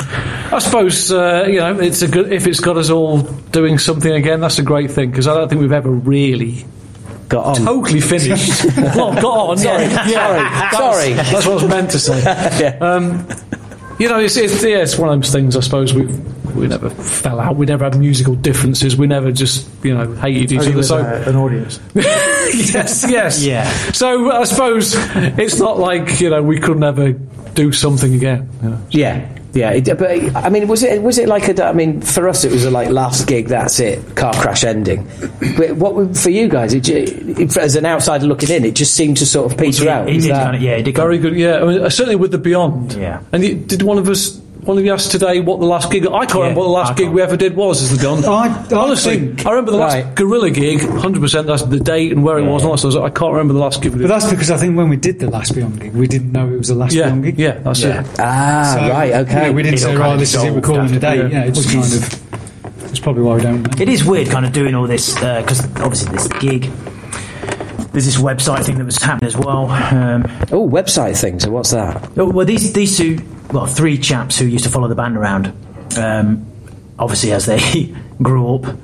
I 0.54 0.60
suppose 0.60 1.12
uh, 1.14 1.46
you 1.48 1.60
know 1.60 1.80
it's 1.80 2.02
a 2.02 2.10
good 2.10 2.32
if 2.34 2.46
it's 2.46 2.60
got 2.60 2.78
us 2.78 2.90
all 2.90 3.22
doing 3.22 3.78
something 3.78 4.12
again. 4.12 4.42
That's 4.42 4.60
a 4.60 4.64
great 4.64 4.92
thing 4.92 5.12
because 5.12 5.28
I 5.28 5.34
don't 5.34 5.48
think 5.48 5.62
we've 5.62 5.72
ever 5.72 5.90
really 5.90 6.66
Got 7.30 7.46
on. 7.46 7.66
totally 7.66 8.02
finished. 8.02 8.66
well, 8.78 9.14
got 9.14 9.50
on. 9.52 9.58
Sorry, 9.58 9.84
yeah, 9.86 10.04
sorry, 10.10 10.40
that's, 10.44 10.78
sorry. 10.78 11.14
That's 11.14 11.46
what 11.46 11.48
I 11.48 11.54
was 11.54 11.68
meant 11.70 11.92
to 11.92 12.00
say. 12.00 12.22
Yeah. 12.62 12.78
Um, 12.82 13.26
you 13.98 14.10
know, 14.10 14.20
it's, 14.20 14.36
it's 14.36 14.62
yeah, 14.62 14.80
it's 14.80 14.98
one 14.98 15.10
of 15.10 15.22
those 15.22 15.32
things. 15.32 15.56
I 15.56 15.62
suppose 15.62 15.94
we 15.94 16.04
we 16.56 16.68
never 16.68 16.90
fell 16.90 17.40
out. 17.40 17.56
We 17.56 17.65
never 17.65 17.84
had 17.86 17.98
musical 17.98 18.36
differences. 18.36 18.95
We 18.95 19.07
never 19.07 19.32
just 19.32 19.68
you 19.84 19.94
know 19.94 20.14
hated 20.15 20.52
each 20.52 20.60
other. 20.60 20.84
So 20.84 20.98
uh, 20.98 21.23
an 21.28 21.36
audience. 21.36 21.80
yes, 21.95 23.06
yes, 23.10 23.44
Yeah. 23.52 23.69
So 23.91 24.32
I 24.32 24.44
suppose 24.45 24.94
it's 25.15 25.60
not 25.60 25.78
like 25.80 26.19
you 26.19 26.30
know 26.30 26.41
we 26.44 26.60
could 26.60 26.78
never 26.78 27.14
do 27.53 27.72
something 27.72 28.14
again. 28.14 28.49
you 28.64 28.69
know. 28.69 28.82
Yeah, 28.91 29.28
yeah. 29.53 29.72
It, 29.72 29.98
but 29.98 30.36
I 30.36 30.49
mean, 30.49 30.68
was 30.68 30.84
it 30.84 31.02
was 31.02 31.18
it 31.18 31.28
like 31.28 31.48
a? 31.49 31.65
I 31.65 31.73
mean, 31.73 32.02
for 32.02 32.30
us, 32.30 32.44
it 32.45 32.52
was 32.52 32.64
a 32.65 32.72
like 32.72 32.90
last 32.90 33.28
gig. 33.28 33.48
That's 33.48 33.80
it. 33.80 34.15
Car 34.15 34.34
crash 34.34 34.64
ending. 34.64 35.06
But 35.57 35.76
what 35.76 36.15
for 36.15 36.30
you 36.30 36.48
guys? 36.48 36.73
It, 36.73 36.88
it, 36.88 37.57
as 37.57 37.76
an 37.76 37.86
outsider 37.86 38.26
looking 38.26 38.49
in, 38.49 38.64
it 38.65 38.76
just 38.76 38.94
seemed 38.94 39.18
to 39.18 39.26
sort 39.26 39.52
of 39.52 39.57
peter 39.57 39.90
out. 39.90 40.07
He 40.07 40.19
did 40.19 40.32
that- 40.32 40.44
kind 40.44 40.56
of, 40.56 40.61
yeah, 40.61 40.78
he 40.78 40.84
did 40.84 40.95
Very 40.95 41.18
good. 41.18 41.36
Yeah, 41.36 41.61
I 41.61 41.65
mean, 41.65 41.90
certainly 41.90 42.15
with 42.15 42.32
the 42.32 42.38
Beyond. 42.38 42.94
Yeah. 42.94 43.22
And 43.34 43.44
you, 43.44 43.56
did 43.56 43.82
one 43.84 43.98
of 43.98 44.07
us? 44.07 44.40
One 44.64 44.78
of 44.78 44.86
you 44.86 44.94
asked 44.94 45.10
today 45.12 45.40
what 45.40 45.60
the 45.60 45.66
last 45.66 45.92
gig. 45.92 46.06
I 46.06 46.26
can't 46.28 46.36
remember 46.36 46.60
what 46.60 46.66
the 46.66 46.72
last 46.72 46.96
gig 46.96 47.10
we 47.10 47.20
ever 47.24 47.36
did 47.36 47.56
was. 47.56 47.82
Is 47.82 47.98
the 47.98 47.98
Beyond? 47.98 48.26
I- 48.26 48.46
I 48.72 48.76
Honestly, 48.76 49.18
think- 49.18 49.46
I 49.46 49.50
remember 49.50 49.72
the 49.72 49.78
last 49.78 49.96
Right. 49.96 50.16
Gorilla 50.16 50.52
gig. 50.52 50.88
Hundred 50.88 51.20
percent. 51.20 51.48
That's 51.48 51.64
the 51.64 51.80
date 51.80 52.12
and 52.12 52.24
where 52.24 52.38
it 52.38 52.44
was. 52.46 52.62
And 52.62 52.70
all 52.70 52.76
that 52.78 52.92
sort. 52.92 53.04
I 53.04 53.10
can't 53.10 53.32
remember 53.32 53.54
the 53.54 53.60
last 53.60 53.82
gig 53.82 53.94
we 53.94 54.02
But 54.02 54.10
that's 54.10 54.30
because 54.30 54.52
I 54.52 54.58
think 54.58 54.78
when 54.78 54.88
we 54.88 54.98
did 54.98 55.18
the 55.20 55.32
last 55.32 55.56
Beyond 55.56 55.80
gig, 55.80 55.94
we 55.94 56.06
didn't 56.06 56.32
know 56.32 56.48
it 56.48 56.60
was 56.60 56.68
the 56.68 56.76
last 56.76 56.94
Yeah, 56.94 57.06
Beyond 57.06 57.24
gig. 57.24 57.40
yeah, 57.40 57.58
that's 57.64 57.82
it. 57.84 58.06
Ah, 58.20 58.76
So, 58.80 58.90
right. 58.94 59.14
Okay. 59.14 59.34
you 59.42 59.48
know, 59.48 59.52
we 59.54 59.64
didn't 59.64 59.76
It 59.76 59.82
say, 59.82 59.92
all 59.94 59.98
right, 59.98 60.06
kind 60.10 60.22
this 60.22 60.30
is 60.30 60.36
it, 60.36 60.38
we're 60.54 60.60
dissolved 60.62 60.64
calling 60.66 60.86
it 60.92 60.98
a 60.98 61.00
day. 61.00 61.16
yeah. 61.18 61.28
Yeah, 61.28 61.44
it's 61.46 61.66
kind 61.74 61.84
of. 61.84 62.82
That's 62.82 63.00
probably 63.00 63.24
why 63.24 63.36
we 63.38 63.42
don't 63.42 63.64
know. 63.64 63.72
It 63.82 63.90
is 63.90 64.04
weird, 64.06 64.30
kind 64.30 64.46
of 64.46 64.52
doing 64.54 64.76
all 64.76 64.86
this 64.86 65.16
because 65.16 65.66
obviously 65.78 66.12
this 66.14 66.28
gig. 66.40 66.70
There's 67.91 68.05
this 68.05 68.18
website 68.18 68.65
thing 68.65 68.77
that 68.77 68.85
was 68.85 68.97
happening 68.97 69.27
as 69.27 69.35
well. 69.35 69.69
Um, 69.69 70.23
oh, 70.51 70.68
website 70.68 71.19
thing. 71.19 71.39
So 71.39 71.51
what's 71.51 71.72
that? 71.72 72.09
oh, 72.18 72.30
well, 72.30 72.45
these 72.45 72.72
these 72.72 72.97
two, 72.97 73.19
well, 73.51 73.65
three 73.65 73.97
chaps 73.97 74.38
who 74.38 74.45
used 74.45 74.63
to 74.63 74.69
follow 74.69 74.88
the 74.88 74.95
band 74.95 75.18
around. 75.18 75.47
Um, 75.97 76.45
obviously, 76.97 77.34
as 77.34 77.47
they 77.47 77.93
grew 78.22 78.55
up, 78.55 78.77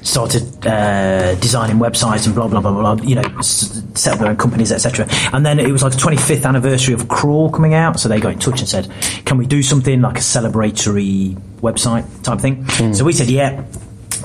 started 0.00 0.66
uh, 0.66 1.34
designing 1.36 1.76
websites 1.76 2.24
and 2.24 2.34
blah 2.34 2.48
blah 2.48 2.60
blah 2.60 2.94
blah. 2.94 3.04
you 3.04 3.16
know, 3.16 3.40
set 3.42 4.14
up 4.14 4.18
their 4.18 4.28
own 4.28 4.36
companies, 4.36 4.72
etc. 4.72 5.06
And 5.34 5.44
then 5.44 5.58
it 5.58 5.70
was 5.70 5.82
like 5.82 5.92
the 5.92 5.98
25th 5.98 6.46
anniversary 6.46 6.94
of 6.94 7.08
Crawl 7.08 7.50
coming 7.50 7.74
out, 7.74 8.00
so 8.00 8.08
they 8.08 8.18
got 8.18 8.32
in 8.32 8.38
touch 8.38 8.60
and 8.60 8.68
said, 8.68 8.90
"Can 9.26 9.36
we 9.36 9.44
do 9.44 9.62
something 9.62 10.00
like 10.00 10.16
a 10.16 10.20
celebratory 10.22 11.34
website 11.60 12.06
type 12.22 12.40
thing?" 12.40 12.66
So 12.94 13.04
we 13.04 13.12
said, 13.12 13.28
"Yeah." 13.28 13.62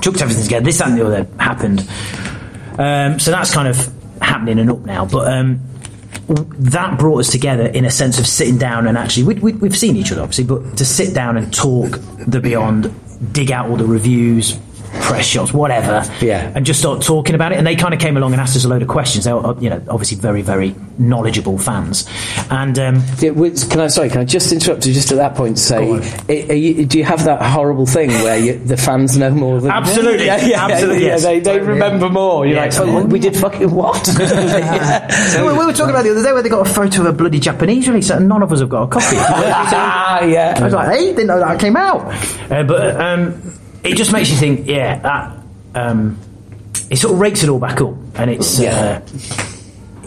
Chucked 0.00 0.22
everything 0.22 0.44
together. 0.44 0.64
This 0.64 0.78
that, 0.78 0.88
and 0.88 0.98
the 0.98 1.04
other 1.04 1.28
happened. 1.38 1.86
Um, 2.78 3.18
so 3.18 3.30
that's 3.30 3.52
kind 3.52 3.68
of 3.68 3.92
happening 4.30 4.58
and 4.58 4.70
up 4.70 4.80
now. 4.80 5.04
But 5.04 5.32
um, 5.32 5.60
that 6.28 6.98
brought 6.98 7.18
us 7.20 7.30
together 7.30 7.66
in 7.66 7.84
a 7.84 7.90
sense 7.90 8.18
of 8.18 8.26
sitting 8.26 8.58
down 8.58 8.86
and 8.86 8.96
actually, 8.96 9.24
we, 9.24 9.34
we, 9.34 9.52
we've 9.54 9.76
seen 9.76 9.96
each 9.96 10.12
other 10.12 10.22
obviously, 10.22 10.44
but 10.44 10.76
to 10.76 10.84
sit 10.84 11.14
down 11.14 11.36
and 11.36 11.52
talk 11.52 11.98
the 12.26 12.40
Beyond, 12.40 12.94
dig 13.32 13.50
out 13.50 13.68
all 13.68 13.76
the 13.76 13.84
reviews, 13.84 14.58
press 15.02 15.26
shots, 15.26 15.52
whatever, 15.52 16.04
Yeah. 16.20 16.52
and 16.54 16.64
just 16.66 16.80
start 16.80 17.02
talking 17.02 17.34
about 17.34 17.52
it. 17.52 17.58
And 17.58 17.66
they 17.66 17.76
kind 17.76 17.94
of 17.94 18.00
came 18.00 18.16
along 18.16 18.32
and 18.32 18.40
asked 18.40 18.56
us 18.56 18.64
a 18.64 18.68
load 18.68 18.82
of 18.82 18.88
questions. 18.88 19.24
They 19.24 19.32
were, 19.32 19.46
uh, 19.46 19.54
you 19.60 19.70
know, 19.70 19.80
obviously 19.88 20.16
very, 20.18 20.42
very 20.42 20.74
knowledgeable 20.98 21.58
fans. 21.58 22.08
And 22.50 22.78
um, 22.78 23.02
Can 23.18 23.80
I 23.80 23.86
sorry? 23.88 24.08
Can 24.10 24.20
I 24.20 24.24
just 24.24 24.52
interrupt 24.52 24.86
you 24.86 24.92
just 24.92 25.10
at 25.12 25.18
that 25.18 25.34
point 25.34 25.56
to 25.56 25.62
say, 25.62 25.90
are- 25.90 26.50
are 26.52 26.54
you, 26.54 26.84
do 26.86 26.98
you 26.98 27.04
have 27.04 27.24
that 27.24 27.42
horrible 27.42 27.86
thing 27.86 28.10
where 28.10 28.38
you, 28.38 28.58
the 28.58 28.76
fans 28.76 29.16
know 29.16 29.30
more 29.30 29.60
than 29.60 29.70
Absolutely. 29.70 30.26
Yeah, 30.26 30.44
yeah, 30.44 30.64
Absolutely, 30.66 31.02
Yeah, 31.02 31.08
yes. 31.12 31.22
they, 31.22 31.40
they 31.40 31.60
remember 31.60 32.08
more. 32.08 32.46
You're 32.46 32.56
Yeah, 32.56 32.62
like, 32.64 32.78
"Oh, 32.78 33.04
we 33.04 33.18
did 33.18 33.36
fucking 33.36 33.70
what? 33.70 34.06
So 35.30 35.46
we, 35.46 35.58
we 35.58 35.66
were 35.66 35.72
talking 35.72 35.90
about 35.90 36.02
the 36.04 36.10
other 36.12 36.22
day 36.22 36.32
where 36.32 36.42
they 36.42 36.48
got 36.48 36.66
a 36.66 36.70
photo 36.72 37.00
of 37.02 37.06
a 37.06 37.12
bloody 37.12 37.38
Japanese 37.38 37.88
release, 37.88 38.10
and 38.10 38.28
none 38.28 38.42
of 38.42 38.52
us 38.52 38.60
have 38.60 38.68
got 38.68 38.82
a 38.84 38.86
copy. 38.88 39.16
ah, 39.18 40.20
yeah. 40.24 40.54
I 40.58 40.64
was 40.64 40.72
like, 40.74 40.96
hey, 40.96 41.06
didn't 41.06 41.26
know 41.28 41.38
that 41.38 41.58
came 41.60 41.76
out. 41.76 42.00
Uh, 42.50 42.62
but 42.64 43.00
um, 43.00 43.40
it 43.84 43.96
just 43.96 44.12
makes 44.12 44.30
you 44.30 44.36
think, 44.36 44.66
yeah, 44.66 44.98
that 45.00 45.36
um, 45.74 46.18
it 46.90 46.96
sort 46.96 47.14
of 47.14 47.20
rakes 47.20 47.42
it 47.42 47.48
all 47.48 47.58
back 47.60 47.80
up, 47.80 47.94
and 48.14 48.30
it's 48.30 48.58
Yeah. 48.58 49.02
uh, 49.04 49.36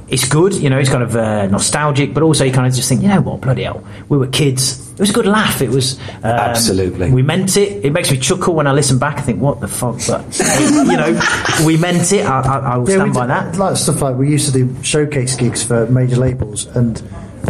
it's 0.10 0.28
good, 0.30 0.54
you 0.54 0.70
know, 0.70 0.78
it's 0.78 0.90
kind 0.90 1.02
of 1.02 1.16
uh, 1.16 1.48
nostalgic, 1.48 2.14
but 2.14 2.22
also 2.22 2.44
you 2.44 2.52
kind 2.52 2.68
of 2.68 2.74
just 2.74 2.88
think, 2.88 3.02
you 3.02 3.08
know 3.08 3.22
what, 3.22 3.42
bloody 3.42 3.64
hell, 3.64 3.84
we 4.10 4.18
were 4.18 4.28
kids. 4.28 4.80
It 4.94 5.00
was 5.00 5.10
a 5.10 5.14
good 5.14 5.26
laugh. 5.26 5.60
It 5.62 5.70
was 5.72 5.98
um, 6.18 6.26
Absolutely. 6.26 7.10
We 7.10 7.24
meant 7.24 7.58
it. 7.58 7.84
It 7.84 7.94
makes 7.94 8.12
me 8.12 8.20
chuckle 8.20 8.54
when 8.54 8.68
I 8.68 8.74
listen 8.74 9.00
back. 9.00 9.18
I 9.18 9.22
think, 9.22 9.42
what 9.42 9.60
the 9.60 9.68
fuck? 9.68 9.96
But 10.08 10.24
you 10.60 10.98
know, 10.98 11.20
we 11.66 11.78
meant 11.78 12.12
it. 12.14 12.28
I, 12.28 12.42
I, 12.42 12.58
I 12.74 12.78
will 12.78 12.88
Yeah, 12.88 12.98
stand 12.98 13.14
by 13.16 13.22
did- 13.22 13.30
that. 13.32 13.58
Like 13.58 13.76
stuff 13.76 14.04
like 14.04 14.18
we 14.18 14.30
used 14.30 14.46
to 14.46 14.52
do 14.52 14.84
showcase 14.84 15.36
gigs 15.36 15.64
for 15.64 15.88
major 15.88 16.18
labels, 16.18 16.68
and 16.76 17.02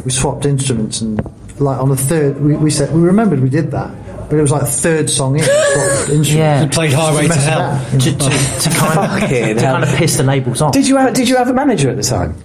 we 0.05 0.11
swapped 0.11 0.45
instruments. 0.45 1.01
And 1.01 1.19
like 1.59 1.79
on 1.81 1.89
the 1.89 1.97
third, 1.97 2.39
we, 2.39 2.55
we 2.55 2.69
said 2.69 2.93
we 2.95 3.01
remembered 3.01 3.41
we 3.41 3.49
did 3.49 3.71
that, 3.71 3.91
but 4.33 4.39
it 4.39 4.41
was 4.41 4.51
like 4.51 4.63
third 4.63 5.11
song 5.11 5.37
in, 5.37 5.43
swapped 5.43 6.09
instruments. 6.09 6.29
Yeah. 6.31 6.67
Played 6.71 6.93
Highway 6.93 7.21
to 7.21 7.27
Mess 7.27 7.45
Hell. 7.45 7.85
To, 7.91 7.99
to, 7.99 8.11
to 8.17 8.69
kind 8.75 9.23
of 9.23 9.29
to 9.29 9.61
kind 9.61 9.83
of 9.83 9.95
piss 9.95 10.17
the 10.17 10.23
labels 10.23 10.59
off. 10.59 10.73
Did 10.73 10.87
you 10.87 10.97
have, 10.97 11.13
did 11.13 11.29
you 11.29 11.35
have 11.35 11.49
a 11.49 11.53
manager 11.53 11.91
at 11.91 11.97
the 11.97 12.01
time? 12.01 12.35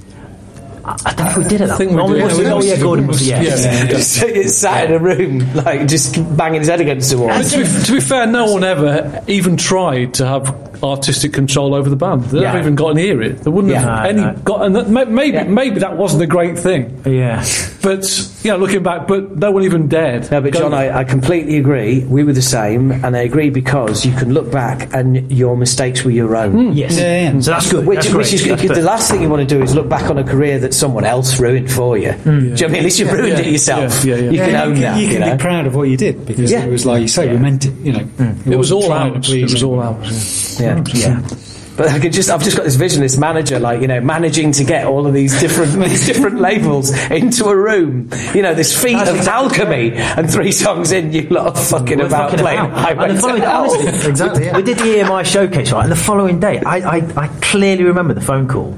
I 0.84 1.14
don't 1.14 1.24
know 1.24 1.30
if 1.30 1.36
we 1.38 1.44
did 1.44 1.62
it. 1.62 1.70
I 1.70 1.76
think 1.78 1.92
we 1.92 1.98
oh, 1.98 2.12
did. 2.12 2.24
must- 2.24 2.36
Yeah, 2.36 2.44
we 2.44 2.50
oh, 2.50 2.54
must 2.56 2.68
yeah, 2.68 2.74
have- 2.74 2.82
Gordon 2.82 3.06
was. 3.06 3.16
must- 3.16 3.30
Yeah, 3.30 3.42
yeah. 3.42 3.86
Just 3.86 4.22
it's 4.22 4.54
sat 4.54 4.90
in 4.90 4.96
a 4.96 4.98
room, 4.98 5.54
like 5.54 5.88
just 5.88 6.14
banging 6.36 6.60
his 6.60 6.68
head 6.68 6.82
against 6.82 7.10
the 7.10 7.16
wall. 7.16 7.28
To, 7.42 7.56
be, 7.56 7.84
to 7.86 7.92
be 7.92 8.00
fair, 8.00 8.26
no 8.26 8.52
one 8.52 8.64
ever 8.64 9.24
even 9.26 9.56
tried 9.56 10.12
to 10.14 10.26
have 10.26 10.67
artistic 10.82 11.32
control 11.32 11.74
over 11.74 11.88
the 11.90 11.96
band. 11.96 12.24
They 12.24 12.38
Yeah. 12.40 12.48
never 12.52 12.58
even 12.60 12.74
got 12.74 12.94
to 12.94 13.00
hear 13.00 13.20
it. 13.22 13.38
They 13.44 13.50
wouldn't 13.50 13.72
Yeah. 13.72 13.80
have 13.80 14.02
No, 14.04 14.08
any 14.08 14.20
no. 14.22 14.40
got. 14.44 14.64
And 14.64 14.76
that, 14.76 14.88
maybe 14.90 15.36
Yeah. 15.36 15.44
maybe 15.44 15.80
that 15.80 15.96
wasn't 15.96 16.22
a 16.22 16.26
great 16.26 16.58
thing. 16.58 17.00
yeah. 17.04 17.44
But 17.82 18.28
you 18.42 18.50
know, 18.50 18.56
looking 18.58 18.82
back, 18.82 19.06
but 19.08 19.36
no 19.36 19.50
one 19.50 19.62
even 19.64 19.88
dared. 19.88 20.30
No, 20.30 20.40
but 20.40 20.52
Go- 20.52 20.60
John, 20.60 20.74
I, 20.74 20.98
I 20.98 21.04
completely 21.04 21.56
agree. 21.58 22.04
We 22.08 22.24
were 22.24 22.32
the 22.32 22.42
same, 22.42 22.90
and 22.92 23.16
I 23.16 23.20
agree 23.20 23.50
because 23.50 24.04
you 24.04 24.12
can 24.12 24.32
look 24.34 24.50
back 24.50 24.88
and 24.94 25.30
your 25.30 25.56
mistakes 25.56 26.04
were 26.04 26.10
your 26.10 26.34
own. 26.36 26.52
Hmm. 26.52 26.72
Yes. 26.72 26.98
Yeah, 26.98 27.32
yeah. 27.32 27.40
So 27.40 27.50
that's 27.52 27.70
good. 27.70 27.86
Which, 27.86 28.00
that's 28.00 28.14
which 28.14 28.32
is 28.32 28.42
great. 28.42 28.58
good. 28.60 28.68
That's 28.70 28.80
The 28.80 28.84
last 28.86 29.10
thing 29.10 29.22
you 29.22 29.28
want 29.28 29.48
to 29.48 29.54
do 29.54 29.62
is 29.62 29.74
look 29.74 29.88
back 29.88 30.10
on 30.10 30.18
a 30.18 30.24
career 30.24 30.58
that 30.60 30.74
someone 30.74 31.04
else 31.04 31.38
ruined 31.40 31.70
for 31.70 31.96
you. 31.98 32.12
Hmm. 32.12 32.24
Do 32.24 32.30
you 32.30 32.40
know 32.40 32.50
what 32.50 32.62
I 32.62 32.66
mean? 32.68 32.76
At 32.76 32.82
least 32.84 32.98
you've 33.00 33.12
ruined 33.12 33.28
Yeah. 33.38 33.44
it 33.44 33.46
yourself. 33.52 34.04
Yeah, 34.04 34.14
yeah, 34.16 34.20
yeah. 34.22 34.30
You 34.30 34.36
Yeah, 34.38 34.44
can 34.46 34.54
you 34.54 34.60
own 34.60 34.72
can, 34.74 34.82
that. 34.82 34.96
you 35.00 35.06
You, 35.06 35.12
can 35.12 35.20
know? 35.20 35.32
be 35.36 35.38
proud 35.42 35.66
of 35.66 35.74
what 35.74 35.88
you 35.88 35.96
did 35.96 36.26
because 36.26 36.50
Yeah. 36.52 36.64
it 36.64 36.70
was 36.70 36.86
like 36.86 37.00
you 37.02 37.08
say, 37.08 37.28
we 37.30 37.38
meant 37.38 37.64
it. 37.64 37.72
You 37.82 37.92
know, 37.92 37.98
hmm. 38.00 38.52
it 38.52 38.56
was 38.56 38.70
all 38.72 38.86
trying 38.86 39.12
to 39.12 39.16
ours. 39.18 39.32
It 39.32 39.42
was 39.42 39.62
all 39.62 39.80
anyone. 39.82 40.04
ours. 40.04 40.60
Yeah. 40.60 40.67
Mm-hmm. 40.76 40.96
yeah. 40.96 41.44
But 41.76 41.90
I 41.90 42.00
could 42.00 42.12
just, 42.12 42.28
I've 42.28 42.42
just 42.42 42.56
got 42.56 42.64
this 42.64 42.74
vision, 42.74 43.02
this 43.02 43.16
manager, 43.16 43.60
like, 43.60 43.80
you 43.80 43.86
know, 43.86 44.00
managing 44.00 44.50
to 44.50 44.64
get 44.64 44.84
all 44.86 45.06
of 45.06 45.14
these 45.14 45.38
different, 45.38 45.74
these 45.84 46.04
different 46.06 46.40
labels 46.40 46.90
into 47.08 47.44
a 47.46 47.56
room. 47.56 48.10
You 48.34 48.42
know, 48.42 48.52
this 48.52 48.76
feat 48.76 48.94
That's 48.94 49.10
of 49.10 49.16
exactly- 49.18 49.92
alchemy, 49.92 49.92
and 49.92 50.28
three 50.28 50.50
songs 50.50 50.90
in, 50.90 51.12
you 51.12 51.28
lot 51.28 51.56
are 51.56 51.62
fucking 51.62 51.98
We're 51.98 52.06
about 52.06 52.30
fucking 52.32 52.44
playing 52.44 52.58
about. 52.58 52.98
And 53.08 53.16
the 53.16 53.20
following, 53.20 53.42
honestly, 53.44 53.86
oh. 53.86 54.08
Exactly, 54.08 54.40
We, 54.40 54.46
yeah. 54.46 54.56
we 54.56 54.62
did 54.64 54.78
the 54.78 54.84
EMI 54.84 55.24
showcase, 55.24 55.70
right? 55.70 55.84
And 55.84 55.92
the 55.92 55.96
following 55.96 56.40
day, 56.40 56.58
I, 56.66 56.78
I, 56.96 56.96
I 57.16 57.28
clearly 57.42 57.84
remember 57.84 58.12
the 58.12 58.22
phone 58.22 58.48
call. 58.48 58.76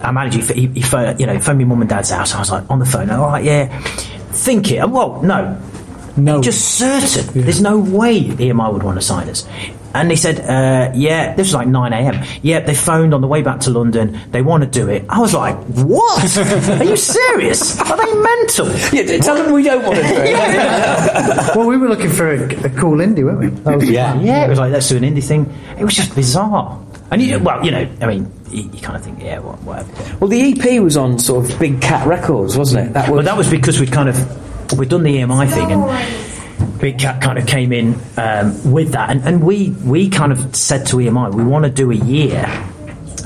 Our 0.00 0.12
manager, 0.14 0.54
he, 0.54 0.68
he 0.68 0.80
phoned, 0.80 1.20
you 1.20 1.26
know, 1.26 1.38
phoned 1.38 1.58
me 1.58 1.64
mum 1.64 1.82
and 1.82 1.90
dad's 1.90 2.08
house. 2.08 2.34
I 2.34 2.38
was 2.38 2.50
like 2.50 2.64
on 2.70 2.78
the 2.78 2.86
phone. 2.86 3.10
All 3.10 3.26
right, 3.26 3.44
yeah. 3.44 3.66
Think 4.30 4.70
it. 4.70 4.88
Well, 4.88 5.20
no, 5.22 5.60
No, 6.16 6.40
just 6.40 6.76
certain. 6.78 7.42
There's 7.42 7.60
no 7.60 7.78
way 7.78 8.22
EMI 8.22 8.72
would 8.72 8.84
want 8.84 8.96
to 8.98 9.02
sign 9.04 9.28
us. 9.28 9.46
And 9.94 10.10
they 10.10 10.16
said, 10.16 10.40
uh, 10.40 10.92
yeah, 10.94 11.34
this 11.34 11.46
was 11.48 11.54
like 11.54 11.66
9 11.66 11.92
a.m. 11.92 12.24
Yeah, 12.42 12.60
they 12.60 12.74
phoned 12.74 13.14
on 13.14 13.20
the 13.20 13.26
way 13.26 13.42
back 13.42 13.60
to 13.60 13.70
London. 13.70 14.20
They 14.30 14.42
want 14.42 14.62
to 14.62 14.68
do 14.68 14.88
it. 14.88 15.04
I 15.08 15.18
was 15.18 15.32
like, 15.34 15.56
what? 15.56 16.36
Are 16.68 16.84
you 16.84 16.96
serious? 16.96 17.80
Are 17.80 17.96
they 17.96 18.14
mental? 18.20 18.68
Yeah, 18.92 19.18
tell 19.18 19.36
them 19.42 19.52
we 19.52 19.62
don't 19.62 19.82
want 19.84 19.96
to 19.96 20.02
do 20.02 20.08
it. 20.14 20.36
well, 21.56 21.66
we 21.66 21.76
were 21.76 21.88
looking 21.88 22.10
for 22.10 22.32
a, 22.32 22.44
a 22.66 22.70
cool 22.70 22.98
indie, 22.98 23.24
weren't 23.24 23.38
we? 23.40 23.46
That 23.48 23.76
was 23.78 23.90
Yeah. 23.90 24.12
plan. 24.12 24.26
Yeah, 24.26 24.44
it 24.44 24.50
was 24.50 24.58
like 24.58 24.72
let's 24.72 24.88
do 24.88 24.96
an 24.96 25.02
indie 25.04 25.24
thing. 25.24 25.52
It 25.78 25.84
was 25.84 25.94
just 25.94 26.14
bizarre. 26.14 26.78
And 27.10 27.22
you, 27.22 27.38
well, 27.38 27.64
you 27.64 27.70
know, 27.70 27.88
I 28.02 28.06
mean, 28.06 28.30
you, 28.50 28.64
you 28.70 28.80
kind 28.80 28.96
of 28.96 29.02
think, 29.02 29.22
yeah, 29.22 29.38
whatever. 29.38 29.90
Well, 30.20 30.28
the 30.28 30.52
EP 30.52 30.82
was 30.82 30.96
on 30.98 31.18
sort 31.18 31.50
of 31.50 31.58
Big 31.58 31.80
Cat 31.80 32.06
Records, 32.06 32.56
wasn't 32.56 32.88
it? 32.88 32.92
That 32.92 33.08
was. 33.08 33.18
But 33.20 33.24
that 33.24 33.36
was 33.38 33.48
because 33.48 33.80
we'd 33.80 33.92
kind 33.92 34.10
of 34.10 34.78
we'd 34.78 34.90
done 34.90 35.02
the 35.02 35.16
EMI 35.16 35.50
thing, 35.50 35.72
and 35.72 35.82
Big 36.80 36.98
Cat 36.98 37.20
kind 37.22 37.38
of 37.38 37.46
came 37.46 37.72
in 37.72 37.94
um, 38.16 38.72
with 38.72 38.92
that, 38.92 39.10
and, 39.10 39.24
and 39.26 39.42
we 39.42 39.70
we 39.84 40.08
kind 40.08 40.32
of 40.32 40.54
said 40.54 40.86
to 40.88 40.96
EMI, 40.96 41.34
we 41.34 41.44
want 41.44 41.64
to 41.64 41.70
do 41.70 41.90
a 41.90 41.94
year. 41.96 42.46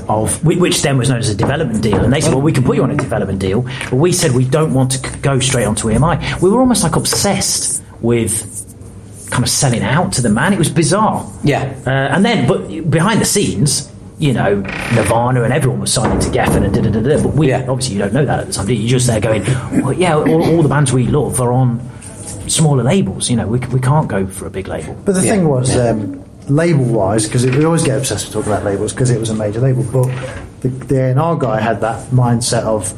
Of 0.09 0.43
which 0.43 0.81
then 0.81 0.97
was 0.97 1.07
known 1.09 1.19
as 1.19 1.29
a 1.29 1.35
development 1.35 1.81
deal, 1.81 2.03
and 2.03 2.11
they 2.11 2.19
said, 2.19 2.33
"Well, 2.33 2.41
we 2.41 2.51
can 2.51 2.65
put 2.65 2.75
you 2.75 2.83
on 2.83 2.91
a 2.91 2.95
development 2.95 3.39
deal," 3.39 3.61
but 3.89 3.93
we 3.93 4.11
said 4.11 4.33
we 4.33 4.43
don't 4.43 4.73
want 4.73 4.91
to 4.91 5.17
go 5.19 5.39
straight 5.39 5.63
onto 5.63 5.87
EMI. 5.87 6.41
We 6.41 6.49
were 6.49 6.59
almost 6.59 6.83
like 6.83 6.97
obsessed 6.97 7.81
with 8.01 8.33
kind 9.31 9.43
of 9.43 9.49
selling 9.49 9.81
out 9.81 10.11
to 10.13 10.21
the 10.21 10.27
man. 10.27 10.51
It 10.51 10.59
was 10.59 10.69
bizarre. 10.69 11.25
Yeah. 11.45 11.73
Uh, 11.87 11.89
and 11.89 12.25
then, 12.25 12.47
but 12.49 12.67
behind 12.89 13.21
the 13.21 13.25
scenes, 13.25 13.89
you 14.19 14.33
know, 14.33 14.55
Nirvana 14.93 15.43
and 15.43 15.53
everyone 15.53 15.79
was 15.79 15.93
signing 15.93 16.19
to 16.19 16.29
Geffen 16.29 16.65
and 16.65 16.73
da 16.73 16.81
da 16.81 16.89
da 16.89 16.99
da. 16.99 17.23
But 17.23 17.33
we, 17.35 17.47
Yeah. 17.49 17.65
obviously, 17.69 17.95
you 17.95 18.01
don't 18.01 18.13
know 18.13 18.25
that 18.25 18.39
at 18.41 18.47
the 18.47 18.53
time. 18.53 18.69
You're 18.69 18.89
just 18.89 19.07
there 19.07 19.21
going, 19.21 19.43
well, 19.83 19.93
yeah, 19.93 20.15
all, 20.17 20.43
all 20.43 20.61
the 20.61 20.67
bands 20.69 20.91
we 20.91 21.07
love 21.07 21.39
are 21.39 21.53
on 21.53 21.79
smaller 22.53 22.83
labels. 22.83 23.29
You 23.29 23.35
know, 23.37 23.47
we, 23.47 23.59
we 23.59 23.79
can't 23.79 24.07
go 24.07 24.25
for 24.27 24.45
a 24.45 24.49
big 24.51 24.67
label. 24.67 24.93
But 25.05 25.15
the 25.15 25.21
Yeah. 25.25 25.31
thing 25.31 25.47
was, 25.47 25.75
um, 25.77 26.23
label 26.49 26.85
wise, 26.85 27.25
because 27.25 27.45
we 27.45 27.63
always 27.65 27.83
get 27.83 27.97
obsessed 27.97 28.25
with 28.27 28.33
talking 28.33 28.51
about 28.51 28.63
labels 28.65 28.91
because 28.93 29.09
it 29.09 29.19
was 29.19 29.29
a 29.29 29.35
major 29.35 29.59
label, 29.61 29.83
but 29.83 30.09
the, 30.61 30.67
the 30.69 30.99
A&R 31.15 31.35
guy 31.37 31.59
had 31.59 31.79
that 31.81 32.07
mindset 32.11 32.63
of 32.63 32.93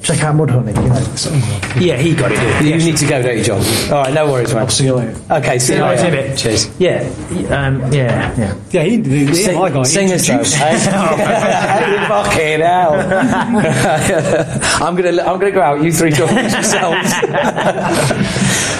check 0.00 0.22
out 0.22 0.36
Mudhoney. 0.36 0.72
You 0.80 0.88
know, 0.88 1.80
Yeah, 1.84 1.96
he 1.96 2.14
got 2.14 2.30
it. 2.30 2.36
didn't 2.36 2.62
he? 2.62 2.70
You 2.70 2.76
need 2.78 2.96
to 2.98 3.06
go, 3.06 3.20
don't 3.20 3.36
you, 3.36 3.42
John? 3.42 3.58
All 3.92 4.04
right, 4.04 4.14
no 4.14 4.30
worries, 4.30 4.54
man. 4.54 4.68
See 4.68 4.84
you 4.84 4.94
later. 4.94 5.20
Okay, 5.28 5.58
see 5.58 5.74
you 5.74 5.80
Yeah, 5.80 5.96
see 5.96 6.02
you 6.02 6.08
in 6.08 6.14
a 6.14 6.22
bit. 6.22 6.38
Cheers. 6.38 6.68
Yeah, 6.78 7.02
y- 7.32 7.44
um, 7.66 7.92
yeah, 7.92 8.32
yeah. 8.38 8.54
Yeah, 8.70 8.82
he, 8.84 8.96
the, 8.98 9.24
the 9.24 9.34
Sing, 9.34 9.56
EMI 9.58 9.72
guy 9.74 9.82
sing 9.82 10.12
us 10.12 10.26
though. 10.26 10.34
introduced-? 10.34 10.58
Fucking 12.08 12.60
hell! 12.60 12.94
I'm 14.86 14.94
gonna 14.96 15.20
I'm 15.22 15.38
gonna 15.40 15.50
go 15.50 15.60
out. 15.62 15.82
You 15.82 15.92
three 15.92 16.10
talk 16.12 16.30
amongst 16.30 16.54
yourselves. 16.54 17.12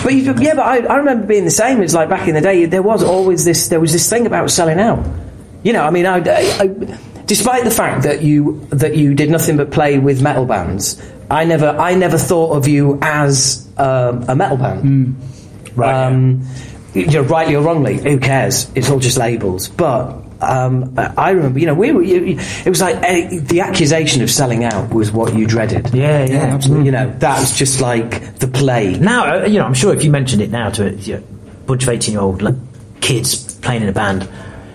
But 0.09 0.15
you, 0.15 0.35
yeah, 0.43 0.55
but 0.55 0.63
I, 0.65 0.79
I 0.87 0.97
remember 0.97 1.27
being 1.27 1.45
the 1.45 1.51
same. 1.51 1.83
It's 1.83 1.93
like 1.93 2.09
back 2.09 2.29
in 2.29 2.35
the 2.35 2.41
day. 2.41 2.65
There 2.65 2.83
was 2.83 3.05
always 3.05 3.45
this. 3.45 3.69
There 3.69 3.79
was 3.79 3.93
this 3.93 4.09
thing 4.09 4.27
about 4.27 4.51
selling 4.51 4.81
out. 4.81 5.05
You 5.63 5.75
know, 5.75 5.85
I 5.85 5.91
mean, 5.91 6.07
I, 6.07 6.23
I, 6.25 6.67
despite 7.27 7.65
the 7.65 7.71
fact 7.71 8.05
that 8.05 8.23
you 8.23 8.67
that 8.71 8.97
you 8.97 9.13
did 9.15 9.29
nothing 9.29 9.59
but 9.59 9.71
play 9.71 9.99
with 9.99 10.23
metal 10.23 10.47
bands, 10.47 10.99
I 11.31 11.45
never 11.45 11.69
I 11.69 11.93
never 11.95 12.17
thought 12.17 12.57
of 12.57 12.67
you 12.67 12.99
as 13.03 13.69
um, 13.77 14.25
a 14.29 14.35
metal 14.35 14.57
band. 14.57 15.17
Right, 15.77 16.07
Um, 16.07 16.43
you 16.95 17.07
know, 17.09 17.23
rightly 17.23 17.55
or 17.55 17.63
wrongly, 17.63 17.99
who 17.99 18.19
cares? 18.19 18.71
It's 18.75 18.89
all 18.89 19.01
just 19.01 19.19
labels. 19.19 19.69
But 19.69 20.13
um, 20.41 20.95
I 20.97 21.31
remember, 21.31 21.59
you 21.59 21.67
know, 21.67 21.75
we 21.75 21.93
were. 21.93 22.03
It 22.03 22.69
was 22.69 22.81
like 22.81 22.97
eh, 23.03 23.41
the 23.41 23.61
accusation 23.61 24.23
of 24.23 24.31
selling 24.31 24.65
out 24.65 24.93
was 24.93 25.11
what 25.11 25.35
you 25.35 25.47
dreaded. 25.47 25.93
Yeah, 25.93 26.25
yeah, 26.27 26.37
absolutely. 26.55 26.87
You 26.87 26.93
know, 26.93 27.11
that 27.19 27.41
was 27.41 27.57
just 27.57 27.81
like 27.81 28.37
the 28.39 28.47
plague. 28.47 29.01
Now, 29.01 29.43
uh, 29.43 29.47
you 29.47 29.59
know, 29.59 29.65
I'm 29.65 29.75
sure 29.75 29.93
if 29.95 30.05
you 30.05 30.11
mentioned 30.11 30.43
it 30.43 30.51
now 30.51 30.71
to 30.71 30.89
a 30.89 30.93
you 30.93 31.15
know, 31.17 31.23
bunch 31.67 31.83
of 31.83 31.89
18 31.89 32.13
year 32.13 32.21
old 32.21 32.43
like, 32.43 32.55
kids 33.01 33.55
playing 33.59 33.83
in 33.83 33.89
a 33.89 33.93
band, 33.93 34.29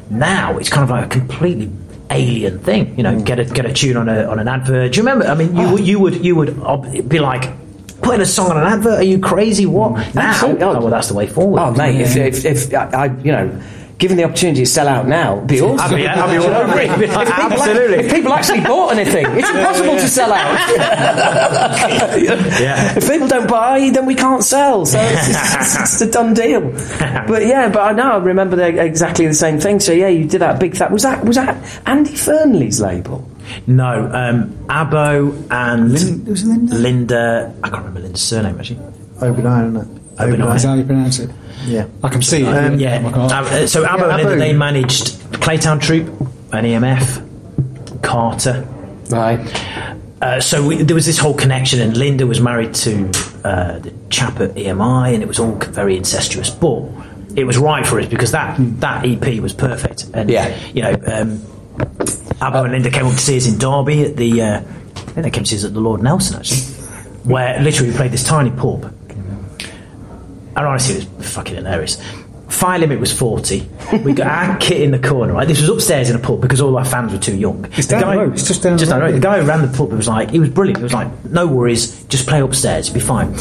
now 0.10 0.57
it's 0.57 0.69
kind 0.69 0.84
of 0.84 0.90
like 0.90 1.06
a 1.06 1.19
completely 1.19 1.72
alien 2.10 2.60
thing. 2.60 2.98
You 2.98 3.03
know, 3.03 3.22
get 3.22 3.40
a 3.40 3.45
get 3.45 3.65
a 3.65 3.72
tune 3.73 3.95
on 3.95 4.10
a 4.10 4.26
on 4.26 4.40
an 4.40 4.48
advert. 4.49 4.91
Do 4.91 4.98
you 4.98 5.03
remember? 5.03 5.26
I 5.27 5.35
mean, 5.35 5.56
you 5.56 5.69
would 5.72 5.88
you 5.88 5.99
would 5.99 6.26
you 6.26 6.35
would 6.35 6.60
ob- 6.60 7.07
be 7.07 7.19
like. 7.19 7.52
Putting 8.02 8.19
a 8.19 8.26
song 8.26 8.52
on 8.52 8.57
an 8.57 8.65
advert? 8.68 8.99
Are 8.99 9.03
you 9.03 9.18
crazy? 9.18 9.65
What 9.65 10.14
now? 10.14 10.38
Oh, 10.44 10.56
well, 10.57 10.90
that's 10.90 11.07
the 11.07 11.14
way 11.14 11.26
forward. 11.26 11.61
Oh, 11.61 11.72
mate, 11.72 12.02
if, 12.02 12.18
if, 12.18 12.44
if 12.44 12.73
I, 12.73 12.90
I, 12.90 13.06
you 13.06 13.31
know, 13.31 13.64
given 13.98 14.18
the 14.18 14.24
opportunity 14.24 14.61
to 14.61 14.65
sell 14.65 14.88
out 14.88 15.07
now, 15.07 15.38
it'd 15.38 15.48
be 15.48 15.61
awesome. 15.61 15.80
I'd 15.94 15.95
be- 15.95 16.07
I'd 16.07 16.26
be 16.28 16.38
Do 16.38 16.44
you 16.44 16.49
know 16.49 16.56
all 16.56 16.68
what 16.68 16.78
I 16.80 16.86
over 16.86 16.98
mean? 16.98 17.03
it. 17.03 17.10
If 17.10 17.15
people, 17.15 17.61
Absolutely. 17.64 17.98
if 18.06 18.11
people 18.11 18.34
actually 18.34 18.61
bought 18.61 18.98
anything, 18.98 19.26
it's 19.30 19.49
impossible 19.49 19.95
to 19.95 20.07
sell 20.07 20.34
out. 20.34 20.60
Yeah. 22.64 22.98
If 22.98 23.07
people 23.10 23.28
don't 23.28 23.49
buy, 23.49 23.90
then 23.90 24.06
we 24.06 24.15
can't 24.15 24.44
sell. 24.44 24.86
So 24.86 24.99
it's, 25.02 25.28
it's, 25.30 25.80
it's 25.82 26.02
a 26.02 26.11
done 26.11 26.34
deal. 26.34 26.61
But 27.28 27.45
yeah, 27.45 27.70
but 27.70 27.82
I 27.82 27.91
know 27.94 28.11
I 28.14 28.18
remember 28.18 28.56
the, 28.56 28.82
exactly 28.84 29.28
the 29.28 29.34
same 29.34 29.60
thing. 29.60 29.80
So 29.80 29.91
yeah, 29.91 30.07
you 30.07 30.26
did 30.28 30.40
that 30.41 30.60
big. 30.60 30.74
That 30.76 30.91
was 30.91 31.03
that 31.03 31.24
was 31.26 31.36
that 31.36 31.57
Andy 31.86 32.15
Fernley's 32.15 32.82
label. 32.82 33.28
No, 33.68 34.10
um, 34.14 34.49
Abo 34.68 35.34
and 35.52 35.91
Lin- 35.94 36.26
was 36.26 36.44
Linda? 36.45 36.76
Linda. 36.76 37.56
I 37.64 37.70
can't 37.70 37.80
remember 37.86 37.99
Linda's 38.02 38.22
surname 38.22 38.57
actually. 38.60 38.80
Obenine, 39.20 39.76
isn't 39.78 39.98
it? 39.98 40.18
Obeneye. 40.18 40.48
That's 40.49 40.64
how 40.64 40.74
you 40.76 40.84
pronounce 40.86 41.20
it. 41.20 41.30
Yeah. 41.65 41.88
I 42.03 42.10
can 42.10 42.22
see 42.22 42.44
it. 42.44 42.48
Um, 42.48 42.80
Yeah. 42.80 43.02
Oh. 43.14 43.22
Uh, 43.22 43.68
so 43.68 43.84
Abo 43.85 43.99
Yeah, 43.99 44.18
and 44.18 44.23
Linda, 44.30 44.35
they 44.38 44.53
managed 44.53 45.07
Claytown 45.41 45.81
Troupe, 45.81 46.07
an 46.52 46.65
EMF, 46.65 48.02
Carter. 48.02 48.68
Right. 49.10 49.40
Uh, 50.22 50.40
so 50.40 50.65
we, 50.65 50.77
there 50.84 50.95
was 50.95 51.06
this 51.06 51.18
whole 51.18 51.34
connection, 51.34 51.81
and 51.81 51.98
Linda 51.98 52.26
was 52.26 52.40
married 52.40 52.73
to 52.76 53.07
uh, 53.44 53.80
the 53.80 53.94
chap 54.10 54.40
at 54.40 54.56
EMI, 54.56 55.14
and 55.14 55.22
it 55.22 55.27
was 55.27 55.40
all 55.40 55.53
very 55.56 55.98
incestuous. 55.98 56.49
But 56.49 56.84
it 57.35 57.44
was 57.45 57.57
right 57.57 57.85
for 57.85 57.99
us 57.99 58.06
because 58.07 58.31
that 58.31 58.56
that 58.80 59.06
EP 59.06 59.40
was 59.41 59.53
perfect. 59.53 60.06
And 60.14 60.30
Yeah. 60.30 60.56
you 60.73 60.81
know, 60.81 60.91
um, 61.07 61.40
Abo 62.40 62.64
and 62.64 62.72
Linda 62.73 62.90
came 62.90 63.06
up 63.06 63.14
to 63.14 63.19
see 63.19 63.38
us 63.38 63.48
in 63.48 63.57
Derby 63.57 64.03
at 64.06 64.15
the. 64.15 64.41
Uh, 64.41 64.57
I 64.60 64.61
think 65.14 65.23
they 65.23 65.30
came 65.31 65.44
to 65.44 65.49
see 65.49 65.57
us 65.57 65.65
at 65.65 65.73
the 65.73 65.80
Lord 65.81 66.02
Nelson 66.02 66.38
actually, 66.38 66.61
where 67.23 67.60
literally 67.61 67.91
we 67.91 67.98
played 67.98 68.11
this 68.11 68.23
tiny 68.23 68.52
pub. 68.52 68.94
And 70.56 70.66
honestly, 70.68 70.96
it 71.02 71.18
was 71.18 71.34
fucking 71.34 71.56
hilarious. 71.56 72.02
Fire 72.50 72.78
limit 72.78 73.00
was 73.00 73.12
40. 73.12 73.68
We 74.04 74.14
got 74.14 74.28
our 74.28 74.58
kit 74.60 74.82
in 74.82 74.92
the 74.92 75.00
corner, 75.00 75.34
right? 75.34 75.48
This 75.48 75.60
was 75.60 75.70
upstairs 75.70 76.10
in 76.10 76.16
a 76.16 76.20
pub 76.20 76.40
because 76.42 76.62
all 76.62 76.78
our 76.78 76.86
fans 76.86 77.12
were 77.12 77.18
too 77.18 77.36
young. 77.36 77.66
It's 77.76 77.88
down 77.88 78.02
the 78.02 78.18
road. 78.22 78.34
It's 78.34 78.48
just 78.48 78.62
down 78.62 78.78
the 78.78 78.86
down 78.86 79.02
road. 79.02 79.16
The 79.16 79.20
guy 79.20 79.42
who 79.42 79.48
ran 79.48 79.62
the 79.64 79.76
pub 79.76 79.92
was 79.92 80.08
like, 80.08 80.30
he 80.30 80.40
was 80.40 80.50
brilliant. 80.50 80.78
He 80.78 80.84
was 80.84 80.94
like, 80.94 81.26
no 81.26 81.48
worries, 81.48 82.04
just 82.06 82.28
play 82.28 82.42
upstairs, 82.42 82.88
you'll 82.88 82.96
be 82.96 83.00
fine. 83.00 83.34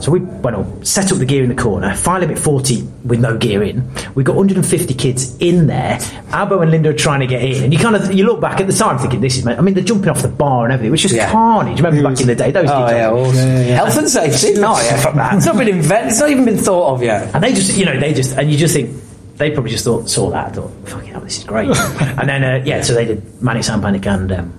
So 0.00 0.12
we 0.12 0.20
went 0.20 0.54
on, 0.56 0.84
set 0.84 1.10
up 1.10 1.18
the 1.18 1.24
gear 1.24 1.42
in 1.42 1.48
the 1.48 1.54
corner, 1.60 1.94
fire 1.94 2.20
limit 2.20 2.38
40 2.38 2.82
with 3.04 3.18
no 3.18 3.36
gear 3.38 3.62
in. 3.62 3.88
We 4.14 4.22
got 4.24 4.36
150 4.36 4.92
kids 4.94 5.36
in 5.38 5.66
there. 5.66 5.96
Abo 6.30 6.60
and 6.62 6.70
Linda 6.70 6.90
are 6.90 6.92
trying 6.92 7.20
to 7.20 7.26
get 7.26 7.42
in. 7.42 7.64
And 7.64 7.72
you 7.72 7.78
kind 7.78 7.96
of, 7.96 8.12
you 8.12 8.24
look 8.26 8.40
back 8.40 8.60
at 8.60 8.66
the 8.66 8.72
time 8.74 8.98
thinking, 8.98 9.20
this 9.20 9.38
is, 9.38 9.46
I 9.46 9.60
mean, 9.62 9.74
they're 9.74 9.82
jumping 9.82 10.08
off 10.10 10.22
the 10.22 10.28
bar 10.28 10.64
and 10.64 10.72
everything. 10.72 10.88
It 10.88 10.92
was 10.92 11.02
just 11.02 11.14
Yeah. 11.14 11.30
carnage. 11.32 11.78
Remember 11.80 12.02
back 12.08 12.20
in 12.20 12.26
the 12.26 12.34
day? 12.34 12.50
Those 12.50 12.68
Oh 12.70 12.80
kids 12.86 12.92
yeah, 12.92 13.10
were- 13.10 13.18
awesome. 13.18 13.36
Health 13.64 13.96
and 13.98 14.08
safety. 14.08 14.54
Oh 14.58 14.82
yeah, 14.84 14.96
fuck 15.00 15.14
that. 15.14 15.34
It's 15.36 15.46
not 15.46 15.56
been 15.56 15.68
invented. 15.68 16.10
It's 16.10 16.20
not 16.20 16.30
even 16.30 16.44
been 16.44 16.58
thought 16.58 16.94
of 16.94 17.02
yet. 17.02 17.34
And 17.34 17.42
they 17.42 17.52
just, 17.54 17.76
you 17.78 17.84
know, 17.86 17.98
they 17.98 18.12
just, 18.12 18.36
and 18.36 18.50
you 18.50 18.58
just 18.58 18.74
think, 18.74 18.94
they 19.38 19.50
probably 19.50 19.70
just 19.70 19.84
thought, 19.84 20.08
saw 20.08 20.30
that, 20.30 20.46
and 20.48 20.56
thought, 20.56 20.72
fucking 20.88 21.08
hell, 21.12 21.20
this 21.20 21.38
is 21.38 21.44
great. 21.44 21.68
and 22.00 22.28
then, 22.28 22.44
uh, 22.44 22.62
yeah, 22.64 22.80
so 22.82 22.94
they 22.94 23.04
did 23.06 23.42
Manic 23.42 23.64
Sound 23.64 23.82
Panic 23.82 24.06
and 24.06 24.30
um, 24.32 24.52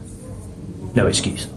No 0.95 1.07
Excuse. 1.07 1.47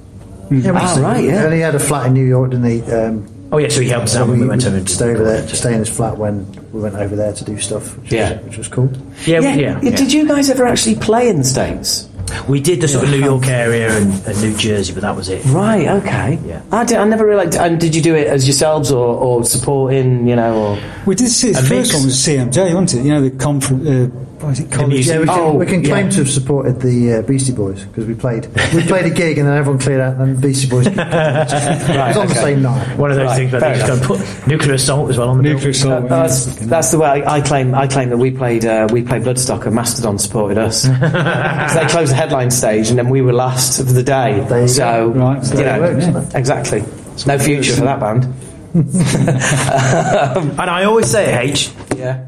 Ah, 0.52 0.98
right, 1.00 1.22
yeah. 1.24 1.44
And 1.44 1.54
he 1.54 1.60
had 1.60 1.74
a 1.74 1.78
flat 1.78 2.06
in 2.06 2.14
New 2.14 2.24
York, 2.24 2.50
didn't 2.50 2.68
he? 2.68 2.82
Um, 2.92 3.26
Oh, 3.52 3.58
yeah, 3.58 3.68
so 3.68 3.80
he 3.80 3.88
helped 3.88 4.06
us 4.06 4.16
out 4.16 4.28
when 4.28 4.38
we 4.40 4.46
went 4.46 4.64
over 4.64 4.76
and 4.76 4.88
stay 4.88 5.10
over 5.10 5.24
there, 5.24 5.44
to 5.46 5.56
stay 5.56 5.72
in 5.72 5.80
his 5.80 5.88
flat 5.88 6.16
when 6.16 6.46
we 6.72 6.80
went 6.80 6.94
over 6.94 7.16
there 7.16 7.32
to 7.32 7.44
do 7.44 7.58
stuff, 7.58 7.98
which, 7.98 8.12
Yeah. 8.12 8.36
was, 8.36 8.44
which 8.46 8.58
was 8.58 8.68
cool. 8.68 8.90
Yeah, 9.26 9.40
yeah, 9.40 9.80
yeah. 9.82 9.90
Did 9.90 10.12
you 10.12 10.26
guys 10.28 10.48
ever 10.50 10.66
actually 10.66 10.94
play 10.96 11.28
in 11.28 11.38
the 11.38 11.44
states? 11.44 12.06
We 12.46 12.60
did 12.60 12.80
the 12.80 12.86
sort 12.86 13.04
of 13.06 13.10
New 13.10 13.18
York 13.24 13.48
area 13.48 13.90
and, 13.90 14.12
and 14.24 14.40
New 14.40 14.56
Jersey, 14.56 14.92
but 14.92 15.02
that 15.02 15.16
was 15.16 15.28
it. 15.28 15.44
Right. 15.46 15.88
Okay. 15.88 16.38
Yeah. 16.46 16.62
I, 16.70 16.84
did, 16.84 16.98
I 16.98 17.04
never 17.04 17.26
realised. 17.26 17.56
And 17.56 17.80
did 17.80 17.92
you 17.96 18.00
do 18.00 18.14
it 18.14 18.28
as 18.28 18.46
yourselves 18.46 18.92
or, 18.92 19.16
or 19.16 19.42
supporting? 19.44 20.28
You 20.28 20.36
know, 20.36 20.54
or 20.56 20.78
We 21.06 21.16
did 21.16 21.28
see 21.28 21.50
the 21.50 21.58
A 21.58 21.62
first 21.62 21.70
mix. 21.70 21.94
one 21.94 22.04
was 22.04 22.16
CMJ, 22.18 22.72
wasn't 22.72 22.94
it? 22.94 23.04
You 23.04 23.14
know 23.14 23.22
the 23.22 23.30
conference. 23.32 23.84
Uh, 23.88 24.08
what 24.40 24.52
is 24.52 24.60
it? 24.60 24.70
College. 24.72 24.88
music- 24.88 25.12
Yeah, 25.14 25.20
we 25.20 25.26
can, 25.26 25.38
Oh, 25.38 25.54
we 25.54 25.66
can 25.66 25.82
claim 25.84 26.06
yeah. 26.06 26.10
to 26.12 26.16
have 26.18 26.30
supported 26.30 26.80
the 26.80 27.14
uh, 27.14 27.22
Beastie 27.22 27.52
Boys 27.52 27.84
because 27.84 28.06
we 28.06 28.14
played 28.14 28.46
we 28.74 28.82
played 28.86 29.06
a 29.06 29.10
gig 29.10 29.38
and 29.38 29.46
then 29.48 29.56
everyone 29.56 29.78
cleared 29.80 30.00
out 30.00 30.16
and 30.16 30.36
the 30.36 30.40
Beastie 30.40 30.68
Boys. 30.68 30.86
it 30.88 30.96
was 30.96 32.16
on 32.16 32.26
the 32.28 32.34
same 32.34 32.62
night. 32.62 32.96
One 32.96 33.10
of 33.10 33.16
those 33.16 33.26
Right, 33.26 33.36
things 33.36 33.52
where 33.52 33.60
they 33.60 33.74
just 33.78 33.86
go 33.86 33.94
and 33.94 34.02
put 34.02 34.46
nuclear 34.48 34.74
assault 34.74 35.10
as 35.10 35.18
well 35.18 35.28
on 35.28 35.36
the 35.36 35.42
Nuclear 35.42 35.60
bill. 35.60 35.70
assault. 35.70 36.02
yeah. 36.04 36.08
that's, 36.08 36.46
that's 36.66 36.90
the 36.90 36.98
way 36.98 37.08
I, 37.08 37.36
I 37.36 37.40
claim. 37.40 37.74
I 37.74 37.86
claim 37.86 38.08
that 38.10 38.18
we 38.18 38.30
played. 38.30 38.64
Uh, 38.64 38.88
we 38.90 39.02
played 39.02 39.22
Bloodstock 39.22 39.66
and 39.66 39.74
Mastodon 39.74 40.18
supported 40.18 40.58
us. 40.58 40.86
us. 40.86 41.00
'Cause 41.00 41.74
they 41.74 41.86
closed 41.86 42.12
the 42.12 42.16
headline 42.16 42.50
stage 42.50 42.88
and 42.90 42.98
then 42.98 43.08
we 43.08 43.20
were 43.22 43.32
last 43.32 43.78
of 43.80 43.92
the 43.94 44.02
day. 44.02 44.40
There 44.48 44.62
you 44.62 44.68
so 44.68 45.10
go. 45.12 45.18
Right, 45.20 45.44
so 45.44 45.58
you 45.58 45.64
know, 45.64 45.74
it 45.76 45.80
works, 45.80 46.02
isn't 46.06 46.16
it? 46.16 46.34
exactly. 46.34 46.84
No 47.26 47.38
future 47.38 47.74
for 47.74 47.82
that 47.84 48.00
band. 48.00 48.32
And 50.60 50.60
I 50.70 50.84
always 50.84 51.10
say, 51.10 51.36
H, 51.40 51.70
Yeah. 51.96 52.26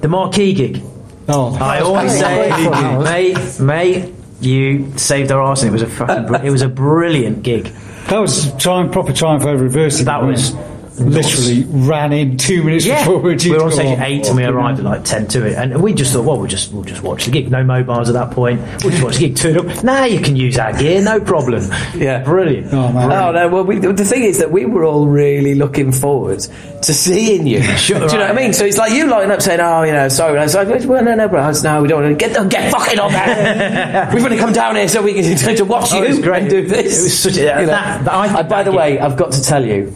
the 0.00 0.08
marquee 0.08 0.52
gig. 0.52 0.82
Oh, 1.28 1.56
I 1.60 1.80
always 1.80 2.12
say, 2.18 2.48
Great 2.50 2.70
fun. 2.72 3.02
mate, 3.04 3.60
mate, 3.60 4.14
you 4.40 4.92
saved 4.96 5.32
our 5.32 5.40
arse. 5.40 5.62
and 5.62 5.70
It 5.70 5.72
was 5.72 5.82
a 5.82 5.86
fucking, 5.88 6.26
br- 6.26 6.36
it 6.36 6.50
was 6.50 6.62
a 6.62 6.68
brilliant 6.68 7.42
gig. 7.42 7.72
that 8.08 8.18
was 8.18 8.52
trying 8.58 8.90
proper 8.90 9.12
triumph 9.12 9.44
over 9.44 9.62
reversing. 9.62 10.04
That 10.06 10.22
was 10.22 10.54
literally 10.98 11.64
ran 11.68 12.12
in 12.12 12.36
two 12.36 12.62
minutes 12.64 12.84
Yeah, 12.86 13.00
before 13.00 13.16
we 13.18 13.22
were 13.22 13.28
we 13.30 13.36
due 13.36 13.50
were 13.52 13.58
to 13.58 13.64
on 13.64 13.70
go 13.70 13.74
stage 13.76 13.86
on. 13.86 13.92
at 14.02 14.08
eight 14.08 14.26
and 14.26 14.36
we 14.36 14.44
arrived 14.44 14.78
at 14.78 14.84
like 14.84 15.04
ten 15.04 15.26
to 15.28 15.44
it, 15.46 15.54
and 15.54 15.82
we 15.82 15.92
just 15.94 16.12
thought, 16.12 16.24
well, 16.24 16.36
we'll 16.38 16.46
just 16.48 16.72
we'll 16.72 16.84
just 16.84 17.02
watch 17.02 17.24
the 17.26 17.30
gig. 17.30 17.50
No 17.50 17.62
mobiles 17.64 18.08
at 18.08 18.14
that 18.14 18.30
point. 18.30 18.60
We'll 18.82 18.90
just 18.92 19.02
watch 19.02 19.16
the 19.16 19.28
gig. 19.28 19.36
Turn 19.36 19.58
up. 19.58 19.84
Now 19.84 20.04
you 20.04 20.20
can 20.20 20.36
use 20.36 20.58
our 20.58 20.72
gear, 20.76 21.02
no 21.02 21.20
problem. 21.20 21.64
Yeah. 21.96 22.22
brilliant. 22.24 22.72
Oh 22.72 22.92
man, 22.92 23.10
Oh 23.12 23.32
no! 23.32 23.48
Well, 23.48 23.64
we, 23.64 23.78
the 23.78 24.04
thing 24.04 24.22
is 24.24 24.38
that 24.38 24.50
we 24.50 24.66
were 24.66 24.84
all 24.84 25.06
really 25.06 25.54
looking 25.54 25.92
forward 25.92 26.40
to 26.82 26.94
seeing 26.94 27.46
you. 27.46 27.62
Sure, 27.76 27.98
Do 27.98 28.04
you 28.06 28.12
know 28.12 28.18
what 28.26 28.30
I 28.30 28.34
mean? 28.34 28.52
So 28.52 28.64
it's 28.64 28.76
like 28.78 28.92
you 28.92 29.06
lining 29.06 29.30
up 29.30 29.40
saying, 29.42 29.60
"Oh, 29.60 29.82
you 29.82 29.92
know, 29.92 30.08
sorry." 30.08 30.32
And 30.32 30.40
I 30.40 30.44
was 30.44 30.54
like, 30.54 30.68
"Well, 30.86 31.02
no, 31.04 31.14
no, 31.14 31.28
bro. 31.28 31.46
Was, 31.46 31.62
no, 31.62 31.80
we 31.82 31.88
don't 31.88 32.02
want 32.02 32.18
to 32.18 32.28
get 32.28 32.50
get 32.50 32.72
fucking 32.72 32.98
on 32.98 33.12
that. 33.12 34.12
We've 34.14 34.24
only 34.24 34.36
come 34.38 34.52
down 34.52 34.76
here 34.76 34.88
so 34.88 35.02
we 35.02 35.14
can 35.14 35.36
to 35.56 35.64
watch 35.64 35.88
Oh, 35.92 35.98
you 35.98 36.04
it 36.04 36.08
was 36.08 36.18
great. 36.20 36.42
and 36.42 36.50
do 36.50 36.66
this." 36.66 36.98
It 37.00 37.02
was 37.04 37.18
such 37.18 37.36
a- 37.36 37.40
You 37.40 37.46
know? 37.46 37.66
that- 37.66 38.04
that- 38.04 38.14
I 38.14 38.28
think 38.32 38.48
by 38.48 38.62
the 38.62 38.72
way, 38.72 38.98
I've 38.98 39.16
got 39.16 39.32
to 39.32 39.42
tell 39.42 39.64
you. 39.64 39.92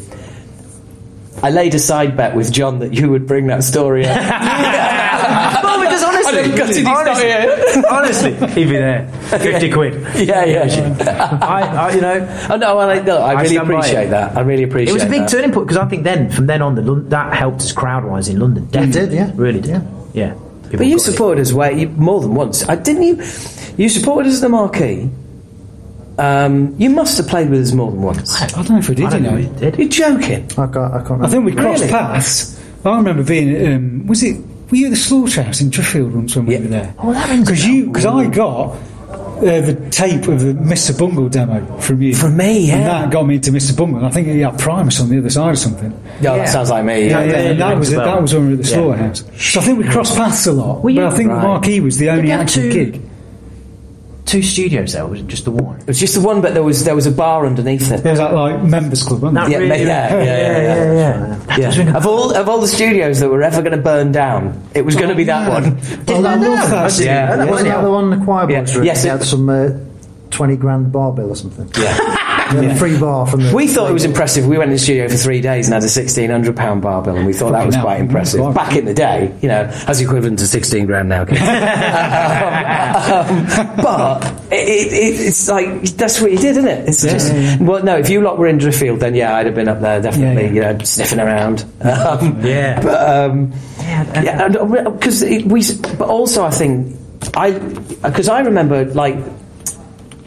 I 1.43 1.51
laid 1.51 1.75
a 1.75 1.79
side 1.79 2.17
bet 2.17 2.35
with 2.37 2.53
John 2.53 2.81
that 2.81 2.93
you 2.93 3.11
would 3.11 3.27
bring 3.27 3.47
that 3.47 3.65
story 3.65 4.05
up. 4.07 4.15
well, 5.65 5.81
because 5.81 6.03
honestly, 6.03 6.41
I'm 6.41 6.55
gutted 6.57 6.87
honestly, 6.87 7.25
here. 7.25 7.83
honestly, 7.91 8.33
he'd 8.49 8.65
be 8.69 8.77
there. 8.77 9.09
Fifty 9.39 9.71
quid. 9.71 9.95
yeah, 10.27 10.45
yeah. 10.45 11.39
I, 11.41 11.63
I, 11.63 11.95
you 11.95 12.01
know, 12.01 12.47
Oh, 12.51 12.57
no, 12.57 12.77
well, 12.77 12.91
I, 12.91 12.99
no, 13.01 13.19
I 13.19 13.33
I 13.35 13.43
really 13.43 13.57
appreciate 13.57 14.11
that. 14.11 14.37
I 14.37 14.41
really 14.41 14.65
appreciate 14.65 14.89
it 14.89 14.91
It 14.91 14.95
was 14.95 15.03
a 15.05 15.09
big 15.09 15.21
that. 15.23 15.29
turning 15.31 15.53
point 15.53 15.67
because 15.67 15.79
I 15.83 15.89
think 15.89 16.05
then, 16.05 16.31
from 16.31 16.47
then 16.47 16.61
on, 16.63 16.75
the 16.75 16.83
that 17.09 17.33
helped 17.35 17.61
us 17.63 17.73
crowd 17.73 18.05
wise 18.05 18.29
in 18.29 18.39
London. 18.39 18.67
Definitely, 18.67 19.01
did, 19.01 19.13
yeah. 19.13 19.33
really 19.35 19.61
did. 19.61 19.71
Yeah. 19.71 19.83
yeah. 20.13 20.33
People 20.65 20.79
But 20.79 20.87
you 20.87 20.97
got 20.97 21.09
it. 21.09 21.11
supported 21.13 21.41
us 21.41 21.53
way 21.53 21.87
more 21.87 22.21
than 22.21 22.35
once. 22.35 22.69
Uh, 22.69 22.77
didn't 22.77 23.03
you? 23.03 23.15
You 23.77 23.89
supported 23.89 24.29
us 24.29 24.37
at 24.37 24.43
the 24.43 24.49
marquee. 24.51 25.11
Um, 26.21 26.75
you 26.79 26.91
must 26.91 27.17
have 27.19 27.29
played 27.29 27.49
with 27.49 27.63
us 27.63 27.73
more 27.73 27.91
than 27.91 28.03
once. 28.03 28.41
I 28.43 28.47
don't 28.47 28.69
know 28.69 28.79
if 28.79 28.89
we 28.89 28.95
did. 28.95 29.07
I 29.07 29.11
don't 29.11 29.25
you 29.25 29.31
know. 29.31 29.37
we 29.37 29.59
did. 29.59 29.77
You're 29.79 29.89
joking. 29.89 30.45
I 30.53 30.67
can't. 30.67 30.77
I 30.77 30.99
can't. 30.99 31.11
Remember. 31.11 31.25
I 31.27 31.29
think 31.31 31.45
we 31.47 31.53
crossed 31.53 31.81
Really? 31.81 31.93
paths. 31.93 32.61
I 32.85 32.97
remember 32.97 33.23
being. 33.23 33.67
Um, 33.73 34.07
was 34.07 34.23
it? 34.23 34.37
Were 34.71 34.77
you 34.77 34.87
at 34.87 34.91
the 34.91 34.97
slaughterhouse 34.97 35.61
in 35.61 35.71
Driffield 35.71 36.13
once 36.13 36.37
when 36.37 36.47
we 36.47 36.55
Yeah. 36.55 36.61
were 36.61 36.67
there? 36.69 36.95
Oh, 36.99 37.13
that 37.13 37.29
rings 37.31 37.49
a 37.49 37.53
Because 37.53 37.67
you, 37.67 37.87
because 37.87 38.07
I 38.07 38.27
got 38.27 38.77
uh, 39.11 39.41
the 39.41 39.89
tape 39.91 40.29
of 40.29 40.41
the 40.41 40.53
Mr. 40.53 40.97
Bungle 40.97 41.29
demo 41.29 41.65
from 41.81 42.03
you. 42.03 42.15
From 42.15 42.37
me, 42.37 42.67
yeah. 42.69 42.75
And 42.77 42.87
that 42.87 43.11
got 43.11 43.27
me 43.27 43.37
into 43.37 43.51
Mr. 43.51 43.77
Bungle. 43.77 44.05
I 44.05 44.11
think 44.11 44.29
he 44.29 44.41
had 44.41 44.59
Primus 44.59 45.01
on 45.01 45.09
the 45.09 45.19
other 45.19 45.31
side 45.31 45.53
or 45.55 45.57
something. 45.57 45.91
Yeah, 46.21 46.37
that 46.37 46.49
sounds 46.51 46.69
like 46.71 46.85
me. 46.85 47.09
Yeah, 47.09 47.25
yeah, 47.25 47.33
and 47.39 47.61
that 47.61 47.79
was 47.79 47.93
a 47.93 48.01
it. 48.01 48.05
That 48.05 48.21
was 48.23 48.35
when 48.35 48.43
we 48.43 48.49
were 48.55 48.61
at 48.61 48.65
the 48.65 48.71
Yeah. 48.71 48.77
slaughterhouse. 48.77 49.25
So 49.39 49.61
I 49.61 49.63
think 49.65 49.79
we 49.79 49.85
crossed 49.89 50.17
paths 50.17 50.47
a 50.47 50.53
lot. 50.53 50.85
Were 50.85 50.91
you- 50.91 51.01
but 51.01 51.15
I 51.15 51.17
think 51.17 51.31
Right. 51.31 51.43
Marquee 51.43 51.81
was 51.81 51.97
the 51.97 52.11
only 52.11 52.25
you 52.27 52.31
have 52.33 52.43
actual 52.43 52.63
two- 52.65 52.71
gig. 52.73 53.01
Two 54.27 54.43
studios 54.43 54.93
there, 54.93 55.03
or 55.03 55.09
was 55.09 55.21
it 55.21 55.27
just 55.27 55.45
the 55.45 55.51
one? 55.51 55.70
It 55.91 55.95
was 55.95 55.99
just 55.99 56.15
the 56.15 56.21
one, 56.21 56.41
but 56.41 56.55
there 56.55 56.63
was 56.63 56.85
there 56.85 56.95
was 56.95 57.07
a 57.07 57.11
bar 57.11 57.45
underneath 57.45 57.91
it. 57.91 58.05
There 58.05 58.13
was 58.13 58.21
that 58.21 58.33
like 58.33 58.63
members 58.63 59.03
club, 59.03 59.23
wasn't 59.23 59.41
That 59.41 59.51
there? 59.51 59.61
Yeah, 59.65 59.75
really- 59.75 59.85
yeah, 59.87 60.23
yeah, 60.23 60.23
yeah, 60.23 60.93
yeah, 60.93 61.59
yeah. 61.59 61.83
Yeah. 61.83 61.97
Of 61.97 62.07
all 62.07 62.33
of 62.33 62.49
all 62.49 62.61
the 62.61 62.69
studios 62.69 63.19
that 63.19 63.29
were 63.29 63.43
ever 63.43 63.61
going 63.61 63.77
to 63.77 63.83
burn 63.83 64.13
down, 64.13 64.63
it 64.73 64.83
was 64.83 64.95
going 64.95 65.09
to 65.09 65.17
be 65.17 65.25
that 65.25 65.49
one. 65.51 65.81
Well, 66.07 66.25
I 66.29 66.37
love 66.37 66.71
that. 66.71 67.01
Yeah, 67.05 67.45
Wasn't 67.45 67.67
yeah. 67.67 67.75
that 67.75 67.83
the 67.83 67.91
one 67.91 68.11
the 68.11 68.25
choir 68.25 68.49
Yeah. 68.49 68.61
box 68.61 68.77
room? 68.77 68.85
Yes, 68.85 69.05
it- 69.05 69.09
had 69.09 69.25
some 69.25 69.49
uh, 69.49 69.71
20 70.31 70.57
grand 70.57 70.93
bar 70.93 71.13
bill 71.13 71.31
or 71.31 71.37
something. 71.37 71.71
Yeah. 71.81 72.27
Yeah. 72.51 72.75
Free 72.75 72.99
bar 72.99 73.29
from 73.29 73.43
the. 73.45 73.55
We 73.55 73.69
thought 73.69 73.89
it 73.89 73.93
was 73.93 74.05
impressive. 74.05 74.45
We 74.45 74.59
went 74.59 74.71
in 74.71 74.75
the 74.75 74.79
studio 74.81 75.09
for 75.09 75.17
three 75.17 75.41
days 75.41 75.69
and 75.69 75.75
had 75.75 75.85
a 75.85 75.89
sixteen 75.89 76.31
hundred 76.31 76.57
pound 76.57 76.83
bar 76.83 77.01
bill, 77.01 77.15
and 77.15 77.25
we 77.25 77.33
thought 77.33 77.53
that 77.53 77.65
was 77.65 77.77
hell. 77.77 77.85
quite 77.85 78.01
impressive. 78.01 78.41
Quite. 78.41 78.55
Back 78.57 78.75
in 78.75 78.87
the 78.87 78.93
day, 78.93 79.33
you 79.41 79.47
know, 79.47 79.71
as 79.87 80.01
equivalent 80.01 80.41
to 80.41 80.49
sixteen 80.49 80.85
grand 80.87 81.09
now. 81.09 81.25
kids. 81.25 81.39
um, 81.41 81.47
but 83.81 84.25
it, 84.51 84.69
it, 84.69 84.93
it, 84.93 85.21
it's 85.29 85.49
like 85.49 85.83
that's 85.97 86.21
what 86.21 86.33
you 86.33 86.39
did, 86.39 86.57
isn't 86.57 86.67
it? 86.67 86.89
It's 86.89 87.03
just 87.03 87.33
well, 87.61 87.85
no. 87.85 87.97
If 87.99 88.11
you 88.11 88.21
lot 88.21 88.37
were 88.37 88.49
in 88.49 88.59
Driffield, 88.59 88.99
then 88.99 89.15
yeah, 89.15 89.37
I'd 89.37 89.47
have 89.47 89.55
been 89.55 89.69
up 89.69 89.81
there 89.81 90.03
definitely. 90.03 90.47
Yeah, 90.47 90.73
You 90.73 90.79
know, 90.79 90.85
sniffing 90.85 91.21
around. 91.21 91.63
Um, 91.83 92.45
Yeah. 92.45 92.83
but 92.83 93.31
um, 93.31 93.53
yeah, 93.79 94.49
because 94.49 95.23
we. 95.23 95.63
But 95.99 96.09
also, 96.09 96.43
I 96.45 96.51
think 96.51 96.97
I 97.37 97.53
because 97.53 98.29
I 98.29 98.41
remember 98.41 98.87
like 98.87 99.19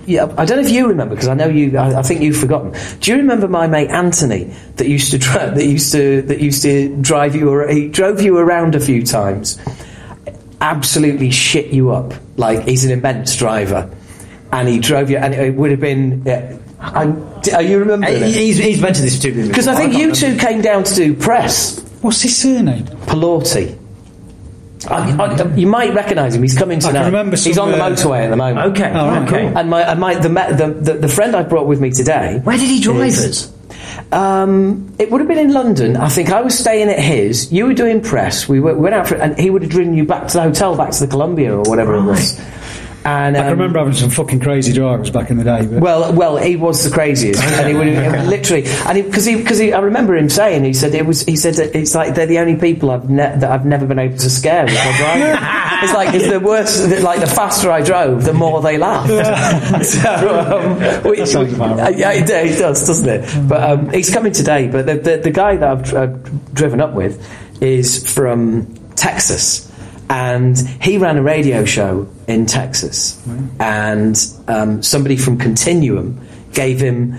yeah, 0.06 0.26
I 0.38 0.46
don't 0.46 0.62
know 0.62 0.68
if 0.68 0.72
you 0.72 0.88
remember 0.88 1.16
because 1.16 1.30
I 1.30 1.34
know 1.34 1.48
you. 1.48 1.78
I, 1.78 2.00
I 2.00 2.02
think 2.02 2.22
you've 2.22 2.38
forgotten. 2.38 2.74
Do 3.00 3.12
you 3.12 3.18
remember 3.18 3.48
my 3.48 3.68
mate 3.68 3.90
Anthony 3.90 4.54
that 4.76 4.88
used 4.88 5.12
to 5.12 5.18
dri- 5.18 5.34
that 5.34 5.66
used 5.66 5.92
to 5.94 6.22
that 6.24 6.40
used 6.40 6.62
to 6.64 6.96
drive 7.02 7.36
you? 7.36 7.50
Or, 7.50 7.68
He 7.68 7.90
drove 7.90 8.22
you 8.22 8.38
around 8.38 8.76
a 8.76 8.80
few 8.80 9.06
times. 9.06 9.60
Absolutely 10.62 11.32
shit 11.32 11.68
you 11.68 11.92
up. 11.92 12.14
Like 12.38 12.68
he's 12.68 12.86
an 12.86 12.92
immense 12.92 13.36
driver, 13.38 13.90
and 14.52 14.68
he 14.68 14.80
drove 14.80 15.10
you. 15.10 15.18
And 15.18 15.34
it 15.34 15.56
would 15.56 15.72
have 15.72 15.80
been. 15.80 16.24
Yeah, 16.26 16.58
are 16.84 17.62
you 17.62 17.80
remembering 17.80 18.24
it? 18.24 18.36
He's, 18.36 18.58
he's 18.58 18.82
mentioned 18.82 19.08
this 19.08 19.20
to 19.20 19.32
me 19.32 19.48
Because 19.48 19.68
I 19.68 19.76
think 19.76 19.94
you 19.94 20.14
two 20.14 20.38
came 20.38 20.62
down 20.62 20.84
to 20.84 20.96
do 20.96 21.14
press. 21.14 21.80
What's 22.02 22.22
his 22.22 22.36
surname? 22.36 22.86
Pelorti. 22.86 23.80
I, 24.88 25.15
I, 25.18 25.55
you 25.55 25.68
might 25.68 25.93
recognise 25.93 26.35
him. 26.35 26.41
He's 26.43 26.57
coming 26.57 26.77
I 26.80 26.81
can 26.81 26.89
tonight. 26.93 27.05
remember 27.05 27.38
He's 27.38 27.57
on 27.57 27.72
the 27.72 27.77
motorway 27.77 28.23
at 28.26 28.30
the 28.30 28.35
moment. 28.35 28.72
Okay, 28.77 28.91
Oh, 28.93 29.07
right, 29.07 29.27
okay. 29.27 29.47
cool. 29.49 29.57
And 29.57 29.69
my, 29.69 29.81
and 29.84 29.99
my 29.99 30.15
the, 30.15 30.30
the, 30.30 30.73
the 30.93 30.93
the 30.99 31.07
friend 31.07 31.35
I 31.35 31.43
brought 31.43 31.68
with 31.68 31.80
me 31.81 31.91
today. 31.91 32.39
Where 32.43 32.57
did 32.57 32.68
he 32.69 32.80
drive 32.81 33.07
is- 33.07 33.26
us? 33.47 33.53
Um, 34.11 34.93
it 34.99 35.10
would 35.11 35.22
have 35.22 35.27
been 35.27 35.39
in 35.39 35.53
London. 35.53 35.97
I 35.97 36.07
think 36.10 36.30
I 36.31 36.41
was 36.41 36.57
staying 36.57 36.89
at 36.89 36.99
his. 36.99 37.51
You 37.51 37.65
were 37.65 37.73
doing 37.73 38.01
press. 38.01 38.47
We, 38.47 38.60
went- 38.60 38.77
we 38.77 38.84
went 38.84 38.95
out 38.95 39.07
for, 39.07 39.15
it, 39.15 39.22
and 39.22 39.38
he 39.39 39.49
would 39.49 39.61
have 39.64 39.72
driven 39.72 39.93
you 39.95 40.05
back 40.05 40.27
to 40.27 40.34
the 40.35 40.41
hotel, 40.43 40.76
back 40.77 40.91
to 40.91 40.99
the 40.99 41.07
Columbia 41.07 41.55
or 41.55 41.64
whatever 41.64 41.95
it 41.95 42.03
was. 42.03 42.39
And 43.06 43.36
I 43.36 43.40
um, 43.40 43.46
can 43.46 43.52
remember 43.52 43.80
having 43.80 43.94
some 43.94 44.10
fucking 44.10 44.40
crazy 44.40 44.72
drivers 44.72 45.10
back 45.10 45.30
in 45.30 45.38
the 45.38 45.44
day. 45.44 45.66
But 45.66 45.82
Well, 45.82 46.14
well, 46.14 46.38
he 46.38 46.56
was 46.56 46.84
the 46.84 46.90
craziest, 46.90 47.44
and 47.44 47.68
he 47.68 47.74
would 47.74 47.88
literally, 48.28 48.66
and 48.66 49.04
because 49.04 49.26
he, 49.26 49.36
because 49.36 49.58
he, 49.58 49.74
I 49.74 49.80
remember 49.80 50.16
him 50.16 50.30
saying, 50.30 50.64
he 50.64 50.74
said 50.74 50.96
it 50.96 51.06
was, 51.06 51.24
he 51.24 51.36
said 51.36 51.56
that 51.56 51.76
it's 51.76 51.94
like 51.94 52.16
they're 52.16 52.26
the 52.26 52.40
only 52.40 52.56
people 52.56 52.92
I've 52.92 53.10
ne- 53.10 53.38
that 53.38 53.44
I've 53.44 53.66
never 53.66 53.86
been 53.86 54.00
able 54.00 54.18
to 54.18 54.30
scare 54.30 54.64
with 54.64 54.74
my 54.74 54.98
driving. 54.98 55.24
it's 55.84 55.94
like 55.94 56.14
it's 56.14 56.30
the 56.30 56.40
worse, 56.40 57.02
like 57.02 57.20
the 57.20 57.28
faster 57.28 57.72
I 57.72 57.82
drove, 57.82 58.24
the 58.24 58.34
more 58.34 58.62
they 58.62 58.78
laughed. 58.78 59.10
so, 59.86 60.40
um, 60.40 61.04
which, 61.04 61.34
right. 61.34 61.98
yeah, 61.98 62.12
it, 62.14 62.30
it 62.30 62.58
does, 62.58 62.88
doesn't 62.88 63.10
it? 63.10 63.50
But 63.50 63.70
um, 63.70 63.90
he's 63.90 64.14
coming 64.14 64.32
today. 64.32 64.70
But 64.70 64.86
the, 64.86 64.96
the, 64.96 65.18
the 65.18 65.32
guy 65.32 65.58
that 65.58 65.70
I've 65.70 65.94
uh, 65.94 66.08
driven 66.54 66.80
up 66.80 66.94
with 66.94 67.22
is 67.62 68.10
from 68.14 68.74
Texas. 68.96 69.73
And 70.14 70.56
he 70.80 70.99
ran 70.99 71.18
a 71.18 71.23
radio 71.23 71.65
show 71.65 72.07
in 72.27 72.45
Texas, 72.45 73.19
and 73.60 74.15
um, 74.48 74.84
somebody 74.84 75.18
from 75.18 75.40
Continuum 75.40 76.22
gave 76.53 76.80
him 76.80 77.15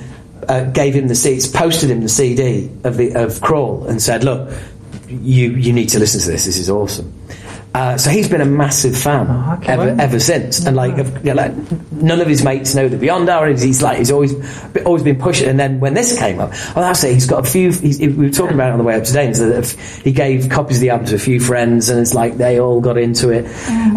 uh, 0.49 0.65
gave 0.71 0.95
him 0.95 1.09
the 1.09 1.17
seats, 1.17 1.49
posted 1.49 1.91
him 1.91 2.03
the 2.03 2.09
CD 2.09 2.71
of 2.85 2.97
the 2.97 3.13
of 3.17 3.41
Crawl, 3.41 3.85
and 3.89 4.01
said, 4.01 4.23
"Look, 4.23 4.49
you 5.09 5.51
you 5.51 5.73
need 5.73 5.89
to 5.89 5.99
listen 5.99 6.21
to 6.21 6.29
this. 6.31 6.45
This 6.45 6.57
is 6.57 6.71
awesome." 6.71 7.13
Uh, 7.75 7.99
so 7.99 8.09
he's 8.09 8.29
been 8.29 8.41
a 8.41 8.45
massive 8.47 8.97
fan 8.97 9.29
okay. 9.59 9.73
ever 9.73 9.97
ever 10.01 10.21
since, 10.21 10.65
and 10.65 10.77
like, 10.77 10.97
of- 10.99 11.25
you 11.27 11.35
know, 11.35 11.43
like 11.43 11.93
none 11.93 12.21
of 12.21 12.29
his 12.29 12.45
mates 12.45 12.75
know 12.75 12.89
the 12.89 12.97
Beyond 12.97 13.29
Hour. 13.29 13.47
and 13.47 13.59
He's 13.59 13.83
like 13.83 13.99
he's 13.99 14.13
always 14.13 14.33
always 14.87 15.03
been 15.03 15.19
pushing. 15.19 15.49
And 15.49 15.59
then 15.59 15.81
when 15.81 15.95
this 15.95 16.17
came 16.19 16.39
up, 16.39 16.51
oh, 16.77 16.81
that's 16.81 17.03
it. 17.03 17.15
He's 17.15 17.27
got 17.27 17.45
a 17.47 17.51
few. 17.51 17.73
We 17.83 18.09
were 18.27 18.31
talking 18.31 18.55
about 18.55 18.69
it 18.69 18.73
on 18.73 18.79
the 18.79 18.85
way 18.85 18.95
up 18.97 19.03
today. 19.05 19.27
And 19.27 19.37
so 19.37 19.63
he 20.03 20.13
gave 20.13 20.49
copies 20.51 20.77
of 20.77 20.83
the 20.83 20.91
album 20.91 21.07
to 21.09 21.17
a 21.17 21.19
few 21.19 21.41
friends, 21.41 21.89
and 21.89 21.99
it's 21.99 22.15
like 22.15 22.37
they 22.37 22.61
all 22.61 22.81
got 22.81 22.97
into 22.97 23.31
it. 23.31 23.45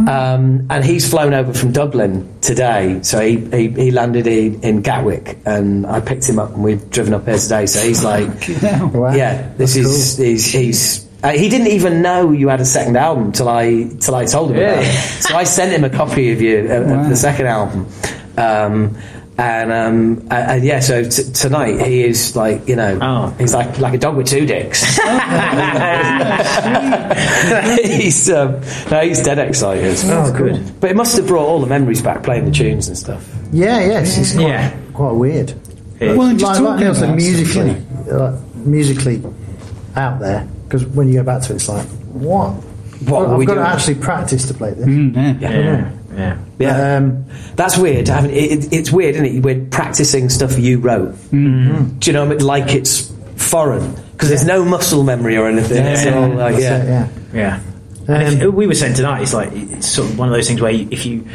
Um, 0.08 0.66
and 0.70 0.84
he's 0.84 1.08
flown 1.10 1.34
over 1.36 1.54
from 1.54 1.72
Dublin 1.72 2.28
today, 2.42 3.00
so 3.04 3.20
he 3.20 3.38
he, 3.52 3.68
he 3.70 3.92
landed 3.92 4.26
in, 4.26 4.60
in 4.64 4.82
Gatwick, 4.82 5.38
and 5.46 5.86
I 5.86 6.00
picked 6.00 6.28
him 6.28 6.40
up, 6.40 6.54
and 6.56 6.64
we've 6.64 6.90
driven 6.90 7.14
up 7.14 7.26
here 7.26 7.38
today. 7.38 7.66
So 7.68 7.82
he's 7.86 8.04
like, 8.04 8.28
Wow. 8.94 9.14
yeah, 9.14 9.54
this 9.58 9.76
is 9.76 10.18
he's. 10.18 10.46
he's 10.52 11.07
uh, 11.28 11.32
he 11.38 11.50
didn't 11.50 11.68
even 11.68 12.02
know 12.02 12.32
you 12.32 12.48
had 12.48 12.62
a 12.62 12.66
second 12.66 12.96
album 12.96 13.32
till 13.32 13.50
I 13.50 13.84
till 14.00 14.16
I 14.16 14.26
told 14.26 14.52
him 14.52 14.58
about 14.58 14.84
it. 14.84 15.24
So 15.24 15.36
I 15.36 15.44
sent 15.44 15.72
him 15.74 15.84
a 15.84 15.90
copy 15.90 16.32
of 16.32 16.42
you 16.42 16.60
of, 16.72 16.90
of 16.90 17.10
the 17.10 17.16
second 17.16 17.48
album, 17.48 17.88
um, 18.38 18.98
and 19.38 19.72
um, 19.72 20.18
and, 20.32 20.34
and 20.52 20.64
yeah. 20.64 20.80
So 20.80 21.04
t- 21.04 21.32
tonight 21.34 21.86
he 21.86 22.04
is 22.04 22.36
like 22.36 22.68
you 22.68 22.76
know 22.76 22.98
Oh. 23.02 23.36
he's 23.40 23.54
like 23.54 23.80
like 23.80 23.94
a 23.94 23.98
dog 23.98 24.16
with 24.18 24.28
two 24.28 24.46
dicks. 24.46 24.84
he's 27.84 28.30
um, 28.30 28.62
no, 28.92 29.02
he's 29.02 29.22
dead 29.24 29.40
excited. 29.40 29.98
Oh, 30.06 30.34
good. 30.36 30.80
But 30.80 30.92
it 30.92 30.96
must 30.96 31.18
have 31.18 31.28
brought 31.28 31.46
all 31.46 31.60
the 31.60 31.68
memories 31.68 32.02
back 32.02 32.24
playing 32.24 32.46
the 32.46 32.52
tunes 32.52 32.88
and 32.88 32.98
stuff. 32.98 33.28
Yeah, 33.52 33.80
yes, 33.80 34.18
it's 34.18 34.34
quite, 34.34 34.48
Yeah. 34.48 34.78
quite 34.94 35.12
weird. 35.14 35.54
well, 36.00 36.32
just 36.36 36.44
like, 36.44 36.44
like 36.44 36.58
talking 36.64 36.80
Neil 36.86 36.96
said, 36.96 37.04
about 37.06 37.16
musically, 37.16 37.82
stuff, 38.06 38.22
uh, 38.22 38.38
musically 38.56 39.24
out 39.96 40.20
there. 40.20 40.48
Because 40.68 40.86
when 40.86 41.08
you 41.08 41.16
go 41.16 41.24
back 41.24 41.42
to 41.44 41.54
it, 41.54 41.58
it's 41.58 41.70
like, 41.70 41.86
what? 42.12 42.52
What 43.06 43.24
I've 43.24 43.30
were 43.32 43.38
we 43.38 43.46
got 43.46 43.56
doing? 43.56 43.66
to 43.66 43.72
actually 43.72 43.96
practice 43.96 44.48
to 44.48 44.54
play 44.54 44.72
this. 44.74 44.88
you 44.88 44.94
know. 45.12 45.20
Mm, 45.22 45.42
yeah. 45.42 45.50
Yeah, 45.52 45.92
yeah. 46.16 46.38
Yeah. 46.60 46.98
Um, 46.98 47.26
That's 47.56 47.78
weird. 47.78 48.08
Having, 48.08 48.32
it, 48.32 48.52
it- 48.66 48.74
it's 48.74 48.92
weird, 48.92 49.16
isn't 49.16 49.26
it? 49.26 49.44
We're 49.44 49.66
practicing 49.66 50.30
stuff 50.30 50.58
you 50.58 50.80
wrote. 50.80 51.12
Mm-hmm. 51.32 52.00
Do 52.00 52.10
you 52.10 52.14
know 52.14 52.26
what 52.26 52.32
I 52.34 52.36
mean? 52.38 52.46
Like 52.46 52.70
it's 52.74 53.14
foreign 53.36 53.94
because 54.14 54.30
there's 54.30 54.46
no 54.46 54.66
muscle 54.66 55.04
memory 55.04 55.38
or 55.38 55.48
anything. 55.48 55.86
it's 55.86 56.06
all 56.08 56.28
like, 56.30 56.60
yeah. 56.60 56.82
it, 56.82 56.88
yeah. 56.88 57.10
Yeah. 57.34 57.60
And 58.08 58.42
if, 58.42 58.54
we 58.54 58.66
were 58.66 58.74
saying 58.74 58.96
tonight, 58.96 59.22
it's 59.22 59.34
like 59.34 59.52
it's 59.54 59.88
sort 59.88 60.10
of 60.10 60.18
one 60.18 60.28
of 60.30 60.34
those 60.34 60.48
things 60.48 60.60
where 60.62 60.72
you, 60.72 60.88
if 60.90 61.06
you 61.06 61.28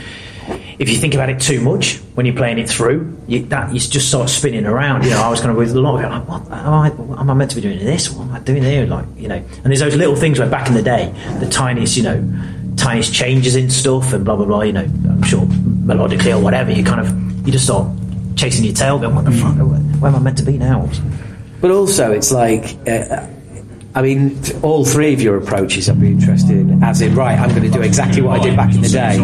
if 0.79 0.89
you 0.89 0.97
think 0.97 1.15
about 1.15 1.29
it 1.31 1.41
too 1.41 1.61
much 1.61 1.99
when 2.15 2.27
you're 2.27 2.35
playing 2.35 2.59
it 2.59 2.69
through, 2.69 3.19
you, 3.27 3.45
that 3.47 3.73
you 3.73 3.81
just 3.81 4.09
start 4.09 4.29
spinning 4.29 4.67
around. 4.67 5.05
You 5.05 5.11
know, 5.11 5.23
I 5.23 5.29
was 5.29 5.41
kind 5.41 5.51
of 5.51 5.57
with 5.57 5.73
a 5.73 5.81
lot 5.81 6.03
of 6.03 6.11
like, 6.11 6.29
what 6.29 6.53
am 6.53 6.73
I, 6.73 6.89
what 6.91 7.19
am 7.19 7.31
I 7.31 7.35
meant 7.35 7.51
to 7.53 7.57
be 7.57 7.63
doing 7.63 7.79
this? 7.79 8.11
What 8.11 8.25
am 8.27 8.35
I 8.35 8.41
doing 8.41 8.63
there? 8.63 8.87
Like, 8.87 9.07
you 9.17 9.29
know, 9.29 9.37
and 9.37 9.65
there's 9.65 9.81
those 9.81 9.97
little 9.97 10.17
things 10.17 10.39
where 10.39 10.49
back 10.49 10.69
in 10.69 10.75
the 10.75 10.83
day, 10.83 11.13
the 11.41 11.49
tiniest, 11.49 11.97
you 11.97 12.03
know, 12.03 12.75
tiniest 12.77 13.13
changes 13.13 13.57
in 13.57 13.71
stuff 13.71 14.13
and 14.13 14.25
blah 14.25 14.37
blah 14.37 14.47
blah. 14.47 14.63
You 14.63 14.73
know, 14.73 14.85
I'm 14.85 15.23
sure 15.23 15.43
melodically 15.43 16.37
or 16.37 16.43
whatever, 16.43 16.73
you 16.73 16.85
kind 16.85 17.01
of 17.01 17.47
you 17.47 17.53
just 17.53 17.65
start 17.65 17.89
chasing 18.37 18.65
your 18.65 18.75
tail, 18.75 18.99
going, 18.99 19.15
what 19.15 19.25
the 19.25 19.33
fuck? 19.33 19.55
Where 19.57 20.11
am 20.11 20.17
I 20.17 20.19
meant 20.19 20.39
to 20.39 20.45
be 20.45 20.59
now? 20.59 20.89
But 21.61 21.71
also, 21.71 22.13
it's 22.13 22.33
like. 22.33 22.77
Uh, 22.89 23.27
I 23.95 24.01
mean, 24.01 24.41
all 24.63 24.87
three 24.87 25.13
of 25.13 25.21
your 25.21 25.37
approaches 25.37 25.89
I'd 25.91 26.01
be 26.01 26.09
interested 26.09 26.57
in, 26.57 26.83
as 26.83 27.03
in, 27.03 27.15
right, 27.15 27.39
I'm 27.39 27.51
going 27.51 27.63
to 27.63 27.69
do 27.71 27.83
exactly 27.83 28.23
what 28.23 28.41
I 28.41 28.43
did 28.43 28.57
back 28.57 28.75
in 28.75 28.81
the 28.81 28.89
day. 28.89 29.19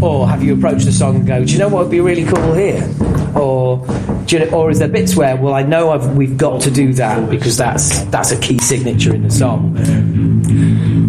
Or 0.00 0.28
have 0.28 0.42
you 0.42 0.54
approached 0.54 0.84
the 0.84 0.92
song 0.92 1.16
and 1.16 1.26
go, 1.26 1.44
do 1.44 1.52
you 1.52 1.58
know 1.58 1.68
what 1.68 1.82
would 1.84 1.90
be 1.90 2.00
really 2.00 2.24
cool 2.24 2.54
here? 2.54 2.88
Or, 3.34 3.84
do 4.26 4.38
you 4.38 4.44
know, 4.44 4.52
or 4.52 4.70
is 4.70 4.78
there 4.78 4.86
bits 4.86 5.16
where, 5.16 5.36
well, 5.36 5.54
I 5.54 5.62
know 5.62 5.90
I've, 5.90 6.16
we've 6.16 6.36
got 6.36 6.60
to 6.62 6.70
do 6.70 6.92
that 6.92 7.28
because 7.28 7.56
that's 7.56 8.04
that's 8.04 8.30
a 8.30 8.38
key 8.38 8.58
signature 8.58 9.12
in 9.12 9.24
the 9.24 9.30
song. 9.30 9.76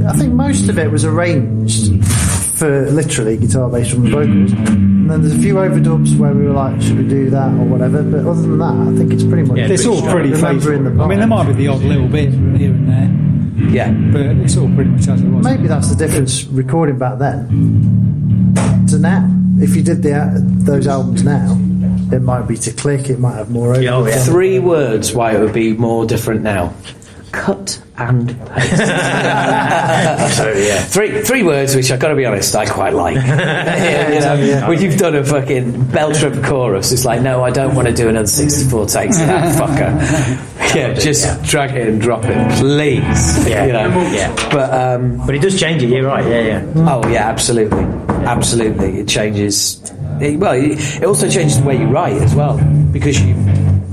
I 0.07 0.13
think 0.13 0.33
most 0.33 0.67
of 0.69 0.79
it 0.79 0.89
was 0.89 1.05
arranged 1.05 1.91
for 2.55 2.89
literally 2.89 3.37
guitar, 3.37 3.69
bass, 3.69 3.89
drum, 3.91 4.05
and 4.05 4.11
vocals. 4.13 4.51
Mm. 4.51 4.67
And 5.05 5.11
then 5.11 5.21
there's 5.21 5.35
a 5.35 5.39
few 5.39 5.55
overdubs 5.55 6.17
where 6.17 6.33
we 6.33 6.45
were 6.45 6.53
like, 6.53 6.81
should 6.81 6.97
we 6.97 7.07
do 7.07 7.29
that 7.29 7.49
or 7.49 7.65
whatever. 7.65 8.01
But 8.01 8.25
other 8.25 8.41
than 8.41 8.57
that, 8.57 8.73
I 8.93 8.97
think 8.97 9.13
it's 9.13 9.23
pretty 9.23 9.43
much. 9.47 9.57
Yeah, 9.57 9.67
It's 9.67 9.85
all 9.85 10.01
pretty 10.01 10.31
remembering 10.31 10.83
faithful. 10.85 10.97
the 10.97 11.03
I 11.03 11.07
mean, 11.07 11.19
there 11.19 11.27
might 11.27 11.47
be 11.47 11.53
the 11.53 11.67
odd 11.67 11.81
little 11.81 12.07
bit 12.07 12.31
here 12.31 12.71
and 12.71 12.87
there, 12.89 13.69
Yeah. 13.71 13.91
but 14.11 14.21
it's 14.43 14.57
all 14.57 14.69
pretty 14.73 14.89
much 14.91 15.07
as 15.07 15.21
it 15.21 15.27
was. 15.27 15.43
Maybe 15.45 15.67
that's 15.67 15.89
the 15.89 15.95
difference 15.95 16.45
recording 16.45 16.97
back 16.97 17.19
then 17.19 18.55
to 18.89 18.97
now. 18.97 19.29
If 19.59 19.75
you 19.75 19.83
did 19.83 20.01
the 20.01 20.41
those 20.65 20.87
albums 20.87 21.23
now, 21.23 21.57
it 22.11 22.21
might 22.21 22.47
be 22.47 22.57
to 22.57 22.71
click. 22.71 23.09
It 23.09 23.19
might 23.19 23.35
have 23.35 23.49
more 23.51 23.73
oh, 23.73 23.77
overdubs. 23.77 23.91
oh, 23.91 24.07
yeah. 24.07 24.23
Three 24.23 24.59
words 24.59 25.13
why 25.13 25.35
it 25.35 25.39
would 25.39 25.53
be 25.53 25.73
more 25.73 26.05
different 26.05 26.41
now. 26.41 26.73
Cut 27.35 27.81
and 27.97 28.27
paste. 28.49 28.75
Three 30.93 31.21
three 31.21 31.43
words 31.43 31.75
which 31.75 31.91
I've 31.91 31.99
got 31.99 32.09
to 32.09 32.15
be 32.15 32.25
honest, 32.25 32.55
I 32.55 32.65
quite 32.65 32.93
like. 32.93 33.15
you 33.15 33.21
know, 33.21 34.65
when 34.67 34.81
you've 34.81 34.97
done 34.97 35.15
a 35.15 35.23
fucking 35.23 35.71
belter 35.85 36.35
of 36.35 36.43
chorus, 36.43 36.91
it's 36.91 37.05
like, 37.05 37.21
no, 37.21 37.43
I 37.43 37.51
don't 37.51 37.75
want 37.75 37.87
to 37.87 37.93
do 37.93 38.09
another 38.09 38.27
64 38.27 38.87
takes 38.87 39.19
of 39.19 39.27
that 39.27 39.55
fucker. 39.59 40.51
Yeah, 40.75 40.93
just 40.93 41.41
drag 41.43 41.73
it 41.77 41.87
and 41.87 42.01
drop 42.01 42.25
it, 42.25 42.51
please. 42.59 43.47
Yeah. 43.47 43.65
You 43.65 43.71
know? 43.71 43.87
Yeah. 44.11 44.49
But 44.51 44.73
um, 44.73 45.25
But 45.25 45.35
it 45.35 45.39
does 45.41 45.57
change 45.57 45.81
it. 45.81 45.87
You're 45.89 46.05
right. 46.05 46.25
Yeah, 46.25 46.41
yeah. 46.41 46.73
Oh 46.75 47.07
yeah, 47.07 47.29
absolutely, 47.29 47.83
absolutely. 48.25 48.99
It 48.99 49.07
changes. 49.07 49.79
It, 50.19 50.37
well, 50.37 50.53
it, 50.53 50.77
it 50.97 51.03
also 51.05 51.29
changes 51.29 51.61
the 51.61 51.65
way 51.65 51.77
you 51.77 51.87
write 51.87 52.21
as 52.21 52.35
well 52.35 52.57
because 52.91 53.21
you 53.21 53.35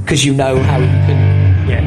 because 0.02 0.24
you 0.24 0.34
know 0.34 0.58
how 0.60 0.78
you 0.78 0.86
can 0.86 1.08
Yeah. 1.08 1.31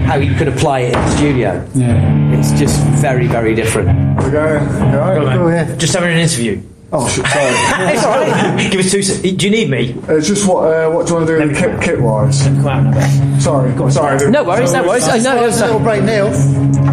How 0.05 0.15
you 0.17 0.33
can 0.35 0.47
apply 0.47 0.79
it 0.81 0.93
in 0.95 1.01
the 1.01 1.17
studio. 1.17 1.69
Yeah. 1.75 2.37
It's 2.39 2.51
just 2.59 2.79
very 3.01 3.27
very 3.27 3.55
different. 3.55 3.89
We're 4.17 4.31
going. 4.31 4.67
All 4.67 4.97
right. 4.99 5.37
Oh, 5.37 5.47
yeah. 5.49 5.75
Just 5.75 5.93
having 5.93 6.11
an 6.11 6.19
interview. 6.19 6.61
Oh, 6.91 7.07
shit, 7.09 7.25
sorry. 7.25 7.45
It's 7.95 8.03
all 8.05 8.19
right. 8.21 8.71
Give 8.71 8.79
us 8.79 8.91
two. 8.91 9.01
se- 9.01 9.31
Do 9.35 9.45
you 9.45 9.51
need 9.51 9.69
me? 9.69 9.95
it's 10.07 10.27
just 10.27 10.47
what 10.47 10.61
uh, 10.71 10.89
what 10.91 11.07
do 11.07 11.13
you 11.13 11.15
want 11.19 11.27
to 11.27 11.37
do 11.39 11.47
with 11.47 11.57
kit, 11.57 11.81
kit 11.81 12.01
wise? 12.01 12.43
Come 12.43 12.67
out 12.67 12.83
now. 12.83 13.39
Sorry, 13.39 13.91
sorry. 13.91 14.31
No 14.31 14.43
worries, 14.43 14.71
no 14.73 14.83
worries. 14.87 15.03
Oh, 15.07 15.17
no, 15.17 15.35
no, 15.35 15.47
Just 15.47 15.59
a 15.61 15.65
little 15.65 15.79
no. 15.79 15.85
break, 15.85 16.03
Neil. 16.03 16.29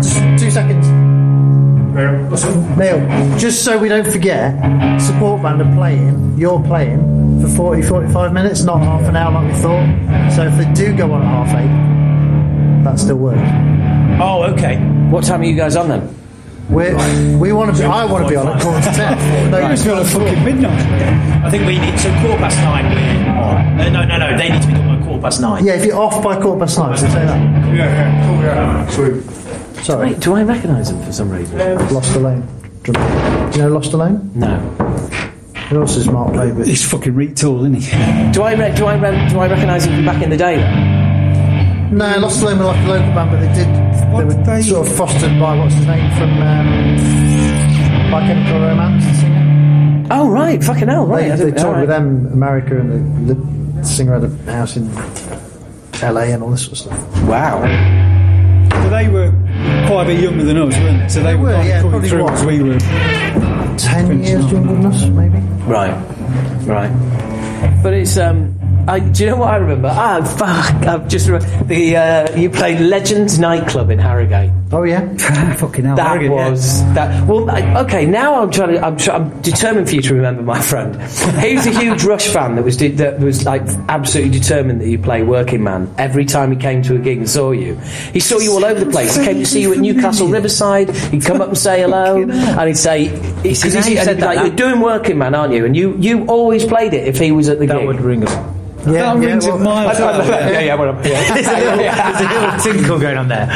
Just 0.02 0.18
two 0.42 0.50
seconds. 0.50 0.88
Neil, 1.94 3.38
just 3.38 3.64
so 3.64 3.78
we 3.78 3.88
don't 3.88 4.06
forget, 4.10 4.54
support 5.00 5.42
band 5.42 5.60
are 5.60 5.74
playing, 5.74 6.38
you're 6.38 6.62
playing 6.62 7.40
for 7.42 7.48
40, 7.48 7.82
45 7.82 8.32
minutes, 8.32 8.62
not 8.64 8.80
half 8.80 9.02
an 9.02 9.14
hour 9.14 9.30
like 9.32 9.52
we 9.52 9.60
thought. 9.60 10.30
So 10.34 10.42
if 10.46 10.56
they 10.56 10.72
do 10.72 10.96
go 10.96 11.12
on 11.12 11.20
at 11.22 11.28
half 11.28 11.54
eight, 11.60 11.68
that 12.84 12.98
still 12.98 13.16
works. 13.16 13.40
Oh, 14.20 14.44
okay. 14.54 14.76
What 15.10 15.24
time 15.24 15.40
are 15.40 15.44
you 15.44 15.56
guys 15.56 15.76
on 15.76 15.88
then? 15.88 16.14
We're, 16.70 16.94
we 17.38 17.52
want 17.52 17.74
to 17.74 17.82
be, 17.82 17.84
I 17.86 18.04
want 18.04 18.24
to 18.24 18.30
be 18.30 18.36
on 18.36 18.48
at 18.48 18.62
quarter 18.62 18.80
to 18.80 18.94
ten. 18.94 19.50
No, 19.50 19.70
It's 19.70 19.84
got 19.84 20.00
a 20.02 20.04
fucking 20.04 20.44
midnight. 20.44 20.80
I 21.44 21.50
think 21.50 21.66
we 21.66 21.78
need 21.78 21.98
so 21.98 22.10
quarter 22.20 22.38
past 22.38 22.56
nine. 22.58 22.84
We're 22.94 23.32
on. 23.32 23.80
Uh, 23.80 23.88
no, 23.90 24.04
no, 24.04 24.16
no. 24.18 24.36
They 24.38 24.48
need 24.50 24.62
to 24.62 24.68
be 24.68 24.74
done 24.74 24.98
by 24.98 25.04
quarter 25.04 25.22
past 25.22 25.40
nine. 25.40 25.64
Yeah, 25.66 25.74
if 25.74 25.84
you're 25.84 25.98
off 25.98 26.22
by 26.22 26.40
quarter 26.40 26.60
past 26.60 26.78
nine, 26.78 26.96
so 26.96 27.06
say 27.08 27.24
that. 27.26 27.74
Yeah, 27.74 27.74
yeah, 27.74 28.26
cool, 28.26 28.42
yeah. 28.42 28.88
Sweet. 28.88 29.84
Sorry, 29.84 30.10
Wait, 30.10 30.20
do 30.20 30.34
I 30.34 30.44
recognise 30.44 30.90
them 30.90 31.02
for 31.04 31.12
some 31.12 31.30
reason? 31.30 31.58
Lost 31.92 32.14
Lane. 32.16 32.46
Do 32.84 32.92
you 33.52 33.58
know 33.58 33.68
Lost 33.68 33.92
Alone? 33.92 34.30
No. 34.34 34.76
It 35.54 35.76
else 35.76 35.96
is 35.96 36.06
Mark 36.08 36.34
played 36.34 36.54
with. 36.56 36.66
He's 36.66 36.84
fucking 36.88 37.14
retool, 37.14 37.60
isn't 37.60 37.74
he? 37.76 38.32
Do 38.32 38.42
I 38.42 38.52
re- 38.54 38.74
do 38.74 38.86
I 38.86 38.96
re- 38.96 39.28
do 39.30 39.38
I 39.38 39.48
recognise 39.48 39.86
him 39.86 39.94
from 39.96 40.04
back 40.04 40.22
in 40.22 40.30
the 40.30 40.36
day? 40.36 40.56
Then? 40.56 40.91
No, 41.92 42.18
Lost 42.20 42.42
Lane 42.42 42.58
were 42.58 42.64
like 42.64 42.84
a 42.84 42.88
local 42.88 43.12
band, 43.12 43.30
but 43.30 43.40
they 43.40 43.52
did. 43.52 43.68
They 43.68 44.24
were 44.24 44.44
they- 44.44 44.62
sort 44.62 44.86
of 44.88 44.96
fostered 44.96 45.38
by 45.38 45.54
what's 45.58 45.74
his 45.74 45.86
name 45.86 46.10
from 46.16 46.30
um, 46.40 48.10
My 48.10 48.26
Chemical 48.26 48.60
Romance, 48.60 49.04
the 49.04 49.14
singer. 49.14 50.06
Oh 50.10 50.28
right, 50.30 50.62
fucking 50.64 50.88
hell, 50.88 51.06
right. 51.06 51.28
They, 51.28 51.36
they 51.36 51.44
didn't- 51.46 51.58
toured 51.58 51.74
all 51.74 51.80
with 51.80 51.88
them, 51.90 52.32
America, 52.32 52.78
and 52.80 53.28
the, 53.28 53.34
the 53.34 53.84
singer 53.84 54.18
had 54.18 54.24
a 54.24 54.52
house 54.52 54.76
in 54.76 54.90
LA 56.02 56.32
and 56.32 56.42
all 56.42 56.50
this 56.50 56.62
sort 56.64 56.72
of 56.72 56.78
stuff. 56.78 57.22
Wow. 57.24 57.60
But 58.70 58.88
they 58.88 59.08
were 59.10 59.30
quite 59.86 60.04
a 60.04 60.06
bit 60.06 60.22
younger 60.22 60.44
than 60.44 60.56
us, 60.56 60.74
weren't 60.78 60.98
they? 61.02 61.08
So 61.08 61.22
they, 61.22 61.34
were, 61.34 61.42
were 61.42 61.62
yeah, 61.62 61.82
probably 61.82 62.08
through 62.08 62.24
what? 62.24 62.32
as 62.32 62.44
we 62.46 62.62
were. 62.62 62.78
Ten 63.76 64.22
years 64.24 64.50
younger 64.50 64.72
than 64.72 64.86
us, 64.86 65.04
maybe. 65.08 65.38
Right, 65.64 65.92
right. 66.66 67.82
But 67.82 67.92
it's 67.92 68.16
um. 68.16 68.58
I, 68.88 68.98
do 68.98 69.24
you 69.24 69.30
know 69.30 69.36
what 69.36 69.50
I 69.50 69.56
remember? 69.56 69.88
Ah, 69.92 70.22
fuck! 70.24 70.86
I've 70.86 71.06
just 71.08 71.28
remember 71.28 71.64
the 71.64 71.96
uh, 71.96 72.36
you 72.36 72.50
played 72.50 72.80
Legends 72.80 73.38
nightclub 73.38 73.90
in 73.90 73.98
Harrogate. 73.98 74.50
Oh 74.72 74.82
yeah, 74.82 75.14
fucking 75.56 75.84
hell. 75.84 75.96
That 75.96 76.12
arrogant, 76.16 76.34
yeah. 76.34 76.50
was 76.50 76.82
that. 76.94 77.28
Well, 77.28 77.48
I, 77.48 77.82
okay. 77.84 78.06
Now 78.06 78.42
I'm 78.42 78.50
trying 78.50 78.70
to. 78.70 78.84
I'm, 78.84 78.96
try, 78.96 79.14
I'm 79.16 79.40
determined 79.42 79.88
for 79.88 79.94
you 79.94 80.02
to 80.02 80.14
remember 80.14 80.42
my 80.42 80.60
friend. 80.60 80.96
He 81.42 81.54
was 81.56 81.66
a 81.66 81.78
huge 81.78 82.04
Rush 82.04 82.26
fan 82.28 82.56
that 82.56 82.64
was 82.64 82.76
de- 82.76 82.88
that 82.92 83.20
was 83.20 83.44
like 83.44 83.62
absolutely 83.88 84.38
determined 84.38 84.80
that 84.80 84.88
you 84.88 84.98
play 84.98 85.22
Working 85.22 85.62
Man 85.62 85.92
every 85.98 86.24
time 86.24 86.50
he 86.50 86.56
came 86.56 86.82
to 86.82 86.94
a 86.96 86.98
gig 86.98 87.18
and 87.18 87.28
saw 87.28 87.50
you. 87.52 87.76
He 88.12 88.20
saw 88.20 88.38
you 88.38 88.52
all 88.52 88.64
over 88.64 88.82
the 88.84 88.90
place. 88.90 89.16
He 89.16 89.24
came 89.24 89.36
to 89.38 89.46
see 89.46 89.60
you 89.62 89.72
at 89.72 89.78
Newcastle 89.86 90.28
Riverside. 90.28 90.90
He'd 90.90 91.24
come 91.24 91.40
up 91.40 91.48
and 91.48 91.58
say 91.58 91.80
hello, 91.82 92.20
and 92.22 92.66
he'd 92.68 92.76
say 92.76 93.06
he, 93.42 93.50
you 93.50 93.54
said 93.54 93.82
said 93.82 94.20
like 94.20 94.38
that- 94.38 94.46
you're 94.46 94.56
doing 94.56 94.80
Working 94.80 95.18
Man, 95.18 95.34
aren't 95.34 95.52
you? 95.52 95.64
And 95.66 95.76
you 95.76 95.96
you 95.98 96.24
always 96.26 96.64
played 96.64 96.94
it 96.94 97.06
if 97.06 97.18
he 97.18 97.30
was 97.32 97.48
at 97.48 97.58
the 97.58 97.66
That 97.66 97.78
gig. 97.78 97.86
would 97.86 98.00
ring 98.00 98.26
us. 98.26 98.51
Yeah, 98.86 98.92
That 99.14 99.22
yeah. 99.22 99.26
rings 99.28 99.46
well, 99.46 99.56
a 99.56 99.58
miles 99.64 100.00
I- 100.00 100.04
I- 100.04 100.12
out. 100.18 100.26
yeah, 100.52 100.60
yeah, 100.60 100.74
well, 100.74 100.94
yeah. 101.06 101.34
There's 101.34 101.46
a 101.46 101.52
little, 101.52 101.76
there's 101.78 102.20
a 102.20 102.24
little 102.28 102.58
tinkle 102.60 102.98
going 102.98 103.16
on 103.18 103.28
there. 103.28 103.48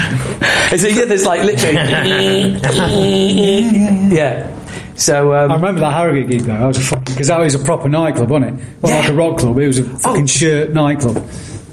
It's 0.72 0.84
a- 0.84 0.92
yeah, 0.92 1.04
there's 1.04 1.24
like 1.26 1.42
literally, 1.42 1.76
yeah. 4.14 4.52
So 4.94 5.34
um, 5.34 5.52
I 5.52 5.54
remember 5.56 5.80
that 5.80 5.92
Harrogate 5.92 6.28
gig 6.30 6.40
though. 6.42 6.54
I 6.54 6.66
was 6.66 6.78
because 6.90 7.26
that 7.28 7.38
was 7.38 7.54
a 7.54 7.58
proper 7.58 7.88
nightclub, 7.88 8.30
wasn't 8.30 8.58
it? 8.60 8.66
Well, 8.80 8.98
like 9.00 9.10
a 9.10 9.12
rock 9.14 9.38
club. 9.38 9.58
It 9.58 9.66
was 9.66 9.78
a 9.78 9.84
fucking 9.84 10.22
Oh. 10.22 10.26
shirt 10.26 10.70
nightclub. 10.72 11.16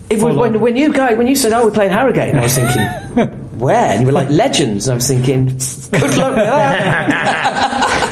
If 0.09 0.21
we, 0.21 0.31
when, 0.35 0.59
when 0.59 0.75
you 0.75 0.91
guys, 0.93 1.17
when 1.17 1.27
you 1.27 1.35
said, 1.35 1.53
"Oh, 1.53 1.63
we're 1.65 1.71
playing 1.71 1.91
Harrogate," 1.91 2.35
I 2.35 2.41
was 2.43 2.55
thinking, 2.55 2.81
"Where?" 3.57 3.75
And 3.91 4.01
you 4.01 4.07
were 4.07 4.11
like, 4.11 4.29
"Legends," 4.29 4.89
I 4.89 4.95
was 4.95 5.07
thinking, 5.07 5.45
"Good 5.91 6.17
luck." 6.17 6.35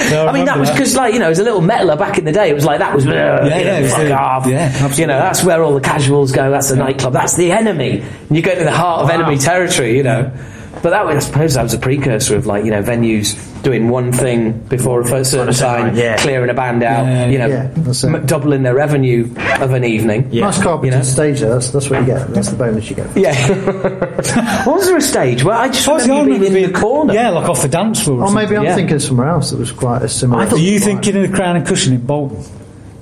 With 0.03 0.09
that." 0.11 0.27
I 0.27 0.31
mean, 0.33 0.45
that 0.45 0.59
was 0.59 0.69
because, 0.71 0.95
like, 0.95 1.13
you 1.13 1.19
know, 1.19 1.29
as 1.29 1.39
a 1.39 1.43
little 1.43 1.61
metaler 1.61 1.97
back 1.97 2.17
in 2.17 2.25
the 2.25 2.31
day, 2.31 2.49
it 2.49 2.53
was 2.53 2.65
like 2.65 2.79
that 2.79 2.93
was, 2.95 3.05
yeah, 3.05 3.11
uh, 3.13 3.45
yeah, 3.45 3.77
it 3.79 3.83
was 3.83 3.91
fuck 3.93 4.03
the- 4.03 4.13
off. 4.17 4.47
yeah, 4.47 4.57
absolutely. 4.73 5.01
You 5.01 5.07
know, 5.07 5.19
that's 5.19 5.43
where 5.43 5.63
all 5.63 5.73
the 5.73 5.81
casuals 5.81 6.31
go. 6.31 6.49
That's 6.51 6.69
the 6.69 6.75
nightclub. 6.75 7.13
That's 7.13 7.35
the 7.35 7.51
enemy. 7.51 7.99
And 8.29 8.35
you 8.37 8.41
go 8.41 8.55
to 8.55 8.63
the 8.63 8.71
heart 8.71 9.01
of 9.03 9.09
enemy 9.09 9.37
territory. 9.37 9.97
You 9.97 10.03
know. 10.03 10.31
But 10.81 10.89
that 10.91 11.05
was, 11.05 11.15
I 11.17 11.19
suppose, 11.19 11.53
that 11.53 11.63
was 11.63 11.73
a 11.73 11.79
precursor 11.79 12.35
of 12.35 12.45
like 12.45 12.65
you 12.65 12.71
know 12.71 12.81
venues 12.81 13.35
doing 13.61 13.89
one 13.89 14.11
thing 14.11 14.53
before 14.67 15.01
a 15.01 15.23
certain 15.23 15.53
time, 15.53 15.95
yeah. 15.95 16.17
clearing 16.17 16.49
a 16.49 16.53
band 16.53 16.81
out, 16.81 17.05
Yeah, 17.05 17.27
you 17.27 17.37
know, 17.37 17.47
yeah, 17.47 18.15
m- 18.15 18.25
doubling 18.25 18.63
their 18.63 18.73
revenue 18.73 19.25
of 19.59 19.71
an 19.73 19.83
evening. 19.83 20.29
Nice 20.31 20.61
carpeted 20.61 20.93
You 20.93 20.97
know? 20.99 21.03
stage 21.03 21.39
there. 21.41 21.51
That's, 21.51 21.69
that's 21.69 21.87
what 21.87 21.99
you 21.99 22.05
get. 22.07 22.27
That's 22.29 22.49
the 22.49 22.55
bonus 22.57 22.89
you 22.89 22.95
get. 22.95 23.15
Yeah. 23.15 24.65
was 24.65 24.87
there 24.87 24.97
a 24.97 25.01
stage? 25.01 25.43
Well, 25.43 25.59
I 25.59 25.67
just 25.67 25.87
I 25.87 25.93
was 25.93 26.07
remember 26.07 26.31
you 26.33 26.39
being 26.39 26.55
in 26.65 26.71
the 26.71 26.79
corner. 26.79 27.13
Yeah, 27.13 27.29
like 27.29 27.47
off 27.47 27.61
the 27.61 27.67
dance 27.67 28.01
floor. 28.03 28.21
Or 28.21 28.25
Or 28.29 28.31
maybe 28.31 28.57
I'm 28.57 28.63
Yeah. 28.63 28.73
thinking 28.75 28.97
somewhere 28.97 29.27
else 29.27 29.51
that 29.51 29.59
was 29.59 29.71
quite 29.71 30.01
a 30.01 30.09
similar. 30.09 30.41
I 30.43 30.47
Are 30.49 30.57
you 30.57 30.79
thinking 30.79 31.15
of 31.17 31.29
the 31.29 31.35
Crown 31.35 31.55
and 31.57 31.67
Cushion 31.67 31.93
in 31.93 32.03
Bolton? 32.03 32.37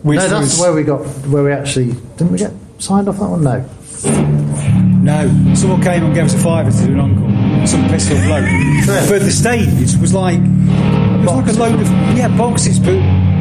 Which 0.04 0.18
No, 0.18 0.28
that's 0.28 0.42
was, 0.42 0.60
where 0.60 0.74
we 0.74 0.84
got 0.84 1.00
where 1.28 1.44
we 1.44 1.52
actually 1.54 1.94
didn't 2.18 2.32
we 2.32 2.38
get 2.38 2.52
signed 2.80 3.08
off 3.08 3.18
that 3.20 3.30
one? 3.30 3.44
No. 3.44 3.66
No, 5.02 5.28
someone 5.56 5.82
came 5.82 6.04
and 6.04 6.14
gave 6.14 6.26
us 6.26 6.34
a 6.34 6.40
fiver 6.40 6.72
to 6.72 6.86
do 6.86 6.94
an 6.94 7.00
encore. 7.00 7.68
Some 7.68 7.86
off 7.86 8.26
bloke. 8.26 9.10
But 9.10 9.22
the 9.22 9.32
stage 9.32 9.96
was 9.98 10.14
like 10.14 10.40
it 10.40 11.22
was 11.22 11.36
like 11.36 11.48
a 11.48 11.60
load 11.60 11.80
of 11.80 11.88
yeah 12.18 12.28
boxes, 12.38 12.80
but 12.80 12.96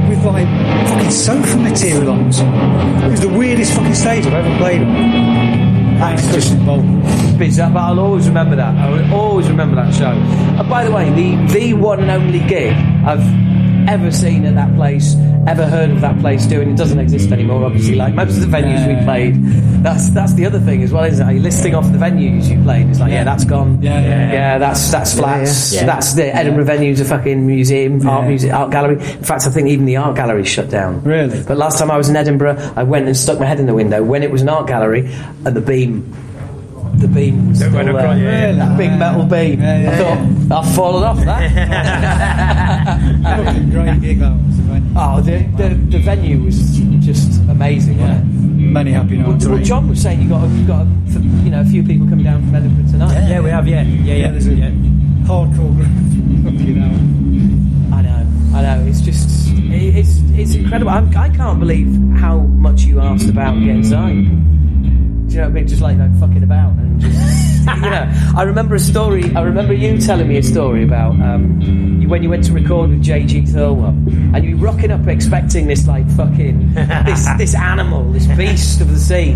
with 0.09 0.25
like 0.25 0.47
fucking 0.89 1.11
sofa 1.11 1.59
material 1.59 2.11
on. 2.11 2.31
them. 2.31 3.05
It 3.05 3.11
was 3.11 3.21
the 3.21 3.29
weirdest 3.29 3.75
fucking 3.75 3.95
stage 3.95 4.27
I've 4.27 4.35
ever 4.35 4.57
played 4.59 4.83
on. 4.83 5.69
Cushion 6.33 6.61
in 6.61 6.65
Bolton. 6.67 7.39
Bizarre, 7.39 7.71
but 7.71 7.81
I'll 7.81 7.99
always 7.99 8.29
remember 8.29 8.55
that. 8.55 8.77
I 8.77 8.89
will 8.91 9.15
always 9.15 9.49
remember 9.49 9.75
that 9.77 9.93
show. 9.93 10.13
And 10.13 10.69
by 10.69 10.85
the 10.85 10.93
way, 10.93 11.11
the 11.11 11.53
the 11.53 11.75
one 11.75 12.01
and 12.01 12.11
only 12.11 12.39
gig 12.39 12.73
I've 13.05 13.25
ever 13.89 14.11
seen 14.11 14.45
at 14.45 14.55
that 14.55 14.75
place, 14.75 15.17
ever 15.47 15.67
heard 15.67 15.91
of 15.91 16.03
that 16.03 16.19
place 16.21 16.47
doing, 16.47 16.71
it 16.71 16.77
doesn't 16.77 16.99
exist 16.99 17.33
anymore. 17.33 17.65
Obviously, 17.65 17.95
like 17.95 18.15
most 18.15 18.37
of 18.37 18.41
the 18.41 18.57
venues 18.57 18.87
we 18.87 19.03
played. 19.05 19.35
That's 19.83 20.11
that's 20.11 20.35
the 20.35 20.45
other 20.45 20.61
thing 20.61 20.83
as 20.83 20.93
well, 20.93 21.05
isn't 21.05 21.27
it? 21.27 21.33
You're 21.33 21.43
listing 21.43 21.75
off 21.75 21.91
the 21.91 21.99
venues 21.99 22.49
you 22.49 22.63
played. 22.63 22.89
It's 22.89 23.01
like, 23.01 23.13
yeah, 23.13 23.25
that's 23.25 23.45
gone. 23.45 23.83
Yeah, 23.83 24.01
yeah, 24.01 24.33
yeah. 24.33 24.59
that's 24.59 24.91
that's 24.91 25.15
flats. 25.15 25.73
yeah. 25.73 25.87
That's 25.87 26.13
the 26.13 26.35
Edinburgh 26.35 26.65
venue's 26.65 27.01
a 27.01 27.05
fucking 27.05 27.47
museum, 27.47 28.07
art 28.07 28.27
music, 28.27 28.53
art 28.53 28.71
gallery. 28.71 28.95
In 28.97 29.25
fact, 29.25 29.47
I 29.47 29.51
think 29.51 29.69
even 29.69 29.87
the 29.87 29.97
art 29.97 30.17
gallery 30.17 30.45
shut 30.45 30.69
down. 30.69 31.03
Really? 31.03 31.43
But 31.43 31.57
last 31.57 31.79
time 31.79 31.91
I 31.91 31.97
was 31.97 32.09
in 32.09 32.17
Edinburgh, 32.17 32.73
I 32.77 32.83
went 32.83 33.07
and 33.07 33.17
stuck 33.17 33.39
my 33.39 33.47
head 33.47 33.59
in 33.59 33.67
the 33.67 33.75
window 33.75 34.03
when 34.03 34.23
it 34.23 34.31
was 34.31 34.43
an 34.43 34.49
art 34.51 34.67
gallery, 34.67 35.07
and 35.47 35.57
the 35.57 35.61
beam, 35.63 36.13
the 36.99 37.09
beam 37.09 37.49
was 37.49 37.59
still 37.59 37.73
went 37.73 37.87
there. 37.87 37.97
across, 37.97 38.19
yeah, 38.19 38.51
uh, 38.51 38.57
that 38.57 38.79
big 38.79 38.91
metal 38.99 39.25
beam. 39.25 39.61
Yeah, 39.61 39.79
yeah, 39.79 39.91
I 39.91 39.97
thought 39.97 40.65
I've 40.65 40.75
fallen 40.75 41.03
off 41.05 41.19
that. 41.25 41.51
Fucking 43.45 43.71
great 43.71 44.01
gig 44.01 44.19
that 44.19 44.33
was. 44.33 44.57
the 44.57 44.63
venue. 44.65 44.95
oh, 44.97 45.21
the, 45.21 45.39
the 45.57 45.75
the 45.75 45.99
venue 45.99 46.43
was 46.43 46.79
just 47.05 47.41
amazing. 47.43 48.01
Wasn't? 48.01 48.25
Many 48.59 48.93
happy 48.93 49.17
nights. 49.17 49.47
well, 49.47 49.59
John 49.59 49.89
was 49.89 50.03
saying 50.03 50.21
you 50.21 50.29
got 50.29 50.45
a, 50.45 50.49
you 50.49 50.67
got 50.67 50.83
a, 50.83 51.21
you 51.45 51.51
know 51.51 51.61
a 51.61 51.65
few 51.65 51.83
people 51.83 52.09
coming 52.09 52.25
down 52.25 52.43
from 52.43 52.55
Edinburgh 52.55 52.91
tonight. 52.91 53.29
Yeah, 53.29 53.41
we 53.41 53.51
have. 53.51 53.69
Yeah, 53.69 53.83
yeah, 53.83 54.15
yeah. 54.15 54.31
there's 54.31 54.47
a 54.49 54.55
yeah. 54.55 54.71
hardcore 55.23 55.75
group. 55.77 55.89
Fucking 56.45 56.77
hell. 56.77 57.99
I 57.99 58.03
know, 58.03 58.57
I 58.59 58.63
know. 58.63 58.87
It's 58.87 59.01
just, 59.01 59.29
it's 59.71 60.19
it's 60.35 60.55
incredible. 60.55 60.91
I'm, 60.91 61.17
I 61.17 61.29
can't 61.31 61.61
believe 61.61 61.89
how 62.19 62.39
much 62.39 62.83
you 62.83 63.01
asked 63.01 63.29
about 63.29 63.55
getting 63.61 63.85
signed. 63.85 64.58
Do 65.29 65.35
you 65.35 65.41
know 65.41 65.49
what 65.49 65.51
I 65.51 65.53
mean? 65.53 65.69
Just 65.69 65.83
like, 65.83 65.99
like 65.99 66.19
fucking 66.19 66.43
about 66.43 66.71
and 66.79 67.01
just, 67.01 67.67
you 67.67 67.91
know. 67.91 68.33
I 68.35 68.43
remember 68.45 68.75
a 68.77 68.79
story. 68.79 69.25
I 69.37 69.43
remember 69.43 69.75
you 69.75 69.99
telling 69.99 70.27
me 70.27 70.39
a 70.39 70.43
story 70.43 70.85
about 70.85 71.21
um, 71.21 71.61
you, 72.01 72.09
when 72.09 72.23
you 72.23 72.31
went 72.31 72.45
to 72.45 72.53
record 72.53 72.89
with 72.89 73.05
JG 73.05 73.47
Thirlwell, 73.47 73.91
and 74.35 74.43
you 74.43 74.57
were 74.57 74.65
rocking 74.65 74.91
up 74.91 75.07
expecting 75.07 75.67
this 75.67 75.87
like 75.87 76.09
fucking 76.13 76.73
this 76.73 77.29
this 77.39 77.55
animal, 77.55 78.11
this 78.11 78.27
beast 78.39 78.81
of 78.81 78.91
the 78.91 78.99
sea, 78.99 79.33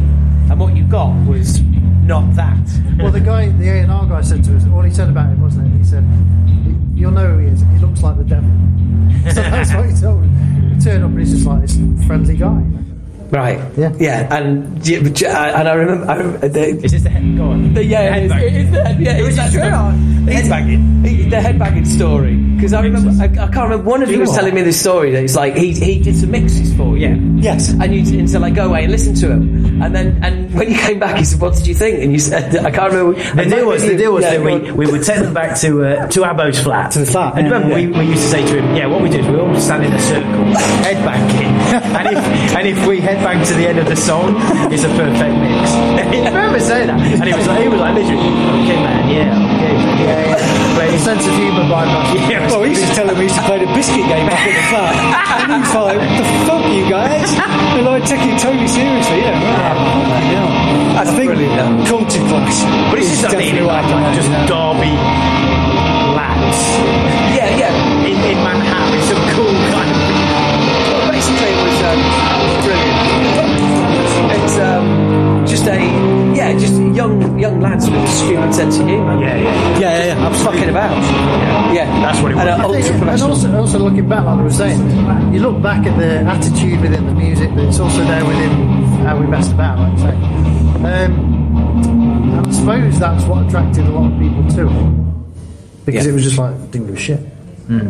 and 0.50 0.58
what 0.58 0.74
you 0.74 0.84
got 0.84 1.14
was 1.26 1.60
not 1.60 2.34
that. 2.36 2.58
Well, 2.98 3.12
the 3.12 3.20
guy, 3.20 3.50
the 3.50 3.68
A 3.68 3.82
and 3.82 3.92
R 3.92 4.06
guy, 4.06 4.22
said 4.22 4.42
to 4.44 4.56
us. 4.56 4.66
All 4.68 4.80
he 4.80 4.90
said 4.90 5.10
about 5.10 5.28
him 5.28 5.42
wasn't 5.42 5.74
it? 5.74 5.76
He 5.76 5.84
said, 5.84 6.04
"You'll 6.94 7.10
know 7.10 7.34
who 7.34 7.38
he 7.38 7.48
is. 7.48 7.60
He 7.60 7.78
looks 7.84 8.02
like 8.02 8.16
the 8.16 8.24
devil." 8.24 8.48
so 9.34 9.42
that's 9.42 9.74
what 9.74 9.90
he 9.90 10.00
told 10.00 10.22
him. 10.22 10.70
He 10.74 10.80
turned 10.80 11.04
up 11.04 11.10
and 11.10 11.18
he's 11.20 11.32
just 11.32 11.46
like 11.46 11.60
this 11.60 11.76
friendly 12.06 12.36
guy. 12.38 12.62
Right. 13.32 13.58
Yeah. 13.78 13.92
Yeah. 13.98 14.36
And 14.36 14.86
yeah, 14.86 15.00
but, 15.02 15.22
uh, 15.22 15.26
and 15.26 15.66
I 15.68 15.72
remember. 15.72 16.06
I 16.10 16.16
remember 16.16 16.48
the, 16.48 16.68
Is 16.84 16.92
this 16.92 17.02
the 17.02 17.08
head? 17.08 17.36
Go 17.38 17.44
on. 17.44 17.72
the, 17.72 17.82
yeah, 17.82 18.14
it 18.16 18.24
is, 18.24 18.32
it 18.32 18.56
is 18.56 18.70
the 18.70 18.84
head, 18.84 19.00
yeah, 19.00 19.12
it's 19.16 19.36
that 19.36 19.52
Headbanging. 20.22 21.06
He- 21.06 21.28
The 21.30 21.36
headbanging 21.36 21.86
story. 21.86 22.34
Because 22.36 22.74
I 22.74 22.82
remember, 22.82 23.10
I, 23.20 23.24
I 23.24 23.28
can't 23.48 23.56
remember. 23.70 23.84
One 23.88 24.02
of 24.02 24.10
you 24.10 24.20
was 24.20 24.32
telling 24.34 24.54
me 24.54 24.60
this 24.62 24.78
story 24.78 25.10
that 25.12 25.24
it's 25.24 25.34
like 25.34 25.56
he 25.56 25.72
he 25.72 25.98
did 25.98 26.14
some 26.14 26.30
mixes 26.30 26.72
for 26.76 26.96
you. 26.96 27.08
Yes. 27.40 27.70
And 27.70 27.92
you 27.94 28.18
and 28.20 28.30
so 28.30 28.38
like 28.38 28.54
go 28.54 28.66
away 28.68 28.84
and 28.84 28.92
listen 28.92 29.14
to 29.16 29.32
him, 29.32 29.82
and 29.82 29.92
then 29.96 30.22
and 30.22 30.54
when 30.54 30.70
you 30.70 30.76
came 30.78 31.00
back, 31.00 31.16
he 31.18 31.24
said, 31.24 31.40
"What 31.40 31.54
did 31.56 31.66
you 31.66 31.74
think?" 31.74 32.00
And 32.04 32.12
you 32.12 32.20
said, 32.20 32.54
"I 32.64 32.70
can't 32.70 32.92
remember." 32.92 33.18
The 33.34 33.44
deal 33.50 33.66
was, 33.66 33.82
the 33.82 33.96
deal 33.96 34.12
was 34.12 34.22
Yeah, 34.24 34.36
that 34.38 34.44
we, 34.44 34.70
we 34.70 34.86
would 34.92 35.02
take 35.02 35.18
them 35.20 35.34
back 35.34 35.58
to 35.60 35.84
uh, 35.84 36.06
to 36.08 36.24
Abbo's 36.24 36.60
flat. 36.62 36.92
To 36.92 37.00
the 37.00 37.06
flat, 37.06 37.36
And 37.36 37.48
yeah, 37.48 37.52
remember, 37.54 37.78
yeah. 37.80 37.88
we, 37.88 37.98
we 38.06 38.10
used 38.12 38.22
to 38.22 38.28
say 38.28 38.46
to 38.46 38.60
him, 38.62 38.76
yeah, 38.76 38.86
what 38.86 39.00
we 39.02 39.08
did 39.08 39.20
is 39.24 39.26
we 39.26 39.40
all 39.40 39.56
stand 39.58 39.84
in 39.84 39.92
a 39.92 39.98
circle, 39.98 40.44
headbanging. 40.86 41.50
and, 41.72 42.06
if, 42.16 42.54
and 42.56 42.68
if 42.68 42.86
we 42.86 43.00
headbang 43.22 43.46
to 43.46 43.54
the 43.54 43.66
end 43.66 43.78
of 43.78 43.86
the 43.86 43.96
song, 43.96 44.34
it's 44.72 44.82
a 44.84 44.88
perfect 44.98 45.34
mix. 45.38 45.70
I 46.26 46.34
remember 46.34 46.60
saying 46.60 46.88
that. 46.88 46.98
And 46.98 47.24
he 47.24 47.34
was 47.34 47.46
like, 47.46 47.62
he 47.62 47.68
was 47.68 47.80
like 47.80 47.94
literally, 47.94 48.34
okay, 48.66 48.78
man, 48.82 49.08
yeah, 49.08 49.54
okay. 49.54 49.74
Yeah, 50.02 50.34
yeah. 50.34 50.74
But 50.74 50.90
his 50.90 51.02
sense 51.02 51.26
of 51.26 51.34
humour 51.34 51.68
by 51.70 51.86
much. 51.86 52.18
Yeah, 52.28 52.46
Well, 52.50 52.62
he 52.64 52.74
used 52.74 52.86
to 52.86 52.94
tell 52.94 53.08
him 53.08 53.16
we 53.16 53.30
used 53.30 53.36
to 53.36 53.46
play 53.46 53.58
the 53.62 53.70
biscuit 53.72 54.06
game 54.10 54.26
back 54.26 54.42
at 54.42 54.54
the 54.58 54.64
flat. 54.74 54.94
and 55.42 55.52
he 55.54 55.58
was 55.62 55.74
like, 55.74 56.00
the 56.02 56.26
fuck, 56.46 56.64
you 56.72 56.84
guys? 56.90 57.30
They're 57.74 57.86
like 57.86 58.04
taking 58.04 58.34
it 58.34 58.40
totally 58.40 58.68
seriously, 58.68 59.22
yeah. 59.22 59.38
Right. 59.38 60.26
Yeah. 60.34 61.00
I 61.00 61.04
think 61.06 61.30
brilliant. 61.30 61.86
culture 61.86 62.24
clash. 62.26 62.58
But 62.90 62.98
it's 62.98 63.08
just 63.08 63.22
something 63.22 63.38
definitely 63.38 63.70
like, 63.70 64.14
just 64.14 64.30
Derby 64.50 64.94
lads 66.18 67.11
just 75.52 75.66
a 75.66 75.76
yeah, 76.34 76.52
just 76.58 76.72
young 76.96 77.38
young 77.38 77.60
lads 77.60 77.84
with 77.90 78.00
a 78.00 78.06
stupid 78.08 78.54
sense 78.54 78.78
of 78.78 78.86
humour. 78.88 79.20
Yeah, 79.20 79.36
yeah. 79.36 79.42
yeah. 79.44 79.78
Yeah, 79.78 80.06
yeah, 80.06 80.26
I'm 80.26 80.34
fucking 80.44 80.68
about. 80.70 80.96
Yeah, 81.74 81.84
That's 82.00 82.20
what 82.22 82.32
it 82.32 82.38
And, 82.38 82.48
uh, 82.48 82.68
was. 82.68 82.90
ultra 82.90 83.08
And 83.12 83.22
also, 83.22 83.56
also 83.60 83.78
looking 83.78 84.08
back, 84.08 84.24
like 84.24 84.38
I 84.38 84.42
was 84.42 84.56
saying, 84.56 84.80
you 85.34 85.40
look 85.40 85.60
back 85.62 85.86
at 85.86 85.98
the 85.98 86.20
attitude 86.34 86.80
within 86.80 87.04
the 87.06 87.12
music, 87.12 87.50
but 87.54 87.64
it's 87.64 87.78
also 87.80 88.02
there 88.04 88.24
within 88.24 88.50
how 89.04 89.18
we 89.18 89.26
messed 89.26 89.52
about, 89.52 89.78
like 89.78 89.92
you 89.92 89.98
say. 89.98 90.14
Um, 90.88 91.12
and 92.32 92.46
I 92.46 92.50
suppose 92.50 92.98
that's 92.98 93.24
what 93.24 93.46
attracted 93.46 93.84
a 93.86 93.90
lot 93.90 94.10
of 94.10 94.18
people 94.18 94.42
to 94.56 94.68
it. 94.68 95.84
Because 95.84 96.06
Yeah. 96.06 96.12
it 96.12 96.14
was 96.14 96.24
just 96.24 96.38
like, 96.38 96.54
didn't 96.70 96.86
give 96.86 96.96
a 96.96 96.98
shit. 96.98 97.20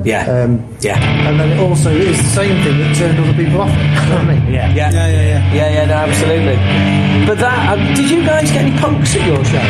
Yeah, 0.05 0.27
Um, 0.31 0.63
yeah, 0.81 0.99
and 1.29 1.39
then 1.41 1.51
it 1.53 1.61
also 1.61 1.91
is 1.91 2.17
the 2.19 2.29
same 2.31 2.63
thing 2.63 2.79
that 2.79 2.95
turned 2.97 3.19
other 3.19 3.35
people 3.35 3.61
off. 3.63 3.71
You 3.71 3.77
know 4.11 4.17
what 4.17 4.29
I 4.31 4.35
mean? 4.39 4.53
Yeah. 4.53 4.69
yeah, 4.75 4.91
Yeah, 4.91 5.07
yeah, 5.09 5.23
yeah. 5.23 5.55
yeah, 5.55 5.69
yeah. 5.75 5.85
No, 5.87 5.95
absolutely. 6.07 6.57
But 7.27 7.39
that 7.39 7.59
um, 7.73 7.81
did 7.95 8.11
you 8.11 8.25
guys 8.25 8.51
get 8.51 8.63
any 8.67 8.77
punks 8.79 9.15
at 9.17 9.27
your 9.27 9.43
show? 9.45 9.63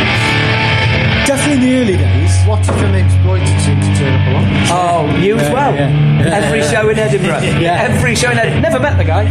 Definitely 1.27 1.55
in 1.55 1.61
the 1.63 1.73
early 1.81 1.97
days. 1.97 2.33
Wattie 2.49 2.73
from 2.73 2.93
the 2.93 2.99
exploited 3.05 3.49
seemed 3.63 3.83
to 3.83 3.91
turn 3.95 4.13
up 4.15 4.27
a 4.27 4.31
lot. 4.35 4.47
Oh, 4.75 5.17
you 5.23 5.37
as 5.37 5.43
Yeah, 5.43 5.53
well. 5.55 5.75
yeah, 5.75 5.89
yeah. 6.27 6.35
Every 6.43 6.63
show 6.63 6.89
in 6.89 6.99
Edinburgh. 6.99 7.41
Yeah. 7.63 7.87
Every 7.89 8.15
show 8.17 8.31
in 8.33 8.39
Edinburgh. 8.39 8.63
Never 8.63 8.81
met 8.81 8.97
the 8.99 9.05
guy. 9.05 9.25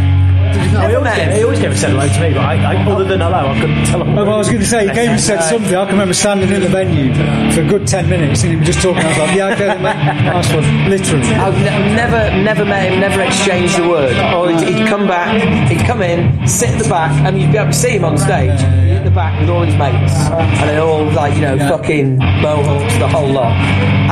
Did 0.62 0.72
you 0.72 0.78
Never 0.78 1.04
not? 1.04 1.18
he 1.18 1.42
always 1.42 1.58
came 1.58 1.70
and 1.70 1.78
said 1.78 1.90
hello 1.90 2.06
to 2.08 2.20
me, 2.20 2.34
but 2.34 2.44
I, 2.44 2.74
I, 2.74 2.90
other 2.90 3.04
than 3.04 3.20
hello, 3.20 3.46
I 3.48 3.60
couldn't 3.60 3.84
tell 3.86 4.02
him. 4.02 4.18
Oh, 4.18 4.24
well, 4.24 4.34
I 4.34 4.38
was 4.38 4.48
going 4.48 4.60
to 4.60 4.66
say, 4.66 4.88
he 4.88 4.94
came 4.94 5.10
and 5.10 5.20
said 5.20 5.40
something. 5.42 5.74
I 5.74 5.84
can 5.84 5.92
remember 5.94 6.14
standing 6.14 6.50
in 6.50 6.60
the 6.60 6.68
venue 6.68 7.12
for 7.52 7.62
a 7.62 7.66
good 7.66 7.86
10 7.86 8.08
minutes 8.08 8.42
and 8.44 8.52
him 8.52 8.64
just 8.64 8.80
talking. 8.82 9.02
I 9.02 9.08
was 9.08 9.18
like, 9.18 9.36
yeah, 9.36 9.48
okay, 9.54 9.66
then, 9.66 9.82
mate. 9.82 10.24
Nice 10.24 10.52
one. 10.52 10.88
Literally. 10.88 11.26
I've 11.34 11.54
ne- 11.58 11.94
never, 11.94 12.30
never 12.42 12.64
met 12.64 12.92
him, 12.92 13.00
never 13.00 13.22
exchanged 13.22 13.78
a 13.78 13.88
word. 13.88 14.16
Or 14.34 14.50
he'd, 14.50 14.66
he'd 14.78 14.86
come 14.88 15.06
back, 15.06 15.68
he'd 15.70 15.84
come 15.86 16.02
in, 16.02 16.46
sit 16.46 16.70
at 16.70 16.82
the 16.82 16.88
back, 16.88 17.12
and 17.26 17.40
you'd 17.40 17.52
be 17.52 17.58
able 17.58 17.70
to 17.72 17.76
see 17.76 17.90
him 17.90 18.04
on 18.04 18.16
stage 18.18 18.60
at 18.60 19.04
the 19.04 19.10
back 19.10 19.40
with 19.40 19.50
all 19.50 19.62
his 19.64 19.74
mates, 19.76 20.12
and 20.30 20.68
then 20.68 20.78
all 20.80 21.04
like 21.12 21.34
you 21.34 21.40
know, 21.42 21.58
fucking 21.58 22.18
mohawks, 22.18 22.96
the 22.98 23.08
whole 23.08 23.28
lot. 23.28 23.52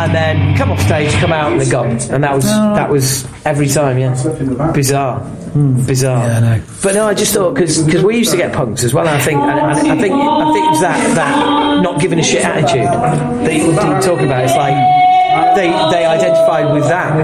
And 0.01 0.15
then 0.15 0.57
come 0.57 0.71
off 0.71 0.81
stage, 0.81 1.13
come 1.15 1.33
out, 1.33 1.53
and 1.53 1.61
they're 1.61 1.71
gone. 1.71 1.91
And 2.11 2.25
that 2.25 2.35
was 2.35 2.45
that 2.45 2.89
was 2.91 3.27
every 3.45 3.69
time, 3.69 3.99
yeah. 3.99 4.11
Bizarre, 4.73 5.21
bizarre. 5.55 6.27
Yeah, 6.27 6.37
I 6.37 6.41
know. 6.59 6.63
But 6.83 6.95
no, 6.95 7.07
I 7.07 7.15
just 7.15 7.33
thought 7.35 7.55
because 7.55 7.85
we 8.03 8.17
used 8.19 8.31
to 8.33 8.37
get 8.37 8.53
punks 8.53 8.85
as 8.85 8.93
well. 8.95 9.07
And 9.07 9.17
I 9.17 9.21
think 9.21 9.41
and, 9.41 9.51
and 9.51 9.71
I 9.71 9.75
think 9.75 10.15
I 10.15 10.53
think 10.53 10.65
it 10.67 10.71
was 10.71 10.81
that 10.81 11.15
that 11.17 11.83
not 11.83 12.01
giving 12.01 12.19
a 12.19 12.23
shit 12.23 12.45
attitude 12.45 12.87
that 13.45 13.53
you 13.55 13.67
were 13.69 14.01
talking 14.01 14.27
about. 14.27 14.45
It's 14.45 14.57
like 14.57 14.75
they 15.57 15.69
they 15.93 16.05
identified 16.07 16.73
with 16.75 16.85
that 16.85 17.15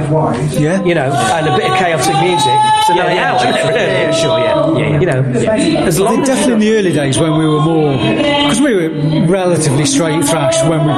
Yeah. 0.60 0.82
you 0.84 0.94
know, 0.94 1.10
and 1.12 1.48
a 1.48 1.56
bit 1.56 1.70
of 1.70 1.76
chaotic 1.76 2.14
music. 2.22 2.58
So 2.86 2.94
Yeah, 2.94 3.02
night 3.02 3.14
yeah, 3.16 3.32
out, 3.32 3.40
sure, 3.40 3.50
it? 3.50 3.74
yeah, 3.74 4.10
sure, 4.12 4.38
yeah, 4.38 4.78
yeah, 4.78 4.88
yeah. 4.90 5.00
You 5.00 5.06
know, 5.06 5.86
as 5.86 5.98
long 5.98 6.14
think 6.14 6.22
as 6.22 6.28
definitely 6.28 6.54
in 6.54 6.60
the 6.60 6.78
early 6.78 6.92
days 6.92 7.18
when 7.18 7.36
we 7.36 7.46
were 7.48 7.60
more, 7.60 7.92
because 7.96 8.60
we 8.60 8.74
were 8.76 9.26
relatively 9.26 9.84
straight 9.86 10.24
thrash 10.24 10.62
when 10.68 10.80
we 10.86 10.92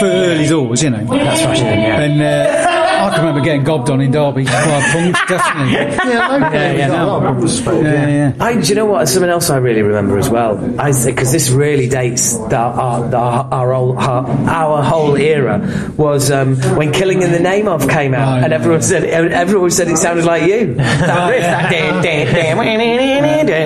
for 0.00 0.06
early 0.06 0.46
doors, 0.46 0.82
you 0.82 0.88
know. 0.90 1.04
That's 1.04 1.42
fascinating, 1.42 1.80
yeah. 1.84 2.00
And 2.00 2.22
uh, 2.22 2.70
I 2.70 2.87
can 3.18 3.26
remember 3.26 3.44
getting 3.44 3.64
gobbed 3.64 3.90
on 3.90 4.00
in 4.00 4.10
Derby 4.10 4.44
by 4.44 4.80
punks, 4.92 5.20
definitely. 5.28 5.72
Yeah, 5.72 6.28
locally, 6.28 6.52
Yeah, 6.58 6.72
yeah, 6.72 6.88
got 6.88 6.98
no. 6.98 7.06
lot 7.06 7.24
of 7.26 7.34
people 7.36 7.48
spoke, 7.48 7.82
Yeah, 7.84 8.08
yeah. 8.08 8.32
I, 8.44 8.60
do 8.60 8.68
you 8.68 8.74
know 8.74 8.86
what? 8.86 9.08
Something 9.08 9.30
else 9.30 9.50
I 9.50 9.56
really 9.58 9.82
remember 9.82 10.18
as 10.18 10.28
well. 10.28 10.58
I 10.80 10.92
because 11.04 11.32
this 11.32 11.50
really 11.50 11.88
dates 11.88 12.36
the, 12.36 12.56
our, 12.56 13.14
our, 13.14 13.48
our, 13.52 13.72
whole, 13.74 13.98
our, 13.98 14.26
our 14.48 14.82
whole 14.82 15.16
era 15.16 15.92
was 15.96 16.30
um, 16.30 16.56
when 16.76 16.92
"Killing 16.92 17.22
in 17.22 17.32
the 17.32 17.38
Name 17.40 17.68
of" 17.68 17.88
came 17.88 18.14
out, 18.14 18.38
Oh, 18.40 18.44
and 18.44 18.52
everyone 18.52 18.82
said 18.82 19.04
everyone 19.04 19.70
said 19.70 19.88
it 19.88 19.96
sounded 19.98 20.24
like 20.24 20.44
you. 20.44 20.74
That 21.08 21.30
riff, 21.30 21.40
that 21.40 21.70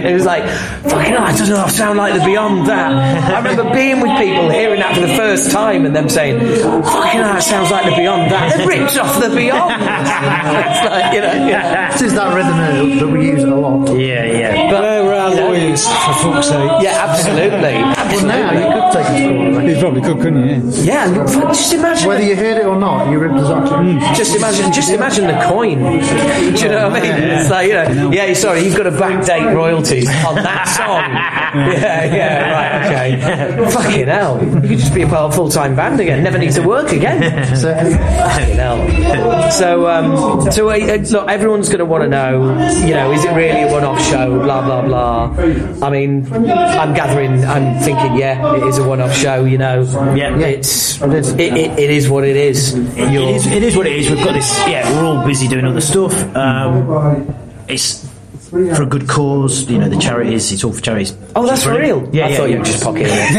it 0.06 0.14
was 0.14 0.24
like 0.24 0.44
fucking. 0.84 1.12
hell, 1.12 1.22
I 1.22 1.36
don't 1.36 1.48
know. 1.48 1.56
I 1.64 1.68
sound 1.68 1.98
like 1.98 2.14
the 2.18 2.24
Beyond 2.24 2.66
that. 2.68 2.92
I 3.32 3.38
remember 3.38 3.72
being 3.74 4.00
with 4.00 4.16
people 4.18 4.48
hearing 4.50 4.80
that 4.80 4.94
for 4.94 5.00
the 5.00 5.14
first 5.16 5.50
time 5.50 5.84
and 5.86 5.94
them 5.96 6.08
saying, 6.08 6.38
"Fucking, 6.38 7.20
hell, 7.20 7.32
that 7.34 7.42
sounds 7.42 7.70
like 7.70 7.84
the 7.86 7.96
Beyond 7.96 8.30
that." 8.30 8.56
They 8.58 8.66
ripped 8.66 8.96
off 8.98 9.20
the 9.20 9.28
Beyond. 9.42 9.72
it's 9.82 10.82
like 10.86 11.12
you 11.14 11.20
know. 11.20 11.32
Yeah. 11.48 11.90
This 11.92 12.02
is 12.02 12.14
that 12.14 12.34
rhythm 12.34 12.56
that- 12.58 12.98
that 13.00 13.08
we 13.08 13.26
use 13.26 13.42
a 13.44 13.54
lot. 13.54 13.88
Yeah, 13.96 14.24
yeah. 14.24 14.70
But 14.70 14.82
Where 14.82 15.04
were 15.04 15.14
our 15.14 15.34
lawyers, 15.34 15.84
for 15.86 16.14
fuck's 16.22 16.48
sake? 16.48 16.70
yeah, 16.82 17.06
absolutely. 17.08 17.74
Well, 18.12 18.26
now 18.26 18.52
you 18.52 18.72
could 18.72 18.92
take 18.92 19.22
it 19.22 19.28
to 19.28 19.34
court. 19.38 19.56
right? 19.56 19.68
You 19.68 19.80
probably 19.80 20.00
could, 20.02 20.20
couldn't 20.20 20.48
you? 20.48 20.82
Yeah, 20.84 21.06
look, 21.06 21.26
just 21.28 21.72
imagine. 21.72 22.08
Whether 22.08 22.24
you 22.24 22.36
heard 22.36 22.58
it 22.58 22.66
or 22.66 22.76
not, 22.78 23.10
you 23.10 23.18
ripped 23.18 23.34
us 23.34 23.48
off. 23.48 24.16
just 24.16 24.36
imagine, 24.36 24.72
just 24.72 24.90
imagine 24.90 25.26
the 25.26 25.38
coin. 25.44 25.78
Do 25.82 26.62
you 26.62 26.68
know 26.68 26.88
what 26.88 26.98
I 26.98 27.00
mean? 27.02 27.12
It's 27.30 27.50
like 27.50 27.68
you 27.68 27.74
know, 27.74 28.10
yeah. 28.12 28.32
Sorry, 28.34 28.62
you've 28.64 28.76
got 28.76 28.84
to 28.84 28.90
backdate 28.90 29.54
royalties 29.54 30.08
on 30.26 30.36
that 30.36 30.68
song. 30.68 31.02
Yeah, 31.52 32.04
yeah, 32.04 32.50
right, 32.50 33.18
okay. 33.20 33.70
Fucking 33.70 34.06
hell, 34.06 34.42
you 34.42 34.70
could 34.70 34.78
just 34.78 34.94
be 34.94 35.02
a 35.02 35.30
full 35.32 35.50
time 35.50 35.76
band 35.76 36.00
again. 36.00 36.22
Never 36.24 36.38
need 36.38 36.52
to 36.52 36.66
work 36.66 36.92
again. 36.92 37.20
So, 37.56 37.74
Fucking 37.74 38.56
hell. 38.56 39.50
So, 39.50 39.86
um, 39.86 40.50
so 40.50 40.70
uh, 40.70 40.76
uh, 40.78 40.96
look, 41.10 41.28
everyone's 41.28 41.68
going 41.68 41.80
to 41.80 41.84
want 41.84 42.04
to 42.04 42.08
know, 42.08 42.56
you 42.86 42.94
know, 42.94 43.12
is 43.12 43.24
it 43.26 43.32
really 43.34 43.62
a 43.68 43.70
one-off 43.70 44.00
show? 44.02 44.40
Blah 44.42 44.62
blah 44.64 44.80
blah. 44.82 45.86
I 45.86 45.90
mean, 45.90 46.26
I'm 46.32 46.94
gathering, 46.94 47.44
I'm 47.44 47.78
thinking, 47.82 48.01
yeah, 48.16 48.56
it 48.56 48.62
is 48.64 48.78
a 48.78 48.88
one-off 48.88 49.14
show. 49.14 49.44
You 49.44 49.58
know, 49.58 49.82
Yeah. 50.14 50.36
it's 50.38 51.00
it, 51.00 51.40
it, 51.40 51.78
it 51.78 51.90
is 51.90 52.08
what 52.08 52.24
it 52.24 52.36
is. 52.36 52.74
It 52.74 53.12
is, 53.14 53.46
it 53.46 53.62
is 53.62 53.76
what 53.76 53.86
it 53.86 53.92
is. 53.96 54.10
We've 54.10 54.24
got 54.24 54.34
this. 54.34 54.58
Yeah, 54.68 54.88
we're 54.92 55.04
all 55.06 55.24
busy 55.26 55.48
doing 55.48 55.64
other 55.64 55.80
stuff. 55.80 56.12
Um, 56.36 57.34
it's 57.68 58.06
for 58.52 58.82
a 58.82 58.86
good 58.86 59.08
cause. 59.08 59.68
You 59.70 59.78
know, 59.78 59.88
the 59.88 59.96
charities. 59.96 60.52
It's 60.52 60.62
all 60.64 60.72
for 60.72 60.80
charities. 60.82 61.16
Oh, 61.34 61.46
that's 61.46 61.64
for 61.64 61.72
real. 61.78 62.06
Yeah, 62.12 62.26
I 62.26 62.28
yeah, 62.28 62.36
thought 62.36 62.50
you 62.50 62.58
were 62.58 62.64
just 62.64 62.84
pocketing 62.84 63.06
it. 63.10 63.34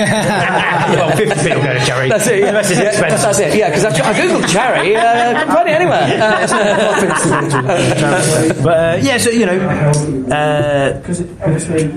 well, 0.97 1.15
fifty 1.15 1.49
p 1.49 1.55
will 1.55 1.63
go 1.63 1.73
to 1.73 1.85
charity. 1.85 2.09
That's 2.09 2.27
it. 2.27 2.39
Yeah. 2.39 2.47
The 2.51 2.53
rest 2.57 2.71
is 2.71 2.77
Yeah, 2.79 2.83
expensive. 2.89 3.21
That's 3.21 3.39
it. 3.39 3.55
Yeah, 3.55 3.69
because 3.69 3.85
I, 3.85 3.89
I 4.09 4.13
googled 4.13 4.47
charity. 4.51 4.95
Uh, 4.95 5.33
couldn't 5.39 5.53
find 5.55 5.69
it 5.69 5.71
anywhere. 5.73 6.03
Uh, 7.73 8.63
But 8.63 8.77
uh, 8.77 8.99
yeah, 9.01 9.17
so 9.17 9.29
you 9.29 9.45
know, 9.45 9.53
uh, 9.59 11.01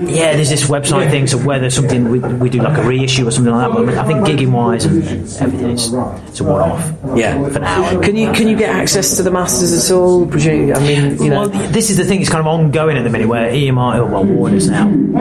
yeah, 0.07 0.33
there's 0.35 0.49
this 0.49 0.65
website 0.67 1.09
thing. 1.09 1.27
So 1.27 1.37
whether 1.37 1.69
something 1.69 2.09
we, 2.09 2.19
we 2.19 2.49
do 2.49 2.59
like 2.59 2.77
a 2.77 2.83
reissue 2.83 3.27
or 3.27 3.31
something 3.31 3.53
like 3.53 3.69
that. 3.69 3.73
But 3.75 3.83
I, 3.83 3.85
mean, 3.85 3.97
I 3.97 4.23
think 4.23 4.39
gigging 4.39 4.51
wise 4.51 4.85
and 4.85 5.03
everything, 5.03 5.71
it's, 5.71 5.87
it's 6.29 6.39
a 6.39 6.43
one-off. 6.43 6.91
yeah. 7.17 7.49
For 7.49 7.59
now. 7.59 8.01
Can 8.01 8.15
you 8.15 8.31
can 8.31 8.47
you 8.47 8.55
get 8.55 8.69
access 8.75 9.15
to 9.17 9.23
the 9.23 9.31
masters 9.31 9.73
at 9.89 9.95
all? 9.95 10.23
I 10.31 10.79
mean, 10.79 11.17
you 11.23 11.29
know. 11.29 11.47
Well, 11.47 11.49
this 11.49 11.89
is 11.89 11.97
the 11.97 12.03
thing. 12.05 12.21
It's 12.21 12.29
kind 12.29 12.41
of 12.41 12.47
ongoing 12.47 12.97
at 12.97 13.03
the 13.07 13.17
minute, 13.17 13.27
where 13.27 13.51
EMI, 13.51 13.97
or 13.97 14.05
well, 14.05 14.23
Warner's 14.23 14.69
now. 14.69 14.87
Um, 14.87 15.13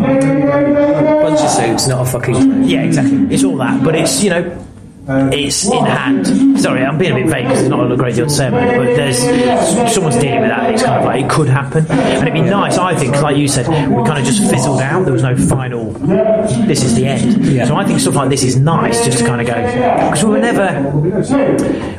bunch 0.00 1.40
of 1.40 1.50
suits, 1.50 1.86
not 1.86 2.06
a 2.06 2.10
fucking. 2.10 2.64
yeah, 2.64 2.82
exactly. 2.82 3.32
It's 3.34 3.44
all 3.44 3.56
that, 3.58 3.82
but 3.82 3.94
it's 3.94 4.22
you 4.22 4.30
know, 4.30 4.66
it's 5.06 5.64
in 5.70 5.84
hand. 5.84 6.60
Sorry, 6.60 6.82
I'm 6.84 6.96
being 6.98 7.12
a 7.12 7.14
bit 7.16 7.26
vague 7.28 7.44
because 7.44 7.58
there's 7.60 7.68
not 7.70 7.90
a 7.92 7.96
great 7.96 8.14
deal 8.14 8.26
to 8.26 8.30
say 8.32 8.48
about 8.48 8.62
it, 8.68 8.76
but 8.78 8.96
there's 8.96 9.18
someone's 9.92 10.16
dealing 10.16 10.40
with 10.40 10.50
that. 10.50 10.70
It's 10.72 10.82
kind 10.82 10.98
of 11.00 11.04
like 11.04 11.24
it 11.24 11.30
could 11.30 11.48
happen, 11.48 11.86
and 11.90 12.22
it'd 12.28 12.32
be 12.32 12.40
nice, 12.42 12.78
I 12.78 12.94
think, 12.94 13.12
'cause 13.14 13.22
like 13.22 13.36
you 13.36 13.48
said, 13.48 13.68
we 13.68 14.02
kind 14.04 14.18
of 14.18 14.24
just 14.24 14.50
fizzled 14.50 14.80
out. 14.80 15.04
There 15.04 15.12
was 15.12 15.22
no 15.22 15.36
final. 15.36 15.92
This 16.66 16.82
is 16.84 16.94
the 16.94 17.06
end. 17.06 17.66
So 17.68 17.76
I 17.76 17.84
think 17.84 18.00
stuff 18.00 18.14
like 18.14 18.30
this 18.30 18.42
is 18.42 18.56
nice, 18.56 19.04
just 19.04 19.18
to 19.18 19.24
kind 19.26 19.40
of 19.40 19.46
go 19.46 19.54
because 19.54 20.24
we 20.24 20.30
were 20.30 20.38
never 20.38 20.90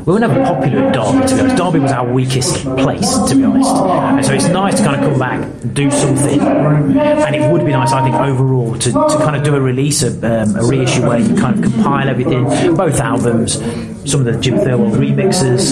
we 0.06 0.14
were 0.14 0.19
never 0.19 0.44
popular 0.44 0.84
at 0.86 0.94
Derby. 0.94 1.27
To 1.27 1.36
be 1.36 1.41
honest, 1.41 1.56
Derby 1.57 1.80
was 1.80 1.91
our 1.91 2.11
weakest 2.11 2.64
place, 2.77 3.18
to 3.30 3.36
be 3.36 3.44
honest. 3.44 3.76
And 3.76 4.26
so 4.26 4.34
it's 4.34 4.48
nice 4.49 4.76
to 4.77 4.84
kind 4.84 5.03
of 5.03 5.10
come 5.11 5.19
back, 5.19 5.41
and 5.61 5.73
do 5.73 5.91
something, 5.91 6.40
and 6.40 7.36
it 7.36 7.52
would 7.52 7.65
be 7.65 7.72
nice, 7.72 7.91
I 7.91 8.03
think, 8.03 8.15
overall 8.15 8.73
to, 8.76 8.91
to 8.91 9.18
kind 9.19 9.36
of 9.36 9.44
do 9.44 9.56
a 9.56 9.60
release, 9.60 10.02
a, 10.03 10.10
um, 10.41 10.56
a 10.56 10.64
reissue 10.64 11.06
where 11.07 11.19
you 11.19 11.36
kind 11.36 11.64
of 11.64 11.72
compile 11.72 12.07
everything, 12.10 12.45
both 12.76 12.95
albums, 13.00 13.54
some 14.10 14.22
of 14.22 14.26
the 14.26 14.40
Jim 14.40 14.56
Thirlwell 14.56 14.92
remixes, 14.92 15.72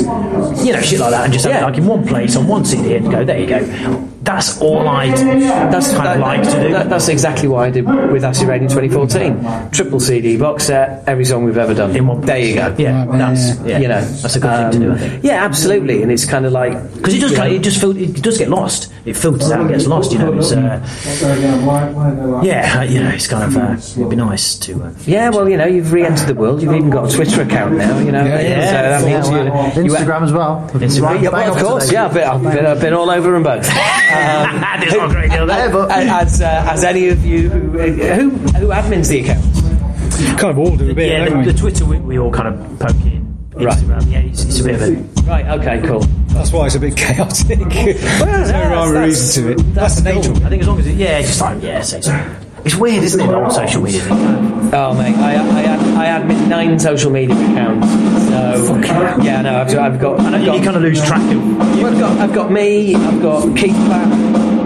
you 0.66 0.74
know, 0.74 0.82
shit 0.82 1.00
like 1.00 1.12
that, 1.12 1.26
and 1.26 1.34
just 1.34 1.46
have 1.46 1.62
it 1.62 1.66
like 1.66 1.78
in 1.78 1.86
one 1.86 2.06
place 2.06 2.36
on 2.36 2.48
one 2.48 2.66
CD 2.66 2.96
and 2.96 3.10
go, 3.12 3.24
there 3.24 3.40
you 3.40 3.48
go. 3.48 4.10
That's 4.24 4.62
all 4.62 4.88
I'd 4.88 5.18
that's 5.18 5.92
kind 5.92 6.06
that- 6.06 6.16
of 6.16 6.22
like 6.22 6.44
to 6.44 6.62
do. 6.68 6.72
that- 6.74 6.90
that's 6.90 7.08
exactly 7.10 7.48
what 7.50 7.66
I 7.66 7.70
did 7.70 7.86
with 8.12 8.24
Acid 8.24 8.48
Reign 8.48 8.64
in 8.64 8.70
2014. 8.70 9.70
Triple 9.72 10.00
CD 10.00 10.38
box 10.38 10.66
set, 10.66 11.04
every 11.08 11.26
song 11.26 11.44
we've 11.44 11.58
ever 11.58 11.74
done. 11.74 11.96
In 11.96 12.08
one 12.08 12.22
There 12.22 12.38
you 12.38 12.56
go. 12.56 12.74
yeah, 12.78 13.06
that's 13.12 13.60
yeah, 13.66 13.80
You 13.80 13.88
know, 13.90 14.02
that's 14.02 14.36
a 14.36 14.40
good 14.40 14.72
thing 14.72 14.72
to 14.72 14.80
do. 14.88 14.94
I 14.94 14.98
think. 14.98 15.24
Yeah, 15.24 15.44
absolutely. 15.44 16.04
And 16.04 16.12
it's 16.12 16.24
kind 16.26 16.46
of 16.46 16.54
like 16.54 16.72
Because 16.96 17.14
it 17.16 17.20
does, 17.20 17.36
kind 17.36 17.50
of, 17.52 17.60
it 17.60 17.64
just 17.64 17.82
fil- 17.82 17.98
it 17.98 18.22
does 18.22 18.38
get 18.38 18.50
lost. 18.50 18.92
It 19.06 19.18
filters 19.18 19.52
out, 19.52 19.60
and 19.62 19.70
gets 19.70 19.86
lost. 19.88 20.14
You 20.14 20.20
know, 20.20 20.32
it's 20.34 20.54
uh, 20.54 20.80
yeah, 22.44 22.80
uh, 22.80 22.84
you 22.84 23.02
know, 23.04 23.10
it's 23.10 23.28
kind 23.28 23.44
of 23.44 23.58
uh, 23.58 23.74
it'd 23.74 24.10
be 24.10 24.16
nice 24.16 24.56
to. 24.60 24.82
Uh, 24.84 24.92
Yeah, 25.06 25.30
well, 25.30 25.50
you 25.50 25.58
know, 25.58 25.66
you've 25.66 25.92
re-entered 25.92 26.28
the 26.28 26.36
world. 26.36 26.62
You've 26.62 26.74
even 26.74 26.90
got 26.90 27.10
a 27.12 27.16
Twitter 27.16 27.42
account 27.42 27.76
now. 27.76 28.00
You 28.00 28.12
know, 28.14 28.24
Yeah, 28.24 28.40
yeah. 28.42 28.66
so 28.68 28.72
that 28.74 29.04
means 29.06 29.30
Yeah, 29.30 29.76
you, 29.76 29.84
you 29.84 29.92
Instagram 29.92 30.22
as 30.24 30.32
well. 30.32 30.70
Instagram. 30.74 31.22
Yeah, 31.22 31.30
well, 31.30 31.54
of 31.54 31.62
course, 31.62 31.92
yeah, 31.92 32.06
I've 32.06 32.14
been, 32.14 32.24
I've 32.24 32.42
been, 32.42 32.66
I've 32.66 32.80
been 32.82 32.94
all 32.94 33.10
over 33.10 33.32
them 33.32 33.44
both. 33.44 33.70
Um, 34.14 34.62
There's 34.80 34.94
not 34.94 35.10
a 35.10 35.14
great 35.14 35.32
deal 35.32 35.46
there, 35.46 35.70
but 35.72 35.92
as, 35.92 36.42
uh, 36.42 36.68
as 36.70 36.84
any 36.84 37.10
of 37.10 37.26
you 37.26 37.50
who, 37.50 37.60
who 37.70 38.30
who 38.30 38.68
admins 38.68 39.10
the 39.10 39.22
account? 39.22 40.40
Kind 40.40 40.52
of 40.52 40.60
all 40.60 40.76
do 40.76 40.90
a 40.90 40.94
bit, 40.94 41.10
yeah, 41.10 41.26
don't 41.26 41.34
the, 41.34 41.40
we? 41.40 41.46
the 41.52 41.58
Twitter 41.58 41.86
we, 41.86 42.00
we 42.00 42.20
all 42.20 42.32
kind 42.32 42.48
of 42.48 42.80
poke 42.80 42.92
in. 43.06 43.24
Right. 43.54 43.78
Instagram, 43.78 44.12
yeah, 44.12 44.20
it's, 44.20 44.44
it's 44.46 44.60
a 44.60 44.64
bit 44.64 44.76
of 44.76 44.82
a 44.82 45.24
Right. 45.24 45.46
Okay. 45.60 45.82
Cool. 45.88 46.02
That's 46.34 46.52
why 46.52 46.66
it's 46.66 46.76
a 46.76 46.80
bit 46.80 46.98
chaotic. 46.98 47.60
There's 47.60 48.52
no 48.52 48.70
rhyme 48.70 48.96
or 48.96 49.02
reason 49.02 49.44
to 49.44 49.52
it. 49.52 49.74
That's, 49.74 50.02
the 50.02 50.14
nature 50.14 50.32
of 50.32 50.38
it. 50.38 50.44
I 50.44 50.50
think 50.50 50.62
as 50.64 50.68
long 50.68 50.80
as 50.80 50.88
it, 50.88 50.96
yeah, 50.96 51.22
just 51.22 51.40
like 51.40 51.62
yeah, 51.62 51.82
say 51.82 52.02
so. 52.02 52.12
It's 52.66 52.76
weird, 52.76 53.04
isn't 53.04 53.20
it? 53.20 53.30
On 53.30 53.52
social 53.52 53.82
media. 53.82 54.02
Oh 54.76 54.94
mate, 54.98 55.16
I, 55.18 55.36
I, 55.36 56.06
I 56.06 56.18
admit 56.18 56.48
nine 56.48 56.80
social 56.80 57.12
media 57.12 57.36
accounts. 57.36 57.88
So 58.30 58.78
yeah, 59.22 59.42
no, 59.42 59.62
I've, 59.62 59.76
I've 59.78 60.00
got. 60.00 60.20
Know 60.20 60.38
I've 60.38 60.42
you 60.42 60.48
got, 60.48 60.64
kind 60.64 60.78
of 60.78 60.82
lose 60.82 61.04
track 61.06 61.22
of. 61.22 61.62
I've 61.62 62.00
got, 62.00 62.18
I've 62.20 62.34
got 62.34 62.52
me, 62.52 62.96
I've 62.96 63.22
got 63.22 63.56
Keith 63.58 63.76
Platt, 63.76 64.08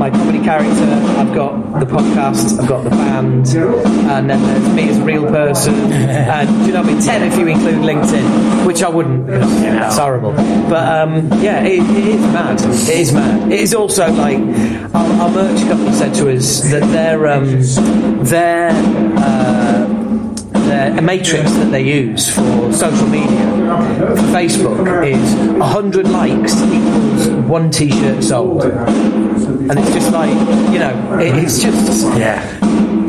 my 0.09 0.17
comedy 0.17 0.39
character, 0.39 0.85
I've 1.19 1.33
got 1.33 1.79
the 1.79 1.85
podcast, 1.85 2.59
I've 2.59 2.67
got 2.67 2.83
the 2.83 2.89
band, 2.89 3.47
and 3.47 4.29
then 4.29 4.41
there's 4.41 4.73
me 4.73 4.89
as 4.89 4.97
a 4.97 5.03
real 5.03 5.27
person, 5.27 5.73
and 5.91 6.47
do 6.47 6.67
you 6.67 6.73
know 6.73 6.81
what 6.81 6.89
I 6.89 6.93
mean? 6.93 7.01
Ten 7.01 7.23
if 7.23 7.37
you 7.37 7.47
include 7.47 7.81
LinkedIn, 7.81 8.65
which 8.65 8.83
I 8.83 8.89
wouldn't. 8.89 9.27
That's 9.27 9.97
horrible. 9.97 10.31
But 10.31 10.87
um, 10.87 11.27
yeah, 11.41 11.61
it, 11.63 11.79
it 11.79 12.05
is 12.05 12.21
mad. 12.21 12.61
It 12.61 12.89
is 12.89 13.13
mad. 13.13 13.51
It 13.51 13.59
is 13.59 13.73
also 13.73 14.09
like 14.11 14.39
our, 14.93 15.21
our 15.21 15.29
merch 15.29 15.67
company 15.67 15.93
said 15.93 16.13
to 16.15 16.33
us 16.33 16.61
that 16.71 16.83
their 16.91 17.27
um, 17.27 18.23
their. 18.23 18.69
Uh, 19.17 20.03
the 20.67 21.01
matrix 21.01 21.49
that 21.53 21.71
they 21.71 21.81
use 21.81 22.33
for 22.33 22.73
social 22.73 23.07
media 23.07 23.27
for 24.15 24.23
Facebook 24.33 25.05
is 25.05 25.35
100 25.35 26.09
likes 26.09 26.61
equals 26.63 27.36
one 27.47 27.71
t-shirt 27.71 28.23
sold 28.23 28.63
and 28.63 29.79
it's 29.79 29.93
just 29.93 30.11
like 30.11 30.29
you 30.71 30.79
know 30.79 31.19
it, 31.19 31.35
it's 31.43 31.61
just 31.61 32.07
Yeah. 32.17 32.59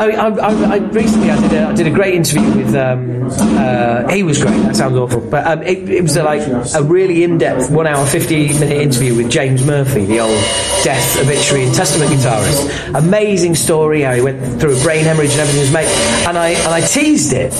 I, 0.01 0.06
mean, 0.06 0.16
I, 0.16 0.28
I, 0.28 0.74
I 0.74 0.77
recently 0.77 1.28
I 1.28 1.40
did 1.40 1.52
a, 1.55 1.66
I 1.66 1.74
did 1.74 1.86
a 1.89 1.90
great 1.90 2.15
interview 2.15 2.56
with 2.56 2.74
um, 2.77 3.28
uh, 3.32 4.09
he 4.09 4.23
was 4.23 4.40
great 4.40 4.56
that 4.62 4.77
sounds 4.77 4.97
awful 4.97 5.20
but 5.20 5.44
um, 5.44 5.62
it, 5.62 5.89
it 5.89 6.02
was 6.02 6.16
a, 6.16 6.23
like 6.23 6.43
a 6.74 6.82
really 6.82 7.24
in-depth 7.24 7.70
one 7.70 7.89
hour 7.89 8.06
50 8.06 8.60
minute 8.60 8.81
interview 8.81 9.16
with 9.16 9.28
James 9.28 9.65
Murphy 9.65 10.05
the 10.05 10.20
old 10.20 10.40
death 10.85 11.19
obituary 11.19 11.65
and 11.65 11.74
testament 11.74 12.12
guitarist 12.12 12.94
amazing 12.94 13.56
story 13.56 14.02
how 14.02 14.15
he 14.15 14.20
went 14.20 14.60
through 14.60 14.78
a 14.78 14.82
brain 14.82 15.05
hemorrhage 15.05 15.32
and 15.32 15.40
everything 15.40 15.62
was 15.62 15.73
made 15.73 15.89
and 16.28 16.39
I 16.39 16.51
and 16.51 16.69
I 16.69 16.81
teased 16.81 17.32
it 17.32 17.52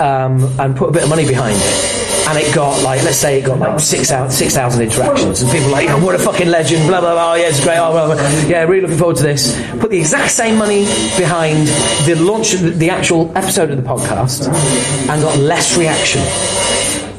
um, 0.00 0.42
and 0.58 0.76
put 0.76 0.88
a 0.88 0.92
bit 0.92 1.04
of 1.04 1.08
money 1.08 1.26
behind 1.26 1.56
it. 1.56 2.09
And 2.30 2.38
it 2.38 2.54
got 2.54 2.80
like, 2.84 3.02
let's 3.02 3.16
say 3.16 3.40
it 3.40 3.44
got 3.44 3.58
like 3.58 3.80
six 3.80 4.12
out 4.12 4.30
six 4.30 4.54
thousand 4.54 4.82
interactions, 4.82 5.42
and 5.42 5.50
people 5.50 5.66
were 5.66 5.72
like, 5.72 5.88
oh, 5.90 6.04
what 6.04 6.14
a 6.14 6.18
fucking 6.18 6.46
legend, 6.48 6.86
blah 6.86 7.00
blah 7.00 7.14
blah. 7.14 7.32
Oh, 7.32 7.34
yeah, 7.34 7.48
it's 7.48 7.60
great. 7.64 7.78
Oh, 7.78 7.90
blah, 7.90 8.06
blah. 8.06 8.14
Yeah, 8.46 8.62
really 8.62 8.82
looking 8.82 8.98
forward 8.98 9.16
to 9.16 9.24
this. 9.24 9.60
Put 9.80 9.90
the 9.90 9.98
exact 9.98 10.30
same 10.30 10.56
money 10.56 10.84
behind 11.18 11.66
the 12.06 12.14
launch 12.20 12.54
of 12.54 12.60
the, 12.62 12.70
the 12.70 12.90
actual 12.90 13.36
episode 13.36 13.70
of 13.72 13.78
the 13.78 13.82
podcast, 13.82 14.46
and 14.46 15.22
got 15.22 15.38
less 15.40 15.76
reaction. 15.76 16.22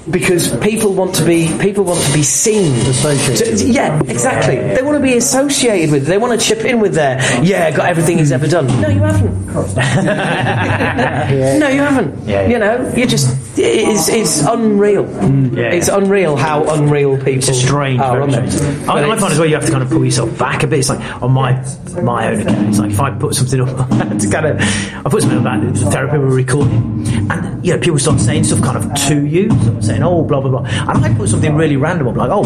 Because 0.10 0.56
people 0.60 0.94
want 0.94 1.14
to 1.16 1.26
be 1.26 1.48
people 1.60 1.84
want 1.84 2.02
to 2.06 2.14
be 2.14 2.24
seen. 2.24 2.72
Associated 2.88 3.58
To- 3.60 3.68
yeah, 3.70 4.02
exactly. 4.08 4.56
They 4.56 4.82
want 4.82 4.96
to 4.96 5.02
be 5.04 5.18
associated 5.18 5.92
with. 5.92 6.06
They 6.08 6.18
want 6.18 6.40
to 6.40 6.46
chip 6.46 6.64
in 6.66 6.80
with 6.80 6.94
their. 6.94 7.18
Yeah, 7.44 7.70
got 7.72 7.90
everything 7.90 8.18
he's 8.18 8.32
ever 8.32 8.48
done. 8.48 8.68
No, 8.82 8.88
you 8.88 9.02
haven't. 9.02 9.42
No, 11.60 11.68
you 11.68 11.82
haven't. 11.82 12.28
Yeah, 12.28 12.42
yeah. 12.42 12.48
You 12.48 12.60
know, 12.60 12.94
you're 12.96 13.08
just 13.08 13.28
it's 13.58 14.10
it's 14.10 14.42
unreal. 14.42 15.06
Mm, 15.06 15.56
yeah. 15.58 15.72
It's 15.72 15.88
unreal 15.88 16.36
how 16.36 16.64
unreal 16.74 17.18
people 17.18 17.34
It's 17.34 17.50
a 17.50 17.54
strange. 17.54 18.00
are 18.00 18.12
very 18.12 18.24
on 18.24 18.30
there. 18.32 18.50
strange. 18.52 18.88
I, 18.88 19.10
I 19.12 19.18
find 19.18 19.34
as 19.34 19.40
well 19.40 19.48
you 19.48 19.56
have 19.56 19.66
to 19.66 19.72
kind 19.72 19.84
of 19.84 19.90
pull 19.90 20.04
yourself 20.06 20.38
back 20.38 20.64
a 20.64 20.68
bit. 20.68 20.80
It's 20.80 20.90
like 20.90 21.00
on 21.22 21.32
my 21.32 21.54
my 22.02 22.28
own 22.28 22.42
account. 22.42 22.70
It's 22.70 22.80
like 22.80 22.92
if 22.92 23.00
I 23.00 23.12
put 23.12 23.36
something 23.36 23.62
up 23.62 23.90
to 24.20 24.30
kind 24.30 24.46
of 24.46 24.62
I 24.62 25.10
put 25.10 25.22
something 25.22 25.40
about 25.40 25.62
the 25.74 25.92
therapy 25.92 26.18
we're 26.18 26.36
recording, 26.36 27.06
and 27.32 27.66
you 27.66 27.74
know 27.74 27.80
people 27.80 28.00
start 28.00 28.20
saying 28.20 28.44
stuff 28.46 28.62
kind 28.62 28.78
of 28.78 28.94
to 29.08 29.26
you, 29.26 29.50
saying 29.82 30.04
oh 30.04 30.24
blah 30.24 30.40
blah 30.42 30.50
blah, 30.50 30.66
and 30.66 31.04
I 31.06 31.14
put 31.14 31.30
something 31.30 31.56
really 31.56 31.78
random 31.78 32.08
up 32.08 32.16
like 32.16 32.30
oh 32.32 32.44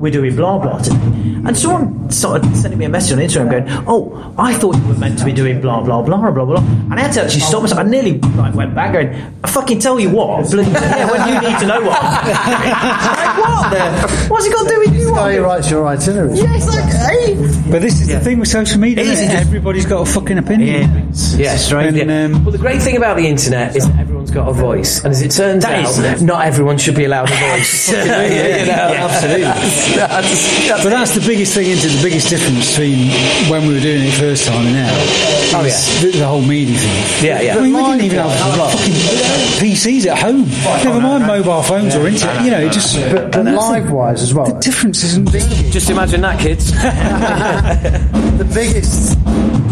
we're 0.00 0.10
doing 0.10 0.34
blah 0.34 0.58
blah 0.58 0.78
today, 0.78 0.96
and 1.46 1.56
someone 1.56 2.10
started 2.10 2.56
sending 2.56 2.78
me 2.78 2.86
a 2.86 2.88
message 2.88 3.12
on 3.12 3.18
Instagram 3.18 3.50
going 3.50 3.84
oh 3.86 4.34
I 4.38 4.54
thought 4.54 4.76
you 4.76 4.86
were 4.88 4.94
meant 4.94 5.18
to 5.20 5.24
be 5.24 5.32
doing 5.32 5.60
blah 5.60 5.82
blah 5.82 6.02
blah 6.02 6.30
blah 6.30 6.44
blah, 6.44 6.58
and 6.58 6.94
I 6.94 7.00
had 7.02 7.12
to 7.12 7.22
actually 7.22 7.40
stop 7.40 7.62
myself. 7.62 7.80
I 7.80 7.84
nearly 7.84 8.18
like 8.18 8.54
went 8.54 8.74
back 8.74 8.92
going 8.94 9.14
I 9.44 9.48
fucking 9.50 9.78
tell 9.78 10.00
you 10.00 10.10
what, 10.10 10.50
bloody, 10.50 10.70
yeah 10.70 11.10
when 11.10 11.28
you 11.28 11.48
need 11.48 11.58
to 11.60 11.66
know 11.66 11.80
what. 11.80 12.02
like 12.02 13.38
what 13.38 13.70
the? 13.70 14.26
What's 14.28 14.46
it 14.46 14.52
got 14.52 14.62
to 14.64 14.68
do 14.74 14.78
with 14.80 14.94
you? 14.94 15.10
Guy 15.14 15.34
who 15.36 15.42
writes 15.42 15.70
your 15.70 15.86
itinerary. 15.86 16.38
Yeah, 16.38 16.56
it's 16.56 16.68
like, 16.68 16.84
hey. 16.84 17.34
But 17.70 17.82
this 17.82 18.00
is 18.00 18.08
the 18.08 18.20
thing 18.20 18.38
with 18.38 18.48
social 18.48 18.78
media. 18.80 19.04
It 19.04 19.08
is, 19.08 19.20
isn't 19.20 19.30
it 19.30 19.34
it? 19.34 19.40
Everybody's 19.40 19.86
got 19.86 20.06
a 20.06 20.10
fucking 20.10 20.38
opinion. 20.38 20.90
Yeah. 20.90 21.36
Yeah, 21.36 21.56
strange. 21.56 21.98
And, 21.98 22.10
yeah. 22.10 22.24
um, 22.36 22.44
well, 22.44 22.52
the 22.52 22.58
great 22.58 22.82
thing 22.82 22.96
about 22.96 23.16
the 23.16 23.26
internet 23.26 23.76
is 23.76 23.86
that 23.88 23.98
everyone's 23.98 24.30
got 24.30 24.48
a 24.48 24.52
voice, 24.52 25.02
and 25.04 25.10
as 25.12 25.22
it 25.22 25.30
turns 25.30 25.64
That 25.64 25.84
out, 25.84 26.04
is- 26.04 26.22
not 26.22 26.46
everyone 26.46 26.78
should 26.78 26.94
be 26.94 27.04
allowed 27.04 27.30
a 27.30 27.36
voice. 27.36 27.88
you 27.92 27.96
know? 27.96 28.94
absolutely. 28.96 29.89
That's- 29.96 30.10
that's- 30.10 30.68
that's- 30.68 30.84
But 30.84 30.90
that's 30.90 31.14
the 31.14 31.20
biggest 31.26 31.54
thing 31.54 31.70
into 31.70 31.88
the 31.88 32.02
biggest 32.02 32.28
difference 32.28 32.70
between 32.70 33.10
when 33.50 33.66
we 33.66 33.74
were 33.74 33.80
doing 33.80 34.02
it 34.06 34.12
first 34.14 34.46
time 34.46 34.66
and 34.66 34.74
now. 34.74 34.90
Oh, 35.52 35.64
is 35.64 36.00
the, 36.02 36.18
the 36.18 36.26
whole 36.26 36.42
media 36.42 36.76
thing. 36.78 37.26
Yeah, 37.26 37.40
yeah. 37.40 37.56
I 37.56 37.60
mean, 37.60 37.74
we 37.74 37.82
didn't 37.82 38.02
even 38.04 38.18
have 38.18 38.56
fucking 38.56 38.94
PCs 39.60 40.06
at 40.06 40.18
home. 40.18 40.46
Never 40.84 40.98
oh, 40.98 41.00
mind 41.00 41.26
mobile 41.26 41.62
phones 41.62 41.94
or 41.96 42.06
internet. 42.06 42.44
You 42.44 42.50
know, 42.52 42.60
it 42.60 42.72
just. 42.72 42.96
But, 43.10 43.32
but 43.32 43.44
live 43.46 43.90
wise 43.90 44.22
as 44.22 44.32
well. 44.32 44.46
the 44.46 44.58
difference 44.60 45.02
isn't 45.02 45.30
big. 45.32 45.42
Just 45.72 45.90
imagine 45.90 46.20
that, 46.22 46.38
kids. 46.38 46.70
the 48.38 48.44
biggest, 48.54 49.18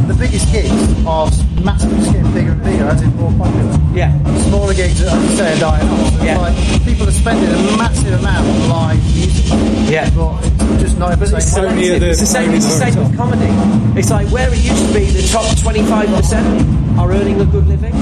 the 0.09 0.17
biggest 0.19 0.51
gigs 0.53 1.07
are 1.07 1.31
massively 1.63 2.05
getting 2.11 2.33
bigger 2.33 2.53
and 2.53 2.63
bigger 2.65 2.85
as 2.85 3.01
it's 3.03 3.15
more 3.15 3.33
popular. 3.33 3.79
yeah. 3.95 4.13
Smaller 4.49 4.75
gigs, 4.75 5.01
as 5.03 5.13
you 5.31 5.37
say, 5.37 5.57
are 5.57 5.61
dying 5.61 5.89
off. 5.89 6.15
It's 6.15 6.25
Yeah. 6.25 6.39
like 6.39 6.85
people 6.85 7.07
are 7.09 7.13
spending 7.13 7.51
a 7.51 7.77
massive 7.77 8.19
amount 8.19 8.47
on 8.49 8.69
live 8.69 9.15
music. 9.15 9.45
Yeah. 9.91 10.08
But 10.15 10.45
it's 10.45 10.83
just 10.83 10.99
not 10.99 11.13
in 11.13 11.19
the 11.21 11.27
But 11.27 11.35
it's, 11.39 11.53
same 11.53 11.65
way. 11.65 11.71
only 11.71 12.07
it's 12.09 12.21
the 12.21 12.27
same. 12.27 12.51
It's 12.53 12.65
the 12.65 12.71
same 12.71 12.97
with 12.97 13.17
comedy. 13.17 13.99
It's 13.99 14.11
like 14.11 14.29
where 14.29 14.53
it 14.53 14.59
used 14.59 14.87
to 14.87 14.93
be 14.95 15.07
the 15.07 15.27
top 15.29 15.57
twenty-five 15.59 16.09
percent 16.09 16.99
are 16.99 17.11
earning 17.13 17.41
a 17.41 17.45
good 17.45 17.67
living. 17.67 17.95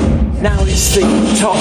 Now 0.43 0.59
it's 0.63 0.95
the 0.95 1.03
top 1.41 1.57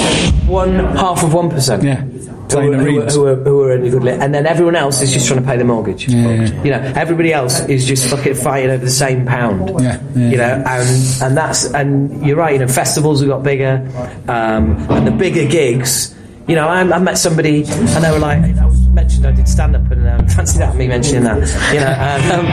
one 0.48 0.74
half 0.96 1.22
of 1.22 1.34
one 1.34 1.50
percent. 1.50 1.82
Yeah. 1.82 2.04
Who 2.48 2.58
are, 2.72 2.76
who, 2.76 3.00
are, 3.00 3.10
who, 3.10 3.26
are, 3.26 3.34
who 3.34 3.60
are 3.62 3.70
earning 3.72 3.88
a 3.88 3.90
good 3.90 4.04
living, 4.04 4.22
and 4.22 4.32
then 4.32 4.46
everyone 4.46 4.76
else 4.76 5.02
is 5.02 5.12
just 5.12 5.26
trying 5.26 5.40
to 5.40 5.46
pay 5.46 5.56
the 5.56 5.64
mortgage. 5.64 6.08
Yeah, 6.08 6.30
yeah. 6.30 6.62
You 6.62 6.70
know, 6.70 6.92
everybody 6.94 7.32
else 7.32 7.60
is 7.68 7.84
just 7.86 8.08
fucking 8.08 8.34
fighting 8.34 8.70
over 8.70 8.84
the 8.84 8.90
same 8.90 9.26
pound. 9.26 9.68
Yeah, 9.82 10.00
yeah. 10.14 10.30
You 10.30 10.36
know, 10.36 10.64
and 10.64 11.22
and 11.22 11.36
that's 11.36 11.66
and 11.74 12.24
you're 12.24 12.36
right. 12.36 12.52
You 12.54 12.60
know, 12.60 12.68
festivals 12.68 13.20
have 13.20 13.28
got 13.28 13.42
bigger, 13.42 13.86
um, 14.28 14.76
and 14.90 15.06
the 15.06 15.10
bigger 15.10 15.46
gigs. 15.46 16.14
You 16.46 16.54
know, 16.54 16.68
I, 16.68 16.80
I 16.80 16.98
met 17.00 17.18
somebody, 17.18 17.64
and 17.66 18.04
they 18.04 18.10
were 18.12 18.20
like, 18.20 18.38
I 18.38 18.64
was 18.64 18.65
mentioned 18.96 19.26
I 19.26 19.32
did 19.32 19.46
stand 19.46 19.76
up, 19.76 19.88
and 19.92 20.08
um, 20.08 20.26
fancy 20.36 20.58
that 20.58 20.74
me 20.74 20.88
mentioning 20.88 21.24
that. 21.24 21.38
You 21.72 21.80
know, 21.80 21.86
and, 21.86 22.32
um, 22.32 22.46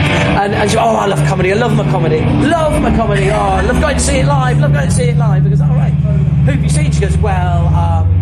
and, 0.43 0.53
and 0.53 0.69
she, 0.69 0.77
oh, 0.77 0.95
I 1.03 1.07
love 1.07 1.25
comedy. 1.27 1.51
I 1.51 1.55
love 1.55 1.75
my 1.75 1.89
comedy. 1.89 2.19
Love 2.19 2.79
my 2.81 2.95
comedy. 2.95 3.31
Oh, 3.31 3.57
I 3.59 3.61
love 3.61 3.81
going 3.81 3.95
to 3.95 4.03
see 4.03 4.17
it 4.17 4.25
live. 4.25 4.59
Love 4.59 4.73
going 4.73 4.87
to 4.87 4.93
see 4.93 5.09
it 5.09 5.17
live. 5.17 5.43
Because 5.43 5.61
all 5.61 5.69
right, 5.69 5.93
who 6.45 6.51
have 6.51 6.61
you 6.61 6.69
seen? 6.69 6.91
She 6.91 6.99
goes, 6.99 7.17
well, 7.17 7.67
um, 7.67 8.13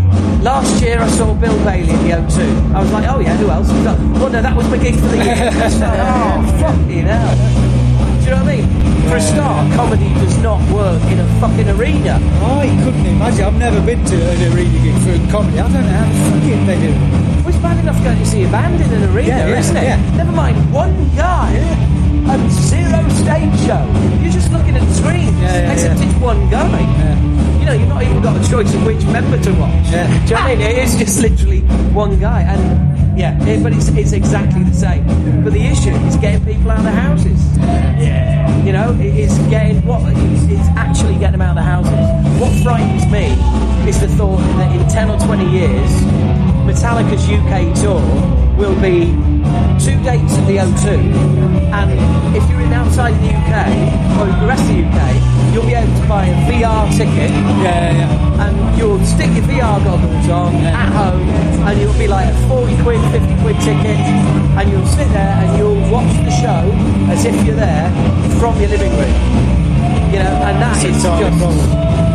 Last 0.42 0.82
year 0.82 1.00
I 1.00 1.08
saw 1.08 1.34
Bill 1.36 1.56
Bailey 1.64 1.92
at 1.92 2.02
the 2.02 2.42
O2. 2.42 2.74
I 2.74 2.82
was 2.82 2.92
like, 2.92 3.08
oh 3.08 3.20
yeah, 3.20 3.38
who 3.38 3.50
else? 3.50 3.70
Well, 3.70 4.30
no, 4.30 4.42
that 4.42 4.56
was 4.56 4.68
my 4.70 4.78
gig 4.78 4.96
for 4.96 5.08
the 5.08 5.18
year. 5.18 5.36
Like, 5.82 6.00
oh, 6.00 6.58
fucking 6.60 7.06
hell. 7.06 7.81
Do 8.32 8.38
you 8.38 8.44
know 8.44 8.48
what 8.48 8.56
I 8.56 8.64
mean? 8.64 9.10
For 9.12 9.16
a 9.18 9.22
start, 9.22 9.74
comedy 9.76 10.08
does 10.24 10.38
not 10.38 10.64
work 10.72 11.04
in 11.12 11.20
a 11.20 11.28
fucking 11.44 11.68
arena. 11.68 12.16
I 12.40 12.64
couldn't 12.82 13.06
imagine. 13.06 13.44
I've 13.44 13.60
never 13.60 13.86
been 13.86 14.06
to 14.06 14.16
an 14.16 14.54
arena 14.56 14.80
gig 14.80 14.96
for 15.04 15.12
comedy. 15.30 15.60
I 15.60 15.68
don't 15.68 15.84
know 15.84 15.92
how 15.92 16.08
the 16.08 16.40
fucking 16.40 16.66
they 16.66 16.80
do. 16.80 16.94
Well, 17.44 17.50
it's 17.50 17.58
bad 17.58 17.78
enough 17.84 18.02
going 18.06 18.18
to 18.18 18.26
see 18.26 18.46
a 18.46 18.48
band 18.50 18.80
in 18.80 18.88
an 19.04 19.12
arena, 19.12 19.28
Yeah, 19.36 19.48
yeah, 19.50 19.60
isn't 19.60 19.76
it? 19.76 19.84
yeah. 19.84 20.16
Never 20.16 20.32
mind 20.32 20.56
one 20.72 20.96
guy 21.14 21.52
and 21.52 22.50
zero 22.50 23.04
stage 23.20 23.52
show. 23.68 23.84
You're 24.24 24.32
just 24.32 24.50
looking 24.54 24.78
at 24.78 24.88
the 24.88 24.94
screen, 24.96 25.36
Yeah, 25.44 25.68
yeah, 25.68 25.74
except 25.74 26.00
yeah. 26.00 26.06
it's 26.08 26.16
one 26.22 26.50
guy. 26.50 26.80
You 27.60 27.66
know, 27.66 27.74
you've 27.74 27.90
not 27.90 28.02
even 28.04 28.22
got 28.22 28.40
a 28.40 28.50
choice 28.50 28.74
of 28.74 28.86
which 28.86 29.04
member 29.12 29.44
to 29.44 29.52
watch. 29.60 29.92
Yeah. 29.92 30.08
Do 30.08 30.14
you 30.14 30.20
know 30.20 30.36
what 30.40 30.52
I 30.52 30.56
mean? 30.56 30.62
It 30.62 30.78
is 30.78 30.96
just 30.96 31.20
literally 31.20 31.60
one 31.92 32.18
guy, 32.18 32.44
and 32.44 32.96
yeah, 33.16 33.42
it, 33.46 33.62
but 33.62 33.74
it's 33.74 33.90
it's 33.90 34.14
exactly 34.14 34.64
the 34.64 34.74
same. 34.74 35.06
But 35.44 35.54
the 35.54 35.66
issue 35.66 35.92
is 36.08 36.16
getting 36.18 36.44
people 36.46 36.72
out 36.72 36.80
of 36.80 36.86
the 36.86 36.92
houses. 36.92 37.58
Yeah. 37.58 38.64
You 38.64 38.74
know, 38.74 38.94
it 39.00 39.16
is 39.16 39.38
getting 39.50 39.86
what 39.86 40.02
it's, 40.06 40.44
it's 40.46 40.70
actually 40.78 41.14
getting 41.16 41.40
them 41.40 41.42
out 41.42 41.58
of 41.58 41.64
the 41.64 41.70
houses. 41.70 42.40
What 42.40 42.52
frightens 42.64 43.06
me 43.12 43.34
is 43.90 44.00
the 44.00 44.08
thought 44.10 44.38
that 44.38 44.76
in 44.76 44.88
ten 44.88 45.10
or 45.10 45.20
twenty 45.20 45.50
years, 45.50 45.92
Metallica's 46.66 47.24
UK 47.28 47.74
tour 47.82 48.02
will 48.58 48.76
be 48.82 49.12
two 49.80 49.98
dates 50.04 50.34
at 50.38 50.46
the 50.46 50.58
O2, 50.58 50.86
and 51.74 52.36
if 52.36 52.48
you're 52.50 52.62
in 52.62 52.72
outside 52.74 53.14
the 53.20 53.34
UK 53.34 53.66
or 54.20 54.26
the 54.40 54.48
rest 54.48 54.62
of 54.64 54.70
the 54.70 54.84
UK, 54.86 55.54
you'll 55.54 55.66
be 55.66 55.74
able 55.74 55.94
to 56.00 56.08
buy 56.08 56.26
a 56.26 56.36
VR 56.48 56.88
ticket 56.96 57.32
Yeah, 57.32 57.64
yeah, 57.64 57.98
yeah. 57.98 58.46
and 58.48 58.78
you'll 58.78 59.04
stick 59.04 59.28
your 59.34 59.44
VR 59.46 59.84
goggles 59.84 60.30
on 60.30 60.56
at 60.56 60.90
home 60.94 61.28
and 61.68 61.80
you'll 61.82 61.98
be 61.98 62.08
like 62.08 62.28
a 62.34 62.48
40 62.48 62.82
quid, 62.84 63.02
50 63.12 63.42
quid 63.42 63.56
ticket 63.60 64.00
and 64.58 64.70
you'll 64.72 64.86
sit 64.86 65.10
there 65.10 65.36
and 65.42 65.58
you'll 65.58 65.82
watch 65.92 66.14
the 66.24 66.32
show 66.32 66.64
as 67.12 67.26
if 67.26 67.36
you're 67.46 67.56
there 67.56 67.90
from 68.40 68.60
your 68.60 68.70
living 68.70 68.92
room. 68.92 69.16
You 70.14 70.20
know, 70.20 70.44
and 70.46 70.62
that 70.62 70.84
is 70.86 71.02
just. 71.02 72.11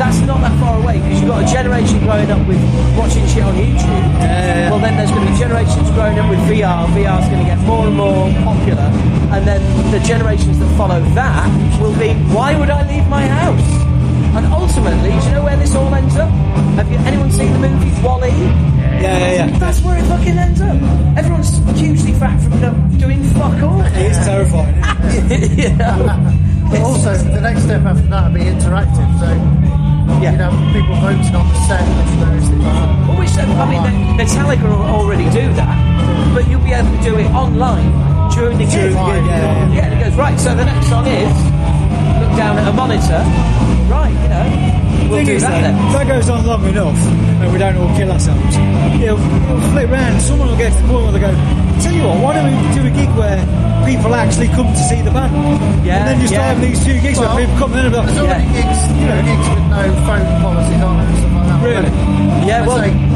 That's 0.00 0.20
not 0.24 0.40
that 0.40 0.58
far 0.58 0.80
away 0.80 0.96
because 0.96 1.20
you've 1.20 1.28
got 1.28 1.44
a 1.44 1.52
generation 1.52 2.00
growing 2.00 2.30
up 2.30 2.40
with 2.48 2.56
watching 2.96 3.26
shit 3.28 3.44
on 3.44 3.52
YouTube. 3.52 4.00
Well, 4.72 4.80
then 4.80 4.96
there's 4.96 5.10
going 5.10 5.26
to 5.26 5.32
be 5.32 5.38
generations 5.38 5.90
growing 5.92 6.18
up 6.18 6.30
with 6.30 6.40
VR. 6.48 6.88
VR 6.96 7.20
is 7.20 7.28
going 7.28 7.44
to 7.44 7.48
get 7.52 7.58
more 7.68 7.86
and 7.86 7.96
more 7.96 8.32
popular, 8.40 8.88
and 9.36 9.46
then 9.46 9.60
the 9.92 10.00
generations 10.00 10.58
that 10.58 10.70
follow 10.78 11.00
that 11.12 11.44
will 11.80 11.92
be, 12.00 12.14
why 12.32 12.56
would 12.58 12.70
I 12.70 12.80
leave 12.88 13.06
my 13.08 13.26
house? 13.28 13.60
And 14.36 14.46
ultimately, 14.46 15.10
do 15.10 15.26
you 15.26 15.32
know 15.32 15.44
where 15.44 15.56
this 15.58 15.74
all 15.74 15.94
ends 15.94 16.16
up? 16.16 16.30
Have 16.80 16.90
you 16.90 16.96
anyone 17.04 17.30
seen 17.30 17.52
the 17.52 17.58
movie 17.68 17.90
WALL-E? 18.00 18.28
Yeah, 18.30 19.00
yeah, 19.00 19.32
yeah. 19.52 19.58
That's 19.58 19.82
where 19.82 19.98
it 19.98 20.04
fucking 20.04 20.38
ends 20.38 20.60
up. 20.62 20.80
Everyone's 21.18 21.58
hugely 21.78 22.12
fat 22.12 22.40
from 22.40 22.52
do- 22.60 22.98
doing 22.98 23.22
fuck 23.34 23.60
all. 23.62 23.80
It 23.82 24.12
is 24.12 24.16
terrifying. 24.24 24.76
Isn't 25.30 25.32
it? 25.32 25.58
yeah. 25.78 26.36
But 26.70 26.80
also, 26.80 27.12
the 27.16 27.40
next 27.40 27.64
step 27.64 27.82
after 27.82 28.06
that 28.06 28.30
would 28.32 28.38
be 28.38 28.46
interactive. 28.46 29.08
So, 29.18 29.89
Yeah. 30.18 30.32
you 30.32 30.38
know, 30.38 30.50
people 30.74 30.94
voting 30.98 31.34
on 31.34 31.46
the 31.48 31.58
set 31.68 31.80
and 31.80 31.92
those 31.96 32.48
things 32.48 32.62
like. 32.64 33.08
Well, 33.08 33.18
which, 33.18 33.30
I 33.38 33.64
mean, 33.70 33.82
the- 33.86 34.24
Metallica 34.24 34.68
already 34.68 35.24
do 35.30 35.46
that, 35.54 35.76
but 36.34 36.48
you'll 36.48 36.60
be 36.64 36.72
able 36.72 36.90
to 36.90 37.02
do 37.02 37.16
it 37.16 37.30
online 37.32 37.88
during 38.34 38.58
the 38.58 38.64
gig. 38.64 38.92
Yeah, 38.92 39.16
yeah, 39.16 39.72
Yeah, 39.72 39.84
and 39.86 39.94
it 39.94 40.04
goes, 40.04 40.14
right, 40.18 40.38
so 40.38 40.54
the 40.54 40.64
next 40.64 40.88
song 40.88 41.06
is, 41.06 41.32
look 42.20 42.32
down 42.36 42.58
at 42.58 42.68
a 42.68 42.72
monitor, 42.72 43.22
right, 43.88 44.12
you 44.12 44.28
know, 44.28 44.46
we'll 45.10 45.18
thing 45.18 45.26
do 45.26 45.34
is, 45.34 45.42
that 45.42 45.60
then. 45.60 45.74
if 45.74 45.92
that 45.92 46.06
goes 46.06 46.28
on 46.30 46.46
long 46.46 46.64
enough 46.64 46.96
and 47.42 47.52
we 47.52 47.58
don't 47.58 47.76
all 47.76 47.90
kill 47.96 48.10
ourselves, 48.10 48.54
it'll, 49.02 49.18
it'll 49.18 49.60
flip 49.74 49.90
round. 49.90 50.22
Someone 50.22 50.48
will 50.48 50.56
get 50.56 50.72
to 50.72 50.80
the 50.82 50.88
point 50.88 51.02
where 51.04 51.12
they 51.12 51.20
go, 51.20 51.32
tell 51.82 51.92
you 51.94 52.04
what, 52.06 52.16
why 52.22 52.30
don't 52.38 52.46
we 52.46 52.54
do 52.74 52.82
a 52.86 52.92
gig 52.94 53.10
where 53.18 53.38
people 53.84 54.14
actually 54.14 54.48
come 54.48 54.68
to 54.70 54.82
see 54.88 55.02
the 55.02 55.10
band? 55.10 55.34
Yeah, 55.84 55.98
and 55.98 56.04
then 56.08 56.16
you 56.20 56.28
start 56.28 56.40
yeah. 56.46 56.54
having 56.54 56.70
these 56.70 56.80
two 56.84 56.96
gigs 57.00 57.18
Well, 57.18 57.34
where 57.34 57.42
people 57.44 57.58
come 57.58 57.72
in 57.74 57.84
and 57.86 57.92
be 57.92 58.00
There's 58.00 58.18
already 58.22 58.44
Yeah. 58.46 58.56
gigs, 58.56 58.80
you 59.00 59.06
know, 59.10 59.20
gigs 59.26 59.46
with 59.50 59.66
no 59.70 59.82
phone 60.06 60.26
policies 60.40 60.82
on 60.82 60.94
it 61.00 61.06
and 61.10 61.16
stuff 61.18 61.32
like 61.34 61.46
that. 61.50 61.58
Really? 61.64 61.92
Yeah, 62.46 62.66
well, 62.66 62.78
It's 62.80 62.94
like 62.94 63.09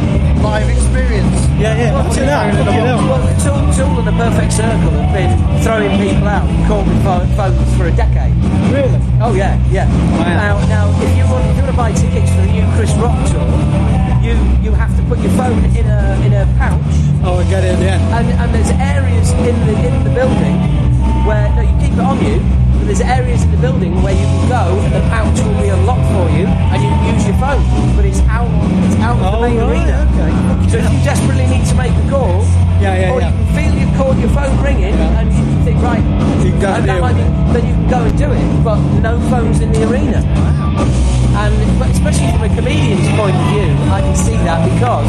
live 0.45 0.69
experience. 0.69 1.35
yeah, 1.57 1.73
yeah, 1.75 1.91
imagine 1.97 2.27
that. 2.29 2.53
Fucking 2.53 2.85
hell. 2.85 3.01
well, 3.09 3.25
Tool, 3.41 3.61
Tool 3.73 3.99
and 4.05 4.07
the 4.09 4.17
Perfect 4.21 4.53
Circle 4.53 4.93
have 5.01 5.13
been 5.17 5.33
throwing 5.65 5.93
people 5.97 6.29
out 6.29 6.45
and 6.49 6.61
calling 6.69 7.01
pho- 7.03 7.27
phones 7.35 7.71
for 7.77 7.87
a 7.89 7.95
decade. 7.97 8.37
Really? 8.69 9.01
Oh 9.25 9.33
yeah, 9.35 9.57
yeah. 9.73 9.89
Now, 10.21 10.61
now, 10.69 10.85
if 11.01 11.11
you 11.17 11.25
want, 11.33 11.45
if 11.49 11.57
you 11.57 11.63
want 11.65 11.73
to 11.73 11.79
buy 11.81 11.91
tickets 11.93 12.29
for 12.37 12.43
the 12.45 12.53
new 12.53 12.67
Chris 12.77 12.93
Rock 13.01 13.17
tour, 13.33 13.49
you 14.21 14.37
you 14.61 14.71
have 14.77 14.93
to 14.97 15.03
put 15.09 15.19
your 15.25 15.33
phone 15.41 15.65
in 15.75 15.87
a 15.89 16.01
in 16.27 16.33
a 16.37 16.45
pouch, 16.61 16.83
Oh, 17.25 17.41
I 17.41 17.45
get 17.49 17.65
it, 17.65 17.79
yeah. 17.81 17.97
and, 18.21 18.29
and 18.29 18.49
there's 18.53 18.71
areas 18.77 19.33
in 19.49 19.57
the 19.65 19.75
in 19.89 19.95
the 20.05 20.13
building 20.13 20.57
where 21.25 21.49
no, 21.57 21.63
you 21.65 21.75
keep 21.81 21.93
it 21.97 22.01
on 22.05 22.21
you, 22.21 22.37
but 22.79 22.85
there's 22.87 23.01
areas 23.01 23.43
in 23.45 23.51
the 23.51 23.59
building 23.59 24.03
where 24.03 24.15
you 24.15 24.27
can 24.27 24.49
go, 24.49 24.65
and 24.85 24.93
the 24.95 25.01
pouch 25.13 25.37
will 25.41 25.59
be 25.63 25.69
unlocked 25.69 26.07
for 26.15 26.27
you, 26.37 26.47
and 26.47 26.79
you 26.83 26.89
can 26.91 27.15
use 27.15 27.25
your 27.27 27.39
phone, 27.39 27.63
but 27.97 28.05
it's 28.05 28.21
out 28.29 28.49
it's 28.87 28.97
out 29.01 29.17
of 29.19 29.25
Oh, 29.25 29.43
the 29.43 29.49
main 29.49 29.59
right, 29.59 29.71
arena. 29.71 29.97
okay. 30.15 30.33
So 30.71 30.77
if 30.79 30.87
you 30.93 31.01
desperately 31.05 31.47
need 31.47 31.65
to 31.71 31.75
make 31.75 31.95
a 31.95 32.05
call, 32.11 32.43
Yeah, 32.83 32.95
yeah, 32.99 33.13
or 33.13 33.21
yeah. 33.21 33.31
you 33.31 33.37
can 33.39 33.49
feel 33.57 33.73
your 33.79 33.91
call, 33.97 34.13
your 34.19 34.33
phone 34.37 34.55
ringing, 34.63 34.95
Yeah. 34.95 35.19
and 35.21 35.27
you 35.33 35.45
think 35.65 35.79
right, 35.83 36.03
You 36.45 36.51
can 36.53 36.61
go 36.61 36.69
and 36.69 36.83
and 36.83 36.89
that 36.91 37.01
might 37.01 37.17
be, 37.17 37.25
then 37.55 37.63
you 37.69 37.75
can 37.79 37.89
go 37.89 38.01
and 38.05 38.15
do 38.19 38.29
it, 38.33 38.47
but 38.67 38.79
no 39.01 39.13
phones 39.31 39.61
in 39.61 39.71
the 39.73 39.83
arena. 39.89 40.21
Wow. 40.21 40.85
And 41.35 41.53
especially 41.91 42.31
from 42.31 42.43
a 42.47 42.51
comedian's 42.55 43.09
point 43.19 43.35
of 43.35 43.45
view, 43.51 43.71
I 43.91 44.01
can 44.03 44.15
see 44.17 44.37
that 44.47 44.61
because 44.71 45.09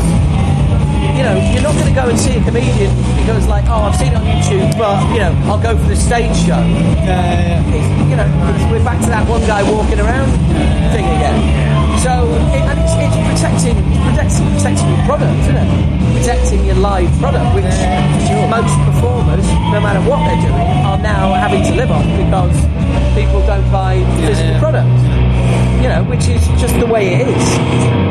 you 1.16 1.24
know 1.24 1.36
you're 1.56 1.64
not 1.64 1.74
going 1.80 1.88
to 1.88 1.96
go 1.96 2.06
and 2.12 2.20
see 2.20 2.36
a 2.36 2.44
comedian 2.44 2.92
because 3.16 3.48
like 3.48 3.64
oh 3.72 3.88
I've 3.88 3.96
seen 3.96 4.12
it 4.12 4.20
on 4.20 4.28
YouTube, 4.28 4.68
but 4.78 5.00
you 5.16 5.20
know 5.24 5.32
I'll 5.48 5.62
go 5.62 5.78
for 5.80 5.88
the 5.88 5.96
stage 5.96 6.36
show. 6.44 6.60
Yeah, 6.60 7.64
yeah. 7.64 7.76
It's, 7.76 7.88
you 8.12 8.16
know 8.20 8.28
we're 8.68 8.84
back 8.84 9.00
to 9.00 9.10
that 9.10 9.24
one 9.28 9.42
guy 9.48 9.64
walking 9.64 10.00
around 10.00 10.28
thing 10.92 11.08
again. 11.08 11.40
So 12.04 12.12
it, 12.52 12.64
and 12.68 12.78
it's, 12.84 12.96
it's 13.00 13.18
protecting 13.32 13.80
protecting 14.12 14.46
protecting 14.60 14.88
your 14.92 15.04
product, 15.08 15.32
isn't 15.48 15.56
it? 15.56 15.70
Protecting 16.20 16.62
your 16.68 16.80
live 16.84 17.12
product, 17.24 17.48
which 17.56 17.64
most 18.52 18.76
performers, 18.84 19.48
no 19.72 19.80
matter 19.80 20.04
what 20.04 20.20
they're 20.28 20.44
doing, 20.44 20.68
are 20.84 21.00
now 21.00 21.34
having 21.34 21.64
to 21.64 21.74
live 21.80 21.92
on 21.92 22.04
because 22.20 22.56
people 23.16 23.40
don't 23.48 23.66
buy 23.72 24.04
physical 24.20 24.52
yeah. 24.52 24.60
product 24.60 25.26
you 25.86 25.90
know, 25.90 26.04
which 26.06 26.28
is 26.28 26.48
just 26.60 26.74
the 26.80 26.86
way 26.88 27.14
it 27.14 27.28
is. 27.28 27.58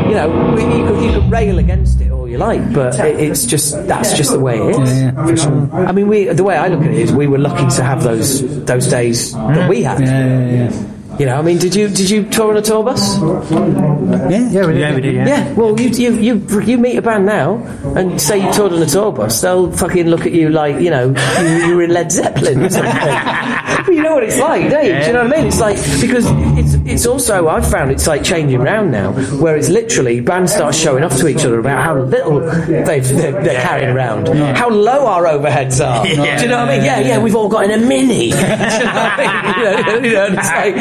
You 0.06 0.14
know, 0.14 0.28
we, 0.55 0.62
you, 0.62 0.86
could, 0.86 1.02
you 1.02 1.12
could 1.12 1.28
rail 1.28 1.59
against 1.59 2.01
it 2.01 2.12
you 2.35 2.39
like, 2.39 2.73
but 2.73 2.98
it, 2.98 3.20
it's 3.20 3.47
just 3.47 3.86
that's 3.86 4.16
just 4.16 4.32
the 4.32 4.40
way 4.40 4.59
it 4.59 4.77
is. 4.82 5.47
I 5.47 5.93
mean, 5.93 6.09
we 6.09 6.24
the 6.27 6.44
way 6.44 6.56
I 6.56 6.69
look 6.69 6.81
at 6.82 6.90
it 6.90 6.98
is 6.98 7.12
we 7.12 7.27
were 7.27 7.39
lucky 7.39 7.69
to 7.77 7.82
have 7.82 8.02
those 8.02 8.43
those 8.65 8.89
days 8.89 9.32
that 9.32 9.69
we 9.70 9.82
had. 9.82 10.01
Yeah, 10.01 10.27
yeah, 10.27 10.69
yeah. 10.69 10.90
You 11.19 11.27
know, 11.27 11.36
I 11.39 11.43
mean, 11.43 11.59
did 11.59 11.77
you 11.77 11.86
did 11.89 12.11
you 12.11 12.24
tour 12.28 12.51
on 12.51 12.56
a 12.56 12.62
tour 12.62 12.82
bus? 12.82 13.20
Yeah, 13.20 14.51
Yeah, 14.51 14.66
we 14.66 14.73
did. 14.73 14.81
Yeah, 14.81 14.94
we 14.97 15.01
did, 15.01 15.15
yeah. 15.15 15.27
Yeah. 15.28 15.52
Well, 15.55 15.78
you 15.81 15.89
you 15.90 16.11
you 16.15 16.61
you 16.62 16.77
meet 16.77 16.97
a 16.98 17.02
band 17.02 17.24
now 17.27 17.59
and 17.94 18.20
say 18.20 18.44
you 18.44 18.52
toured 18.52 18.73
on 18.73 18.82
a 18.82 18.86
tour 18.86 19.12
bus, 19.12 19.40
they'll 19.40 19.70
fucking 19.70 20.09
look 20.09 20.27
at 20.27 20.32
you 20.32 20.51
like 20.51 20.81
you 20.82 20.90
know 20.90 21.15
you, 21.40 21.66
you're 21.69 21.82
in 21.85 21.90
Led 21.90 22.11
Zeppelin 22.11 22.65
or 22.65 22.70
something. 22.70 22.93
You 23.85 24.02
know 24.02 24.15
what 24.15 24.24
it's 24.24 24.39
like, 24.39 24.70
don't 24.70 24.86
you? 24.86 24.93
Do 24.98 25.06
you 25.06 25.12
know 25.12 25.24
what 25.24 25.35
I 25.35 25.36
mean? 25.36 25.47
It's 25.47 25.61
like 25.61 25.77
because 26.01 26.24
it's 26.59 26.73
it's 26.86 27.06
also 27.06 27.48
I've 27.48 27.69
found 27.69 27.90
it's 27.90 28.06
like 28.06 28.23
changing 28.23 28.61
round 28.61 28.93
now, 28.93 29.12
where 29.12 29.56
it's 29.56 29.69
literally 29.69 30.20
bands 30.20 30.52
start 30.52 30.74
showing 30.74 31.02
off 31.02 31.16
to 31.19 31.28
each 31.28 31.44
other 31.44 31.59
about 31.59 31.82
how 31.82 31.98
little 31.98 32.40
they've, 32.40 33.06
they're, 33.09 33.32
they're 33.32 33.62
carrying 33.62 33.90
around, 33.90 34.28
how 34.56 34.69
low 34.69 35.06
our 35.06 35.24
overheads 35.24 35.85
are. 35.85 36.05
Do 36.05 36.11
you 36.11 36.16
know 36.48 36.59
what 36.59 36.69
I 36.69 36.77
mean? 36.77 36.85
Yeah, 36.85 37.01
yeah, 37.01 37.23
we've 37.23 37.35
all 37.36 37.48
got 37.48 37.65
in 37.65 37.70
a 37.70 37.78
mini. 37.78 38.32
You 38.35 38.40
know 38.40 39.01
I 39.06 39.16
mean? 39.19 39.55
You 39.56 39.65
know, 39.65 40.09
you 40.09 40.15
know, 40.15 40.28
like 40.35 40.74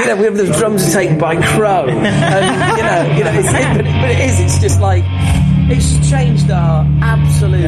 you 0.00 0.06
know 0.06 0.16
we 0.16 0.24
have 0.24 0.36
the 0.36 0.46
drums 0.58 0.92
taken 0.92 1.18
by 1.18 1.36
Crow, 1.36 1.86
and 1.88 2.76
you 2.76 2.82
know, 2.82 3.16
you 3.16 3.24
know, 3.24 3.32
it's, 3.38 3.48
it, 3.48 3.76
but, 3.76 3.86
it, 3.86 4.00
but 4.00 4.10
it 4.10 4.20
is. 4.20 4.40
It's 4.40 4.58
just 4.60 4.80
like. 4.80 5.04
It's 5.72 6.10
changed 6.10 6.50
our 6.50 6.84
absolute, 7.00 7.62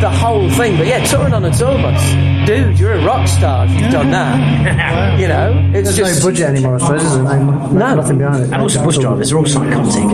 the 0.00 0.10
whole 0.10 0.48
thing. 0.50 0.76
But 0.76 0.86
yeah, 0.86 1.04
touring 1.04 1.34
on 1.34 1.44
a 1.44 1.50
tour 1.52 1.74
bus, 1.74 2.46
dude, 2.46 2.78
you're 2.78 2.92
a 2.94 3.04
rock 3.04 3.26
star 3.26 3.66
if 3.66 3.72
you've 3.80 3.90
done 3.90 4.10
that. 4.12 5.16
You 5.16 5.28
know, 5.28 5.70
it's 5.72 5.96
There's 5.96 5.96
just 5.96 6.24
no 6.24 6.30
budget 6.30 6.48
anymore, 6.50 6.74
I 6.74 6.78
suppose, 6.78 7.02
is 7.02 7.12
there? 7.14 7.22
No, 7.22 7.68
No. 7.72 7.94
nothing 7.96 8.18
behind 8.18 8.44
it. 8.44 8.52
And 8.52 8.62
also, 8.62 8.84
bus 8.84 8.98
drivers 8.98 9.32
are 9.32 9.38
all 9.38 9.46
psychotic. 9.46 10.04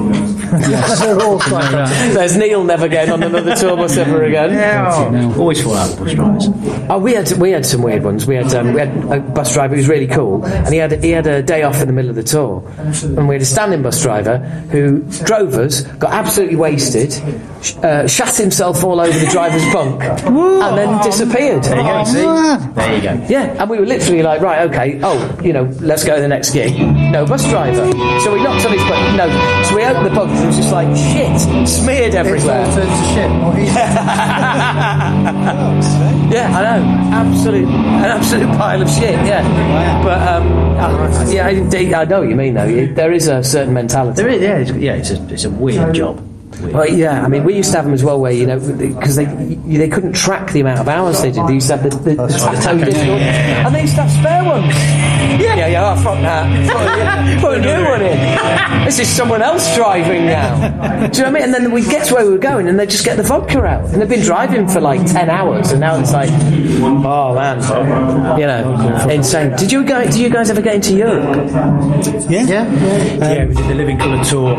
They're 1.01 1.21
all 1.23 1.41
psychotic. 1.41 2.15
There's 2.15 2.37
Neil 2.37 2.63
never 2.63 2.87
getting 2.89 3.13
on 3.13 3.23
another 3.23 3.57
tour 3.57 3.77
bus 3.77 3.97
ever 3.97 4.23
again. 4.25 5.35
Always 5.39 5.63
fall 5.63 5.75
out 5.75 5.89
with 5.91 5.99
bus 5.99 6.15
drivers. 6.15 6.49
Oh, 6.89 6.99
we 6.99 7.15
had 7.15 7.31
we 7.33 7.51
had 7.51 7.67
some 7.67 7.83
weird 7.83 8.05
ones. 8.05 8.27
We 8.27 8.37
had 8.37 8.55
um, 8.55 8.73
we 8.75 8.81
had 8.81 8.97
a 9.13 9.21
bus 9.21 9.53
driver 9.53 9.75
who 9.75 9.81
was 9.81 9.89
really 9.89 10.07
cool, 10.07 10.45
and 10.45 10.69
he 10.69 10.77
had 10.77 11.03
he 11.03 11.11
had 11.11 11.27
a 11.27 11.43
day 11.43 11.63
off 11.65 11.81
in 11.81 11.87
the 11.89 11.93
middle 11.93 12.11
of 12.11 12.17
the 12.17 12.23
tour, 12.23 12.63
and 12.79 13.27
we 13.29 13.35
had 13.35 13.43
a 13.43 13.47
standing 13.47 13.83
bus 13.83 14.01
driver 14.03 14.39
who 14.71 15.01
drove 15.25 15.55
us, 15.55 15.81
got 15.83 16.13
absolutely 16.13 16.57
wasted, 16.57 17.02
sh- 17.11 17.77
uh, 17.83 18.07
shat 18.07 18.37
himself 18.37 18.83
all 18.85 19.01
over 19.01 19.17
the 19.19 19.27
driver's 19.31 19.65
bunk 19.73 20.03
and 20.03 20.77
then 20.79 21.01
disappeared. 21.03 21.63
There 21.65 21.77
you 21.77 21.83
go. 21.83 22.05
See? 22.05 22.23
There 22.75 22.97
you 22.97 23.03
go. 23.03 23.27
Yeah, 23.29 23.61
and 23.61 23.69
we 23.71 23.79
were 23.79 23.87
literally 23.87 24.23
like, 24.23 24.41
right, 24.41 24.69
okay, 24.71 25.01
oh, 25.03 25.39
you 25.43 25.53
know, 25.53 25.65
let's 25.81 26.05
go 26.05 26.15
to 26.17 26.21
the 26.21 26.29
next 26.29 26.51
gig. 26.53 26.79
No 27.13 27.25
bus 27.27 27.49
driver. 27.49 27.91
So 28.21 28.33
we 28.35 28.43
knocked 28.43 28.65
on 28.67 28.73
his 28.73 28.83
bunk. 28.83 29.17
No. 29.17 29.29
So 29.69 29.77
we 29.77 29.85
opened 29.85 30.07
the 30.07 30.11
bunk 30.11 30.31
and 30.31 30.45
it 30.45 30.47
was 30.47 30.57
just 30.57 30.73
like 30.73 30.89
shit, 30.97 31.69
smeared 31.69 32.15
It's 32.15 32.17
all 32.17 32.27
everywhere. 32.27 32.65
turned 32.75 32.91
to 32.91 33.05
shit. 33.15 33.31
Or 33.43 33.55
he's 33.55 33.73
Yeah, 36.33 36.49
I 36.57 36.79
know. 36.79 36.83
Absolute, 37.13 37.69
an 37.69 38.05
absolute 38.05 38.49
pile 38.57 38.81
of 38.83 38.89
shit. 38.91 39.13
Yeah, 39.27 39.43
but 40.03 40.19
um, 40.27 40.53
uh, 40.79 41.31
yeah, 41.31 41.49
indeed, 41.49 41.93
I 41.93 42.05
know 42.05 42.21
what 42.21 42.29
you 42.29 42.37
mean. 42.37 42.55
Though 42.55 42.87
there 42.95 43.13
is 43.13 43.27
a 43.29 43.43
certain 43.45 43.75
mentality. 43.75 44.23
There 44.23 44.29
is, 44.31 44.41
yeah, 44.41 44.57
it's, 44.59 44.71
yeah, 44.73 44.95
it's 44.95 45.11
a, 45.11 45.33
it's 45.33 45.45
a 45.45 45.51
weird 45.51 45.95
job. 45.95 46.27
Weird. 46.61 46.75
Well, 46.75 46.89
yeah, 46.89 47.23
I 47.23 47.29
mean, 47.29 47.45
we 47.45 47.55
used 47.55 47.71
to 47.71 47.77
have 47.77 47.85
them 47.85 47.95
as 47.95 48.05
well, 48.05 48.21
where 48.21 48.33
you 48.33 48.47
know, 48.47 48.59
because 48.59 49.17
they 49.17 49.25
they 49.25 49.89
couldn't 49.89 50.13
track 50.13 50.53
the 50.53 50.61
amount 50.61 50.81
of 50.81 50.89
hours 50.89 51.23
they 51.23 51.31
did. 51.31 51.47
They 51.47 51.55
used 51.55 51.69
to 51.69 51.77
have 51.77 51.83
the, 51.83 51.97
the, 51.97 52.15
the 52.15 52.29
tattoo 52.29 52.85
digital, 52.85 53.17
and 53.17 53.75
they 53.75 53.83
used 53.83 53.95
to 53.97 54.03
have 54.03 54.11
spare 54.11 54.45
ones. 54.45 54.75
Yeah, 55.41 55.55
yeah, 55.57 55.67
yeah. 55.69 55.93
Oh, 55.93 56.03
fuck 56.03 56.21
that. 56.21 57.41
Put 57.41 57.59
a, 57.59 57.61
new 57.61 57.85
one 57.89 58.03
in. 58.03 58.83
This 58.83 58.99
is 58.99 59.09
someone 59.09 59.43
else 59.43 59.75
driving 59.77 60.27
now. 60.27 61.09
Do 61.09 61.19
you 61.19 61.25
know 61.25 61.25
what 61.25 61.27
I 61.27 61.31
mean? 61.31 61.43
And 61.43 61.55
then 61.55 61.73
we 61.73 61.83
get 61.83 62.09
to 62.09 62.15
where 62.15 62.27
we 62.27 62.33
were 62.33 62.39
going, 62.39 62.69
and 62.69 62.79
they 62.79 62.87
just 62.87 63.05
get 63.05 63.17
the 63.17 63.23
vodka 63.23 63.63
out, 63.65 63.85
and 63.91 64.03
they've 64.03 64.09
been 64.09 64.23
driving 64.23 64.69
for 64.69 64.81
like 64.81 65.05
ten 65.11 65.31
hours, 65.31 65.71
and 65.71 65.81
now 65.81 65.99
it's 65.99 66.13
like, 66.13 66.31
oh 66.31 67.35
man, 67.35 68.39
you 68.39 68.47
know, 68.47 69.09
insane. 69.09 69.57
Did 69.57 69.73
you 69.73 69.85
guys? 69.85 70.11
Did 70.13 70.21
you 70.21 70.31
guys 70.31 70.51
ever 70.51 70.61
get 70.61 70.75
into 70.75 70.95
Europe? 70.95 71.49
Yeah? 72.29 72.43
yeah. 72.43 72.65
yeah, 73.19 73.45
we 73.47 73.55
did 73.55 73.69
the 73.69 73.75
Living 73.75 73.99
Colour 73.99 74.23
tour. 74.25 74.57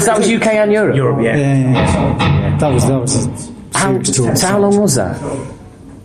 So 0.00 0.06
that 0.06 0.18
was 0.18 0.30
UK 0.30 0.46
and 0.46 0.72
Europe. 0.72 0.96
Europe, 0.96 1.11
yeah. 1.20 1.36
Yeah, 1.36 1.54
yeah, 1.58 2.50
yeah. 2.50 2.56
That 2.58 2.68
was, 2.68 2.86
that 2.86 2.98
was 2.98 3.26
a 3.26 3.78
How, 3.78 3.92
huge 3.92 4.16
tour. 4.16 4.36
so 4.36 4.46
how 4.46 4.58
long 4.58 4.78
was 4.80 4.94
that? 4.94 5.20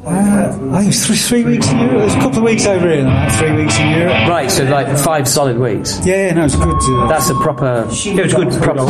Uh, 0.07 0.09
I 0.09 0.51
think 0.53 0.83
it 0.83 0.87
was 0.87 1.05
three, 1.05 1.15
three 1.17 1.43
weeks 1.43 1.67
in 1.69 1.79
Europe. 1.79 1.99
It 1.99 2.03
was 2.05 2.15
a 2.15 2.19
couple 2.19 2.37
of 2.39 2.43
weeks 2.45 2.65
over 2.65 2.87
here 2.89 2.99
and 2.99 3.07
about 3.07 3.31
three 3.33 3.51
weeks 3.51 3.77
in 3.77 3.89
Europe. 3.89 4.29
Right, 4.29 4.49
so 4.49 4.63
like 4.63 4.87
five 4.97 5.27
solid 5.27 5.57
weeks. 5.59 5.99
Yeah, 6.05 6.27
yeah, 6.27 6.33
no, 6.33 6.41
it 6.41 6.43
was 6.45 6.55
good. 6.55 6.75
Uh, 6.75 7.07
That's 7.07 7.29
a 7.29 7.35
proper. 7.35 7.83
It 7.91 8.15
was 8.23 8.33
good. 8.33 8.51
Proper. 8.63 8.85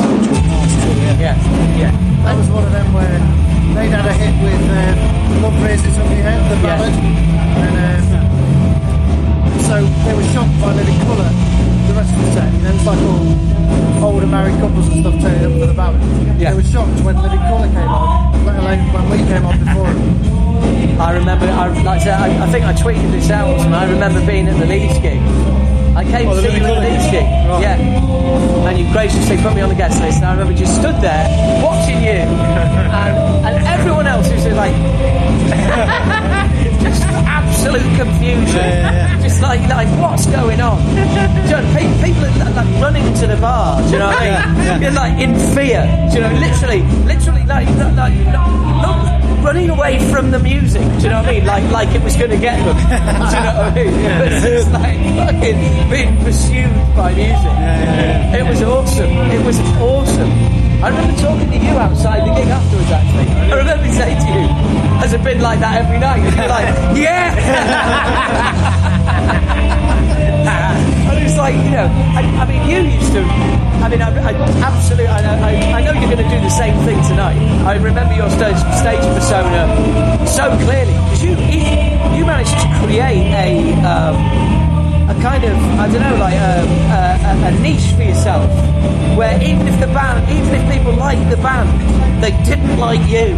Yeah. 1.17 1.33
Yeah. 1.77 1.91
That 2.23 2.37
was 2.37 2.47
one 2.49 2.63
of 2.65 2.71
them 2.71 2.93
where 2.93 3.17
they'd 3.73 3.89
had 3.89 4.05
a 4.05 4.13
hit 4.13 4.35
with 4.45 4.61
uh, 4.69 5.41
Love 5.41 5.57
Raises 5.63 5.97
Up 5.97 6.05
Your 6.05 6.21
Head, 6.21 6.41
the 6.51 6.57
Yeah. 6.61 6.85
And 7.57 7.75
um, 7.81 9.59
so 9.65 9.75
they 10.05 10.13
were 10.13 10.27
shocked 10.33 10.53
by 10.61 10.73
Living 10.75 10.99
Colour 11.01 11.25
the 11.25 11.46
rest 11.97 12.13
of 12.13 12.19
the 12.21 12.31
set. 12.33 12.53
You 12.53 12.61
know, 12.61 12.69
it 12.69 12.73
was 12.77 12.85
like 12.85 13.01
all 13.01 14.13
older 14.13 14.27
married 14.27 14.55
couples 14.61 14.87
and 14.89 15.01
stuff 15.01 15.15
turning 15.21 15.43
up 15.51 15.59
for 15.59 15.65
the 15.67 15.73
ballad. 15.73 16.01
Yeah. 16.39 16.51
They 16.51 16.57
were 16.61 16.63
shocked 16.69 17.01
when 17.01 17.15
Living 17.21 17.39
Colour 17.49 17.67
came 17.67 17.89
on, 17.89 18.45
let 18.45 18.55
alone 18.61 18.93
when 18.93 19.03
we 19.09 19.17
came 19.25 19.45
on 19.45 19.57
before 19.57 19.89
them. 19.89 21.01
I 21.01 21.11
remember. 21.13 21.45
I, 21.45 21.67
like 21.83 22.01
I, 22.01 22.03
said, 22.03 22.13
I, 22.19 22.45
I 22.45 22.49
think 22.51 22.65
I 22.65 22.73
tweeted 22.73 23.11
this 23.11 23.29
out. 23.29 23.59
And 23.61 23.75
I 23.75 23.89
remember 23.89 24.25
being 24.25 24.47
at 24.47 24.57
the 24.59 24.65
Leeds 24.65 24.97
gig. 24.99 25.19
I 25.97 26.03
came 26.03 26.27
Oh, 26.29 26.35
to 26.35 26.41
see 26.41 26.57
you 26.57 26.63
at 26.63 26.73
the 26.73 26.81
Leeds 26.81 27.05
gig. 27.05 27.25
gig. 27.25 27.49
Right. 27.49 27.61
Yeah. 27.61 28.67
And 28.69 28.77
you 28.79 28.85
graciously 28.91 29.37
put 29.37 29.53
me 29.55 29.61
on 29.61 29.69
the 29.69 29.75
guest 29.75 30.01
list. 30.01 30.17
And 30.17 30.25
I 30.25 30.31
remember 30.33 30.53
just 30.53 30.75
stood 30.79 30.95
there 31.01 31.25
watching 31.63 32.01
you, 32.01 32.09
and, 32.21 33.45
and 33.45 33.67
everyone 33.67 34.07
else 34.07 34.27
who's 34.29 34.45
like. 34.53 34.73
absolute 37.67 37.97
confusion. 37.97 39.21
Just 39.21 39.41
like, 39.41 39.61
like, 39.69 39.87
what's 39.99 40.25
going 40.27 40.61
on? 40.61 40.79
You 40.89 41.51
know, 41.51 41.73
pe- 41.75 42.03
people 42.03 42.25
are 42.25 42.53
like 42.53 42.81
running 42.81 43.13
to 43.15 43.27
the 43.27 43.37
bar. 43.37 43.81
Do 43.83 43.89
you 43.91 43.99
know 43.99 44.07
what 44.07 44.17
I 44.21 44.53
mean? 44.55 44.81
You're 44.81 44.91
like 44.91 45.19
in 45.19 45.33
fear. 45.55 45.83
Do 46.09 46.15
you 46.15 46.21
know, 46.21 46.33
literally, 46.39 46.81
literally, 47.05 47.43
like, 47.43 47.67
like, 47.67 47.95
like 47.95 48.13
not, 48.31 48.49
not 48.81 49.43
running 49.43 49.69
away 49.69 49.99
from 50.11 50.31
the 50.31 50.39
music. 50.39 50.81
Do 50.81 51.03
you 51.03 51.09
know 51.09 51.21
what 51.21 51.29
I 51.29 51.31
mean? 51.31 51.45
Like, 51.45 51.71
like 51.71 51.95
it 51.95 52.03
was 52.03 52.15
going 52.15 52.31
to 52.31 52.37
get 52.37 52.57
them. 52.63 52.75
Do 52.77 52.83
you 52.83 53.43
know 53.43 53.55
what 53.57 53.71
I 53.71 53.75
mean? 53.75 53.93
It's 54.27 54.45
just 54.45 54.71
like 54.71 54.99
fucking 55.17 55.89
being 55.89 56.23
pursued 56.23 56.95
by 56.95 57.13
music. 57.13 58.39
It 58.39 58.47
was 58.47 58.61
awesome. 58.63 59.11
It 59.11 59.45
was 59.45 59.59
awesome. 59.81 60.66
I 60.77 60.89
remember 60.89 61.17
talking 61.19 61.49
to 61.49 61.57
you 61.57 61.73
outside 61.73 62.21
the 62.21 62.29
gig 62.37 62.49
afterwards, 62.49 62.91
actually. 62.91 63.25
I 63.51 63.55
remember 63.57 63.87
saying 63.91 64.19
to 64.21 64.27
you, 64.29 64.47
has 65.01 65.11
it 65.11 65.23
been 65.23 65.41
like 65.41 65.59
that 65.59 65.83
every 65.83 65.97
night? 65.97 66.19
And 66.21 66.35
you're 66.37 66.47
like, 66.47 66.67
yeah! 66.95 67.33
and 71.09 71.17
it's 71.25 71.35
like, 71.35 71.55
you 71.55 71.71
know, 71.73 71.89
I, 72.13 72.21
I 72.21 72.45
mean, 72.45 72.61
you 72.69 72.81
used 72.93 73.11
to, 73.13 73.21
I 73.81 73.89
mean, 73.89 74.03
I, 74.03 74.13
I 74.21 74.33
absolutely, 74.61 75.07
I, 75.07 75.17
I, 75.17 75.73
I 75.79 75.81
know 75.81 75.93
you're 75.93 76.11
going 76.13 76.21
to 76.21 76.29
do 76.29 76.39
the 76.45 76.49
same 76.49 76.75
thing 76.85 77.01
tonight. 77.09 77.39
I 77.65 77.77
remember 77.81 78.13
your 78.13 78.29
stage, 78.29 78.57
stage 78.77 79.01
persona 79.17 79.65
so 80.27 80.55
clearly, 80.61 80.93
because 80.93 81.23
you, 81.23 81.31
you 82.13 82.23
managed 82.23 82.53
to 82.53 82.67
create 82.85 83.33
a, 83.33 83.73
um, 83.81 84.13
a 85.09 85.13
kind 85.21 85.43
of, 85.43 85.55
I 85.79 85.87
don't 85.91 86.01
know, 86.01 86.17
like 86.17 86.35
um, 86.35 86.67
a, 86.91 87.17
a, 87.23 87.47
a 87.47 87.59
niche 87.61 87.91
for 87.95 88.03
yourself, 88.03 88.49
where 89.17 89.41
even 89.41 89.67
if 89.67 89.79
the 89.79 89.87
band, 89.87 90.29
even 90.29 90.53
if 90.55 90.71
people 90.73 90.93
like 90.93 91.19
the 91.29 91.37
band, 91.37 91.69
they 92.23 92.31
didn't 92.43 92.77
like 92.77 93.01
you. 93.09 93.35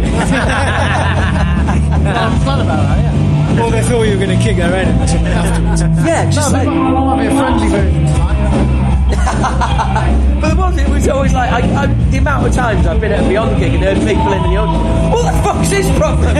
I'm 2.00 2.42
glad 2.42 2.60
about 2.60 2.66
that, 2.66 2.98
yeah. 2.98 3.60
well, 3.60 3.70
they 3.70 3.82
thought 3.82 4.02
you 4.02 4.18
were 4.18 4.24
going 4.24 4.36
to 4.36 4.42
kick 4.44 4.56
their 4.56 4.70
head 4.70 4.88
in 4.88 5.26
afterwards. 5.26 5.82
yeah, 6.06 6.30
just 6.30 6.52
No, 6.52 6.58
like. 6.58 6.66
but 6.66 6.74
it 6.74 6.80
might 6.80 7.20
be 7.20 7.26
a 7.26 7.38
friendly 7.38 7.68
version 7.68 8.04
tonight. 8.06 8.79
But 10.40 10.48
the 10.50 10.56
one 10.56 10.72
thing 10.72 10.88
was 10.90 11.06
always 11.08 11.32
like, 11.34 11.50
I, 11.50 11.60
I, 11.82 11.86
the 12.10 12.18
amount 12.18 12.46
of 12.46 12.54
times 12.54 12.86
I've 12.86 13.00
been 13.00 13.12
at 13.12 13.20
a 13.24 13.28
Beyond 13.28 13.58
gig 13.60 13.74
and 13.74 13.82
heard 13.82 13.98
people 13.98 14.32
in 14.32 14.42
the 14.48 14.56
audience, 14.56 15.12
what 15.12 15.22
the 15.28 15.32
fuck's 15.42 15.68
his 15.70 15.86
problem? 15.98 16.32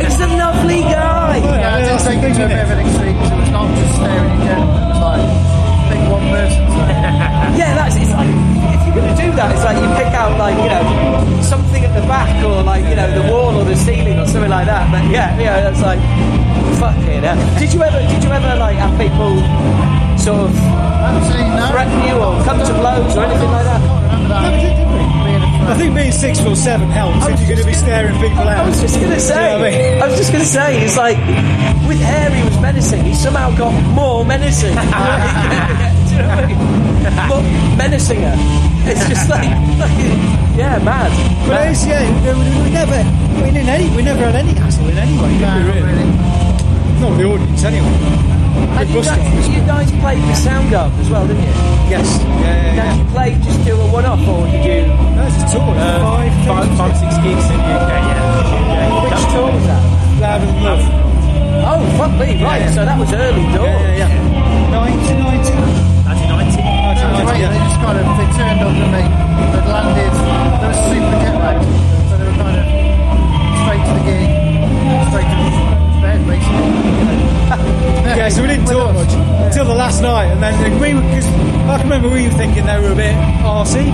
He's 0.00 0.18
a 0.20 0.26
lovely 0.34 0.80
guy. 0.82 1.36
Yeah, 1.38 1.74
I 1.74 1.80
did 1.86 1.98
take 2.02 2.18
it 2.18 2.34
to 2.34 2.44
a 2.44 2.48
bit 2.48 2.58
of 2.58 2.70
an 2.70 2.78
extreme 2.86 3.14
because 3.14 3.30
it 3.32 3.36
was 3.38 3.50
not 3.50 3.68
just 3.76 3.94
staring 3.94 4.30
in 4.34 4.40
general. 4.42 4.74
It 4.74 4.88
was 4.90 5.00
like, 5.04 5.22
pick 5.88 6.02
one 6.10 6.26
person. 6.32 6.62
Yeah, 7.54 7.74
that's 7.78 7.94
it's 7.96 8.10
like 8.10 8.26
if 8.26 8.80
you're 8.82 8.96
going 8.98 9.14
to 9.14 9.16
do 9.20 9.30
that, 9.38 9.54
it's 9.54 9.62
like 9.64 9.78
you 9.78 9.86
pick 9.94 10.10
out 10.10 10.34
like 10.38 10.58
you 10.58 10.66
know 10.66 10.82
something 11.42 11.84
at 11.84 11.94
the 11.94 12.02
back 12.08 12.34
or 12.42 12.62
like 12.62 12.82
you 12.88 12.96
know 12.96 13.10
the 13.14 13.22
wall 13.30 13.54
or 13.54 13.64
the 13.64 13.76
ceiling 13.76 14.18
or 14.18 14.26
something 14.26 14.50
like 14.50 14.66
that. 14.66 14.90
But 14.90 15.04
yeah, 15.10 15.38
yeah, 15.38 15.60
that's 15.62 15.80
like 15.82 16.00
fucking 16.82 17.22
hell. 17.22 17.38
Did 17.58 17.72
you 17.72 17.82
ever? 17.82 18.00
Did 18.10 18.24
you 18.24 18.30
ever 18.30 18.56
like 18.58 18.76
have 18.76 18.98
people 18.98 19.38
sort 20.24 20.48
of 20.48 20.56
Absolutely 20.56 21.52
no. 21.52 21.68
threaten 21.68 21.98
you 22.08 22.14
or 22.16 22.32
come 22.48 22.58
to 22.64 22.72
blows 22.80 23.12
or 23.16 23.24
anything 23.28 23.50
like 23.52 23.66
that? 23.68 23.80
Remember 23.84 24.28
that? 24.32 24.40
Being 24.48 24.80
a 24.80 25.68
I 25.68 25.74
think 25.76 25.94
being 25.94 26.12
six 26.12 26.40
foot 26.40 26.56
seven 26.56 26.88
helps 26.88 27.28
if 27.28 27.40
you're 27.40 27.48
going 27.56 27.60
to 27.60 27.66
be 27.68 27.74
staring 27.76 28.16
people 28.20 28.48
out. 28.48 28.64
I 28.64 28.68
was 28.68 28.80
just 28.80 29.00
gonna 29.00 29.20
say. 29.20 29.52
You 29.52 29.58
know 29.60 29.64
I 29.64 29.70
mean? 29.70 30.02
I 30.02 30.06
was 30.08 30.16
just 30.16 30.32
gonna 30.32 30.44
say. 30.44 30.80
It's 30.84 30.96
like 30.96 31.16
with 31.88 32.00
Harry 32.00 32.40
was 32.44 32.56
menacing. 32.60 33.04
He 33.04 33.14
somehow 33.14 33.52
got 33.56 33.72
more 33.92 34.24
menacing. 34.24 34.72
Do 34.76 34.80
you 36.16 36.20
know 36.20 36.28
I 36.32 36.46
mean? 36.48 36.56
More 37.28 37.44
menacinger. 37.76 38.32
It's 38.88 39.04
just 39.08 39.28
like, 39.28 39.48
fucking 39.76 40.16
yeah, 40.56 40.80
mad. 40.84 41.12
But 41.48 41.68
mad. 41.68 41.72
it's, 41.72 41.84
yeah, 41.86 42.04
we, 42.24 42.64
we 42.64 42.70
never, 42.72 43.00
we, 43.42 43.48
in 43.48 43.68
any, 43.68 43.94
we 43.96 44.02
never 44.02 44.24
had 44.24 44.36
any 44.36 44.52
hassle 44.52 44.88
in 44.88 44.96
any 44.96 45.16
way, 45.20 45.36
No, 45.40 45.48
not 45.48 45.68
really? 45.68 45.82
really. 45.82 46.04
Not 47.00 47.10
with 47.10 47.18
the 47.20 47.24
audience, 47.24 47.64
anyway. 47.64 48.33
And 48.74 48.88
you 48.90 49.02
guys, 49.02 49.48
you 49.48 49.60
guys 49.64 49.88
played 50.02 50.18
the 50.18 50.34
Soundgarden 50.34 50.98
as 51.00 51.08
well, 51.10 51.26
didn't 51.26 51.42
you? 51.42 51.54
Yes. 51.88 52.06
Yeah, 52.20 52.26
yeah, 52.26 52.74
Now, 52.74 52.84
yeah. 52.84 52.90
did 52.90 52.98
you 52.98 53.08
play 53.14 53.30
just 53.44 53.60
do 53.64 53.74
a 53.80 53.86
one-off, 53.90 54.20
or 54.26 54.46
did 54.50 54.64
you? 54.66 54.80
That's 55.14 55.36
a 55.38 55.46
tour. 55.54 55.70
Uh, 55.78 55.98
five, 56.02 56.32
Five, 56.44 56.68
five, 56.76 56.94
six 56.98 57.10
gigs 57.22 57.46
in 57.54 57.58
the 57.58 57.70
UK, 57.78 57.90
yeah. 57.94 59.04
Which 59.04 59.24
tour 59.32 59.48
was 59.54 59.64
that? 59.70 59.82
Louder 60.20 60.46
than 60.46 60.62
love. 60.62 60.82
Oh, 61.64 61.80
fuck 61.96 62.12
me! 62.18 62.34
Right, 62.44 62.60
Yeah, 62.60 62.68
yeah. 62.68 62.70
so 62.76 62.84
that 62.84 62.98
was 62.98 63.08
early 63.14 63.46
doors. 63.56 63.80
Yeah, 63.96 64.04
yeah, 64.04 64.10
yeah. 64.10 64.84
1990. 64.84 65.54
1990. 66.04 66.60
No, 67.14 67.24
wait, 67.24 67.40
they 67.46 67.60
just 67.62 67.78
kind 67.80 67.96
of 67.96 68.04
they 68.18 68.28
turned 68.36 68.60
up 68.60 68.74
and 68.74 68.90
they 68.92 69.06
remember 82.04 82.22
we 82.22 82.28
were 82.28 82.36
thinking 82.36 82.66
they 82.66 82.78
were 82.80 82.92
a 82.92 82.96
bit 82.96 83.14
arsey, 83.44 83.88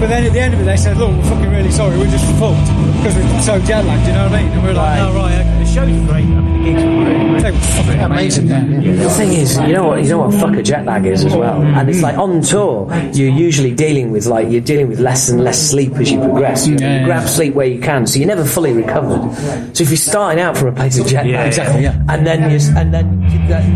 but 0.00 0.08
then 0.08 0.24
at 0.24 0.32
the 0.32 0.40
end 0.40 0.54
of 0.54 0.60
it 0.60 0.64
they 0.64 0.76
said, 0.76 0.96
look, 0.96 1.10
we're 1.16 1.22
fucking 1.24 1.50
really 1.50 1.70
sorry, 1.70 1.96
we're 1.98 2.10
just 2.10 2.24
fucked, 2.38 2.66
because 2.98 3.16
we're 3.16 3.40
so 3.42 3.58
jet 3.66 3.84
lagged, 3.84 4.06
you 4.06 4.12
know 4.12 4.24
what 4.24 4.32
I 4.32 4.42
mean? 4.42 4.52
And 4.52 4.62
we 4.62 4.70
are 4.70 4.74
like, 4.74 5.00
oh 5.00 5.14
right, 5.14 5.40
okay. 5.40 5.60
The 5.60 5.66
shows 5.66 6.00
were 6.00 6.06
great. 6.06 6.24
I 6.24 6.40
mean, 6.40 6.64
the 6.64 6.70
gigs 6.70 6.82
were 6.82 7.04
really, 7.04 7.24
really 7.24 7.40
They 7.42 7.50
were 7.52 7.58
fucking 7.58 8.00
amazing. 8.00 8.50
Amazing. 8.50 8.96
The 8.96 9.10
thing 9.10 9.32
is, 9.32 9.56
you 9.58 9.72
know 9.72 9.88
what? 9.88 10.02
You 10.02 10.08
know 10.10 10.18
what 10.18 10.34
fuck 10.34 10.54
a 10.56 10.62
jet 10.62 10.84
lag 10.84 11.06
is 11.06 11.24
as 11.24 11.34
well. 11.36 11.62
And 11.62 11.88
it's 11.88 12.02
like 12.02 12.16
on 12.18 12.40
tour, 12.42 12.92
you're 13.12 13.28
usually 13.28 13.74
dealing 13.74 14.10
with 14.10 14.26
like 14.26 14.50
you're 14.50 14.60
dealing 14.60 14.88
with 14.88 15.00
less 15.00 15.28
and 15.28 15.42
less 15.44 15.70
sleep 15.70 15.92
as 15.94 16.10
you 16.10 16.18
progress. 16.18 16.66
You, 16.66 16.76
know, 16.76 16.98
you 16.98 17.04
grab 17.04 17.28
sleep 17.28 17.54
where 17.54 17.66
you 17.66 17.80
can, 17.80 18.06
so 18.06 18.18
you're 18.18 18.28
never 18.28 18.44
fully 18.44 18.72
recovered. 18.72 19.20
So 19.76 19.82
if 19.84 19.90
you're 19.90 19.96
starting 19.96 20.40
out 20.40 20.56
from 20.56 20.68
a 20.68 20.72
place 20.72 20.98
of 20.98 21.06
jet 21.06 21.24
lag, 21.24 21.30
Yeah, 21.30 21.44
exactly, 21.44 21.82
yeah. 21.82 22.02
and 22.08 22.26
then 22.26 22.50
you 22.50 22.58
and 22.76 22.92
then 22.92 23.22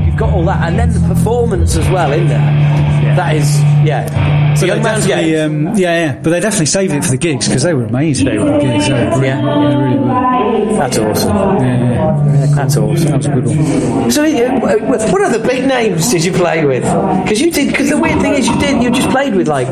you've 0.07 0.17
got 0.17 0.33
all 0.33 0.45
that, 0.47 0.67
and 0.67 0.79
then 0.79 0.93
the 0.93 1.15
performance 1.15 1.77
as 1.77 1.89
well 1.91 2.13
in 2.13 2.29
there. 2.29 3.04
That 3.17 3.37
is 3.37 3.61
yeah. 3.85 4.53
It's 4.53 4.63
a 4.63 4.67
But 4.67 4.75
young 4.75 4.83
man's 4.85 5.07
game. 5.07 5.69
um, 5.69 5.77
yeah, 5.77 6.05
yeah. 6.07 6.21
But 6.23 6.31
they 6.31 6.41
definitely 6.41 6.67
saved 6.67 6.93
it 6.95 7.03
for 7.05 7.11
the 7.11 7.17
gigs 7.17 7.49
because 7.49 7.63
they 7.65 7.75
were 7.75 7.85
amazing. 7.85 8.27
They 8.27 8.39
were 8.39 8.61
gigs. 8.61 8.87
They 8.87 8.93
were 8.93 9.11
brilliant. 9.11 9.43
Yeah. 9.45 9.75
Really 9.85 9.99
were. 9.99 10.77
That's 10.79 10.99
awesome. 10.99 11.37
Yeah, 11.37 11.91
yeah. 11.91 12.55
That's 12.55 12.77
awesome. 12.77 13.05
That 13.11 13.17
was 13.17 13.27
a 13.27 13.31
good 13.31 13.47
one. 13.47 14.11
So, 14.13 14.25
uh, 14.25 15.11
what 15.11 15.23
other 15.23 15.41
big 15.45 15.67
names 15.67 16.11
did 16.11 16.25
you 16.25 16.33
play 16.33 16.65
with? 16.65 16.83
Because 17.25 17.41
you 17.41 17.51
did. 17.51 17.69
Because 17.71 17.91
the 17.91 17.99
weird 18.01 18.21
thing 18.21 18.35
is, 18.35 18.47
you 18.47 18.57
did. 18.61 18.83
You 18.83 18.91
just 18.91 19.11
played 19.11 19.35
with 19.35 19.49
like. 19.49 19.69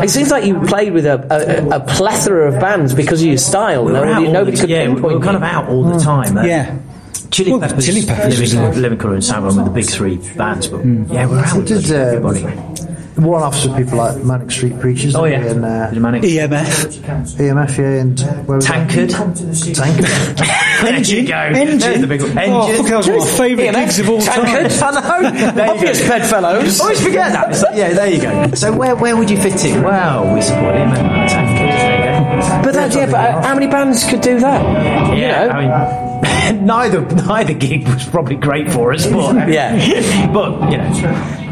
It 0.00 0.10
seems 0.10 0.30
like 0.30 0.44
you 0.44 0.58
played 0.60 0.92
with 0.92 1.04
a, 1.06 1.26
a, 1.70 1.76
a 1.76 1.80
plethora 1.80 2.52
of 2.52 2.60
bands 2.60 2.94
because 2.94 3.20
of 3.20 3.26
your 3.28 3.36
style. 3.36 3.84
We 3.84 3.92
were 3.92 3.98
out 3.98 4.04
Nobody, 4.22 4.26
all 4.28 4.32
nobody 4.32 4.56
the, 4.56 4.60
could 4.62 4.70
yeah, 4.70 4.86
we 4.88 4.94
pinpoint 4.94 5.18
were 5.18 5.24
kind 5.24 5.36
of 5.36 5.42
out 5.42 5.68
all 5.68 5.82
the 5.82 5.98
time. 5.98 6.38
Uh, 6.38 6.44
Yeah. 6.44 6.78
Chili 7.30 7.50
Well, 7.52 7.60
Peppers, 7.60 7.84
Chili 7.86 8.04
Peppers 8.06 8.38
Living, 8.40 8.62
like- 8.68 8.76
Living 8.76 8.98
Colour 8.98 9.14
and 9.14 9.24
Sound 9.24 9.44
were 9.44 9.52
the 9.64 9.70
big 9.70 9.86
three 9.88 10.16
bands, 10.36 10.66
but 10.68 10.84
yeah, 10.84 11.26
we're 11.26 11.38
out 11.38 11.52
We 11.54 11.58
with 11.60 11.68
did 11.68 11.90
uh, 11.92 11.94
everybody. 11.96 12.42
one-offs 13.18 13.66
with 13.66 13.76
people 13.76 13.98
like 13.98 14.22
Manic 14.24 14.50
Street 14.50 14.78
Preachers. 14.80 15.14
Oh 15.14 15.24
yeah, 15.24 15.40
and 15.44 15.64
uh, 15.64 15.90
Manic- 16.00 16.22
EMF. 16.22 16.98
EMF, 17.36 17.78
yeah, 17.78 18.00
and 18.00 18.20
where? 18.48 18.60
Tankard. 18.60 19.10
Tankard. 19.10 20.88
Engine. 20.94 21.24
go. 21.26 21.34
Engine. 21.36 21.78
There's 21.78 22.00
the 22.00 22.06
big 22.06 22.22
one. 22.22 22.38
Oh, 22.38 22.68
Engine. 22.68 22.76
fuck, 22.76 22.86
that 22.90 22.96
was 22.98 23.08
one 23.08 23.18
of 23.18 23.24
my 23.24 23.30
favourite 23.36 23.74
gigs 23.74 23.98
of 23.98 24.08
all 24.08 24.20
time. 24.20 24.40
I 24.46 25.52
know. 25.52 25.72
Obvious 25.72 26.00
bedfellows. 26.08 26.80
Always 26.80 27.00
forget 27.02 27.32
that. 27.32 27.54
So, 27.58 27.66
yeah, 27.74 27.92
there 27.92 28.08
you 28.08 28.20
go. 28.22 28.54
So 28.54 28.72
where 28.76 28.94
where 28.96 29.16
would 29.16 29.28
you 29.30 29.36
fit 29.40 29.64
in? 29.64 29.82
Well, 29.82 30.32
we 30.34 30.40
support 30.40 30.76
him 30.76 30.88
and 30.92 31.28
Tankard. 31.30 31.58
There 31.58 31.98
you 31.98 32.40
go. 32.40 32.62
But 32.62 32.74
that, 32.74 32.94
yeah, 32.94 33.06
but 33.06 33.14
uh, 33.14 33.42
how 33.42 33.54
many 33.54 33.66
bands 33.66 34.04
could 34.08 34.20
do 34.20 34.38
that? 34.40 34.62
Yeah, 35.18 35.42
you 35.42 35.48
know, 35.48 35.52
I 35.54 35.60
mean, 35.60 36.07
neither 36.62 37.00
neither 37.02 37.54
gig 37.54 37.86
was 37.88 38.06
probably 38.08 38.36
great 38.36 38.70
for 38.70 38.92
us, 38.92 39.06
but 39.06 39.48
Yeah. 39.58 40.30
but 40.32 40.70
you 40.70 40.78
know, 40.78 40.92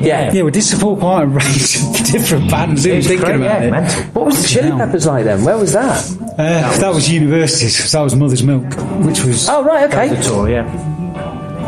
yeah. 0.01 0.33
Yeah, 0.33 0.43
we 0.43 0.51
did 0.51 0.63
support 0.63 1.01
quite 1.01 1.23
a 1.23 1.27
range 1.27 1.77
of 1.77 2.07
different 2.07 2.51
bands. 2.51 2.85
Who 2.85 2.95
was 2.97 3.07
thinking 3.07 3.25
great, 3.25 3.37
about 3.37 3.61
yeah, 3.63 3.67
it? 3.67 3.71
mental. 3.71 4.03
What 4.13 4.27
was 4.27 4.43
the 4.43 4.49
Chili. 4.49 4.71
Peppers 4.71 5.07
like 5.07 5.25
then? 5.25 5.45
Where 5.45 5.57
was 5.59 5.73
that? 5.73 6.05
Uh, 6.39 6.79
that 6.81 6.93
was 6.95 7.11
universities. 7.11 7.81
'cause 7.81 7.93
That 7.93 8.03
was 8.03 8.15
Mother's 8.17 8.43
Milk, 8.43 8.65
which 9.05 9.25
was 9.25 9.49
Oh, 9.49 9.63
right, 9.65 9.85
okay. 9.93 10.09
the 10.15 10.23
tour, 10.23 10.49
yeah. 10.51 10.65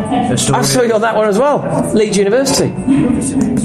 The 0.08 0.36
story. 0.36 0.58
I 0.58 0.62
saw 0.62 0.82
you 0.82 0.94
on 0.94 1.00
that 1.02 1.14
one 1.16 1.28
as 1.28 1.38
well. 1.38 1.92
Leeds 1.94 2.16
University. 2.16 2.68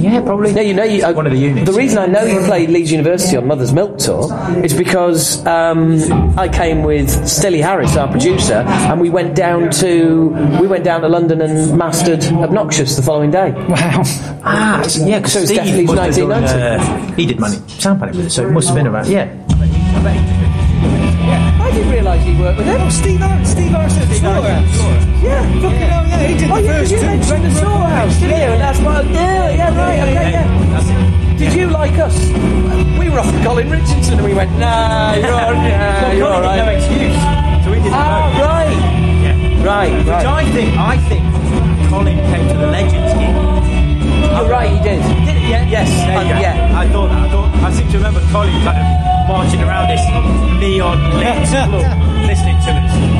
Yeah, 0.02 0.22
probably. 0.22 0.52
No, 0.54 0.62
you 0.62 0.74
know, 0.74 0.84
you, 0.84 1.04
uh, 1.06 1.14
One 1.14 1.26
of 1.26 1.32
the 1.32 1.38
units. 1.40 1.70
The 1.70 1.78
reason 1.78 1.98
I 1.98 2.06
know 2.08 2.24
you 2.24 2.40
played 2.46 2.70
Leeds 2.70 2.92
University 2.92 3.38
on 3.38 3.48
Mother's 3.48 3.72
Milk 3.74 3.98
Tour 3.98 4.28
is 4.64 4.74
because 4.74 5.46
um, 5.46 6.00
I 6.38 6.50
came 6.50 6.84
with 6.84 7.10
Stilly 7.28 7.62
Harris, 7.62 7.96
our 7.96 8.10
producer, 8.10 8.56
and 8.68 9.00
we 9.00 9.10
went 9.10 9.36
down 9.36 9.70
to 9.72 10.30
we 10.60 10.68
went 10.68 10.84
down 10.84 11.02
to 11.02 11.08
London 11.08 11.42
and 11.42 11.78
mastered 11.78 12.24
Obnoxious 12.26 12.96
the 12.98 13.02
following 13.02 13.32
day. 13.32 13.52
wow. 13.70 14.04
Ah, 14.46 14.84
so- 14.88 15.06
yeah, 15.06 15.20
because 15.20 15.34
So 15.34 15.40
it's 15.40 15.48
Steve 15.52 15.58
definitely 15.64 15.86
must 15.86 16.18
have 16.20 16.30
done, 16.30 16.42
1990. 16.44 17.14
uh, 17.14 17.16
he 17.16 17.26
did 17.26 17.40
money 17.40 17.56
sound 17.70 18.00
panic 18.00 18.16
with 18.16 18.26
it, 18.26 18.30
so 18.32 18.46
it 18.46 18.52
must 18.52 18.68
have 18.68 18.76
been 18.76 18.88
around. 18.88 19.08
Yeah. 19.08 19.30
I 21.64 21.72
didn't 21.72 21.92
realise 21.92 22.24
he 22.24 22.36
worked 22.40 22.58
with 22.58 22.68
them. 22.68 22.92
Steve 22.92 23.20
Harris, 23.20 23.52
Steve 23.52 23.72
Harris 23.72 23.98
at 23.98 24.08
the 24.10 24.16
Yeah, 25.24 25.42
Fucking 25.62 25.70
hell, 25.72 25.93
yeah, 26.24 26.28
he 26.32 26.38
did 26.40 26.50
Oh, 26.52 26.56
the 26.56 26.62
yeah, 26.64 26.78
first 26.80 26.92
you 26.92 27.00
two. 27.00 27.06
mentioned 27.06 27.44
the 27.46 27.52
storehouse, 27.56 28.16
didn't 28.20 28.38
you? 28.40 28.52
And 28.56 28.62
that's 28.62 28.80
why, 28.80 29.02
yeah, 29.02 29.50
yeah, 29.52 29.78
right, 29.78 30.00
okay, 30.08 30.32
yeah. 30.32 31.38
Did 31.38 31.54
you 31.54 31.68
like 31.68 31.98
us? 32.00 32.16
We 32.98 33.10
were 33.10 33.20
off 33.20 33.28
with 33.32 33.44
Colin 33.44 33.70
Richardson 33.70 34.16
and 34.16 34.24
we 34.24 34.34
went, 34.34 34.52
nah, 34.58 35.14
you're 35.16 35.28
all 35.34 35.52
right, 35.52 36.14
you're 36.16 36.28
all 36.32 36.42
right. 36.42 36.58
No 36.64 36.72
excuse. 36.72 37.20
So 37.66 37.72
we 37.72 37.80
did 37.84 37.92
the 37.92 38.00
Ah, 38.00 38.32
vote. 38.32 38.48
right. 38.48 38.80
Yeah. 39.24 39.64
Right, 39.64 39.94
Which. 40.04 40.26
I 40.28 40.44
think, 40.52 40.70
I 40.78 40.96
think 41.10 41.24
Colin 41.90 42.18
came 42.32 42.48
to 42.48 42.58
the 42.58 42.68
Legends 42.68 43.14
gig. 43.20 43.36
You're 44.34 44.50
right, 44.50 44.70
he 44.72 44.80
did. 44.84 45.00
Did 45.28 45.36
it? 45.38 45.44
Yeah. 45.50 45.68
Yes, 45.68 45.90
There 46.08 46.24
you 46.24 46.34
go. 46.34 46.40
yeah. 46.40 46.80
I 46.80 46.88
thought 46.90 47.08
that. 47.10 47.28
I 47.28 47.30
thought. 47.32 47.50
I 47.64 47.72
seem 47.72 47.88
to 47.92 47.98
remember 47.98 48.20
Colin 48.32 48.52
kind 48.64 48.80
of 48.80 48.88
marching 49.28 49.62
around 49.62 49.88
this 49.90 50.04
neon 50.60 50.98
lit 51.20 51.48
club, 51.50 51.72
listening 52.28 52.58
to 52.66 52.72
us. 52.72 53.13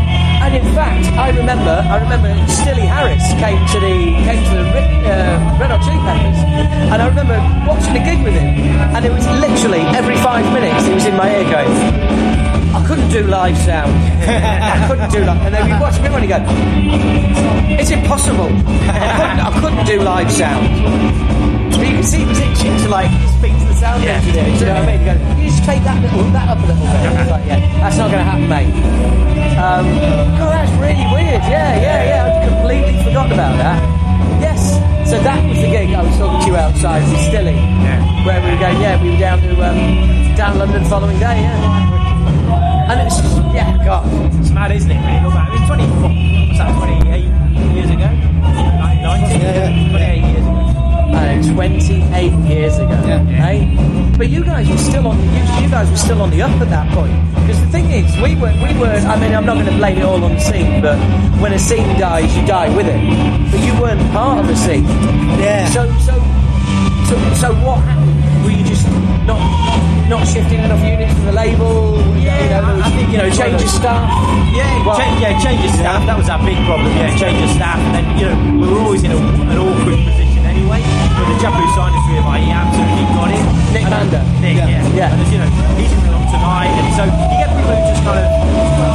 And 0.44 0.56
in 0.56 0.76
fact, 0.76 1.06
I 1.18 1.30
remember, 1.30 1.72
I 1.72 2.04
remember 2.04 2.30
Stilly 2.52 2.84
Harris 2.86 3.24
came 3.40 3.60
to 3.74 3.80
the 3.80 3.96
came 4.28 4.44
to 4.44 4.54
the 4.60 4.66
Red, 4.76 4.92
uh, 5.08 5.60
Red 5.60 5.72
Hot 5.72 5.82
Chili 5.82 6.00
Peppers, 6.04 6.40
and 6.92 7.02
I 7.02 7.08
remember 7.08 7.40
watching 7.66 7.96
a 7.96 8.04
gig 8.04 8.22
with 8.24 8.34
him, 8.34 8.52
and 8.94 9.06
it 9.06 9.12
was 9.12 9.26
literally 9.40 9.82
every 9.96 10.18
five 10.18 10.44
minutes 10.54 10.86
he 10.86 10.94
was 10.94 11.06
in 11.06 11.16
my 11.16 11.32
ear 11.32 11.46
going, 11.48 11.74
"I 12.76 12.84
couldn't 12.86 13.10
do 13.10 13.24
live 13.24 13.58
sound, 13.58 13.96
I 14.28 14.86
couldn't 14.88 15.12
do 15.12 15.24
live," 15.24 15.42
and 15.46 15.56
then 15.56 15.64
we 15.64 15.80
watched 15.80 16.02
me 16.02 16.08
and 16.12 16.24
he 16.24 16.28
go, 16.28 16.40
"It's 17.80 17.92
impossible, 17.92 18.52
I 18.52 19.10
couldn't, 19.16 19.40
I 19.48 19.52
couldn't 19.62 19.86
do 19.86 20.02
live 20.02 20.30
sound." 20.30 21.43
So 21.84 21.90
you 21.90 21.96
can 22.00 22.04
see 22.08 22.24
he 22.24 22.32
itching 22.48 22.78
to 22.80 22.88
like 22.88 23.12
speak 23.36 23.52
to 23.60 23.66
the 23.68 23.76
sound 23.76 24.04
Yeah. 24.08 24.16
engineer. 24.24 24.46
Do 24.46 24.52
you 24.56 24.66
know 24.72 24.80
what 24.80 24.88
I 24.88 24.92
mean? 24.96 25.00
He 25.00 25.06
goes, 25.06 25.20
"Can 25.20 25.38
you 25.44 25.50
just 25.52 25.64
take 25.68 25.84
that 25.84 26.00
little, 26.00 26.24
that 26.32 26.48
up 26.48 26.58
a 26.64 26.66
little 26.72 26.80
bit?" 26.80 26.96
I 26.96 27.12
was 27.12 27.32
like, 27.36 27.44
"Yeah, 27.46 27.60
that's 27.84 27.98
not 28.00 28.08
going 28.08 28.24
to 28.24 28.30
happen, 28.32 28.48
mate." 28.48 28.72
Um, 29.60 29.86
God, 30.40 30.50
that's 30.56 30.72
really 30.80 31.04
weird. 31.12 31.44
Yeah, 31.44 31.76
yeah, 31.84 32.00
yeah. 32.08 32.24
I'd 32.24 32.48
completely 32.48 33.04
forgotten 33.04 33.34
about 33.36 33.58
that. 33.60 33.80
Yes. 34.40 34.80
So 35.12 35.20
that 35.28 35.44
was 35.44 35.60
the 35.60 35.68
gig 35.68 35.92
I 35.92 36.02
was 36.08 36.16
talking 36.16 36.40
to 36.40 36.48
you 36.48 36.56
outside 36.56 37.04
with 37.04 37.20
Stilly. 37.28 37.52
Yeah. 37.84 38.00
Where 38.26 38.40
we 38.40 38.56
were 38.56 38.62
going, 38.64 38.80
yeah, 38.80 38.96
we 39.04 39.12
were 39.12 39.20
down 39.20 39.42
to 39.44 39.52
um, 39.60 40.36
down 40.40 40.58
London 40.60 40.84
the 40.84 40.90
following 40.90 41.20
day, 41.20 41.44
yeah. 41.44 42.88
And 42.96 42.96
it's 43.04 43.20
just, 43.20 43.36
yeah, 43.52 43.76
God. 43.84 44.08
It's 44.40 44.52
mad, 44.56 44.72
isn't 44.72 44.90
it? 44.90 44.96
When 45.04 45.14
you 45.20 45.22
look 45.28 45.36
back, 45.36 45.52
it 45.52 45.60
was 45.60 45.68
20, 45.68 45.84
what's 46.48 46.60
that, 46.64 46.72
28 46.80 47.28
years 47.76 47.90
ago? 47.92 48.08
19, 49.04 49.92
28 49.92 50.33
years 51.14 51.48
ago. 51.48 51.54
Uh, 51.54 51.54
28 51.54 52.34
years 52.50 52.78
ago, 52.78 52.92
eh? 53.30 54.16
But 54.18 54.30
you 54.30 54.44
guys 54.44 54.70
were 54.70 54.78
still 54.78 55.08
on. 55.08 55.18
You, 55.20 55.64
you 55.64 55.70
guys 55.70 55.90
were 55.90 55.98
still 55.98 56.22
on 56.22 56.30
the 56.30 56.42
up 56.42 56.52
at 56.62 56.70
that 56.70 56.92
point. 56.94 57.14
Because 57.36 57.60
the 57.62 57.68
thing 57.68 57.90
is, 57.92 58.06
we 58.22 58.36
were, 58.36 58.54
we 58.64 58.78
were. 58.80 58.94
I 58.94 59.20
mean, 59.20 59.34
I'm 59.34 59.46
not 59.46 59.56
going 59.56 59.66
to 59.66 59.78
blame 59.78 59.98
it 59.98 60.04
all 60.04 60.24
on 60.24 60.34
the 60.34 60.40
scene, 60.40 60.82
but 60.82 60.98
when 61.42 61.54
a 61.54 61.60
scene 61.60 62.00
dies, 62.00 62.36
you 62.36 62.46
die 62.46 62.74
with 62.76 62.88
it. 62.88 63.00
But 63.52 63.62
you 63.66 63.74
weren't 63.82 64.02
part 64.12 64.40
of 64.40 64.48
the 64.48 64.56
scene. 64.56 64.86
Yeah. 65.40 65.68
So, 65.70 65.86
so, 66.00 66.14
so, 67.10 67.16
so 67.36 67.54
what 67.66 67.80
happened? 67.84 68.44
Were 68.46 68.52
you 68.52 68.64
just 68.66 68.86
not 69.26 69.40
not 70.10 70.28
shifting 70.28 70.60
enough 70.60 70.84
units 70.84 71.14
for 71.14 71.26
the 71.26 71.32
label? 71.32 71.98
Yeah, 72.20 72.44
you 72.44 72.50
know, 72.50 72.62
I- 72.70 72.74
was 72.76 72.84
I 72.84 72.90
think, 72.92 73.10
you 73.12 73.18
know, 73.18 73.30
change 73.32 73.62
of 73.62 73.70
staff. 73.70 74.04
Yeah, 74.54 74.86
Well- 74.86 74.98
change, 75.00 75.22
yeah, 75.22 75.40
change 75.42 75.64
of 75.66 75.72
staff. 75.72 76.06
That 76.06 76.18
was 76.18 76.30
our 76.30 76.40
big 76.46 76.58
problem. 76.68 76.92
Yeah, 76.96 77.16
change 77.18 77.42
of 77.44 77.50
staff, 77.56 77.80
and 77.80 77.96
then 77.96 78.06
you 78.20 78.26
know 78.30 78.36
we 78.68 78.68
were 78.74 78.80
always 78.84 79.04
in 79.04 79.12
a, 79.12 79.18
an 79.18 79.58
awkward 79.58 79.96
position 80.06 80.33
anyway. 80.64 80.80
But 81.20 81.28
the 81.28 81.38
chap 81.44 81.54
who 81.60 81.68
signed 81.76 81.96
us, 81.96 82.06
really, 82.08 82.24
he 82.40 82.52
absolutely 82.56 83.06
got 83.12 83.30
it. 83.36 83.44
Nick 83.76 83.84
And, 83.84 83.92
uh, 83.92 84.00
Mander. 84.00 84.24
Nick, 84.40 84.56
yeah, 84.64 84.96
Yeah. 84.96 85.12
And 85.12 85.20
as 85.20 85.30
you 85.32 85.40
know, 85.44 85.52
he's 85.76 85.92
in 85.92 86.00
the 86.08 86.12
long 86.16 86.26
tonight, 86.32 86.72
and 86.72 86.88
so 86.96 87.04
you 87.04 87.36
get 87.36 87.52
people 87.52 87.76
who 87.76 87.84
just 87.84 88.04
kind 88.08 88.20
of, 88.24 88.28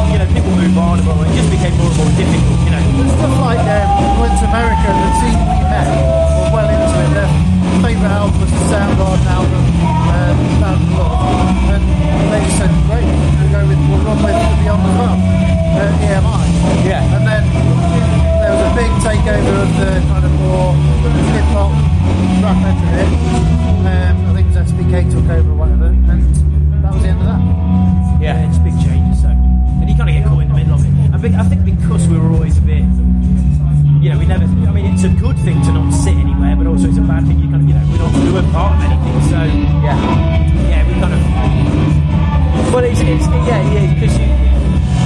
you 0.08 0.18
know, 0.18 0.28
people 0.32 0.52
move 0.56 0.76
on, 0.80 0.96
but 1.04 1.28
it 1.28 1.36
just 1.36 1.50
became 1.52 1.76
more 1.76 1.92
and 1.92 1.98
more 2.00 2.12
difficult. 2.16 2.58
You 2.64 2.72
know, 2.72 2.82
Stuff 3.20 3.34
like 3.44 3.60
um, 3.60 4.20
went 4.20 4.34
to 4.40 4.46
America, 4.48 4.88
the 4.88 5.12
scene 5.20 5.38
we 5.44 5.58
met 5.68 5.88
were 6.40 6.50
well 6.56 6.68
into 6.72 6.96
it. 7.04 7.10
Their 7.12 7.30
favourite 7.84 8.14
album 8.16 8.40
was 8.40 8.50
the 8.50 8.64
Soundgarden 8.72 9.28
album, 9.28 9.64
um, 10.08 10.36
Bound 10.62 10.82
for 10.88 11.04
Love. 11.04 11.20
And 11.68 11.84
they 12.32 12.40
just 12.48 12.56
said, 12.58 12.72
great, 12.88 13.04
we'll 13.04 13.52
go 13.52 13.60
with, 13.68 13.80
we'll 13.92 14.02
run 14.08 14.18
with 14.24 14.38
Beyond 14.64 14.82
the 14.86 14.92
Drum, 14.96 15.18
uh, 15.76 16.06
EMI. 16.06 16.44
Yeah. 16.86 17.16
And 17.16 17.26
then 17.26 18.37
a 18.68 18.74
big 18.76 18.92
takeover 19.00 19.54
of 19.64 19.70
the 19.80 19.90
kind 20.08 20.24
of 20.24 20.32
more 20.40 20.74
hip 21.32 21.48
hop 21.56 21.72
rap 22.42 22.58
end 22.68 22.78
of 22.84 22.92
it. 23.00 23.10
Um, 23.88 24.16
I 24.28 24.32
think 24.34 24.46
it 24.48 24.58
was 24.58 24.72
SBK 24.72 25.10
took 25.10 25.28
over 25.30 25.50
or 25.50 25.54
whatever, 25.54 25.86
and 25.86 26.04
that 26.84 26.92
was 26.92 27.02
the 27.02 27.08
end 27.08 27.20
of 27.20 27.26
that. 27.26 27.40
yeah, 28.20 28.44
it's 28.48 28.58
big 28.58 28.74
changes. 28.84 29.22
So, 29.22 29.28
and 29.28 29.88
you 29.88 29.96
kind 29.96 30.10
of 30.10 30.14
get 30.16 30.26
caught 30.26 30.42
in 30.42 30.48
the 30.48 30.54
middle 30.54 30.74
of 30.74 30.84
it. 30.84 30.92
I 31.14 31.18
think, 31.18 31.34
I 31.34 31.44
think 31.48 31.64
because 31.64 32.06
we 32.08 32.18
were 32.18 32.30
always 32.32 32.58
a 32.58 32.62
bit. 32.62 32.84
You 34.02 34.10
know, 34.14 34.18
we 34.18 34.26
never. 34.26 34.44
I 34.44 34.70
mean, 34.72 34.86
it's 34.94 35.04
a 35.04 35.08
good 35.16 35.38
thing 35.40 35.60
to 35.62 35.72
not 35.72 35.90
sit 35.92 36.14
anywhere, 36.14 36.54
but 36.56 36.66
also 36.66 36.88
it's 36.88 36.98
a 36.98 37.02
bad 37.02 37.26
thing. 37.26 37.38
You 37.40 37.50
kind 37.50 37.62
of, 37.62 37.68
you 37.68 37.74
know, 37.74 37.84
we're 37.90 37.98
not, 37.98 38.12
we 38.14 38.30
weren't 38.32 38.52
part 38.52 38.76
of 38.78 38.84
anything. 38.84 39.14
So, 39.32 39.40
Yeah. 39.82 39.96
yeah, 40.70 40.80
we 40.86 40.92
kind 41.00 41.14
of. 41.14 41.20
Well, 42.74 42.84
it's, 42.84 43.00
it's 43.00 43.26
yeah, 43.48 43.58
yeah, 43.72 43.94
because 43.94 44.14
you, 44.18 44.28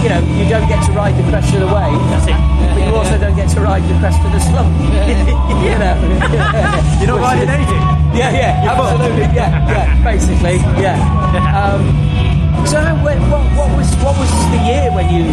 you 0.03 0.09
know, 0.11 0.19
you 0.35 0.49
don't 0.51 0.67
get 0.67 0.83
to 0.87 0.93
ride 0.93 1.15
the 1.15 1.23
crest 1.31 1.55
of 1.55 1.61
the 1.61 1.71
wave. 1.71 1.95
That's 2.11 2.27
it. 2.27 2.35
But 2.35 2.83
you 2.83 2.95
also 2.95 3.17
don't 3.19 3.37
get 3.37 3.49
to 3.55 3.61
ride 3.61 3.83
the 3.87 3.97
crest 4.03 4.19
of 4.27 4.33
the 4.33 4.41
slump. 4.41 4.75
you 5.63 5.79
know. 5.79 5.95
You're 6.99 7.15
not 7.15 7.21
riding 7.23 7.49
anything. 7.49 7.83
Yeah, 8.13 8.35
yeah, 8.35 8.71
absolutely. 8.71 9.31
Yeah, 9.31 9.63
yeah, 9.71 10.05
basically, 10.05 10.57
yeah. 10.83 10.99
Um, 11.63 12.67
so, 12.67 12.79
what, 13.03 13.17
what 13.57 13.71
was 13.77 13.89
what 14.05 14.19
was 14.19 14.31
the 14.51 14.61
year 14.67 14.93
when 14.93 15.09
you 15.13 15.25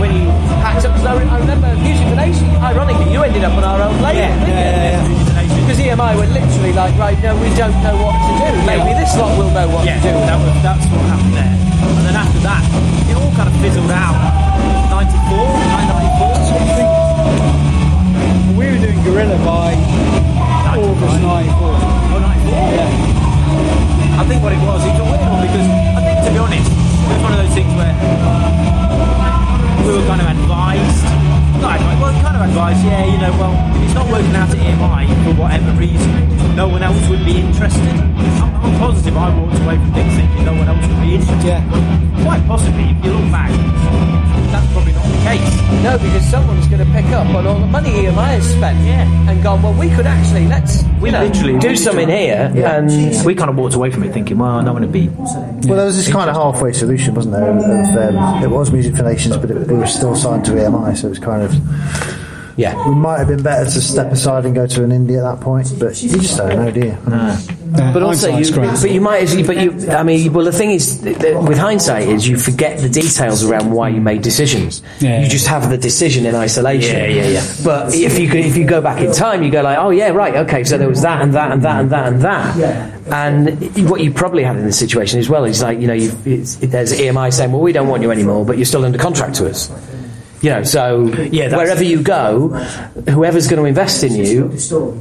when 0.00 0.14
you 0.14 0.28
packed 0.62 0.84
up? 0.84 0.94
Because 0.94 1.06
I, 1.06 1.36
I 1.36 1.38
remember 1.38 1.74
Music 1.76 2.06
for 2.08 2.14
Nation. 2.14 2.48
Ironically, 2.56 3.12
you 3.12 3.22
ended 3.22 3.44
up 3.44 3.52
on 3.54 3.64
our 3.64 3.82
own 3.82 4.00
label. 4.00 4.20
Yeah? 4.20 5.29
Because 5.58 5.78
EMI 5.82 6.14
were 6.14 6.30
literally 6.30 6.72
like, 6.72 6.94
right, 6.98 7.18
no, 7.22 7.34
we 7.38 7.50
don't 7.58 7.74
know 7.82 7.96
what 7.98 8.14
to 8.14 8.32
do. 8.38 8.50
Maybe 8.66 8.94
this 8.94 9.16
lot 9.18 9.34
will 9.38 9.50
know 9.50 9.66
what 9.70 9.86
yeah, 9.86 9.98
to 9.98 10.02
do. 10.02 10.14
That 10.14 10.38
was, 10.38 10.54
that's 10.62 10.86
what 10.90 11.02
happened 11.10 11.34
there. 11.34 11.56
And 11.98 12.04
then 12.06 12.16
after 12.16 12.40
that, 12.46 12.62
it 13.10 13.16
all 13.18 13.32
kind 13.34 13.48
of 13.50 13.54
fizzled 13.58 13.90
out. 13.90 14.14
94, 14.90 15.10
994, 15.10 16.46
something. 16.50 16.88
We 18.54 18.64
were 18.70 18.78
doing 18.78 19.00
Gorilla 19.02 19.38
by 19.42 19.74
August 20.78 21.18
94. 21.18 21.54
Oh, 21.58 22.18
94? 22.22 22.50
Yeah. 22.74 24.20
I 24.20 24.24
think 24.28 24.42
what 24.42 24.52
it 24.52 24.62
was, 24.62 24.84
it's 24.84 25.00
a 25.00 25.04
weird 25.04 25.18
because 25.42 25.68
I 25.96 26.00
think, 26.04 26.18
to 26.26 26.30
be 26.30 26.38
honest, 26.38 26.70
it 26.70 27.10
was 27.10 27.22
one 27.24 27.32
of 27.34 27.40
those 27.42 27.54
things 27.56 27.72
where 27.74 27.94
we 29.82 29.90
were 29.98 30.06
kind 30.06 30.20
of 30.20 30.28
advised 30.30 31.19
well, 31.60 32.16
kind 32.22 32.36
of 32.36 32.48
advice, 32.48 32.82
yeah, 32.84 33.04
you 33.04 33.18
know, 33.18 33.32
well, 33.36 33.52
if 33.76 33.84
it's 33.84 33.94
not 33.94 34.08
working 34.10 34.34
out 34.34 34.48
at 34.48 34.56
EMI 34.56 35.04
for 35.24 35.40
whatever 35.40 35.70
reason, 35.78 36.56
no 36.56 36.66
one 36.68 36.82
else 36.82 37.06
would 37.08 37.24
be 37.24 37.36
interested. 37.36 37.84
I'm, 38.40 38.54
I'm 38.64 38.78
positive 38.78 39.16
I 39.16 39.28
walked 39.38 39.60
away 39.60 39.76
from 39.76 39.92
things 39.92 40.14
thinking 40.16 40.44
no 40.44 40.54
one 40.54 40.68
else 40.68 40.80
would 40.86 41.00
be 41.00 41.14
interested. 41.16 41.44
Yeah. 41.44 42.24
Quite 42.24 42.46
possibly, 42.46 42.84
if 42.84 43.04
you 43.04 43.12
look 43.12 43.30
back, 43.30 43.52
that's 44.52 44.72
probably 44.72 44.92
not 44.92 45.04
the 45.04 45.22
case. 45.24 45.82
No, 45.82 45.98
because 45.98 46.24
someone's 46.30 46.66
going 46.68 46.84
to 46.84 46.92
pick 46.92 47.06
up 47.06 47.26
on 47.34 47.46
all 47.46 47.58
the 47.58 47.66
money 47.66 47.90
EMI 47.90 48.26
has 48.38 48.48
spent 48.50 48.78
Yeah. 48.84 49.30
and 49.30 49.42
gone, 49.42 49.62
well, 49.62 49.72
we 49.74 49.88
could 49.90 50.06
actually, 50.06 50.46
let's 50.46 50.82
We 51.00 51.10
know, 51.10 51.24
literally 51.24 51.58
do 51.58 51.76
something 51.76 52.08
here. 52.08 52.52
And 52.54 52.90
we 53.24 53.34
kind 53.34 53.50
of 53.50 53.56
walked 53.56 53.74
away 53.74 53.90
from 53.90 54.02
it 54.04 54.12
thinking, 54.12 54.38
well, 54.38 54.58
I 54.58 54.64
don't 54.64 54.74
want 54.74 54.84
to 54.84 54.90
be. 54.90 55.08
Well, 55.08 55.76
there 55.76 55.86
was 55.86 55.96
this 55.96 56.10
kind 56.12 56.28
of 56.28 56.36
halfway 56.36 56.72
solution, 56.72 57.14
wasn't 57.14 57.34
there? 57.34 57.50
Of, 57.50 58.14
um, 58.16 58.42
it 58.42 58.48
was 58.50 58.70
Music 58.72 58.96
for 58.96 59.02
Nations, 59.04 59.36
but 59.36 59.50
it, 59.50 59.56
it 59.70 59.74
was 59.74 59.94
still 59.94 60.14
signed 60.14 60.44
to 60.46 60.52
EMI, 60.52 60.96
so 60.96 61.06
it 61.06 61.10
was 61.10 61.18
kind 61.18 61.42
of. 61.42 61.54
yeah. 62.56 62.74
We 62.88 62.94
might 62.94 63.18
have 63.18 63.28
been 63.28 63.42
better 63.42 63.64
to 63.64 63.80
step 63.80 64.10
aside 64.12 64.44
and 64.46 64.54
go 64.54 64.66
to 64.66 64.84
an 64.84 64.90
indie 64.90 65.16
at 65.18 65.22
that 65.36 65.40
point, 65.42 65.72
but 65.78 66.02
you 66.02 66.10
just 66.10 66.36
don't 66.36 66.56
know, 66.56 66.70
do 66.70 66.80
you? 66.80 67.59
But 67.72 68.02
also, 68.02 68.28
you, 68.36 68.44
but 68.82 68.90
you 68.90 69.00
might, 69.00 69.22
as- 69.22 69.46
but 69.46 69.56
you, 69.56 69.90
I 69.90 70.02
mean, 70.02 70.32
well, 70.32 70.44
the 70.44 70.52
thing 70.52 70.70
is, 70.70 71.00
th- 71.00 71.18
th- 71.18 71.36
with 71.46 71.58
hindsight, 71.58 72.08
is 72.08 72.26
you 72.28 72.36
forget 72.38 72.78
the 72.80 72.88
details 72.88 73.44
around 73.44 73.70
why 73.70 73.88
you 73.90 74.00
made 74.00 74.22
decisions. 74.22 74.82
Yeah. 75.00 75.22
You 75.22 75.28
just 75.28 75.46
have 75.46 75.70
the 75.70 75.78
decision 75.78 76.26
in 76.26 76.34
isolation. 76.34 76.96
Yeah, 76.96 77.06
yeah, 77.06 77.26
yeah. 77.28 77.46
But 77.64 77.94
if 77.94 78.18
you 78.18 78.28
could, 78.28 78.40
if 78.40 78.56
you 78.56 78.64
go 78.64 78.80
back 78.80 79.00
in 79.00 79.12
time, 79.12 79.42
you 79.42 79.50
go 79.50 79.62
like, 79.62 79.78
oh 79.78 79.90
yeah, 79.90 80.08
right, 80.08 80.34
okay, 80.36 80.64
so 80.64 80.78
there 80.78 80.88
was 80.88 81.02
that 81.02 81.22
and 81.22 81.32
that 81.34 81.52
and 81.52 81.62
that 81.62 81.80
and 81.80 81.90
that 81.90 82.06
and 82.12 82.22
that. 82.22 82.56
Yeah. 82.56 82.96
And 83.12 83.88
what 83.88 84.00
you 84.00 84.12
probably 84.12 84.42
had 84.42 84.56
in 84.56 84.64
this 84.64 84.78
situation 84.78 85.18
as 85.18 85.28
well 85.28 85.44
is 85.44 85.62
like, 85.62 85.78
you 85.80 85.86
know, 85.86 85.94
you, 85.94 86.12
it's, 86.24 86.56
there's 86.56 86.92
EMI 86.92 87.32
saying, 87.32 87.52
well, 87.52 87.60
we 87.60 87.72
don't 87.72 87.88
want 87.88 88.02
you 88.02 88.10
anymore, 88.10 88.44
but 88.44 88.56
you're 88.56 88.64
still 88.66 88.84
under 88.84 88.98
contract 88.98 89.34
to 89.36 89.48
us. 89.48 89.70
You 90.42 90.50
know, 90.50 90.62
so 90.62 91.04
Yeah, 91.08 91.54
wherever 91.54 91.84
you 91.84 92.02
go, 92.02 92.48
whoever's 93.10 93.46
going 93.46 93.60
to 93.62 93.66
invest 93.68 94.02
in 94.04 94.14
you 94.14 94.50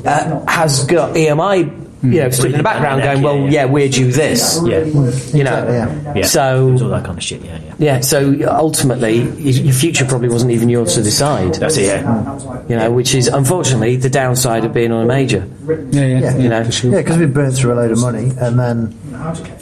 uh, 0.06 0.46
has 0.48 0.84
got 0.86 1.16
EMI, 1.16 1.88
Mm. 2.00 2.14
you 2.14 2.22
know, 2.22 2.30
stood 2.30 2.52
in 2.52 2.58
the 2.58 2.64
background 2.64 3.02
going, 3.04 3.22
well, 3.22 3.50
yeah, 3.50 3.66
we're 3.66 3.90
due 3.90 4.10
this. 4.12 4.58
Yeah. 4.64 4.86
You 4.86 5.44
know, 5.44 5.68
Yeah. 5.68 6.14
Yeah. 6.16 6.26
so 6.26 6.70
It 6.70 6.72
was 6.72 6.82
all 6.82 6.90
that 6.90 7.04
kind 7.04 7.18
of 7.18 7.24
shit, 7.24 7.42
yeah, 7.44 7.60
yeah. 7.66 7.74
yeah, 7.78 8.00
so 8.00 8.36
ultimately, 8.48 9.24
y- 9.24 9.36
your 9.68 9.74
future 9.74 10.06
probably 10.06 10.30
wasn't 10.30 10.52
even 10.52 10.70
yours 10.70 10.96
to 10.96 11.04
decide. 11.04 11.56
That's 11.56 11.76
it, 11.78 11.88
yeah. 11.88 12.64
You 12.70 12.78
know, 12.78 12.92
which 12.92 13.14
is 13.14 13.28
unfortunately 13.28 13.98
the 13.98 14.10
downside 14.10 14.64
of 14.64 14.74
being 14.74 14.92
on 14.94 15.04
a 15.04 15.08
major. 15.08 15.46
Yeah, 15.68 15.76
yeah, 16.06 16.20
Yeah. 16.20 16.38
You 16.38 16.50
know, 16.50 16.62
Yeah, 16.84 16.98
because 17.02 17.18
we 17.18 17.26
burnt 17.26 17.56
through 17.56 17.74
a 17.74 17.76
load 17.76 17.92
of 17.92 18.00
money, 18.00 18.32
and 18.40 18.58
then 18.58 18.96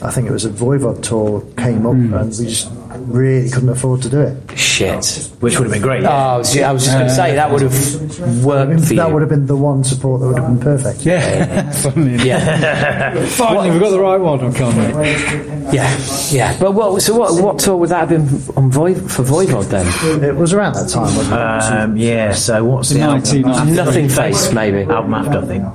I 0.04 0.12
think 0.12 0.28
it 0.30 0.32
was 0.32 0.46
a 0.46 0.50
Voivod 0.50 1.02
tour 1.02 1.42
came 1.58 1.86
up, 1.88 1.94
mm. 1.96 2.20
and 2.22 2.30
we 2.38 2.46
just 2.46 2.70
really 3.08 3.50
couldn't 3.50 3.70
afford 3.70 4.02
to 4.04 4.10
do 4.10 4.22
it. 4.22 4.58
shit. 4.58 5.30
Which 5.40 5.58
would 5.58 5.66
have 5.66 5.74
been 5.74 5.82
great. 5.82 6.04
Oh, 6.04 6.10
I 6.10 6.38
was, 6.38 6.58
I 6.58 6.72
was 6.72 6.84
just 6.84 6.96
going 6.96 7.08
to 7.08 7.14
say 7.14 7.36
that 7.36 7.52
would 7.52 7.62
have 7.62 8.46
worked 8.46 8.82
for 8.86 8.94
you. 8.94 9.00
That 9.00 9.12
would 9.12 9.22
have 9.22 9.30
been 9.30 9.46
the 9.48 9.56
one 9.56 9.84
support 9.84 10.22
that 10.22 10.28
would 10.28 10.38
have 10.38 10.48
been 10.48 10.60
perfect. 10.60 11.06
Yeah. 11.06 11.72
Funnily 11.82 12.16
Yeah, 12.28 13.26
Finally, 13.28 13.72
we've 13.72 13.80
got 13.82 13.90
the 13.92 14.00
right 14.00 14.18
one. 14.20 14.44
I 14.44 14.52
can't 14.58 14.96
wait. 14.98 15.74
yeah, 15.74 15.98
yeah. 16.30 16.58
But 16.60 16.72
what? 16.74 17.02
So 17.02 17.16
what? 17.16 17.42
What 17.44 17.60
tour 17.60 17.78
would 17.78 17.90
that 17.90 18.08
have 18.08 18.10
been 18.10 18.22
on 18.58 18.72
Voiv- 18.72 19.10
for 19.10 19.24
Voivod 19.24 19.66
then? 19.70 20.24
It 20.24 20.36
was 20.36 20.54
around 20.54 20.74
that 20.74 20.90
time, 20.90 21.16
wasn't 21.16 21.34
it? 21.34 21.40
Um, 21.40 21.98
yeah, 21.98 22.34
so 22.34 22.64
what's 22.64 22.90
the 22.90 23.02
album? 23.02 23.74
Nothing 23.76 24.10
Face, 24.10 24.52
maybe. 24.54 24.84
Album 24.92 25.14
after, 25.14 25.40
I 25.40 25.46
think. 25.46 25.66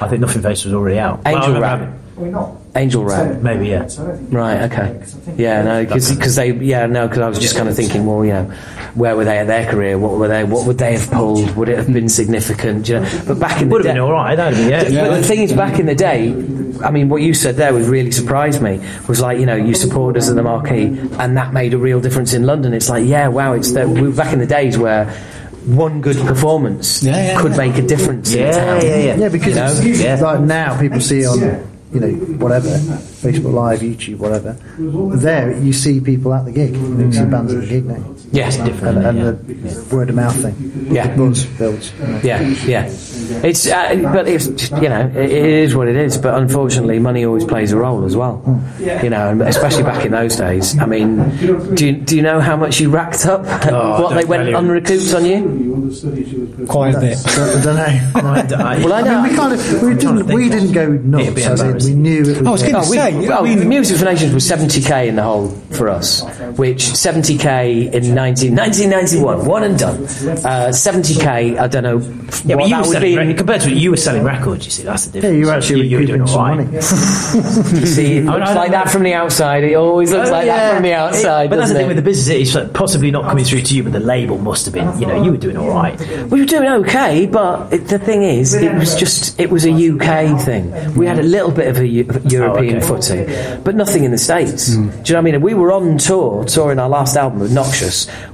I 0.00 0.08
think 0.08 0.20
Nothing 0.20 0.42
Face 0.42 0.64
was 0.64 0.74
already 0.74 0.98
out. 0.98 1.24
Well, 1.24 1.34
I 1.34 1.38
Angel 1.38 1.54
remember 1.54 1.86
Rat. 1.86 2.65
Angel 2.76 3.04
Rap. 3.04 3.40
Maybe, 3.42 3.68
yeah. 3.68 3.88
Right. 4.30 4.70
Okay. 4.70 5.02
Yeah. 5.36 5.62
No. 5.62 5.84
Because 5.84 6.36
they. 6.36 6.52
Yeah. 6.52 6.86
No. 6.86 7.08
Because 7.08 7.22
I 7.22 7.28
was 7.28 7.38
just 7.38 7.56
kind 7.56 7.68
of 7.68 7.74
thinking. 7.76 8.06
Well, 8.06 8.24
you 8.24 8.32
know, 8.32 8.44
where 8.94 9.16
were 9.16 9.24
they 9.24 9.38
at 9.38 9.46
their 9.46 9.70
career? 9.70 9.98
What 9.98 10.12
were 10.18 10.28
they? 10.28 10.44
What 10.44 10.66
would 10.66 10.78
they 10.78 10.92
have 10.96 11.10
pulled? 11.10 11.56
Would 11.56 11.68
it 11.68 11.78
have 11.78 11.92
been 11.92 12.08
significant? 12.08 12.88
You 12.88 13.00
know. 13.00 13.22
But 13.26 13.38
back 13.40 13.60
in 13.62 13.68
the 13.68 13.72
Would 13.72 13.84
have 13.84 13.94
been 13.94 14.02
alright, 14.02 14.36
that 14.36 14.52
would 14.54 14.70
have 14.72 14.92
yeah. 14.92 15.08
But 15.08 15.16
the 15.16 15.22
thing 15.22 15.40
is, 15.42 15.52
back 15.52 15.78
in 15.78 15.86
the 15.86 15.94
day, 15.94 16.28
I 16.84 16.90
mean, 16.90 17.08
what 17.08 17.22
you 17.22 17.34
said 17.34 17.56
there 17.56 17.72
was 17.72 17.88
really 17.88 18.10
surprised 18.12 18.60
me. 18.62 18.80
Was 19.08 19.20
like, 19.20 19.38
you 19.38 19.46
know, 19.46 19.56
you 19.56 19.74
supported 19.74 20.18
us 20.18 20.28
at 20.28 20.36
the 20.36 20.42
marquee, 20.42 20.86
and 21.18 21.36
that 21.36 21.52
made 21.52 21.74
a 21.74 21.78
real 21.78 22.00
difference 22.00 22.34
in 22.34 22.44
London. 22.44 22.74
It's 22.74 22.88
like, 22.88 23.06
yeah, 23.06 23.28
wow, 23.28 23.52
it's 23.54 23.72
that. 23.72 23.88
We 23.88 24.02
were 24.02 24.10
back 24.14 24.32
in 24.32 24.38
the 24.38 24.46
days 24.46 24.76
where 24.78 25.06
one 25.66 26.00
good 26.00 26.16
performance 26.18 27.02
Yeah, 27.02 27.16
yeah, 27.32 27.40
could 27.40 27.52
yeah. 27.52 27.56
make 27.58 27.76
a 27.76 27.82
difference. 27.82 28.32
in 28.32 28.38
Yeah, 28.40 28.50
town. 28.52 28.80
yeah, 28.82 28.96
yeah. 28.98 29.16
Yeah, 29.16 29.28
because 29.28 29.82
You 29.84 29.92
know? 29.92 29.98
Yeah. 29.98 30.20
like 30.20 30.40
now 30.40 30.78
people 30.78 31.00
see 31.00 31.26
on, 31.26 31.40
you 31.96 32.00
know, 32.00 32.12
whatever, 32.36 32.68
Facebook 32.68 33.52
Live, 33.52 33.80
YouTube, 33.80 34.18
whatever. 34.18 34.52
There, 35.16 35.56
you 35.58 35.72
see 35.72 36.00
people 36.00 36.34
at 36.34 36.44
the 36.44 36.52
gig. 36.52 36.74
You, 36.74 37.12
see 37.12 37.24
bands 37.24 37.54
at 37.54 37.60
the 37.62 37.66
gig 37.66 37.86
now. 37.86 38.15
Yeah, 38.32 38.50
And, 38.52 38.98
and 39.06 39.18
the 39.18 39.94
word 39.94 40.10
of 40.10 40.16
mouth 40.16 40.40
thing. 40.42 40.88
Yeah. 40.92 41.16
Buzz 41.16 41.44
builds. 41.46 41.92
you 41.92 42.06
know. 42.06 42.20
Yeah, 42.24 42.40
yeah. 42.66 42.84
It's, 42.88 43.66
uh, 43.66 43.94
but 44.12 44.28
it's 44.28 44.46
you 44.70 44.88
know, 44.88 45.06
it, 45.14 45.16
it 45.30 45.44
is 45.44 45.74
what 45.76 45.88
it 45.88 45.96
is. 45.96 46.18
But 46.18 46.34
unfortunately, 46.34 46.98
money 46.98 47.24
always 47.24 47.44
plays 47.44 47.72
a 47.72 47.76
role 47.76 48.04
as 48.04 48.16
well. 48.16 48.42
You 48.80 49.10
know, 49.10 49.30
and 49.30 49.42
especially 49.42 49.84
back 49.84 50.04
in 50.04 50.12
those 50.12 50.36
days. 50.36 50.78
I 50.78 50.86
mean, 50.86 51.36
do 51.74 51.86
you, 51.86 51.92
do 51.92 52.16
you 52.16 52.22
know 52.22 52.40
how 52.40 52.56
much 52.56 52.80
you 52.80 52.90
racked 52.90 53.26
up? 53.26 53.42
what 54.00 54.14
they 54.14 54.24
went 54.24 54.42
tell 54.42 54.50
you. 54.50 54.56
unrecouped 54.58 55.14
on 55.14 55.24
you? 55.24 56.66
Quite 56.68 56.94
a 56.94 57.00
bit. 57.00 57.18
I 57.26 57.62
don't 57.62 57.76
know. 57.76 58.12
Well, 58.86 58.92
I 58.92 58.98
I 58.98 59.02
know. 59.02 59.22
mean, 59.22 59.30
we 59.30 59.36
kind 59.36 59.52
of 59.52 59.82
we 59.82 59.94
didn't 59.94 60.26
we 60.26 60.48
didn't 60.48 60.72
go 60.72 60.88
nuts. 60.88 61.30
be 61.30 61.42
As 61.44 61.86
we 61.88 61.94
knew 61.94 62.22
it 62.22 62.28
was. 62.42 62.46
I 62.46 62.50
was 62.50 62.62
gonna 62.62 62.78
Oh, 62.78 62.90
we, 62.90 62.96
say, 62.96 63.14
I 63.14 63.18
well, 63.28 63.42
mean- 63.44 63.68
Music 63.68 63.96
for 63.98 64.04
Nations 64.04 64.34
was 64.34 64.44
70k 64.48 65.08
in 65.08 65.16
the 65.16 65.22
whole 65.22 65.48
for 65.70 65.88
us, 65.88 66.22
which 66.56 66.84
70k 66.84 67.92
in 67.92 68.14
19, 68.26 68.56
1991, 68.56 69.46
one 69.46 69.62
and 69.64 69.78
done. 69.78 69.94
Uh, 70.04 70.70
70k, 70.72 71.58
I 71.58 71.66
don't 71.68 71.82
know 71.84 71.98
Yeah, 71.98 72.56
what 72.56 72.62
but 72.62 72.64
you 72.64 72.70
that 72.70 72.82
were 72.82 72.88
would 72.88 72.92
selling, 72.92 73.28
be. 73.28 73.34
compared 73.34 73.60
to 73.62 73.70
it, 73.70 73.76
you 73.76 73.90
were 73.90 73.96
selling 73.96 74.24
records, 74.24 74.64
you 74.66 74.70
see, 74.72 74.82
that's 74.82 75.06
the 75.06 75.18
yeah, 75.18 75.22
difference. 75.22 75.38
you 75.38 75.50
actually 75.50 75.86
you, 75.88 75.96
were 75.96 76.00
were 76.02 76.06
doing 76.06 76.20
keeping 76.20 76.26
some 76.26 76.40
alright. 76.40 76.66
money. 76.66 76.76
You 77.80 77.86
see, 77.86 78.16
it 78.18 78.26
I 78.28 78.36
looks 78.36 78.46
don't 78.48 78.56
like 78.56 78.70
know. 78.70 78.78
that 78.78 78.90
from 78.90 79.02
the 79.04 79.14
outside. 79.14 79.64
It 79.64 79.74
always 79.74 80.10
looks 80.10 80.28
Oh, 80.28 80.32
like 80.32 80.46
yeah. 80.46 80.56
that 80.56 80.74
from 80.74 80.82
the 80.82 80.94
outside. 80.94 81.44
It- 81.46 81.50
but 81.50 81.56
that's 81.56 81.68
the 81.70 81.76
thing 81.76 81.84
it? 81.86 81.88
with 81.88 81.96
the 81.96 82.02
business, 82.02 82.28
it's 82.48 82.54
like 82.54 82.72
possibly 82.72 83.10
not 83.10 83.24
coming 83.24 83.44
through 83.44 83.62
to 83.62 83.74
you, 83.76 83.82
but 83.84 83.92
the 83.92 84.00
label 84.00 84.38
must 84.38 84.64
have 84.66 84.74
been, 84.74 84.98
you 85.00 85.06
know, 85.06 85.22
you 85.22 85.30
were 85.30 85.36
doing 85.36 85.56
alright. 85.56 85.98
We 86.30 86.40
were 86.40 86.46
doing 86.46 86.66
okay, 86.84 87.26
but 87.26 87.72
it, 87.72 87.86
the 87.88 87.98
thing 87.98 88.22
is, 88.22 88.54
it 88.54 88.74
was 88.74 88.96
just 88.96 89.38
it 89.38 89.50
was 89.50 89.64
a 89.66 89.70
UK 89.70 90.40
thing. 90.42 90.94
We 90.94 91.06
had 91.06 91.18
a 91.18 91.22
little 91.22 91.50
bit 91.52 91.68
of 91.68 91.76
a 91.78 91.86
Eu- 91.86 92.06
European 92.24 92.78
okay. 92.78 92.86
footing, 92.86 93.62
but 93.62 93.74
nothing 93.76 94.04
in 94.04 94.10
the 94.10 94.18
states. 94.18 94.66
Do 94.68 94.80
you 94.80 94.80
know 94.86 94.90
what 94.92 95.16
I 95.16 95.20
mean? 95.20 95.40
We 95.42 95.54
were 95.54 95.72
on 95.72 95.98
tour, 95.98 96.44
touring 96.44 96.78
our 96.78 96.88
last 96.88 97.16
album 97.16 97.40
with 97.40 97.52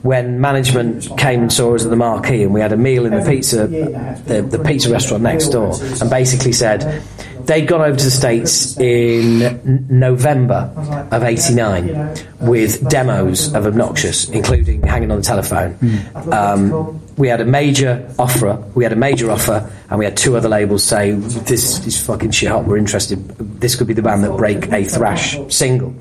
When 0.02 0.40
management 0.40 1.16
came 1.18 1.42
and 1.42 1.52
saw 1.52 1.74
us 1.74 1.84
at 1.84 1.90
the 1.90 1.96
Marquee, 1.96 2.42
and 2.42 2.52
we 2.52 2.60
had 2.60 2.72
a 2.72 2.76
meal 2.76 3.06
in 3.06 3.12
the 3.12 3.28
pizza, 3.28 3.66
the, 3.66 4.42
the 4.42 4.58
pizza 4.58 4.90
restaurant 4.90 5.22
next 5.22 5.48
door, 5.48 5.72
and 6.00 6.10
basically 6.10 6.52
said. 6.52 7.02
They'd 7.46 7.66
gone 7.66 7.80
over 7.80 7.96
to 7.96 8.04
the 8.04 8.10
States 8.10 8.78
in 8.78 9.88
November 9.88 10.72
of 11.10 11.24
'89 11.24 12.14
with 12.40 12.88
demos 12.88 13.52
of 13.52 13.66
Obnoxious, 13.66 14.28
including 14.28 14.82
Hanging 14.82 15.10
on 15.10 15.16
the 15.16 15.24
Telephone. 15.24 15.76
Um, 16.30 17.00
we 17.16 17.26
had 17.28 17.40
a 17.40 17.44
major 17.44 18.08
offer, 18.18 18.62
we 18.74 18.84
had 18.84 18.92
a 18.92 18.96
major 18.96 19.30
offer, 19.30 19.68
and 19.90 19.98
we 19.98 20.04
had 20.04 20.16
two 20.16 20.36
other 20.36 20.48
labels 20.48 20.84
say, 20.84 21.12
"This 21.12 21.84
is 21.84 22.00
fucking 22.00 22.30
shit 22.30 22.48
hot. 22.48 22.64
We're 22.64 22.76
interested. 22.78 23.18
This 23.60 23.74
could 23.74 23.88
be 23.88 23.94
the 23.94 24.02
band 24.02 24.22
that 24.22 24.36
break 24.36 24.72
a 24.72 24.84
thrash 24.84 25.36
single." 25.48 25.94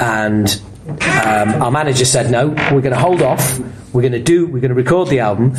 And 0.00 0.60
um, 0.88 1.62
our 1.62 1.70
manager 1.70 2.04
said, 2.04 2.30
"No, 2.30 2.48
we're 2.48 2.80
going 2.80 2.94
to 2.94 2.98
hold 2.98 3.22
off. 3.22 3.58
We're 3.92 4.02
going 4.02 4.12
to 4.12 4.22
do. 4.22 4.46
We're 4.46 4.60
going 4.60 4.70
to 4.70 4.74
record 4.74 5.08
the 5.08 5.20
album, 5.20 5.54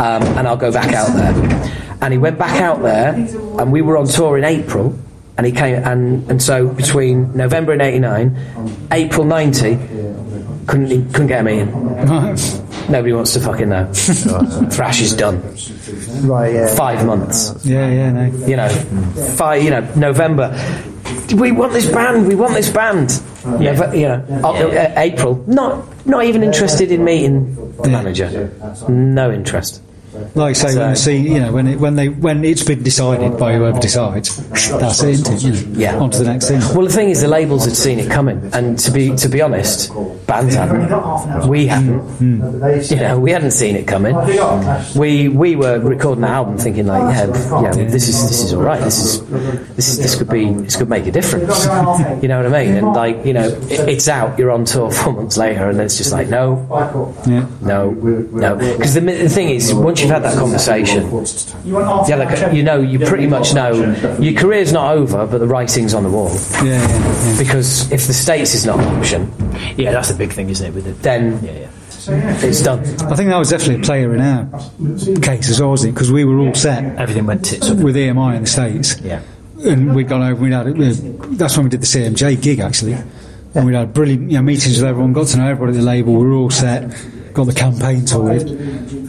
um, 0.00 0.22
and 0.22 0.48
I'll 0.48 0.56
go 0.56 0.72
back 0.72 0.92
out 0.94 1.12
there." 1.14 1.96
And 2.02 2.12
he 2.12 2.18
went 2.18 2.38
back 2.38 2.60
out 2.60 2.80
there, 2.82 3.12
and 3.14 3.72
we 3.72 3.82
were 3.82 3.96
on 3.98 4.06
tour 4.06 4.38
in 4.38 4.44
April. 4.44 4.98
And 5.36 5.46
he 5.46 5.52
came, 5.52 5.82
and, 5.84 6.30
and 6.30 6.42
so 6.42 6.68
between 6.68 7.34
November 7.36 7.72
in 7.72 7.80
'89, 7.80 8.88
April 8.92 9.24
'90, 9.24 9.76
couldn't 10.66 11.12
couldn't 11.12 11.26
get 11.28 11.40
a 11.40 11.44
meeting. 11.44 11.70
Nobody 12.90 13.12
wants 13.12 13.32
to 13.34 13.40
fucking 13.40 13.68
know. 13.68 13.90
Thrash 14.70 15.00
is 15.00 15.14
done. 15.14 15.40
Right, 16.26 16.54
yeah. 16.54 16.74
Five 16.74 17.06
months. 17.06 17.64
Yeah, 17.64 17.88
yeah, 17.90 18.12
no. 18.12 18.46
You 18.46 18.56
know, 18.56 18.68
five. 19.36 19.62
You 19.62 19.70
know, 19.70 19.94
November. 19.94 20.50
We 21.34 21.52
want 21.52 21.72
this 21.72 21.90
band. 21.90 22.28
We 22.28 22.34
want 22.34 22.54
this 22.54 22.70
band. 22.70 23.22
Nove- 23.42 23.96
you 23.96 24.08
know, 24.08 24.24
uh, 24.44 24.48
uh, 24.48 24.92
April. 24.96 25.42
Not 25.46 25.84
not 26.06 26.24
even 26.24 26.42
interested 26.42 26.90
in 26.92 27.04
meeting 27.04 27.74
the 27.82 27.88
manager. 27.88 28.50
No 28.88 29.30
interest. 29.32 29.82
Like 30.34 30.50
I 30.50 30.52
say, 30.54 30.76
when, 30.76 30.90
you 30.90 30.96
see, 30.96 31.16
you 31.18 31.40
know, 31.40 31.52
when, 31.52 31.66
it, 31.68 31.78
when, 31.78 31.94
they, 31.96 32.08
when 32.08 32.44
it's 32.44 32.64
been 32.64 32.82
decided 32.82 33.38
by 33.38 33.54
whoever 33.54 33.78
decides, 33.78 34.36
that's 34.70 35.02
it, 35.02 35.20
it? 35.28 35.42
You 35.42 35.52
know, 35.52 35.78
Yeah. 35.78 35.98
On 35.98 36.10
to 36.10 36.18
the 36.18 36.24
next 36.24 36.48
thing. 36.48 36.60
Well, 36.74 36.86
the 36.86 36.92
thing 36.92 37.10
is, 37.10 37.20
the 37.20 37.28
labels 37.28 37.64
had 37.64 37.76
seen 37.76 37.98
it 38.00 38.10
coming, 38.10 38.50
and 38.52 38.78
to 38.80 38.90
be 38.90 39.14
to 39.16 39.28
be 39.28 39.40
honest, 39.40 39.92
bands 40.26 40.54
hadn't. 40.54 41.48
We 41.48 41.66
hadn't. 41.66 42.20
You 42.90 42.96
know, 42.96 43.18
we 43.20 43.30
hadn't 43.30 43.52
seen 43.52 43.76
it 43.76 43.86
coming. 43.86 44.16
We 44.96 45.28
we 45.28 45.56
were 45.56 45.78
recording 45.78 46.22
the 46.22 46.28
album, 46.28 46.58
thinking 46.58 46.86
like, 46.86 47.02
yeah, 47.14 47.26
yeah, 47.62 47.72
this 47.72 48.08
is 48.08 48.28
this 48.28 48.42
is 48.42 48.52
all 48.52 48.62
right. 48.62 48.80
This 48.80 48.98
is 48.98 49.20
this 49.76 49.88
is 49.88 49.98
this 49.98 50.14
could 50.16 50.28
be 50.28 50.52
this 50.52 50.76
could 50.76 50.88
make 50.88 51.06
a 51.06 51.12
difference. 51.12 51.64
You 52.22 52.28
know 52.28 52.42
what 52.42 52.52
I 52.52 52.64
mean? 52.64 52.76
And 52.76 52.86
like, 52.94 53.24
you 53.24 53.32
know, 53.32 53.46
it, 53.48 53.88
it's 53.88 54.08
out. 54.08 54.38
You're 54.38 54.50
on 54.50 54.64
tour 54.64 54.90
four 54.90 55.12
months 55.12 55.36
later, 55.36 55.68
and 55.70 55.80
it's 55.80 55.98
just 55.98 56.12
like, 56.12 56.28
no, 56.28 56.66
Yeah. 57.26 57.46
no, 57.60 57.90
no. 57.90 58.56
Because 58.56 58.94
the, 58.94 59.00
the 59.00 59.28
thing 59.28 59.50
is, 59.50 59.72
once 59.72 59.99
once 60.00 60.12
you've 60.12 60.22
had 60.22 60.22
that 60.22 60.38
conversation, 60.38 61.02
yeah, 62.08 62.16
like, 62.16 62.54
you 62.54 62.62
know, 62.62 62.80
you 62.80 62.98
pretty 63.00 63.26
much 63.26 63.54
know 63.54 63.72
your 64.18 64.38
career's 64.38 64.72
not 64.72 64.94
over, 64.94 65.26
but 65.26 65.38
the 65.38 65.46
writing's 65.46 65.94
on 65.94 66.02
the 66.02 66.10
wall. 66.10 66.30
Yeah, 66.64 66.64
yeah, 66.64 67.30
yeah. 67.30 67.38
Because 67.38 67.90
if 67.92 68.06
the 68.06 68.12
states 68.12 68.54
is 68.54 68.66
not 68.66 68.78
an 68.78 68.86
option, 68.98 69.32
Yeah, 69.76 69.92
that's 69.92 70.08
the 70.08 70.14
big 70.14 70.32
thing, 70.32 70.48
isn't 70.50 70.66
it? 70.66 70.74
With 70.74 70.84
the, 70.84 70.92
then 70.92 71.42
yeah, 71.44 71.52
yeah. 71.52 71.70
it's 72.42 72.62
done. 72.62 72.80
I 72.80 73.16
think 73.16 73.28
that 73.30 73.38
was 73.38 73.50
definitely 73.50 73.76
a 73.82 73.84
player 73.84 74.14
in 74.14 74.20
our 74.20 74.46
case 75.20 75.50
as 75.50 75.60
well, 75.60 75.70
wasn't 75.70 75.90
it? 75.90 75.94
Because 75.94 76.10
we 76.10 76.24
were 76.24 76.38
all 76.38 76.54
set 76.54 76.84
Everything 76.98 77.26
went 77.26 77.44
tits 77.44 77.70
up. 77.70 77.78
with 77.78 77.96
EMI 77.96 78.36
in 78.36 78.42
the 78.42 78.48
States. 78.48 78.98
Yeah. 79.00 79.22
And 79.62 79.94
we'd 79.94 80.08
gone 80.08 80.22
over, 80.22 80.40
we'd 80.42 80.52
had, 80.52 80.66
we 80.78 80.92
that's 81.36 81.56
when 81.56 81.64
we 81.64 81.70
did 81.70 81.82
the 81.82 81.86
CMJ 81.86 82.40
gig 82.40 82.60
actually. 82.60 82.96
And 83.54 83.66
we'd 83.66 83.74
had 83.74 83.92
brilliant 83.92 84.30
you 84.30 84.38
know, 84.38 84.42
meetings 84.42 84.78
with 84.80 84.88
everyone, 84.88 85.12
got 85.12 85.26
to 85.28 85.36
know 85.36 85.48
everybody 85.48 85.76
at 85.76 85.80
the 85.80 85.86
label, 85.86 86.14
we 86.14 86.24
were 86.24 86.32
all 86.32 86.50
set, 86.50 86.90
got 87.32 87.44
the 87.46 87.52
campaign 87.54 88.06
sorted. 88.06 88.50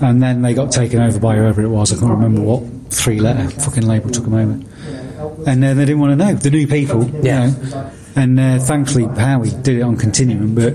And 0.01 0.21
then 0.21 0.41
they 0.41 0.53
got 0.53 0.71
taken 0.71 0.99
over 0.99 1.19
by 1.19 1.35
whoever 1.35 1.61
it 1.61 1.67
was, 1.69 1.91
I 1.93 1.99
can't 1.99 2.11
remember 2.11 2.41
what 2.41 2.63
three 2.91 3.19
letter 3.19 3.49
fucking 3.61 3.85
label 3.85 4.09
took 4.09 4.25
them 4.25 4.33
over. 4.33 5.49
And 5.49 5.63
uh, 5.63 5.73
they 5.73 5.85
didn't 5.85 5.99
want 5.99 6.11
to 6.11 6.15
know, 6.25 6.33
the 6.33 6.49
new 6.51 6.67
people, 6.67 7.09
Yeah. 7.23 7.47
you 7.47 7.69
know. 7.69 7.91
And 8.15 8.39
uh, 8.39 8.59
thankfully 8.59 9.05
Howie 9.05 9.49
did 9.51 9.77
it 9.77 9.81
on 9.81 9.95
Continuum, 9.97 10.53
but 10.55 10.73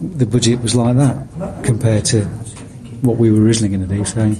the 0.00 0.24
budget 0.26 0.60
was 0.62 0.74
like 0.74 0.96
that 0.96 1.62
compared 1.64 2.04
to 2.06 2.24
what 3.02 3.18
we 3.18 3.30
were 3.30 3.40
originally 3.42 3.76
going 3.76 3.88
to 3.88 3.94
do. 3.96 4.04
So 4.04 4.30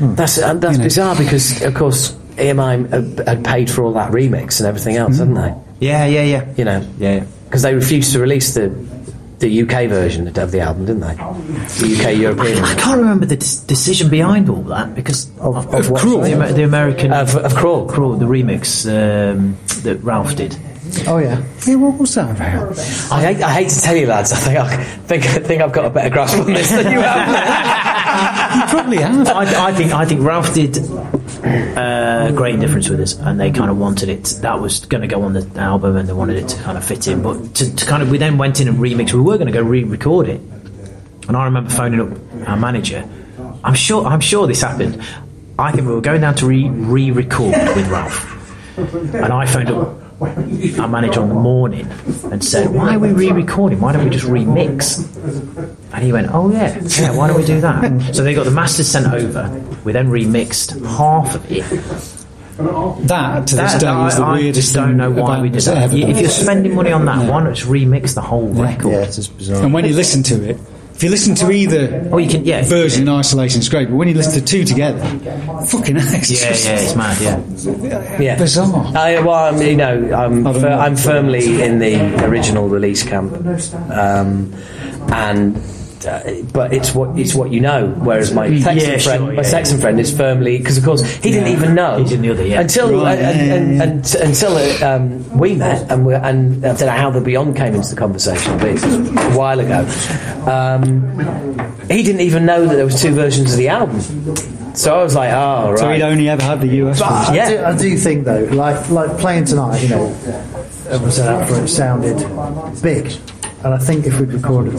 That's 0.00 0.38
and 0.38 0.60
that's 0.60 0.72
You 0.74 0.78
know. 0.78 0.84
bizarre 0.84 1.16
because, 1.16 1.62
of 1.62 1.74
course, 1.74 2.12
EMI 2.36 2.88
had, 3.18 3.26
had 3.28 3.44
paid 3.44 3.70
for 3.70 3.82
all 3.82 3.92
that 3.94 4.12
remix 4.12 4.60
and 4.60 4.68
everything 4.68 4.96
else, 4.96 5.18
hadn't 5.18 5.34
they? 5.34 5.54
Yeah, 5.80 6.06
yeah, 6.06 6.22
yeah. 6.22 6.54
You 6.56 6.64
know, 6.64 6.86
Yeah, 6.98 7.24
because 7.44 7.62
they 7.62 7.74
refused 7.74 8.12
to 8.12 8.20
release 8.20 8.54
the 8.54 8.68
the 9.38 9.62
UK 9.62 9.88
version 9.88 10.26
of 10.28 10.50
the 10.50 10.60
album, 10.60 10.86
didn't 10.86 11.00
they? 11.02 11.14
The 11.14 11.96
UK 11.98 12.16
European. 12.18 12.64
I 12.64 12.74
can't 12.74 12.98
remember 13.00 13.26
the 13.26 13.36
d- 13.36 13.46
decision 13.66 14.08
behind 14.08 14.48
all 14.48 14.62
that 14.64 14.94
because 14.94 15.28
of, 15.38 15.72
Of 15.74 15.92
Cruel. 15.94 16.20
the, 16.22 16.32
Amer- 16.32 16.52
the 16.52 16.62
American 16.62 17.12
Of, 17.12 17.36
of 17.36 17.54
Crawl. 17.54 17.86
Crawl, 17.86 18.14
the 18.16 18.26
remix 18.26 18.86
um, 18.86 19.56
that 19.82 20.02
Ralph 20.02 20.34
did. 20.36 20.56
Oh 21.06 21.18
yeah. 21.18 21.42
yeah, 21.66 21.74
what 21.74 21.98
was 21.98 22.14
that 22.14 22.30
about? 22.30 22.78
I 23.10 23.20
hate, 23.34 23.42
I 23.42 23.50
hate 23.52 23.68
to 23.70 23.80
tell 23.80 23.96
you, 23.96 24.06
lads. 24.06 24.32
I 24.32 24.36
think 24.36 24.56
I 24.58 24.84
think, 24.84 25.24
I 25.26 25.38
think 25.40 25.60
I've 25.62 25.72
got 25.72 25.84
a 25.84 25.90
better 25.90 26.10
grasp 26.10 26.38
on 26.38 26.46
this 26.46 26.70
than 26.70 26.92
you 26.92 27.00
have. 27.00 27.26
Probably 28.68 28.98
have. 28.98 29.26
I, 29.28 29.68
I 29.68 29.72
think 29.72 29.92
I 29.92 30.04
think 30.04 30.22
Ralph 30.22 30.52
did 30.54 30.78
uh, 30.78 32.32
great 32.32 32.58
difference 32.60 32.88
with 32.88 33.00
us, 33.00 33.18
and 33.18 33.38
they 33.38 33.50
kind 33.50 33.70
of 33.70 33.78
wanted 33.78 34.08
it. 34.08 34.24
That 34.42 34.60
was 34.60 34.84
going 34.86 35.02
to 35.02 35.08
go 35.08 35.22
on 35.22 35.32
the 35.32 35.48
album, 35.60 35.96
and 35.96 36.08
they 36.08 36.12
wanted 36.12 36.36
it 36.36 36.48
to 36.48 36.62
kind 36.62 36.76
of 36.78 36.84
fit 36.84 37.06
in. 37.08 37.22
But 37.22 37.54
to, 37.56 37.74
to 37.76 37.86
kind 37.86 38.02
of, 38.02 38.10
we 38.10 38.18
then 38.18 38.38
went 38.38 38.60
in 38.60 38.68
and 38.68 38.78
remixed. 38.78 39.12
We 39.12 39.20
were 39.20 39.36
going 39.36 39.46
to 39.46 39.52
go 39.52 39.62
re-record 39.62 40.28
it, 40.28 40.40
and 41.28 41.36
I 41.36 41.44
remember 41.44 41.70
phoning 41.70 42.00
up 42.00 42.48
our 42.48 42.56
manager. 42.56 43.08
I'm 43.64 43.74
sure. 43.74 44.06
I'm 44.06 44.20
sure 44.20 44.46
this 44.46 44.62
happened. 44.62 45.02
I 45.58 45.72
think 45.72 45.86
we 45.86 45.94
were 45.94 46.00
going 46.00 46.20
down 46.20 46.34
to 46.36 46.46
re- 46.46 46.68
re-record 46.68 47.52
with 47.76 47.88
Ralph, 47.88 48.78
and 48.78 49.32
I 49.32 49.46
phoned 49.46 49.70
up 49.70 50.05
our 50.20 50.88
manager 50.88 51.20
on 51.20 51.28
the 51.28 51.34
morning 51.34 51.86
and 52.30 52.42
said, 52.44 52.70
"Why 52.72 52.94
are 52.94 52.98
we 52.98 53.12
re-recording? 53.12 53.80
Why 53.80 53.92
don't 53.92 54.04
we 54.04 54.10
just 54.10 54.24
remix?" 54.26 55.04
And 55.92 56.02
he 56.04 56.12
went, 56.12 56.28
"Oh 56.32 56.50
yeah, 56.50 56.78
yeah. 56.98 57.14
Why 57.16 57.28
don't 57.28 57.36
we 57.36 57.44
do 57.44 57.60
that?" 57.60 58.14
so 58.14 58.22
they 58.22 58.34
got 58.34 58.44
the 58.44 58.50
masters 58.50 58.88
sent 58.88 59.06
over. 59.12 59.48
We 59.84 59.92
then 59.92 60.08
remixed 60.08 60.84
half 60.96 61.34
of 61.34 61.50
it. 61.50 61.64
That 63.06 63.46
to 63.48 63.56
this 63.56 63.72
That- 63.74 63.80
day 63.82 64.06
is 64.06 64.16
the 64.16 64.22
I, 64.22 64.30
I 64.30 64.34
weirdest 64.38 64.54
just 64.62 64.74
don't 64.74 64.96
know 64.96 65.10
why 65.10 65.42
we 65.42 65.50
did 65.50 65.60
that. 65.62 65.92
If 65.92 66.18
you're 66.20 66.30
spending 66.30 66.74
money 66.74 66.90
on 66.92 67.04
that, 67.04 67.30
why 67.30 67.42
not 67.42 67.54
just 67.54 67.68
remix 67.68 68.14
the 68.14 68.22
whole 68.22 68.48
record? 68.48 68.92
Yeah, 68.92 69.02
it's 69.02 69.28
bizarre. 69.28 69.62
And 69.62 69.74
when 69.74 69.84
you 69.84 69.92
listen 69.94 70.22
to 70.24 70.42
it, 70.50 70.58
if 70.96 71.02
you 71.02 71.10
listen 71.10 71.34
to 71.34 71.50
either 71.50 72.08
Oh, 72.10 72.16
you 72.16 72.28
can, 72.28 72.46
yeah, 72.46 72.62
version 72.62 73.02
in 73.02 73.08
isolation, 73.10 73.58
it's 73.58 73.68
great. 73.68 73.90
But 73.90 73.96
when 73.96 74.08
you 74.08 74.14
listen 74.14 74.32
to 74.40 74.44
two 74.44 74.64
together, 74.64 74.98
fucking 75.66 75.96
hell, 75.96 76.14
it's 76.14 76.30
yeah, 76.30 76.48
just 76.48 76.64
yeah, 76.64 76.80
it's 76.80 76.96
mad, 76.96 77.20
yeah. 77.20 78.18
Yeah. 78.18 78.38
bizarre. 78.38 78.92
I, 78.96 79.20
well, 79.20 79.54
I'm, 79.54 79.60
you 79.60 79.76
know, 79.76 80.14
I'm, 80.14 80.42
fir- 80.42 80.60
know. 80.60 80.78
I'm 80.78 80.96
firmly 80.96 81.60
in 81.62 81.78
the 81.80 82.24
original 82.24 82.68
release 82.68 83.02
camp, 83.02 83.34
um, 83.90 84.54
and 85.12 85.56
uh, 86.06 86.42
but 86.52 86.72
it's 86.72 86.94
what 86.94 87.18
it's 87.18 87.34
what 87.34 87.50
you 87.50 87.60
know. 87.60 87.88
Whereas 87.98 88.32
my 88.32 88.48
Texan 88.48 88.76
Yeah, 88.76 88.84
friend, 88.84 89.00
sure, 89.00 89.20
my 89.20 89.32
yeah, 89.34 89.42
Texan 89.42 89.78
friend, 89.80 89.98
is 90.00 90.16
firmly 90.16 90.58
because 90.58 90.78
of 90.78 90.84
course 90.84 91.02
he 91.02 91.30
didn't 91.30 91.48
even 91.48 91.74
know 91.74 91.98
He's 91.98 92.12
in 92.12 92.22
the 92.22 92.30
other, 92.30 92.44
yeah. 92.46 92.60
until 92.60 93.02
Right, 93.02 93.18
and, 93.18 93.46
yeah, 93.46 93.54
and, 93.54 93.82
and, 93.82 94.14
until 94.28 94.56
uh, 94.56 94.94
um, 94.96 95.38
we 95.38 95.54
met 95.54 95.90
and 95.90 96.06
we 96.06 96.14
and 96.14 96.64
I 96.64 96.68
don't 96.74 96.80
know 96.80 96.88
how 96.90 97.10
the 97.10 97.20
Beyond 97.20 97.56
came 97.56 97.74
into 97.74 97.90
the 97.90 97.96
conversation, 97.96 98.56
but 98.58 98.68
it 98.68 98.74
was 98.74 98.84
a 98.84 99.36
while 99.36 99.60
ago. 99.60 99.80
Um, 100.50 101.02
he 101.88 102.02
didn't 102.02 102.20
even 102.22 102.46
know 102.46 102.66
that 102.66 102.74
there 102.76 102.84
was 102.84 103.00
two 103.00 103.12
versions 103.14 103.52
of 103.52 103.58
the 103.58 103.68
album. 103.68 104.00
So 104.74 104.98
I 104.98 105.02
was 105.02 105.14
like, 105.14 105.32
oh, 105.32 105.70
right. 105.70 105.78
So 105.78 105.90
he'd 105.90 106.02
only 106.02 106.28
ever 106.28 106.42
had 106.42 106.60
the 106.60 106.68
US 106.84 107.00
But 107.00 107.08
version. 107.08 107.32
I, 107.32 107.36
Yeah. 107.36 107.48
do, 107.48 107.64
I 107.64 107.76
do 107.78 107.96
think 107.96 108.24
though, 108.24 108.44
like 108.52 108.90
like 108.90 109.18
playing 109.18 109.46
tonight, 109.46 109.82
you 109.82 109.88
know, 109.88 110.06
everyone 110.88 111.10
said 111.12 111.28
out 111.28 111.48
for 111.48 111.54
it 111.62 111.68
sounded 111.68 112.18
big, 112.82 113.10
and 113.64 113.74
I 113.74 113.78
think 113.78 114.06
if 114.06 114.20
we'd 114.20 114.32
recorded 114.32 114.74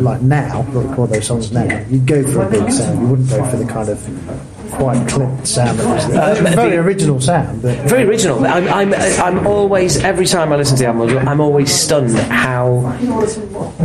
like 0.00 0.22
now, 0.22 0.62
record 0.72 1.10
those 1.10 1.26
songs 1.26 1.52
now, 1.52 1.84
you'd 1.88 2.06
go 2.06 2.22
for 2.22 2.42
a 2.42 2.50
big 2.50 2.70
sound. 2.70 3.00
You 3.00 3.06
wouldn't 3.08 3.28
go 3.28 3.44
for 3.50 3.56
the 3.56 3.66
kind 3.66 3.88
of 3.88 4.51
quite 4.72 5.08
clipped 5.08 5.46
sound 5.46 5.78
uh, 5.80 5.84
that 5.84 5.94
was 5.94 6.06
there. 6.08 6.54
Very 6.56 6.76
original 6.76 7.20
sound, 7.20 7.62
but 7.62 7.78
Very 7.88 8.04
original. 8.04 8.44
I'm, 8.44 8.66
I'm, 8.68 8.94
I'm 8.94 9.46
always, 9.46 10.02
every 10.02 10.26
time 10.26 10.52
I 10.52 10.56
listen 10.56 10.76
to 10.76 10.82
the 10.82 10.88
album, 10.88 11.28
I'm 11.28 11.40
always 11.40 11.72
stunned 11.72 12.10
how 12.16 12.80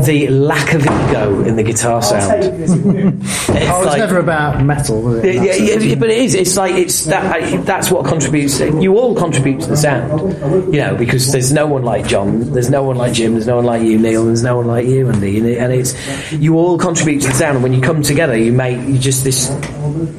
the 0.05 0.27
lack 0.29 0.73
of 0.73 0.81
ego 0.81 1.43
in 1.43 1.55
the 1.55 1.63
guitar 1.63 2.01
sound. 2.01 3.23
It's 3.57 3.71
oh, 3.71 3.81
it's 3.81 3.85
like- 3.87 3.99
never 3.99 4.19
about 4.19 4.63
metal, 4.63 5.01
was 5.01 5.23
it? 5.23 5.35
Yeah, 5.35 5.55
yeah, 5.55 5.79
yeah, 5.79 5.95
but 5.95 6.09
it 6.09 6.17
is. 6.19 6.35
It's 6.35 6.57
like 6.57 6.75
it's 6.75 7.05
that. 7.05 7.25
I, 7.25 7.57
that's 7.57 7.89
what 7.89 8.05
contributes. 8.05 8.59
You 8.59 8.97
all 8.97 9.15
contribute 9.15 9.61
to 9.61 9.67
the 9.67 9.77
sound, 9.77 10.73
you 10.73 10.79
know, 10.79 10.95
because 10.95 11.31
there's 11.31 11.51
no 11.51 11.65
one 11.65 11.83
like 11.83 12.07
John, 12.07 12.51
there's 12.51 12.69
no 12.69 12.83
one 12.83 12.97
like 12.97 13.13
Jim, 13.13 13.33
there's 13.33 13.47
no 13.47 13.55
one 13.55 13.65
like 13.65 13.81
you, 13.81 13.97
Neil, 13.97 14.25
there's 14.25 14.43
no 14.43 14.57
one 14.57 14.67
like 14.67 14.85
you, 14.85 15.09
Andy, 15.09 15.37
and, 15.37 15.47
it, 15.47 15.57
and 15.57 15.73
it's 15.73 15.95
you 16.31 16.57
all 16.57 16.77
contribute 16.77 17.21
to 17.21 17.27
the 17.29 17.33
sound. 17.33 17.55
And 17.57 17.63
when 17.63 17.73
you 17.73 17.81
come 17.81 18.01
together, 18.03 18.37
you 18.37 18.51
make 18.51 18.77
you 18.87 18.97
just 18.99 19.23
this 19.23 19.47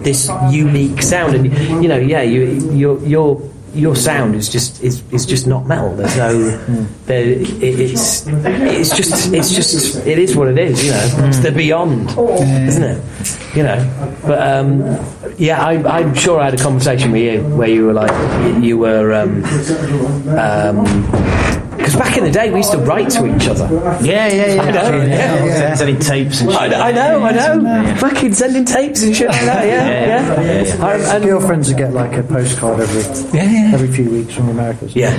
this 0.03 0.29
unique 0.65 1.03
sound, 1.03 1.35
and 1.35 1.47
you 1.83 1.89
know, 1.89 1.99
yeah, 1.99 2.23
you 2.23 2.41
your 2.73 2.99
your 3.05 3.29
your 3.75 3.95
sound 3.95 4.35
is 4.35 4.49
just 4.49 4.83
is, 4.83 5.03
is 5.13 5.27
just 5.27 5.47
not 5.47 5.67
metal. 5.67 5.95
There's 5.95 6.17
no 6.17 6.33
there. 7.07 7.25
It, 7.25 7.63
it's 7.63 8.27
it's 8.27 8.97
just 8.97 9.33
it's 9.33 9.55
just 9.55 10.07
it 10.07 10.19
is 10.19 10.35
what 10.37 10.49
it 10.49 10.59
is. 10.59 10.85
You 10.85 10.93
know, 10.93 11.29
it's 11.29 11.39
the 11.39 11.53
beyond, 11.53 12.11
isn't 12.69 12.83
it? 12.83 13.03
You 13.57 13.63
know, 13.63 14.19
but 14.23 14.41
um, 14.41 14.81
yeah, 15.39 15.65
I, 15.65 15.99
I'm 15.99 16.15
sure 16.15 16.41
I 16.41 16.47
had 16.47 16.55
a 16.55 16.63
conversation 16.63 17.13
with 17.13 17.23
you 17.23 17.43
where 17.57 17.69
you 17.69 17.87
were 17.87 17.93
like 17.93 18.13
you, 18.63 18.79
were 18.79 19.13
um, 19.15 19.43
because 21.89 22.07
back 22.07 22.19
in 22.19 22.25
the 22.25 22.31
day 22.31 22.51
we 22.51 22.59
used 22.59 22.73
to 22.73 22.79
write 22.79 23.09
to 23.11 23.25
each 23.35 23.49
other. 23.49 23.67
Yeah, 24.05 24.29
yeah, 24.29 24.55
yeah. 24.55 24.63
I 24.63 24.71
know, 24.71 25.05
yeah. 25.07 25.75
Sending 25.75 25.99
tapes 25.99 26.41
and 26.43 26.51
shit. 26.51 26.61
I, 26.61 26.89
I 26.89 26.93
know, 26.93 27.23
I 27.23 27.33
know. 27.33 27.95
Fucking 27.97 28.35
sending 28.35 28.65
tapes 28.67 29.03
and 29.03 29.17
shit 29.17 29.29
like 29.29 29.41
that. 29.43 29.67
Yeah, 29.67 29.89
yeah. 29.89 30.07
Yeah, 30.07 30.43
yeah, 30.43 30.77
yeah. 30.77 30.87
I- 30.87 31.17
and- 31.17 31.25
Girlfriends 31.29 31.69
would 31.69 31.77
get 31.79 31.93
like 31.93 32.13
a 32.15 32.23
postcard 32.23 32.81
every 32.81 33.03
every 33.73 33.89
few 33.93 34.11
weeks 34.11 34.35
from 34.35 34.49
America. 34.49 34.87
Yeah. 34.91 35.13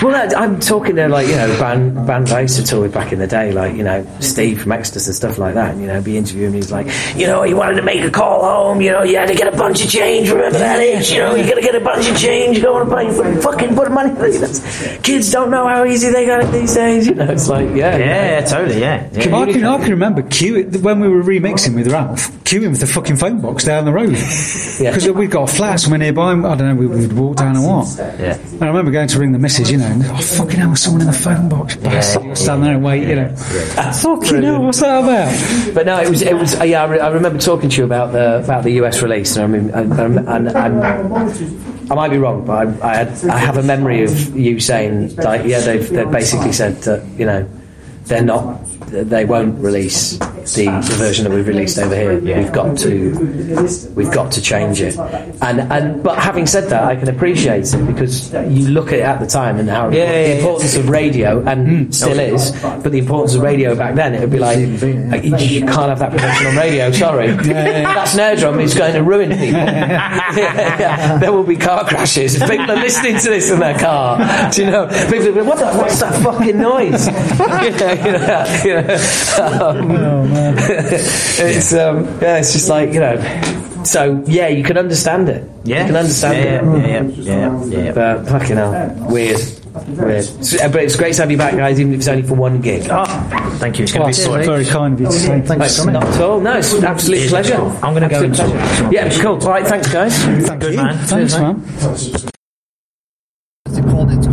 well, 0.02 0.28
I'm 0.36 0.58
talking 0.60 0.96
to 0.96 1.08
like 1.08 1.26
you 1.28 1.36
know 1.36 1.48
band 1.58 2.06
band 2.06 2.30
I 2.30 2.40
used 2.42 2.56
to 2.56 2.64
tour 2.64 2.82
with 2.82 2.94
back 2.94 3.12
in 3.12 3.18
the 3.18 3.26
day, 3.26 3.52
like 3.52 3.76
you 3.76 3.82
know 3.84 4.06
Steve 4.20 4.62
from 4.62 4.72
Exodus 4.72 5.06
and 5.06 5.14
stuff 5.16 5.38
like 5.38 5.54
that. 5.54 5.72
And, 5.72 5.80
you 5.80 5.86
know, 5.86 6.00
be 6.00 6.16
interviewing. 6.16 6.54
He's 6.54 6.70
like, 6.72 6.86
you 7.16 7.26
know, 7.26 7.42
you 7.44 7.56
wanted 7.56 7.76
to 7.76 7.82
make 7.82 8.02
a 8.02 8.10
call 8.10 8.42
home. 8.42 8.80
You 8.80 8.92
know, 8.92 9.02
you 9.02 9.16
had 9.16 9.28
to 9.28 9.34
get 9.34 9.52
a 9.52 9.56
bunch 9.56 9.84
of 9.84 9.90
change. 9.90 10.28
Remember 10.30 10.58
that 10.58 10.80
age? 10.80 11.10
You 11.10 11.18
know, 11.18 11.34
you 11.34 11.44
got 11.44 11.54
to 11.56 11.60
get 11.62 11.74
a 11.74 11.80
bunch 11.80 12.08
of 12.08 12.16
change. 12.18 12.60
Go 12.62 12.80
and 12.80 12.90
buy 12.90 13.08
fucking 13.40 13.74
put 13.74 13.90
money. 13.92 14.14
Kids 15.02 15.30
don't 15.30 15.50
know 15.50 15.66
how 15.68 15.84
easy 15.88 16.10
they 16.10 16.26
got 16.26 16.44
it 16.44 16.52
these 16.52 16.74
days. 16.74 17.06
You 17.06 17.14
know, 17.14 17.30
it's 17.30 17.48
like 17.48 17.68
yeah, 17.74 17.96
Yeah, 17.96 18.40
totally, 18.44 18.80
yeah. 18.80 19.08
yeah. 19.12 19.36
I 19.36 19.52
can, 19.52 19.64
I 19.64 19.78
can 19.78 19.90
remember 19.90 20.22
queue, 20.22 20.64
when 20.82 21.00
we 21.00 21.08
were 21.08 21.22
remixing 21.22 21.74
with 21.74 21.88
Ralph, 21.88 22.30
queuing 22.44 22.70
with 22.70 22.80
the 22.80 22.86
fucking 22.86 23.16
phone 23.16 23.40
box 23.40 23.64
down 23.64 23.84
the 23.84 23.92
road. 23.92 24.16
Because 24.78 25.10
we'd 25.10 25.30
got 25.30 25.50
a 25.50 25.52
flat 25.52 25.80
somewhere 25.80 25.98
nearby, 25.98 26.30
I 26.30 26.34
don't 26.34 26.58
know, 26.58 26.74
we 26.76 26.86
would 26.86 27.12
walk 27.12 27.36
down 27.36 27.56
and 27.56 27.64
what. 27.66 27.88
Yeah. 27.98 28.38
And 28.38 28.62
I 28.62 28.68
remember 28.68 28.92
going 28.92 29.08
to 29.08 29.18
ring 29.18 29.32
the 29.32 29.38
missus, 29.38 29.70
you 29.70 29.76
know, 29.76 29.86
and, 29.86 30.04
oh, 30.04 30.16
fucking 30.18 30.56
hell, 30.60 30.68
there's 30.68 30.80
someone 30.80 31.00
in 31.00 31.08
the 31.08 31.12
phone 31.12 31.48
box. 31.48 31.74
Bastard. 31.76 32.38
Stand 32.38 32.62
there 32.62 32.74
and 32.74 32.84
wait, 32.84 33.08
you 33.08 33.16
know. 33.16 33.34
Fucking 33.36 34.42
hell, 34.42 34.62
what's 34.62 34.80
that 34.80 35.02
about? 35.02 35.74
But 35.74 35.86
no, 35.86 36.00
it 36.00 36.08
was 36.08 36.22
it 36.22 36.34
was 36.34 36.54
uh, 36.60 36.64
yeah. 36.64 36.82
I, 36.82 36.86
re- 36.86 37.00
I 37.00 37.08
remember 37.08 37.38
talking 37.38 37.68
to 37.70 37.76
you 37.76 37.84
about 37.84 38.12
the 38.12 38.38
about 38.44 38.64
the 38.64 38.70
US 38.82 39.02
release, 39.02 39.36
and 39.36 39.44
I 39.44 39.58
mean, 39.58 39.70
and, 39.70 39.92
and, 39.92 40.28
and, 40.28 40.48
and 40.48 41.77
I 41.90 41.94
might 41.94 42.10
be 42.10 42.18
wrong, 42.18 42.44
but 42.44 42.82
I, 42.84 42.90
I, 42.90 42.94
had, 42.96 43.24
I 43.30 43.38
have 43.38 43.56
a 43.56 43.62
memory 43.62 44.04
of 44.04 44.36
you 44.36 44.60
saying 44.60 45.16
like, 45.16 45.46
yeah, 45.46 45.60
they've 45.60 45.88
they 45.88 46.04
basically 46.04 46.52
said 46.52 46.76
that 46.82 47.06
you 47.18 47.24
know 47.24 47.48
they're 48.04 48.22
not, 48.22 48.60
they 48.88 49.24
won't 49.24 49.58
release 49.62 50.18
the, 50.54 50.66
the 50.66 50.94
version 50.96 51.24
that 51.24 51.32
we've 51.32 51.46
released 51.46 51.78
over 51.78 51.94
here. 51.94 52.18
We've 52.20 52.52
got 52.52 52.78
to 52.78 53.92
we've 53.94 54.12
got 54.12 54.32
to 54.32 54.42
change 54.42 54.80
it. 54.80 54.96
And 54.98 55.60
and 55.72 56.02
but 56.02 56.18
having 56.18 56.46
said 56.46 56.68
that, 56.70 56.84
I 56.84 56.96
can 56.96 57.08
appreciate 57.08 57.72
it 57.72 57.86
because 57.86 58.32
you 58.32 58.68
look 58.68 58.88
at 58.88 58.94
it 58.94 59.02
at 59.02 59.20
the 59.20 59.26
time 59.26 59.58
and 59.58 59.68
how 59.68 59.88
Yeah, 59.90 60.06
the 60.06 60.28
yeah, 60.28 60.34
importance 60.36 60.76
of 60.76 60.88
radio 60.88 61.42
and 61.44 61.94
still 61.94 62.18
is, 62.18 62.50
but 62.62 62.90
the 62.92 62.98
importance 62.98 63.34
of 63.34 63.42
radio 63.42 63.74
back 63.74 63.94
then, 63.94 64.14
it 64.14 64.20
would 64.20 64.30
be 64.30 64.38
like 64.38 64.58
you, 64.58 65.36
you 65.36 65.60
can't 65.66 65.88
have 65.88 65.98
that 65.98 66.10
production 66.10 66.46
on 66.48 66.56
radio. 66.56 66.90
Sorry, 66.92 67.28
that's 67.32 68.14
Nerd 68.16 68.38
Drum. 68.38 68.60
It's 68.60 68.74
going 68.74 68.94
to 68.94 69.02
ruin 69.02 69.30
people. 69.30 69.60
Yeah, 69.60 70.36
yeah. 70.36 71.18
There 71.18 71.32
will 71.32 71.44
be 71.44 71.56
car 71.56 71.84
crashes. 71.86 72.36
If 72.40 72.48
people 72.48 72.70
are 72.70 72.76
listening 72.76 73.18
to 73.18 73.30
this 73.30 73.50
in 73.50 73.60
their 73.60 73.78
car, 73.78 74.18
do 74.50 74.64
you 74.64 74.70
know? 74.70 74.86
People 75.10 75.44
what 75.44 75.58
the, 75.58 75.66
what's 75.78 76.00
that 76.00 76.22
fucking 76.22 76.58
noise? 76.58 77.06
you 77.06 77.70
know, 77.78 77.92
you 78.04 78.12
know, 78.12 78.62
you 78.64 78.74
know. 78.82 79.68
Um, 79.68 80.37
it's 80.58 81.72
um, 81.74 82.04
yeah, 82.20 82.38
it's 82.38 82.52
just 82.52 82.68
like 82.68 82.92
you 82.92 83.00
know. 83.00 83.16
So 83.84 84.22
yeah, 84.26 84.48
you 84.48 84.64
can 84.64 84.76
understand 84.76 85.28
it. 85.28 85.48
Yeah. 85.64 85.80
you 85.82 85.86
can 85.86 85.96
understand 85.96 86.34
Yeah, 86.36 86.76
it. 86.76 87.16
yeah, 87.18 87.32
yeah, 87.38 87.64
yeah, 87.64 87.84
yeah. 87.84 87.92
But 87.92 88.26
fucking 88.28 88.56
hell, 88.56 88.72
weird, 89.08 89.40
weird. 89.88 90.24
So- 90.24 90.68
But 90.70 90.82
it's 90.82 90.96
great 90.96 91.14
to 91.14 91.22
have 91.22 91.30
you 91.30 91.38
back, 91.38 91.54
guys, 91.56 91.78
even 91.80 91.92
if 91.92 92.00
it's 92.00 92.08
only 92.08 92.22
for 92.22 92.34
one 92.34 92.60
gig. 92.60 92.88
Oh, 92.90 93.04
thank 93.58 93.78
you. 93.78 93.84
It's 93.84 93.92
going 93.92 94.04
Well, 94.04 94.12
to 94.12 94.18
be 94.20 94.24
sorted. 94.24 94.46
very 94.46 94.64
kind 94.66 94.94
of 94.94 95.00
you 95.00 95.06
to 95.06 95.12
say. 95.12 95.40
Thanks, 95.42 95.84
not 95.84 96.04
at 96.04 96.20
all. 96.20 96.40
No, 96.40 96.58
it's 96.58 96.72
an 96.72 96.84
absolute 96.84 97.18
Cheers, 97.18 97.30
pleasure. 97.30 97.56
cool. 97.56 97.68
I'm 97.82 97.94
gonna 97.94 98.08
go 98.08 98.16
Absolute 98.24 98.40
and- 98.40 98.60
pleasure. 98.60 98.88
Yeah, 98.92 99.22
cool. 99.22 99.40
All 99.42 99.50
right, 99.50 99.66
thanks, 99.66 99.92
guys. 99.92 100.16
Thank 100.24 100.60
Good 100.60 100.72
you. 100.74 100.82
man. 100.82 100.96
Thanks, 101.06 101.32
Cheers, 101.34 101.40
man. 101.40 101.54
What's 101.54 102.06
it 103.78 103.84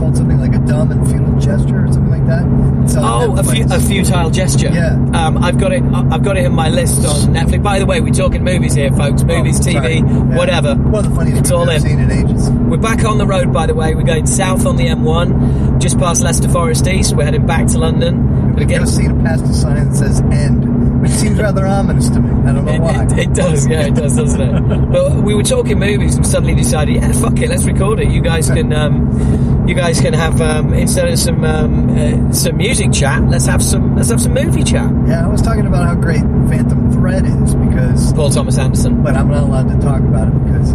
called? 0.06 0.18
Something 0.18 0.40
like 0.40 0.54
a 0.56 0.60
dumb 0.60 0.92
and 0.92 1.08
futile 1.08 1.40
gesture 1.40 1.86
or 1.86 1.92
something 1.92 2.10
like 2.12 2.26
that. 2.28 2.84
It's 2.84 2.96
Oh, 2.98 3.36
a, 3.38 3.44
fu- 3.44 3.74
a 3.74 3.80
futile 3.80 4.30
gesture. 4.30 4.70
Yeah. 4.70 4.94
Um, 5.14 5.38
I've 5.44 5.58
got 5.60 5.72
it. 5.74 5.84
I've 5.84 6.24
got 6.24 6.38
it 6.38 6.46
in 6.46 6.54
my 6.54 6.70
list 6.70 7.06
on 7.06 7.34
Netflix. 7.34 7.64
By 7.64 7.80
the 7.80 7.86
way, 7.86 8.00
we're 8.02 8.14
talking 8.14 8.44
movies 8.44 8.76
here, 8.76 8.92
folks. 8.92 9.24
Movies, 9.24 9.60
Oh, 9.60 9.70
TV. 9.72 9.96
Yeah. 10.00 10.38
whatever. 10.38 10.76
One 10.76 11.06
of 11.06 11.10
the 11.12 11.16
funniest 11.16 11.40
It's 11.42 11.52
all 11.52 11.70
I've 11.70 11.78
in. 11.78 11.82
seen 11.82 12.00
in 12.00 12.12
ages. 12.12 12.50
We're 12.52 12.78
back 12.78 13.04
on 13.06 13.18
the 13.18 13.26
road, 13.26 13.52
by 13.52 13.66
the 13.66 13.74
way. 13.76 13.96
We're 13.96 14.04
going 14.04 14.28
south 14.28 14.66
on 14.66 14.76
the 14.76 14.86
M1, 14.88 15.80
just 15.82 15.98
past 15.98 16.22
Leicester 16.22 16.50
Forest 16.50 16.88
East. 16.88 17.16
We're 17.16 17.26
heading 17.26 17.46
back 17.46 17.68
to 17.68 17.80
London. 17.80 18.54
I've 18.56 18.62
again, 18.62 18.82
just 18.82 18.96
seen 18.96 19.12
a 19.12 19.24
past 19.24 19.44
a 19.46 19.54
sign 19.54 19.90
that 19.90 19.96
says 19.96 20.22
"end," 20.32 21.02
which 21.02 21.12
seems 21.12 21.38
rather 21.40 21.66
ominous 21.66 22.08
to 22.10 22.20
me. 22.22 22.30
I 22.50 22.54
don't 22.54 22.64
know 22.66 22.72
It, 22.74 22.82
why. 22.82 23.04
it, 23.04 23.12
it 23.20 23.34
does, 23.34 23.68
yeah, 23.68 23.88
it 23.88 23.96
does, 23.96 24.16
doesn't 24.16 24.40
it? 24.42 24.92
but 24.92 25.16
we 25.24 25.36
were 25.36 25.44
talking 25.44 25.78
movies 25.78 26.16
and 26.16 26.26
suddenly 26.26 26.56
decided, 26.56 26.96
yeah, 26.96 27.12
fuck 27.14 27.38
it, 27.42 27.50
let's 27.50 27.66
record 27.66 28.00
it. 28.00 28.10
You 28.12 28.22
guys 28.22 28.50
can, 28.50 28.72
um, 28.72 29.68
you 29.68 29.76
guys 29.76 29.95
can 30.02 30.14
have 30.14 30.40
um, 30.42 30.74
instead 30.74 31.08
of 31.08 31.18
some 31.20 31.44
um, 31.44 31.98
uh, 31.98 32.32
some 32.34 32.58
music 32.58 32.92
chat, 32.94 33.24
let's 33.30 33.46
have 33.46 33.62
some 33.64 33.96
let's 33.96 34.10
have 34.10 34.22
some 34.22 34.34
movie 34.34 34.64
chat. 34.64 34.90
yeah, 35.08 35.26
I 35.26 35.28
was 35.28 35.42
talking 35.42 35.66
about 35.68 35.86
how 35.86 35.96
great 35.96 36.22
Phantom 36.50 36.92
Thread 36.92 37.26
is 37.26 37.56
because, 37.56 38.14
Paul 38.14 38.30
Thomas 38.30 38.58
Anderson. 38.58 39.04
but 39.04 39.16
I'm 39.16 39.30
not 39.30 39.44
allowed 39.44 39.68
to 39.70 39.78
talk 39.80 40.00
about 40.02 40.28
it 40.28 40.44
because 40.46 40.74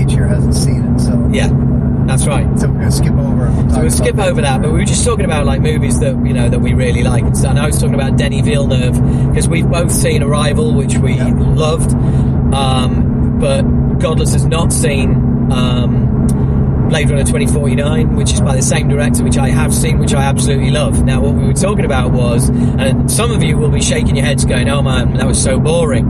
H 0.00 0.12
here 0.12 0.26
hasn't 0.26 0.54
seen 0.54 0.82
it. 0.94 1.00
So 1.00 1.28
Yeah, 1.32 1.48
that's 2.06 2.26
right. 2.26 2.46
So 2.58 2.68
we're 2.68 2.78
gonna 2.80 2.90
skip 2.92 3.12
over. 3.14 3.46
and 3.46 3.72
So 3.72 3.80
we'll 3.82 3.90
skip 3.90 4.18
over 4.18 4.40
that, 4.42 4.62
but 4.62 4.72
we 4.72 4.78
were 4.78 4.84
just 4.84 5.04
talking 5.04 5.24
about 5.24 5.46
like 5.46 5.60
movies 5.60 6.00
that 6.00 6.14
you 6.26 6.32
know 6.32 6.48
that 6.48 6.58
we 6.60 6.74
really 6.74 7.02
like. 7.02 7.24
And 7.24 7.58
I 7.58 7.66
was 7.66 7.78
talking 7.78 7.94
about 7.94 8.16
Denis 8.16 8.44
Villeneuve 8.44 9.28
because 9.28 9.48
we've 9.48 9.68
both 9.68 9.92
seen 9.92 10.22
Arrival, 10.22 10.74
which 10.74 10.96
we 10.96 11.14
Yeah. 11.14 11.28
loved, 11.34 11.92
um, 12.54 13.38
but 13.40 13.62
Godless 13.98 14.32
has 14.32 14.44
not 14.46 14.72
seen 14.72 15.10
um, 15.52 16.11
Blade 16.88 17.10
Runner 17.10 17.24
2049, 17.24 18.16
which 18.16 18.32
is 18.32 18.40
by 18.40 18.56
the 18.56 18.62
same 18.62 18.88
director, 18.88 19.24
which 19.24 19.38
I 19.38 19.48
have 19.48 19.74
seen, 19.74 19.98
which 19.98 20.14
I 20.14 20.24
absolutely 20.24 20.70
love. 20.70 21.04
Now, 21.04 21.20
what 21.20 21.34
we 21.34 21.44
were 21.44 21.52
talking 21.52 21.84
about 21.84 22.12
was, 22.12 22.48
and 22.48 23.10
some 23.10 23.30
of 23.30 23.42
you 23.42 23.56
will 23.56 23.70
be 23.70 23.82
shaking 23.82 24.16
your 24.16 24.24
heads, 24.24 24.44
going, 24.44 24.68
"Oh 24.68 24.82
man, 24.82 25.14
that 25.14 25.26
was 25.26 25.42
so 25.42 25.58
boring." 25.58 26.06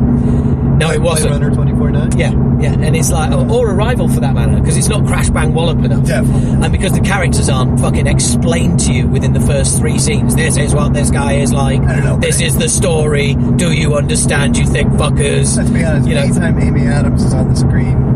No, 0.79 0.91
it 0.91 1.01
wasn't. 1.01 1.31
Blade 1.31 1.43
Runner 1.43 1.55
2049. 1.55 2.19
Yeah, 2.19 2.33
yeah, 2.61 2.87
and 2.87 2.97
it's 2.97 3.11
like, 3.11 3.31
or, 3.33 3.71
Arrival 3.71 4.09
for 4.09 4.21
that 4.21 4.35
matter, 4.35 4.59
because 4.59 4.77
it's 4.77 4.89
not 4.89 5.07
crash 5.07 5.31
bang 5.31 5.55
wallop 5.55 5.79
enough. 5.85 6.05
Definitely. 6.05 6.51
And 6.51 6.73
because 6.73 6.93
the 6.93 7.01
characters 7.01 7.49
aren't 7.49 7.79
fucking 7.79 8.07
explained 8.07 8.81
to 8.81 8.93
you 8.93 9.07
within 9.07 9.33
the 9.33 9.41
first 9.41 9.79
three 9.79 9.99
scenes. 9.99 10.35
This 10.35 10.57
is 10.57 10.75
what 10.75 10.93
this 10.93 11.11
guy 11.11 11.35
is 11.35 11.53
like. 11.53 11.81
I 11.83 11.95
don't 11.97 12.05
know. 12.05 12.17
This 12.19 12.41
is 12.41 12.57
the 12.59 12.69
story. 12.69 13.35
Do 13.35 13.73
you 13.73 13.95
understand, 13.95 14.57
you 14.59 14.67
think 14.67 14.91
fuckers? 14.95 15.57
Let's 15.57 15.71
be 15.71 15.85
honest. 15.85 16.09
You 16.09 16.15
know, 16.17 16.23
anytime 16.23 16.59
Amy 16.59 16.87
Adams 16.87 17.23
is 17.23 17.33
on 17.33 17.49
the 17.49 17.57
screen, 17.57 18.12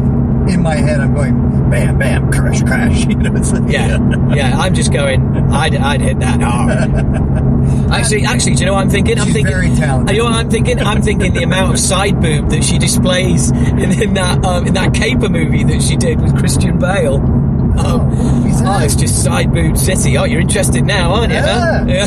in 0.49 0.63
my 0.63 0.77
head, 0.77 1.01
I'm 1.01 1.15
going 1.15 1.71
bam, 1.71 1.99
bam, 1.99 2.33
crash, 2.33 2.63
crash. 2.63 3.07
You 3.07 3.15
know, 3.17 3.35
it's 3.37 3.53
like, 3.53 3.71
yeah, 3.71 3.99
yeah, 4.35 4.59
I'm 4.59 4.75
just 4.75 4.93
going, 4.93 5.21
I'd, 5.51 5.75
I'd 5.75 6.01
hit 6.01 6.21
that 6.21 6.41
hard. 6.41 7.47
Actually, 7.91 8.25
actually, 8.25 8.55
do 8.55 8.61
you 8.61 8.67
know 8.67 8.75
what 8.75 8.83
I'm 8.83 8.91
thinking? 8.91 9.19
I'm 9.19 9.27
She's 9.27 9.35
thinking, 9.35 9.53
very 9.53 9.75
talented. 9.75 10.15
You 10.15 10.23
know 10.23 10.29
what 10.29 10.35
I'm 10.35 10.51
thinking? 10.51 10.79
I'm 10.79 11.03
thinking 11.03 11.33
the 11.33 11.43
amount 11.43 11.73
of 11.73 11.81
side 11.81 12.21
boob 12.21 12.51
that 12.51 12.63
she 12.63 12.79
displays 12.79 13.51
in, 13.51 14.03
in 14.03 14.15
that 14.15 14.45
um, 14.45 14.67
in 14.67 14.75
that 14.75 14.95
caper 14.95 15.29
movie 15.29 15.65
that 15.65 15.83
she 15.83 15.97
did 15.97 16.21
with 16.21 16.37
Christian 16.37 16.79
Bale. 16.79 17.19
Um, 17.79 18.11
Who's 18.17 18.63
oh, 18.63 18.79
it's 18.85 18.95
just 18.97 19.23
side 19.23 19.53
boob 19.53 19.77
city. 19.77 20.17
Oh, 20.17 20.25
you're 20.25 20.41
interested 20.41 20.85
now, 20.85 21.13
aren't 21.15 21.33
you? 21.33 21.39
huh? 21.41 21.85
Yeah. 21.87 22.07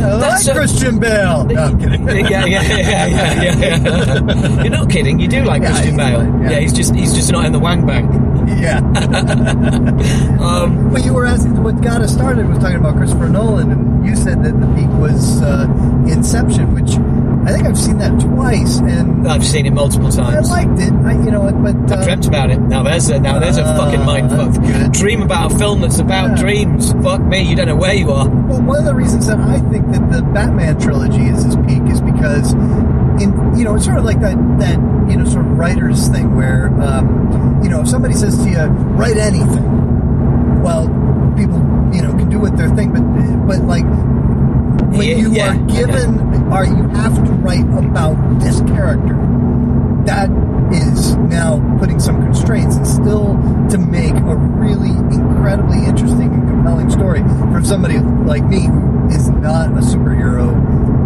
I 0.06 0.14
like 0.14 0.46
a- 0.46 0.52
Christian 0.52 0.98
Bale. 0.98 1.44
No, 1.44 1.62
I'm 1.64 1.78
kidding. 1.78 2.06
yeah, 2.08 2.44
yeah, 2.46 2.46
yeah, 2.46 3.06
yeah, 3.06 3.06
yeah, 3.42 3.76
yeah. 3.76 4.62
You're 4.62 4.70
not 4.70 4.88
kidding. 4.90 5.20
You 5.20 5.28
do 5.28 5.42
like 5.44 5.62
Yeah, 5.62 5.70
Christian 5.72 5.96
Bale. 5.96 6.16
fine, 6.20 6.42
Yeah. 6.42 6.50
yeah. 6.52 6.58
he's 6.60 6.72
just 6.72 6.94
he's 6.94 7.14
just 7.14 7.30
not 7.32 7.44
in 7.44 7.52
the 7.52 7.58
wang 7.58 7.86
bang. 7.86 8.06
Yeah. 8.60 8.80
Um, 10.40 10.90
Well, 10.90 11.02
you 11.02 11.12
were 11.12 11.26
asking 11.26 11.62
what 11.62 11.80
got 11.82 12.00
us 12.00 12.12
started 12.12 12.48
was 12.48 12.58
talking 12.58 12.76
about 12.78 12.96
Christopher 12.96 13.28
Nolan, 13.28 13.70
and 13.70 14.06
you 14.06 14.16
said 14.16 14.42
that 14.42 14.58
the 14.58 14.66
peak 14.74 14.88
was 14.98 15.42
uh, 15.42 15.66
Inception, 16.08 16.74
which 16.74 16.96
I 17.46 17.52
think 17.52 17.66
I've 17.66 17.78
seen 17.78 17.96
that 17.98 18.20
twice, 18.20 18.78
and 18.80 19.26
I've 19.26 19.44
seen 19.44 19.64
it 19.66 19.72
multiple 19.72 20.10
times. 20.10 20.50
I 20.50 20.62
liked 20.64 20.78
it. 20.80 20.92
I, 20.92 21.12
you 21.24 21.30
know, 21.30 21.50
but 21.50 21.74
I 21.90 22.00
uh, 22.00 22.04
dreamt 22.04 22.26
about 22.26 22.50
it. 22.50 22.58
Now 22.60 22.82
there's 22.82 23.08
a 23.08 23.18
now 23.18 23.38
there's 23.38 23.56
a 23.56 23.64
Ah, 23.64 23.76
fucking 23.78 24.04
mind 24.04 24.30
fuck. 24.30 24.52
good. 24.62 24.92
Dream 24.92 25.22
about 25.22 25.52
a 25.52 25.58
film 25.58 25.80
that's 25.80 25.98
about 25.98 26.30
Yeah. 26.36 26.42
dreams. 26.42 26.92
Fuck 27.02 27.22
me, 27.22 27.40
you 27.42 27.56
don't 27.56 27.66
know 27.68 27.76
where 27.76 27.94
you 27.94 28.10
are. 28.12 28.28
Well, 28.28 28.60
one 28.62 28.78
of 28.78 28.84
the 28.84 28.94
reasons 28.94 29.26
that 29.28 29.38
I 29.40 29.58
think 29.70 29.90
that 29.92 30.10
the 30.12 30.22
Batman 30.22 30.78
trilogy 30.78 31.26
is 31.28 31.42
his 31.44 31.56
peak 31.66 31.82
is 31.88 32.00
because, 32.02 32.52
in 33.22 33.32
you 33.56 33.64
know, 33.64 33.74
it's 33.76 33.86
sort 33.86 33.96
of 33.98 34.04
like 34.04 34.20
that 34.20 34.36
that 34.60 34.78
you 35.10 35.16
know 35.16 35.24
sort 35.24 35.46
of 35.46 35.52
writer's 35.56 36.08
thing 36.08 36.36
where, 36.36 36.66
um, 36.82 37.60
you 37.62 37.70
know, 37.70 37.80
if 37.80 37.88
somebody 37.88 38.14
says 38.14 38.36
to 38.44 38.50
you, 38.50 38.58
write 39.00 39.16
anything, 39.16 40.62
well, 40.62 40.86
people 41.36 41.58
you 41.94 42.02
know 42.02 42.12
can 42.18 42.28
do 42.28 42.38
what 42.38 42.56
they're 42.58 42.74
thing, 42.76 42.92
but 42.92 43.00
but 43.46 43.64
like 43.66 43.84
when 44.96 45.02
Yeah, 45.02 45.16
you 45.16 45.32
yeah, 45.32 45.54
are 45.54 45.66
given, 45.66 46.18
are 46.52 46.64
you 46.66 46.88
have 46.90 47.14
to 47.16 47.32
write 47.32 47.66
about 47.84 48.16
this 48.40 48.60
character? 48.62 49.14
That 50.06 50.30
is 50.72 51.14
now 51.16 51.60
putting 51.78 52.00
some 52.00 52.22
constraints 52.22 52.76
and 52.76 52.86
still 52.86 53.34
to 53.70 53.78
make 53.78 54.14
a 54.14 54.36
really 54.36 54.90
incredibly 55.14 55.84
interesting 55.84 56.32
and 56.32 56.48
compelling 56.48 56.90
story 56.90 57.20
from 57.20 57.64
somebody 57.64 57.98
like 57.98 58.44
me 58.44 58.66
who 58.66 59.08
is 59.08 59.28
not 59.28 59.68
a 59.70 59.80
superhero 59.82 60.50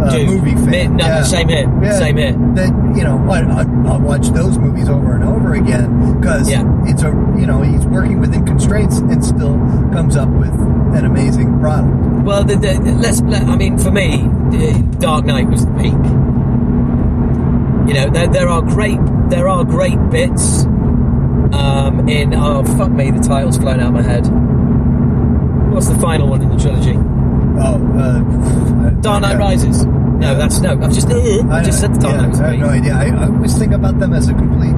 uh, 0.01 0.09
Dude, 0.11 0.27
movie 0.29 0.55
fan. 0.69 0.95
me- 0.95 1.03
no, 1.03 1.23
same 1.23 1.47
here, 1.49 1.65
same 1.93 2.17
here. 2.17 2.31
That 2.55 2.69
you 2.95 3.03
know, 3.03 3.17
I, 3.29 3.39
I, 3.41 3.61
I'll 3.91 3.99
watch 4.01 4.27
those 4.29 4.57
movies 4.57 4.89
over 4.89 5.15
and 5.15 5.23
over 5.23 5.53
again 5.53 6.15
because 6.19 6.49
Yeah. 6.49 6.63
it's 6.85 7.01
a 7.03 7.07
you 7.39 7.45
know 7.45 7.61
he's 7.61 7.85
working 7.85 8.19
within 8.19 8.45
constraints 8.45 8.97
and 8.97 9.23
still 9.23 9.55
comes 9.93 10.15
up 10.15 10.29
with 10.29 10.53
an 10.53 11.05
amazing 11.05 11.59
product. 11.59 12.23
Well, 12.25 12.43
the, 12.43 12.55
the, 12.55 12.73
let's. 13.01 13.21
Let, 13.21 13.43
I 13.43 13.55
mean, 13.55 13.77
for 13.77 13.91
me, 13.91 14.27
Dark 14.99 15.25
Knight 15.25 15.47
was 15.49 15.65
the 15.65 15.71
peak. 15.73 15.93
You 17.87 17.93
know, 17.93 18.09
there, 18.09 18.27
there 18.27 18.47
are 18.49 18.61
great 18.63 18.99
there 19.29 19.47
are 19.47 19.63
great 19.63 19.97
bits 20.09 20.63
um, 21.53 22.07
in. 22.09 22.33
Oh 22.33 22.63
fuck 22.77 22.91
me, 22.91 23.11
the 23.11 23.19
title's 23.19 23.57
flown 23.57 23.79
out 23.79 23.87
of 23.89 23.93
my 23.93 24.01
head. 24.01 24.25
What's 25.71 25.87
the 25.89 25.99
final 25.99 26.27
one 26.29 26.41
in 26.41 26.49
the 26.49 26.57
trilogy? 26.57 26.93
Oh, 27.57 27.75
uh, 27.97 28.89
Dark 29.01 29.21
Knight 29.21 29.33
yeah. 29.33 29.37
Rises. 29.37 29.85
No, 29.85 30.35
that's 30.35 30.59
no. 30.59 30.71
I've 30.71 30.93
just. 30.93 31.09
Uh, 31.09 31.47
I 31.49 31.63
just 31.63 31.79
said 31.79 31.93
the 31.95 31.99
Dark 31.99 32.15
yeah, 32.15 32.27
Knight 32.27 32.41
I 32.41 32.51
have 32.51 32.59
no 32.59 32.69
idea. 32.69 32.93
I, 32.93 33.05
I 33.07 33.27
always 33.27 33.57
think 33.57 33.73
about 33.73 33.99
them 33.99 34.13
as 34.13 34.29
a 34.29 34.33
complete. 34.33 34.75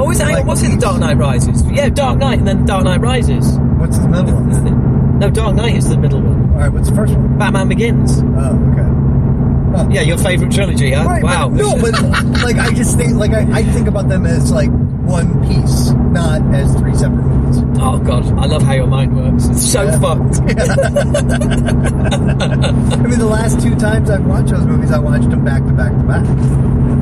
Oh, 0.00 0.10
is 0.10 0.20
it? 0.20 0.24
Like 0.24 0.46
what's 0.46 0.62
in 0.62 0.72
the 0.72 0.80
Dark 0.80 1.00
Knight 1.00 1.16
Rises? 1.16 1.62
Yeah, 1.70 1.88
Dark 1.88 2.18
Knight 2.18 2.38
and 2.38 2.46
then 2.46 2.64
Dark 2.64 2.84
Knight 2.84 3.00
Rises. 3.00 3.58
What's 3.78 3.98
the 3.98 4.08
middle 4.08 4.34
one? 4.34 5.18
No, 5.18 5.30
Dark 5.30 5.56
Knight 5.56 5.74
is 5.74 5.88
the 5.88 5.98
middle 5.98 6.22
one. 6.22 6.50
All 6.52 6.58
right, 6.58 6.72
what's 6.72 6.88
the 6.90 6.94
first 6.94 7.12
one? 7.12 7.38
Batman 7.38 7.68
Begins. 7.68 8.22
Oh, 8.22 8.54
okay. 8.70 9.17
Yeah, 9.90 10.02
your 10.02 10.18
favourite 10.18 10.52
trilogy, 10.52 10.90
huh? 10.92 11.04
Right, 11.04 11.22
wow. 11.22 11.48
but- 11.48 11.56
no, 11.56 11.76
but 11.80 11.92
like 12.42 12.56
I 12.56 12.72
just 12.72 12.96
think 12.96 13.14
like 13.16 13.32
I, 13.32 13.46
I 13.58 13.62
think 13.62 13.86
about 13.88 14.08
them 14.08 14.26
as 14.26 14.50
like 14.50 14.70
one 14.70 15.40
piece, 15.48 15.90
not 15.90 16.42
as 16.54 16.74
three 16.78 16.94
separate 16.94 17.22
movies. 17.22 17.62
Oh 17.80 17.98
god, 17.98 18.26
I 18.38 18.46
love 18.46 18.62
how 18.62 18.72
your 18.74 18.86
mind 18.86 19.16
works. 19.16 19.46
It's 19.46 19.70
so 19.72 19.82
Yeah. 19.84 19.98
fucked. 20.00 20.40
I 21.38 22.96
mean, 22.96 23.18
the 23.18 23.26
last 23.30 23.60
two 23.60 23.74
times 23.76 24.10
I've 24.10 24.24
watched 24.26 24.48
those 24.50 24.64
movies, 24.66 24.90
I 24.90 24.98
watched 24.98 25.30
them 25.30 25.44
back 25.44 25.62
to 25.64 25.72
back 25.72 25.92
to 25.92 26.02
back. 26.04 26.24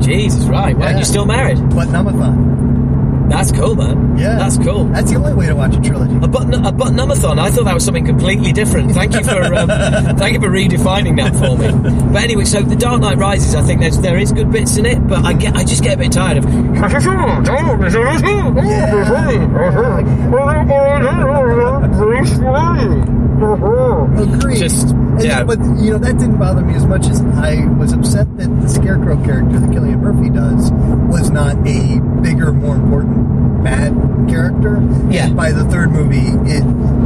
Jesus, 0.01 0.43
right. 0.45 0.77
Well, 0.77 0.89
Yeah. 0.89 0.97
you're 0.97 1.05
still 1.05 1.25
married. 1.25 1.57
But 1.71 1.87
Numathon. 1.89 2.66
That's 3.29 3.51
cool, 3.51 3.75
man. 3.75 4.17
Yeah, 4.17 4.37
That's 4.37 4.57
cool. 4.57 4.85
That's 4.85 5.11
the 5.11 5.17
only 5.17 5.33
way 5.33 5.47
to 5.47 5.55
watch 5.55 5.75
a 5.75 5.81
trilogy. 5.81 6.15
A 6.23 6.27
button, 6.27 6.53
a 6.53 6.71
buttonumathon. 6.71 7.39
I 7.39 7.51
thought 7.51 7.65
that 7.65 7.73
was 7.73 7.85
something 7.85 8.05
completely 8.05 8.53
different. 8.53 8.91
Thank 8.91 9.13
you 9.13 9.23
for 9.23 9.53
um, 9.53 9.67
thank 10.17 10.33
you 10.33 10.41
for 10.41 10.49
redefining 10.49 11.17
that 11.17 11.35
for 11.35 11.57
me. 11.57 11.71
But 12.11 12.23
anyway, 12.23 12.45
so 12.45 12.61
the 12.61 12.75
Dark 12.75 13.01
Knight 13.01 13.17
Rises, 13.17 13.53
I 13.53 13.61
think 13.61 13.81
there's 13.81 13.99
there 13.99 14.17
is 14.17 14.31
good 14.31 14.51
bits 14.51 14.77
in 14.77 14.85
it, 14.85 15.05
but 15.07 15.25
I 15.25 15.33
get 15.33 15.55
I 15.55 15.63
just 15.63 15.83
get 15.83 15.95
a 15.95 15.97
bit 15.97 16.11
tired 16.11 16.37
of. 16.37 16.45
Agreed. 23.39 24.57
Just- 24.57 24.89
And- 24.89 25.21
yeah. 25.23 25.43
But 25.43 25.59
you 25.79 25.91
know 25.91 25.97
that 25.97 26.17
didn't 26.19 26.37
bother 26.37 26.61
me 26.61 26.73
as 26.75 26.85
much 26.85 27.07
as 27.07 27.21
I 27.21 27.65
was 27.79 27.93
upset 27.93 28.27
that 28.37 28.61
the 28.61 28.67
Scarecrow 28.69 29.17
character 29.23 29.59
that 29.59 29.69
Cillian 29.71 29.99
Murphy 30.01 30.29
does 30.29 30.71
was 31.09 31.29
not 31.31 31.55
a 31.67 31.99
bigger, 32.21 32.51
more 32.53 32.75
important 32.75 33.63
bad 33.63 33.93
character. 34.29 34.79
Yeah. 35.09 35.25
And 35.27 35.35
by 35.35 35.51
the 35.51 35.63
third 35.65 35.91
movie, 35.91 36.27
it 36.51 36.61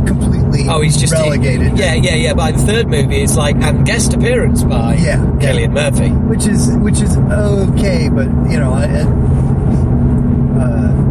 completely 0.07 0.67
Oh, 0.69 0.81
he's 0.81 0.97
just 0.97 1.13
relegated. 1.13 1.77
Yeah, 1.77 1.93
yeah, 1.93 2.15
yeah. 2.15 2.33
By 2.33 2.51
the 2.51 2.59
third 2.59 2.87
movie, 2.87 3.21
it's 3.23 3.37
like 3.37 3.55
and 3.57 3.85
guest 3.85 4.13
appearance 4.13 4.63
by 4.63 4.95
Yeah, 4.95 5.23
yeah. 5.39 5.51
Cillian 5.53 5.71
Murphy. 5.73 6.09
which 6.09 6.47
is 6.47 6.71
which 6.77 7.01
is 7.01 7.15
okay, 7.17 8.09
but 8.09 8.27
you 8.51 8.59
know, 8.59 8.73
I, 8.73 8.83
I- 8.83 9.07
uh, 10.61 10.91
yeah, 10.91 11.10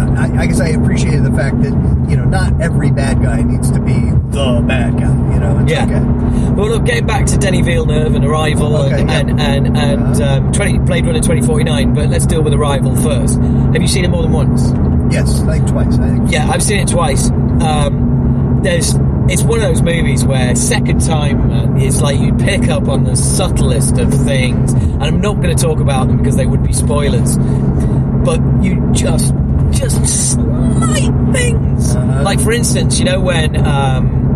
I, 0.00 0.42
I 0.42 0.46
guess 0.46 0.60
I 0.60 0.68
appreciated 0.68 1.24
the 1.24 1.32
fact 1.32 1.60
that 1.62 1.72
you 2.08 2.16
know 2.16 2.24
not 2.24 2.60
every 2.60 2.90
bad 2.90 3.22
guy 3.22 3.42
needs 3.42 3.70
to 3.72 3.80
be 3.80 3.92
the 4.30 4.64
bad 4.66 4.94
guy. 4.98 5.34
You 5.34 5.40
know, 5.40 5.58
it's 5.60 5.70
Yeah. 5.70 5.84
okay. 5.84 6.52
Well, 6.52 6.68
look, 6.70 6.84
getting 6.84 7.06
back 7.06 7.26
to 7.26 7.36
Denis 7.38 7.64
Villeneuve 7.64 8.14
and 8.14 8.24
Arrival 8.24 8.76
Okay, 8.76 9.00
and 9.00 9.08
yeah. 9.08 9.18
and 9.18 9.40
and, 9.76 9.76
and 9.76 10.22
um, 10.22 10.52
20, 10.52 10.78
Blade 10.80 11.06
Runner 11.06 11.20
twenty 11.20 11.42
forty 11.42 11.64
nine, 11.64 11.94
but 11.94 12.08
let's 12.08 12.26
deal 12.26 12.42
with 12.42 12.52
Arrival 12.54 12.94
first. 12.96 13.38
Have 13.40 13.80
you 13.80 13.88
seen 13.88 14.04
it 14.04 14.08
more 14.10 14.22
than 14.22 14.32
once? 14.32 14.70
Yes, 15.12 15.42
like 15.42 15.66
twice. 15.66 15.98
I 15.98 16.08
think. 16.08 16.32
Yeah, 16.32 16.48
I've 16.48 16.62
seen 16.62 16.80
it 16.80 16.88
twice. 16.88 17.30
Um, 17.30 18.60
there's, 18.62 18.94
it's 19.28 19.42
one 19.42 19.60
of 19.60 19.66
those 19.66 19.82
movies 19.82 20.24
where 20.24 20.54
second 20.56 21.00
time 21.04 21.48
man, 21.48 21.80
it's 21.80 22.00
like 22.00 22.18
you 22.18 22.32
pick 22.34 22.68
up 22.68 22.88
on 22.88 23.04
the 23.04 23.16
subtlest 23.16 23.98
of 23.98 24.12
things, 24.24 24.72
and 24.72 25.02
I'm 25.02 25.20
not 25.20 25.36
going 25.42 25.54
to 25.54 25.62
talk 25.62 25.80
about 25.80 26.08
them 26.08 26.18
because 26.18 26.36
they 26.36 26.46
would 26.46 26.62
be 26.62 26.72
spoilers. 26.72 27.36
But 27.38 28.40
you 28.62 28.88
just, 28.92 29.34
just 29.72 30.32
slight 30.32 31.10
things, 31.32 31.94
Uh-huh. 31.96 32.22
like 32.22 32.40
for 32.40 32.52
instance, 32.52 32.98
you 32.98 33.04
know 33.04 33.20
when 33.20 33.56
um, 33.66 34.31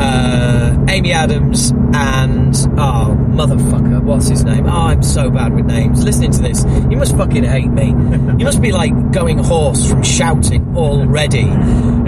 uh, 0.00 0.76
Amy 0.88 1.12
Adams 1.12 1.70
and 1.92 2.54
oh 2.78 3.16
motherfucker, 3.30 4.02
what's 4.02 4.28
his 4.28 4.44
name? 4.44 4.66
Oh, 4.66 4.70
I'm 4.88 5.02
so 5.02 5.30
bad 5.30 5.54
with 5.54 5.66
names. 5.66 6.04
Listening 6.04 6.30
to 6.32 6.42
this, 6.42 6.64
you 6.90 6.96
must 6.96 7.16
fucking 7.16 7.44
hate 7.44 7.68
me. 7.70 7.88
You 7.88 8.44
must 8.44 8.60
be 8.62 8.72
like 8.72 9.12
going 9.12 9.38
hoarse 9.38 9.88
from 9.90 10.02
shouting 10.02 10.76
already. 10.76 11.46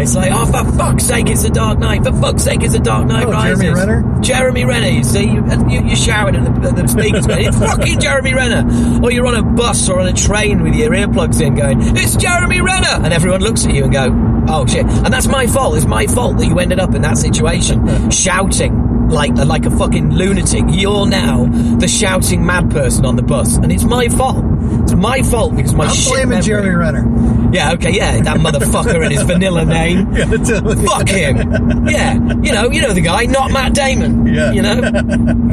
It's 0.00 0.14
like, 0.14 0.30
oh, 0.32 0.46
for 0.46 0.72
fuck's 0.76 1.04
sake, 1.04 1.28
it's 1.28 1.44
a 1.44 1.50
Dark 1.50 1.78
Knight. 1.78 2.04
For 2.04 2.12
fuck's 2.12 2.42
sake, 2.42 2.62
it's 2.62 2.74
a 2.74 2.78
Dark 2.80 3.06
Knight 3.06 3.26
Oh, 3.26 3.30
Rises. 3.30 3.60
Jeremy 3.60 3.78
Renner? 3.80 4.20
Jeremy 4.22 4.64
Renner. 4.64 4.88
You 4.88 5.04
see, 5.04 5.24
you, 5.24 5.44
you, 5.68 5.86
you're 5.86 5.96
shouting 5.96 6.36
at 6.46 6.62
the, 6.62 6.70
the 6.82 6.88
speakers. 6.88 7.26
it's 7.28 7.58
fucking 7.58 8.00
Jeremy 8.00 8.34
Renner. 8.34 9.00
Or 9.04 9.10
you're 9.12 9.26
on 9.26 9.34
a 9.34 9.42
bus 9.42 9.88
or 9.88 10.00
on 10.00 10.06
a 10.08 10.12
train 10.12 10.62
with 10.62 10.74
your 10.74 10.90
earplugs 10.90 11.40
in, 11.44 11.54
going, 11.54 11.78
it's 11.96 12.16
Jeremy 12.16 12.60
Renner, 12.62 13.04
and 13.04 13.12
everyone 13.12 13.40
looks 13.42 13.66
at 13.66 13.74
you 13.74 13.84
and 13.84 13.92
go, 13.92 14.44
oh 14.48 14.66
shit. 14.66 14.86
And 14.86 15.12
that's 15.12 15.28
my 15.28 15.46
fault. 15.46 15.76
It's 15.76 15.86
my 15.86 16.06
fault 16.06 16.38
that 16.38 16.46
you 16.46 16.58
ended 16.58 16.78
up 16.80 16.94
in 16.94 17.02
that 17.02 17.18
situation, 17.18 17.81
shouting 18.10 19.08
like 19.08 19.34
like 19.36 19.66
a 19.66 19.70
fucking 19.70 20.10
lunatic. 20.12 20.64
You're 20.68 21.06
now 21.06 21.44
the 21.78 21.88
shouting 21.88 22.44
mad 22.46 22.70
person 22.70 23.04
on 23.04 23.16
the 23.16 23.22
bus, 23.22 23.56
and 23.56 23.70
it's 23.72 23.84
my 23.84 24.08
fault. 24.08 24.44
It's 24.84 24.94
my 24.94 25.22
fault 25.22 25.54
because 25.56 25.74
my 25.74 25.84
I'm 25.86 25.94
shit 25.94 26.12
blaming 26.12 26.28
memory- 26.30 26.42
Jeremy 26.44 26.70
Renner. 26.70 27.50
Yeah, 27.52 27.72
okay, 27.74 27.90
yeah, 27.94 28.18
that 28.22 28.38
motherfucker 28.38 29.02
and 29.04 29.12
his 29.12 29.22
vanilla 29.24 29.64
name. 29.66 30.10
Yeah, 30.16 30.24
totally. 30.24 30.86
Fuck 30.86 31.08
him. 31.08 31.86
Yeah, 31.88 32.14
you 32.14 32.52
know, 32.52 32.70
you 32.70 32.80
know 32.80 32.94
the 32.94 33.02
guy, 33.02 33.26
not 33.26 33.50
Matt 33.52 33.74
Damon. 33.74 34.26
Yeah. 34.26 34.52
you 34.52 34.62
know, 34.62 34.74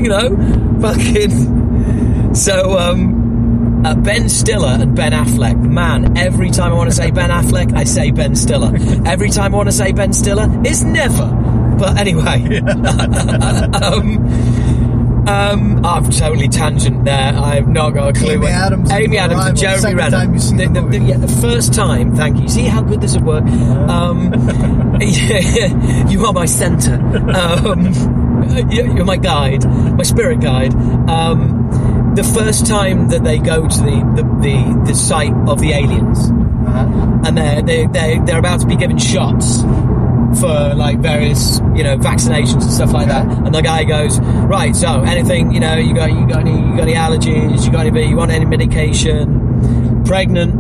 you 0.02 0.08
know, 0.08 0.80
fucking. 0.80 2.36
So, 2.36 2.78
um, 2.78 3.84
uh, 3.86 3.96
Ben 3.96 4.30
Stiller 4.30 4.78
and 4.80 4.96
Ben 4.96 5.12
Affleck. 5.12 5.60
Man, 5.60 6.18
every 6.18 6.52
time 6.52 6.72
I 6.72 6.76
want 6.76 6.90
to 6.90 6.96
say 6.96 7.12
Ben 7.12 7.30
Affleck, 7.32 7.76
I 7.76 7.84
say 7.84 8.12
Ben 8.12 8.36
Stiller. 8.36 8.72
Every 9.06 9.30
time 9.30 9.54
I 9.54 9.58
want 9.58 9.68
to 9.68 9.74
say 9.76 9.92
Ben 9.92 10.14
Stiller, 10.14 10.48
it's 10.64 10.84
never. 10.84 11.26
But 11.80 11.98
anyway, 11.98 12.60
um, 13.82 15.28
um, 15.28 15.86
I've 15.86 16.10
totally 16.10 16.48
tangent 16.48 17.06
there. 17.06 17.34
I've 17.36 17.68
not 17.68 17.92
got 17.92 18.10
a 18.16 18.20
clue. 18.20 18.32
Amy 18.34 18.48
Adams 18.48 18.92
Amy 18.92 19.18
and 19.18 19.32
Adams 19.32 19.46
and 19.50 19.58
Jeremy 19.58 19.96
Renner. 19.96 20.10
time 20.12 20.34
the, 20.34 20.70
the 20.74 20.82
the- 20.98 21.06
yeah, 21.06 21.18
the 21.18 21.28
first 21.28 21.74
time. 21.74 22.16
Thank 22.16 22.40
you. 22.42 22.48
See 22.50 22.66
how 22.66 22.82
good 22.82 23.00
this 23.02 23.14
would 23.16 23.26
work. 23.26 23.44
Um, 23.46 24.34
you 26.10 26.26
are 26.26 26.34
my 26.34 26.46
centre. 26.46 26.96
Um, 27.32 27.86
you- 28.72 28.94
you're 28.96 29.06
my 29.06 29.18
guide, 29.18 29.64
my 29.66 30.04
spirit 30.04 30.42
guide. 30.42 30.74
Um, 31.10 32.14
the 32.16 32.24
first 32.24 32.66
time 32.66 33.10
that 33.10 33.24
they 33.24 33.38
go 33.38 33.68
to 33.68 33.78
the 33.78 34.14
the, 34.16 34.24
the, 34.42 34.84
the 34.88 34.96
site 34.96 35.34
of 35.48 35.60
the 35.60 35.72
aliens, 35.74 36.32
Uh-huh. 36.32 37.22
and 37.26 37.38
they're 37.38 37.62
they 37.62 37.86
they 37.88 38.20
they're 38.26 38.40
about 38.40 38.62
to 38.62 38.66
be 38.68 38.76
given 38.76 38.98
shots 38.98 39.62
for 40.36 40.74
like 40.76 41.00
various 41.00 41.60
you 41.76 41.84
know 41.84 41.98
vaccinations 41.98 42.64
and 42.64 42.72
stuff 42.72 42.92
like 42.94 43.08
that. 43.08 43.26
And 43.28 43.54
the 43.54 43.62
guy 43.62 43.84
goes, 43.84 44.20
right, 44.20 44.76
so 44.76 45.02
anything 45.02 45.52
you 45.52 45.60
know 45.60 45.76
you 45.76 45.94
got 45.94 46.12
you 46.12 46.28
got 46.28 46.40
any 46.40 46.52
you 46.52 46.76
got 46.76 46.82
any 46.82 46.94
allergies? 46.94 47.66
You 47.66 47.72
got 47.72 47.86
any 47.86 48.10
you 48.10 48.16
want 48.16 48.32
any 48.32 48.46
medication? 48.46 50.04
Pregnant? 50.06 50.54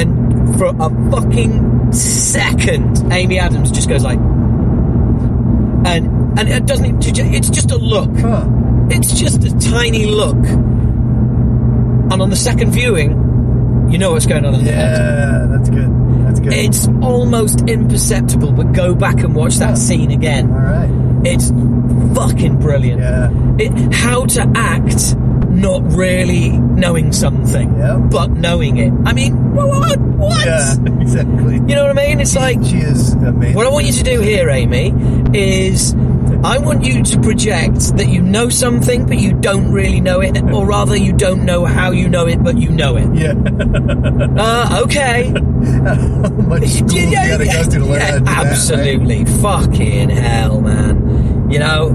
And 0.00 0.56
for 0.58 0.66
a 0.66 0.90
fucking 1.10 1.92
second, 1.92 3.12
Amy 3.12 3.38
Adams 3.38 3.70
just 3.70 3.88
goes 3.88 4.02
like, 4.02 4.18
and 5.86 6.38
and 6.38 6.48
it 6.48 6.66
doesn't. 6.66 7.06
It's 7.06 7.50
just 7.50 7.70
a 7.70 7.76
look. 7.76 8.10
Huh. 8.16 8.48
It's 8.90 9.12
just 9.18 9.44
a 9.44 9.70
tiny 9.70 10.06
look. 10.06 10.36
And 10.36 12.20
on 12.20 12.30
the 12.30 12.36
second 12.36 12.72
viewing, 12.72 13.23
you 13.94 13.98
know 13.98 14.10
what's 14.10 14.26
going 14.26 14.44
on 14.44 14.56
in 14.56 14.64
their 14.64 14.74
head. 14.74 14.98
Yeah, 14.98 15.46
that's 15.56 15.70
good. 15.70 16.26
That's 16.26 16.40
good. 16.40 16.52
It's 16.52 16.88
almost 17.00 17.60
imperceptible, 17.68 18.50
but 18.50 18.72
go 18.72 18.92
back 18.92 19.20
and 19.20 19.36
watch 19.36 19.54
that 19.58 19.78
scene 19.78 20.10
again. 20.10 20.50
right. 20.50 20.90
It's 21.24 21.50
fucking 22.16 22.58
brilliant. 22.58 23.00
Yeah. 23.00 23.30
It, 23.56 23.94
how 23.94 24.26
to 24.26 24.52
act 24.56 25.14
not 25.54 25.82
really 25.92 26.50
knowing 26.50 27.12
something, 27.12 27.76
Yeah. 27.78 27.96
but 27.98 28.30
knowing 28.30 28.76
it. 28.78 28.92
I 29.06 29.12
mean, 29.12 29.52
what? 29.54 29.98
What? 30.00 30.44
Yeah, 30.46 30.74
exactly. 31.00 31.54
You 31.54 31.74
know 31.74 31.86
what 31.86 31.98
I 31.98 32.06
mean? 32.08 32.20
It's 32.20 32.34
like 32.36 32.62
She 32.64 32.76
is 32.78 33.12
amazing. 33.14 33.54
what 33.56 33.66
I 33.66 33.70
want 33.70 33.86
you 33.86 33.92
to 33.92 34.02
do 34.02 34.20
here, 34.20 34.48
Amy, 34.50 34.92
is 35.32 35.94
I 36.42 36.58
want 36.58 36.84
you 36.84 37.02
to 37.02 37.20
project 37.20 37.96
that 37.96 38.08
you 38.08 38.20
know 38.20 38.48
something, 38.48 39.06
but 39.06 39.18
you 39.18 39.32
don't 39.32 39.70
really 39.72 40.00
know 40.00 40.20
it, 40.20 40.36
or 40.52 40.66
rather, 40.66 40.96
you 40.96 41.12
don't 41.12 41.44
know 41.44 41.64
how 41.64 41.90
you 41.92 42.08
know 42.08 42.26
it, 42.26 42.42
but 42.42 42.58
you 42.58 42.70
know 42.70 42.96
it. 42.96 43.08
Yeah. 43.14 43.34
Uh, 44.36 44.80
okay. 44.84 45.28
How 45.28 46.28
much 46.30 46.64
school 46.66 46.90
you 46.98 47.12
gotta 47.14 47.44
go 47.44 47.62
to 47.70 47.78
learn 47.80 47.90
yeah, 48.00 48.18
that, 48.18 48.22
right? 48.22 48.46
absolutely. 48.46 49.24
Fucking 49.24 50.08
hell, 50.10 50.60
man. 50.60 51.50
You 51.50 51.58
know, 51.60 51.90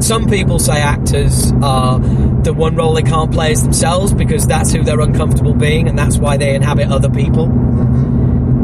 some 0.00 0.26
people 0.28 0.58
say 0.58 0.80
actors 0.80 1.52
are 1.62 1.98
the 1.98 2.52
one 2.54 2.76
role 2.76 2.94
they 2.94 3.02
can't 3.02 3.32
play 3.32 3.52
is 3.52 3.62
themselves 3.62 4.12
because 4.14 4.46
that's 4.46 4.72
who 4.72 4.82
they're 4.82 5.00
uncomfortable 5.00 5.54
being, 5.54 5.88
and 5.88 5.98
that's 5.98 6.18
why 6.18 6.36
they 6.36 6.54
inhabit 6.54 6.88
other 6.90 7.10
people. 7.10 7.46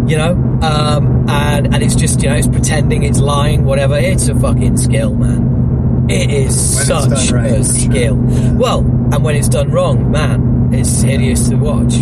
You 0.07 0.19
know, 0.19 0.33
um, 0.63 1.29
and 1.29 1.75
and 1.75 1.83
it's 1.83 1.95
just 1.95 2.23
you 2.23 2.29
know 2.29 2.37
it's 2.37 2.47
pretending, 2.47 3.03
it's 3.05 3.19
lying, 3.21 3.65
whatever. 3.65 3.97
It's 3.97 4.29
a 4.29 4.35
fucking 4.39 4.77
skill, 4.77 5.15
man. 5.15 6.07
It 6.11 6.31
is 6.31 6.75
When 6.77 6.85
such 6.85 7.31
right, 7.33 7.51
a 7.51 7.57
for 7.57 7.65
sure. 7.65 7.65
skill. 7.65 8.17
Well, 8.57 8.81
and 8.81 9.25
when 9.25 9.35
it's 9.37 9.49
done 9.49 9.71
wrong, 9.71 10.11
man, 10.11 10.69
it's 10.75 11.01
hideous 11.01 11.49
to 11.49 11.57
watch. 11.57 11.95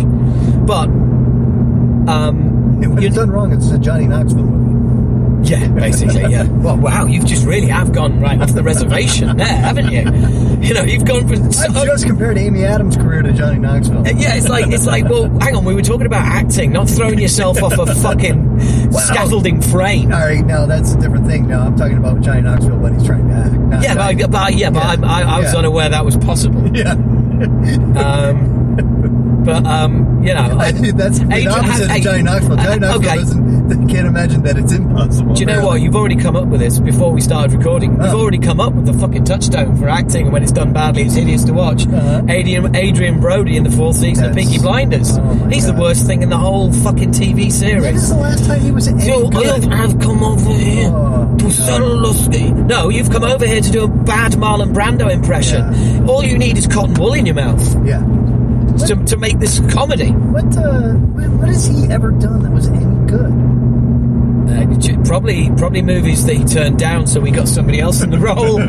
But 0.67 0.89
um, 2.11 2.81
when 2.81 3.01
it's 3.03 3.15
done 3.15 3.31
wrong, 3.31 3.53
it's 3.53 3.71
a 3.71 3.79
Johnny 3.79 4.07
Knoxville 4.07 4.43
movie. 4.43 4.72
Yeah, 5.43 5.67
basically, 5.69 6.21
yeah. 6.31 6.43
Well, 6.47 6.77
wow, 6.77 7.05
you've 7.05 7.25
just 7.25 7.45
really 7.45 7.67
have 7.67 7.91
gone 7.93 8.19
right 8.19 8.39
off 8.41 8.53
the 8.53 8.63
reservation 8.63 9.35
there, 9.37 9.47
haven't 9.47 9.91
you? 9.91 10.01
You 10.67 10.73
know, 10.73 10.83
you've 10.83 11.05
gone 11.05 11.27
from. 11.27 11.43
I've 11.75 11.85
just 11.85 12.05
compared 12.05 12.37
Amy 12.37 12.63
Adams' 12.63 12.95
career 12.95 13.21
to 13.21 13.33
Johnny 13.33 13.59
Knoxville. 13.59 14.05
yeah, 14.07 14.35
it's 14.35 14.47
like 14.47 14.67
it's 14.71 14.85
like. 14.85 15.05
Well, 15.05 15.29
hang 15.39 15.55
on, 15.55 15.65
we 15.65 15.75
were 15.75 15.81
talking 15.81 16.05
about 16.05 16.25
acting, 16.25 16.71
not 16.71 16.89
throwing 16.89 17.19
yourself 17.19 17.61
off 17.61 17.73
a 17.77 17.93
fucking 17.95 18.59
scaffolding 18.91 19.61
frame. 19.61 20.11
All 20.13 20.19
right, 20.19 20.45
no, 20.45 20.65
that's 20.65 20.93
a 20.93 20.99
different 20.99 21.27
thing. 21.27 21.47
No, 21.47 21.59
I'm 21.61 21.75
talking 21.77 21.97
about 21.97 22.21
Johnny 22.21 22.41
Knoxville 22.41 22.77
when 22.77 22.93
he's 22.97 23.05
trying 23.05 23.27
to 23.27 23.33
act. 23.35 23.83
Yeah, 23.83 23.95
but, 23.95 24.31
but 24.31 24.53
yeah, 24.55 24.69
but 24.69 24.99
Yeah. 24.99 25.05
I, 25.07 25.21
I, 25.23 25.35
I 25.35 25.39
was 25.39 25.51
Yeah. 25.53 25.59
unaware 25.59 25.89
that 25.89 26.05
was 26.05 26.15
possible. 26.17 26.75
yeah. 26.75 26.93
Um, 26.93 28.62
But 29.43 29.65
um, 29.65 30.23
you 30.23 30.33
know, 30.33 30.39
I, 30.59 30.71
that's 30.71 31.19
the 31.19 31.47
opposite 31.47 31.89
hey, 31.91 31.97
of 31.99 32.03
Johnny 32.03 32.23
Knoxville. 32.23 32.59
uh, 32.59 32.63
Johnny 32.63 32.79
Knoxville 32.79 33.09
okay. 33.09 33.15
doesn't, 33.19 33.67
they 33.67 33.93
can't 33.93 34.07
imagine 34.07 34.43
that 34.43 34.57
it's 34.57 34.71
impossible. 34.73 35.33
Do 35.33 35.39
you 35.41 35.45
know 35.45 35.65
what? 35.65 35.81
You've 35.81 35.95
already 35.95 36.15
come 36.15 36.35
up 36.35 36.47
with 36.47 36.59
this 36.59 36.79
before 36.79 37.11
we 37.11 37.21
started 37.21 37.53
recording. 37.57 37.97
We've 37.97 38.07
Oh. 38.13 38.19
already 38.21 38.37
come 38.39 38.59
up 38.59 38.73
with 38.73 38.85
the 38.85 38.93
fucking 38.93 39.25
touchdown 39.25 39.75
for 39.77 39.89
acting, 39.89 40.23
and 40.25 40.33
when 40.33 40.43
it's 40.43 40.51
done 40.51 40.71
badly, 40.73 41.03
it's 41.03 41.15
hideous 41.15 41.43
to 41.45 41.53
watch. 41.53 41.85
Uh-huh. 41.87 42.21
Adrian, 42.29 42.75
Adrien 42.75 43.19
Brody 43.19 43.57
in 43.57 43.63
the 43.63 43.71
fourth 43.71 43.97
season 43.97 44.25
of 44.25 44.37
Yes. 44.37 44.47
Peaky 44.47 44.61
Blinders. 44.61 45.17
Oh 45.17 45.47
He's 45.51 45.65
the 45.65 45.73
worst 45.73 46.05
thing 46.05 46.21
in 46.23 46.29
the 46.29 46.37
whole 46.37 46.71
fucking 46.71 47.11
TV 47.11 47.35
When 47.35 47.47
is 47.47 47.59
series. 47.59 48.09
the 48.09 48.15
last 48.15 48.45
time 48.45 48.61
he 48.61 48.71
was 48.71 48.87
any 48.87 49.03
good? 49.05 49.35
I've 49.73 49.99
come 49.99 50.23
over 50.23 50.51
here 50.53 50.89
Oh, 50.93 51.35
to 51.37 51.45
whiskey. 51.45 52.51
No, 52.51 52.89
you've 52.89 53.09
come 53.09 53.23
over 53.23 53.45
here 53.45 53.61
to 53.61 53.71
do 53.71 53.83
a 53.83 53.87
bad 53.87 54.33
Marlon 54.33 54.73
Brando 54.73 55.11
impression. 55.11 56.07
All 56.09 56.23
you 56.23 56.37
need 56.37 56.57
is 56.57 56.67
cotton 56.67 56.93
wool 56.95 57.13
in 57.13 57.25
your 57.25 57.35
mouth 57.35 57.61
Yeah. 57.85 58.01
To, 58.79 58.95
to 59.05 59.17
make 59.17 59.39
this 59.39 59.59
comedy. 59.71 60.11
What, 60.11 60.45
uh, 60.57 60.93
what, 60.93 61.29
what 61.31 61.47
has 61.49 61.65
he 61.67 61.85
ever 61.91 62.11
done 62.11 62.43
that 62.43 62.51
was 62.51 62.67
any 62.67 62.85
good? 63.07 63.31
Uh, 64.49 65.03
probably, 65.05 65.49
probably 65.57 65.81
movies 65.81 66.25
that 66.25 66.35
he 66.35 66.43
turned 66.43 66.77
down, 66.79 67.07
so 67.07 67.19
we 67.19 67.31
got 67.31 67.47
somebody 67.47 67.79
else 67.79 68.01
in 68.01 68.09
the 68.09 68.17
role. 68.19 68.59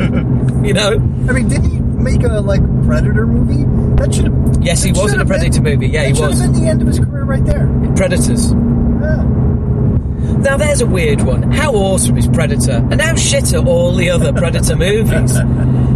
you 0.64 0.72
know. 0.72 0.92
I 1.28 1.32
mean, 1.32 1.48
didn't 1.48 1.70
he 1.70 1.78
make 1.80 2.22
a, 2.22 2.40
like, 2.40 2.62
Predator 2.84 3.26
movie? 3.26 3.64
That 4.00 4.14
should 4.14 4.26
have... 4.26 4.62
Yes, 4.62 4.82
he 4.82 4.92
was 4.92 5.12
in 5.12 5.20
a 5.20 5.26
Predator 5.26 5.60
been- 5.60 5.74
movie. 5.80 5.88
Yeah, 5.88 6.02
that 6.02 6.08
he 6.10 6.14
should 6.14 6.26
was. 6.28 6.40
have 6.40 6.52
been 6.52 6.62
the 6.62 6.68
end 6.68 6.80
of 6.82 6.88
his 6.88 6.98
career 6.98 7.24
right 7.24 7.44
there. 7.44 7.66
Predators. 7.96 8.52
Yeah. 8.52 9.22
Now 10.38 10.56
there's 10.58 10.80
a 10.80 10.86
weird 10.86 11.22
one. 11.22 11.50
How 11.52 11.72
awesome 11.74 12.16
is 12.18 12.28
Predator, 12.28 12.86
and 12.90 13.00
how 13.00 13.14
shit 13.14 13.52
are 13.54 13.64
all 13.66 13.94
the 13.94 14.10
other 14.10 14.32
Predator 14.32 14.76
movies? 14.86 15.32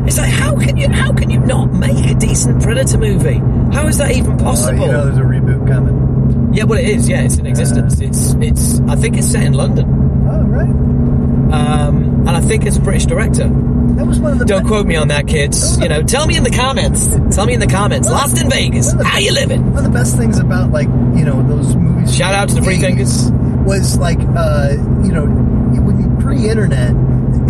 It's 0.08 0.16
like 0.16 0.32
how 0.32 0.56
can 0.56 0.76
you 0.78 0.88
how 0.88 1.12
can 1.12 1.28
you 1.28 1.38
not 1.38 1.72
make 1.72 2.10
a 2.10 2.14
decent 2.14 2.62
Predator 2.62 2.96
movie? 2.96 3.38
How 3.74 3.86
is 3.86 3.98
that 3.98 4.12
even 4.12 4.38
possible? 4.38 4.80
you 4.80 4.86
know 4.90 5.04
there's 5.04 5.18
a 5.18 5.20
reboot 5.20 5.68
coming. 5.68 6.54
yeah, 6.54 6.64
well 6.64 6.78
it 6.78 6.88
is. 6.88 7.06
Yeah, 7.08 7.22
it's 7.24 7.36
in 7.36 7.44
existence. 7.46 8.00
It's 8.00 8.32
it's. 8.40 8.80
I 8.88 8.96
think 8.96 9.18
it's 9.18 9.30
set 9.30 9.44
in 9.44 9.52
London, 9.52 9.84
Oh, 10.30 10.42
right. 10.44 11.52
um, 11.52 12.26
and 12.26 12.30
I 12.30 12.40
think 12.40 12.64
it's 12.64 12.78
a 12.78 12.80
British 12.80 13.04
director. 13.04 13.48
That 13.48 14.06
was 14.06 14.18
one 14.18 14.32
of 14.32 14.38
the... 14.38 14.44
Don't 14.44 14.66
quote 14.66 14.86
me 14.86 14.96
on 14.96 15.08
that, 15.08 15.26
kids. 15.26 15.78
You 15.78 15.88
know, 15.88 16.02
tell 16.02 16.26
me 16.26 16.36
in 16.36 16.42
the 16.44 16.50
comments. 16.50 17.08
Tell 17.34 17.46
me 17.46 17.54
in 17.54 17.60
the 17.60 17.66
comments. 17.66 18.08
Lost 18.08 18.40
in 18.40 18.48
Vegas. 18.48 18.92
How 18.92 19.18
you 19.18 19.32
living? 19.32 19.72
One 19.72 19.84
of 19.84 19.84
the 19.84 19.98
best 19.98 20.16
things 20.16 20.38
about, 20.38 20.70
like, 20.70 20.86
you 20.86 21.24
know, 21.24 21.42
those 21.48 21.74
movies... 21.74 22.14
Shout 22.14 22.32
out 22.32 22.48
to 22.50 22.54
the 22.54 22.62
Free 22.62 22.76
Thinkers. 22.76 23.28
Was, 23.66 23.98
like, 23.98 24.20
uh, 24.20 24.68
you 25.02 25.10
know, 25.12 25.24
when 25.24 26.20
pre-internet, 26.20 26.92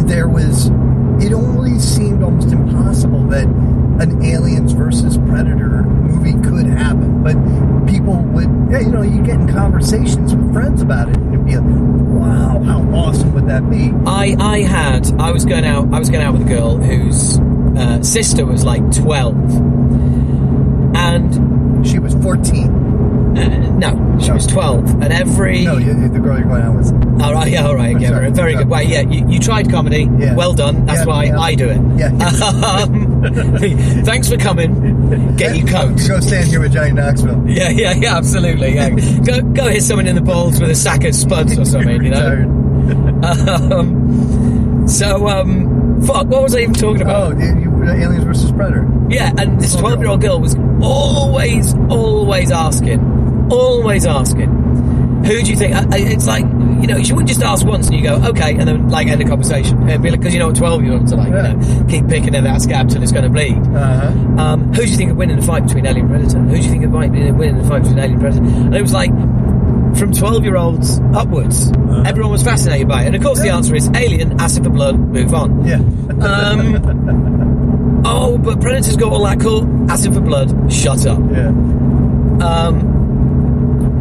there 0.08 0.26
was... 0.28 0.70
It 1.20 1.32
only 1.32 1.78
seemed 1.78 2.22
almost 2.22 2.52
impossible 2.52 3.24
that 3.28 3.44
an 3.44 4.22
Aliens 4.24 4.72
versus 4.72 5.16
Predator 5.18 5.82
movie 5.82 6.32
could 6.48 6.66
happen. 6.66 7.22
But 7.22 7.34
people 7.86 8.14
would, 8.34 8.48
yeah, 8.70 8.80
you 8.80 8.88
know, 8.90 9.02
you 9.02 9.22
get 9.22 9.36
in 9.40 9.48
conversations 9.52 10.34
with 10.34 10.52
friends 10.52 10.80
about 10.82 11.08
it, 11.08 11.16
and 11.16 11.34
it'd 11.34 11.46
be 11.46 11.56
like, 11.56 11.64
wow, 11.66 12.62
how 12.62 12.80
awesome 12.96 13.34
would 13.34 13.48
that 13.48 13.68
be? 13.68 13.92
I 14.06 14.36
I 14.38 14.60
had 14.60 15.10
I 15.20 15.32
was 15.32 15.44
going 15.44 15.64
out 15.64 15.92
I 15.92 15.98
was 15.98 16.08
going 16.10 16.22
out 16.24 16.34
with 16.34 16.42
a 16.42 16.48
girl 16.48 16.76
whose 16.76 17.38
uh, 17.76 18.02
sister 18.02 18.46
was 18.46 18.64
like 18.64 18.82
twelve, 18.94 19.36
and 20.94 21.86
She 21.86 21.98
was 21.98 22.14
14. 22.14 22.77
Uh, 23.36 23.78
no, 23.78 24.18
she 24.20 24.30
was 24.32 24.46
twelve, 24.46 24.88
and 25.02 25.12
every 25.12 25.64
No, 25.64 25.76
you, 25.76 25.92
the 26.08 26.18
girl 26.18 26.38
you're 26.38 26.48
going 26.48 26.62
out 26.62 26.76
with. 26.76 27.22
all 27.22 27.32
right, 27.34 27.50
yeah, 27.50 27.66
all 27.66 27.74
right, 27.74 27.98
yeah, 28.00 28.08
sorry. 28.08 28.30
very 28.30 28.54
good. 28.54 28.68
Well, 28.68 28.82
yeah, 28.82 29.02
you, 29.02 29.28
you 29.28 29.38
tried 29.38 29.70
comedy, 29.70 30.08
Yeah. 30.18 30.34
well 30.34 30.52
done. 30.54 30.86
That's 30.86 31.00
Yeah, 31.00 31.04
why 31.06 31.24
yeah. 31.24 31.38
I 31.40 31.54
do 31.54 31.68
it. 31.68 31.80
Yeah. 31.98 32.10
Um, 32.68 33.22
thanks 34.04 34.28
for 34.28 34.36
coming. 34.36 35.36
Get 35.36 35.56
your 35.56 35.66
coat. 35.66 35.96
Go 36.06 36.20
stand 36.20 36.48
here 36.48 36.60
with 36.60 36.72
Johnny 36.72 36.92
Knoxville. 36.92 37.44
Yeah, 37.48 37.68
yeah, 37.70 37.92
yeah, 37.94 38.16
absolutely. 38.16 38.74
Yeah. 38.74 38.90
go 38.90 39.42
go 39.42 39.68
hit 39.68 39.82
someone 39.82 40.06
in 40.06 40.14
the 40.14 40.20
balls 40.20 40.60
with 40.60 40.70
a 40.70 40.74
sack 40.74 41.04
of 41.04 41.14
spuds 41.14 41.58
or 41.58 41.64
something, 41.64 42.02
you 42.02 42.10
know. 42.10 42.54
Um, 43.22 44.86
so, 44.88 45.28
um, 45.28 46.00
fuck, 46.02 46.26
what 46.28 46.42
was 46.42 46.54
I 46.54 46.60
even 46.60 46.74
talking 46.74 47.02
about? 47.02 47.32
Oh, 47.34 47.38
you, 47.38 47.84
Aliens 47.84 48.24
versus 48.24 48.52
Predator. 48.52 48.86
Yeah, 49.10 49.32
and 49.36 49.60
this 49.60 49.74
12 49.74 49.98
year 50.00 50.08
old 50.08 50.20
girl 50.20 50.40
was 50.40 50.54
always, 50.80 51.74
always 51.90 52.50
asking, 52.50 53.00
always 53.50 54.06
asking, 54.06 54.48
who 55.24 55.42
do 55.42 55.50
you 55.50 55.56
think? 55.56 55.74
I- 55.74 55.86
I- 55.90 55.98
It's 56.12 56.26
like, 56.26 56.44
you 56.80 56.86
know, 56.86 56.96
you 56.96 57.14
wouldn't 57.14 57.28
just 57.28 57.42
ask 57.42 57.66
once 57.66 57.88
and 57.88 57.96
you 57.96 58.02
go, 58.02 58.14
okay, 58.30 58.52
and 58.56 58.68
then, 58.68 58.88
like, 58.88 59.08
end 59.08 59.20
the 59.20 59.24
conversation. 59.24 59.84
Because 60.00 60.32
you 60.32 60.38
know 60.38 60.46
what 60.48 60.56
12 60.56 60.84
year 60.84 60.92
olds 60.94 61.12
are 61.12 61.16
like, 61.16 61.30
Yeah. 61.30 61.48
you 61.52 61.56
know, 61.56 61.84
keep 61.88 62.08
picking 62.08 62.34
at 62.36 62.44
that 62.44 62.62
scab 62.62 62.88
till 62.88 63.02
it's 63.02 63.10
going 63.12 63.24
to 63.24 63.30
bleed. 63.30 63.56
Uh-huh. 63.56 64.12
Um, 64.42 64.72
who 64.72 64.82
do 64.84 64.88
you 64.88 64.96
think 64.96 65.10
would 65.10 65.18
win 65.18 65.30
in 65.30 65.36
the 65.40 65.46
fight 65.46 65.64
between 65.66 65.86
Alien 65.86 66.06
and 66.06 66.10
Predator? 66.10 66.38
Who 66.38 66.50
do 66.56 66.62
you 66.62 66.70
think 66.70 66.82
would 66.82 66.92
win 66.92 67.14
in 67.48 67.58
the 67.58 67.64
fight 67.64 67.82
between 67.82 67.98
Alien 67.98 68.12
and 68.14 68.20
Predator? 68.20 68.42
And 68.44 68.74
it 68.76 68.82
was 68.82 68.92
like, 68.92 69.10
from 69.96 70.12
12 70.12 70.44
year 70.44 70.56
olds 70.56 71.00
upwards, 71.14 71.72
Uh-huh. 71.72 72.02
everyone 72.06 72.30
was 72.30 72.42
fascinated 72.44 72.86
by 72.88 73.02
it. 73.02 73.06
And 73.08 73.16
of 73.16 73.22
course, 73.22 73.40
the 73.40 73.48
answer 73.50 73.74
is 73.74 73.90
Alien, 73.96 74.40
acid 74.40 74.62
for 74.64 74.70
blood, 74.70 74.98
move 74.98 75.34
on. 75.34 75.64
Yeah. 75.64 75.76
Um, 76.24 78.02
oh, 78.04 78.38
but 78.38 78.60
Predator's 78.60 78.96
got 78.96 79.12
all 79.12 79.24
that 79.24 79.40
cool 79.40 79.66
acid 79.90 80.14
for 80.14 80.20
blood. 80.20 80.72
Shut 80.72 81.06
up. 81.06 81.18
Yeah. 81.32 81.48
Um, 82.40 82.94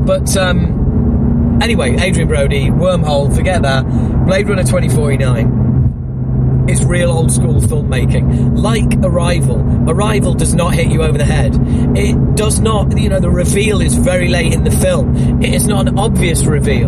but 0.08 0.36
um, 0.38 1.60
anyway, 1.61 1.98
Adrien 1.98 2.30
Brody, 2.30 2.69
Wormhole, 2.69 3.36
forget 3.36 3.61
that. 3.64 3.84
Blade 4.26 4.48
Runner 4.48 4.64
2049 4.64 6.66
is 6.69 6.86
real 6.86 7.11
old 7.11 7.30
school 7.32 7.60
filmmaking. 7.60 8.58
Like 8.58 8.86
Arrival, 9.03 9.60
Arrival 9.90 10.34
does 10.34 10.53
not 10.53 10.74
hit 10.74 10.88
you 10.88 11.03
over 11.03 11.18
the 11.18 11.26
head. 11.26 11.58
It 11.98 12.36
does 12.36 12.61
not, 12.61 12.98
you 12.98 13.10
know, 13.10 13.19
the 13.19 13.30
reveal 13.30 13.82
is 13.82 13.95
very 13.95 14.30
late 14.30 14.53
in 14.53 14.64
the 14.64 14.72
film. 14.72 15.44
It 15.44 15.53
is 15.53 15.68
not 15.68 15.90
an 15.90 16.00
obvious 16.00 16.45
reveal. 16.45 16.88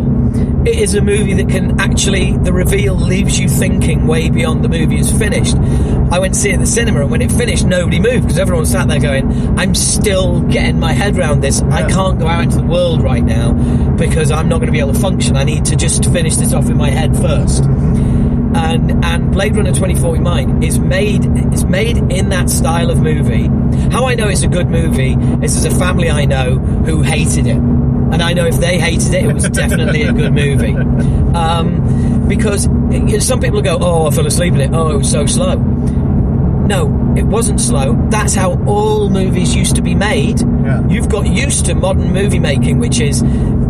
It 0.70 0.78
is 0.78 0.94
a 0.94 1.02
movie 1.02 1.34
that 1.34 1.50
can 1.50 1.80
actually, 1.80 2.38
the 2.38 2.54
reveal 2.54 2.94
leaves 2.94 3.40
you 3.40 3.50
thinking 3.50 4.06
way 4.06 4.30
beyond 4.30 4.64
the 4.64 4.70
movie 4.70 5.00
is 5.00 5.12
finished. 5.12 5.56
I 5.56 6.20
went 6.20 6.36
to 6.36 6.40
see 6.40 6.52
it 6.52 6.54
at 6.54 6.60
the 6.60 6.68
cinema, 6.68 7.02
and 7.02 7.10
when 7.10 7.24
it 7.24 7.32
finished, 7.32 7.66
nobody 7.66 8.00
moved 8.00 8.28
because 8.28 8.38
everyone 8.38 8.68
sat 8.68 8.88
there 8.88 9.00
going, 9.00 9.58
I'm 9.58 9.74
still 9.74 10.42
getting 10.42 10.80
my 10.80 10.94
head 10.94 11.18
around 11.18 11.42
this. 11.42 11.64
I 11.64 11.90
can't 11.90 12.20
go 12.20 12.28
out 12.28 12.44
into 12.44 12.58
the 12.58 12.68
world 12.68 13.02
right 13.02 13.24
now 13.24 13.54
because 13.96 14.30
I'm 14.30 14.48
not 14.48 14.58
going 14.58 14.68
to 14.68 14.72
be 14.72 14.80
able 14.80 14.94
to 14.94 15.00
function. 15.00 15.36
I 15.38 15.44
need 15.44 15.66
to 15.66 15.76
just 15.76 16.06
finish 16.14 16.36
this 16.36 16.54
off 16.54 16.70
in 16.70 16.78
my 16.78 16.92
head 16.92 17.18
first 17.18 17.64
and 18.56 19.04
and 19.06 19.32
Blade 19.32 19.56
Runner 19.56 19.72
2049 19.72 20.64
is 20.64 20.80
made 20.80 21.26
is 21.54 21.66
made 21.66 21.98
in 21.98 22.30
that 22.30 22.50
style 22.50 22.90
of 22.90 23.00
movie. 23.00 23.48
How 23.92 24.06
I 24.06 24.16
know 24.16 24.28
it's 24.28 24.42
a 24.42 24.48
good 24.48 24.70
movie 24.70 25.14
is 25.44 25.62
there's 25.62 25.74
a 25.74 25.78
family 25.80 26.10
I 26.10 26.26
know 26.26 26.58
who 26.58 27.02
hated 27.04 27.46
it, 27.48 27.60
and 28.12 28.22
I 28.22 28.34
know 28.34 28.46
if 28.46 28.60
they 28.60 28.80
hated 28.80 29.14
it, 29.14 29.26
it 29.26 29.34
was 29.34 29.50
definitely 29.50 30.04
a 30.04 30.14
good 30.14 30.34
movie. 30.34 30.76
Um, 31.36 32.28
because 32.28 32.68
some 33.26 33.40
people 33.40 33.62
go, 33.62 33.78
"Oh, 33.80 34.08
I 34.08 34.12
fell 34.12 34.26
asleep 34.26 34.54
in 34.54 34.62
it. 34.62 34.72
Oh, 34.74 34.90
it 34.92 34.98
was 34.98 35.12
so 35.12 35.26
slow." 35.26 35.56
No, 35.56 37.09
it 37.18 37.24
wasn't 37.24 37.60
slow. 37.60 37.96
That's 38.10 38.36
how 38.36 38.54
all 38.66 39.10
movies 39.10 39.56
used 39.56 39.76
to 39.76 39.82
be 39.82 39.96
made. 39.96 40.42
Yeah. 40.42 40.88
You've 40.88 41.10
got 41.10 41.28
used 41.28 41.66
to 41.66 41.76
modern 41.76 42.14
movie 42.14 42.40
making, 42.40 42.80
which 42.80 43.00
is, 43.00 43.24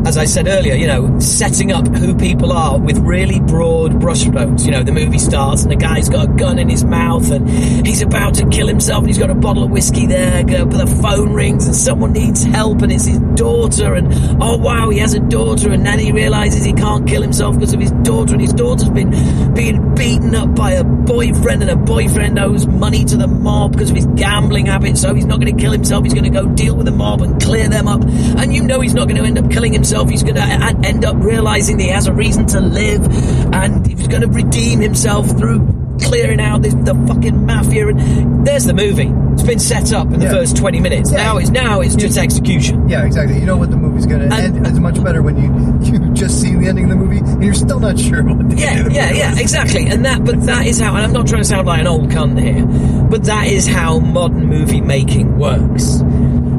as 0.06 0.18
I 0.18 0.26
said 0.26 0.48
earlier, 0.48 0.76
you 0.76 0.88
know, 0.88 1.20
setting 1.20 1.72
up 1.72 1.88
who 1.88 2.16
people 2.16 2.52
are 2.52 2.80
with 2.80 2.98
really 3.00 3.40
broad 3.40 3.94
brushstrokes. 3.94 4.66
You 4.66 4.72
know, 4.72 4.84
the 4.84 4.92
movie 4.92 5.20
starts 5.20 5.64
and 5.64 5.72
the 5.72 5.76
guy's 5.76 6.10
got 6.10 6.26
a 6.26 6.34
gun 6.34 6.60
in 6.60 6.70
his 6.70 6.84
mouth 6.84 7.30
and 7.32 7.50
he's 7.86 8.02
about 8.02 8.36
to 8.36 8.48
kill 8.50 8.68
himself 8.68 9.00
and 9.00 9.08
he's 9.08 9.18
got 9.18 9.30
a 9.30 9.36
bottle 9.36 9.64
of 9.64 9.72
whiskey 9.72 10.06
there, 10.06 10.44
but 10.46 10.78
the 10.78 11.00
phone 11.02 11.34
rings 11.34 11.66
and 11.66 11.76
someone 11.76 12.14
needs 12.14 12.44
help 12.44 12.82
and 12.82 12.92
it's 12.92 13.06
his 13.06 13.20
daughter 13.36 13.96
and 13.96 14.12
oh 14.42 14.58
wow, 14.58 14.90
he 14.90 15.00
has 15.00 15.14
a 15.14 15.20
daughter 15.20 15.72
and 15.72 15.86
then 15.86 16.00
he 16.00 16.12
realizes 16.12 16.66
he 16.66 16.74
can't 16.74 17.08
kill 17.08 17.22
himself 17.22 17.56
because 17.56 17.74
of 17.74 17.80
his 17.80 17.92
daughter 18.04 18.34
and 18.34 18.42
his 18.42 18.54
daughter's 18.54 18.90
been 18.90 19.54
being 19.54 19.96
beaten 19.96 20.36
up 20.36 20.54
by 20.56 20.72
a 20.72 20.84
boyfriend 20.84 21.62
and 21.62 21.72
a 21.72 21.76
boyfriend 21.76 22.38
owes 22.40 22.68
money 22.68 23.06
to 23.06 23.18
the 23.18 23.28
mob 23.30 23.72
because 23.72 23.90
of 23.90 23.96
his 23.96 24.06
gambling 24.08 24.66
habits 24.66 25.02
so 25.02 25.14
he's 25.14 25.26
not 25.26 25.40
going 25.40 25.56
to 25.56 25.62
kill 25.62 25.72
himself 25.72 26.04
he's 26.04 26.14
going 26.14 26.24
to 26.24 26.30
go 26.30 26.48
deal 26.50 26.76
with 26.76 26.86
the 26.86 26.92
mob 26.92 27.22
and 27.22 27.42
clear 27.42 27.70
them 27.70 27.88
up. 27.88 28.02
And 28.04 28.54
you 28.54 28.64
know 28.64 28.82
he's 28.82 28.94
not 28.94 29.08
going 29.08 29.22
to 29.22 29.24
end 29.24 29.38
up 29.38 29.50
killing 29.52 29.74
himself 29.74 30.10
he's 30.10 30.24
going 30.24 30.36
to 30.36 30.42
end 30.84 31.06
up 31.06 31.16
realizing 31.18 31.78
that 31.78 31.84
he 31.84 31.90
has 31.90 32.08
a 32.08 32.14
reason 32.14 32.46
to 32.48 32.60
live. 32.60 33.06
And 33.54 33.86
he's 33.86 34.08
going 34.08 34.22
to 34.22 34.28
redeem 34.28 34.80
himself 34.80 35.28
through 35.38 35.89
clearing 36.02 36.40
out 36.40 36.62
this, 36.62 36.74
the 36.74 36.96
fucking 37.08 37.46
mafia 37.46 37.88
and 37.88 38.46
there's 38.48 38.66
the 38.66 38.74
movie 38.74 39.12
it's 39.34 39.44
been 39.44 39.60
set 39.60 39.94
up 39.94 40.08
in 40.08 40.20
the 40.20 40.26
Yeah. 40.26 40.32
first 40.32 40.58
20 40.58 40.80
minutes 40.80 41.12
now 41.12 41.38
it's 41.38 41.50
now 41.50 41.82
it's 41.82 41.96
just 41.96 42.18
execution 42.18 42.90
Yeah, 42.90 43.06
exactly. 43.06 43.40
You 43.40 43.46
know 43.46 43.58
what 43.58 43.70
the 43.70 43.78
movie's 43.78 44.06
going 44.06 44.28
to 44.28 44.36
end. 44.36 44.66
It's 44.66 44.80
much 44.80 45.02
better 45.04 45.22
when 45.22 45.38
you 45.38 45.50
you 45.92 46.14
just 46.14 46.42
seen 46.42 46.60
the 46.60 46.68
ending 46.68 46.86
of 46.86 46.90
the 46.92 46.96
movie 46.98 47.20
and 47.20 47.44
you're 47.44 47.54
still 47.54 47.80
not 47.80 47.98
sure 48.00 48.24
what 48.24 48.50
the 48.50 48.56
Yeah, 48.56 48.84
the 48.84 48.92
yeah, 48.92 49.12
yeah, 49.12 49.40
exactly. 49.40 49.86
And 49.88 50.04
that, 50.06 50.26
but 50.26 50.42
that 50.46 50.66
is 50.66 50.80
how, 50.80 50.96
and 50.96 51.06
I'm 51.06 51.14
not 51.14 51.28
trying 51.28 51.42
to 51.42 51.48
sound 51.48 51.68
like 51.68 51.80
an 51.80 51.88
old 51.88 52.10
cunt 52.10 52.42
here, 52.42 52.66
but 53.10 53.24
that 53.26 53.48
is 53.48 53.68
how 53.68 54.00
modern 54.00 54.48
movie 54.48 54.82
making 54.82 55.38
works. 55.38 56.02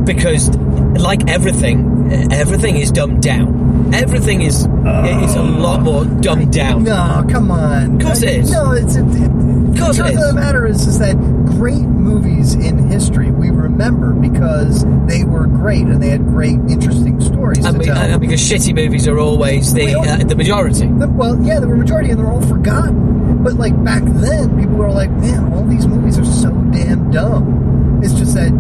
Because, 0.05 0.49
like 0.97 1.29
everything, 1.29 2.11
everything 2.33 2.77
is 2.77 2.91
dumbed 2.91 3.23
down. 3.23 3.93
Everything 3.95 4.41
is 4.43 4.61
is 4.61 5.35
a 5.35 5.43
lot 5.43 5.83
more 5.83 6.05
dumbed 6.05 6.49
uh, 6.49 6.63
down. 6.63 6.85
No, 6.85 7.25
come 7.31 7.51
on. 7.51 7.97
Of 7.97 8.03
course 8.03 8.23
it 8.23 8.41
is. 8.41 8.51
No, 8.53 8.73
it's 8.73 8.97
it, 8.97 9.05
course 9.05 9.30
the 9.73 9.93
truth 9.95 10.15
of 10.17 10.29
the 10.29 10.33
matter 10.35 10.67
is, 10.67 10.87
is 10.87 10.99
that 10.99 11.17
great 11.47 11.81
movies 11.81 12.55
in 12.55 12.79
history 12.89 13.31
we 13.31 13.51
remember 13.51 14.13
because 14.13 14.85
they 15.07 15.25
were 15.25 15.47
great 15.47 15.83
and 15.87 16.03
they 16.03 16.09
had 16.11 16.25
great, 16.27 16.59
interesting 16.69 17.21
stories 17.21 17.65
And, 17.65 17.75
to 17.75 17.79
we, 17.79 17.85
tell. 17.87 17.97
and 17.97 18.21
because 18.21 18.41
shitty 18.41 18.75
movies 18.75 19.07
are 19.09 19.19
always 19.19 19.73
the 19.75 19.95
uh, 19.95 20.17
the 20.25 20.37
majority. 20.37 20.87
The- 20.87 21.09
well, 21.09 21.41
yeah, 21.43 21.61
they 21.61 21.67
were 21.67 21.77
majority 21.77 22.11
and 22.11 22.19
they're 22.21 22.31
all 22.31 22.43
forgotten. 22.47 23.43
But 23.43 23.55
like 23.55 23.83
back 23.85 24.03
then, 24.05 24.59
people 24.59 24.77
were 24.77 24.91
like, 24.91 25.11
"Man, 25.11 25.53
all 25.53 25.65
these 25.65 25.87
movies 25.87 26.19
are 26.19 26.25
so 26.25 26.51
damn 26.73 27.11
dumb." 27.11 28.01
It's 28.03 28.15
just 28.15 28.35
that 28.35 28.51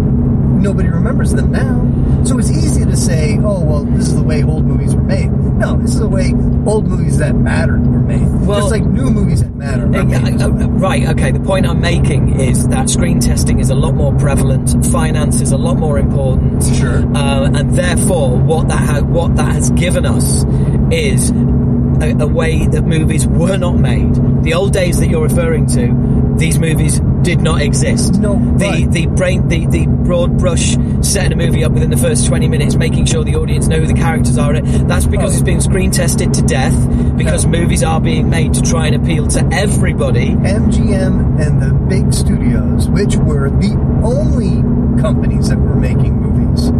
nobody 0.60 0.88
remembers 0.88 1.32
them 1.32 1.50
now. 1.50 1.86
So 2.24 2.38
it's 2.38 2.50
easy 2.50 2.84
to 2.84 2.96
say, 2.96 3.38
"Oh, 3.42 3.60
well, 3.60 3.84
this 3.84 4.08
is 4.08 4.14
the 4.16 4.22
way 4.22 4.42
old 4.42 4.64
movies 4.66 4.94
were 4.94 5.02
made." 5.02 5.30
No, 5.58 5.76
this 5.76 5.92
is 5.94 6.00
the 6.00 6.08
way 6.08 6.32
old 6.66 6.86
movies 6.86 7.18
that 7.18 7.34
mattered 7.34 7.86
were 7.86 7.98
made. 8.00 8.26
Well- 8.46 8.60
just 8.60 8.70
like 8.70 8.84
new 8.84 9.10
movies 9.10 9.42
that 9.42 9.54
matter. 9.54 9.86
Uh, 9.94 10.04
uh, 10.04 10.64
uh, 10.64 10.68
right, 10.78 11.06
okay. 11.10 11.32
The 11.32 11.40
point 11.40 11.66
I'm 11.66 11.80
making 11.80 12.40
is 12.40 12.66
that 12.68 12.88
screen 12.90 13.20
testing 13.20 13.58
is 13.58 13.70
a 13.70 13.74
lot 13.74 13.94
more 13.94 14.14
prevalent, 14.14 14.86
finance 14.86 15.40
is 15.40 15.52
a 15.52 15.58
lot 15.58 15.76
more 15.78 15.98
important, 15.98 16.62
Sure. 16.64 17.04
uh, 17.16 17.50
and 17.52 17.72
therefore, 17.74 18.36
what 18.36 18.68
that 18.68 18.78
ha- 18.80 19.00
what 19.02 19.36
that 19.36 19.52
has 19.52 19.70
given 19.72 20.04
us 20.06 20.44
is 20.90 21.30
a, 22.00 22.16
a 22.20 22.26
way 22.26 22.66
that 22.68 22.82
movies 22.86 23.26
were 23.26 23.56
not 23.58 23.78
made. 23.78 24.14
The 24.42 24.54
old 24.54 24.72
days 24.72 24.98
that 25.00 25.08
you're 25.08 25.22
referring 25.22 25.66
to, 25.68 25.88
these 26.36 26.58
movies 26.58 27.00
did 27.22 27.40
not 27.40 27.60
exist. 27.60 28.18
No, 28.20 28.34
the 28.56 28.64
right. 28.64 28.90
the 28.90 29.06
brain 29.06 29.48
the, 29.48 29.66
the 29.66 29.86
broad 29.86 30.38
brush 30.38 30.76
setting 31.02 31.32
a 31.32 31.36
movie 31.36 31.64
up 31.64 31.72
within 31.72 31.90
the 31.90 31.96
first 31.96 32.26
20 32.26 32.48
minutes, 32.48 32.74
making 32.76 33.04
sure 33.06 33.24
the 33.24 33.36
audience 33.36 33.66
know 33.66 33.78
who 33.80 33.86
the 33.86 33.94
characters 33.94 34.38
are. 34.38 34.54
it, 34.54 34.64
That's 34.88 35.06
because 35.06 35.32
Oh. 35.32 35.34
it's 35.34 35.42
been 35.42 35.60
screen 35.60 35.90
tested 35.90 36.32
to 36.34 36.42
death. 36.42 36.74
Because 37.16 37.44
Yeah. 37.44 37.50
movies 37.50 37.82
are 37.84 38.00
being 38.00 38.28
made 38.30 38.54
to 38.54 38.62
try 38.62 38.86
and 38.86 38.96
appeal 38.96 39.26
to 39.28 39.46
everybody. 39.52 40.30
MGM 40.42 41.38
and 41.40 41.60
the 41.62 41.72
big 41.88 42.12
studios, 42.12 42.88
which 42.88 43.16
were 43.16 43.50
the 43.50 43.76
only 44.02 44.62
companies 45.00 45.48
that 45.48 45.58
were 45.58 45.76
making 45.76 46.20
movies, 46.20 46.72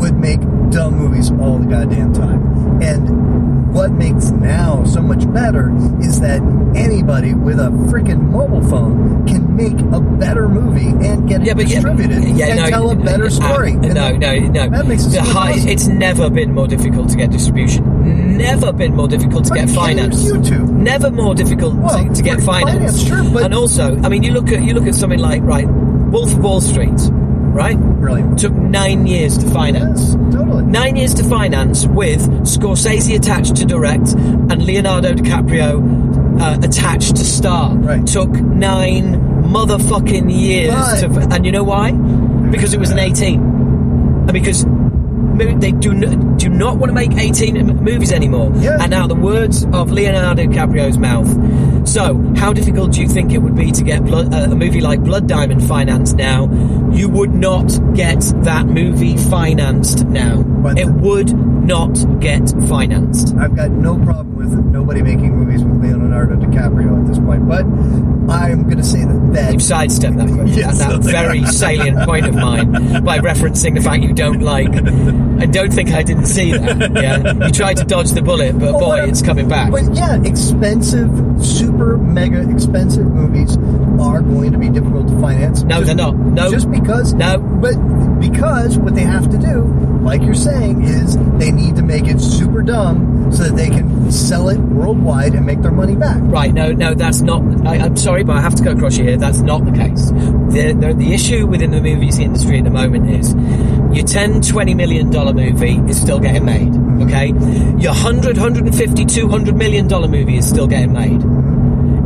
would 0.00 0.18
make 0.18 0.40
dumb 0.70 0.96
movies 0.96 1.30
all 1.40 1.58
the 1.58 1.66
goddamn 1.66 2.12
time. 2.12 2.40
And 2.82 3.49
what 3.72 3.92
makes 3.92 4.30
now 4.30 4.84
so 4.84 5.00
much 5.00 5.30
better 5.32 5.70
is 6.00 6.20
that 6.20 6.40
anybody 6.74 7.34
with 7.34 7.58
a 7.58 7.68
freaking 7.90 8.20
mobile 8.30 8.62
phone 8.68 9.26
can 9.26 9.54
make 9.56 9.78
a 9.92 10.00
better 10.00 10.48
movie 10.48 10.88
and 11.06 11.28
get 11.28 11.40
it 11.42 11.46
Yeah, 11.46 11.54
but 11.54 11.66
yeah, 11.68 11.74
distributed 11.80 12.24
yeah, 12.36 12.46
and 12.48 12.56
no, 12.60 12.66
tell 12.68 12.90
a 12.90 12.96
better 12.96 13.26
uh, 13.26 13.30
story. 13.30 13.72
And 13.72 13.94
no, 13.94 14.16
no, 14.16 14.38
no. 14.38 14.68
That 14.70 14.86
makes 14.86 15.06
it 15.06 15.10
the 15.10 15.22
high, 15.22 15.52
awesome. 15.52 15.68
It's 15.68 15.86
never 15.86 16.30
been 16.30 16.54
more 16.54 16.66
difficult 16.66 17.10
to 17.10 17.16
get 17.16 17.30
distribution. 17.30 18.36
Never 18.38 18.72
been 18.72 18.94
more 18.96 19.08
difficult 19.08 19.44
to 19.46 19.52
Are 19.52 19.56
get 19.56 19.70
finance. 19.70 20.22
YouTube. 20.24 20.68
Never 20.70 21.10
more 21.10 21.34
difficult 21.34 21.74
Well, 21.76 22.04
to, 22.08 22.14
to 22.14 22.22
get 22.22 22.40
finance. 22.40 23.02
finance, 23.02 23.06
sure, 23.06 23.32
but- 23.32 23.44
and 23.44 23.54
also, 23.54 23.96
I 24.02 24.08
mean, 24.08 24.22
you 24.22 24.32
look 24.32 24.48
at 24.50 24.62
you 24.62 24.74
look 24.74 24.86
at 24.86 24.94
something 24.94 25.18
like 25.20 25.42
right, 25.42 25.68
Wolf 25.68 26.32
of 26.32 26.38
Wall 26.38 26.60
Street, 26.60 26.98
right? 27.50 27.76
Brilliant. 27.78 28.38
Took 28.38 28.52
nine 28.54 29.06
years 29.06 29.36
to 29.38 29.48
finance. 29.50 30.14
Yeah, 30.14 30.30
totally. 30.30 30.64
Nine 30.64 30.96
years 30.96 31.14
to 31.14 31.24
finance 31.24 31.86
with 31.86 32.20
Scorsese 32.46 33.14
attached 33.16 33.56
to 33.56 33.64
direct 33.66 34.12
and 34.12 34.62
Leonardo 34.64 35.12
DiCaprio 35.12 36.40
uh, 36.40 36.58
attached 36.62 37.16
to 37.16 37.24
star. 37.24 37.74
Right. 37.76 38.06
Took 38.06 38.30
nine 38.30 39.14
motherfucking 39.44 40.30
years 40.34 40.72
Right. 40.72 41.00
to. 41.00 41.28
And 41.34 41.44
you 41.44 41.52
know 41.52 41.64
why? 41.64 41.92
Because 41.92 42.72
it 42.74 42.80
was 42.80 42.90
an 42.90 42.98
18. 42.98 43.40
And 43.40 44.32
because 44.32 44.64
they 45.60 45.72
do 45.72 45.92
n- 45.92 46.36
do 46.36 46.48
not 46.48 46.76
want 46.76 46.90
to 46.90 46.94
make 46.94 47.12
18 47.16 47.56
m- 47.56 47.82
movies 47.82 48.12
anymore. 48.12 48.52
Yeah. 48.56 48.76
And 48.80 48.90
now 48.90 49.06
the 49.06 49.14
words 49.14 49.64
of 49.72 49.90
Leonardo 49.90 50.44
DiCaprio's 50.44 50.98
mouth. 50.98 51.28
So, 51.86 52.22
how 52.36 52.52
difficult 52.52 52.92
do 52.92 53.00
you 53.00 53.08
think 53.08 53.32
it 53.32 53.38
would 53.38 53.56
be 53.56 53.70
to 53.72 53.82
get 53.84 54.04
blood, 54.04 54.32
uh, 54.32 54.48
a 54.50 54.54
movie 54.54 54.80
like 54.80 55.02
Blood 55.02 55.26
Diamond 55.26 55.66
financed 55.66 56.16
now? 56.16 56.44
You 56.92 57.08
would 57.08 57.32
not 57.34 57.66
get 57.94 58.20
that 58.44 58.66
movie 58.66 59.16
financed 59.16 60.04
now. 60.06 60.42
But 60.42 60.78
it 60.78 60.88
would 60.88 61.32
not 61.34 61.94
get 62.20 62.52
financed. 62.68 63.34
I've 63.36 63.54
got 63.56 63.70
no 63.70 63.96
problem 64.04 64.36
with 64.36 64.52
nobody 64.52 65.02
making 65.02 65.36
movies 65.36 65.62
with 65.64 65.82
Leonardo 65.82 66.36
DiCaprio 66.36 67.00
at 67.02 67.06
this 67.08 67.18
point, 67.18 67.48
but 67.48 67.64
I'm 68.32 68.64
going 68.64 68.76
to 68.78 68.84
say 68.84 69.04
that, 69.04 69.30
that 69.32 69.52
You've 69.52 69.62
sidestepped 69.62 70.16
that, 70.18 70.28
question, 70.28 70.48
Yes. 70.58 70.78
that, 70.78 71.00
that 71.02 71.10
very 71.10 71.44
salient 71.46 72.00
point 72.06 72.26
of 72.26 72.34
mine 72.34 73.04
by 73.04 73.18
referencing 73.18 73.74
the 73.74 73.80
fact 73.82 74.02
you 74.02 74.12
don't 74.12 74.40
like. 74.40 74.68
I 75.40 75.46
don't 75.46 75.72
think 75.72 75.90
I 75.92 76.02
didn't 76.02 76.26
see 76.26 76.52
that. 76.52 76.92
Yeah, 77.02 77.46
you 77.46 77.52
tried 77.52 77.78
to 77.78 77.84
dodge 77.84 78.10
the 78.10 78.22
bullet, 78.22 78.52
but 78.58 78.72
Well, 78.72 78.80
boy, 78.80 78.86
what- 79.00 79.08
it's 79.08 79.22
coming 79.22 79.48
back. 79.48 79.70
But 79.70 79.94
yeah, 79.94 80.20
expensive, 80.22 81.08
super 81.44 81.69
mega 81.70 82.48
expensive 82.50 83.06
movies 83.06 83.56
are 84.00 84.20
going 84.20 84.52
to 84.52 84.58
be 84.58 84.68
difficult 84.68 85.08
to 85.08 85.20
finance. 85.20 85.62
No, 85.62 85.76
Just- 85.76 85.86
they're 85.86 85.94
not. 85.94 86.16
No. 86.16 86.50
just 86.50 86.70
because. 86.70 87.12
No. 87.14 87.38
but 87.38 87.74
because 88.20 88.78
what 88.78 88.94
they 88.94 89.02
have 89.02 89.30
to 89.30 89.38
do, 89.38 89.64
like 90.02 90.22
you're 90.22 90.34
saying, 90.34 90.82
is 90.82 91.16
they 91.38 91.50
need 91.50 91.76
to 91.76 91.82
make 91.82 92.06
it 92.06 92.20
super 92.20 92.62
dumb 92.62 93.32
so 93.32 93.44
that 93.44 93.56
they 93.56 93.68
can 93.68 94.10
sell 94.12 94.48
it 94.48 94.58
worldwide 94.58 95.34
and 95.34 95.46
make 95.46 95.62
their 95.62 95.72
money 95.72 95.94
back. 95.94 96.18
Right, 96.20 96.52
no, 96.52 96.72
no, 96.72 96.94
that's 96.94 97.20
not. 97.20 97.42
I, 97.66 97.76
I'm 97.76 97.96
sorry, 97.96 98.24
but 98.24 98.36
I 98.36 98.40
have 98.40 98.54
to 98.56 98.62
go 98.62 98.72
across 98.72 98.96
you 98.98 99.04
here. 99.04 99.16
That's 99.16 99.40
not 99.40 99.64
the 99.64 99.72
case. 99.72 100.10
The, 100.10 100.76
the, 100.78 100.94
the 100.94 101.14
issue 101.14 101.46
within 101.46 101.70
the 101.70 101.80
movies 101.80 102.18
industry 102.18 102.58
at 102.58 102.64
the 102.64 102.70
moment 102.70 103.10
is 103.10 103.34
your 103.96 104.06
10, 104.06 104.42
20 104.42 104.74
million 104.74 105.10
dollar 105.10 105.32
movie 105.32 105.78
is 105.88 106.00
still 106.00 106.18
getting 106.18 106.44
made. 106.44 106.68
Mm-hmm. 106.68 107.02
Okay? 107.02 107.28
Your 107.82 107.92
100, 107.92 108.36
150, 108.36 109.04
200 109.04 109.56
million 109.56 109.88
dollar 109.88 110.08
movie 110.08 110.36
is 110.36 110.48
still 110.48 110.66
getting 110.66 110.92
made. 110.92 111.20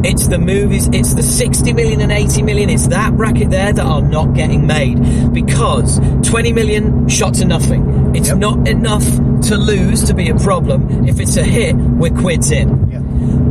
It's 0.05 0.29
the 0.29 0.39
movies, 0.39 0.89
it's 0.93 1.15
the 1.15 1.23
60 1.23 1.73
million 1.73 2.01
and 2.03 2.13
80 2.13 2.43
million, 2.43 2.69
it's 2.69 2.89
that 2.89 3.17
bracket 3.17 3.49
there 3.51 3.73
that 3.73 3.85
are 3.85 4.03
not 4.03 4.35
getting 4.35 4.67
made 4.67 5.33
because 5.33 5.99
20 6.23 6.53
million 6.53 7.09
shot 7.09 7.35
to 7.35 7.45
nothing. 7.47 8.13
It's 8.15 8.29
Yep. 8.29 8.39
not 8.39 8.69
enough 8.69 9.05
to 9.49 9.57
lose 9.57 10.03
to 10.05 10.15
be 10.15 10.29
a 10.29 10.35
problem. 10.35 11.07
If 11.09 11.21
it's 11.21 11.37
a 11.39 11.43
hit, 11.43 11.75
we're 11.77 12.11
quids 12.11 12.51
in 12.51 12.89
Yeah. 12.91 13.01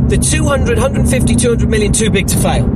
the 0.08 0.16
200, 0.16 0.78
150, 0.78 1.34
200 1.34 1.68
million 1.68 1.92
too 1.92 2.10
big 2.10 2.28
to 2.28 2.36
fail. 2.36 2.70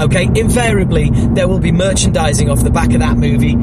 Okay, 0.00 0.28
invariably 0.34 1.10
there 1.34 1.46
will 1.48 1.60
be 1.60 1.72
merchandising 1.72 2.50
off 2.50 2.62
the 2.64 2.70
back 2.70 2.92
of 2.92 3.00
that 3.00 3.16
movie 3.16 3.56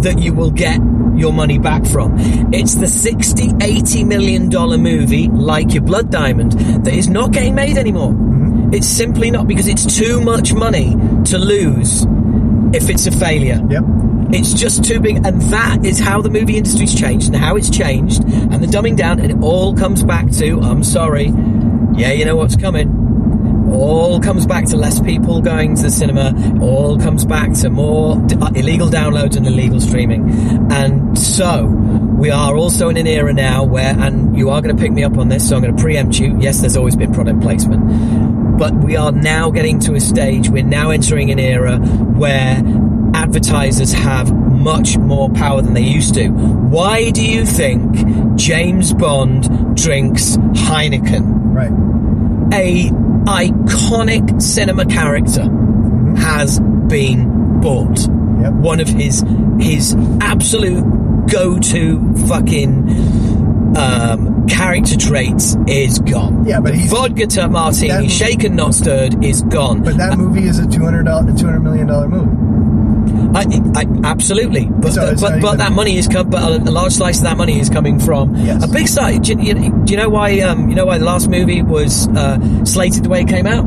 that 0.00 0.18
you 0.18 0.34
will 0.34 0.50
get 0.50 0.80
your 1.14 1.32
money 1.32 1.58
back 1.58 1.86
from. 1.86 2.14
It's 2.52 2.74
the 2.74 2.88
60, 2.88 3.52
80 3.62 4.02
million 4.04 4.48
dollar 4.48 4.78
movie 4.78 5.28
like 5.32 5.72
your 5.72 5.84
Blood 5.84 6.10
Diamond 6.10 6.52
that 6.84 6.92
is 6.92 7.08
not 7.08 7.30
getting 7.30 7.54
made 7.54 7.78
anymore. 7.78 8.10
Mm-hmm. 8.10 8.53
It's 8.74 8.88
simply 8.88 9.30
not 9.30 9.46
because 9.46 9.68
it's 9.68 9.86
too 9.86 10.20
much 10.20 10.52
money 10.52 10.96
to 11.26 11.38
lose 11.38 12.04
if 12.74 12.90
it's 12.90 13.06
a 13.06 13.12
failure. 13.12 13.64
Yep. 13.70 13.84
It's 14.32 14.52
just 14.52 14.82
too 14.82 14.98
big, 14.98 15.24
and 15.24 15.40
that 15.42 15.86
is 15.86 16.00
how 16.00 16.20
the 16.20 16.28
movie 16.28 16.56
industry's 16.56 16.92
changed 16.92 17.28
and 17.28 17.36
how 17.36 17.54
it's 17.54 17.70
changed, 17.70 18.24
and 18.24 18.60
the 18.60 18.66
dumbing 18.66 18.96
down, 18.96 19.20
and 19.20 19.30
it 19.30 19.38
all 19.40 19.76
comes 19.76 20.02
back 20.02 20.28
to 20.32 20.60
I'm 20.60 20.82
sorry, 20.82 21.26
yeah, 21.94 22.10
you 22.10 22.24
know 22.24 22.34
what's 22.34 22.56
coming. 22.56 23.03
All 23.74 24.20
comes 24.20 24.46
back 24.46 24.66
to 24.66 24.76
less 24.76 25.00
people 25.00 25.40
going 25.42 25.74
to 25.76 25.82
the 25.82 25.90
cinema. 25.90 26.32
All 26.60 26.98
comes 26.98 27.24
back 27.24 27.52
to 27.54 27.70
more 27.70 28.16
d- 28.26 28.36
uh, 28.40 28.50
illegal 28.54 28.88
downloads 28.88 29.36
and 29.36 29.46
illegal 29.46 29.80
streaming. 29.80 30.28
And 30.70 31.18
so, 31.18 31.66
we 31.66 32.30
are 32.30 32.56
also 32.56 32.88
in 32.88 32.96
an 32.96 33.06
era 33.06 33.32
now 33.32 33.64
where, 33.64 33.98
and 33.98 34.36
you 34.38 34.50
are 34.50 34.62
going 34.62 34.74
to 34.74 34.80
pick 34.80 34.92
me 34.92 35.02
up 35.02 35.18
on 35.18 35.28
this, 35.28 35.48
so 35.48 35.56
I'm 35.56 35.62
going 35.62 35.76
to 35.76 35.82
preempt 35.82 36.18
you. 36.18 36.38
Yes, 36.40 36.60
there's 36.60 36.76
always 36.76 36.96
been 36.96 37.12
product 37.12 37.40
placement. 37.42 38.58
But 38.58 38.74
we 38.84 38.96
are 38.96 39.10
now 39.10 39.50
getting 39.50 39.80
to 39.80 39.94
a 39.94 40.00
stage, 40.00 40.48
we're 40.48 40.62
now 40.64 40.90
entering 40.90 41.30
an 41.32 41.40
era 41.40 41.78
where 41.78 42.62
advertisers 43.14 43.92
have 43.92 44.32
much 44.32 44.96
more 44.96 45.28
power 45.30 45.60
than 45.60 45.74
they 45.74 45.82
used 45.82 46.14
to. 46.14 46.28
Why 46.28 47.10
do 47.10 47.24
you 47.24 47.44
think 47.44 48.36
James 48.36 48.94
Bond 48.94 49.76
drinks 49.76 50.36
Heineken? 50.36 51.22
Right. 51.52 51.72
A 52.54 52.90
iconic 53.26 54.40
cinema 54.42 54.84
character 54.86 55.42
has 56.16 56.60
been 56.88 57.60
bought. 57.60 57.98
Yep. 58.42 58.52
One 58.54 58.80
of 58.80 58.88
his 58.88 59.24
his 59.58 59.94
absolute 60.20 60.84
go-to 61.30 62.14
fucking 62.28 62.88
um, 63.76 64.46
character 64.46 64.96
traits 64.96 65.56
is 65.66 65.98
gone. 66.00 66.44
Yeah, 66.46 66.60
but 66.60 66.74
he's- 66.74 66.90
vodka 66.90 67.26
to 67.28 67.48
martini, 67.48 68.08
shaken 68.08 68.54
not 68.56 68.74
stirred, 68.74 69.24
is 69.24 69.42
gone. 69.42 69.82
But 69.82 69.96
that 69.96 70.18
movie 70.18 70.44
is 70.46 70.58
a 70.58 70.66
two 70.68 70.84
hundred 70.84 71.04
dollar, 71.04 71.32
two 71.34 71.46
hundred 71.46 71.60
million 71.60 71.86
dollar 71.86 72.08
movie. 72.08 72.63
I, 73.34 73.42
I, 73.74 73.86
absolutely, 74.04 74.66
but 74.66 74.92
So 74.92 75.06
it's 75.08 75.20
but, 75.20 75.40
but 75.40 75.58
that 75.58 75.72
money 75.72 75.96
is 75.98 76.06
com- 76.08 76.30
but 76.30 76.42
a, 76.42 76.56
a 76.56 76.70
large 76.70 76.92
slice 76.92 77.18
of 77.18 77.24
that 77.24 77.36
money 77.36 77.58
is 77.58 77.68
coming 77.68 77.98
from 77.98 78.34
Yes. 78.36 78.64
a 78.64 78.68
big 78.68 78.86
side. 78.88 79.22
Do, 79.22 79.32
you- 79.40 79.54
do 79.84 79.92
you 79.92 79.96
know 79.96 80.08
why? 80.08 80.38
Um, 80.40 80.68
you 80.68 80.74
know 80.74 80.86
why 80.86 80.98
the 80.98 81.04
last 81.04 81.28
movie 81.28 81.60
was 81.62 82.06
uh, 82.08 82.38
slated 82.64 83.04
the 83.04 83.08
way 83.08 83.22
it 83.22 83.28
came 83.28 83.46
out? 83.46 83.64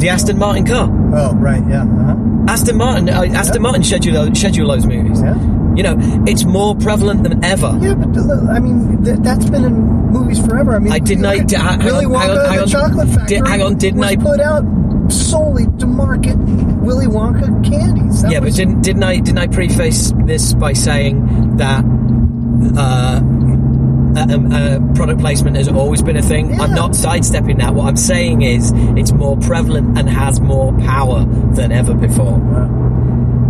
The 0.00 0.08
Aston 0.10 0.38
Martin 0.38 0.66
car. 0.66 0.88
Oh, 1.14 1.34
right. 1.36 1.62
Yeah. 1.68 1.82
Uh-huh. 1.84 2.16
Aston 2.48 2.76
Martin. 2.76 3.08
Uh, 3.08 3.22
Aston 3.34 3.62
Martin 3.62 3.82
schedule 3.82 4.12
those, 4.12 4.38
schedule 4.38 4.68
those 4.68 4.86
movies. 4.86 5.20
Yeah. 5.20 5.34
You 5.74 5.82
know, 5.82 5.96
it's 6.26 6.44
more 6.44 6.74
prevalent 6.76 7.22
than 7.22 7.44
ever. 7.44 7.76
Yeah, 7.82 7.94
but 7.94 8.16
uh, 8.16 8.50
I 8.50 8.60
mean, 8.60 9.04
th- 9.04 9.18
that's 9.20 9.48
been 9.50 9.64
in 9.64 9.74
movies 10.10 10.38
forever. 10.44 10.74
I 10.76 10.78
mean, 10.78 10.92
I 10.92 10.98
didn't. 10.98 11.26
I, 11.26 11.38
di- 11.40 11.56
hang 11.56 11.80
on, 11.90 12.02
hang 12.02 12.06
on, 12.06 12.58
the. 12.58 12.66
Chocolate 12.66 13.08
Factory. 13.08 13.26
Did- 13.38 13.46
hang 13.46 13.62
on, 13.62 13.76
didn't 13.76 13.98
was 14.00 14.08
I- 14.10 14.16
put 14.16 14.40
out 14.40 14.64
solely 15.10 15.66
to 15.78 15.86
market 15.86 16.36
Willy 16.36 17.06
Wonka 17.06 17.64
candies. 17.68 18.22
That 18.22 18.32
yeah, 18.32 18.40
but 18.40 18.54
didn't 18.54 18.82
didn't 18.82 19.02
I 19.02 19.16
didn't 19.18 19.38
I 19.38 19.46
preface 19.46 20.12
this 20.24 20.54
by 20.54 20.72
saying 20.72 21.56
that 21.56 21.84
uh, 22.76 23.20
uh, 24.16 24.20
uh, 24.20 24.94
product 24.94 25.20
placement 25.20 25.56
has 25.56 25.68
always 25.68 26.02
been 26.02 26.16
a 26.16 26.22
thing? 26.22 26.60
I'm 26.60 26.74
not 26.74 26.94
sidestepping 26.96 27.58
that. 27.58 27.74
What 27.74 27.86
I'm 27.86 27.96
saying 27.96 28.42
is 28.42 28.72
it's 28.96 29.12
more 29.12 29.36
prevalent 29.36 29.98
and 29.98 30.08
has 30.08 30.40
more 30.40 30.76
power 30.78 31.24
than 31.54 31.72
ever 31.72 31.94
before 31.94 32.38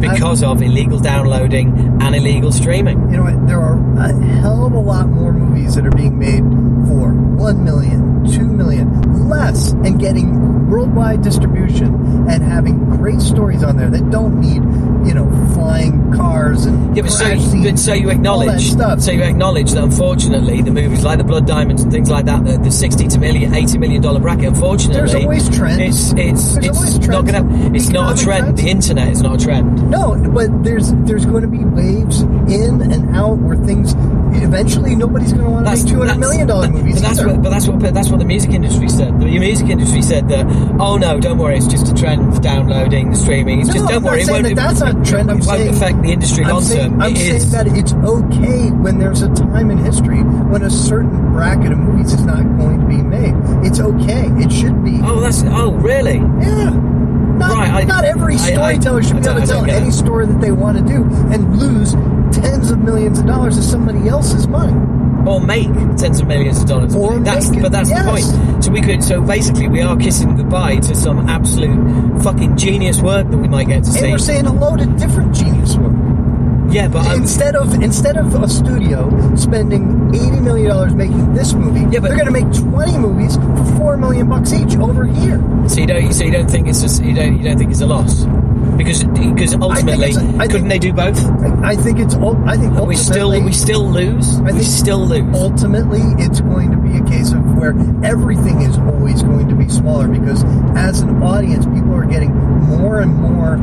because 0.01 0.43
of 0.43 0.61
illegal 0.63 0.99
downloading 0.99 1.99
and 2.03 2.15
illegal 2.15 2.53
streaming. 2.53 2.99
you 3.11 3.17
know 3.17 3.23
what? 3.23 3.47
There 3.47 3.61
are 3.61 3.79
a 3.99 4.13
hell 4.41 4.67
of 4.67 4.73
a 4.73 4.79
lot 4.79 5.09
more 5.09 5.33
movies 5.33 5.75
that 5.75 5.87
are 5.87 5.91
being 5.91 6.19
made 6.19 6.43
for 6.89 7.13
one 7.13 7.65
million, 7.65 8.25
two 8.27 8.47
million, 8.47 9.29
less, 9.29 9.73
and 9.73 9.99
getting 9.99 10.56
worldwide 10.69 11.23
distribution 11.23 11.95
and 12.29 12.43
having 12.43 12.85
great 12.97 13.21
stories 13.21 13.63
on 13.63 13.77
there 13.77 13.91
that 13.91 14.11
don't 14.11 14.41
need, 14.41 14.63
you 15.07 15.15
know, 15.15 15.27
flying 15.55 16.13
cars 16.13 16.67
and 16.67 16.97
Yeah, 16.97 17.03
but 17.03 17.13
so, 17.13 17.25
crash 17.25 17.39
but 17.39 17.51
scenes 17.51 17.85
so 17.85 17.93
you 17.95 18.11
and 18.11 18.27
all 18.27 18.39
that 18.41 18.45
acknowledge, 18.47 18.71
stuff. 18.71 19.01
so 19.01 19.13
you 19.13 19.23
acknowledge 19.23 19.73
that 19.73 19.85
unfortunately 19.85 20.63
the 20.63 20.71
movies 20.73 21.05
like 21.05 21.19
the 21.19 21.25
Blood 21.25 21.47
Diamonds 21.47 21.83
and 21.83 21.93
things 21.93 22.11
like 22.11 22.25
that, 22.27 22.45
the, 22.45 22.59
the 22.59 22.71
sixty 22.71 23.07
to 23.09 23.19
million, 23.19 23.55
eighty 23.55 23.79
million 23.79 24.03
dollar 24.03 24.21
bracket, 24.21 24.47
unfortunately, 24.47 24.97
There's 24.97 25.15
always 25.15 25.57
trends. 25.57 25.81
It's 25.81 26.13
it's 26.13 26.55
There's 26.55 26.67
it's 26.67 26.77
always 26.79 27.09
not 27.09 27.25
gonna. 27.27 27.75
It's 27.77 27.89
not 27.91 28.19
a 28.19 28.23
trend. 28.23 28.45
trends. 28.45 28.63
The 28.63 28.69
internet 28.69 29.13
is 29.13 29.23
not 29.23 29.41
a 29.41 29.45
trend. 29.45 29.91
No, 29.91 30.17
but 30.35 30.65
there's 30.65 30.93
there's 31.05 31.25
going 31.27 31.43
to 31.43 31.49
be 31.49 31.65
waves 31.65 32.23
in 32.23 32.81
and 32.93 33.15
out 33.15 33.37
where 33.39 33.57
things 33.57 33.95
eventually 34.35 34.95
nobody's 34.97 35.33
going 35.33 35.45
to 35.45 35.51
want 35.51 35.67
to 35.67 35.73
make 35.73 35.87
two 35.87 35.99
hundred 35.99 36.19
million 36.19 36.47
dollar 36.47 36.69
movies. 36.69 36.95
But 36.97 37.03
that's 37.03 37.19
either. 37.21 37.29
what, 37.33 37.43
but 37.43 37.51
that's 37.51 37.69
what, 37.69 37.81
that's 37.95 38.09
what 38.11 38.19
the 38.19 38.25
music 38.25 38.51
industry 38.51 38.89
said. 38.89 39.19
The 39.21 39.27
music 39.27 39.69
industry 39.69 40.03
said 40.03 40.29
that, 40.29 40.47
oh 40.81 40.97
no, 40.97 41.19
don't 41.21 41.39
worry, 41.39 41.57
it's 41.57 41.67
just 41.67 41.91
a 41.91 41.95
trend. 41.95 42.17
Of 42.27 42.41
downloading, 42.41 43.11
the 43.11 43.17
streaming, 43.17 43.61
it's 43.61 43.69
No, 43.69 43.75
just 43.75 43.85
I'm 43.87 43.91
don't 43.91 44.03
not 44.03 44.11
worry, 44.11 44.21
it 44.23 44.27
saying 44.27 44.43
won't, 44.45 44.57
that 44.57 44.69
that's 44.69 44.81
not 44.81 45.01
a 45.01 45.11
trend. 45.11 45.31
I'm 45.31 45.39
it 45.41 45.47
won't 45.47 45.69
affect 45.69 46.03
the 46.03 46.13
industry 46.13 46.45
I'm 46.45 46.51
long 46.51 46.63
saying, 46.63 46.91
term. 46.91 47.03
I'm 47.03 47.13
It 47.13 47.17
saying 47.19 47.35
is. 47.37 47.53
that 47.53 47.67
it's 47.69 47.93
okay 47.93 48.71
when 48.71 48.99
there's 48.99 49.23
a 49.23 49.29
time 49.35 49.71
in 49.71 49.79
history 49.79 50.23
when 50.23 50.63
a 50.63 50.71
certain 50.71 51.33
bracket 51.33 51.73
of 51.73 51.79
movies 51.79 52.13
is 52.15 52.23
not 52.25 52.43
going 52.59 52.81
to 52.81 52.87
be 52.87 52.97
made. 53.03 53.35
It's 53.67 53.81
okay. 53.81 54.27
It 54.43 54.51
should 54.53 54.85
be. 54.85 54.99
Oh, 55.03 55.21
that's 55.21 55.43
oh 55.47 55.73
really? 55.75 56.17
Yeah. 56.17 56.71
Not, 57.39 57.53
Right, 57.53 57.71
I- 57.71 57.85
not 57.85 58.05
every 58.05 58.35
I- 58.35 58.39
I- 58.39 58.53
storyteller 58.53 59.03
should 59.03 59.23
be 59.23 59.29
able 59.29 59.41
to 59.41 59.47
tell 59.47 59.65
any 59.71 59.91
story 59.91 60.27
that 60.27 60.41
they 60.41 60.51
want 60.53 60.79
to 60.79 60.83
do 60.85 61.05
and 61.33 61.59
lose 61.59 61.95
tens 62.33 62.71
of 62.71 62.79
millions 62.83 63.19
of 63.19 63.27
dollars 63.27 63.57
of 63.59 63.65
somebody 63.65 64.09
else's 64.09 64.47
money. 64.49 64.75
or 65.27 65.41
make 65.41 65.67
tens 65.97 66.21
of 66.21 66.27
millions 66.29 66.63
of 66.63 66.69
dollars. 66.69 66.95
Or 66.95 67.19
that's 67.19 67.49
it, 67.51 67.61
but 67.61 67.73
that's 67.73 67.91
yes. 67.91 68.05
the 68.05 68.11
point. 68.11 68.65
So 68.65 68.71
we 68.71 68.81
could 68.81 69.03
so 69.03 69.21
basically 69.21 69.67
we 69.67 69.83
are 69.83 69.97
kissing 69.97 70.37
goodbye 70.37 70.77
to 70.77 70.95
some 70.95 71.29
absolute 71.29 72.23
fucking 72.23 72.57
genius 72.57 73.01
work 73.03 73.29
that 73.31 73.37
we 73.37 73.49
might 73.49 73.67
get 73.67 73.83
to 73.83 73.91
And 73.91 73.99
see. 73.99 74.11
we're 74.13 74.19
saying 74.19 74.45
hello 74.45 74.77
to 74.77 74.87
different 74.87 75.35
genius 75.35 75.75
work. 75.77 75.93
Yeah, 76.71 76.89
but 76.89 77.07
I'm, 77.07 77.23
instead 77.23 77.55
of 77.57 77.73
instead 77.83 78.17
of 78.17 78.35
a 78.43 78.49
studio 78.49 79.09
spending 79.37 80.11
eighty 80.15 80.41
million 80.41 80.69
dollars 80.71 80.95
making 80.95 81.35
this 81.35 81.53
movie, 81.55 81.81
Yeah, 81.93 82.01
but- 82.01 82.09
they're 82.09 82.17
going 82.25 82.27
to 82.27 82.33
make 82.33 82.53
twenty 82.53 82.99
movies 82.99 83.37
for 83.37 83.65
four 83.77 83.97
million 83.97 84.29
bucks 84.29 84.53
each 84.53 84.77
over 84.77 85.05
here. 85.07 85.39
so 85.69 85.81
you 85.81 85.87
don't 85.87 86.13
so 86.13 86.25
you 86.25 86.33
don't 86.33 86.51
think 86.51 86.69
it's 86.69 86.83
a, 87.01 87.05
you 87.05 87.15
don't 87.15 87.37
you 87.39 87.43
don't 87.45 87.59
think 87.59 87.71
it's 87.71 87.81
a 87.81 87.87
loss 87.87 88.25
because 88.77 89.05
because 89.05 89.55
ultimately 89.55 90.13
a- 90.15 90.19
I 90.39 90.47
couldn't 90.47 90.69
think- 90.69 90.69
they 90.69 90.79
do 90.79 90.93
both? 90.93 91.19
I, 91.65 91.71
I 91.73 91.77
think 91.77 91.99
it's. 91.99 92.15
I 92.15 92.57
think 92.57 92.79
We 92.87 92.97
still 92.97 93.43
we 93.43 93.53
still 93.53 93.91
lose. 93.91 94.39
I 94.39 94.43
we 94.43 94.53
think 94.53 94.63
still 94.65 95.07
lose. 95.07 95.35
Ultimately, 95.35 96.01
it's 96.19 96.41
going 96.41 96.71
to 96.71 96.77
be 96.77 96.97
a 96.99 97.05
case 97.05 97.33
of 97.33 97.43
where 97.57 97.75
everything 98.05 98.63
is 98.63 98.77
always 98.79 99.23
going 99.23 99.49
to 99.49 99.55
be 99.55 99.69
smaller 99.69 100.09
because, 100.09 100.45
as 100.77 101.01
an 101.01 101.23
audience, 101.23 101.65
people 101.67 101.95
are 101.95 102.05
getting 102.07 102.35
more 102.35 103.01
and 103.01 103.15
more 103.15 103.57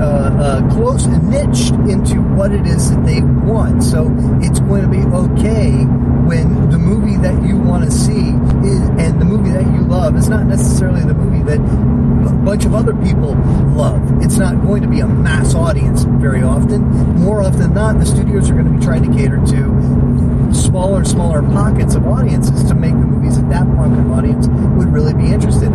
uh, 0.00 0.04
uh, 0.04 0.74
close 0.74 1.04
and 1.06 1.30
niched 1.30 1.72
into 1.88 2.20
what 2.36 2.52
it 2.52 2.66
is 2.66 2.90
that 2.90 3.04
they 3.04 3.20
want. 3.22 3.82
So 3.82 4.08
it's 4.42 4.60
going 4.60 4.82
to 4.82 4.88
be 4.88 4.98
okay 4.98 5.84
when 6.24 6.70
the 6.70 6.78
movie 6.78 7.16
that 7.18 7.42
you 7.46 7.56
want 7.56 7.84
to 7.84 7.90
see 7.90 8.30
is, 8.66 8.80
and 8.98 9.20
the 9.20 9.24
movie 9.24 9.50
that 9.50 9.66
you 9.66 9.82
love 9.82 10.16
is 10.16 10.28
not 10.28 10.46
necessarily 10.46 11.02
the 11.02 11.14
movie 11.14 11.42
that 11.44 11.58
a 11.58 12.32
bunch 12.44 12.64
of 12.64 12.74
other 12.74 12.94
people 12.94 13.34
love. 13.74 14.00
It's 14.22 14.36
not 14.36 14.60
going 14.62 14.82
to 14.82 14.88
be 14.88 15.00
a 15.00 15.06
mass 15.06 15.54
audience 15.54 16.04
very 16.04 16.42
often. 16.42 16.82
More 17.20 17.42
often 17.42 17.60
than 17.60 17.74
not, 17.74 17.98
the 17.98 18.06
studios 18.06 18.50
are 18.50 18.54
going 18.54 18.72
to 18.72 18.78
be 18.78 18.84
trying 18.84 19.10
to 19.10 19.16
cater 19.16 19.36
to 19.36 20.54
smaller 20.54 20.98
and 20.98 21.08
smaller 21.08 21.42
pockets 21.42 21.94
of 21.94 22.06
audiences 22.06 22.64
to 22.64 22.74
make 22.74 22.92
the 22.92 22.98
movies 22.98 23.36
that 23.36 23.48
that 23.50 23.66
pocket 23.76 23.98
of 23.98 24.10
audience 24.12 24.46
would 24.48 24.92
really 24.92 25.14
be 25.14 25.32
interested 25.32 25.64
in. 25.64 25.74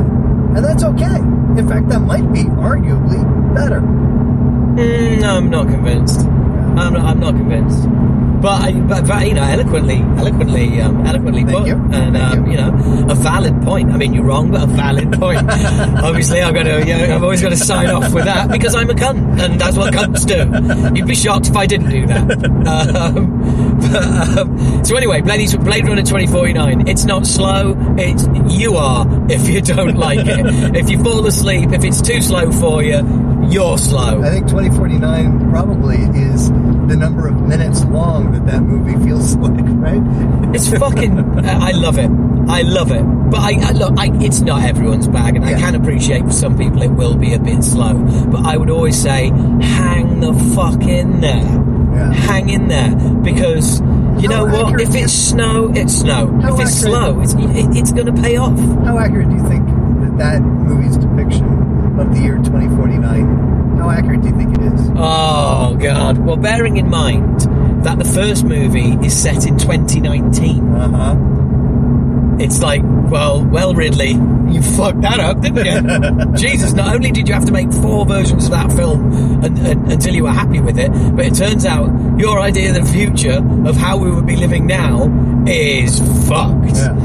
And 0.55 0.65
that's 0.65 0.83
okay. 0.83 1.17
In 1.59 1.67
fact, 1.67 1.89
that 1.89 1.99
might 1.99 2.31
be 2.33 2.43
arguably 2.43 3.23
better. 3.53 3.81
Mm, 3.81 5.21
no, 5.21 5.37
I'm 5.37 5.49
not 5.49 5.67
convinced. 5.67 6.21
I'm 6.21 6.93
not, 6.93 7.01
I'm 7.01 7.19
not 7.19 7.35
convinced. 7.35 7.83
But, 8.41 8.71
but, 8.87 9.05
but 9.07 9.27
you 9.27 9.33
know, 9.33 9.43
eloquently, 9.43 9.97
eloquently, 9.97 10.81
um, 10.81 11.05
eloquently 11.05 11.43
Thank 11.43 11.57
put, 11.57 11.67
you. 11.67 11.75
and 11.91 12.15
um, 12.15 12.49
you. 12.49 12.57
know, 12.57 13.07
a 13.09 13.15
valid 13.15 13.61
point. 13.63 13.91
I 13.91 13.97
mean, 13.97 14.13
you're 14.13 14.23
wrong, 14.23 14.51
but 14.51 14.63
a 14.63 14.67
valid 14.67 15.11
point. 15.19 15.45
Obviously, 15.49 16.41
I've 16.41 16.53
got 16.53 16.63
to, 16.63 16.79
you 16.79 16.97
know, 16.97 17.15
I've 17.15 17.23
always 17.23 17.41
got 17.41 17.49
to 17.49 17.57
sign 17.57 17.89
off 17.89 18.13
with 18.13 18.25
that 18.25 18.49
because 18.49 18.75
I'm 18.75 18.89
a 18.89 18.93
cunt, 18.93 19.41
and 19.41 19.59
that's 19.59 19.77
what 19.77 19.93
cunts 19.93 20.25
do. 20.25 20.95
You'd 20.95 21.07
be 21.07 21.15
shocked 21.15 21.47
if 21.49 21.55
I 21.55 21.65
didn't 21.65 21.89
do 21.89 22.07
that. 22.07 22.45
Um, 22.69 23.79
but, 23.79 24.37
um, 24.37 24.85
so 24.85 24.95
anyway, 24.95 25.21
Blade, 25.21 25.49
Blade 25.61 25.85
Runner 25.85 26.01
2049. 26.01 26.87
It's 26.87 27.05
not 27.05 27.25
slow. 27.25 27.75
It's 27.97 28.27
you 28.53 28.75
are 28.75 29.05
if 29.29 29.47
you 29.49 29.61
don't 29.61 29.95
like 29.95 30.25
it. 30.25 30.75
If 30.75 30.89
you 30.89 31.03
fall 31.03 31.25
asleep, 31.25 31.71
if 31.71 31.83
it's 31.83 32.01
too 32.01 32.21
slow 32.21 32.51
for 32.51 32.83
you, 32.83 33.01
you're 33.49 33.77
slow. 33.77 34.21
I 34.21 34.29
think 34.29 34.47
2049 34.47 35.49
probably 35.49 35.97
is 35.97 36.49
the 36.89 36.97
number 36.97 37.27
of 37.27 37.39
minutes 37.47 37.85
long 37.85 38.31
that 38.31 38.45
that 38.47 38.61
movie 38.61 39.01
feels 39.05 39.35
like, 39.45 39.63
right? 39.65 40.01
It's 40.55 40.69
fucking. 40.69 41.19
I 41.45 41.69
I 41.69 41.71
love 41.71 41.97
it. 41.97 42.09
I 42.49 42.63
love 42.63 42.91
it. 42.91 43.03
But 43.29 43.39
I, 43.39 43.51
I 43.61 43.71
look. 43.73 43.93
I, 43.97 44.09
it's 44.23 44.41
not 44.41 44.63
everyone's 44.63 45.07
bag, 45.07 45.35
and 45.35 45.45
I 45.45 45.53
can 45.53 45.75
appreciate 45.75 46.23
for 46.23 46.31
some 46.31 46.57
people 46.57 46.81
it 46.81 46.91
will 46.91 47.15
be 47.15 47.33
a 47.33 47.39
bit 47.39 47.63
slow. 47.63 47.93
But 48.25 48.45
I 48.45 48.57
would 48.57 48.71
always 48.71 48.99
say, 48.99 49.27
hang 49.29 50.19
the 50.19 50.33
fuck 50.55 50.81
in 50.81 51.21
there. 51.21 51.43
Yeah. 51.43 52.13
Hang 52.13 52.49
in 52.49 52.67
there 52.67 52.95
because 53.23 53.79
you 54.21 54.29
How 54.29 54.45
know 54.45 54.63
what? 54.63 54.81
If 54.81 54.95
it's 54.95 55.13
snow, 55.13 55.71
it's 55.75 55.93
snow. 55.99 56.39
How 56.41 56.55
if 56.55 56.61
it's 56.61 56.79
slow, 56.79 57.19
it's 57.21 57.33
it, 57.33 57.77
it's 57.77 57.91
going 57.91 58.07
to 58.13 58.21
pay 58.21 58.37
off. 58.37 58.57
How 58.83 58.97
accurate 58.97 59.29
do 59.29 59.35
you 59.35 59.47
think 59.47 59.65
that 59.67 60.17
that 60.17 60.41
movie's 60.41 60.97
depiction 60.97 61.45
of 61.99 62.13
the 62.15 62.21
year 62.21 62.37
2049? 62.37 63.58
How 63.79 63.89
accurate 63.89 64.21
do 64.21 64.27
you 64.29 64.35
think 64.35 64.57
it 64.57 64.61
is? 64.73 64.89
Oh 64.95 65.77
god. 65.79 66.17
Well, 66.19 66.37
bearing 66.37 66.77
in 66.77 66.89
mind 66.89 67.41
that 67.83 67.97
the 67.97 68.05
first 68.05 68.43
movie 68.43 68.93
is 69.05 69.19
set 69.19 69.47
in 69.47 69.57
2019. 69.57 70.73
Uh 70.73 70.89
huh. 70.89 71.15
It's 72.43 72.61
like, 72.61 72.81
well, 72.83 73.43
well, 73.43 73.73
Ridley, 73.73 74.11
you 74.11 74.61
fucked 74.61 75.01
that 75.01 75.19
up, 75.19 75.41
didn't 75.41 75.65
you? 75.65 76.35
Jesus, 76.37 76.71
not 76.71 76.95
only 76.95 77.11
did 77.11 77.27
you 77.27 77.33
have 77.33 77.43
to 77.45 77.51
make 77.51 77.69
four 77.71 78.05
versions 78.05 78.45
of 78.45 78.51
that 78.51 78.71
film 78.71 79.11
un- 79.43 79.57
un- 79.65 79.91
until 79.91 80.15
you 80.15 80.23
were 80.23 80.31
happy 80.31 80.61
with 80.61 80.79
it, 80.79 80.89
but 81.15 81.25
it 81.25 81.35
turns 81.35 81.65
out 81.65 81.89
your 82.17 82.39
idea 82.39 82.69
of 82.69 82.85
the 82.85 82.91
future 82.93 83.43
of 83.67 83.75
how 83.75 83.97
we 83.97 84.09
would 84.09 84.25
be 84.25 84.37
living 84.37 84.67
now 84.67 85.09
is 85.47 85.99
fucked. 86.29 86.75
Yeah. 86.77 86.95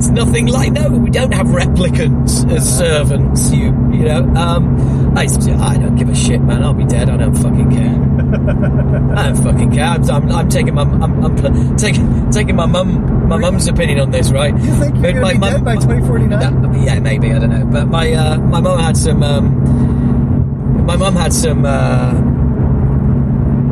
It's 0.00 0.08
nothing 0.08 0.46
like 0.46 0.72
no. 0.72 0.88
We 0.88 1.10
don't 1.10 1.34
have 1.34 1.48
replicants 1.48 2.50
as 2.50 2.78
servants. 2.78 3.52
You, 3.52 3.64
you 3.92 4.04
know. 4.04 4.20
Um, 4.34 5.12
I, 5.14 5.24
I 5.24 5.76
don't 5.76 5.94
give 5.94 6.08
a 6.08 6.14
shit, 6.14 6.40
man. 6.40 6.64
I'll 6.64 6.72
be 6.72 6.86
dead. 6.86 7.10
I 7.10 7.18
don't 7.18 7.34
fucking 7.34 7.70
care. 7.70 9.14
I 9.18 9.24
don't 9.28 9.42
fucking 9.44 9.72
care. 9.72 9.84
I'm, 9.84 10.08
I'm, 10.10 10.32
I'm 10.32 10.48
taking 10.48 10.72
my, 10.72 10.84
I'm, 10.84 11.22
I'm 11.22 11.76
taking, 11.76 12.30
taking 12.30 12.56
my 12.56 12.64
mum, 12.64 13.28
my 13.28 13.36
mum's 13.36 13.68
opinion 13.68 14.00
on 14.00 14.10
this, 14.10 14.30
right? 14.32 14.54
You 14.58 14.74
think 14.76 14.96
you're 15.04 15.20
My 15.20 15.32
be 15.34 15.38
mum- 15.38 15.52
dead 15.52 15.64
by 15.66 15.74
2049? 15.74 16.32
uh, 16.64 16.82
yeah, 16.82 16.98
maybe 17.00 17.30
I 17.34 17.38
don't 17.38 17.50
know. 17.50 17.66
But 17.66 17.88
my 17.88 18.10
uh, 18.10 18.38
my 18.38 18.60
mum 18.60 18.78
had 18.78 18.96
some. 18.96 19.22
Um, 19.22 20.86
my 20.86 20.96
mum 20.96 21.14
had 21.14 21.34
some 21.34 21.66
uh, 21.66 22.14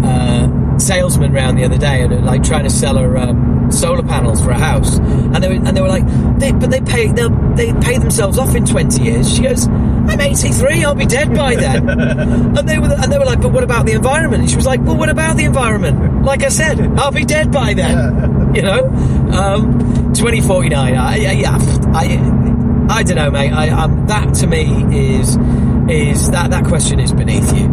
uh, 0.07 0.79
salesmen 0.79 1.33
round 1.33 1.57
the 1.59 1.65
other 1.65 1.79
day 1.79 2.03
and 2.03 2.13
uh, 2.13 2.19
like 2.21 2.43
trying 2.43 2.65
to 2.65 2.71
sell 2.71 2.99
her 2.99 3.17
um, 3.17 3.58
solar 3.71 4.03
panels 4.03 4.43
for 4.43 4.51
a 4.51 4.59
house, 4.59 4.99
and 4.99 5.37
they 5.37 5.49
were, 5.49 5.55
and 5.55 5.77
they 5.77 5.81
were 5.81 5.89
like, 5.89 6.07
they, 6.39 6.53
but 6.53 6.71
they 6.71 6.81
pay 6.81 7.09
they 7.09 7.29
they 7.55 7.73
pay 7.81 7.99
themselves 7.99 8.39
off 8.39 8.55
in 8.55 8.65
twenty 8.65 9.05
years. 9.05 9.35
She 9.35 9.43
goes. 9.43 9.69
I'm 10.09 10.23
83. 10.23 10.85
I'll 10.85 10.95
be 10.95 11.05
dead 11.05 11.35
by 11.35 11.55
then. 11.55 11.87
and 11.91 12.67
they 12.67 12.79
were, 12.79 12.89
and 12.91 13.13
they 13.13 13.19
were 13.19 13.27
like, 13.27 13.43
"But 13.43 13.53
what 13.53 13.63
about 13.63 13.85
the 13.85 13.93
environment?" 13.93 14.41
And 14.41 14.51
she 14.51 14.57
was 14.57 14.65
like, 14.65 14.81
"Well, 14.81 14.97
what 14.97 15.11
about 15.11 15.37
the 15.37 15.45
environment? 15.45 16.25
Like 16.25 16.43
I 16.43 16.49
said, 16.49 16.81
I'll 16.99 17.13
be 17.13 17.27
dead 17.27 17.53
by 17.53 17.75
then." 17.75 18.53
you 18.55 18.63
know, 18.63 18.87
um, 19.33 20.15
2049. 20.15 20.95
I, 20.97 21.13
I, 21.13 21.17
yeah, 21.17 21.59
I, 21.93 22.89
I 22.91 23.03
don't 23.03 23.17
know, 23.17 23.31
mate. 23.31 23.53
I, 23.53 23.69
um, 23.69 24.07
that 24.07 24.35
to 24.37 24.47
me 24.47 25.19
is 25.19 25.37
is 25.91 26.31
that 26.31 26.51
that 26.51 26.65
question 26.65 27.01
is 27.01 27.13
beneath 27.13 27.53
you. 27.55 27.69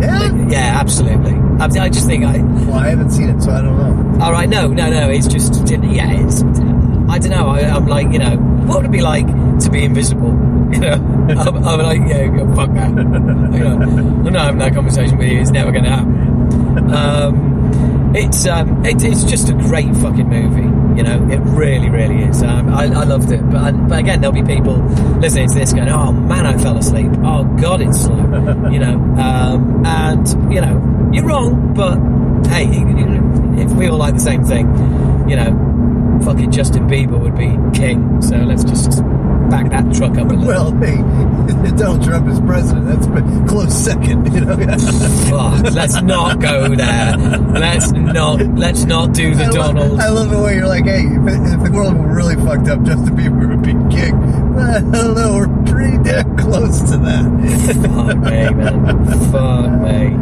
Yeah. 0.00 0.48
Yeah, 0.48 0.78
absolutely. 0.80 1.47
I, 1.60 1.64
I 1.64 1.88
just 1.88 2.06
think 2.06 2.24
I. 2.24 2.38
Well, 2.38 2.74
I 2.74 2.88
haven't 2.88 3.10
seen 3.10 3.28
it, 3.30 3.42
so 3.42 3.50
I 3.50 3.62
don't 3.62 3.76
know. 4.18 4.24
All 4.24 4.32
right, 4.32 4.48
no, 4.48 4.68
no, 4.68 4.90
no. 4.90 5.10
It's 5.10 5.26
just 5.26 5.68
yeah. 5.68 6.12
It's 6.24 6.42
I 7.10 7.18
don't 7.18 7.30
know. 7.30 7.48
I, 7.48 7.60
I'm 7.60 7.86
like 7.86 8.12
you 8.12 8.18
know, 8.18 8.36
what 8.36 8.78
would 8.78 8.86
it 8.86 8.92
be 8.92 9.00
like 9.02 9.26
to 9.60 9.70
be 9.70 9.84
invisible? 9.84 10.36
You 10.68 10.80
know, 10.80 10.92
I'm, 10.92 11.64
I'm 11.64 11.80
like, 11.80 12.00
yeah, 12.00 12.54
fuck 12.54 12.70
that. 12.74 12.90
You 12.90 13.60
know, 13.60 13.80
I'm 13.80 14.22
not 14.24 14.44
having 14.44 14.58
that 14.58 14.74
conversation 14.74 15.16
with 15.16 15.28
you. 15.28 15.40
It's 15.40 15.50
never 15.50 15.72
going 15.72 15.84
to 15.84 15.90
happen. 15.90 16.92
Um, 16.92 18.12
it's 18.14 18.46
um, 18.46 18.84
it, 18.84 19.02
it's 19.02 19.24
just 19.24 19.48
a 19.48 19.54
great 19.54 19.96
fucking 19.96 20.28
movie. 20.28 20.68
You 20.98 21.04
know, 21.04 21.30
it 21.30 21.38
really, 21.38 21.88
really 21.88 22.24
is. 22.24 22.42
Um, 22.42 22.74
I, 22.74 22.86
I 22.86 23.04
loved 23.04 23.30
it, 23.30 23.40
but 23.52 23.70
but 23.88 24.00
again, 24.00 24.20
there'll 24.20 24.34
be 24.34 24.42
people 24.42 24.78
listening 25.20 25.48
to 25.48 25.54
this 25.54 25.72
going, 25.72 25.88
"Oh 25.88 26.10
man, 26.10 26.44
I 26.44 26.58
fell 26.58 26.76
asleep. 26.76 27.12
Oh 27.18 27.44
god, 27.60 27.80
it's 27.82 28.02
slow." 28.02 28.16
you 28.68 28.80
know, 28.80 28.94
um, 29.16 29.86
and 29.86 30.52
you 30.52 30.60
know, 30.60 31.10
you're 31.12 31.24
wrong, 31.24 31.72
but 31.72 31.94
hey, 32.48 32.66
if 33.62 33.70
we 33.74 33.86
all 33.86 33.98
like 33.98 34.14
the 34.14 34.20
same 34.20 34.42
thing, 34.42 34.66
you 35.30 35.36
know, 35.36 36.20
fucking 36.24 36.50
Justin 36.50 36.88
Bieber 36.88 37.16
would 37.16 37.36
be 37.36 37.56
king. 37.78 38.20
So 38.20 38.34
let's 38.38 38.64
just 38.64 39.00
back 39.50 39.70
that 39.70 39.94
truck 39.94 40.16
up 40.18 40.30
a 40.30 40.34
little. 40.34 40.46
Well, 40.46 40.72
hey, 40.80 40.96
Donald 41.76 42.02
Trump 42.04 42.28
is 42.28 42.40
president. 42.40 42.86
That's 42.86 43.06
a 43.06 43.46
close 43.48 43.74
second, 43.74 44.32
you 44.32 44.40
know. 44.40 44.56
Fuck, 45.30 45.74
let's 45.74 46.00
not 46.02 46.40
go 46.40 46.74
there. 46.74 47.16
Let's 47.16 47.92
not. 47.92 48.40
Let's 48.56 48.84
not 48.84 49.12
do 49.12 49.34
the 49.34 49.44
I 49.44 49.48
love- 49.48 49.74
Donald. 49.74 50.00
I 50.00 50.08
love 50.08 50.30
the 50.30 50.38
way 50.40 50.54
you're 50.56 50.66
like, 50.66 50.84
hey, 50.84 51.02
if, 51.02 51.54
if 51.58 51.64
the 51.64 51.70
world 51.72 51.96
were 51.96 52.14
really 52.14 52.36
fucked 52.36 52.68
up, 52.68 52.82
Justin 52.82 53.16
Bieber 53.16 53.48
would 53.48 53.62
be 53.62 53.72
king. 53.94 54.14
I 54.58 54.80
don't 54.80 55.14
know. 55.14 55.36
We're 55.36 55.64
pretty 55.72 55.98
damn 56.02 56.36
close 56.36 56.80
to 56.90 56.96
that. 56.98 57.24
Fuck 57.82 58.16
me, 58.18 58.50
man. 58.50 59.30
Fuck 59.30 59.70
me. 59.82 60.14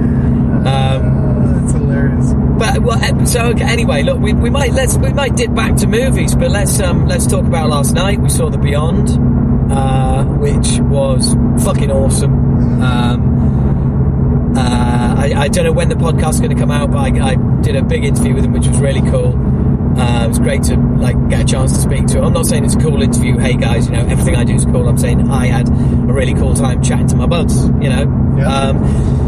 Um, 0.69 1.46
That's 1.67 1.79
hilarious. 1.79 2.33
But 2.59 2.79
well, 2.81 3.03
eh, 3.03 3.25
so 3.25 3.47
okay, 3.49 3.65
anyway, 3.65 4.03
look, 4.03 4.21
we, 4.21 4.33
we 4.33 4.51
might 4.51 4.73
let's 4.73 4.97
we 4.97 5.13
might 5.13 5.35
dip 5.37 5.53
back 5.55 5.77
to 5.77 5.87
movies, 5.87 6.35
but 6.35 6.51
let's 6.51 6.79
um 6.81 7.07
let's 7.07 7.27
talk 7.27 7.45
about 7.45 7.71
last 7.71 7.95
night. 7.95 8.21
We 8.21 8.29
saw 8.29 8.49
The 8.51 8.59
Beyond, 8.59 9.73
uh, 9.73 10.25
which 10.25 10.79
was 10.81 11.35
fucking 11.65 11.91
awesome. 11.91 12.83
Um, 12.83 14.57
uh, 14.57 15.15
I, 15.19 15.33
I 15.37 15.49
don't 15.49 15.65
know 15.65 15.73
when 15.73 15.89
the 15.89 15.97
podcast's 15.97 16.41
going 16.41 16.55
to 16.55 16.61
come 16.61 16.71
out, 16.71 16.91
but 16.91 16.99
I, 16.99 17.33
I 17.33 17.35
did 17.63 17.77
a 17.77 17.83
big 17.83 18.05
interview 18.05 18.35
with 18.35 18.45
him, 18.45 18.53
which 18.53 18.67
was 18.67 18.79
really 18.79 19.03
cool. 19.11 19.35
Uh, 19.99 20.25
it 20.25 20.29
was 20.29 20.39
great 20.39 20.63
to 20.65 20.77
like 20.77 21.17
get 21.29 21.43
a 21.43 21.45
chance 21.45 21.73
to 21.73 21.81
speak 21.81 22.07
to 22.07 22.19
him. 22.19 22.25
I'm 22.25 22.33
not 22.33 22.47
saying 22.47 22.65
it's 22.65 22.77
a 22.77 22.79
cool 22.79 23.03
interview. 23.03 23.39
Hey 23.39 23.57
guys, 23.57 23.87
you 23.87 23.93
know 23.93 24.07
everything 24.07 24.37
I 24.37 24.45
do 24.45 24.55
is 24.55 24.65
cool. 24.67 24.89
I'm 24.89 24.99
saying 24.99 25.29
I 25.31 25.47
had 25.47 25.69
a 25.69 25.73
really 26.13 26.35
cool 26.35 26.55
time 26.55 26.83
chatting 26.83 27.09
to 27.09 27.17
my 27.17 27.27
buds. 27.27 27.67
You 27.67 27.89
know, 27.89 28.03
um, 28.47 29.26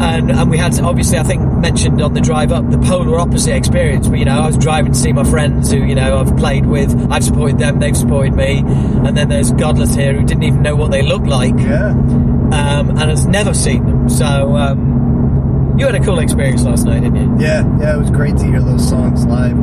and 0.00 0.30
and 0.30 0.50
we 0.50 0.58
had 0.58 0.78
obviously 0.80 1.18
I 1.18 1.22
think 1.22 1.42
mentioned 1.42 2.00
on 2.02 2.14
the 2.14 2.20
drive 2.20 2.52
up 2.52 2.68
the 2.70 2.78
polar 2.78 3.18
opposite 3.18 3.54
experience. 3.54 4.08
But 4.08 4.18
you 4.18 4.24
know, 4.24 4.40
I 4.40 4.46
was 4.46 4.58
driving 4.58 4.92
to 4.92 4.98
see 4.98 5.12
my 5.12 5.24
friends 5.24 5.70
who 5.72 5.78
you 5.78 5.94
know 5.94 6.18
I've 6.18 6.36
played 6.36 6.66
with. 6.66 6.94
I've 7.10 7.24
supported 7.24 7.58
them. 7.58 7.78
They've 7.78 7.96
supported 7.96 8.34
me. 8.34 8.58
And 8.58 9.16
then 9.16 9.28
there's 9.28 9.52
Godless 9.52 9.94
here 9.94 10.12
who 10.14 10.24
didn't 10.24 10.42
even 10.42 10.62
know 10.62 10.76
what 10.76 10.90
they 10.90 11.02
looked 11.02 11.26
like. 11.26 11.54
Yeah. 11.58 11.90
Um, 11.90 12.90
and 12.90 13.10
has 13.10 13.26
never 13.26 13.54
seen 13.54 13.84
them. 13.86 14.08
So 14.08 14.56
um, 14.56 15.76
you 15.78 15.84
had 15.84 15.94
a 15.94 16.00
cool 16.00 16.18
experience 16.20 16.64
last 16.64 16.84
night, 16.84 17.02
didn't 17.02 17.38
you? 17.38 17.44
Yeah, 17.44 17.62
yeah, 17.78 17.94
it 17.96 17.98
was 17.98 18.10
great 18.10 18.36
to 18.38 18.44
hear 18.44 18.62
those 18.62 18.88
songs 18.88 19.26
live. 19.26 19.56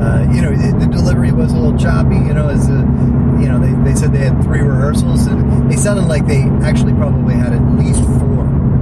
Uh, 0.00 0.26
you 0.32 0.40
know, 0.40 0.56
the, 0.56 0.86
the 0.86 0.86
delivery 0.86 1.32
was 1.32 1.52
a 1.52 1.56
little 1.56 1.78
choppy. 1.78 2.14
You 2.14 2.32
know, 2.32 2.48
as 2.48 2.68
a, 2.68 2.80
you 3.40 3.48
know, 3.48 3.58
they, 3.60 3.90
they 3.90 3.94
said 3.94 4.12
they 4.12 4.24
had 4.24 4.42
three 4.42 4.60
rehearsals, 4.60 5.26
and 5.26 5.70
they 5.70 5.76
sounded 5.76 6.06
like 6.06 6.26
they 6.26 6.42
actually 6.62 6.94
probably 6.94 7.34
had 7.34 7.52
at 7.52 7.60
least 7.78 8.02
four 8.02 8.29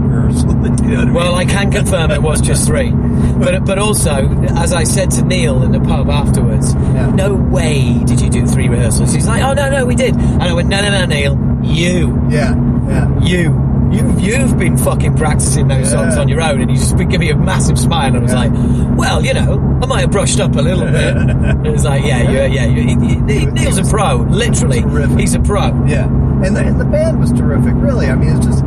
rehearsals. 0.08 0.44
You 0.88 0.94
know 0.94 1.00
I 1.00 1.04
mean? 1.06 1.14
Well, 1.14 1.34
I 1.34 1.44
can 1.44 1.70
confirm 1.70 2.10
it 2.10 2.22
was 2.22 2.40
just 2.40 2.66
three. 2.66 2.90
But 2.90 3.64
but 3.66 3.78
also, 3.78 4.28
as 4.56 4.72
I 4.72 4.84
said 4.84 5.10
to 5.12 5.22
Neil 5.22 5.62
in 5.62 5.72
the 5.72 5.80
pub 5.80 6.08
afterwards, 6.08 6.74
no 6.74 7.34
way 7.34 8.00
did 8.04 8.20
you 8.20 8.30
do 8.30 8.46
three 8.46 8.68
rehearsals. 8.68 9.12
He's 9.12 9.26
like, 9.26 9.42
oh 9.42 9.52
no 9.54 9.68
no 9.70 9.84
we 9.86 9.94
did, 9.94 10.14
and 10.14 10.42
I 10.42 10.52
went 10.54 10.68
no 10.68 10.80
no 10.80 10.90
no 10.90 11.04
Neil, 11.06 11.36
you 11.62 12.20
yeah 12.30 12.54
yeah 12.88 13.20
you. 13.20 13.64
You, 13.90 14.18
you've 14.18 14.58
been 14.58 14.76
fucking 14.76 15.16
practicing 15.16 15.68
those 15.68 15.90
songs 15.90 16.18
on 16.18 16.28
your 16.28 16.42
own 16.42 16.60
and 16.60 16.70
you 16.70 16.76
just 16.76 16.94
been 16.98 17.08
giving 17.08 17.26
me 17.26 17.32
a 17.32 17.36
massive 17.38 17.78
smile 17.78 18.08
and 18.08 18.18
I 18.18 18.20
was 18.20 18.34
like, 18.34 18.52
well, 18.98 19.24
you 19.24 19.32
know, 19.32 19.80
I 19.82 19.86
might 19.86 20.00
have 20.02 20.10
brushed 20.10 20.40
up 20.40 20.54
a 20.56 20.60
little 20.60 20.84
bit. 20.92 21.16
And 21.16 21.66
it 21.66 21.70
was 21.70 21.84
like, 21.84 22.04
yeah, 22.04 22.30
yeah, 22.30 22.44
yeah. 22.44 22.66
You, 22.66 22.82
he- 22.82 23.38
he- 23.40 23.46
Neil's 23.46 23.78
a 23.78 23.84
pro, 23.84 24.16
literally. 24.16 24.82
He's 25.18 25.32
a 25.32 25.40
pro. 25.40 25.68
Yeah, 25.86 26.04
and 26.04 26.54
the, 26.54 26.60
and 26.66 26.78
the 26.78 26.84
band 26.84 27.18
was 27.18 27.32
terrific. 27.32 27.72
Really, 27.76 28.08
I 28.08 28.14
mean, 28.14 28.36
it's 28.36 28.44
just 28.44 28.62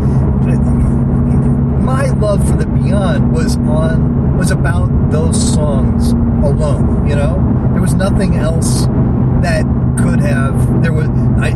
my 1.91 2.09
love 2.11 2.47
for 2.49 2.55
the 2.55 2.65
Beyond 2.65 3.33
was 3.33 3.57
on 3.57 4.37
was 4.37 4.49
about 4.49 4.87
those 5.11 5.37
songs 5.53 6.13
alone. 6.41 7.05
You 7.07 7.15
know, 7.15 7.35
there 7.73 7.81
was 7.81 7.93
nothing 7.93 8.37
else 8.37 8.85
that 9.43 9.65
could 9.99 10.21
have. 10.21 10.81
There 10.81 10.93
was 10.93 11.09
I 11.45 11.49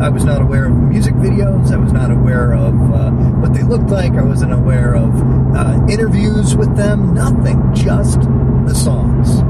I 0.00 0.08
was 0.08 0.24
not 0.24 0.40
aware 0.40 0.64
of 0.64 0.72
music 0.72 1.14
videos. 1.16 1.70
I 1.70 1.76
was 1.76 1.92
not 1.92 2.10
aware 2.10 2.54
of 2.54 2.74
uh, 2.94 3.10
what 3.42 3.52
they 3.52 3.62
looked 3.62 3.90
like. 3.90 4.12
I 4.12 4.22
wasn't 4.22 4.54
aware 4.54 4.94
of 4.96 5.12
uh, 5.54 5.86
interviews 5.86 6.56
with 6.56 6.74
them. 6.76 7.12
Nothing. 7.12 7.60
Just 7.74 8.20
the 8.66 8.74
songs. 8.74 9.40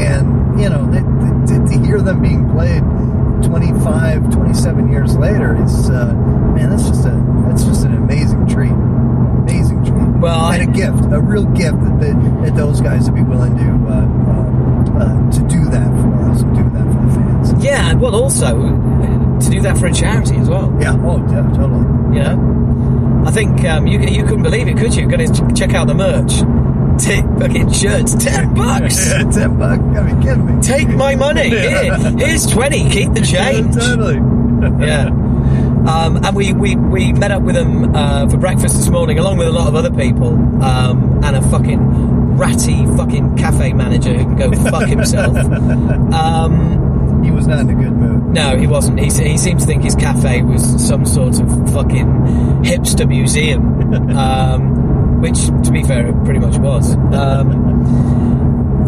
And 0.00 0.58
you 0.58 0.70
know, 0.70 0.90
th- 0.90 1.04
th- 1.20 1.68
to, 1.68 1.78
to 1.78 1.86
hear 1.86 2.00
them 2.00 2.22
being 2.22 2.48
played 2.50 2.82
25, 3.44 4.30
27 4.32 4.90
years 4.90 5.16
later 5.16 5.62
is 5.62 5.90
uh, 5.90 6.14
man, 6.56 6.70
that's 6.70 6.88
just 6.88 7.04
a 7.04 7.44
that's 7.46 7.64
just 7.64 7.84
an 7.84 7.94
amazing 7.94 8.46
treat. 8.46 8.72
Well, 10.20 10.52
and 10.52 10.62
a 10.62 10.72
gift, 10.72 11.04
a 11.12 11.20
real 11.20 11.44
gift 11.46 11.78
that, 11.80 12.00
that, 12.00 12.42
that 12.44 12.54
those 12.56 12.80
guys 12.80 13.04
would 13.10 13.14
be 13.16 13.22
willing 13.22 13.56
to 13.58 13.64
uh, 13.64 13.94
uh, 13.94 15.04
uh, 15.04 15.30
to 15.32 15.40
do 15.48 15.64
that 15.70 15.88
for 16.00 16.30
us, 16.30 16.42
and 16.42 16.56
do 16.56 16.62
that 16.70 16.86
for 16.92 17.06
the 17.06 17.14
fans. 17.14 17.64
Yeah, 17.64 17.90
and 17.90 18.00
well, 18.00 18.14
also 18.14 18.46
uh, 18.46 19.40
to 19.40 19.50
do 19.50 19.60
that 19.62 19.76
for 19.78 19.86
a 19.86 19.92
charity 19.92 20.36
as 20.36 20.48
well. 20.48 20.74
Yeah, 20.80 20.96
oh, 21.00 21.18
yeah, 21.30 21.42
totally. 21.54 22.16
You 22.16 22.22
know, 22.22 23.24
I 23.26 23.30
think 23.32 23.64
um, 23.64 23.86
you 23.86 24.00
you 24.00 24.22
couldn't 24.24 24.42
believe 24.44 24.68
it, 24.68 24.76
could 24.76 24.94
you? 24.94 25.08
Going 25.08 25.32
to 25.32 25.32
ch- 25.32 25.58
check 25.58 25.74
out 25.74 25.86
the 25.88 25.94
merch. 25.94 26.32
Take 27.02 27.24
fucking 27.40 27.72
shirts, 27.72 28.14
ten 28.14 28.54
bucks. 28.60 29.08
Yeah, 29.10 29.24
ten 29.30 29.58
bucks. 29.58 29.82
Are 29.82 30.08
you 30.08 30.16
kidding 30.22 30.46
me? 30.56 30.62
Take 30.62 30.88
my 30.88 31.16
money. 31.16 31.48
Here, 31.50 31.94
here's 32.16 32.46
twenty. 32.46 32.88
Keep 32.88 33.14
the 33.14 33.20
change. 33.20 33.74
totally. 33.74 34.14
yeah. 34.86 35.10
Um, 35.86 36.24
and 36.24 36.34
we, 36.34 36.52
we, 36.52 36.76
we 36.76 37.12
met 37.12 37.30
up 37.30 37.42
with 37.42 37.54
them 37.54 37.94
uh, 37.94 38.28
for 38.28 38.38
breakfast 38.38 38.76
this 38.76 38.88
morning, 38.88 39.18
along 39.18 39.36
with 39.36 39.48
a 39.48 39.52
lot 39.52 39.68
of 39.68 39.74
other 39.74 39.90
people, 39.90 40.28
um, 40.62 41.22
and 41.22 41.36
a 41.36 41.42
fucking 41.50 41.78
ratty 42.36 42.86
fucking 42.96 43.36
cafe 43.36 43.72
manager 43.72 44.12
who 44.14 44.24
can 44.24 44.36
go 44.36 44.70
fuck 44.70 44.88
himself. 44.88 45.36
Um, 46.14 47.22
he 47.24 47.30
was 47.30 47.46
not 47.46 47.60
in 47.60 47.70
a 47.70 47.74
good 47.74 47.92
mood. 47.92 48.22
No, 48.34 48.56
he 48.56 48.66
wasn't. 48.66 49.00
He, 49.00 49.06
he 49.06 49.36
seemed 49.38 49.60
to 49.60 49.66
think 49.66 49.82
his 49.82 49.96
cafe 49.96 50.42
was 50.42 50.62
some 50.86 51.04
sort 51.04 51.40
of 51.40 51.48
fucking 51.72 52.06
hipster 52.62 53.08
museum, 53.08 53.62
um, 54.16 55.20
which, 55.20 55.46
to 55.64 55.72
be 55.72 55.82
fair, 55.82 56.06
it 56.06 56.24
pretty 56.24 56.38
much 56.38 56.56
was. 56.58 56.94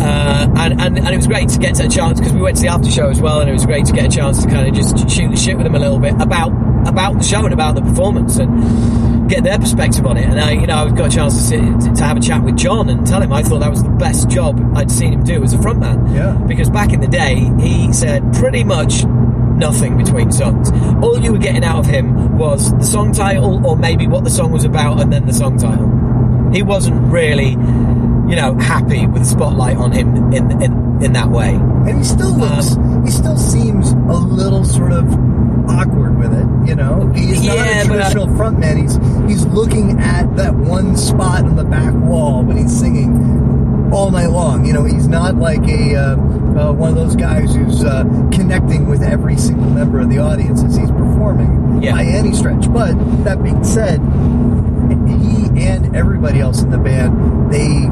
Uh, 0.01 0.47
and, 0.57 0.81
and, 0.81 0.99
and 0.99 1.09
it 1.09 1.17
was 1.17 1.27
great 1.27 1.49
to 1.49 1.59
get 1.59 1.81
a 1.81 1.89
chance 1.89 2.19
because 2.19 2.35
we 2.35 2.41
went 2.41 2.57
to 2.57 2.63
the 2.63 2.69
after 2.69 2.91
show 2.91 3.09
as 3.09 3.21
well, 3.21 3.41
and 3.41 3.49
it 3.49 3.53
was 3.53 3.67
great 3.67 3.87
to 3.87 3.93
get 3.93 4.07
a 4.07 4.17
chance 4.17 4.43
to 4.43 4.49
kind 4.49 4.69
of 4.69 4.75
just 4.75 5.09
shoot 5.09 5.31
the 5.31 5.37
shit 5.37 5.57
with 5.57 5.65
them 5.65 5.75
a 5.75 5.79
little 5.79 5.99
bit 5.99 6.15
about 6.21 6.53
about 6.87 7.15
the 7.15 7.25
show 7.25 7.45
and 7.45 7.53
about 7.53 7.75
the 7.75 7.81
performance 7.81 8.37
and 8.37 9.29
get 9.29 9.43
their 9.43 9.59
perspective 9.59 10.07
on 10.07 10.17
it. 10.17 10.25
And 10.25 10.39
I, 10.39 10.53
you 10.53 10.67
know, 10.67 10.77
I 10.77 10.89
got 10.91 11.13
a 11.13 11.17
chance 11.17 11.35
to 11.35 11.41
sit 11.41 11.97
to 11.97 12.05
have 12.05 12.17
a 12.17 12.21
chat 12.21 12.45
with 12.45 12.57
John 12.57 12.89
and 12.89 13.07
tell 13.07 13.21
him 13.21 13.33
I 13.33 13.43
thought 13.43 13.61
that 13.61 13.71
was 13.71 13.83
the 13.83 13.91
best 13.91 14.29
job 14.29 14.61
I'd 14.77 14.91
seen 14.91 15.13
him 15.13 15.25
do 15.25 15.43
as 15.43 15.53
a 15.53 15.59
frontman. 15.59 16.15
Yeah. 16.15 16.33
Because 16.47 16.71
back 16.71 16.93
in 16.93 17.01
the 17.01 17.09
day, 17.09 17.51
he 17.59 17.93
said 17.93 18.33
pretty 18.35 18.63
much 18.63 19.05
nothing 19.05 19.97
between 19.97 20.31
songs. 20.31 20.71
All 21.03 21.19
you 21.19 21.33
were 21.33 21.39
getting 21.39 21.65
out 21.65 21.79
of 21.79 21.87
him 21.87 22.39
was 22.39 22.73
the 22.73 22.85
song 22.85 23.13
title 23.13 23.67
or 23.67 23.77
maybe 23.77 24.07
what 24.07 24.25
the 24.25 24.31
song 24.31 24.53
was 24.53 24.65
about 24.65 25.01
and 25.01 25.13
then 25.13 25.27
the 25.27 25.33
song 25.33 25.59
title. 25.59 25.91
He 26.53 26.63
wasn't 26.63 27.11
really, 27.11 27.57
you 28.29 28.37
know, 28.37 28.55
happy 28.59 29.07
with 29.07 29.23
the 29.23 29.29
spotlight 29.29 29.77
on 29.77 29.93
him 29.93 30.33
in 30.33 30.63
in, 30.63 31.03
in 31.03 31.13
that 31.13 31.29
way. 31.31 31.55
And 31.55 31.99
he 31.99 32.05
still 32.05 32.35
looks, 32.37 32.75
he 33.05 33.11
still 33.11 33.37
seems 33.37 33.93
a 33.93 33.97
little 34.17 34.65
sort 34.65 34.93
of 34.93 35.05
awkward 35.69 36.19
with 36.19 36.33
it, 36.33 36.69
you 36.69 36.75
know? 36.75 37.11
He's 37.15 37.45
Yeah, 37.45 37.55
not 37.55 37.59
a 37.59 37.65
but 37.67 37.75
I- 37.77 37.85
traditional 38.13 38.27
frontman. 38.29 38.81
He's, 38.83 38.97
he's 39.31 39.47
looking 39.53 39.99
at 40.01 40.35
that 40.37 40.55
one 40.55 40.97
spot 40.97 41.45
on 41.45 41.57
the 41.57 41.65
back 41.65 41.93
wall 41.95 42.43
when 42.45 42.57
he's 42.57 42.77
singing 42.77 43.91
all 43.93 44.11
night 44.11 44.31
long. 44.31 44.65
You 44.65 44.73
know, 44.73 44.85
he's 44.85 45.07
not 45.07 45.37
like 45.37 45.63
a, 45.69 45.95
uh, 45.97 46.17
uh, 46.17 46.73
one 46.73 46.89
of 46.91 46.95
those 46.97 47.15
guys 47.17 47.55
who's, 47.55 47.85
uh, 47.85 48.03
connecting 48.33 48.89
with 48.89 49.03
every 49.03 49.37
single 49.37 49.71
member 49.71 50.01
of 50.01 50.09
the 50.09 50.19
audience 50.19 50.63
as 50.65 50.77
he's 50.77 50.91
performing 50.91 51.81
by 51.81 52.05
any 52.05 52.33
stretch. 52.33 52.73
But 52.73 52.95
that 53.25 53.43
being 53.43 53.63
said, 53.63 54.01
he 55.07 55.67
and 55.67 55.95
everybody 55.97 56.41
else 56.41 56.63
in 56.63 56.71
the 56.71 56.79
band, 56.79 57.53
they 57.53 57.87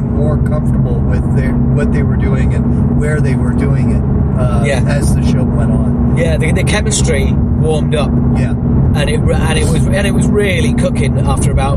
more 0.00 0.36
and 0.36 0.46
more 0.46 0.48
comfortable 0.48 1.00
with 1.00 1.36
their 1.36 1.52
what 1.52 1.92
they 1.92 2.02
were 2.02 2.16
doing 2.16 2.54
and 2.54 2.98
where 2.98 3.20
they 3.20 3.34
were 3.34 3.52
doing 3.52 3.90
it 3.90 4.02
uh, 4.40 4.62
Yeah. 4.64 4.82
as 4.86 5.14
the 5.14 5.22
show 5.24 5.44
went 5.44 5.70
on. 5.72 6.16
Yeah, 6.16 6.36
the, 6.36 6.52
the 6.52 6.64
chemistry 6.64 7.32
warmed 7.32 7.94
up. 7.94 8.10
Yeah, 8.36 8.50
and 8.50 9.10
it 9.10 9.20
and 9.20 9.58
it 9.58 9.64
was 9.64 9.86
and 9.86 10.06
it 10.06 10.12
was 10.12 10.26
really 10.28 10.74
cooking 10.74 11.18
after 11.18 11.50
about 11.50 11.76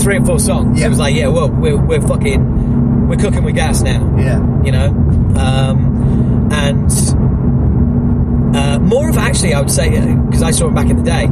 three 0.00 0.16
or 0.18 0.24
four 0.24 0.38
songs. 0.38 0.78
Yeah. 0.80 0.86
It 0.86 0.88
was 0.90 0.98
like, 0.98 1.14
yeah, 1.14 1.28
well, 1.28 1.48
we're 1.50 1.76
we're 1.76 2.00
fucking 2.00 3.08
we're 3.08 3.16
cooking 3.16 3.44
with 3.44 3.54
gas 3.54 3.82
now. 3.82 4.14
Yeah, 4.18 4.40
you 4.64 4.72
know, 4.72 4.88
um, 5.36 6.48
and 6.52 6.90
uh, 8.56 8.78
more 8.80 9.08
of 9.10 9.18
actually, 9.18 9.54
I 9.54 9.60
would 9.60 9.70
say, 9.70 9.90
because 9.90 10.42
I 10.42 10.50
saw 10.50 10.68
him 10.68 10.74
back 10.74 10.88
in 10.88 10.96
the 10.96 11.02
day. 11.02 11.26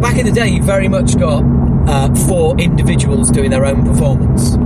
Back 0.00 0.18
in 0.18 0.26
the 0.26 0.32
day, 0.32 0.48
you 0.48 0.62
very 0.62 0.88
much 0.88 1.16
got 1.18 1.42
uh, 1.88 2.14
four 2.26 2.58
individuals 2.58 3.30
doing 3.30 3.50
their 3.50 3.64
own 3.64 3.84
performance. 3.86 4.56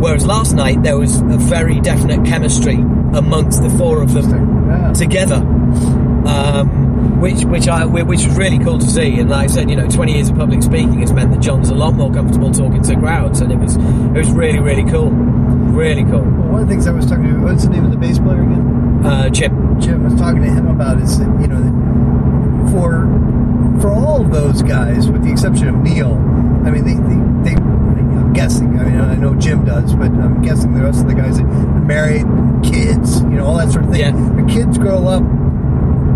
Whereas 0.00 0.26
last 0.26 0.54
night, 0.54 0.82
there 0.82 0.98
was 0.98 1.18
a 1.18 1.36
very 1.36 1.80
definite 1.80 2.24
chemistry 2.24 2.76
amongst 3.14 3.62
the 3.62 3.70
four 3.70 4.02
of 4.02 4.12
them 4.12 4.94
together. 4.94 5.36
Um, 5.36 7.20
which 7.20 7.44
which 7.44 7.68
I 7.68 7.84
which 7.84 8.24
was 8.24 8.36
really 8.36 8.58
cool 8.58 8.78
to 8.78 8.86
see, 8.86 9.18
and 9.18 9.30
like 9.30 9.44
I 9.44 9.52
said, 9.52 9.70
you 9.70 9.76
know, 9.76 9.88
20 9.88 10.12
years 10.12 10.28
of 10.28 10.36
public 10.36 10.62
speaking 10.62 11.00
has 11.00 11.12
meant 11.12 11.32
that 11.32 11.40
John's 11.40 11.70
a 11.70 11.74
lot 11.74 11.94
more 11.94 12.12
comfortable 12.12 12.52
talking 12.52 12.82
to 12.82 12.96
crowds, 12.96 13.40
and 13.40 13.50
it 13.50 13.56
was 13.56 13.76
it 13.76 14.18
was 14.18 14.30
really 14.30 14.60
really 14.60 14.88
cool, 14.90 15.10
really 15.10 16.04
cool. 16.04 16.20
Well, 16.20 16.48
one 16.48 16.62
of 16.62 16.68
the 16.68 16.74
things 16.74 16.86
I 16.86 16.92
was 16.92 17.06
talking 17.06 17.24
to, 17.24 17.40
what's 17.40 17.64
the 17.64 17.70
name 17.70 17.84
of 17.84 17.90
the 17.90 17.96
bass 17.96 18.18
player 18.18 18.42
again? 18.42 19.04
Uh, 19.04 19.28
Jim. 19.30 19.80
Jim 19.80 20.04
was 20.04 20.14
talking 20.14 20.42
to 20.42 20.50
him 20.50 20.66
about 20.66 21.00
is 21.00 21.18
that, 21.18 21.40
you 21.40 21.46
know, 21.46 22.70
for 22.72 23.06
for 23.80 23.90
all 23.90 24.24
of 24.24 24.32
those 24.32 24.62
guys, 24.62 25.10
with 25.10 25.22
the 25.22 25.30
exception 25.30 25.68
of 25.68 25.76
Neil, 25.76 26.14
I 26.66 26.70
mean, 26.70 26.84
they 26.84 26.94
I'm 28.28 28.34
guessing, 28.34 28.78
I 28.78 28.84
mean, 28.84 29.00
I 29.00 29.14
know 29.14 29.34
Jim 29.36 29.64
does, 29.64 29.94
but 29.94 30.08
I'm 30.08 30.42
guessing 30.42 30.74
the 30.74 30.82
rest 30.82 31.00
of 31.00 31.08
the 31.08 31.14
guys 31.14 31.38
that 31.38 31.44
are 31.46 31.80
married, 31.80 32.26
kids, 32.62 33.22
you 33.22 33.30
know, 33.30 33.46
all 33.46 33.56
that 33.56 33.72
sort 33.72 33.86
of 33.86 33.90
thing. 33.90 34.00
Yeah. 34.00 34.10
The 34.12 34.52
kids 34.52 34.76
grow 34.76 35.08
up, 35.08 35.22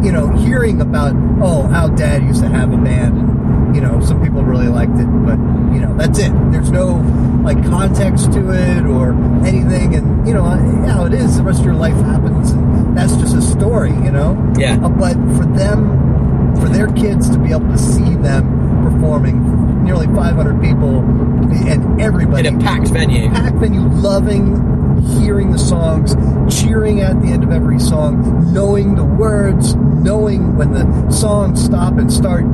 you 0.04 0.12
know, 0.12 0.28
hearing 0.36 0.82
about, 0.82 1.14
oh, 1.40 1.62
how 1.68 1.88
dad 1.88 2.22
used 2.22 2.42
to 2.42 2.50
have 2.50 2.70
a 2.70 2.76
band 2.76 3.16
and, 3.16 3.74
you 3.74 3.80
know, 3.80 3.98
some 4.00 4.22
people 4.22 4.42
really 4.42 4.68
liked 4.68 4.92
it, 4.98 5.06
but, 5.24 5.38
you 5.72 5.80
know, 5.80 5.96
that's 5.96 6.18
it. 6.18 6.30
There's 6.52 6.70
no, 6.70 6.96
like, 7.42 7.64
context 7.64 8.30
to 8.34 8.50
it 8.50 8.84
or 8.84 9.14
anything, 9.46 9.94
and, 9.94 10.28
you 10.28 10.34
know, 10.34 10.44
how 10.44 11.06
it 11.06 11.14
is. 11.14 11.38
The 11.38 11.42
rest 11.42 11.60
of 11.60 11.64
your 11.64 11.76
life 11.76 11.96
happens, 11.96 12.50
and 12.50 12.94
that's 12.94 13.16
just 13.16 13.34
a 13.34 13.40
story, 13.40 13.88
you 13.88 14.10
know? 14.10 14.36
Yeah. 14.58 14.74
Uh, 14.84 14.90
but 14.90 15.14
for 15.34 15.46
them, 15.46 16.60
for 16.60 16.68
their 16.68 16.88
kids 16.88 17.30
to 17.30 17.38
be 17.38 17.52
able 17.52 17.68
to 17.68 17.78
see 17.78 18.16
them 18.16 18.82
performing, 18.82 19.61
nearly 19.82 20.06
500 20.06 20.60
people, 20.60 20.98
and 20.98 22.00
everybody. 22.00 22.48
In 22.48 22.56
a 22.56 22.58
packed 22.58 22.88
venue. 22.88 23.28
Packed 23.30 23.56
venue, 23.56 23.88
loving 23.88 24.72
hearing 25.02 25.50
the 25.50 25.58
songs, 25.58 26.14
cheering 26.60 27.00
at 27.00 27.20
the 27.22 27.28
end 27.28 27.44
of 27.44 27.50
every 27.50 27.78
song, 27.78 28.52
knowing 28.52 28.94
the 28.94 29.04
words, 29.04 29.74
knowing 29.74 30.56
when 30.56 30.72
the 30.72 31.10
songs 31.10 31.64
stop 31.64 31.94
and 31.98 32.12
start. 32.12 32.44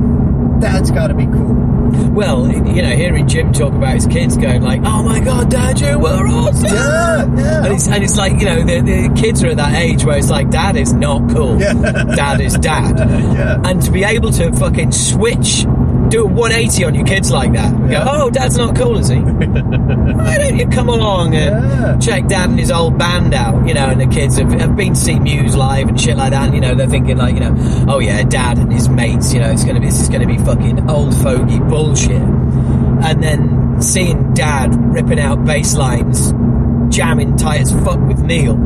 That's 0.59 0.91
got 0.91 1.07
to 1.07 1.13
be 1.13 1.25
cool. 1.25 1.55
Well, 2.11 2.51
you 2.51 2.81
know, 2.81 2.95
hearing 2.95 3.27
Jim 3.27 3.53
talk 3.53 3.73
about 3.73 3.95
his 3.95 4.05
kids 4.05 4.37
going 4.37 4.61
like, 4.61 4.81
"Oh 4.83 5.03
my 5.03 5.19
God, 5.19 5.49
Dad, 5.49 5.79
you 5.79 5.97
were 5.97 6.27
awesome!" 6.27 6.65
Yeah, 6.65 7.35
yeah. 7.35 7.63
And 7.65 7.73
it's, 7.73 7.87
and 7.87 8.03
it's 8.03 8.17
like 8.17 8.39
you 8.39 8.45
know, 8.45 8.63
the, 8.63 8.81
the 8.81 9.13
kids 9.19 9.43
are 9.43 9.47
at 9.47 9.57
that 9.57 9.75
age 9.75 10.03
where 10.03 10.17
it's 10.17 10.29
like, 10.29 10.49
"Dad 10.49 10.75
is 10.75 10.93
not 10.93 11.29
cool. 11.33 11.57
Dad 11.57 12.41
is 12.41 12.55
dad." 12.55 12.99
yeah. 12.99 13.61
And 13.63 13.81
to 13.83 13.91
be 13.91 14.03
able 14.03 14.31
to 14.33 14.51
fucking 14.53 14.91
switch, 14.91 15.65
do 16.09 16.23
a 16.23 16.27
180 16.27 16.83
on 16.85 16.95
your 16.95 17.05
kids 17.05 17.31
like 17.31 17.53
that, 17.53 17.73
and 17.73 17.89
go, 17.89 18.03
"Oh, 18.05 18.29
Dad's 18.29 18.57
not 18.57 18.75
cool, 18.75 18.97
is 18.97 19.07
he?" 19.07 19.19
Why 20.19 20.37
don't 20.37 20.57
you 20.57 20.67
come 20.67 20.89
along 20.89 21.35
and 21.35 22.01
check 22.01 22.27
Dad 22.27 22.49
and 22.49 22.59
his 22.59 22.71
old 22.71 22.97
band 22.97 23.33
out? 23.33 23.67
You 23.67 23.73
know, 23.73 23.87
and 23.87 24.01
the 24.01 24.07
kids 24.07 24.37
have, 24.37 24.51
have 24.53 24.75
been 24.75 24.93
to 24.93 24.99
see 24.99 25.19
Muse 25.19 25.55
live 25.55 25.87
and 25.87 25.99
shit 25.99 26.17
like 26.17 26.31
that. 26.31 26.47
And, 26.47 26.55
you 26.55 26.61
know, 26.61 26.75
they're 26.75 26.87
thinking 26.87 27.17
like, 27.17 27.35
you 27.35 27.39
know, 27.39 27.55
oh 27.87 27.99
yeah, 27.99 28.23
Dad 28.23 28.57
and 28.57 28.71
his 28.71 28.89
mates. 28.89 29.33
You 29.33 29.39
know, 29.39 29.51
it's 29.51 29.63
gonna 29.63 29.79
be 29.79 29.87
this 29.87 30.01
is 30.01 30.09
gonna 30.09 30.27
be 30.27 30.37
fucking 30.37 30.89
old 30.89 31.15
fogey 31.17 31.59
bullshit. 31.59 32.21
And 32.21 33.23
then 33.23 33.81
seeing 33.81 34.33
Dad 34.33 34.75
ripping 34.93 35.19
out 35.19 35.45
bass 35.45 35.75
lines, 35.75 36.31
jamming 36.93 37.37
tight 37.37 37.61
as 37.61 37.71
fuck 37.83 37.99
with 37.99 38.19
Neil. 38.19 38.57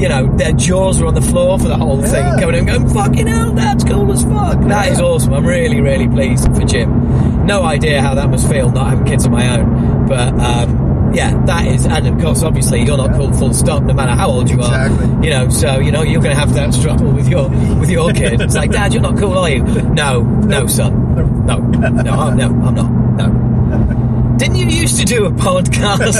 You 0.00 0.08
know, 0.08 0.34
their 0.36 0.52
jaws 0.52 1.00
were 1.00 1.08
on 1.08 1.14
the 1.14 1.20
floor 1.20 1.58
for 1.58 1.68
the 1.68 1.76
whole 1.76 2.00
thing, 2.00 2.24
coming 2.40 2.54
and 2.56 2.66
going, 2.66 2.88
fucking 2.88 3.26
hell, 3.26 3.52
that's 3.52 3.84
cool 3.84 4.10
as 4.12 4.22
fuck. 4.22 4.58
That 4.62 4.90
is 4.92 4.98
awesome. 4.98 5.34
I'm 5.34 5.44
really, 5.46 5.80
really 5.80 6.08
pleased 6.08 6.46
for 6.54 6.64
Jim. 6.64 7.44
No 7.46 7.62
idea 7.62 8.00
how 8.00 8.14
that 8.14 8.30
must 8.30 8.48
feel 8.48 8.70
not 8.70 8.88
having 8.88 9.04
kids 9.04 9.26
of 9.26 9.32
my 9.32 9.58
own. 9.58 10.06
But, 10.06 10.32
um, 10.40 11.12
yeah, 11.12 11.44
that 11.44 11.66
is, 11.66 11.84
and 11.86 12.06
of 12.06 12.18
course, 12.18 12.42
obviously, 12.42 12.82
you're 12.82 12.96
not 12.96 13.12
cool 13.14 13.32
full 13.32 13.52
stop, 13.52 13.82
no 13.82 13.92
matter 13.92 14.12
how 14.12 14.30
old 14.30 14.48
you 14.48 14.62
are. 14.62 14.88
You 15.22 15.30
know, 15.30 15.48
so 15.50 15.80
you 15.80 15.90
know 15.92 16.02
you're 16.02 16.22
going 16.22 16.34
to 16.34 16.40
have 16.40 16.54
that 16.54 16.72
struggle 16.72 17.10
with 17.12 17.28
your 17.28 17.48
with 17.78 17.90
your 17.90 18.12
kid. 18.12 18.40
It's 18.40 18.54
like, 18.54 18.70
Dad, 18.70 18.94
you're 18.94 19.02
not 19.02 19.18
cool, 19.18 19.36
are 19.36 19.50
you? 19.50 19.64
No, 19.64 20.22
no, 20.22 20.66
son, 20.66 21.16
no, 21.16 21.26
no, 21.26 22.12
I'm, 22.12 22.36
no, 22.36 22.46
I'm 22.46 22.74
not. 22.74 22.90
No. 23.16 23.49
Didn't 24.40 24.56
you 24.56 24.66
used 24.68 24.98
to 24.98 25.04
do 25.04 25.26
a 25.26 25.30
podcast? 25.30 26.16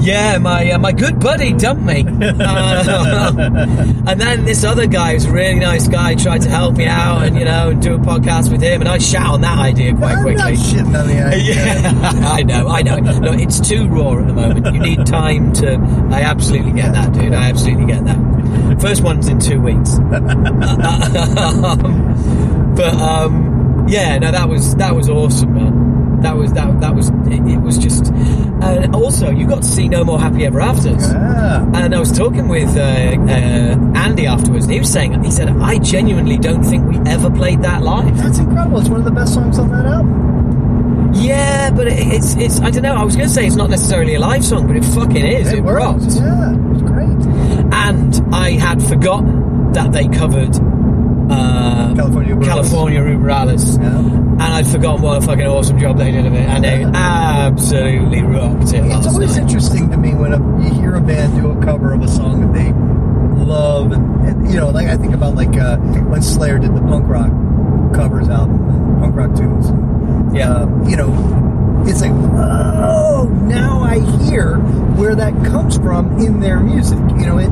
yeah, 0.02 0.38
my 0.38 0.70
uh, 0.70 0.78
my 0.78 0.90
good 0.90 1.20
buddy 1.20 1.52
dumped 1.52 1.82
me, 1.82 2.02
uh, 2.02 3.32
and 4.06 4.18
then 4.18 4.46
this 4.46 4.64
other 4.64 4.86
guy, 4.86 5.12
who's 5.12 5.26
a 5.26 5.32
really 5.32 5.60
nice 5.60 5.86
guy, 5.86 6.14
tried 6.14 6.40
to 6.40 6.48
help 6.48 6.78
me 6.78 6.86
out 6.86 7.24
and 7.26 7.36
you 7.38 7.44
know 7.44 7.74
do 7.74 7.92
a 7.94 7.98
podcast 7.98 8.50
with 8.50 8.62
him, 8.62 8.80
and 8.80 8.88
I 8.88 8.96
shat 8.96 9.26
on 9.26 9.42
that 9.42 9.58
idea 9.58 9.94
quite 9.94 10.16
I'm 10.16 10.22
quickly. 10.22 10.52
shitting 10.52 10.98
on 10.98 11.06
the 11.08 11.22
idea. 11.22 11.40
Yeah, 11.60 12.32
I 12.32 12.42
know, 12.42 12.68
I 12.68 12.80
know. 12.80 12.96
No, 12.96 13.32
it's 13.34 13.60
too 13.60 13.86
raw 13.88 14.18
at 14.18 14.26
the 14.26 14.32
moment. 14.32 14.64
You 14.74 14.80
need 14.80 15.04
time 15.04 15.52
to. 15.54 15.74
I 16.10 16.22
absolutely 16.22 16.72
get 16.72 16.92
that, 16.94 17.12
dude. 17.12 17.34
I 17.34 17.50
absolutely 17.50 17.84
get 17.84 18.02
that. 18.06 18.80
First 18.80 19.02
one's 19.02 19.28
in 19.28 19.38
two 19.40 19.60
weeks. 19.60 19.98
But 22.76 22.94
um, 22.94 23.86
yeah, 23.88 24.18
no, 24.18 24.30
that 24.30 24.48
was 24.48 24.74
that 24.76 24.94
was 24.94 25.10
awesome, 25.10 25.54
man. 25.54 25.69
That 26.22 26.36
was 26.36 26.52
that 26.52 26.80
that 26.80 26.94
was 26.94 27.08
it, 27.08 27.46
it 27.46 27.60
was 27.60 27.78
just. 27.78 28.12
And 28.62 28.94
also, 28.94 29.30
you 29.30 29.46
got 29.46 29.62
to 29.62 29.68
see 29.68 29.88
No 29.88 30.04
More 30.04 30.20
Happy 30.20 30.44
Ever 30.44 30.60
Afters. 30.60 31.10
Yeah. 31.10 31.64
And 31.74 31.94
I 31.94 31.98
was 31.98 32.12
talking 32.12 32.46
with 32.48 32.76
uh, 32.76 32.80
uh, 32.80 33.98
Andy 33.98 34.26
afterwards, 34.26 34.66
and 34.66 34.74
he 34.74 34.80
was 34.80 34.92
saying, 34.92 35.22
he 35.24 35.30
said, 35.30 35.48
I 35.48 35.78
genuinely 35.78 36.36
don't 36.36 36.62
think 36.62 36.86
we 36.86 36.98
ever 37.10 37.30
played 37.30 37.62
that 37.62 37.82
live. 37.82 38.18
That's 38.18 38.38
incredible. 38.38 38.80
It's 38.80 38.90
one 38.90 38.98
of 38.98 39.06
the 39.06 39.12
best 39.12 39.32
songs 39.32 39.58
on 39.58 39.70
that 39.70 39.86
album. 39.86 41.12
Yeah, 41.14 41.70
but 41.70 41.88
it, 41.88 41.98
it's 41.98 42.36
it's 42.36 42.60
I 42.60 42.70
don't 42.70 42.82
know. 42.82 42.94
I 42.94 43.02
was 43.02 43.16
going 43.16 43.28
to 43.28 43.34
say 43.34 43.46
it's 43.46 43.56
not 43.56 43.70
necessarily 43.70 44.14
a 44.14 44.20
live 44.20 44.44
song, 44.44 44.66
but 44.66 44.76
it 44.76 44.84
fucking 44.84 45.26
is. 45.26 45.52
It, 45.52 45.62
rocked. 45.62 46.02
Yeah, 46.02 46.52
it 46.52 46.68
was 46.68 46.82
great. 46.82 47.08
And 47.72 48.34
I 48.34 48.52
had 48.52 48.82
forgotten 48.82 49.72
that 49.72 49.92
they 49.92 50.06
covered 50.08 50.54
uh, 51.30 51.94
California 51.94 52.36
California 52.40 53.04
Uber 53.04 53.30
Alles. 53.30 53.76
and 53.76 54.42
I'd 54.42 54.66
forgotten 54.66 55.02
what 55.02 55.22
a 55.22 55.26
fucking 55.26 55.46
awesome 55.46 55.78
job 55.78 55.98
they 55.98 56.10
did 56.10 56.26
of 56.26 56.32
it, 56.32 56.48
and 56.48 56.64
they 56.64 56.82
absolutely 56.84 58.22
rocked 58.22 58.72
it. 58.72 58.84
It's 58.84 59.06
always 59.06 59.36
night. 59.36 59.42
interesting 59.42 59.90
to 59.90 59.96
me 59.96 60.14
when 60.14 60.32
a, 60.32 60.38
you 60.62 60.72
hear 60.74 60.94
a 60.94 61.00
band 61.00 61.40
do 61.40 61.50
a 61.50 61.64
cover 61.64 61.92
of 61.92 62.02
a 62.02 62.08
song 62.08 62.40
that 62.40 62.58
they 62.58 62.72
love, 63.44 63.92
and, 63.92 64.26
and 64.26 64.50
you 64.50 64.56
know, 64.56 64.70
like 64.70 64.88
I 64.88 64.96
think 64.96 65.14
about 65.14 65.34
like 65.34 65.56
uh, 65.56 65.76
when 65.76 66.22
Slayer 66.22 66.58
did 66.58 66.74
the 66.74 66.80
punk 66.80 67.06
rock 67.08 67.30
covers 67.94 68.28
album, 68.28 68.98
punk 69.00 69.16
rock 69.16 69.36
tunes. 69.36 69.66
Yeah, 70.34 70.54
um, 70.54 70.88
you 70.88 70.96
know, 70.96 71.84
it's 71.86 72.00
like, 72.00 72.12
oh, 72.12 73.28
now 73.44 73.80
I 73.82 73.98
hear 74.24 74.56
where 74.96 75.14
that 75.14 75.34
comes 75.44 75.76
from 75.76 76.18
in 76.20 76.40
their 76.40 76.60
music. 76.60 76.98
You 76.98 77.26
know, 77.26 77.38
it. 77.38 77.50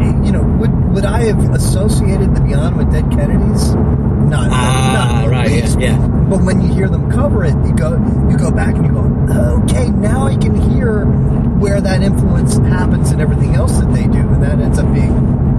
You 0.00 0.32
know, 0.32 0.42
would 0.58 0.94
would 0.94 1.04
I 1.04 1.24
have 1.24 1.54
associated 1.54 2.34
the 2.34 2.40
Beyond 2.40 2.76
with 2.76 2.90
Dead 2.92 3.10
Kennedys? 3.10 3.74
Not, 3.74 4.48
Ah, 4.52 5.22
not 5.24 5.30
right, 5.30 5.50
yeah, 5.50 5.62
least. 5.62 5.80
yeah. 5.80 5.96
But 6.28 6.42
when 6.42 6.60
you 6.60 6.72
hear 6.72 6.88
them 6.88 7.10
cover 7.10 7.44
it, 7.44 7.54
you 7.66 7.74
go 7.74 7.92
you 8.30 8.36
go 8.38 8.50
back 8.50 8.74
and 8.76 8.86
you 8.86 8.92
go, 8.92 9.62
okay, 9.64 9.88
now 9.90 10.26
I 10.26 10.36
can 10.36 10.54
hear 10.70 11.04
where 11.04 11.80
that 11.80 12.02
influence 12.02 12.56
happens 12.58 13.10
and 13.10 13.20
everything 13.20 13.54
else 13.54 13.72
that 13.78 13.92
they 13.92 14.04
do, 14.04 14.18
and 14.20 14.42
that 14.42 14.58
ends 14.60 14.78
up 14.78 14.92
being, 14.94 15.12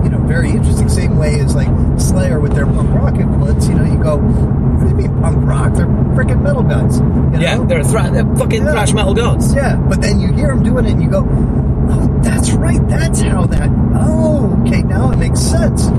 you 0.03 0.09
know, 0.09 0.19
very 0.25 0.49
interesting. 0.51 0.87
Same 0.89 1.17
way 1.17 1.39
as 1.41 1.53
like 1.55 1.67
Slayer 1.99 2.39
with 2.39 2.53
their 2.53 2.65
punk 2.65 2.89
rock 2.95 3.15
influence. 3.15 3.67
You 3.67 3.75
know, 3.75 3.83
you 3.83 4.01
go, 4.01 4.17
what 4.17 4.83
do 4.83 4.89
you 4.89 4.95
mean 4.95 5.21
punk 5.21 5.37
rock? 5.45 5.73
They're 5.73 5.85
freaking 5.85 6.41
metal 6.41 6.63
guns. 6.63 6.99
you 6.99 7.39
yeah, 7.41 7.55
know? 7.57 7.65
they're, 7.65 7.83
thra- 7.83 8.09
they're 8.11 8.35
fucking 8.37 8.63
thrash 8.63 8.93
metal 8.93 9.13
gods. 9.13 9.53
Yeah, 9.53 9.75
but 9.75 10.01
then 10.01 10.19
you 10.21 10.31
hear 10.33 10.47
them 10.47 10.63
doing 10.63 10.85
it 10.85 10.91
and 10.93 11.03
you 11.03 11.09
go, 11.09 11.19
oh, 11.27 12.10
that's 12.23 12.51
right, 12.51 12.87
that's 12.87 13.21
how 13.21 13.45
that, 13.45 13.69
oh, 13.95 14.63
okay, 14.65 14.81
now 14.83 15.11
it 15.11 15.17
makes 15.17 15.39
sense. 15.39 15.89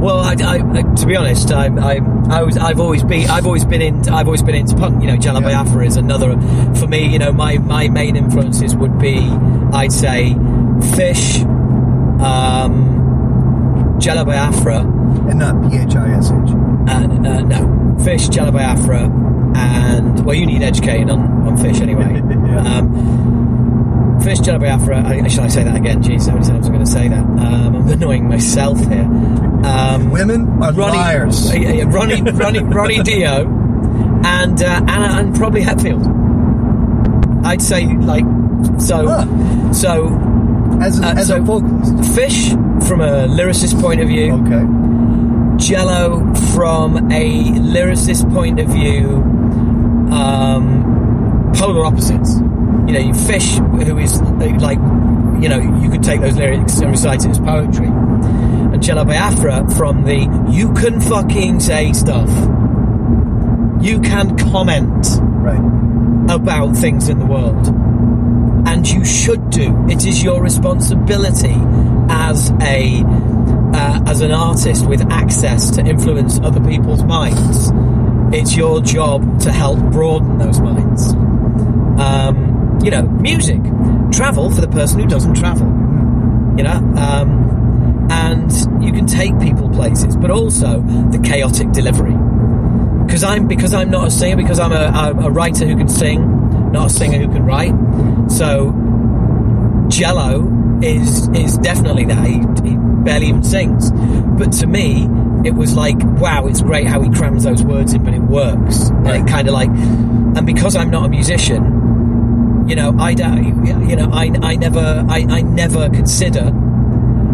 Well, 0.00 0.18
I, 0.18 0.32
I, 0.32 0.82
to 0.94 1.06
be 1.06 1.14
honest, 1.14 1.52
I, 1.52 1.66
I, 1.66 2.00
I 2.30 2.42
was, 2.42 2.56
I've 2.56 2.80
always 2.80 3.04
been, 3.04 3.28
I've 3.28 3.44
always 3.44 3.66
been 3.66 3.82
into, 3.82 4.10
I've 4.10 4.26
always 4.26 4.42
been 4.42 4.54
into 4.54 4.74
punk. 4.74 5.02
You 5.02 5.08
know, 5.08 5.18
Jello 5.18 5.42
Biafra 5.42 5.84
is 5.84 5.96
another. 5.96 6.40
For 6.76 6.86
me, 6.86 7.12
you 7.12 7.18
know, 7.18 7.32
my, 7.32 7.58
my 7.58 7.88
main 7.88 8.16
influences 8.16 8.74
would 8.74 8.98
be, 8.98 9.18
I'd 9.18 9.92
say, 9.92 10.34
Fish, 10.96 11.40
um, 12.22 12.96
Jello 14.00 14.24
Biafra, 14.24 14.78
and 14.78 15.38
not 15.38 15.70
P 15.70 15.76
H 15.76 15.94
I 15.94 16.12
S 16.16 16.30
H. 16.30 16.50
And 16.88 17.26
uh, 17.26 17.42
no, 17.42 17.98
Fish, 18.02 18.30
Jello 18.30 18.52
Biafra, 18.52 19.02
and 19.54 20.24
well, 20.24 20.34
you 20.34 20.46
need 20.46 20.62
educating 20.62 21.10
on, 21.10 21.20
on 21.46 21.58
Fish 21.58 21.82
anyway. 21.82 22.04
um, 22.58 23.49
Fish, 24.22 24.40
Jello 24.40 24.58
Biafra. 24.58 25.02
I, 25.06 25.28
shall 25.28 25.44
I 25.44 25.48
say 25.48 25.64
that 25.64 25.76
again? 25.76 26.02
Jeez, 26.02 26.26
how 26.28 26.34
many 26.34 26.46
times 26.46 26.66
I'm 26.66 26.72
going 26.72 26.84
to 26.84 26.90
say 26.90 27.08
that? 27.08 27.18
Um, 27.24 27.76
I'm 27.76 27.88
annoying 27.88 28.28
myself 28.28 28.78
here. 28.78 29.04
Um, 29.64 30.10
Women 30.10 30.48
are 30.62 30.72
Ronnie, 30.72 30.96
liars. 30.96 31.50
uh, 31.50 31.54
yeah, 31.54 31.72
yeah, 31.72 31.84
Ronnie, 31.84 32.22
Ronnie, 32.32 32.60
Ronnie 32.60 33.02
Dio, 33.02 33.46
and 34.24 34.62
uh, 34.62 34.80
and, 34.88 34.90
and 35.28 35.34
probably 35.36 35.62
Hetfield. 35.62 36.04
I'd 37.44 37.62
say 37.62 37.86
like 37.86 38.24
so. 38.78 39.06
So 39.72 40.08
As 40.82 40.98
a, 41.00 41.06
Uh, 41.06 41.14
as 41.16 41.28
so- 41.28 41.36
a 41.36 41.40
vocalist. 41.40 42.14
Fish 42.14 42.50
from 42.86 43.00
a 43.00 43.26
lyricist 43.28 43.80
point 43.80 44.00
of 44.00 44.08
view. 44.08 44.32
Okay. 44.32 44.64
Jello 45.58 46.34
from 46.54 46.96
a 47.12 47.42
lyricist 47.74 48.30
point 48.32 48.58
of 48.60 48.68
view. 48.68 49.16
Um, 50.10 51.52
polar 51.54 51.84
opposites. 51.84 52.36
You 52.90 52.98
know, 52.98 53.06
you 53.06 53.14
Fish, 53.14 53.54
who 53.58 53.98
is 53.98 54.20
like, 54.20 54.78
you 55.40 55.48
know, 55.48 55.60
you 55.80 55.90
could 55.90 56.02
take 56.02 56.20
those 56.20 56.36
lyrics 56.36 56.80
and 56.80 56.90
recite 56.90 57.24
it 57.24 57.30
as 57.30 57.38
poetry. 57.38 57.86
And 57.86 58.82
Jello 58.82 59.04
Biafra 59.04 59.70
from 59.76 60.02
the 60.02 60.16
you 60.50 60.72
can 60.72 61.00
fucking 61.00 61.60
say 61.60 61.92
stuff. 61.92 62.28
You 63.80 64.00
can 64.00 64.36
comment 64.36 65.06
Right. 65.20 66.34
about 66.34 66.76
things 66.76 67.08
in 67.08 67.20
the 67.20 67.26
world. 67.26 67.64
And 68.66 68.84
you 68.90 69.04
should 69.04 69.50
do. 69.50 69.86
It 69.88 70.04
is 70.04 70.24
your 70.24 70.42
responsibility 70.42 71.54
as 72.08 72.50
a 72.60 73.04
uh, 73.72 74.00
as 74.08 74.20
an 74.20 74.32
artist 74.32 74.84
with 74.88 75.00
access 75.12 75.70
to 75.76 75.80
influence 75.86 76.40
other 76.40 76.60
people's 76.68 77.04
minds. 77.04 77.70
It's 78.36 78.56
your 78.56 78.80
job 78.82 79.38
to 79.42 79.52
help 79.52 79.78
broaden 79.92 80.38
those 80.38 80.58
minds. 80.60 81.12
Um, 82.00 82.56
you 82.82 82.90
know, 82.90 83.02
music, 83.02 83.60
travel 84.12 84.50
for 84.50 84.60
the 84.60 84.68
person 84.68 85.00
who 85.00 85.06
doesn't 85.06 85.34
travel. 85.34 85.66
You 86.56 86.64
know, 86.64 86.76
um, 86.96 88.08
and 88.10 88.50
you 88.84 88.92
can 88.92 89.06
take 89.06 89.38
people 89.40 89.70
places, 89.70 90.16
but 90.16 90.30
also 90.30 90.80
the 91.10 91.20
chaotic 91.24 91.70
delivery 91.72 92.14
because 93.10 93.24
I'm 93.24 93.48
because 93.48 93.74
I'm 93.74 93.90
not 93.90 94.06
a 94.06 94.10
singer 94.10 94.36
because 94.36 94.60
I'm 94.60 94.72
a, 94.72 94.76
a, 94.76 95.26
a 95.26 95.30
writer 95.30 95.66
who 95.66 95.76
can 95.76 95.88
sing, 95.88 96.70
not 96.70 96.86
a 96.86 96.90
singer 96.90 97.18
who 97.18 97.32
can 97.32 97.44
write. 97.44 97.74
So 98.30 98.72
Jello 99.88 100.78
is 100.80 101.28
is 101.30 101.58
definitely 101.58 102.04
that. 102.04 102.24
He, 102.24 102.38
he 102.68 102.76
barely 103.04 103.28
even 103.28 103.42
sings, 103.42 103.90
but 103.90 104.52
to 104.52 104.66
me, 104.66 105.08
it 105.44 105.52
was 105.52 105.74
like, 105.74 105.96
wow, 106.20 106.46
it's 106.46 106.62
great 106.62 106.86
how 106.86 107.00
he 107.00 107.10
crams 107.10 107.42
those 107.44 107.64
words 107.64 107.94
in, 107.94 108.04
but 108.04 108.14
it 108.14 108.22
works. 108.22 108.90
And 108.90 109.08
it 109.08 109.26
kind 109.26 109.48
of 109.48 109.54
like, 109.54 109.70
and 109.70 110.46
because 110.46 110.76
I'm 110.76 110.90
not 110.90 111.06
a 111.06 111.08
musician, 111.08 111.99
you 112.68 112.76
know, 112.76 112.94
I 112.98 113.14
don't, 113.14 113.66
you 113.88 113.96
know, 113.96 114.10
I, 114.12 114.30
I 114.42 114.56
never, 114.56 115.04
I, 115.08 115.26
I 115.28 115.40
never 115.42 115.88
consider 115.90 116.52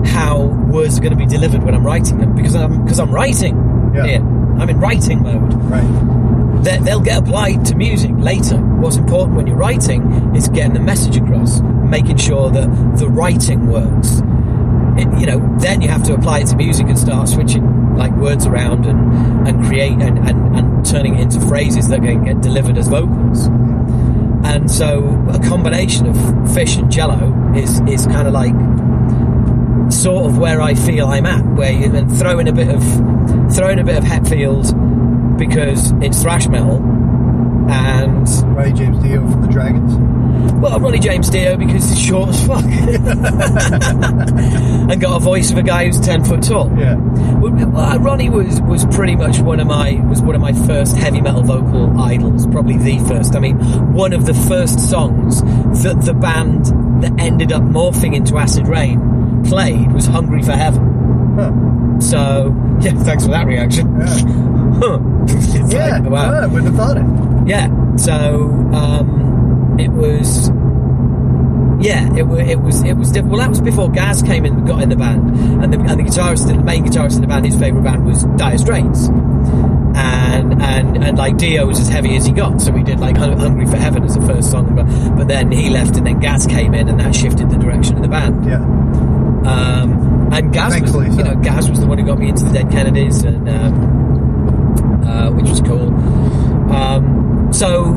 how 0.07 0.45
words 0.71 0.99
are 0.99 1.01
going 1.03 1.13
to 1.13 1.19
be 1.19 1.27
delivered 1.27 1.63
when 1.63 1.75
I'm 1.75 1.85
writing 1.85 2.19
them 2.19 2.35
because 2.35 2.55
I'm 2.55 2.85
because 2.85 3.01
I'm 3.01 3.11
writing 3.11 3.93
Yeah. 3.95 4.07
here. 4.07 4.21
I'm 4.59 4.69
in 4.71 4.79
writing 4.81 5.23
mode 5.23 5.53
Right. 5.55 6.63
they- 6.65 6.79
they'll 6.79 7.01
get 7.01 7.19
applied 7.19 7.65
to 7.67 7.75
music 7.77 8.13
later. 8.17 8.57
What's 8.57 8.97
important 8.97 9.37
when 9.37 9.47
you're 9.47 9.57
writing 9.57 10.35
is 10.35 10.49
getting 10.49 10.73
the 10.75 10.81
message 10.81 11.17
across, 11.17 11.61
making 11.61 12.17
sure 12.17 12.51
that 12.51 12.97
the 12.99 13.09
writing 13.09 13.67
works. 13.69 14.23
It, 14.97 15.21
you 15.21 15.27
know, 15.27 15.57
then 15.59 15.83
you 15.83 15.89
have 15.89 16.03
to 16.05 16.15
apply 16.15 16.39
it 16.41 16.47
to 16.47 16.57
music 16.57 16.87
and 16.89 16.99
start 16.99 17.29
switching 17.29 17.95
like 17.97 18.13
words 18.17 18.47
around 18.47 18.87
and, 18.87 19.47
and 19.49 19.65
create 19.67 19.93
and, 20.01 20.19
and, 20.27 20.57
and 20.57 20.87
turning 20.87 21.17
it 21.17 21.21
into 21.23 21.41
phrases 21.47 21.89
that 21.89 22.01
can 22.01 22.25
get 22.25 22.41
delivered 22.41 22.79
as 22.79 22.89
vocals. 22.89 23.49
Mm-hmm. 23.49 23.96
And 24.47 24.71
so 24.71 25.27
a 25.29 25.41
combination 25.41 26.07
of 26.07 26.55
fish 26.55 26.77
and 26.77 26.91
jello 26.91 27.53
is, 27.55 27.81
is 27.81 28.07
kind 28.07 28.29
of 28.29 28.33
like 28.33 28.55
sort 29.93 30.27
of 30.27 30.39
where 30.39 30.63
I 30.63 30.75
feel 30.75 31.07
I'm 31.07 31.27
at, 31.27 31.45
where 31.57 31.73
you 31.73 31.89
then 31.91 32.09
throw 32.09 32.39
in 32.39 32.49
a 32.49 32.53
bit 32.53 32.69
of 32.69 32.83
throw 33.55 33.69
in 33.69 33.79
a 33.79 33.85
bit 33.85 33.97
of 33.97 34.05
Hetfield 34.05 35.37
because 35.37 35.91
it's 36.01 36.23
thrash 36.23 36.47
metal, 36.49 36.79
and 37.69 38.29
Ronnie 38.57 38.73
James 38.73 38.99
Dio 39.03 39.21
from 39.31 39.43
the 39.43 39.49
Dragons. 39.49 39.95
well, 40.61 40.79
Ronnie 40.81 40.99
James 40.99 41.29
Dio 41.31 41.57
because 41.57 41.89
he's 41.89 42.01
short 42.01 42.29
as 42.31 42.47
fuck 42.47 42.65
and 44.91 45.01
got 45.01 45.17
a 45.17 45.21
voice 45.21 45.51
of 45.51 45.59
a 45.59 45.63
guy 45.63 45.87
who's 45.87 46.01
ten 46.01 46.25
foot 46.25 46.43
tall. 46.43 46.71
Yeah. 46.79 46.97
Well, 46.97 47.53
well, 47.53 47.77
uh, 47.77 47.99
Ronnie 47.99 48.31
was 48.31 48.61
was 48.63 48.85
pretty 48.87 49.17
much 49.17 49.39
one 49.41 49.61
of 49.61 49.67
my 49.67 49.95
was 50.09 50.21
one 50.23 50.35
of 50.35 50.41
my 50.41 50.53
first 50.53 50.97
heavy 50.97 51.21
metal 51.21 51.43
vocal 51.43 51.99
idols, 52.01 52.47
probably 52.47 52.77
the 52.79 52.99
first. 53.09 53.35
I 53.35 53.41
mean, 53.41 53.57
one 53.93 54.13
of 54.13 54.27
the 54.27 54.35
first 54.35 54.79
songs 54.91 55.43
that 55.83 56.03
the 56.05 56.15
band 56.15 56.67
that 57.03 57.13
ended 57.21 57.53
up 57.53 57.63
morphing 57.63 58.15
into 58.15 58.37
Acid 58.39 58.69
Reign 58.69 59.43
played 59.45 59.93
was 59.93 60.07
"Hungry 60.07 60.43
for 60.43 60.53
Heaven." 60.53 61.35
Huh. 61.37 62.01
So 62.01 62.55
yeah, 62.81 62.93
thanks 63.03 63.25
for 63.25 63.31
that 63.31 63.47
reaction. 63.47 63.95
Huh. 64.79 64.99
Yeah. 65.69 65.99
like, 65.99 66.11
wow. 66.11 66.41
I 66.41 66.47
wouldn't 66.47 66.75
have 66.75 66.77
thought 66.77 66.97
it. 66.99 67.49
Yeah. 67.49 67.97
So 67.97 68.51
um, 68.75 69.77
it 69.79 69.89
was. 69.89 70.51
Yeah, 71.79 72.09
it, 72.15 72.49
it 72.49 72.59
was 72.61 72.83
it 72.85 72.95
was 72.95 73.13
diff- 73.13 73.27
well. 73.27 73.39
That 73.39 73.51
was 73.51 73.61
before 73.61 73.91
Gaz 73.91 74.23
came 74.23 74.47
in, 74.47 74.55
and 74.55 74.67
got 74.67 74.83
in 74.83 74.89
the 74.89 74.97
band, 74.97 75.29
and 75.63 75.73
the, 75.73 75.79
and 75.79 76.01
the 76.01 76.05
guitarist, 76.05 76.47
the 76.47 76.55
main 76.55 76.85
guitarist 76.85 77.17
in 77.17 77.21
the 77.21 77.27
band, 77.27 77.45
his 77.45 77.59
favorite 77.59 77.83
band 77.85 78.07
was 78.07 78.25
Dire 78.39 78.57
Straits, 78.57 79.09
and 79.09 80.63
and 80.63 81.05
and 81.05 81.19
like 81.19 81.37
Dio 81.37 81.67
was 81.67 81.79
as 81.79 81.89
heavy 81.89 82.17
as 82.17 82.25
he 82.25 82.33
got, 82.33 82.63
so 82.63 82.73
we 82.73 82.83
did 82.83 82.99
like 82.99 83.19
Hungry 83.19 83.67
for 83.67 83.77
Heaven 83.77 84.05
as 84.05 84.15
the 84.15 84.27
first 84.27 84.51
song, 84.51 84.75
but 84.75 84.87
but 85.17 85.29
then 85.29 85.53
he 85.53 85.69
left, 85.69 85.97
and 85.99 86.07
then 86.07 86.19
Gaz 86.19 86.47
came 86.47 86.73
in, 86.73 86.89
and 86.89 86.99
that 86.99 87.15
shifted 87.15 87.51
the 87.51 87.59
direction 87.59 87.97
of 87.97 88.03
the 88.03 88.09
band. 88.09 88.47
Yeah. 88.47 88.57
Um, 89.47 90.33
and 90.33 90.53
Gaz 90.55 90.81
was, 90.81 90.93
so. 90.93 91.01
you 91.03 91.23
know, 91.25 91.37
Gaz 91.37 91.69
was 91.69 91.79
the 91.81 91.87
one 91.87 91.99
who 91.99 92.07
got 92.07 92.19
me 92.19 92.31
into 92.31 92.45
the 92.45 92.53
Dead 92.53 92.71
Kennedys, 92.71 93.23
and 93.23 93.47
um, 93.49 94.06
uh, 95.07 95.31
which 95.31 95.49
was 95.49 95.61
cool. 95.61 95.95
Um, 96.73 97.49
so, 97.53 97.93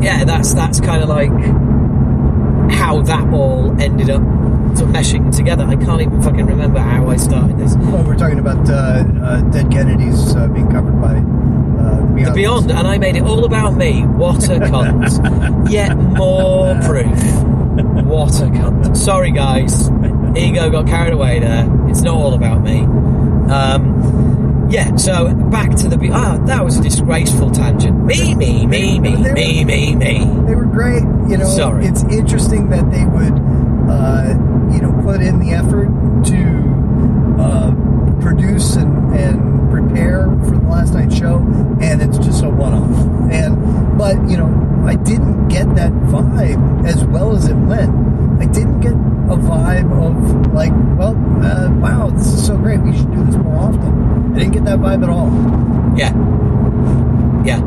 yeah, 0.00 0.24
that's 0.24 0.54
that's 0.54 0.80
kind 0.80 1.02
of 1.02 1.08
like 1.08 1.30
how 2.72 3.00
that 3.02 3.32
all 3.32 3.70
ended 3.80 4.10
up 4.10 4.22
sort 4.76 4.88
of 4.90 4.94
meshing 4.94 5.34
together. 5.34 5.64
I 5.64 5.76
can't 5.76 6.00
even 6.02 6.20
fucking 6.22 6.46
remember 6.46 6.80
how 6.80 7.08
I 7.08 7.16
started 7.16 7.58
this. 7.58 7.74
Well, 7.76 8.04
we're 8.04 8.16
talking 8.16 8.38
about 8.38 8.68
uh, 8.68 9.04
uh, 9.22 9.40
Dead 9.50 9.70
Kennedys 9.70 10.34
uh, 10.34 10.48
being 10.48 10.70
covered 10.70 11.00
by 11.00 11.16
uh, 11.16 12.06
Beyond. 12.14 12.26
The 12.26 12.32
Beyond, 12.34 12.70
and 12.72 12.86
I 12.88 12.98
made 12.98 13.16
it 13.16 13.22
all 13.22 13.44
about 13.44 13.74
me. 13.76 14.02
What 14.02 14.44
a 14.48 14.58
cunt! 14.58 15.70
Yet 15.70 15.96
more 15.96 16.74
proof. 16.82 17.18
What 18.04 18.40
a 18.40 18.46
cunt! 18.46 18.96
Sorry, 18.96 19.30
guys. 19.30 19.90
Ego 20.36 20.68
got 20.70 20.86
carried 20.86 21.12
away 21.12 21.38
there. 21.38 21.68
It's 21.88 22.02
not 22.02 22.14
all 22.14 22.34
about 22.34 22.62
me. 22.62 22.80
Um, 23.50 24.23
yeah. 24.74 24.96
So 24.96 25.32
back 25.50 25.70
to 25.76 25.88
the 25.88 25.96
Be- 25.96 26.10
ah, 26.10 26.36
that 26.46 26.64
was 26.64 26.78
a 26.78 26.82
disgraceful 26.82 27.52
tangent. 27.52 28.04
Me, 28.04 28.34
me, 28.34 28.66
me, 28.66 28.98
me, 28.98 29.16
me, 29.16 29.64
me, 29.64 29.94
me. 29.94 30.18
They 30.46 30.54
were 30.56 30.66
great. 30.66 31.04
You 31.30 31.38
know, 31.38 31.46
Sorry. 31.46 31.86
it's 31.86 32.02
interesting 32.04 32.70
that 32.70 32.90
they 32.90 33.04
would, 33.04 33.38
uh, 33.88 34.34
you 34.74 34.82
know, 34.82 34.92
put 35.04 35.22
in 35.22 35.38
the 35.38 35.52
effort 35.52 35.88
to 36.26 37.40
uh, 37.40 37.70
produce 38.20 38.74
and, 38.74 39.14
and 39.14 39.70
prepare 39.70 40.24
for 40.42 40.58
the 40.58 40.68
last 40.68 40.94
night 40.94 41.12
show, 41.12 41.36
and 41.80 42.02
it's 42.02 42.18
just 42.18 42.42
a 42.42 42.50
one-off. 42.50 43.30
And 43.30 43.96
but 43.96 44.16
you 44.28 44.36
know, 44.36 44.50
I 44.84 44.96
didn't 44.96 45.48
get 45.48 45.72
that 45.76 45.92
vibe 45.92 46.84
as 46.84 47.04
well 47.04 47.36
as 47.36 47.46
it 47.46 47.54
went. 47.54 47.94
I 48.42 48.46
didn't 48.46 48.80
get 48.80 48.94
a 49.30 49.36
vibe 49.36 49.90
of 50.06 50.52
like, 50.52 50.72
well, 50.98 51.14
uh, 51.44 51.70
wow, 51.80 52.10
this 52.10 52.26
is 52.28 52.46
so 52.46 52.56
great. 52.56 52.80
We 52.80 52.96
should 52.96 53.10
do 53.12 53.24
this 53.24 53.36
more 53.36 53.56
often. 53.56 54.32
I 54.34 54.38
didn't 54.38 54.52
get 54.52 54.64
that 54.66 54.78
vibe 54.78 55.02
at 55.02 55.08
all. 55.08 55.28
Yeah. 55.98 56.12
Yeah. 57.44 57.60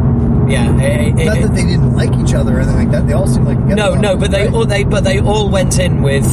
Yeah. 0.49 0.81
eh, 0.81 1.13
eh, 1.17 1.23
Not 1.25 1.41
that 1.41 1.55
they 1.55 1.63
didn't 1.65 1.93
like 1.95 2.15
each 2.17 2.33
other 2.33 2.57
or 2.57 2.61
anything 2.61 2.77
like 2.77 2.91
that. 2.91 3.07
They 3.07 3.13
all 3.13 3.27
seemed 3.27 3.45
like 3.47 3.59
No, 3.59 3.93
no, 3.95 4.15
but 4.15 4.31
they 4.31 4.47
all 4.47 4.65
they 4.65 4.83
but 4.83 5.03
they 5.03 5.19
all 5.19 5.49
went 5.49 5.77
in 5.79 6.01
with 6.01 6.25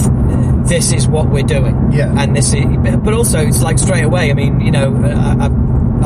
this 0.68 0.92
is 0.92 1.06
what 1.08 1.28
we're 1.28 1.42
doing. 1.42 1.92
Yeah. 1.92 2.14
and 2.16 2.34
this 2.34 2.54
is 2.54 2.64
but 3.02 3.12
also 3.12 3.38
it's 3.40 3.62
like 3.62 3.78
straight 3.78 4.04
away. 4.04 4.30
I 4.30 4.34
mean, 4.34 4.60
you 4.60 4.70
know, 4.70 4.94
I, 5.04 5.48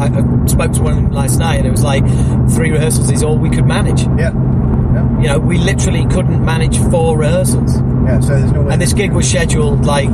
I, 0.01 0.07
I 0.07 0.47
spoke 0.47 0.73
to 0.73 0.83
one 0.83 0.93
of 0.97 1.03
them 1.03 1.11
last 1.13 1.39
night, 1.39 1.57
and 1.59 1.67
it 1.67 1.71
was 1.71 1.83
like 1.85 2.05
three 2.51 2.71
rehearsals 2.71 3.11
is 3.11 3.23
all 3.23 3.37
we 3.39 3.51
could 3.51 3.67
manage. 3.67 4.03
Yeah, 4.19 4.33
You 5.21 5.29
know, 5.29 5.39
we 5.39 5.59
literally 5.59 6.07
couldn't 6.07 6.45
manage 6.45 6.79
four 6.91 7.19
rehearsals, 7.19 7.77
yeah. 8.05 8.21
So 8.21 8.39
there's 8.39 8.53
no 8.53 8.63
way. 8.63 8.73
and 8.73 8.81
this 8.83 8.93
gig 8.93 9.13
was 9.13 9.29
scheduled 9.29 9.85
like 9.85 10.09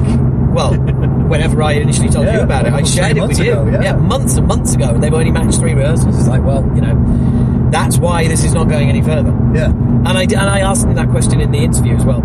well. 0.54 0.74
Whenever 1.24 1.62
I 1.62 1.72
initially 1.72 2.10
told 2.10 2.26
Yeah, 2.26 2.36
you 2.36 2.40
about 2.42 2.66
it, 2.66 2.72
I 2.74 2.82
shared 2.82 3.16
it 3.16 3.20
with 3.22 3.30
months 3.30 3.38
you. 3.40 3.52
ago, 3.52 3.80
yeah. 3.82 3.96
months 3.96 4.36
and 4.36 4.46
months 4.46 4.74
ago, 4.74 4.90
and 4.90 5.02
they've 5.02 5.12
only 5.14 5.30
managed 5.30 5.58
three 5.58 5.72
rehearsals. 5.72 6.18
It's 6.18 6.28
like, 6.28 6.42
well, 6.44 6.62
you 6.74 6.82
know, 6.82 7.70
that's 7.70 7.96
why 7.96 8.28
this 8.28 8.44
is 8.44 8.52
not 8.52 8.68
going 8.68 8.90
any 8.90 9.00
further. 9.00 9.30
yeah. 9.54 9.70
And 9.70 10.08
I, 10.08 10.22
and 10.24 10.34
I 10.36 10.60
asked 10.60 10.84
him 10.84 10.94
that 10.94 11.08
question 11.08 11.40
in 11.40 11.50
the 11.50 11.58
interview 11.58 11.96
as 11.96 12.04
well. 12.04 12.18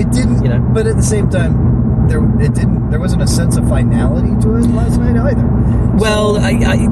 It 0.00 0.10
didn't, 0.10 0.42
You 0.42 0.48
know. 0.50 0.58
but 0.74 0.88
at 0.88 0.96
the 0.96 1.02
same 1.02 1.30
time, 1.30 1.89
there 2.10 2.42
it 2.42 2.54
didn't. 2.54 2.90
There 2.90 2.98
wasn't 2.98 3.22
a 3.22 3.26
sense 3.26 3.56
of 3.56 3.68
finality 3.68 4.28
to 4.42 4.56
it 4.56 4.66
last 4.70 4.98
night 4.98 5.16
either. 5.16 5.46
Well, 5.96 6.38
I, 6.38 6.50
I, 6.50 6.88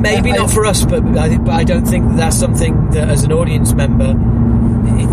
maybe 0.00 0.32
not 0.32 0.50
for 0.50 0.64
us, 0.64 0.84
but 0.84 1.04
I, 1.18 1.36
but 1.36 1.52
I 1.52 1.64
don't 1.64 1.84
think 1.84 2.08
that 2.08 2.16
that's 2.16 2.38
something 2.38 2.90
that, 2.90 3.08
as 3.08 3.24
an 3.24 3.32
audience 3.32 3.74
member, 3.74 4.14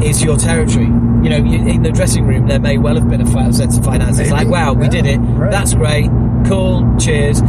is 0.03 0.23
your 0.23 0.38
territory. 0.38 0.85
You 0.85 1.30
know, 1.30 1.38
in 1.38 1.83
the 1.83 1.91
dressing 1.91 2.25
room, 2.25 2.47
there 2.47 2.59
may 2.59 2.77
well 2.77 2.95
have 2.95 3.09
been 3.09 3.22
a 3.22 3.53
sense 3.53 3.77
of 3.77 3.83
finance. 3.83 4.19
It's 4.19 4.31
like, 4.31 4.47
wow, 4.47 4.73
we 4.73 4.88
did 4.88 5.05
it. 5.05 5.17
right. 5.17 5.51
That's 5.51 5.73
great. 5.73 6.09
Cool. 6.47 6.97
Cheers. 6.99 7.41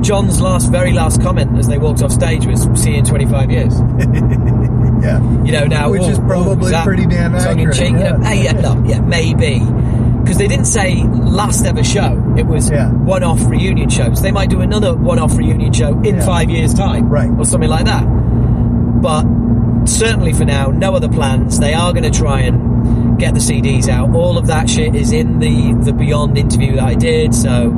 John's 0.00 0.40
last, 0.40 0.70
very 0.70 0.92
last 0.92 1.20
comment 1.20 1.58
as 1.58 1.66
they 1.66 1.78
walked 1.78 2.02
off 2.02 2.12
stage 2.12 2.46
was, 2.46 2.68
"See 2.74 2.92
you 2.92 2.98
in 2.98 3.04
25 3.04 3.50
years." 3.50 3.74
yeah, 5.02 5.44
You 5.44 5.52
know, 5.52 5.64
now 5.64 5.90
Which 5.90 6.02
oh, 6.02 6.10
is 6.10 6.18
oh, 6.18 6.26
probably 6.26 6.72
pretty 6.84 7.06
damn 7.06 7.32
tongue 7.32 7.58
in 7.58 7.68
accurate, 7.68 7.76
cheek? 7.76 7.92
You 7.92 7.98
know, 7.98 8.20
hey, 8.20 8.44
yeah, 8.44 8.52
no, 8.52 8.82
yeah, 8.86 9.00
maybe. 9.00 9.60
Because 10.24 10.38
they 10.38 10.48
didn't 10.48 10.64
say 10.66 11.02
last 11.04 11.66
ever 11.66 11.84
show. 11.84 12.34
It 12.36 12.46
was 12.46 12.70
one-off 12.72 13.44
reunion 13.46 13.90
shows. 13.90 14.22
They 14.22 14.32
might 14.32 14.48
do 14.50 14.60
another 14.62 14.94
one-off 14.94 15.36
reunion 15.36 15.72
show 15.72 16.00
in 16.00 16.16
Yeah. 16.16 16.24
five 16.24 16.48
years' 16.50 16.72
time, 16.74 17.08
Right. 17.08 17.30
or 17.38 17.44
something 17.44 17.68
like 17.70 17.84
that. 17.84 18.04
But 19.02 19.26
certainly 19.84 20.32
for 20.32 20.44
now, 20.46 20.68
no 20.68 20.94
other 20.94 21.08
plans. 21.08 21.58
They 21.58 21.74
are 21.74 21.92
going 21.92 22.04
to 22.04 22.10
try 22.10 22.40
and 22.40 23.18
get 23.18 23.34
the 23.34 23.40
CDs 23.40 23.88
out. 23.88 24.14
All 24.14 24.38
of 24.38 24.46
that 24.46 24.68
shit 24.68 24.94
is 24.94 25.12
in 25.12 25.38
the 25.40 25.74
the 25.82 25.92
Beyond 25.92 26.38
interview 26.38 26.76
that 26.76 26.84
I 26.84 26.94
did. 26.94 27.34
So 27.34 27.70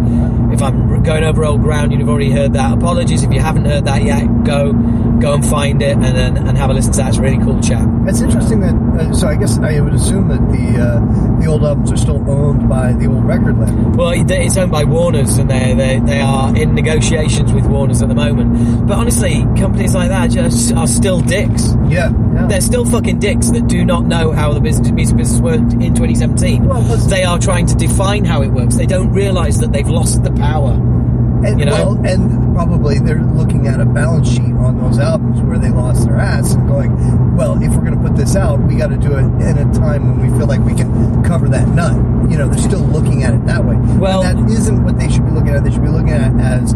if 0.57 0.62
I'm 0.62 1.02
going 1.02 1.23
over 1.23 1.44
old 1.44 1.60
ground, 1.60 1.93
you've 1.93 2.09
already 2.09 2.31
heard 2.31 2.55
that. 2.55 2.73
Apologies 2.73 3.23
if 3.23 3.33
you 3.33 3.41
haven't 3.41 3.67
heard 3.67 3.85
that 3.85 4.02
yet. 4.02 4.25
Go 4.44 4.73
go 5.20 5.35
and 5.35 5.47
find 5.47 5.83
it 5.83 5.97
and 5.97 6.05
and, 6.05 6.39
and 6.39 6.59
have 6.59 6.70
a 6.70 6.75
listen 6.75 6.93
to 6.93 6.99
that. 6.99 7.09
It's 7.09 7.18
a 7.18 7.23
really 7.23 7.39
cool 7.39 7.60
chat. 7.60 7.86
It's 8.07 8.20
interesting 8.20 8.60
that. 8.60 8.75
Uh, 8.75 9.12
so 9.12 9.28
I 9.28 9.36
guess 9.36 9.59
I 9.59 9.81
would 9.81 9.94
assume 9.94 10.28
that 10.28 10.41
the 10.51 10.81
uh, 10.81 11.41
the 11.41 11.47
old 11.47 11.62
albums 11.62 11.93
are 11.93 11.97
still 11.97 12.28
owned 12.31 12.68
by 12.68 12.93
the 12.93 13.07
old 13.07 13.25
record 13.25 13.59
label. 13.59 13.91
Well, 13.91 14.12
it's 14.17 14.57
owned 14.57 14.73
by 14.73 14.85
Warner's, 14.85 15.36
and 15.36 15.51
they 15.51 15.75
they 15.75 16.01
they 16.01 16.20
are 16.20 16.57
in 16.57 16.75
negotiations 16.75 17.52
with 17.52 17.67
Warner's 17.67 18.01
at 18.02 18.09
the 18.09 18.15
moment. 18.15 18.86
But 18.86 18.97
honestly, 18.99 19.43
companies 19.59 19.94
like 19.94 20.09
that 20.09 20.31
just 20.31 20.73
are 20.75 20.86
still 20.86 21.20
dicks. 21.20 21.75
Yeah, 21.89 22.12
they're 22.49 22.60
still 22.60 22.85
fucking 22.86 23.18
dicks 23.18 23.51
that 23.51 23.67
do 23.67 23.85
not 23.85 24.07
know 24.07 24.33
how 24.33 24.52
the 24.52 24.60
business 24.60 24.91
music 24.91 25.17
business 25.17 25.41
worked 25.41 25.73
in 25.75 25.94
2017. 25.94 27.09
they 27.09 27.25
are 27.25 27.39
trying 27.39 27.67
to 27.67 27.75
define 27.75 28.25
how 28.25 28.43
it 28.43 28.49
works. 28.49 28.76
They 28.76 28.86
don't 28.86 29.12
realise 29.12 29.59
that 29.59 29.73
they've 29.73 29.89
lost 29.89 30.23
the 30.23 30.31
power. 30.33 30.45
And, 30.55 31.58
You 31.60 31.66
know? 31.66 31.73
well, 31.73 32.07
and 32.07 32.55
probably 32.55 32.99
they're 32.99 33.23
looking 33.23 33.66
at 33.66 33.81
a 33.81 33.84
balance 33.84 34.28
sheet 34.31 34.55
on 34.55 34.78
those 34.81 34.99
albums 34.99 35.41
where 35.42 35.58
they 35.58 35.70
lost 35.70 36.07
their 36.07 36.16
ass 36.16 36.55
and 36.55 36.66
going, 36.66 37.36
well, 37.36 37.62
if 37.62 37.70
we're 37.73 37.84
going 37.84 37.97
to 37.97 38.00
put 38.00 38.16
this 38.16 38.34
out, 38.36 38.58
we 38.60 38.76
got 38.76 38.89
to 38.89 38.97
do 38.97 39.12
it 39.12 39.25
in 39.25 39.58
a 39.58 39.73
time 39.75 40.16
when 40.16 40.31
we 40.31 40.39
feel 40.39 40.47
like 40.47 40.60
we 40.60 40.75
can 40.75 41.23
cover 41.25 41.49
that 41.49 41.68
nut. 41.68 41.94
You 42.31 42.39
know, 42.39 42.49
they're 42.49 42.58
still 42.58 42.81
looking 42.81 43.23
at 43.23 43.34
it 43.34 43.47
that 43.47 43.65
way. 43.65 43.76
Well, 43.99 44.23
that 44.23 44.36
isn't 44.50 44.83
what 44.83 44.99
they 44.99 45.08
should 45.10 45.25
be 45.26 45.33
looking 45.33 45.50
at. 45.50 45.62
They 45.62 45.70
should 45.70 45.83
be 45.83 45.89
looking 45.89 46.10
at 46.10 46.33
as 46.41 46.73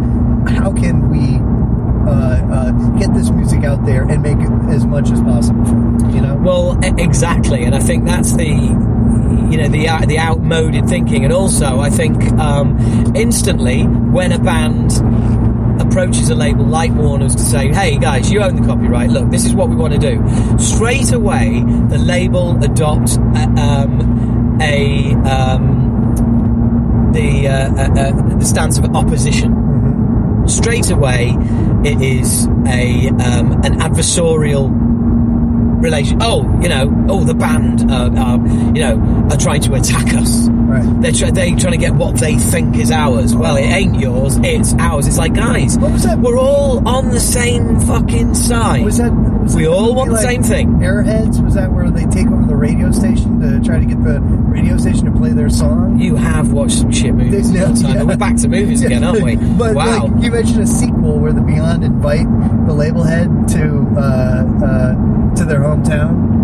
how 0.54 0.72
can 0.72 1.08
we 1.08 1.38
uh, 2.08 2.12
uh, 2.52 2.70
get 2.98 3.12
this 3.14 3.30
music 3.30 3.64
out 3.64 3.84
there 3.86 4.02
and 4.02 4.22
make 4.22 4.38
it 4.38 4.50
as 4.74 4.84
much 4.84 5.10
as 5.10 5.20
possible. 5.22 5.64
You 6.14 6.20
know. 6.20 6.36
Well, 6.36 6.78
exactly, 6.82 7.64
and 7.64 7.74
I 7.74 7.80
think 7.80 8.04
that's 8.04 8.34
the 8.34 8.50
you 9.50 9.58
know 9.58 9.68
the 9.68 9.88
out- 9.88 10.06
the 10.08 10.18
outmoded 10.18 10.86
thinking, 10.86 11.24
and 11.24 11.32
also 11.32 11.80
I 11.80 11.90
think 11.90 12.30
um, 12.34 12.78
instantly 13.14 13.82
when 13.82 14.32
a 14.32 14.38
band 14.38 14.92
approaches 15.80 16.30
a 16.30 16.34
label 16.34 16.64
like 16.64 16.92
Warner's 16.92 17.34
to 17.34 17.42
say, 17.42 17.72
"Hey 17.72 17.98
guys, 17.98 18.30
you 18.30 18.40
own 18.40 18.56
the 18.56 18.66
copyright. 18.66 19.10
Look, 19.10 19.30
this 19.30 19.44
is 19.44 19.54
what 19.54 19.68
we 19.68 19.76
want 19.76 19.92
to 19.94 19.98
do." 19.98 20.22
Straight 20.58 21.12
away, 21.12 21.62
the 21.88 21.98
label 21.98 22.62
adopt 22.62 23.16
a, 23.16 23.48
um, 23.60 24.58
a 24.60 25.14
um, 25.24 27.10
the 27.12 27.48
uh, 27.48 27.72
uh, 27.72 28.00
uh, 28.00 28.36
the 28.38 28.44
stance 28.44 28.78
of 28.78 28.84
opposition. 28.94 29.56
Straight 30.46 30.90
away, 30.90 31.36
it 31.84 32.00
is 32.00 32.46
a 32.66 33.08
um, 33.08 33.52
an 33.64 33.80
adversarial 33.80 34.70
relation. 35.80 36.18
Oh, 36.22 36.42
you 36.60 36.68
know, 36.68 37.06
oh, 37.08 37.24
the 37.24 37.34
band, 37.34 37.90
uh, 37.90 38.10
uh, 38.16 38.36
you 38.74 38.80
know, 38.82 39.28
are 39.30 39.36
trying 39.36 39.62
to 39.62 39.74
attack 39.74 40.14
us. 40.14 40.48
Right. 40.70 41.02
They're, 41.02 41.12
try- 41.12 41.30
they're 41.30 41.56
trying 41.56 41.72
to 41.72 41.78
get 41.78 41.94
what 41.94 42.16
they 42.16 42.36
think 42.36 42.76
is 42.76 42.90
ours. 42.90 43.34
Well, 43.34 43.56
it 43.56 43.62
ain't 43.62 43.98
yours. 43.98 44.36
It's 44.42 44.72
ours. 44.74 45.06
It's 45.06 45.18
like, 45.18 45.34
guys, 45.34 45.76
we're 45.78 46.38
all 46.38 46.86
on 46.88 47.10
the 47.10 47.20
same 47.20 47.80
fucking 47.80 48.34
side. 48.34 48.84
Was 48.84 48.98
that? 48.98 49.12
Was 49.12 49.56
we 49.56 49.64
that 49.64 49.70
all 49.70 49.94
want 49.94 50.10
the 50.10 50.16
like 50.16 50.24
same 50.24 50.42
thing. 50.42 50.68
Airheads 50.78 51.42
was 51.42 51.54
that 51.54 51.72
where 51.72 51.90
they 51.90 52.04
take 52.04 52.26
over 52.28 52.44
the 52.46 52.54
radio 52.54 52.92
station 52.92 53.40
to 53.40 53.60
try 53.66 53.80
to 53.80 53.86
get 53.86 54.02
the 54.04 54.20
radio 54.20 54.76
station 54.76 55.06
to 55.06 55.12
play 55.12 55.32
their 55.32 55.50
song? 55.50 55.98
You 55.98 56.14
have 56.16 56.52
watched 56.52 56.78
some 56.78 56.92
shit 56.92 57.14
movies 57.14 57.48
all 57.48 57.72
the 57.72 57.82
time. 57.82 57.96
and 57.98 58.08
We're 58.08 58.16
back 58.16 58.36
to 58.36 58.48
movies 58.48 58.82
again, 58.82 59.02
aren't 59.02 59.22
we? 59.22 59.36
but 59.58 59.74
wow. 59.74 60.06
like, 60.06 60.22
you 60.22 60.30
mentioned 60.30 60.60
a 60.60 60.66
sequel 60.66 61.18
where 61.18 61.32
the 61.32 61.40
Beyond 61.40 61.82
invite 61.84 62.26
the 62.66 62.74
label 62.74 63.02
head 63.02 63.28
to 63.48 63.78
uh, 63.96 64.44
uh, 64.64 65.34
to 65.34 65.44
their 65.44 65.60
hometown, 65.60 66.39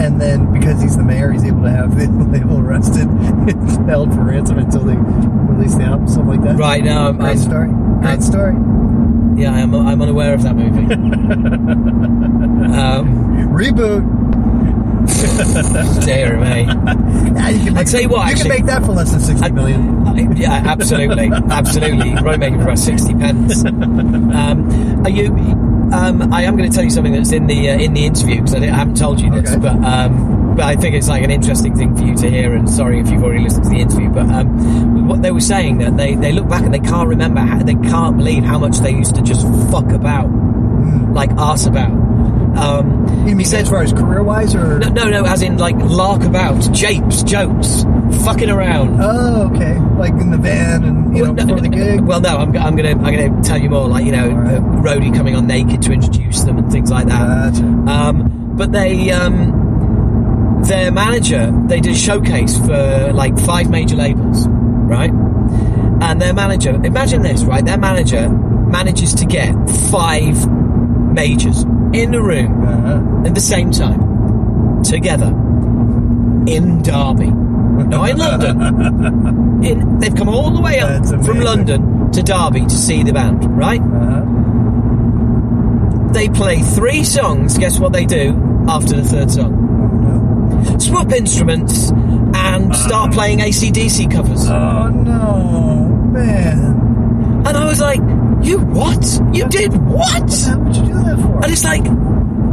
and 0.00 0.20
then 0.20 0.52
because 0.52 0.80
he's 0.82 0.96
the 0.96 1.02
mayor, 1.02 1.30
he's 1.32 1.44
able 1.44 1.62
to 1.62 1.70
have 1.70 1.96
the 1.98 2.08
label 2.30 2.58
arrested, 2.58 3.06
held 3.88 4.12
for 4.14 4.20
ransom 4.24 4.58
until 4.58 4.82
they 4.84 4.94
release 4.96 5.74
the 5.74 5.84
album, 5.84 6.08
something 6.08 6.40
like 6.40 6.42
that. 6.42 6.58
Right 6.58 6.82
now, 6.84 7.06
I'm- 7.06 7.16
great 7.18 7.28
I'm- 7.28 7.38
story. 7.38 7.68
Great 8.02 8.22
story. 8.22 8.54
Yeah, 9.40 9.52
I'm, 9.54 9.74
I'm 9.74 10.02
unaware 10.02 10.34
of 10.34 10.42
that 10.42 10.54
movie. 10.56 10.92
um, 12.74 13.48
Reboot. 13.52 14.02
dear 16.04 16.38
me. 16.38 16.64
Yeah, 16.64 17.48
you 17.48 17.58
can 17.64 17.64
make, 17.64 17.74
make, 17.74 17.86
tell 17.86 18.00
you 18.00 18.08
what, 18.08 18.26
you 18.26 18.32
actually, 18.32 18.50
can 18.50 18.58
make 18.58 18.66
that 18.66 18.84
for 18.84 18.92
less 18.92 19.10
than 19.10 19.20
sixty 19.20 19.50
million. 19.52 20.06
I- 20.06 20.32
yeah, 20.34 20.62
absolutely, 20.66 21.30
absolutely. 21.32 22.08
You 22.08 22.14
can 22.14 22.22
probably 22.22 22.38
make 22.38 22.52
it 22.54 22.56
for 22.58 22.62
about 22.64 22.78
sixty 22.78 23.14
pence. 23.14 23.64
Um, 23.64 25.02
are 25.04 25.10
you? 25.10 25.71
Um, 25.92 26.32
I 26.32 26.44
am 26.44 26.56
going 26.56 26.70
to 26.70 26.74
tell 26.74 26.84
you 26.84 26.90
something 26.90 27.12
that's 27.12 27.32
in 27.32 27.46
the 27.46 27.70
uh, 27.70 27.78
in 27.78 27.92
the 27.92 28.06
interview 28.06 28.36
because 28.36 28.54
I, 28.54 28.58
I 28.58 28.70
haven't 28.70 28.96
told 28.96 29.20
you 29.20 29.30
this, 29.30 29.54
but 29.56 29.76
um, 29.84 30.56
but 30.56 30.64
I 30.64 30.74
think 30.76 30.94
it's 30.94 31.08
like 31.08 31.22
an 31.22 31.30
interesting 31.30 31.76
thing 31.76 31.94
for 31.96 32.02
you 32.02 32.16
to 32.16 32.30
hear. 32.30 32.54
And 32.54 32.68
sorry 32.68 32.98
if 33.00 33.10
you've 33.10 33.22
already 33.22 33.44
listened 33.44 33.64
to 33.64 33.70
the 33.70 33.76
interview, 33.80 34.08
but 34.08 34.26
um, 34.30 35.06
what 35.06 35.22
they 35.22 35.30
were 35.30 35.40
saying 35.40 35.78
that 35.78 35.96
they 35.96 36.14
they 36.14 36.32
look 36.32 36.48
back 36.48 36.62
and 36.62 36.72
they 36.72 36.80
can't 36.80 37.08
remember, 37.08 37.40
how, 37.40 37.58
they 37.62 37.74
can't 37.74 38.16
believe 38.16 38.42
how 38.42 38.58
much 38.58 38.78
they 38.78 38.90
used 38.90 39.14
to 39.16 39.22
just 39.22 39.46
fuck 39.70 39.90
about, 39.92 40.28
like 41.12 41.30
arse 41.32 41.66
about. 41.66 41.90
Um, 42.56 43.26
you 43.26 43.34
mean 43.34 43.46
as 43.54 43.68
far 43.68 43.82
as 43.82 43.92
career 43.92 44.22
wise, 44.22 44.54
or 44.54 44.78
no, 44.78 44.88
no, 44.88 45.10
no, 45.10 45.24
as 45.24 45.42
in 45.42 45.58
like 45.58 45.76
lark 45.76 46.22
about, 46.22 46.60
japes, 46.72 47.22
jokes, 47.22 47.84
fucking 48.24 48.50
around. 48.50 49.00
Oh, 49.00 49.50
okay. 49.52 49.78
Like 49.96 50.12
in 50.12 50.30
the 50.30 50.38
van 50.38 50.84
and 50.84 51.16
you 51.16 51.24
know 51.24 51.32
before 51.32 51.60
the 51.60 51.68
gig. 51.68 52.00
Well, 52.00 52.20
no, 52.20 52.36
I'm, 52.36 52.56
I'm 52.56 52.76
gonna 52.76 52.90
I'm 52.90 53.02
gonna 53.02 53.42
tell 53.42 53.60
you 53.60 53.70
more. 53.70 53.88
Like 53.88 54.04
you 54.04 54.12
know, 54.12 54.30
uh, 54.30 54.60
Rhodey 54.82 55.14
coming 55.14 55.34
on 55.34 55.46
naked 55.46 55.82
to 55.82 55.92
introduce 55.92 56.42
them 56.42 56.58
and 56.58 56.70
things 56.70 56.90
like 56.90 57.06
that. 57.06 57.56
Um, 57.88 58.54
but 58.56 58.72
they 58.72 59.10
um, 59.10 60.62
their 60.64 60.92
manager 60.92 61.52
they 61.66 61.80
did 61.80 61.92
a 61.92 61.98
showcase 61.98 62.58
for 62.58 63.12
like 63.14 63.38
five 63.38 63.70
major 63.70 63.96
labels, 63.96 64.46
right? 64.48 65.10
And 66.02 66.20
their 66.20 66.34
manager, 66.34 66.70
imagine 66.84 67.22
this, 67.22 67.44
right? 67.44 67.64
Their 67.64 67.78
manager 67.78 68.28
manages 68.28 69.14
to 69.14 69.24
get 69.26 69.54
five 69.90 70.36
majors 71.12 71.62
in 71.92 72.10
the 72.10 72.22
room 72.22 72.62
uh-huh. 72.62 73.26
at 73.26 73.34
the 73.34 73.40
same 73.40 73.70
time, 73.70 74.82
together, 74.82 75.28
in 76.46 76.82
Derby. 76.82 77.30
Not 77.30 78.10
in 78.10 78.18
London. 78.18 79.42
In, 79.62 79.98
they've 80.00 80.14
come 80.14 80.28
all 80.28 80.50
the 80.50 80.60
way 80.60 80.80
up 80.80 81.06
from 81.24 81.38
London 81.38 82.10
to 82.10 82.20
Derby 82.20 82.62
to 82.62 82.70
see 82.70 83.04
the 83.04 83.12
band, 83.12 83.56
right? 83.56 83.80
Uh-huh. 83.80 84.22
They 86.12 86.28
play 86.28 86.58
three 86.62 87.04
songs. 87.04 87.56
Guess 87.58 87.78
what 87.78 87.92
they 87.92 88.04
do 88.04 88.36
after 88.68 88.96
the 88.96 89.04
third 89.04 89.30
song? 89.30 89.54
Oh, 90.66 90.78
Swap 90.78 91.12
instruments 91.12 91.90
and 91.90 92.72
uh-huh. 92.72 92.88
start 92.88 93.12
playing 93.12 93.38
ACDC 93.38 94.10
covers. 94.10 94.48
Oh 94.48 94.88
no, 94.88 95.88
man! 96.12 97.44
And 97.46 97.56
I 97.56 97.64
was 97.64 97.80
like, 97.80 98.00
"You 98.42 98.58
what? 98.58 99.20
You 99.32 99.48
did 99.48 99.72
what? 99.76 100.32
How 100.46 100.58
would 100.58 100.76
you 100.76 100.82
do 100.82 100.94
that 100.94 101.18
for?" 101.20 101.40
And 101.42 101.52
it's 101.52 101.64
like, 101.64 101.84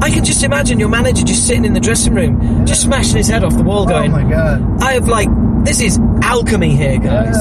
I 0.02 0.10
can 0.10 0.24
just 0.24 0.44
imagine 0.44 0.80
your 0.80 0.90
manager 0.90 1.24
just 1.24 1.45
sitting 1.45 1.66
in 1.66 1.74
the 1.74 1.80
dressing 1.80 2.14
room, 2.14 2.66
just 2.66 2.82
smashing 2.84 3.18
his 3.18 3.28
head 3.28 3.44
off 3.44 3.56
the 3.56 3.64
wall, 3.64 3.86
going, 3.86 4.11
"Oh 4.14 4.22
my 4.22 4.30
god! 4.30 4.82
I 4.82 4.94
have 4.94 5.08
like, 5.08 5.30
this 5.66 5.82
is 5.82 6.00
alchemy 6.22 6.76
here, 6.76 6.98
guys." 7.00 7.36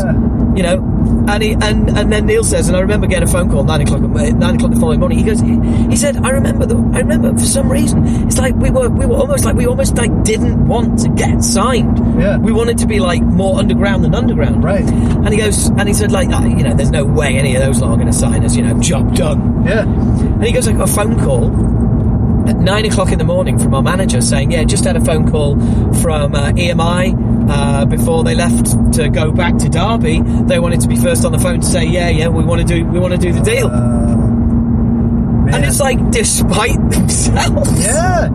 You 0.57 0.65
know, 0.65 1.25
and 1.29 1.43
he, 1.43 1.53
and 1.53 1.89
and 1.97 2.13
then 2.13 2.27
Neil 2.27 2.43
says, 2.43 2.67
and 2.67 2.77
I 2.77 2.81
remember 2.81 3.07
getting 3.07 3.29
a 3.29 3.31
phone 3.31 3.49
call 3.49 3.63
nine 3.63 3.83
o'clock 3.83 4.01
nine 4.01 4.57
o'clock 4.57 4.73
the 4.73 4.81
following 4.81 4.99
morning. 4.99 5.19
He 5.19 5.25
goes, 5.25 5.41
he, 5.41 5.61
he 5.89 5.95
said, 5.95 6.17
I 6.17 6.31
remember 6.31 6.67
the, 6.67 6.77
I 6.95 6.99
remember 6.99 7.31
for 7.33 7.45
some 7.45 7.71
reason, 7.71 8.05
it's 8.27 8.39
like 8.39 8.57
we 8.57 8.71
were 8.71 8.89
we 8.89 9.07
were 9.07 9.15
almost 9.15 9.45
like 9.45 9.55
we 9.55 9.67
almost 9.67 9.97
like 9.97 10.25
didn't 10.25 10.67
want 10.67 10.99
to 11.01 11.11
get 11.11 11.45
signed. 11.45 11.99
Yeah, 12.21 12.39
we 12.39 12.51
wanted 12.51 12.79
to 12.79 12.87
be 12.87 12.99
like 12.99 13.23
more 13.23 13.59
underground 13.59 14.03
than 14.03 14.17
underground. 14.17 14.65
Right. 14.65 14.83
And 14.83 15.29
he 15.29 15.37
goes, 15.37 15.69
and 15.69 15.87
he 15.87 15.95
said, 15.95 16.11
like, 16.11 16.29
"Ah, 16.33 16.45
you 16.45 16.65
know, 16.65 16.75
there's 16.75 16.91
no 16.91 17.05
way 17.05 17.37
any 17.37 17.55
of 17.55 17.63
those 17.63 17.81
lot 17.81 17.91
are 17.91 17.97
going 17.97 18.09
to 18.09 18.13
sign 18.13 18.45
us. 18.45 18.57
You 18.57 18.63
know, 18.63 18.81
job 18.81 19.15
done. 19.15 19.65
Yeah. 19.65 19.83
And 19.83 20.45
he 20.45 20.51
goes, 20.51 20.67
I 20.67 20.73
got 20.73 20.89
a 20.89 20.93
phone 20.93 21.21
call 21.21 21.51
at 22.49 22.57
nine 22.57 22.87
o'clock 22.87 23.13
in 23.13 23.19
the 23.19 23.25
morning 23.25 23.59
from 23.59 23.75
our 23.75 23.83
manager 23.83 24.21
saying, 24.21 24.51
yeah, 24.51 24.65
just 24.65 24.85
had 24.85 24.97
a 24.97 25.05
phone 25.05 25.31
call 25.31 25.57
from 26.01 26.35
uh, 26.35 26.51
EMI 26.53 27.49
uh, 27.51 27.85
before 27.85 28.25
they 28.25 28.35
left 28.35 28.95
to 28.95 29.09
go 29.11 29.31
back 29.31 29.57
to 29.59 29.69
Derby. 29.69 30.21
They 30.23 30.59
wanted 30.59 30.81
to 30.81 30.89
be 30.89 30.97
first 30.97 31.25
on 31.25 31.33
the 31.33 31.39
phone 31.39 31.61
to 31.61 31.67
say, 31.67 31.85
yeah, 31.85 32.09
yeah, 32.09 32.29
we 32.29 32.45
want 32.45 32.61
to 32.61 32.67
do, 32.67 32.85
we 32.87 32.99
want 32.99 33.13
to 33.13 33.19
do 33.21 33.33
the 33.33 33.41
deal. 33.41 33.69
and 33.69 35.65
it's 35.65 35.81
like, 35.81 35.99
despite 36.11 36.77
themselves. 36.91 37.85
Yeah. 37.85 38.29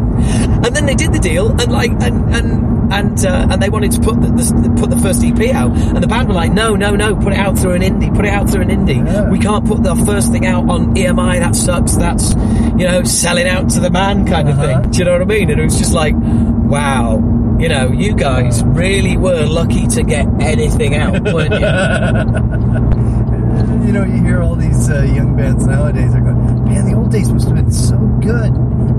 And 0.65 0.75
then 0.75 0.85
they 0.85 0.95
did 0.95 1.13
the 1.13 1.19
deal, 1.19 1.51
and 1.51 1.71
like, 1.71 1.91
and 1.91 2.33
and 2.33 2.73
and 2.93 3.25
uh, 3.25 3.47
and 3.49 3.61
they 3.61 3.69
wanted 3.69 3.91
to 3.93 4.01
put 4.01 4.21
the, 4.21 4.27
the 4.27 4.75
put 4.79 4.89
the 4.89 4.97
first 4.97 5.23
EP 5.23 5.53
out, 5.53 5.71
and 5.71 6.03
the 6.03 6.07
band 6.07 6.27
were 6.27 6.33
like, 6.33 6.53
no, 6.53 6.75
no, 6.75 6.95
no, 6.95 7.15
put 7.15 7.33
it 7.33 7.39
out 7.39 7.57
through 7.57 7.73
an 7.73 7.81
indie, 7.81 8.13
put 8.15 8.25
it 8.25 8.31
out 8.31 8.49
through 8.49 8.61
an 8.61 8.69
indie. 8.69 9.31
We 9.31 9.39
can't 9.39 9.65
put 9.65 9.83
the 9.83 9.95
first 10.05 10.31
thing 10.31 10.45
out 10.45 10.69
on 10.69 10.95
EMI. 10.95 11.39
That 11.39 11.55
sucks. 11.55 11.95
That's 11.95 12.33
you 12.77 12.87
know 12.87 13.03
selling 13.03 13.47
out 13.47 13.69
to 13.71 13.79
the 13.79 13.89
man 13.89 14.25
kind 14.25 14.49
of 14.49 14.57
thing. 14.57 14.91
Do 14.91 14.99
you 14.99 15.05
know 15.05 15.13
what 15.13 15.21
I 15.21 15.25
mean? 15.25 15.49
And 15.49 15.59
it 15.59 15.63
was 15.63 15.77
just 15.77 15.93
like, 15.93 16.13
wow. 16.15 17.29
You 17.59 17.69
know, 17.69 17.91
you 17.91 18.15
guys 18.15 18.63
really 18.63 19.15
were 19.15 19.45
lucky 19.45 19.87
to 19.87 20.03
get 20.03 20.27
anything 20.41 20.95
out, 20.95 21.23
weren't 21.23 21.53
you? 21.53 21.59
you 23.85 23.93
know, 23.93 24.03
you 24.03 24.23
hear 24.23 24.41
all 24.41 24.55
these 24.55 24.89
uh, 24.89 25.03
young 25.03 25.37
bands 25.37 25.65
nowadays. 25.65 26.13
are 26.13 26.19
going, 26.19 26.65
man, 26.65 26.89
the 26.89 26.95
old 26.95 27.11
days 27.11 27.31
must 27.31 27.47
have 27.47 27.55
been 27.55 27.71
so 27.71 27.97
good. 28.21 28.51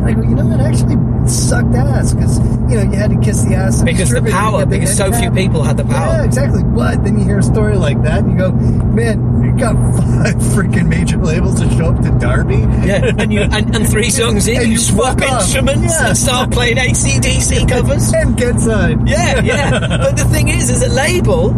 I 0.05 0.12
go, 0.12 0.23
you 0.23 0.34
know, 0.34 0.50
it 0.52 0.60
actually 0.60 0.97
sucked 1.28 1.74
ass 1.74 2.12
because 2.12 2.39
you 2.70 2.76
know 2.76 2.83
you 2.83 2.92
had 2.97 3.10
to 3.10 3.18
kiss 3.20 3.42
the 3.44 3.55
ass 3.55 3.81
of 3.81 3.86
Because 3.86 4.10
the 4.10 4.20
power, 4.23 4.66
because 4.66 4.97
so 4.97 5.10
few 5.12 5.31
people 5.31 5.62
had 5.62 5.76
the 5.78 5.84
power. 5.84 6.12
Yeah, 6.18 6.24
exactly. 6.24 6.62
But 6.62 7.02
then 7.05 7.18
you 7.18 7.24
hear 7.24 7.39
a 7.39 7.42
story 7.42 7.76
like 7.76 8.02
that, 8.02 8.20
and 8.24 8.33
you 8.33 8.39
go, 8.39 8.52
man, 8.52 9.42
you 9.42 9.57
got 9.58 9.73
five 9.97 10.34
freaking 10.55 10.89
major 10.89 11.16
labels 11.16 11.60
to 11.60 11.70
show 11.76 11.86
up 11.86 12.02
to 12.02 12.10
Derby. 12.18 12.57
Yeah, 12.86 13.12
and 13.18 13.33
you 13.33 13.41
and, 13.41 13.74
and 13.74 13.89
three 13.89 14.10
songs 14.20 14.47
in, 14.47 14.57
And 14.57 14.66
you, 14.66 14.73
you 14.73 14.78
swap 14.78 15.20
instruments 15.23 15.94
Yeah. 15.94 16.08
and 16.08 16.18
start 16.18 16.50
playing 16.50 16.76
ACDC 16.76 17.68
covers. 17.68 18.12
and 18.15 18.36
get 18.36 18.60
signed. 18.60 19.08
Yeah, 19.08 19.41
yeah. 19.41 19.70
but 19.81 20.16
the 20.16 20.24
thing 20.24 20.49
is, 20.49 20.70
as 20.70 20.83
a 20.83 20.92
label, 20.92 21.50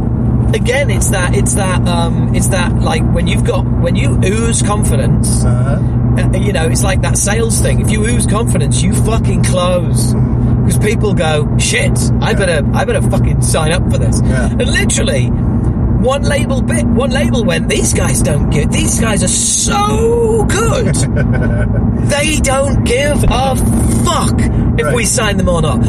again, 0.57 0.91
it's 0.91 1.10
that, 1.10 1.35
it's 1.36 1.55
that, 1.55 1.86
um, 1.86 2.35
it's 2.35 2.49
that, 2.49 2.75
like 2.81 3.02
when 3.12 3.26
you've 3.26 3.44
got 3.44 3.65
when 3.81 3.94
you 3.97 4.18
ooze 4.25 4.62
confidence. 4.62 5.44
Uh-huh. 5.44 6.23
uh, 6.35 6.39
you 6.39 6.52
know, 6.52 6.67
it's 6.67 6.83
like 6.83 7.02
that 7.02 7.17
sales 7.18 7.60
thing. 7.60 7.81
If 7.81 7.91
you 7.91 8.05
ooze 8.05 8.26
confidence, 8.26 8.83
you 8.83 8.94
fucking 8.94 9.44
close. 9.44 10.12
Because 10.15 10.78
people 10.78 11.15
go, 11.15 11.57
shit, 11.59 11.97
I 12.20 12.35
better, 12.35 12.67
I 12.75 12.85
better 12.85 13.02
fucking 13.02 13.43
sign 13.43 13.70
up 13.73 13.83
for 13.91 13.99
this. 13.99 14.20
Yeah. 14.25 14.47
And 14.51 14.67
literally, 14.67 15.26
one 15.28 16.23
label 16.23 16.60
bit, 16.62 16.85
one 16.86 17.10
label 17.10 17.44
went, 17.44 17.68
these 17.68 17.94
guys 17.94 18.20
don't 18.20 18.51
give, 18.51 18.73
these 18.73 18.99
guys 19.01 19.23
are 19.23 19.28
so 19.28 20.44
good. 20.49 20.94
they 22.10 22.36
don't 22.41 22.85
give 22.85 23.23
a 23.25 23.57
fuck 24.05 24.41
if 24.78 24.85
Right. 24.86 24.94
we 24.94 25.05
sign 25.05 25.36
them 25.36 25.49
or 25.49 25.62
not. 25.62 25.85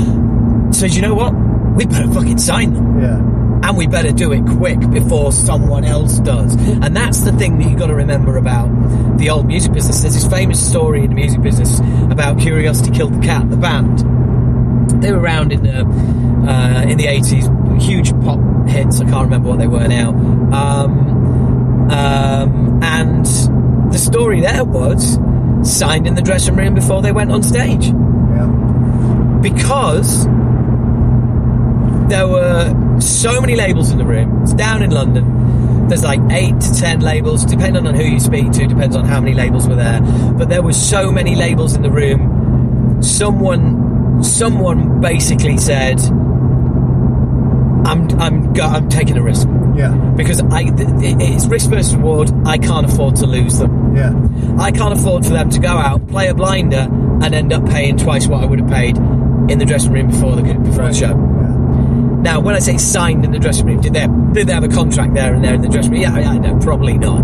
So 0.76 0.88
do 0.88 0.94
you 0.94 1.02
know 1.02 1.16
what? 1.16 1.34
We 1.76 1.86
better 1.86 2.12
fucking 2.12 2.38
sign 2.38 2.74
them 2.74 3.00
Yeah. 3.00 3.20
And 3.64 3.77
we 3.77 3.88
better 3.88 4.11
do 4.11 4.32
it 4.32 4.44
quick 4.58 4.80
before 4.92 5.32
someone 5.32 5.84
else 5.84 6.19
does. 6.19 6.56
And 6.56 6.95
that's 6.95 7.22
the 7.22 7.32
thing 7.34 7.58
that 7.58 7.69
you've 7.69 7.80
got 7.80 7.88
to 7.88 7.95
remember 7.95 8.38
about 8.38 8.68
the 9.18 9.30
old 9.30 9.45
music 9.48 9.74
business. 9.74 10.02
There's 10.02 10.14
this 10.14 10.27
famous 10.27 10.66
story 10.66 11.03
in 11.03 11.10
the 11.10 11.16
music 11.16 11.42
business 11.42 11.80
about 12.11 12.40
Curiosity 12.40 12.92
Killed 12.92 13.14
the 13.16 13.26
Cat, 13.26 13.50
the 13.50 13.58
band. 13.58 14.00
They 15.02 15.11
were 15.11 15.19
around 15.19 15.52
in 15.52 15.64
the 15.64 15.80
uh, 15.82 16.84
in 16.88 16.98
the 16.98 17.06
80s, 17.06 17.82
huge 17.82 18.11
pop 18.22 18.40
hits. 18.69 19.02
I 19.02 19.06
can't 19.06 19.24
remember 19.26 19.50
what 19.50 19.60
they 19.60 19.68
were 19.68 19.88
now. 19.88 20.10
Um, 20.11 21.92
um, 21.92 22.80
and 22.84 23.26
the 23.92 23.98
story 23.98 24.40
there 24.42 24.64
was 24.64 25.18
signed 25.64 26.08
in 26.08 26.16
the 26.16 26.22
dressing 26.22 26.56
room 26.56 26.74
before 26.74 27.02
they 27.02 27.11
went 27.11 27.32
on 27.32 27.44
stage 27.44 27.88
Yeah. 27.88 29.40
because 29.42 30.26
there 32.10 32.27
were 32.27 32.74
so 33.01 33.40
many 33.42 33.56
labels 33.56 33.92
in 33.92 33.98
the 33.98 34.06
room. 34.06 34.42
It's 34.43 34.53
down 34.53 34.82
in 34.84 34.92
London. 34.92 35.88
There's 35.88 36.03
like 36.03 36.19
eight 36.32 36.59
to 36.59 36.74
ten 36.74 37.00
labels, 37.00 37.45
depending 37.45 37.88
on 37.88 37.95
who 37.95 38.03
you 38.03 38.19
speak 38.19 38.51
to, 38.51 38.67
depends 38.67 38.95
on 38.95 39.06
how 39.06 39.22
many 39.22 39.34
labels 39.34 39.67
were 39.67 39.76
there. 39.76 40.01
But 40.38 40.50
there 40.50 40.61
were 40.61 40.74
so 40.74 41.11
many 41.11 41.35
labels 41.35 41.76
in 41.76 41.82
the 41.82 41.90
room. 41.92 43.01
Someone, 43.01 44.22
someone 44.24 45.00
basically 45.00 45.58
said, 45.58 46.00
"I'm, 47.85 48.09
I'm, 48.19 48.53
go- 48.53 48.64
I'm 48.66 48.90
taking 48.90 49.17
a 49.17 49.22
risk 49.24 49.48
Yeah. 49.76 49.93
because 50.17 50.42
I, 50.42 50.66
it's 50.76 51.45
risk 51.45 51.69
versus 51.69 51.95
reward. 51.95 52.32
I 52.45 52.58
can't 52.58 52.85
afford 52.85 53.16
to 53.17 53.26
lose 53.27 53.58
them. 53.59 53.95
Yeah. 53.95 54.14
I 54.59 54.72
can't 54.72 54.93
afford 54.93 55.26
for 55.26 55.32
them 55.34 55.50
to 55.51 55.59
go 55.59 55.69
out, 55.69 56.06
play 56.09 56.27
a 56.27 56.34
blinder, 56.34 56.88
and 57.22 57.34
end 57.34 57.53
up 57.53 57.66
paying 57.69 57.95
twice 57.98 58.27
what 58.27 58.43
I 58.43 58.45
would 58.45 58.59
have 58.59 58.69
paid 58.69 58.98
in 58.98 59.58
the 59.59 59.66
dressing 59.66 59.93
room 59.93 60.08
before 60.08 60.35
the 60.35 60.42
before 60.42 60.84
the 60.88 60.93
show." 60.93 61.14
Now, 62.18 62.40
when 62.40 62.56
I 62.56 62.60
say 62.60 62.78
signed 62.78 63.24
in 63.24 63.32
the 63.32 63.40
dressing 63.40 63.68
room, 63.68 63.80
did 63.80 63.94
they 63.94 64.08
did 64.34 64.48
they 64.48 64.54
have 64.54 64.64
a 64.64 64.68
contract 64.68 65.14
there 65.14 65.34
and 65.34 65.44
there 65.44 65.54
in 65.54 65.62
the 65.62 65.70
dressing 65.70 65.92
room? 65.92 66.02
Yeah, 66.02 66.18
yeah, 66.20 66.34
no, 66.34 66.60
probably 66.60 66.98
not. 66.98 67.22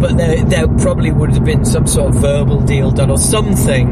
But 0.00 0.16
there, 0.16 0.44
there 0.44 0.68
probably 0.68 1.10
would 1.10 1.30
have 1.32 1.44
been 1.44 1.64
some 1.64 1.86
sort 1.86 2.14
of 2.14 2.20
verbal 2.20 2.60
deal 2.60 2.90
done 2.90 3.10
or 3.10 3.18
something 3.18 3.88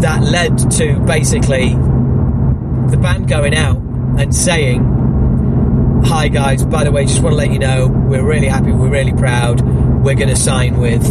that 0.00 0.22
led 0.22 0.70
to 0.72 1.00
basically 1.00 1.70
the 1.70 2.98
band 3.00 3.28
going 3.28 3.54
out 3.54 3.78
and 4.18 4.34
saying, 4.34 6.02
"Hi 6.04 6.28
guys, 6.28 6.64
by 6.64 6.84
the 6.84 6.92
way, 6.92 7.04
just 7.04 7.22
want 7.22 7.32
to 7.32 7.36
let 7.36 7.50
you 7.50 7.58
know 7.58 7.88
we're 7.88 8.24
really 8.24 8.46
happy, 8.48 8.70
we're 8.70 8.90
really 8.90 9.12
proud, 9.12 9.60
we're 10.04 10.14
going 10.14 10.28
to 10.28 10.36
sign 10.36 10.76
with 10.78 11.04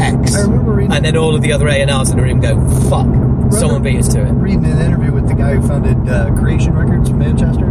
X." 0.00 0.36
Remember 0.46 0.72
reading- 0.72 0.92
and 0.92 1.04
then 1.04 1.16
all 1.16 1.34
of 1.34 1.42
the 1.42 1.52
other 1.52 1.68
A 1.68 1.80
and 1.82 1.90
R's 1.90 2.10
in 2.10 2.16
the 2.16 2.22
room 2.22 2.40
go, 2.40 2.54
"Fuck, 2.88 3.06
someone 3.52 3.82
beat 3.82 3.98
us 3.98 4.08
to 4.14 4.22
it." 4.26 4.30
reading 4.32 4.64
an 4.66 4.78
interview 4.80 5.12
with 5.12 5.28
the 5.28 5.34
guy 5.34 5.54
who 5.56 5.66
founded 5.66 6.08
uh, 6.08 6.32
Creation 6.36 6.72
Records 6.74 7.08
in 7.10 7.18
Manchester. 7.18 7.66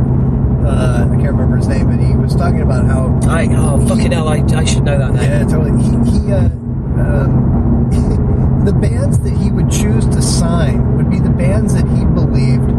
Uh, 0.65 1.03
I 1.05 1.15
can't 1.17 1.33
remember 1.33 1.57
his 1.57 1.67
name, 1.67 1.88
but 1.89 1.99
he 1.99 2.15
was 2.15 2.35
talking 2.35 2.61
about 2.61 2.85
how 2.85 3.19
I 3.30 3.47
oh 3.51 3.85
fucking 3.88 4.11
hell, 4.11 4.27
I, 4.30 4.38
I 4.55 4.63
should 4.63 4.83
know 4.83 4.97
that 4.97 5.13
name. 5.13 5.23
yeah, 5.23 5.43
totally. 5.43 5.72
He, 5.83 5.89
he 6.19 6.31
uh, 6.31 6.45
um, 7.03 8.61
the 8.65 8.72
bands 8.73 9.19
that 9.19 9.33
he 9.33 9.51
would 9.51 9.69
choose 9.69 10.05
to 10.07 10.22
sign 10.22 10.95
would 10.95 11.09
be 11.09 11.19
the 11.19 11.30
bands 11.30 11.73
that 11.73 11.85
he 11.89 12.05
believed 12.05 12.72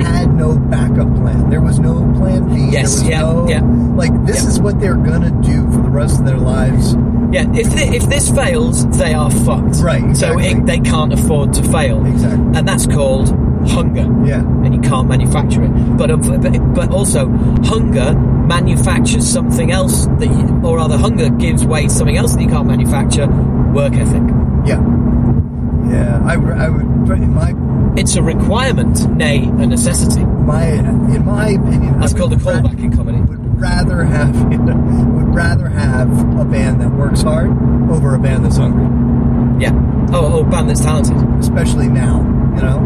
had 0.00 0.34
no 0.34 0.56
backup 0.58 1.14
plan. 1.16 1.50
There 1.50 1.60
was 1.60 1.78
no 1.78 1.94
plan 2.16 2.48
B. 2.48 2.68
Yes, 2.70 3.02
yeah, 3.04 3.20
no, 3.20 3.48
yeah. 3.48 3.60
Like 3.94 4.12
this 4.26 4.42
Yeah. 4.42 4.48
is 4.50 4.60
what 4.60 4.80
they're 4.80 4.94
gonna 4.96 5.30
do 5.42 5.70
for 5.70 5.82
the 5.82 5.90
rest 5.90 6.20
of 6.20 6.26
their 6.26 6.38
lives. 6.38 6.96
Yeah, 7.32 7.46
if 7.54 7.66
thi- 7.68 7.96
if 7.96 8.08
this 8.08 8.30
fails, 8.30 8.86
they 8.98 9.14
are 9.14 9.30
fucked. 9.30 9.76
Right, 9.80 10.02
So 10.16 10.32
exactly. 10.38 10.46
it, 10.48 10.66
they 10.66 10.80
can't 10.80 11.12
afford 11.12 11.52
to 11.54 11.62
fail. 11.64 12.04
Exactly. 12.04 12.58
And 12.58 12.68
that's 12.68 12.86
called 12.86 13.28
hunger. 13.68 14.06
Yeah. 14.24 14.40
And 14.64 14.74
you 14.74 14.80
can't 14.80 15.08
manufacture 15.08 15.62
it. 15.64 15.70
But 15.96 16.10
uh, 16.10 16.16
but, 16.18 16.74
but 16.74 16.90
also 16.92 17.28
hunger 17.64 18.12
manufactures 18.46 19.26
something 19.26 19.70
else 19.70 20.06
that, 20.18 20.26
you, 20.26 20.60
or 20.62 20.76
rather, 20.76 20.98
hunger 20.98 21.30
gives 21.30 21.64
way 21.64 21.84
to 21.84 21.88
something 21.90 22.16
else 22.18 22.34
that 22.34 22.42
you 22.42 22.48
can't 22.48 22.66
manufacture. 22.66 23.26
Work 23.72 23.94
ethic. 23.94 24.22
Yeah. 24.66 24.80
Yeah. 25.92 26.20
I, 26.24 26.34
I 26.34 26.68
would. 26.68 26.82
My 27.28 27.52
It's 27.96 28.16
a 28.16 28.22
requirement, 28.22 29.06
nay, 29.10 29.44
a 29.44 29.66
necessity. 29.66 30.24
my 30.24 30.64
in 30.66 31.24
my 31.24 31.48
opinion, 31.50 32.00
That's 32.00 32.14
I 32.14 32.18
called 32.18 32.32
a 32.32 32.36
ra- 32.36 32.52
callback 32.52 32.78
in 32.78 32.96
comedy. 32.96 33.18
would 33.20 33.60
rather 33.60 34.04
have 34.04 34.34
would 34.50 35.34
rather 35.34 35.68
have 35.68 36.08
a 36.40 36.44
band 36.44 36.80
that 36.80 36.90
works 36.92 37.22
hard 37.22 37.50
over 37.90 38.14
a 38.14 38.18
band 38.18 38.44
that's 38.44 38.56
hungry, 38.56 38.86
Yeah. 39.62 39.72
Oh, 40.12 40.38
oh, 40.40 40.44
band 40.44 40.68
that's 40.70 40.80
talented. 40.80 41.16
especially 41.40 41.88
now. 41.88 42.20
You 42.56 42.62
know, 42.62 42.78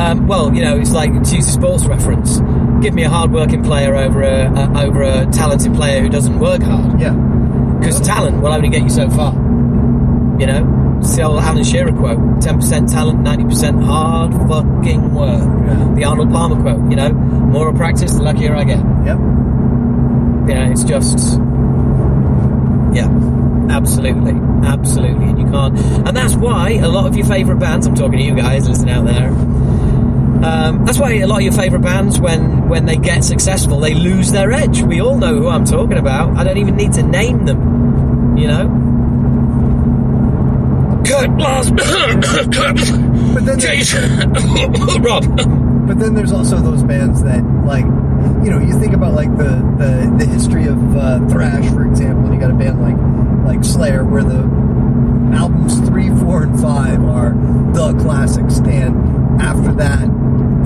Um, 0.00 0.26
well, 0.26 0.54
you 0.54 0.62
know, 0.62 0.78
it's 0.78 0.92
like 0.92 1.10
to 1.10 1.34
use 1.36 1.48
a 1.48 1.52
sports 1.52 1.84
reference. 1.86 2.38
Give 2.82 2.92
me 2.94 3.02
a 3.04 3.08
hard-working 3.10 3.62
player 3.64 3.94
over 3.96 4.22
a, 4.22 4.46
a 4.54 4.84
over 4.86 5.02
a 5.02 5.26
talented 5.32 5.74
player 5.74 6.02
who 6.02 6.08
doesn't 6.10 6.38
work 6.38 6.62
hard. 6.62 7.00
yeah, 7.00 7.12
Because 7.78 8.00
talent 8.02 8.42
will 8.42 8.52
only 8.52 8.68
get 8.68 8.82
you 8.82 8.90
so 8.90 9.08
far. 9.10 9.32
You 10.38 10.46
know? 10.46 10.82
The 11.02 11.22
old 11.22 11.38
Alan 11.40 11.64
Shearer 11.64 11.92
quote 11.92 12.18
10% 12.18 12.90
talent, 12.90 13.20
90% 13.20 13.84
hard 13.84 14.32
fucking 14.48 15.14
work. 15.14 15.40
Yeah. 15.66 15.94
The 15.94 16.04
Arnold 16.04 16.30
Palmer 16.30 16.60
quote, 16.60 16.90
you 16.90 16.96
know? 16.96 17.12
More 17.12 17.72
I 17.72 17.76
practice, 17.76 18.12
the 18.14 18.22
luckier 18.22 18.54
I 18.54 18.64
get. 18.64 18.78
yep, 19.06 19.18
Yeah, 20.48 20.70
it's 20.70 20.84
just. 20.84 21.38
Yeah. 22.94 23.08
Absolutely. 23.70 24.32
Absolutely. 24.66 25.26
And 25.26 25.38
you 25.38 25.46
can't. 25.46 25.78
And 25.78 26.16
that's 26.16 26.34
why 26.34 26.70
a 26.72 26.88
lot 26.88 27.06
of 27.06 27.16
your 27.16 27.26
favourite 27.26 27.58
bands, 27.60 27.86
I'm 27.86 27.94
talking 27.94 28.18
to 28.18 28.24
you 28.24 28.34
guys 28.34 28.68
listening 28.68 28.94
out 28.94 29.06
there. 29.06 29.28
Um, 29.28 30.84
that's 30.84 30.98
why 30.98 31.12
a 31.14 31.26
lot 31.26 31.38
of 31.38 31.42
your 31.42 31.52
favourite 31.52 31.82
bands, 31.82 32.20
when, 32.20 32.68
when 32.68 32.84
they 32.86 32.96
get 32.96 33.24
successful, 33.24 33.80
they 33.80 33.94
lose 33.94 34.32
their 34.32 34.52
edge. 34.52 34.82
We 34.82 35.00
all 35.00 35.16
know 35.16 35.34
who 35.34 35.48
I'm 35.48 35.64
talking 35.64 35.98
about. 35.98 36.36
I 36.36 36.44
don't 36.44 36.58
even 36.58 36.76
need 36.76 36.92
to 36.94 37.02
name 37.02 37.44
them. 37.46 38.36
You 38.36 38.48
know? 38.48 38.95
Kurt. 41.16 42.76
But 43.36 43.44
then, 43.44 43.58
Jason. 43.58 44.32
Rob. 45.02 45.24
but 45.86 45.98
then 45.98 46.14
there's 46.14 46.32
also 46.32 46.58
those 46.58 46.82
bands 46.82 47.22
that 47.22 47.44
like, 47.66 47.84
you 47.84 48.50
know, 48.50 48.58
you 48.58 48.78
think 48.80 48.94
about 48.94 49.12
like 49.12 49.28
the 49.36 49.62
the, 49.78 50.14
the 50.18 50.24
history 50.24 50.66
of 50.66 50.96
uh, 50.96 51.26
thrash, 51.28 51.68
for 51.70 51.86
example, 51.86 52.24
and 52.24 52.34
you 52.34 52.40
got 52.40 52.50
a 52.50 52.54
band 52.54 52.80
like 52.80 52.96
like 53.54 53.64
Slayer, 53.64 54.04
where 54.04 54.24
the 54.24 54.40
albums 55.36 55.78
three, 55.86 56.08
four, 56.20 56.44
and 56.44 56.58
five 56.60 57.02
are 57.04 57.32
the 57.74 57.94
classics, 58.02 58.58
and 58.60 59.40
after 59.40 59.72
that, 59.74 60.08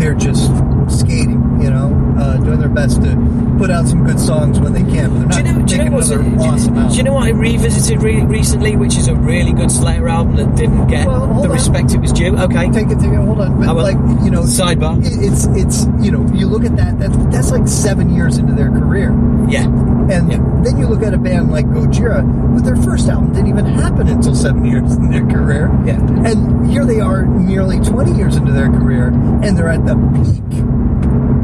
they're 0.00 0.14
just 0.14 0.46
skating, 0.88 1.60
you 1.62 1.70
know, 1.70 1.94
uh, 2.18 2.36
doing 2.38 2.58
their 2.58 2.68
best 2.68 3.02
to 3.02 3.54
put 3.58 3.70
out 3.70 3.86
some 3.86 4.04
good 4.04 4.18
songs 4.18 4.58
when 4.58 4.72
they 4.72 4.82
can. 4.82 5.10
But 5.28 5.36
Do 5.36 5.42
they're 5.42 5.46
you 5.46 5.52
not 5.52 5.60
know? 5.60 5.66
Do 5.66 5.76
you 5.76 5.90
know? 5.90 6.00
Do 6.00 6.14
you, 6.14 6.50
awesome 6.50 6.88
do 6.88 6.96
you 6.96 7.02
know 7.02 7.12
what 7.12 7.24
I 7.26 7.30
revisited 7.30 8.02
re- 8.02 8.22
recently, 8.24 8.76
which 8.76 8.96
is 8.96 9.06
a 9.08 9.14
really 9.14 9.52
good 9.52 9.70
Slayer 9.70 10.08
album 10.08 10.36
that 10.36 10.56
didn't 10.56 10.86
get 10.88 11.06
Well, 11.06 11.42
the 11.42 11.48
on. 11.48 11.50
respect 11.50 11.92
it 11.92 11.98
was 12.00 12.12
due? 12.12 12.36
Okay, 12.36 12.70
Take 12.70 12.88
it, 12.90 12.98
take 12.98 13.12
it. 13.12 13.16
Hold 13.16 13.40
on, 13.42 13.60
but 13.60 13.76
like 13.76 13.96
you 14.24 14.30
know, 14.30 14.42
Sidebar. 14.42 14.98
it- 15.04 15.22
It's 15.30 15.44
it's 15.52 15.86
you 16.04 16.10
know, 16.10 16.26
you 16.34 16.46
look 16.48 16.64
at 16.64 16.76
that. 16.76 16.98
That's 16.98 17.16
that's 17.26 17.50
like 17.50 17.68
seven 17.68 18.08
years 18.14 18.38
into 18.38 18.54
their 18.54 18.70
career. 18.70 19.10
yeah, 19.48 19.64
And 19.64 20.32
Yeah. 20.32 20.38
then 20.64 20.78
you 20.78 20.86
look 20.86 21.02
at 21.02 21.12
a 21.14 21.18
band 21.18 21.50
like 21.52 21.66
Gojira, 21.66 22.22
who 22.52 22.60
their 22.60 22.76
first 22.76 23.08
album 23.08 23.32
didn't 23.32 23.48
even 23.48 23.64
happen 23.66 24.08
until 24.08 24.34
seven 24.34 24.64
years 24.64 24.94
in 24.96 25.10
their 25.10 25.26
career. 25.26 25.70
Yeah. 25.84 25.98
And 26.24 26.68
here 26.70 26.84
they 26.84 27.00
are 27.00 27.22
nearly 27.26 27.78
20 27.80 28.12
years 28.12 28.36
into 28.36 28.52
their 28.52 28.68
career, 28.70 29.08
and 29.42 29.56
they're 29.56 29.68
at 29.68 29.84
the 29.86 29.89
peak 29.96 30.62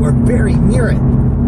or 0.03 0.13
very 0.13 0.55
near 0.55 0.89
it. 0.89 0.99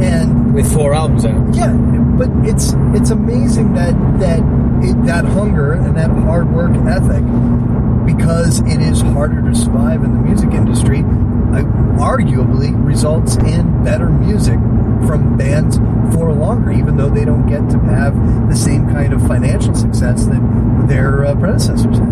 And 0.01 0.55
with 0.55 0.73
four 0.73 0.95
albums 0.95 1.25
out. 1.25 1.55
yeah, 1.55 1.73
but 2.17 2.29
it's 2.49 2.73
it's 2.95 3.11
amazing 3.11 3.75
that 3.75 3.95
that 4.21 4.39
it, 4.85 5.07
that 5.07 5.25
hunger 5.25 5.73
and 5.73 5.97
that 5.97 6.11
hard 6.11 6.53
work 6.53 6.71
ethic, 6.87 7.25
because 8.07 8.61
it 8.61 8.81
is 8.81 9.01
harder 9.01 9.43
to 9.43 9.55
survive 9.55 10.05
in 10.05 10.13
the 10.13 10.21
music 10.21 10.53
industry, 10.53 11.03
arguably 11.53 12.73
results 12.85 13.37
in 13.37 13.85
better 13.85 14.09
music 14.11 14.59
from 15.07 15.37
bands 15.37 15.77
for 16.15 16.33
longer, 16.33 16.73
even 16.73 16.97
though 16.97 17.11
they 17.11 17.25
don't 17.25 17.47
get 17.49 17.69
to 17.71 17.79
have 17.81 18.15
the 18.49 18.57
same 18.57 18.87
kind 18.89 19.13
of 19.13 19.27
financial 19.27 19.75
success 19.75 20.25
that 20.27 20.85
their 20.89 21.25
uh, 21.27 21.35
predecessors 21.37 21.99
had. 21.99 22.09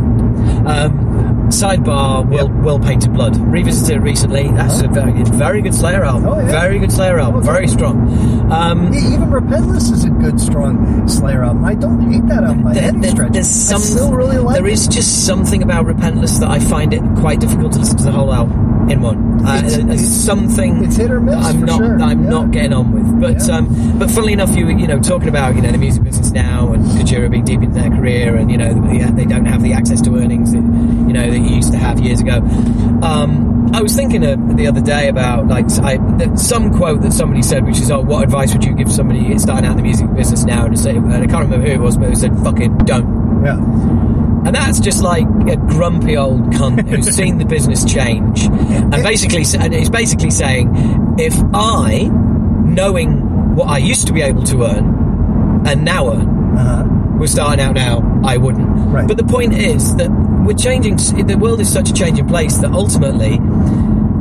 Um, 0.67 1.49
sidebar, 1.49 2.29
Will, 2.29 2.49
World 2.49 2.83
Painted 2.85 3.13
Blood. 3.13 3.37
Revisited 3.39 3.97
it 3.97 4.01
recently. 4.01 4.49
That's 4.49 4.81
a 4.83 4.89
very, 4.89 5.23
very 5.25 5.63
good 5.63 5.75
Slayer 5.75 6.05
album. 6.05 6.29
Oh, 6.29 6.39
yeah. 6.41 6.47
Very 6.51 6.79
good 6.79 6.93
Slayer 6.93 7.19
album. 7.19 7.43
Very 7.43 7.67
strong. 7.69 7.97
Um, 8.53 8.93
Yeah, 8.93 9.15
even 9.15 9.31
Repentless 9.31 9.91
is 9.93 10.05
a 10.05 10.11
good, 10.11 10.39
strong 10.41 11.09
Slayer 11.09 11.43
album. 11.45 11.65
I 11.65 11.75
don't 11.75 12.01
hate 12.13 12.27
that 12.29 12.45
album 12.45 12.73
there- 12.75 12.93
there- 12.93 13.29
there's 13.31 13.49
some, 13.49 13.81
I 13.81 13.85
still 13.85 14.13
really 14.13 14.39
like 14.39 14.57
There 14.57 14.67
it. 14.67 14.73
is 14.73 14.87
just 14.89 15.25
something 15.25 15.63
about 15.63 15.87
Repentless 15.87 16.39
that 16.41 16.51
I 16.51 16.59
find 16.59 16.93
it 16.93 17.03
quite 17.17 17.41
difficult 17.41 17.73
to 17.73 17.79
listen 17.79 17.97
to 17.99 18.05
the 18.05 18.13
whole 18.13 18.33
album 18.33 18.89
in 18.91 19.01
one. 19.01 19.26
Uh, 19.47 19.59
It's- 19.59 19.77
there's 19.77 19.79
it's- 20.01 20.09
something 20.09 20.83
it's 20.85 20.97
hit 20.97 21.11
or 21.11 21.21
miss, 21.21 21.37
I'm 21.37 21.61
not 21.65 21.77
sure. 21.79 22.01
I'm 22.03 22.25
Yeah. 22.25 22.31
not 22.31 22.51
getting 22.51 22.73
on 22.73 22.91
with. 22.93 23.21
But 23.21 23.47
Yeah. 23.47 23.57
um, 23.59 23.69
but 23.99 24.11
funnily 24.11 24.33
enough, 24.33 24.57
you 24.57 24.67
you 24.69 24.87
know 24.87 24.99
talking 24.99 25.29
about 25.29 25.55
you 25.55 25.63
know 25.63 25.71
the 25.71 25.79
music 25.79 26.03
business 26.05 26.33
now 26.33 26.73
and 26.73 26.85
Gojira 26.85 27.31
being 27.31 27.45
deep 27.45 27.63
into 27.63 27.75
their 27.79 27.91
career 27.91 28.35
and 28.37 28.51
you 28.51 28.59
know 28.59 28.73
they 29.15 29.25
don't 29.25 29.45
have 29.47 29.63
the 29.63 29.73
access 29.73 30.01
to 30.03 30.17
earnings 30.17 30.53
that 30.53 30.63
you 30.63 31.13
know 31.13 31.31
that 31.31 31.39
you 31.39 31.55
used 31.57 31.73
to 31.73 31.79
have 31.79 32.01
years 32.01 32.21
ago. 32.21 32.43
Um, 33.03 33.71
I 33.73 33.83
was 33.83 33.95
thinking 33.95 34.25
uh, 34.25 34.37
the 34.55 34.67
other 34.67 34.81
day 34.81 35.09
about 35.09 35.49
like 35.49 35.67
I, 35.83 35.99
that 36.19 36.39
some 36.39 36.71
quote 36.73 37.03
that 37.03 37.13
somebody 37.13 37.43
said, 37.43 37.65
which 37.67 37.79
is, 37.81 37.91
"Oh, 37.91 38.01
what 38.01 38.23
advice 38.25 38.53
would 38.53 38.65
you 38.65 38.73
give 38.75 38.91
somebody 38.91 39.37
starting 39.39 39.67
out 39.67 39.73
in 39.73 39.77
the 39.77 39.83
music 39.83 40.13
business 40.15 40.45
now?" 40.45 40.65
And, 40.67 40.79
say, 40.79 40.97
and 40.97 41.13
I 41.13 41.27
can't 41.27 41.45
remember 41.45 41.67
who 41.67 41.73
it 41.73 41.81
was, 41.81 41.97
but 41.97 42.11
it 42.11 42.17
said, 42.17 42.37
"Fucking 42.41 42.79
don't." 42.85 43.43
Yeah. 43.45 43.57
And 44.47 44.55
that's 44.55 44.79
just 44.81 45.03
like 45.03 45.27
a 45.49 45.57
grumpy 45.57 46.17
old 46.17 46.41
cunt 46.53 46.89
who's 46.89 47.15
seen 47.15 47.39
the 47.39 47.45
business 47.45 47.85
change, 47.85 48.45
and 48.45 48.91
basically, 49.03 49.45
and 49.59 49.75
it's 49.75 49.89
basically 49.91 50.31
saying, 50.31 50.71
if 51.19 51.35
I, 51.53 52.05
knowing 52.65 53.55
what 53.57 53.67
I 53.69 53.79
used 53.79 54.07
to 54.07 54.13
be 54.13 54.23
able 54.23 54.45
to 54.45 54.63
earn, 54.65 55.65
and 55.67 55.85
now 55.85 56.13
earn, 56.13 56.29
Uh-huh. 56.57 57.19
was 57.19 57.33
starting 57.33 57.61
out 57.65 57.75
now, 57.75 58.21
I 58.25 58.37
wouldn't. 58.37 58.69
Right. 58.93 59.07
But 59.09 59.17
the 59.17 59.25
point 59.25 59.53
is 59.55 59.95
that 59.97 60.11
we're 60.47 60.55
changing. 60.55 60.97
The 61.27 61.37
world 61.37 61.61
is 61.61 61.71
such 61.73 61.91
a 61.91 61.93
changing 61.93 62.29
place 62.29 62.57
that 62.59 62.71
ultimately, 62.73 63.37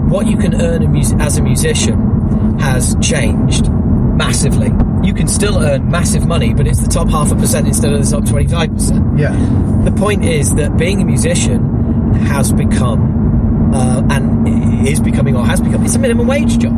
what 0.10 0.26
you 0.28 0.38
can 0.38 0.60
earn 0.60 0.82
a 0.84 0.88
mus- 0.90 1.14
as 1.20 1.38
a 1.38 1.44
musician 1.44 2.58
has 2.60 2.96
changed 3.02 3.68
massively. 4.16 4.72
You 5.08 5.14
can 5.14 5.28
still 5.28 5.58
earn 5.60 5.90
massive 5.92 6.26
money, 6.26 6.54
but 6.54 6.68
it's 6.68 6.80
the 6.82 6.88
top 6.90 7.10
half 7.10 7.32
a 7.32 7.36
percent 7.36 7.68
instead 7.68 7.94
of 7.94 8.04
the 8.04 8.10
top 8.10 8.26
twenty-five 8.28 8.72
percent. 8.74 9.20
Yeah. 9.20 9.32
The 9.86 9.92
point 9.92 10.26
is 10.26 10.54
that 10.56 10.78
being 10.78 11.02
a 11.02 11.06
musician 11.06 12.14
has 12.26 12.52
become, 12.52 13.72
uh, 13.74 14.02
and 14.10 14.88
is 14.88 15.00
becoming, 15.00 15.36
or 15.36 15.46
has 15.46 15.62
become, 15.62 15.84
it's 15.86 15.96
a 15.96 16.00
minimum 16.00 16.28
wage 16.28 16.58
job. 16.58 16.74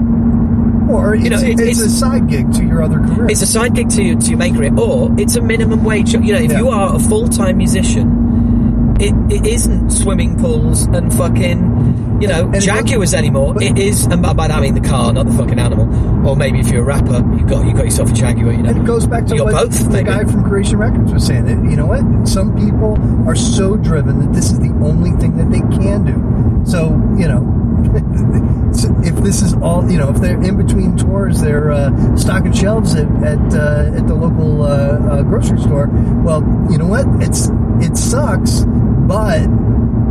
Or 0.90 1.16
it's, 1.16 1.24
You 1.25 1.30
know, 1.32 1.38
it- 1.40 1.49
it's, 1.59 1.61
it's- 1.61 1.80
a 1.82 1.90
side 1.90 2.27
gig 2.27 2.51
to 2.53 2.66
your 2.66 2.82
other 2.82 2.99
career. 2.99 3.27
It's 3.30 3.41
a 3.41 3.48
side 3.48 3.75
gig 3.75 3.90
to, 3.90 4.16
to 4.16 4.30
your 4.30 4.38
main 4.38 4.56
career, 4.56 4.74
or 4.77 5.14
it's 5.17 5.35
a 5.35 5.41
minimum 5.41 5.83
wage 5.83 6.11
job. 6.11 6.24
You 6.24 6.33
know, 6.33 6.40
if 6.40 6.51
Yeah. 6.51 6.57
you 6.59 6.69
are 6.69 6.95
a 6.95 6.99
full 6.99 7.27
time 7.27 7.57
musician, 7.57 8.95
it, 8.99 9.14
it 9.32 9.45
isn't 9.45 9.91
swimming 9.91 10.38
pools 10.40 10.85
and 10.88 11.14
fucking, 11.14 12.07
you 12.20 12.28
know, 12.28 12.52
Jaguars 12.60 13.14
anymore. 13.14 13.62
it 13.62 13.78
is, 13.78 14.06
and 14.06 14.22
by 14.22 14.34
that 14.34 14.52
I 14.52 14.60
mean 14.60 14.74
the 14.74 14.88
car, 14.88 15.14
not 15.14 15.26
the 15.26 15.34
fucking 15.34 15.60
animal. 15.60 16.28
Or 16.28 16.36
maybe 16.36 16.60
if 16.60 16.70
you're 16.70 16.82
a 16.82 16.86
rapper, 16.86 17.18
you 17.38 17.46
got 17.46 17.66
you 17.66 17.74
got 17.74 17.86
yourself 17.86 18.12
a 18.12 18.14
Jaguar. 18.14 18.54
You 18.54 18.64
know, 18.64 18.72
it 18.72 18.86
goes 18.86 19.06
back 19.06 19.26
to 19.28 19.36
you 19.36 19.44
what 19.44 19.54
both. 19.54 19.80
the 19.84 19.90
maybe. 19.90 20.10
guy 20.10 20.24
from 20.26 20.44
Creation 20.44 20.78
Records 20.78 21.14
was 21.14 21.26
saying. 21.26 21.46
That, 21.46 21.70
you 21.70 21.78
know 21.78 21.86
what? 21.86 22.28
Some 22.28 22.56
people 22.58 22.98
are 23.28 23.36
so 23.36 23.78
driven 23.78 24.20
that 24.20 24.34
this 24.34 24.52
is 24.52 24.60
the 24.60 24.72
only 24.84 25.12
thing 25.12 25.38
that 25.38 25.50
they 25.52 25.62
can 25.78 26.06
do. 26.06 26.66
So, 26.70 26.90
you 27.18 27.28
know, 27.28 27.58
if 29.04 29.16
this 29.24 29.42
is 29.42 29.54
all, 29.56 29.90
you 29.90 29.98
know, 29.98 30.10
if 30.10 30.18
they're 30.18 30.42
in 30.42 30.58
between 30.58 30.98
tours, 30.98 31.40
they're 31.42 31.72
uh, 31.72 32.16
stocking 32.18 32.52
shelves 32.52 32.96
at 32.96 33.08
at, 33.24 33.54
uh, 33.54 33.96
at 33.96 34.08
the 34.08 34.16
local 34.16 34.64
uh, 34.64 34.68
uh, 34.68 35.24
grocery 35.24 35.60
store. 35.60 35.88
Well, 36.24 36.42
you 36.70 36.78
know 36.78 36.88
what? 36.88 37.06
It's 37.22 37.50
it 37.80 37.96
sucks, 37.96 38.66
but 38.66 39.48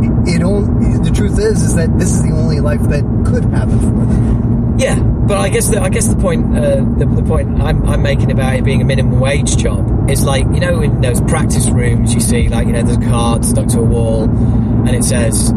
it, 0.03 0.35
it 0.35 0.43
only, 0.43 0.97
the 0.99 1.15
truth 1.15 1.39
is 1.39 1.63
is 1.63 1.75
that 1.75 1.97
this 1.97 2.11
is 2.11 2.23
the 2.23 2.31
only 2.31 2.59
life 2.59 2.81
that 2.83 3.03
could 3.25 3.45
happen 3.45 3.79
for 3.79 3.85
them. 3.85 4.79
Yeah, 4.79 4.99
but 4.99 5.37
I 5.37 5.49
guess 5.49 5.69
the, 5.69 5.81
I 5.81 5.89
guess 5.89 6.07
the 6.07 6.15
point 6.15 6.55
uh, 6.55 6.75
the, 6.75 7.05
the 7.05 7.23
point 7.23 7.61
I'm, 7.61 7.83
I'm 7.87 8.01
making 8.01 8.31
about 8.31 8.55
it 8.55 8.63
being 8.63 8.81
a 8.81 8.85
minimum 8.85 9.19
wage 9.19 9.57
job 9.57 10.09
is 10.09 10.23
like 10.23 10.43
you 10.45 10.59
know 10.59 10.81
in 10.81 11.01
those 11.01 11.19
practice 11.21 11.67
rooms 11.69 12.13
you 12.13 12.19
see 12.19 12.47
like 12.47 12.67
you 12.67 12.73
know 12.73 12.83
there's 12.83 12.97
a 12.97 13.09
card 13.09 13.43
stuck 13.43 13.67
to 13.69 13.79
a 13.79 13.83
wall 13.83 14.23
and 14.25 14.89
it 14.89 15.03
says 15.03 15.49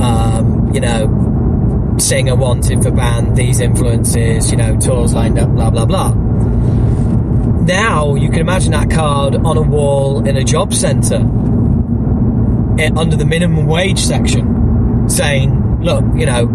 um, 0.00 0.70
you 0.72 0.80
know 0.80 1.96
singer 1.98 2.36
wanted 2.36 2.82
for 2.82 2.90
band 2.90 3.36
these 3.36 3.60
influences 3.60 4.50
you 4.50 4.56
know 4.56 4.78
tours 4.78 5.12
lined 5.12 5.38
up 5.38 5.50
blah 5.50 5.70
blah 5.70 5.84
blah. 5.84 6.10
Now 7.64 8.14
you 8.14 8.30
can 8.30 8.40
imagine 8.40 8.72
that 8.72 8.90
card 8.90 9.36
on 9.36 9.56
a 9.56 9.62
wall 9.62 10.26
in 10.26 10.36
a 10.36 10.44
job 10.44 10.72
centre 10.72 11.20
Eh, 12.78 12.90
under 12.96 13.16
the 13.16 13.26
minimum 13.26 13.66
wage 13.66 13.98
section 13.98 15.08
saying 15.08 15.82
look 15.82 16.04
you 16.14 16.26
know 16.26 16.46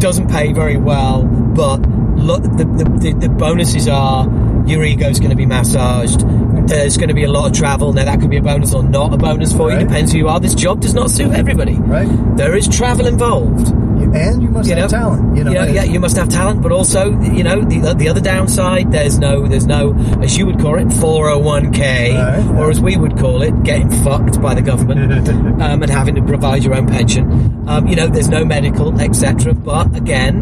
doesn't 0.00 0.30
pay 0.30 0.52
very 0.52 0.78
well, 0.78 1.24
but 1.24 1.78
look, 2.16 2.42
the, 2.42 2.64
the, 3.00 3.16
the, 3.20 3.28
bonuses 3.28 3.86
are 3.86 4.24
your 4.66 4.82
ego's 4.82 5.18
going 5.18 5.30
to 5.30 5.36
be 5.36 5.46
massaged. 5.46 6.20
There's 6.68 6.96
going 6.96 7.08
to 7.08 7.14
be 7.14 7.24
a 7.24 7.30
lot 7.30 7.50
of 7.50 7.56
travel. 7.56 7.92
Now, 7.92 8.04
that 8.04 8.20
could 8.20 8.30
be 8.30 8.38
a 8.38 8.42
bonus 8.42 8.74
or 8.74 8.82
not 8.82 9.12
a 9.12 9.16
bonus 9.16 9.52
for 9.54 9.70
you, 9.70 9.76
Right. 9.76 9.86
depends 9.86 10.12
who 10.12 10.18
you 10.18 10.28
are. 10.28 10.40
This 10.40 10.54
job 10.54 10.80
does 10.80 10.94
not 10.94 11.10
suit 11.10 11.32
everybody. 11.32 11.74
Right. 11.74 12.08
There 12.36 12.56
is 12.56 12.66
travel 12.66 13.06
involved. 13.06 13.68
And 14.14 14.42
you 14.42 14.48
must 14.48 14.68
You 14.68 14.74
have 14.76 14.90
know, 14.90 14.98
talent. 14.98 15.36
You 15.36 15.44
know, 15.44 15.50
yeah, 15.50 15.84
you 15.84 16.00
must 16.00 16.16
have 16.16 16.28
talent, 16.28 16.62
but 16.62 16.72
also, 16.72 17.10
you 17.20 17.44
know, 17.44 17.60
the 17.62 17.94
the 17.94 18.08
other 18.08 18.20
downside, 18.20 18.90
there's 18.90 19.18
no, 19.18 19.46
there's 19.46 19.66
no, 19.66 19.94
as 20.20 20.36
you 20.36 20.46
would 20.46 20.58
call 20.58 20.78
it, 20.78 20.88
401k, 20.88 22.14
Right, 22.14 22.58
or 22.58 22.70
as 22.70 22.80
we 22.80 22.96
would 22.96 23.16
call 23.18 23.42
it, 23.42 23.62
getting 23.62 23.90
fucked 24.02 24.40
by 24.42 24.54
the 24.54 24.62
government, 24.62 25.28
um, 25.62 25.82
and 25.82 25.90
having 25.90 26.16
to 26.16 26.22
provide 26.22 26.64
your 26.64 26.74
own 26.74 26.86
pension. 26.88 27.68
Um, 27.68 27.86
you 27.86 27.94
know, 27.96 28.08
there's 28.08 28.28
no 28.28 28.44
medical, 28.44 29.00
etc. 29.00 29.54
But 29.54 29.94
again, 29.96 30.36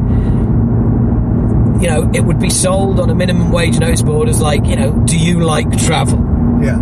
you 1.80 1.88
know, 1.88 2.10
it 2.14 2.20
would 2.20 2.40
be 2.40 2.50
sold 2.50 2.98
on 3.00 3.10
a 3.10 3.14
minimum 3.14 3.52
wage 3.52 3.78
notice 3.78 4.02
board 4.02 4.28
as 4.28 4.40
like, 4.40 4.64
you 4.66 4.76
know, 4.76 4.92
do 5.04 5.16
you 5.18 5.40
like 5.40 5.70
travel? 5.86 6.18
yeah. 6.62 6.78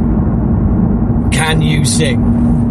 Can 1.32 1.60
you 1.60 1.84
sing? 1.84 2.23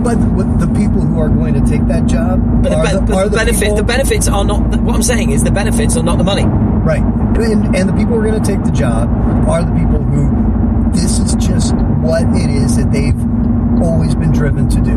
But 0.06 0.16
the 0.60 0.68
people 0.68 1.02
who 1.02 1.20
are 1.20 1.30
going 1.30 1.56
to 1.56 1.62
take 1.68 1.86
that 1.88 2.06
job 2.06 2.40
But 2.64 2.70
the, 2.70 2.76
are 2.76 2.94
the, 2.94 3.02
but 3.02 3.14
are 3.16 3.30
the 3.30 3.38
benefit, 3.38 3.62
people, 3.64 3.76
the 3.78 3.84
benefits 3.84 4.28
are 4.28 4.46
not. 4.46 4.62
What 4.82 4.96
I'm 4.96 5.04
saying 5.04 5.32
is, 5.32 5.44
the 5.44 5.52
benefits 5.52 5.98
are 5.98 6.04
not 6.04 6.18
the 6.20 6.24
money. 6.24 6.46
right, 6.46 7.02
and, 7.02 7.76
and 7.76 7.90
the 7.90 7.94
people 7.94 8.14
who 8.14 8.20
are 8.22 8.28
going 8.30 8.42
to 8.42 8.48
take 8.52 8.64
the 8.64 8.72
job 8.72 9.10
are 9.50 9.64
the 9.64 9.72
people 9.74 10.04
who 10.04 10.92
this 10.94 11.18
is 11.20 11.34
just 11.36 11.74
what 12.06 12.22
it 12.38 12.50
is 12.50 12.78
that 12.78 12.92
they've 12.92 13.20
always 13.84 14.14
been 14.16 14.32
driven 14.32 14.70
to 14.70 14.80
do, 14.82 14.92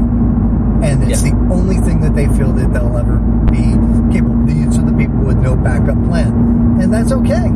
and 0.85 1.03
it's 1.11 1.25
Yeah. 1.25 1.31
the 1.31 1.37
only 1.53 1.77
thing 1.79 2.01
that 2.03 2.15
they 2.15 2.27
feel 2.37 2.53
that 2.53 2.73
they'll 2.75 2.97
ever 2.99 3.17
be 3.51 3.65
capable. 4.13 4.45
These 4.45 4.79
are 4.79 4.85
the 4.85 4.93
people 4.97 5.21
with 5.25 5.39
no 5.39 5.57
backup 5.57 5.97
plan, 6.05 6.79
and 6.83 6.93
that's 6.93 7.13
okay. 7.13 7.49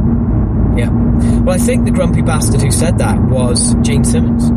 Yeah. 0.75 0.89
Well, 1.45 1.55
I 1.55 1.59
think 1.59 1.85
the 1.85 1.91
grumpy 1.91 2.23
bastard 2.23 2.63
who 2.63 2.71
said 2.71 2.97
that 2.99 3.21
was 3.29 3.75
Gene 3.83 4.05
Simmons. 4.05 4.51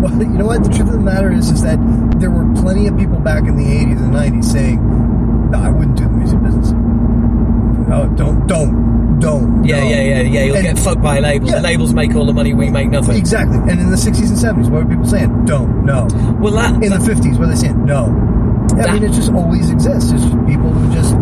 Well, 0.00 0.12
you 0.18 0.26
know 0.38 0.46
what? 0.46 0.62
The 0.64 0.70
truth 0.70 0.88
of 0.88 0.92
the 0.92 0.98
matter 0.98 1.30
is, 1.32 1.50
is 1.50 1.62
that 1.62 1.78
there 2.18 2.30
were 2.30 2.46
plenty 2.60 2.86
of 2.86 2.96
people 2.96 3.18
back 3.18 3.44
in 3.44 3.56
the 3.56 3.64
'80s 3.64 3.98
and 4.00 4.12
'90s 4.14 4.44
saying, 4.44 5.50
"No, 5.50 5.58
I 5.60 5.68
wouldn't 5.70 5.96
do 5.96 6.04
the 6.04 6.10
music 6.10 6.42
business. 6.42 6.70
No, 6.72 8.12
don't, 8.16 8.46
don't, 8.46 9.18
don't." 9.20 9.64
Yeah, 9.64 9.80
no." 9.80 9.88
yeah, 9.88 10.00
yeah, 10.02 10.20
yeah. 10.22 10.44
You'll 10.44 10.56
And- 10.56 10.64
get 10.66 10.78
fucked 10.78 11.02
by 11.02 11.18
labels. 11.20 11.50
Yeah. 11.50 11.56
The 11.56 11.62
labels 11.62 11.92
make 11.94 12.14
all 12.14 12.24
the 12.26 12.32
money. 12.32 12.54
We 12.54 12.70
make 12.70 12.88
nothing. 12.90 13.16
Exactly. 13.16 13.56
And 13.58 13.80
in 13.80 13.90
the 13.90 13.96
60s 13.96 14.28
and 14.28 14.38
70s, 14.64 14.70
what 14.70 14.84
were 14.84 14.88
people 14.90 15.06
saying? 15.06 15.44
Don't, 15.44 15.84
no. 15.84 16.06
Well, 16.40 16.52
that, 16.54 16.74
In 16.82 16.90
the 16.90 16.98
50s, 16.98 17.38
what 17.38 17.48
are 17.48 17.50
they 17.50 17.56
saying? 17.56 17.84
No. 17.84 18.06
I 18.80 18.92
mean, 18.94 19.02
it 19.02 19.12
just 19.12 19.32
always 19.32 19.68
exists. 19.70 20.12
It's 20.12 20.22
just 20.22 20.34
people 20.46 20.70
who 20.70 20.94
just, 20.94 21.12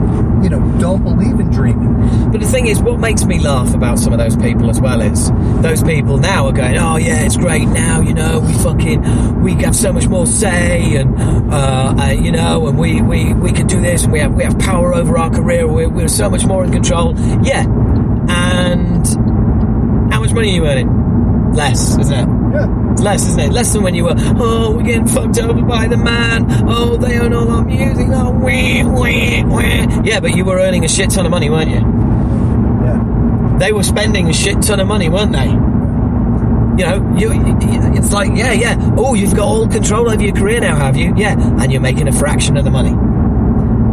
you 0.42 0.50
know, 0.50 0.60
don't 0.78 1.02
believe 1.02 1.38
in 1.40 1.50
dreaming. 1.50 2.30
But 2.30 2.40
the 2.40 2.46
thing 2.46 2.66
is, 2.66 2.80
what 2.80 2.98
makes 2.98 3.24
me 3.24 3.38
laugh 3.40 3.74
about 3.74 3.98
some 3.98 4.12
of 4.12 4.18
those 4.18 4.36
people 4.36 4.70
as 4.70 4.80
well 4.80 5.00
is 5.00 5.30
those 5.62 5.82
people 5.82 6.18
now 6.18 6.46
are 6.46 6.52
going, 6.52 6.76
"Oh 6.76 6.96
yeah, 6.96 7.24
it's 7.24 7.36
great 7.36 7.66
now. 7.68 8.00
You 8.00 8.14
know, 8.14 8.40
we 8.40 8.52
fucking 8.54 9.42
we 9.42 9.54
have 9.64 9.74
so 9.76 9.92
much 9.92 10.06
more 10.08 10.26
say, 10.26 10.96
and 10.96 11.14
uh, 11.52 11.94
uh, 11.98 12.10
you 12.10 12.32
know, 12.32 12.66
and 12.66 12.78
we, 12.78 13.00
we 13.02 13.34
we 13.34 13.52
can 13.52 13.66
do 13.66 13.80
this, 13.80 14.04
and 14.04 14.12
we 14.12 14.20
have 14.20 14.32
we 14.34 14.44
have 14.44 14.58
power 14.58 14.94
over 14.94 15.18
our 15.18 15.30
career. 15.30 15.66
We're, 15.66 15.88
we're 15.88 16.08
so 16.08 16.28
much 16.30 16.44
more 16.44 16.64
in 16.64 16.72
control. 16.72 17.14
Yeah, 17.42 17.64
and 18.28 19.06
how 20.12 20.20
much 20.20 20.32
money 20.32 20.50
are 20.50 20.54
you 20.54 20.66
earning? 20.66 20.88
Less, 21.58 21.98
isn't 21.98 22.14
it? 22.14 22.28
Yeah. 22.54 22.92
It's 22.92 23.02
less, 23.02 23.26
isn't 23.26 23.40
it? 23.40 23.52
Less 23.52 23.72
than 23.72 23.82
when 23.82 23.94
you 23.94 24.04
were, 24.04 24.14
oh, 24.16 24.76
we're 24.76 24.84
getting 24.84 25.06
fucked 25.08 25.38
over 25.40 25.60
by 25.62 25.88
the 25.88 25.96
man. 25.96 26.46
Oh, 26.68 26.96
they 26.96 27.18
own 27.18 27.32
all 27.34 27.50
our 27.50 27.64
music. 27.64 28.06
Oh, 28.10 28.30
wah, 28.30 28.84
wah, 28.84 29.44
wah. 29.46 30.02
Yeah, 30.04 30.20
but 30.20 30.36
you 30.36 30.44
were 30.44 30.58
earning 30.58 30.84
a 30.84 30.88
shit 30.88 31.10
ton 31.10 31.26
of 31.26 31.30
money, 31.32 31.50
weren't 31.50 31.70
you? 31.70 31.80
Yeah. 32.86 33.56
They 33.58 33.72
were 33.72 33.82
spending 33.82 34.28
a 34.28 34.32
shit 34.32 34.62
ton 34.62 34.78
of 34.80 34.86
money, 34.86 35.08
weren't 35.08 35.32
they? 35.32 35.46
You 35.48 36.88
know, 36.88 37.14
you, 37.18 37.32
you- 37.32 37.58
it's 37.98 38.12
like, 38.12 38.30
yeah, 38.36 38.52
yeah. 38.52 38.76
Oh, 38.96 39.14
you've 39.14 39.34
got 39.34 39.46
all 39.48 39.66
control 39.66 40.08
over 40.08 40.22
your 40.22 40.34
career 40.34 40.60
now, 40.60 40.76
have 40.76 40.96
you? 40.96 41.12
Yeah, 41.16 41.34
and 41.60 41.72
you're 41.72 41.80
making 41.80 42.06
a 42.06 42.12
fraction 42.12 42.56
of 42.56 42.64
the 42.64 42.70
money. 42.70 42.94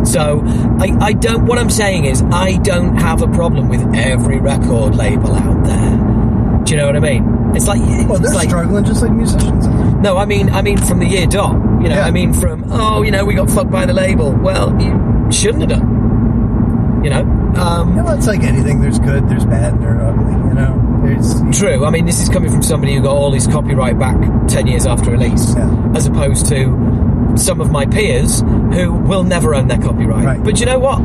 So, 0.06 0.44
I, 0.80 0.95
I 1.02 1.14
don't. 1.14 1.48
What 1.48 1.58
I'm 1.58 1.72
saying 1.72 2.06
is, 2.06 2.22
I 2.32 2.58
don't 2.58 2.95
have 2.98 3.24
a 3.24 3.27
problem 3.30 3.69
with 3.69 3.82
every 3.95 4.40
record 4.40 4.94
label 4.95 5.34
out 5.34 5.64
there. 5.66 6.61
Do 6.64 6.72
you 6.72 6.77
know 6.77 6.85
what 6.85 6.95
I 6.95 7.00
mean? 7.00 7.24
It's 7.56 7.67
like, 7.67 7.80
Well, 8.09 8.19
they're 8.19 8.34
like 8.34 8.50
struggling 8.50 8.84
just 8.85 9.01
like 9.01 9.11
musicians. 9.11 9.66
no, 10.01 10.17
I 10.17 10.25
mean, 10.25 10.50
I 10.50 10.61
mean 10.61 10.77
from 10.77 11.00
the 11.00 11.06
year 11.08 11.25
dot. 11.25 11.53
You 11.82 11.90
know, 11.90 12.01
I 12.01 12.11
mean 12.11 12.34
from 12.34 12.64
oh, 12.72 13.01
you 13.01 13.11
know, 13.11 13.24
we 13.25 13.34
got 13.35 13.50
fucked 13.50 13.72
by 13.72 13.85
the 13.85 13.93
label. 13.93 14.32
Well, 14.32 14.80
you 14.82 15.32
shouldn't 15.32 15.61
have 15.69 15.80
done. 15.80 17.03
You 17.03 17.11
know, 17.11 17.22
um, 17.61 17.95
You 17.95 18.03
know, 18.03 18.14
it's 18.16 18.27
like 18.27 18.42
anything. 18.43 18.82
There's 18.82 18.98
good, 19.00 19.30
there's 19.30 19.45
bad, 19.45 19.74
and 19.74 19.84
they're 19.84 20.01
ugly. 20.01 20.32
You 20.34 20.53
know, 20.56 21.01
there's 21.03 21.58
true. 21.59 21.85
I 21.85 21.92
mean, 21.92 22.06
this 22.06 22.19
is 22.19 22.30
coming 22.30 22.50
from 22.51 22.64
somebody 22.64 22.95
who 22.95 23.01
got 23.03 23.16
all 23.16 23.32
his 23.32 23.45
copyright 23.48 24.00
back 24.00 24.17
ten 24.48 24.66
years 24.67 24.85
after 24.88 25.11
release, 25.11 25.56
as 25.95 26.08
opposed 26.08 26.48
to 26.48 27.34
some 27.38 27.61
of 27.61 27.69
my 27.72 27.85
peers 27.85 28.40
who 28.42 28.92
will 28.93 29.24
never 29.24 29.53
own 29.53 29.67
their 29.67 29.77
copyright. 29.77 30.43
But 30.43 30.59
you 30.59 30.66
know 30.66 30.80
what? 30.80 31.00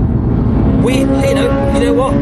We, 0.84 1.00
you 1.00 1.06
know, 1.06 1.74
you 1.74 1.80
know 1.80 1.92
what? 1.92 2.14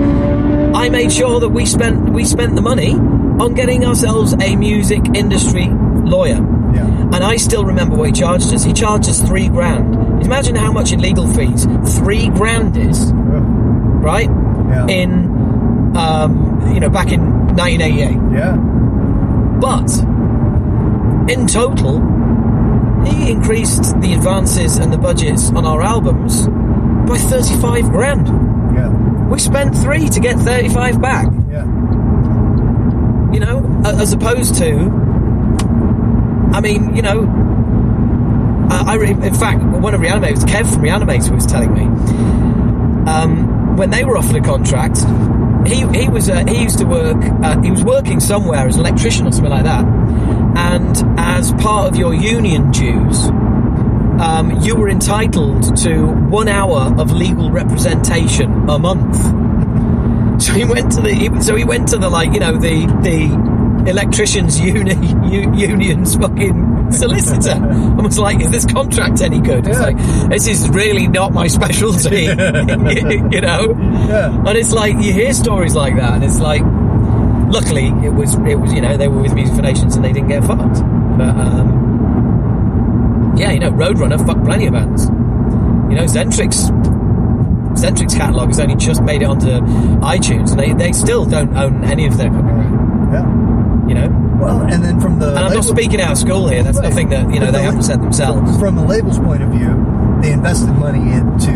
I 0.74 0.88
made 0.88 1.12
sure 1.12 1.38
that 1.38 1.50
we 1.50 1.64
spent 1.64 2.10
we 2.10 2.24
spent 2.24 2.56
the 2.56 2.62
money 2.62 2.94
on 3.40 3.54
getting 3.54 3.84
ourselves 3.84 4.34
a 4.40 4.56
music 4.56 5.02
industry 5.14 5.68
lawyer. 5.68 6.36
Yeah. 6.74 6.86
And 7.12 7.16
I 7.16 7.36
still 7.36 7.64
remember 7.64 7.96
what 7.96 8.06
he 8.08 8.12
charged 8.12 8.52
us. 8.52 8.64
He 8.64 8.72
charged 8.72 9.08
us 9.08 9.22
three 9.22 9.48
grand. 9.48 9.94
Imagine 10.24 10.56
how 10.56 10.72
much 10.72 10.92
in 10.92 11.00
legal 11.00 11.26
fees 11.26 11.66
three 11.98 12.28
grand 12.28 12.76
is, 12.76 13.12
right? 13.12 14.28
Yeah. 14.28 14.86
In, 14.88 15.96
um, 15.96 16.72
you 16.74 16.80
know, 16.80 16.90
back 16.90 17.12
in 17.12 17.20
1988. 17.56 18.36
Yeah. 18.36 18.56
But 19.60 19.90
in 21.32 21.46
total, 21.46 21.98
he 23.06 23.30
increased 23.30 23.98
the 24.00 24.12
advances 24.14 24.76
and 24.76 24.92
the 24.92 24.98
budgets 24.98 25.50
on 25.50 25.64
our 25.64 25.80
albums 25.80 26.46
by 27.08 27.16
35 27.18 27.90
grand. 27.90 28.26
Yeah. 28.76 28.88
We 29.28 29.38
spent 29.38 29.76
three 29.76 30.08
to 30.08 30.20
get 30.20 30.36
35 30.38 31.00
back. 31.00 31.26
Yeah. 31.50 31.64
You 33.32 33.40
know, 33.40 33.82
as 33.84 34.12
opposed 34.12 34.54
to, 34.56 34.72
I 36.52 36.60
mean, 36.60 36.96
you 36.96 37.02
know, 37.02 37.26
I, 38.70 38.96
I 38.96 39.04
in 39.04 39.34
fact, 39.34 39.62
one 39.62 39.94
of 39.94 40.00
Reanimators, 40.00 40.44
Kev 40.44 40.72
from 40.72 40.82
Reanimator, 40.82 41.34
was 41.34 41.46
telling 41.46 41.72
me, 41.74 41.82
um, 43.10 43.76
when 43.76 43.90
they 43.90 44.04
were 44.04 44.16
offered 44.16 44.36
a 44.36 44.40
contract, 44.40 44.98
he 45.66 45.86
he 45.98 46.08
was 46.08 46.28
uh, 46.28 46.44
he 46.46 46.62
used 46.62 46.78
to 46.78 46.84
work. 46.84 47.22
Uh, 47.42 47.60
he 47.60 47.70
was 47.70 47.84
working 47.84 48.20
somewhere 48.20 48.66
as 48.66 48.76
an 48.76 48.80
electrician 48.80 49.26
or 49.26 49.32
something 49.32 49.50
like 49.50 49.64
that, 49.64 49.84
and 50.56 51.18
as 51.18 51.52
part 51.54 51.88
of 51.88 51.96
your 51.96 52.14
union 52.14 52.70
dues, 52.70 53.26
um, 54.20 54.58
you 54.62 54.74
were 54.74 54.88
entitled 54.88 55.76
to 55.78 56.06
one 56.06 56.48
hour 56.48 56.94
of 56.98 57.12
legal 57.12 57.50
representation 57.50 58.68
a 58.68 58.78
month. 58.78 59.47
So 60.48 60.52
he 60.54 60.64
went 60.64 60.92
to 60.92 61.00
the 61.00 61.12
he, 61.12 61.40
so 61.40 61.56
he 61.56 61.64
went 61.64 61.88
to 61.88 61.98
the 61.98 62.08
like 62.08 62.32
you 62.32 62.40
know 62.40 62.56
the 62.56 62.86
the 63.02 63.90
electricians 63.90 64.58
uni, 64.60 64.94
u, 65.30 65.52
union's 65.54 66.14
fucking 66.16 66.92
solicitor 66.92 67.50
and 67.50 68.02
was 68.02 68.18
like, 68.18 68.40
"Is 68.40 68.50
this 68.50 68.64
contract 68.64 69.20
any 69.20 69.40
good?" 69.40 69.66
It's 69.66 69.78
like, 69.78 69.96
"This 70.30 70.46
is 70.46 70.68
really 70.68 71.08
not 71.08 71.32
my 71.32 71.46
specialty," 71.58 72.22
you 72.24 72.34
know. 72.34 73.74
Yeah. 74.08 74.46
And 74.46 74.56
it's 74.56 74.72
like 74.72 74.94
you 74.94 75.12
hear 75.12 75.32
stories 75.32 75.74
like 75.74 75.96
that, 75.96 76.14
and 76.14 76.24
it's 76.24 76.40
like, 76.40 76.62
luckily 77.52 77.88
it 78.06 78.10
was 78.10 78.34
it 78.34 78.56
was 78.60 78.72
you 78.72 78.80
know 78.80 78.96
they 78.96 79.08
were 79.08 79.22
with 79.22 79.34
Music 79.34 79.56
for 79.56 79.62
Nations 79.62 79.96
and 79.96 80.04
they 80.04 80.12
didn't 80.12 80.28
get 80.28 80.44
fucked, 80.44 80.80
but 81.18 81.34
um, 81.36 81.88
yeah, 83.38 83.52
you 83.52 83.60
know, 83.60 83.70
Roadrunner 83.70 84.24
fucked 84.26 84.44
plenty 84.44 84.66
of 84.66 84.72
bands. 84.72 85.04
You 85.06 85.96
know, 85.96 86.04
Xentrix 86.04 86.68
Xentrix 87.78 88.16
catalog 88.16 88.48
has 88.48 88.60
only 88.60 88.76
just 88.76 89.02
made 89.02 89.22
it 89.22 89.26
onto 89.26 89.48
iTunes, 90.00 90.50
and 90.50 90.60
they, 90.60 90.72
they 90.72 90.92
still 90.92 91.24
don't 91.24 91.56
own 91.56 91.84
any 91.84 92.06
of 92.06 92.16
their 92.16 92.28
copyright. 92.30 92.72
Yeah. 93.12 93.88
You 93.88 93.94
know. 93.94 94.24
Well, 94.40 94.62
and 94.62 94.84
then 94.84 95.00
from 95.00 95.18
the 95.18 95.30
and 95.30 95.38
I'm 95.38 95.52
not 95.54 95.64
speaking 95.64 96.00
out 96.00 96.12
of 96.12 96.18
school 96.18 96.48
here. 96.48 96.62
That's 96.62 96.78
Right. 96.78 96.88
nothing 96.90 97.08
that 97.08 97.32
you 97.32 97.40
know 97.40 97.46
they 97.46 97.52
the- 97.58 97.62
haven't 97.62 97.82
said 97.82 98.00
themselves. 98.02 98.56
From 98.58 98.76
the 98.76 98.84
label's 98.84 99.18
point 99.18 99.42
of 99.42 99.50
view, 99.50 100.18
they 100.22 100.30
invested 100.32 100.70
money 100.78 101.10
into 101.12 101.52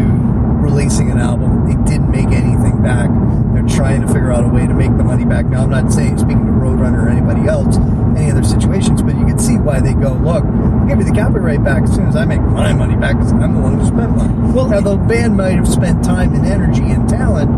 releasing 0.62 1.10
an 1.10 1.18
album. 1.18 1.66
They 1.68 1.76
didn't 1.90 2.10
make 2.10 2.28
anything 2.28 2.82
back. 2.82 3.10
They're 3.52 3.76
trying 3.76 4.00
to 4.02 4.06
figure 4.06 4.32
out 4.32 4.44
a 4.44 4.48
way 4.48 4.66
to 4.66 4.74
make 4.74 4.96
the 4.96 5.04
money 5.04 5.24
back. 5.24 5.46
Now, 5.46 5.64
I'm 5.64 5.70
not 5.70 5.92
saying 5.92 6.18
speaking 6.18 6.46
to 6.46 6.52
Roadrunner 6.52 7.04
or 7.04 7.08
anybody 7.08 7.48
else, 7.48 7.76
any 8.16 8.30
other 8.30 8.42
situations, 8.44 9.02
but 9.02 9.14
you 9.16 9.26
can 9.26 9.38
see 9.38 9.56
why 9.56 9.80
they 9.80 9.94
go, 9.94 10.14
look, 10.14 10.44
I'll 10.44 10.88
give 10.88 10.98
me 10.98 11.04
the 11.04 11.12
copyright 11.12 11.62
back 11.62 11.82
as 11.84 11.94
soon 11.94 12.06
as 12.06 12.16
I 12.16 12.24
make 12.24 12.40
my 12.40 12.72
money 12.72 12.96
back 12.96 13.16
because 13.16 13.32
I'm 13.32 13.54
the 13.54 13.60
one 13.60 13.78
who 13.78 13.86
spent 13.86 14.16
money. 14.16 14.52
Well, 14.52 14.68
now, 14.68 14.80
the 14.80 14.96
band 14.96 15.36
might 15.36 15.56
have 15.56 15.68
spent 15.68 16.04
time 16.04 16.34
and 16.34 16.46
energy 16.46 16.84
and 16.84 17.08
talent, 17.08 17.50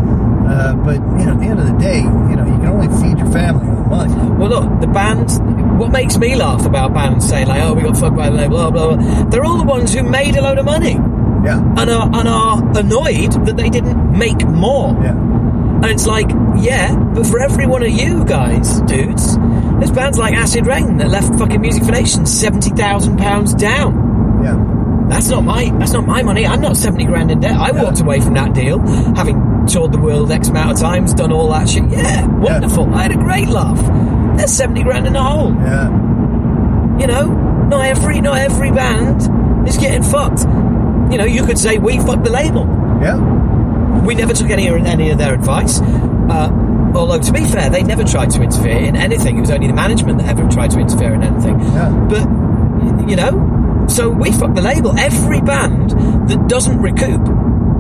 uh, 0.49 0.75
but, 0.75 0.97
you 0.97 1.27
know, 1.27 1.33
at 1.33 1.41
the 1.41 1.47
end 1.47 1.61
of 1.61 1.67
the 1.67 1.79
day, 1.79 1.99
you 2.01 2.37
know, 2.37 2.45
you 2.45 2.59
can 2.59 2.67
only 2.67 2.89
feed 3.01 3.19
your 3.19 3.31
family 3.31 3.69
with 3.69 3.87
money. 3.89 4.15
Well, 4.39 4.51
look, 4.51 4.81
the 4.81 4.87
bands. 4.87 5.39
What 5.79 5.91
makes 5.91 6.19
me 6.19 6.37
laugh 6.37 6.65
about 6.67 6.95
bands 6.95 7.29
saying 7.29 7.49
like, 7.49 7.61
"Oh, 7.63 7.75
we 7.75 7.83
got 7.83 7.97
fucked 7.97 8.17
by 8.17 8.31
the 8.31 8.37
label," 8.37 8.57
blah 8.57 8.71
blah 8.71 8.97
blah. 8.97 9.25
They're 9.25 9.45
all 9.45 9.59
the 9.59 9.65
ones 9.65 9.93
who 9.93 10.03
made 10.05 10.37
a 10.37 10.43
load 10.43 10.59
of 10.59 10.65
money. 10.65 10.97
Yeah. 11.45 11.61
And 11.77 11.91
are 11.91 12.07
and 12.13 12.29
are 12.29 12.79
annoyed 12.79 13.47
that 13.47 13.57
they 13.57 13.71
didn't 13.71 14.19
make 14.19 14.45
more. 14.47 14.93
Yeah. 15.03 15.13
And 15.13 15.87
it's 15.87 16.07
like, 16.07 16.29
yeah, 16.57 16.97
but 16.97 17.27
for 17.27 17.41
every 17.41 17.67
one 17.67 17.83
of 17.83 17.91
you 17.91 18.25
guys, 18.25 18.81
dudes, 18.83 19.37
there's 19.37 19.91
bands 19.91 20.17
like 20.19 20.35
Acid 20.35 20.67
Reign 20.67 20.97
that 20.97 21.11
left 21.11 21.39
fucking 21.39 21.61
Music 21.61 21.85
for 21.85 21.93
Nations 21.93 22.33
seventy 22.33 22.71
thousand 22.71 23.19
pounds 23.19 23.55
down. 23.55 24.43
Yeah. 24.43 24.71
That's 25.09 25.29
not 25.29 25.45
my 25.45 25.71
that's 25.79 25.93
not 25.93 26.07
my 26.07 26.23
money. 26.23 26.47
I'm 26.47 26.63
not 26.63 26.79
seventy 26.79 27.05
grand 27.05 27.31
in 27.31 27.41
debt. 27.41 27.57
I 27.57 27.73
walked 27.73 28.01
away 28.01 28.21
from 28.21 28.35
that 28.35 28.55
deal, 28.55 28.79
having 29.15 29.67
toured 29.67 29.93
the 29.93 29.99
world 29.99 30.31
X 30.31 30.49
amount 30.49 30.73
of 30.73 30.79
times, 30.81 31.13
done 31.13 31.33
all 31.33 31.51
that 31.51 31.69
shit. 31.69 31.85
Yeah, 31.91 32.27
wonderful. 32.27 32.93
I 32.95 33.03
had 33.03 33.13
a 33.13 33.17
great 33.17 33.49
laugh. 33.49 33.79
There's 34.39 34.53
seventy 34.53 34.83
grand 34.83 35.07
in 35.07 35.13
the 35.13 35.23
hole. 35.23 35.53
Yeah. 35.53 35.91
You 36.99 37.07
know, 37.07 37.27
not 37.69 37.85
every 37.85 38.23
not 38.23 38.39
every 38.39 38.71
band 38.71 39.69
is 39.69 39.77
getting 39.77 40.03
fucked. 40.03 40.47
You 41.15 41.19
know, 41.19 41.27
you 41.27 41.47
could 41.47 41.59
say 41.59 41.79
we 41.79 41.97
fucked 41.99 42.25
the 42.25 42.33
label. 42.33 42.67
Yeah. 43.01 44.03
We 44.05 44.17
never 44.17 44.33
took 44.33 44.51
any 44.51 44.67
any 44.67 45.11
of 45.11 45.19
their 45.19 45.33
advice. 45.33 45.81
Uh, 45.81 46.51
although 46.93 47.21
to 47.21 47.33
be 47.33 47.45
fair, 47.45 47.71
they 47.71 47.85
never 47.85 48.03
tried 48.03 48.31
to 48.31 48.43
interfere 48.43 48.79
in 48.79 48.97
anything. 48.97 49.39
It 49.39 49.43
was 49.43 49.51
only 49.53 49.69
the 49.69 49.75
management 49.75 50.19
that 50.19 50.27
ever 50.27 50.49
tried 50.49 50.73
to 50.73 50.81
interfere 50.81 51.15
in 51.15 51.23
anything. 51.23 51.61
Yeah. 51.61 51.91
But 52.11 53.09
you 53.09 53.15
know, 53.15 53.87
so 53.89 54.11
we 54.11 54.33
fuck 54.33 54.57
the 54.57 54.61
label. 54.61 54.99
Every 54.99 55.41
band 55.41 55.91
that 56.29 56.49
doesn't 56.49 56.83
recoup 56.83 57.21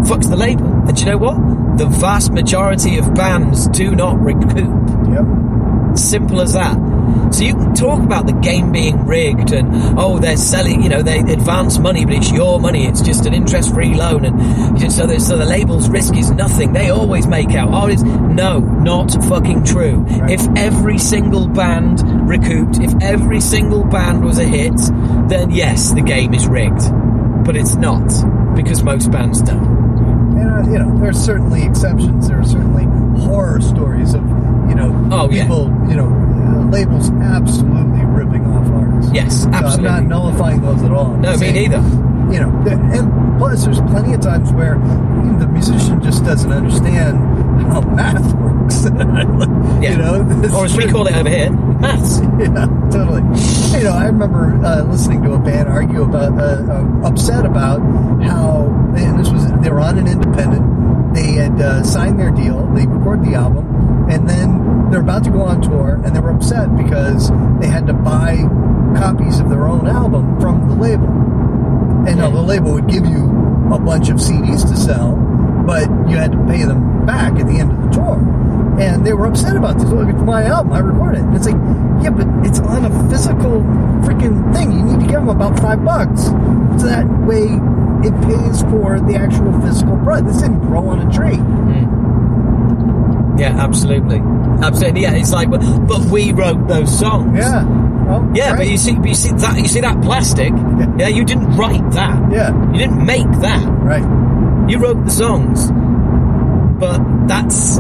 fucks 0.07 0.29
the 0.31 0.37
label. 0.37 0.69
And 0.87 0.97
you 0.97 1.07
know 1.07 1.19
what? 1.19 1.77
The 1.77 1.87
vast 1.87 2.31
majority 2.31 2.99
of 2.99 3.15
bands 3.17 3.67
do 3.67 3.97
not 3.97 4.17
recoup. 4.21 4.55
Yep. 5.11 5.27
Simple 5.97 6.41
as 6.41 6.53
that. 6.55 6.77
So 7.33 7.43
you 7.43 7.55
can 7.55 7.75
talk 7.75 8.03
about 8.03 8.27
the 8.27 8.33
game 8.33 8.73
being 8.73 9.07
rigged 9.07 9.53
and 9.53 9.99
oh 9.99 10.19
they're 10.19 10.37
selling 10.37 10.83
you 10.83 10.89
know 10.89 11.03
they 11.03 11.19
advance 11.19 11.79
money 11.79 12.05
but 12.05 12.15
it's 12.15 12.31
your 12.31 12.61
money. 12.61 12.87
It's 12.87 13.01
just 13.01 13.27
an 13.27 13.35
interest 13.35 13.75
free 13.75 13.95
loan 13.95 14.25
and 14.25 14.93
so 14.93 15.07
the, 15.07 15.19
so 15.21 15.37
the 15.37 15.45
label's 15.45 15.89
risk 15.89 16.17
is 16.17 16.31
nothing. 16.31 16.73
They 16.73 16.91
always 16.91 17.27
make 17.27 17.51
out 17.51 17.71
oh 17.73 17.89
it's 17.89 18.03
no 18.03 18.61
not 18.61 19.13
fucking 19.25 19.65
true. 19.65 20.05
If 20.09 20.47
every 20.57 20.99
single 20.99 21.49
band 21.49 22.29
recouped 22.29 22.79
if 22.79 22.93
every 23.03 23.41
single 23.41 23.85
band 23.85 24.25
was 24.25 24.39
a 24.39 24.45
hit 24.45 24.77
then 25.29 25.51
yes 25.51 25.93
the 25.93 26.03
game 26.03 26.35
is 26.35 26.47
rigged. 26.47 26.83
But 27.45 27.57
it's 27.57 27.75
not 27.75 28.07
because 28.55 28.83
most 28.83 29.11
bands 29.11 29.43
don't. 29.43 29.85
And, 30.39 30.51
uh, 30.51 30.71
you 30.71 30.79
know, 30.79 30.99
there 30.99 31.11
are 31.11 31.13
certainly 31.13 31.63
exceptions. 31.65 32.29
There 32.29 32.41
are 32.41 32.45
certainly 32.45 32.85
horror 33.21 33.61
stories 33.61 34.15
of, 34.15 34.23
you 34.69 34.75
know, 34.75 35.09
Oh, 35.13 35.31
yeah. 35.31 35.43
people, 35.43 35.67
you 35.89 35.97
know, 35.97 36.07
uh, 36.09 36.71
labels 36.71 37.11
absolutely 37.11 38.05
ripping 38.07 38.45
off 38.47 38.67
artists. 38.69 39.13
Yes, 39.15 39.43
So 39.43 39.51
absolutely. 39.51 39.89
I'm 39.89 40.09
not 40.09 40.19
nullifying 40.25 40.61
those 40.63 40.83
at 40.83 40.91
all. 40.93 41.15
I'm 41.15 41.21
No, 41.23 41.37
me 41.37 41.53
neither. 41.53 41.79
You 42.33 42.41
know, 42.41 42.51
and 42.67 43.39
plus, 43.39 43.65
there's 43.65 43.81
plenty 43.83 44.15
of 44.15 44.21
times 44.21 44.51
where 44.53 44.75
the 45.39 45.47
musician 45.47 46.03
just 46.03 46.25
doesn't 46.25 46.51
understand 46.51 47.19
how 47.71 47.81
math 47.83 48.33
works. 48.41 48.85
You 49.85 49.97
know, 49.99 50.23
or 50.57 50.65
as 50.65 50.75
we 50.77 50.87
call 50.91 51.07
it 51.07 51.15
over 51.15 51.29
here 51.29 51.51
maths 51.51 52.21
yeah, 52.39 52.65
totally. 52.91 53.21
You 53.77 53.85
know, 53.85 53.93
I 53.93 54.07
remember 54.07 54.59
uh, 54.65 54.83
listening 54.85 55.23
to 55.25 55.35
a 55.35 55.39
band 55.39 55.69
argue 55.69 56.03
about, 56.05 56.39
uh, 56.41 56.73
uh, 56.73 57.07
upset 57.09 57.45
about 57.45 57.81
how, 58.23 58.65
and 58.97 59.19
this 59.21 59.29
was, 59.29 59.45
they 59.61 59.69
were 59.71 59.81
on 59.81 59.99
an 59.99 60.07
independent, 60.09 61.15
they 61.15 61.33
had 61.33 61.61
uh, 61.61 61.83
signed 61.83 62.19
their 62.19 62.31
deal, 62.31 62.65
they 62.75 62.87
recorded 62.87 63.27
the 63.27 63.35
album, 63.35 63.67
and 64.11 64.29
then 64.29 64.91
they're 64.91 65.01
about 65.01 65.25
to 65.25 65.31
go 65.31 65.43
on 65.43 65.61
tour, 65.61 66.01
and 66.05 66.15
they 66.15 66.21
were 66.21 66.31
upset 66.31 66.77
because 66.77 67.31
they 67.61 67.67
had 67.67 67.87
to 67.87 67.93
buy 67.93 68.37
copies 68.97 69.41
of 69.41 69.49
their 69.49 69.67
own 69.67 69.87
album 69.87 70.41
from 70.41 70.69
the 70.69 70.75
label. 70.75 71.09
And 72.07 72.21
uh, 72.21 72.29
now 72.29 72.31
the 72.31 72.43
label 72.43 72.73
would 72.75 72.89
give 72.89 73.07
you 73.07 73.25
a 73.73 73.79
bunch 73.79 74.09
of 74.09 74.17
CDs 74.17 74.69
to 74.69 74.77
sell, 74.77 75.17
but 75.67 75.89
you 76.09 76.17
had 76.17 76.33
to 76.33 76.39
pay 76.47 76.65
them 76.65 77.07
back 77.07 77.39
at 77.39 77.47
the 77.47 77.59
end 77.59 77.73
of 77.73 77.83
the 77.83 77.91
tour. 77.91 78.19
And 78.79 79.07
they 79.07 79.13
were 79.13 79.27
upset 79.27 79.57
about 79.57 79.79
this. 79.79 79.89
Look, 79.89 80.09
it's 80.09 80.23
my 80.23 80.45
album. 80.45 80.73
I 80.73 80.81
recorded 80.81 81.19
it. 81.19 81.25
And 81.25 81.37
it's 81.37 81.47
like, 81.47 81.57
yeah, 82.03 82.11
but 82.11 82.27
it's 82.47 82.59
on 82.61 82.85
a 82.85 83.09
physical 83.09 83.63
freaking 84.03 84.53
thing. 84.53 84.73
You 84.73 84.83
need 84.85 85.01
to 85.01 85.07
give 85.07 85.21
them 85.21 85.29
about 85.29 85.59
five 85.61 85.85
bucks. 85.85 86.25
So 86.81 86.87
that 86.87 87.07
way 87.25 87.47
it 88.05 88.13
pays 88.27 88.63
for 88.63 89.01
the 89.01 89.15
actual 89.17 89.53
physical 89.63 89.97
product. 89.99 90.27
This 90.27 90.43
didn't 90.43 90.61
grow 90.61 90.89
on 90.89 91.07
a 91.07 91.13
tree. 91.13 91.37
Hmm. 91.37 91.94
Yeah, 93.37 93.57
absolutely, 93.59 94.19
absolutely. 94.63 95.03
Yeah, 95.03 95.15
it's 95.15 95.33
like, 95.33 95.51
but, 95.51 95.61
we 96.11 96.33
wrote 96.33 96.69
those 96.69 96.97
songs. 96.99 97.37
Yeah. 97.39 97.65
Well, 98.05 98.31
Yeah, 98.35 98.57
but 98.57 98.69
you 98.69 98.77
see, 98.77 98.97
you 99.03 99.15
see 99.15 99.33
that 99.33 99.59
you 99.59 99.67
see 99.67 99.81
that 99.81 100.03
plastic. 100.03 100.51
Yeah, 100.99 101.09
you 101.09 101.25
didn't 101.25 101.57
write 101.57 101.91
that. 101.93 102.31
Yeah. 102.31 102.53
you 102.73 102.79
didn't 102.79 103.05
make 103.05 103.29
that. 103.41 103.65
Right. 103.67 104.71
You 104.71 104.79
wrote 104.79 105.05
the 105.05 105.11
songs, 105.11 105.71
but 106.79 107.01
that's 107.27 107.79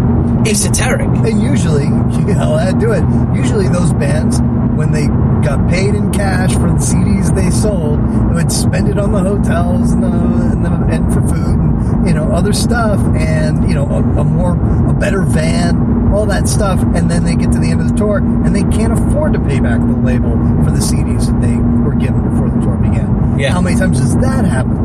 esoteric. 0.48 1.08
And 1.08 1.42
usually, 1.42 1.84
you 2.28 2.34
know, 2.34 2.54
I 2.54 2.72
do 2.72 2.92
it. 2.92 3.04
Usually, 3.36 3.68
those 3.68 3.92
bands, 3.94 4.40
when 4.76 4.92
they 4.92 5.06
got 5.46 5.68
paid 5.70 5.94
in 5.94 6.10
cash 6.10 6.52
for 6.54 6.70
the 6.72 6.80
CDs 6.80 7.34
they 7.34 7.50
sold, 7.50 7.98
they 8.30 8.34
would 8.42 8.50
spend 8.52 8.88
it 8.88 8.98
on 8.98 9.12
the 9.12 9.20
hotels 9.20 9.92
and 9.92 10.02
the, 10.02 10.08
and, 10.08 10.64
the, 10.64 10.70
and 10.90 11.12
for 11.12 11.20
food 11.20 11.58
and 11.58 11.73
you 12.06 12.14
know 12.14 12.30
other 12.32 12.52
stuff, 12.52 13.00
and 13.16 13.68
you 13.68 13.74
know 13.74 13.86
a, 13.88 14.20
a 14.20 14.24
more 14.24 14.52
a 14.88 14.94
better 14.94 15.22
van, 15.22 16.12
all 16.12 16.26
that 16.26 16.48
stuff, 16.48 16.80
and 16.94 17.10
then 17.10 17.24
they 17.24 17.34
get 17.36 17.52
to 17.52 17.58
the 17.58 17.70
end 17.70 17.80
of 17.80 17.88
the 17.88 17.94
tour 17.96 18.18
and 18.18 18.54
they 18.54 18.62
can't 18.76 18.92
afford 18.92 19.32
to 19.32 19.40
pay 19.40 19.60
back 19.60 19.80
the 19.80 19.96
label 19.96 20.30
for 20.64 20.70
the 20.70 20.78
CDs 20.78 21.26
that 21.26 21.40
they 21.40 21.56
were 21.56 21.94
given 21.94 22.22
before 22.30 22.48
the 22.50 22.60
tour 22.60 22.76
began. 22.76 23.38
Yeah. 23.38 23.50
How 23.52 23.60
many 23.60 23.76
times 23.76 24.00
does 24.00 24.14
that 24.18 24.44
happen? 24.44 24.80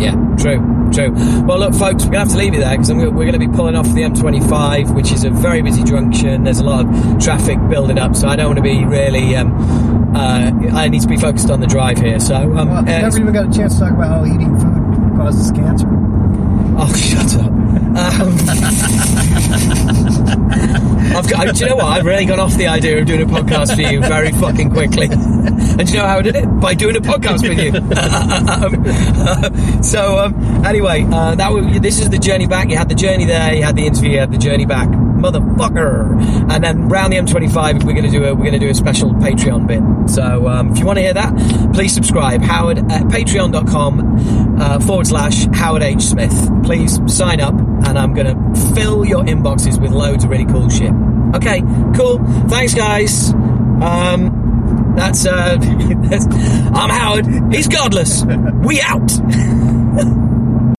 Yeah, 0.00 0.14
true, 0.36 0.58
true. 0.92 1.12
Well, 1.46 1.58
look, 1.60 1.74
folks, 1.74 2.04
we're 2.04 2.10
going 2.10 2.12
to 2.12 2.18
have 2.18 2.28
to 2.30 2.36
leave 2.36 2.54
it 2.54 2.58
there 2.58 2.76
because 2.76 2.92
we're 2.92 3.10
going 3.10 3.32
to 3.32 3.38
be 3.38 3.46
pulling 3.48 3.76
off 3.76 3.86
the 3.86 4.02
M25, 4.02 4.94
which 4.94 5.12
is 5.12 5.22
a 5.24 5.30
very 5.30 5.62
busy 5.62 5.84
junction. 5.84 6.42
There's 6.44 6.58
a 6.58 6.64
lot 6.64 6.86
of 6.86 7.22
traffic 7.22 7.58
building 7.68 7.98
up, 7.98 8.16
so 8.16 8.26
I 8.26 8.36
don't 8.36 8.46
want 8.46 8.56
to 8.56 8.62
be 8.62 8.84
really. 8.84 9.36
Um, 9.36 9.52
uh, 10.14 10.50
I 10.74 10.88
need 10.88 11.02
to 11.02 11.08
be 11.08 11.16
focused 11.16 11.50
on 11.50 11.60
the 11.60 11.66
drive 11.66 11.98
here. 11.98 12.18
So, 12.20 12.34
um, 12.34 12.68
Well, 12.68 12.78
uh, 12.78 12.82
never 12.82 13.18
even 13.20 13.32
got 13.32 13.48
a 13.48 13.56
chance 13.56 13.74
to 13.74 13.80
talk 13.80 13.92
about 13.92 14.08
how 14.08 14.26
eating 14.26 14.58
food 14.58 15.16
causes 15.16 15.50
cancer. 15.52 15.86
Oh, 16.84 16.92
shut 16.94 17.36
up. 17.36 17.46
Um, 17.46 18.36
I've 21.16 21.28
got, 21.30 21.54
do 21.54 21.64
you 21.64 21.70
know 21.70 21.76
what? 21.76 21.84
I've 21.84 22.04
really 22.04 22.24
gone 22.24 22.40
off 22.40 22.54
the 22.56 22.66
idea 22.66 22.98
of 22.98 23.06
doing 23.06 23.22
a 23.22 23.26
podcast 23.26 23.76
for 23.76 23.82
you 23.82 24.00
very 24.00 24.32
fucking 24.32 24.70
quickly. 24.70 25.06
And 25.12 25.86
do 25.86 25.92
you 25.92 25.98
know 25.98 26.06
how 26.06 26.18
I 26.18 26.22
did 26.22 26.34
it? 26.34 26.46
By 26.60 26.74
doing 26.74 26.96
a 26.96 27.00
podcast 27.00 27.48
with 27.48 27.58
you. 27.58 27.72
Um, 28.52 29.82
so, 29.82 30.18
um, 30.18 30.64
anyway, 30.64 31.06
uh, 31.10 31.34
that 31.36 31.52
was, 31.52 31.80
this 31.80 32.00
is 32.00 32.10
the 32.10 32.18
journey 32.18 32.46
back. 32.46 32.68
You 32.68 32.76
had 32.76 32.88
the 32.88 32.94
journey 32.94 33.26
there, 33.26 33.54
you 33.54 33.62
had 33.62 33.76
the 33.76 33.86
interview, 33.86 34.10
you 34.12 34.18
had 34.18 34.32
the 34.32 34.38
journey 34.38 34.66
back. 34.66 34.88
Motherfucker. 35.22 36.50
And 36.50 36.64
then 36.64 36.88
round 36.88 37.12
the 37.12 37.16
M25, 37.18 37.84
we're 37.84 37.92
going 37.92 38.04
to 38.04 38.10
do 38.10 38.24
a, 38.24 38.34
we're 38.34 38.50
going 38.50 38.52
to 38.52 38.58
do 38.58 38.68
a 38.68 38.74
special 38.74 39.10
Patreon 39.14 39.66
bit. 39.66 40.10
So, 40.10 40.48
um, 40.48 40.72
if 40.72 40.78
you 40.78 40.86
want 40.86 40.98
to 40.98 41.02
hear 41.02 41.14
that, 41.14 41.72
please 41.74 41.94
subscribe. 41.94 42.42
Howard 42.42 42.78
at 42.78 43.02
patreon.com 43.04 44.60
uh, 44.60 44.80
forward 44.80 45.06
slash 45.06 45.46
Howard 45.54 45.82
H. 45.82 46.02
Smith. 46.02 46.50
Please 46.64 46.98
sign 47.06 47.40
up, 47.40 47.54
and 47.54 47.98
I'm 47.98 48.14
going 48.14 48.26
to 48.26 48.74
fill 48.74 49.04
your 49.04 49.22
inboxes 49.24 49.80
with 49.80 49.92
loads 49.92 50.24
of 50.24 50.30
really 50.30 50.46
cool 50.46 50.68
shit. 50.68 50.92
Okay, 51.34 51.62
cool. 51.96 52.18
Thanks, 52.48 52.74
guys. 52.74 53.32
Um, 53.32 54.94
that's, 54.96 55.24
uh, 55.24 55.56
that's, 56.10 56.26
I'm 56.26 56.90
Howard. 56.90 57.54
He's 57.54 57.68
godless. 57.68 58.24
We 58.24 58.80
out. 58.80 59.10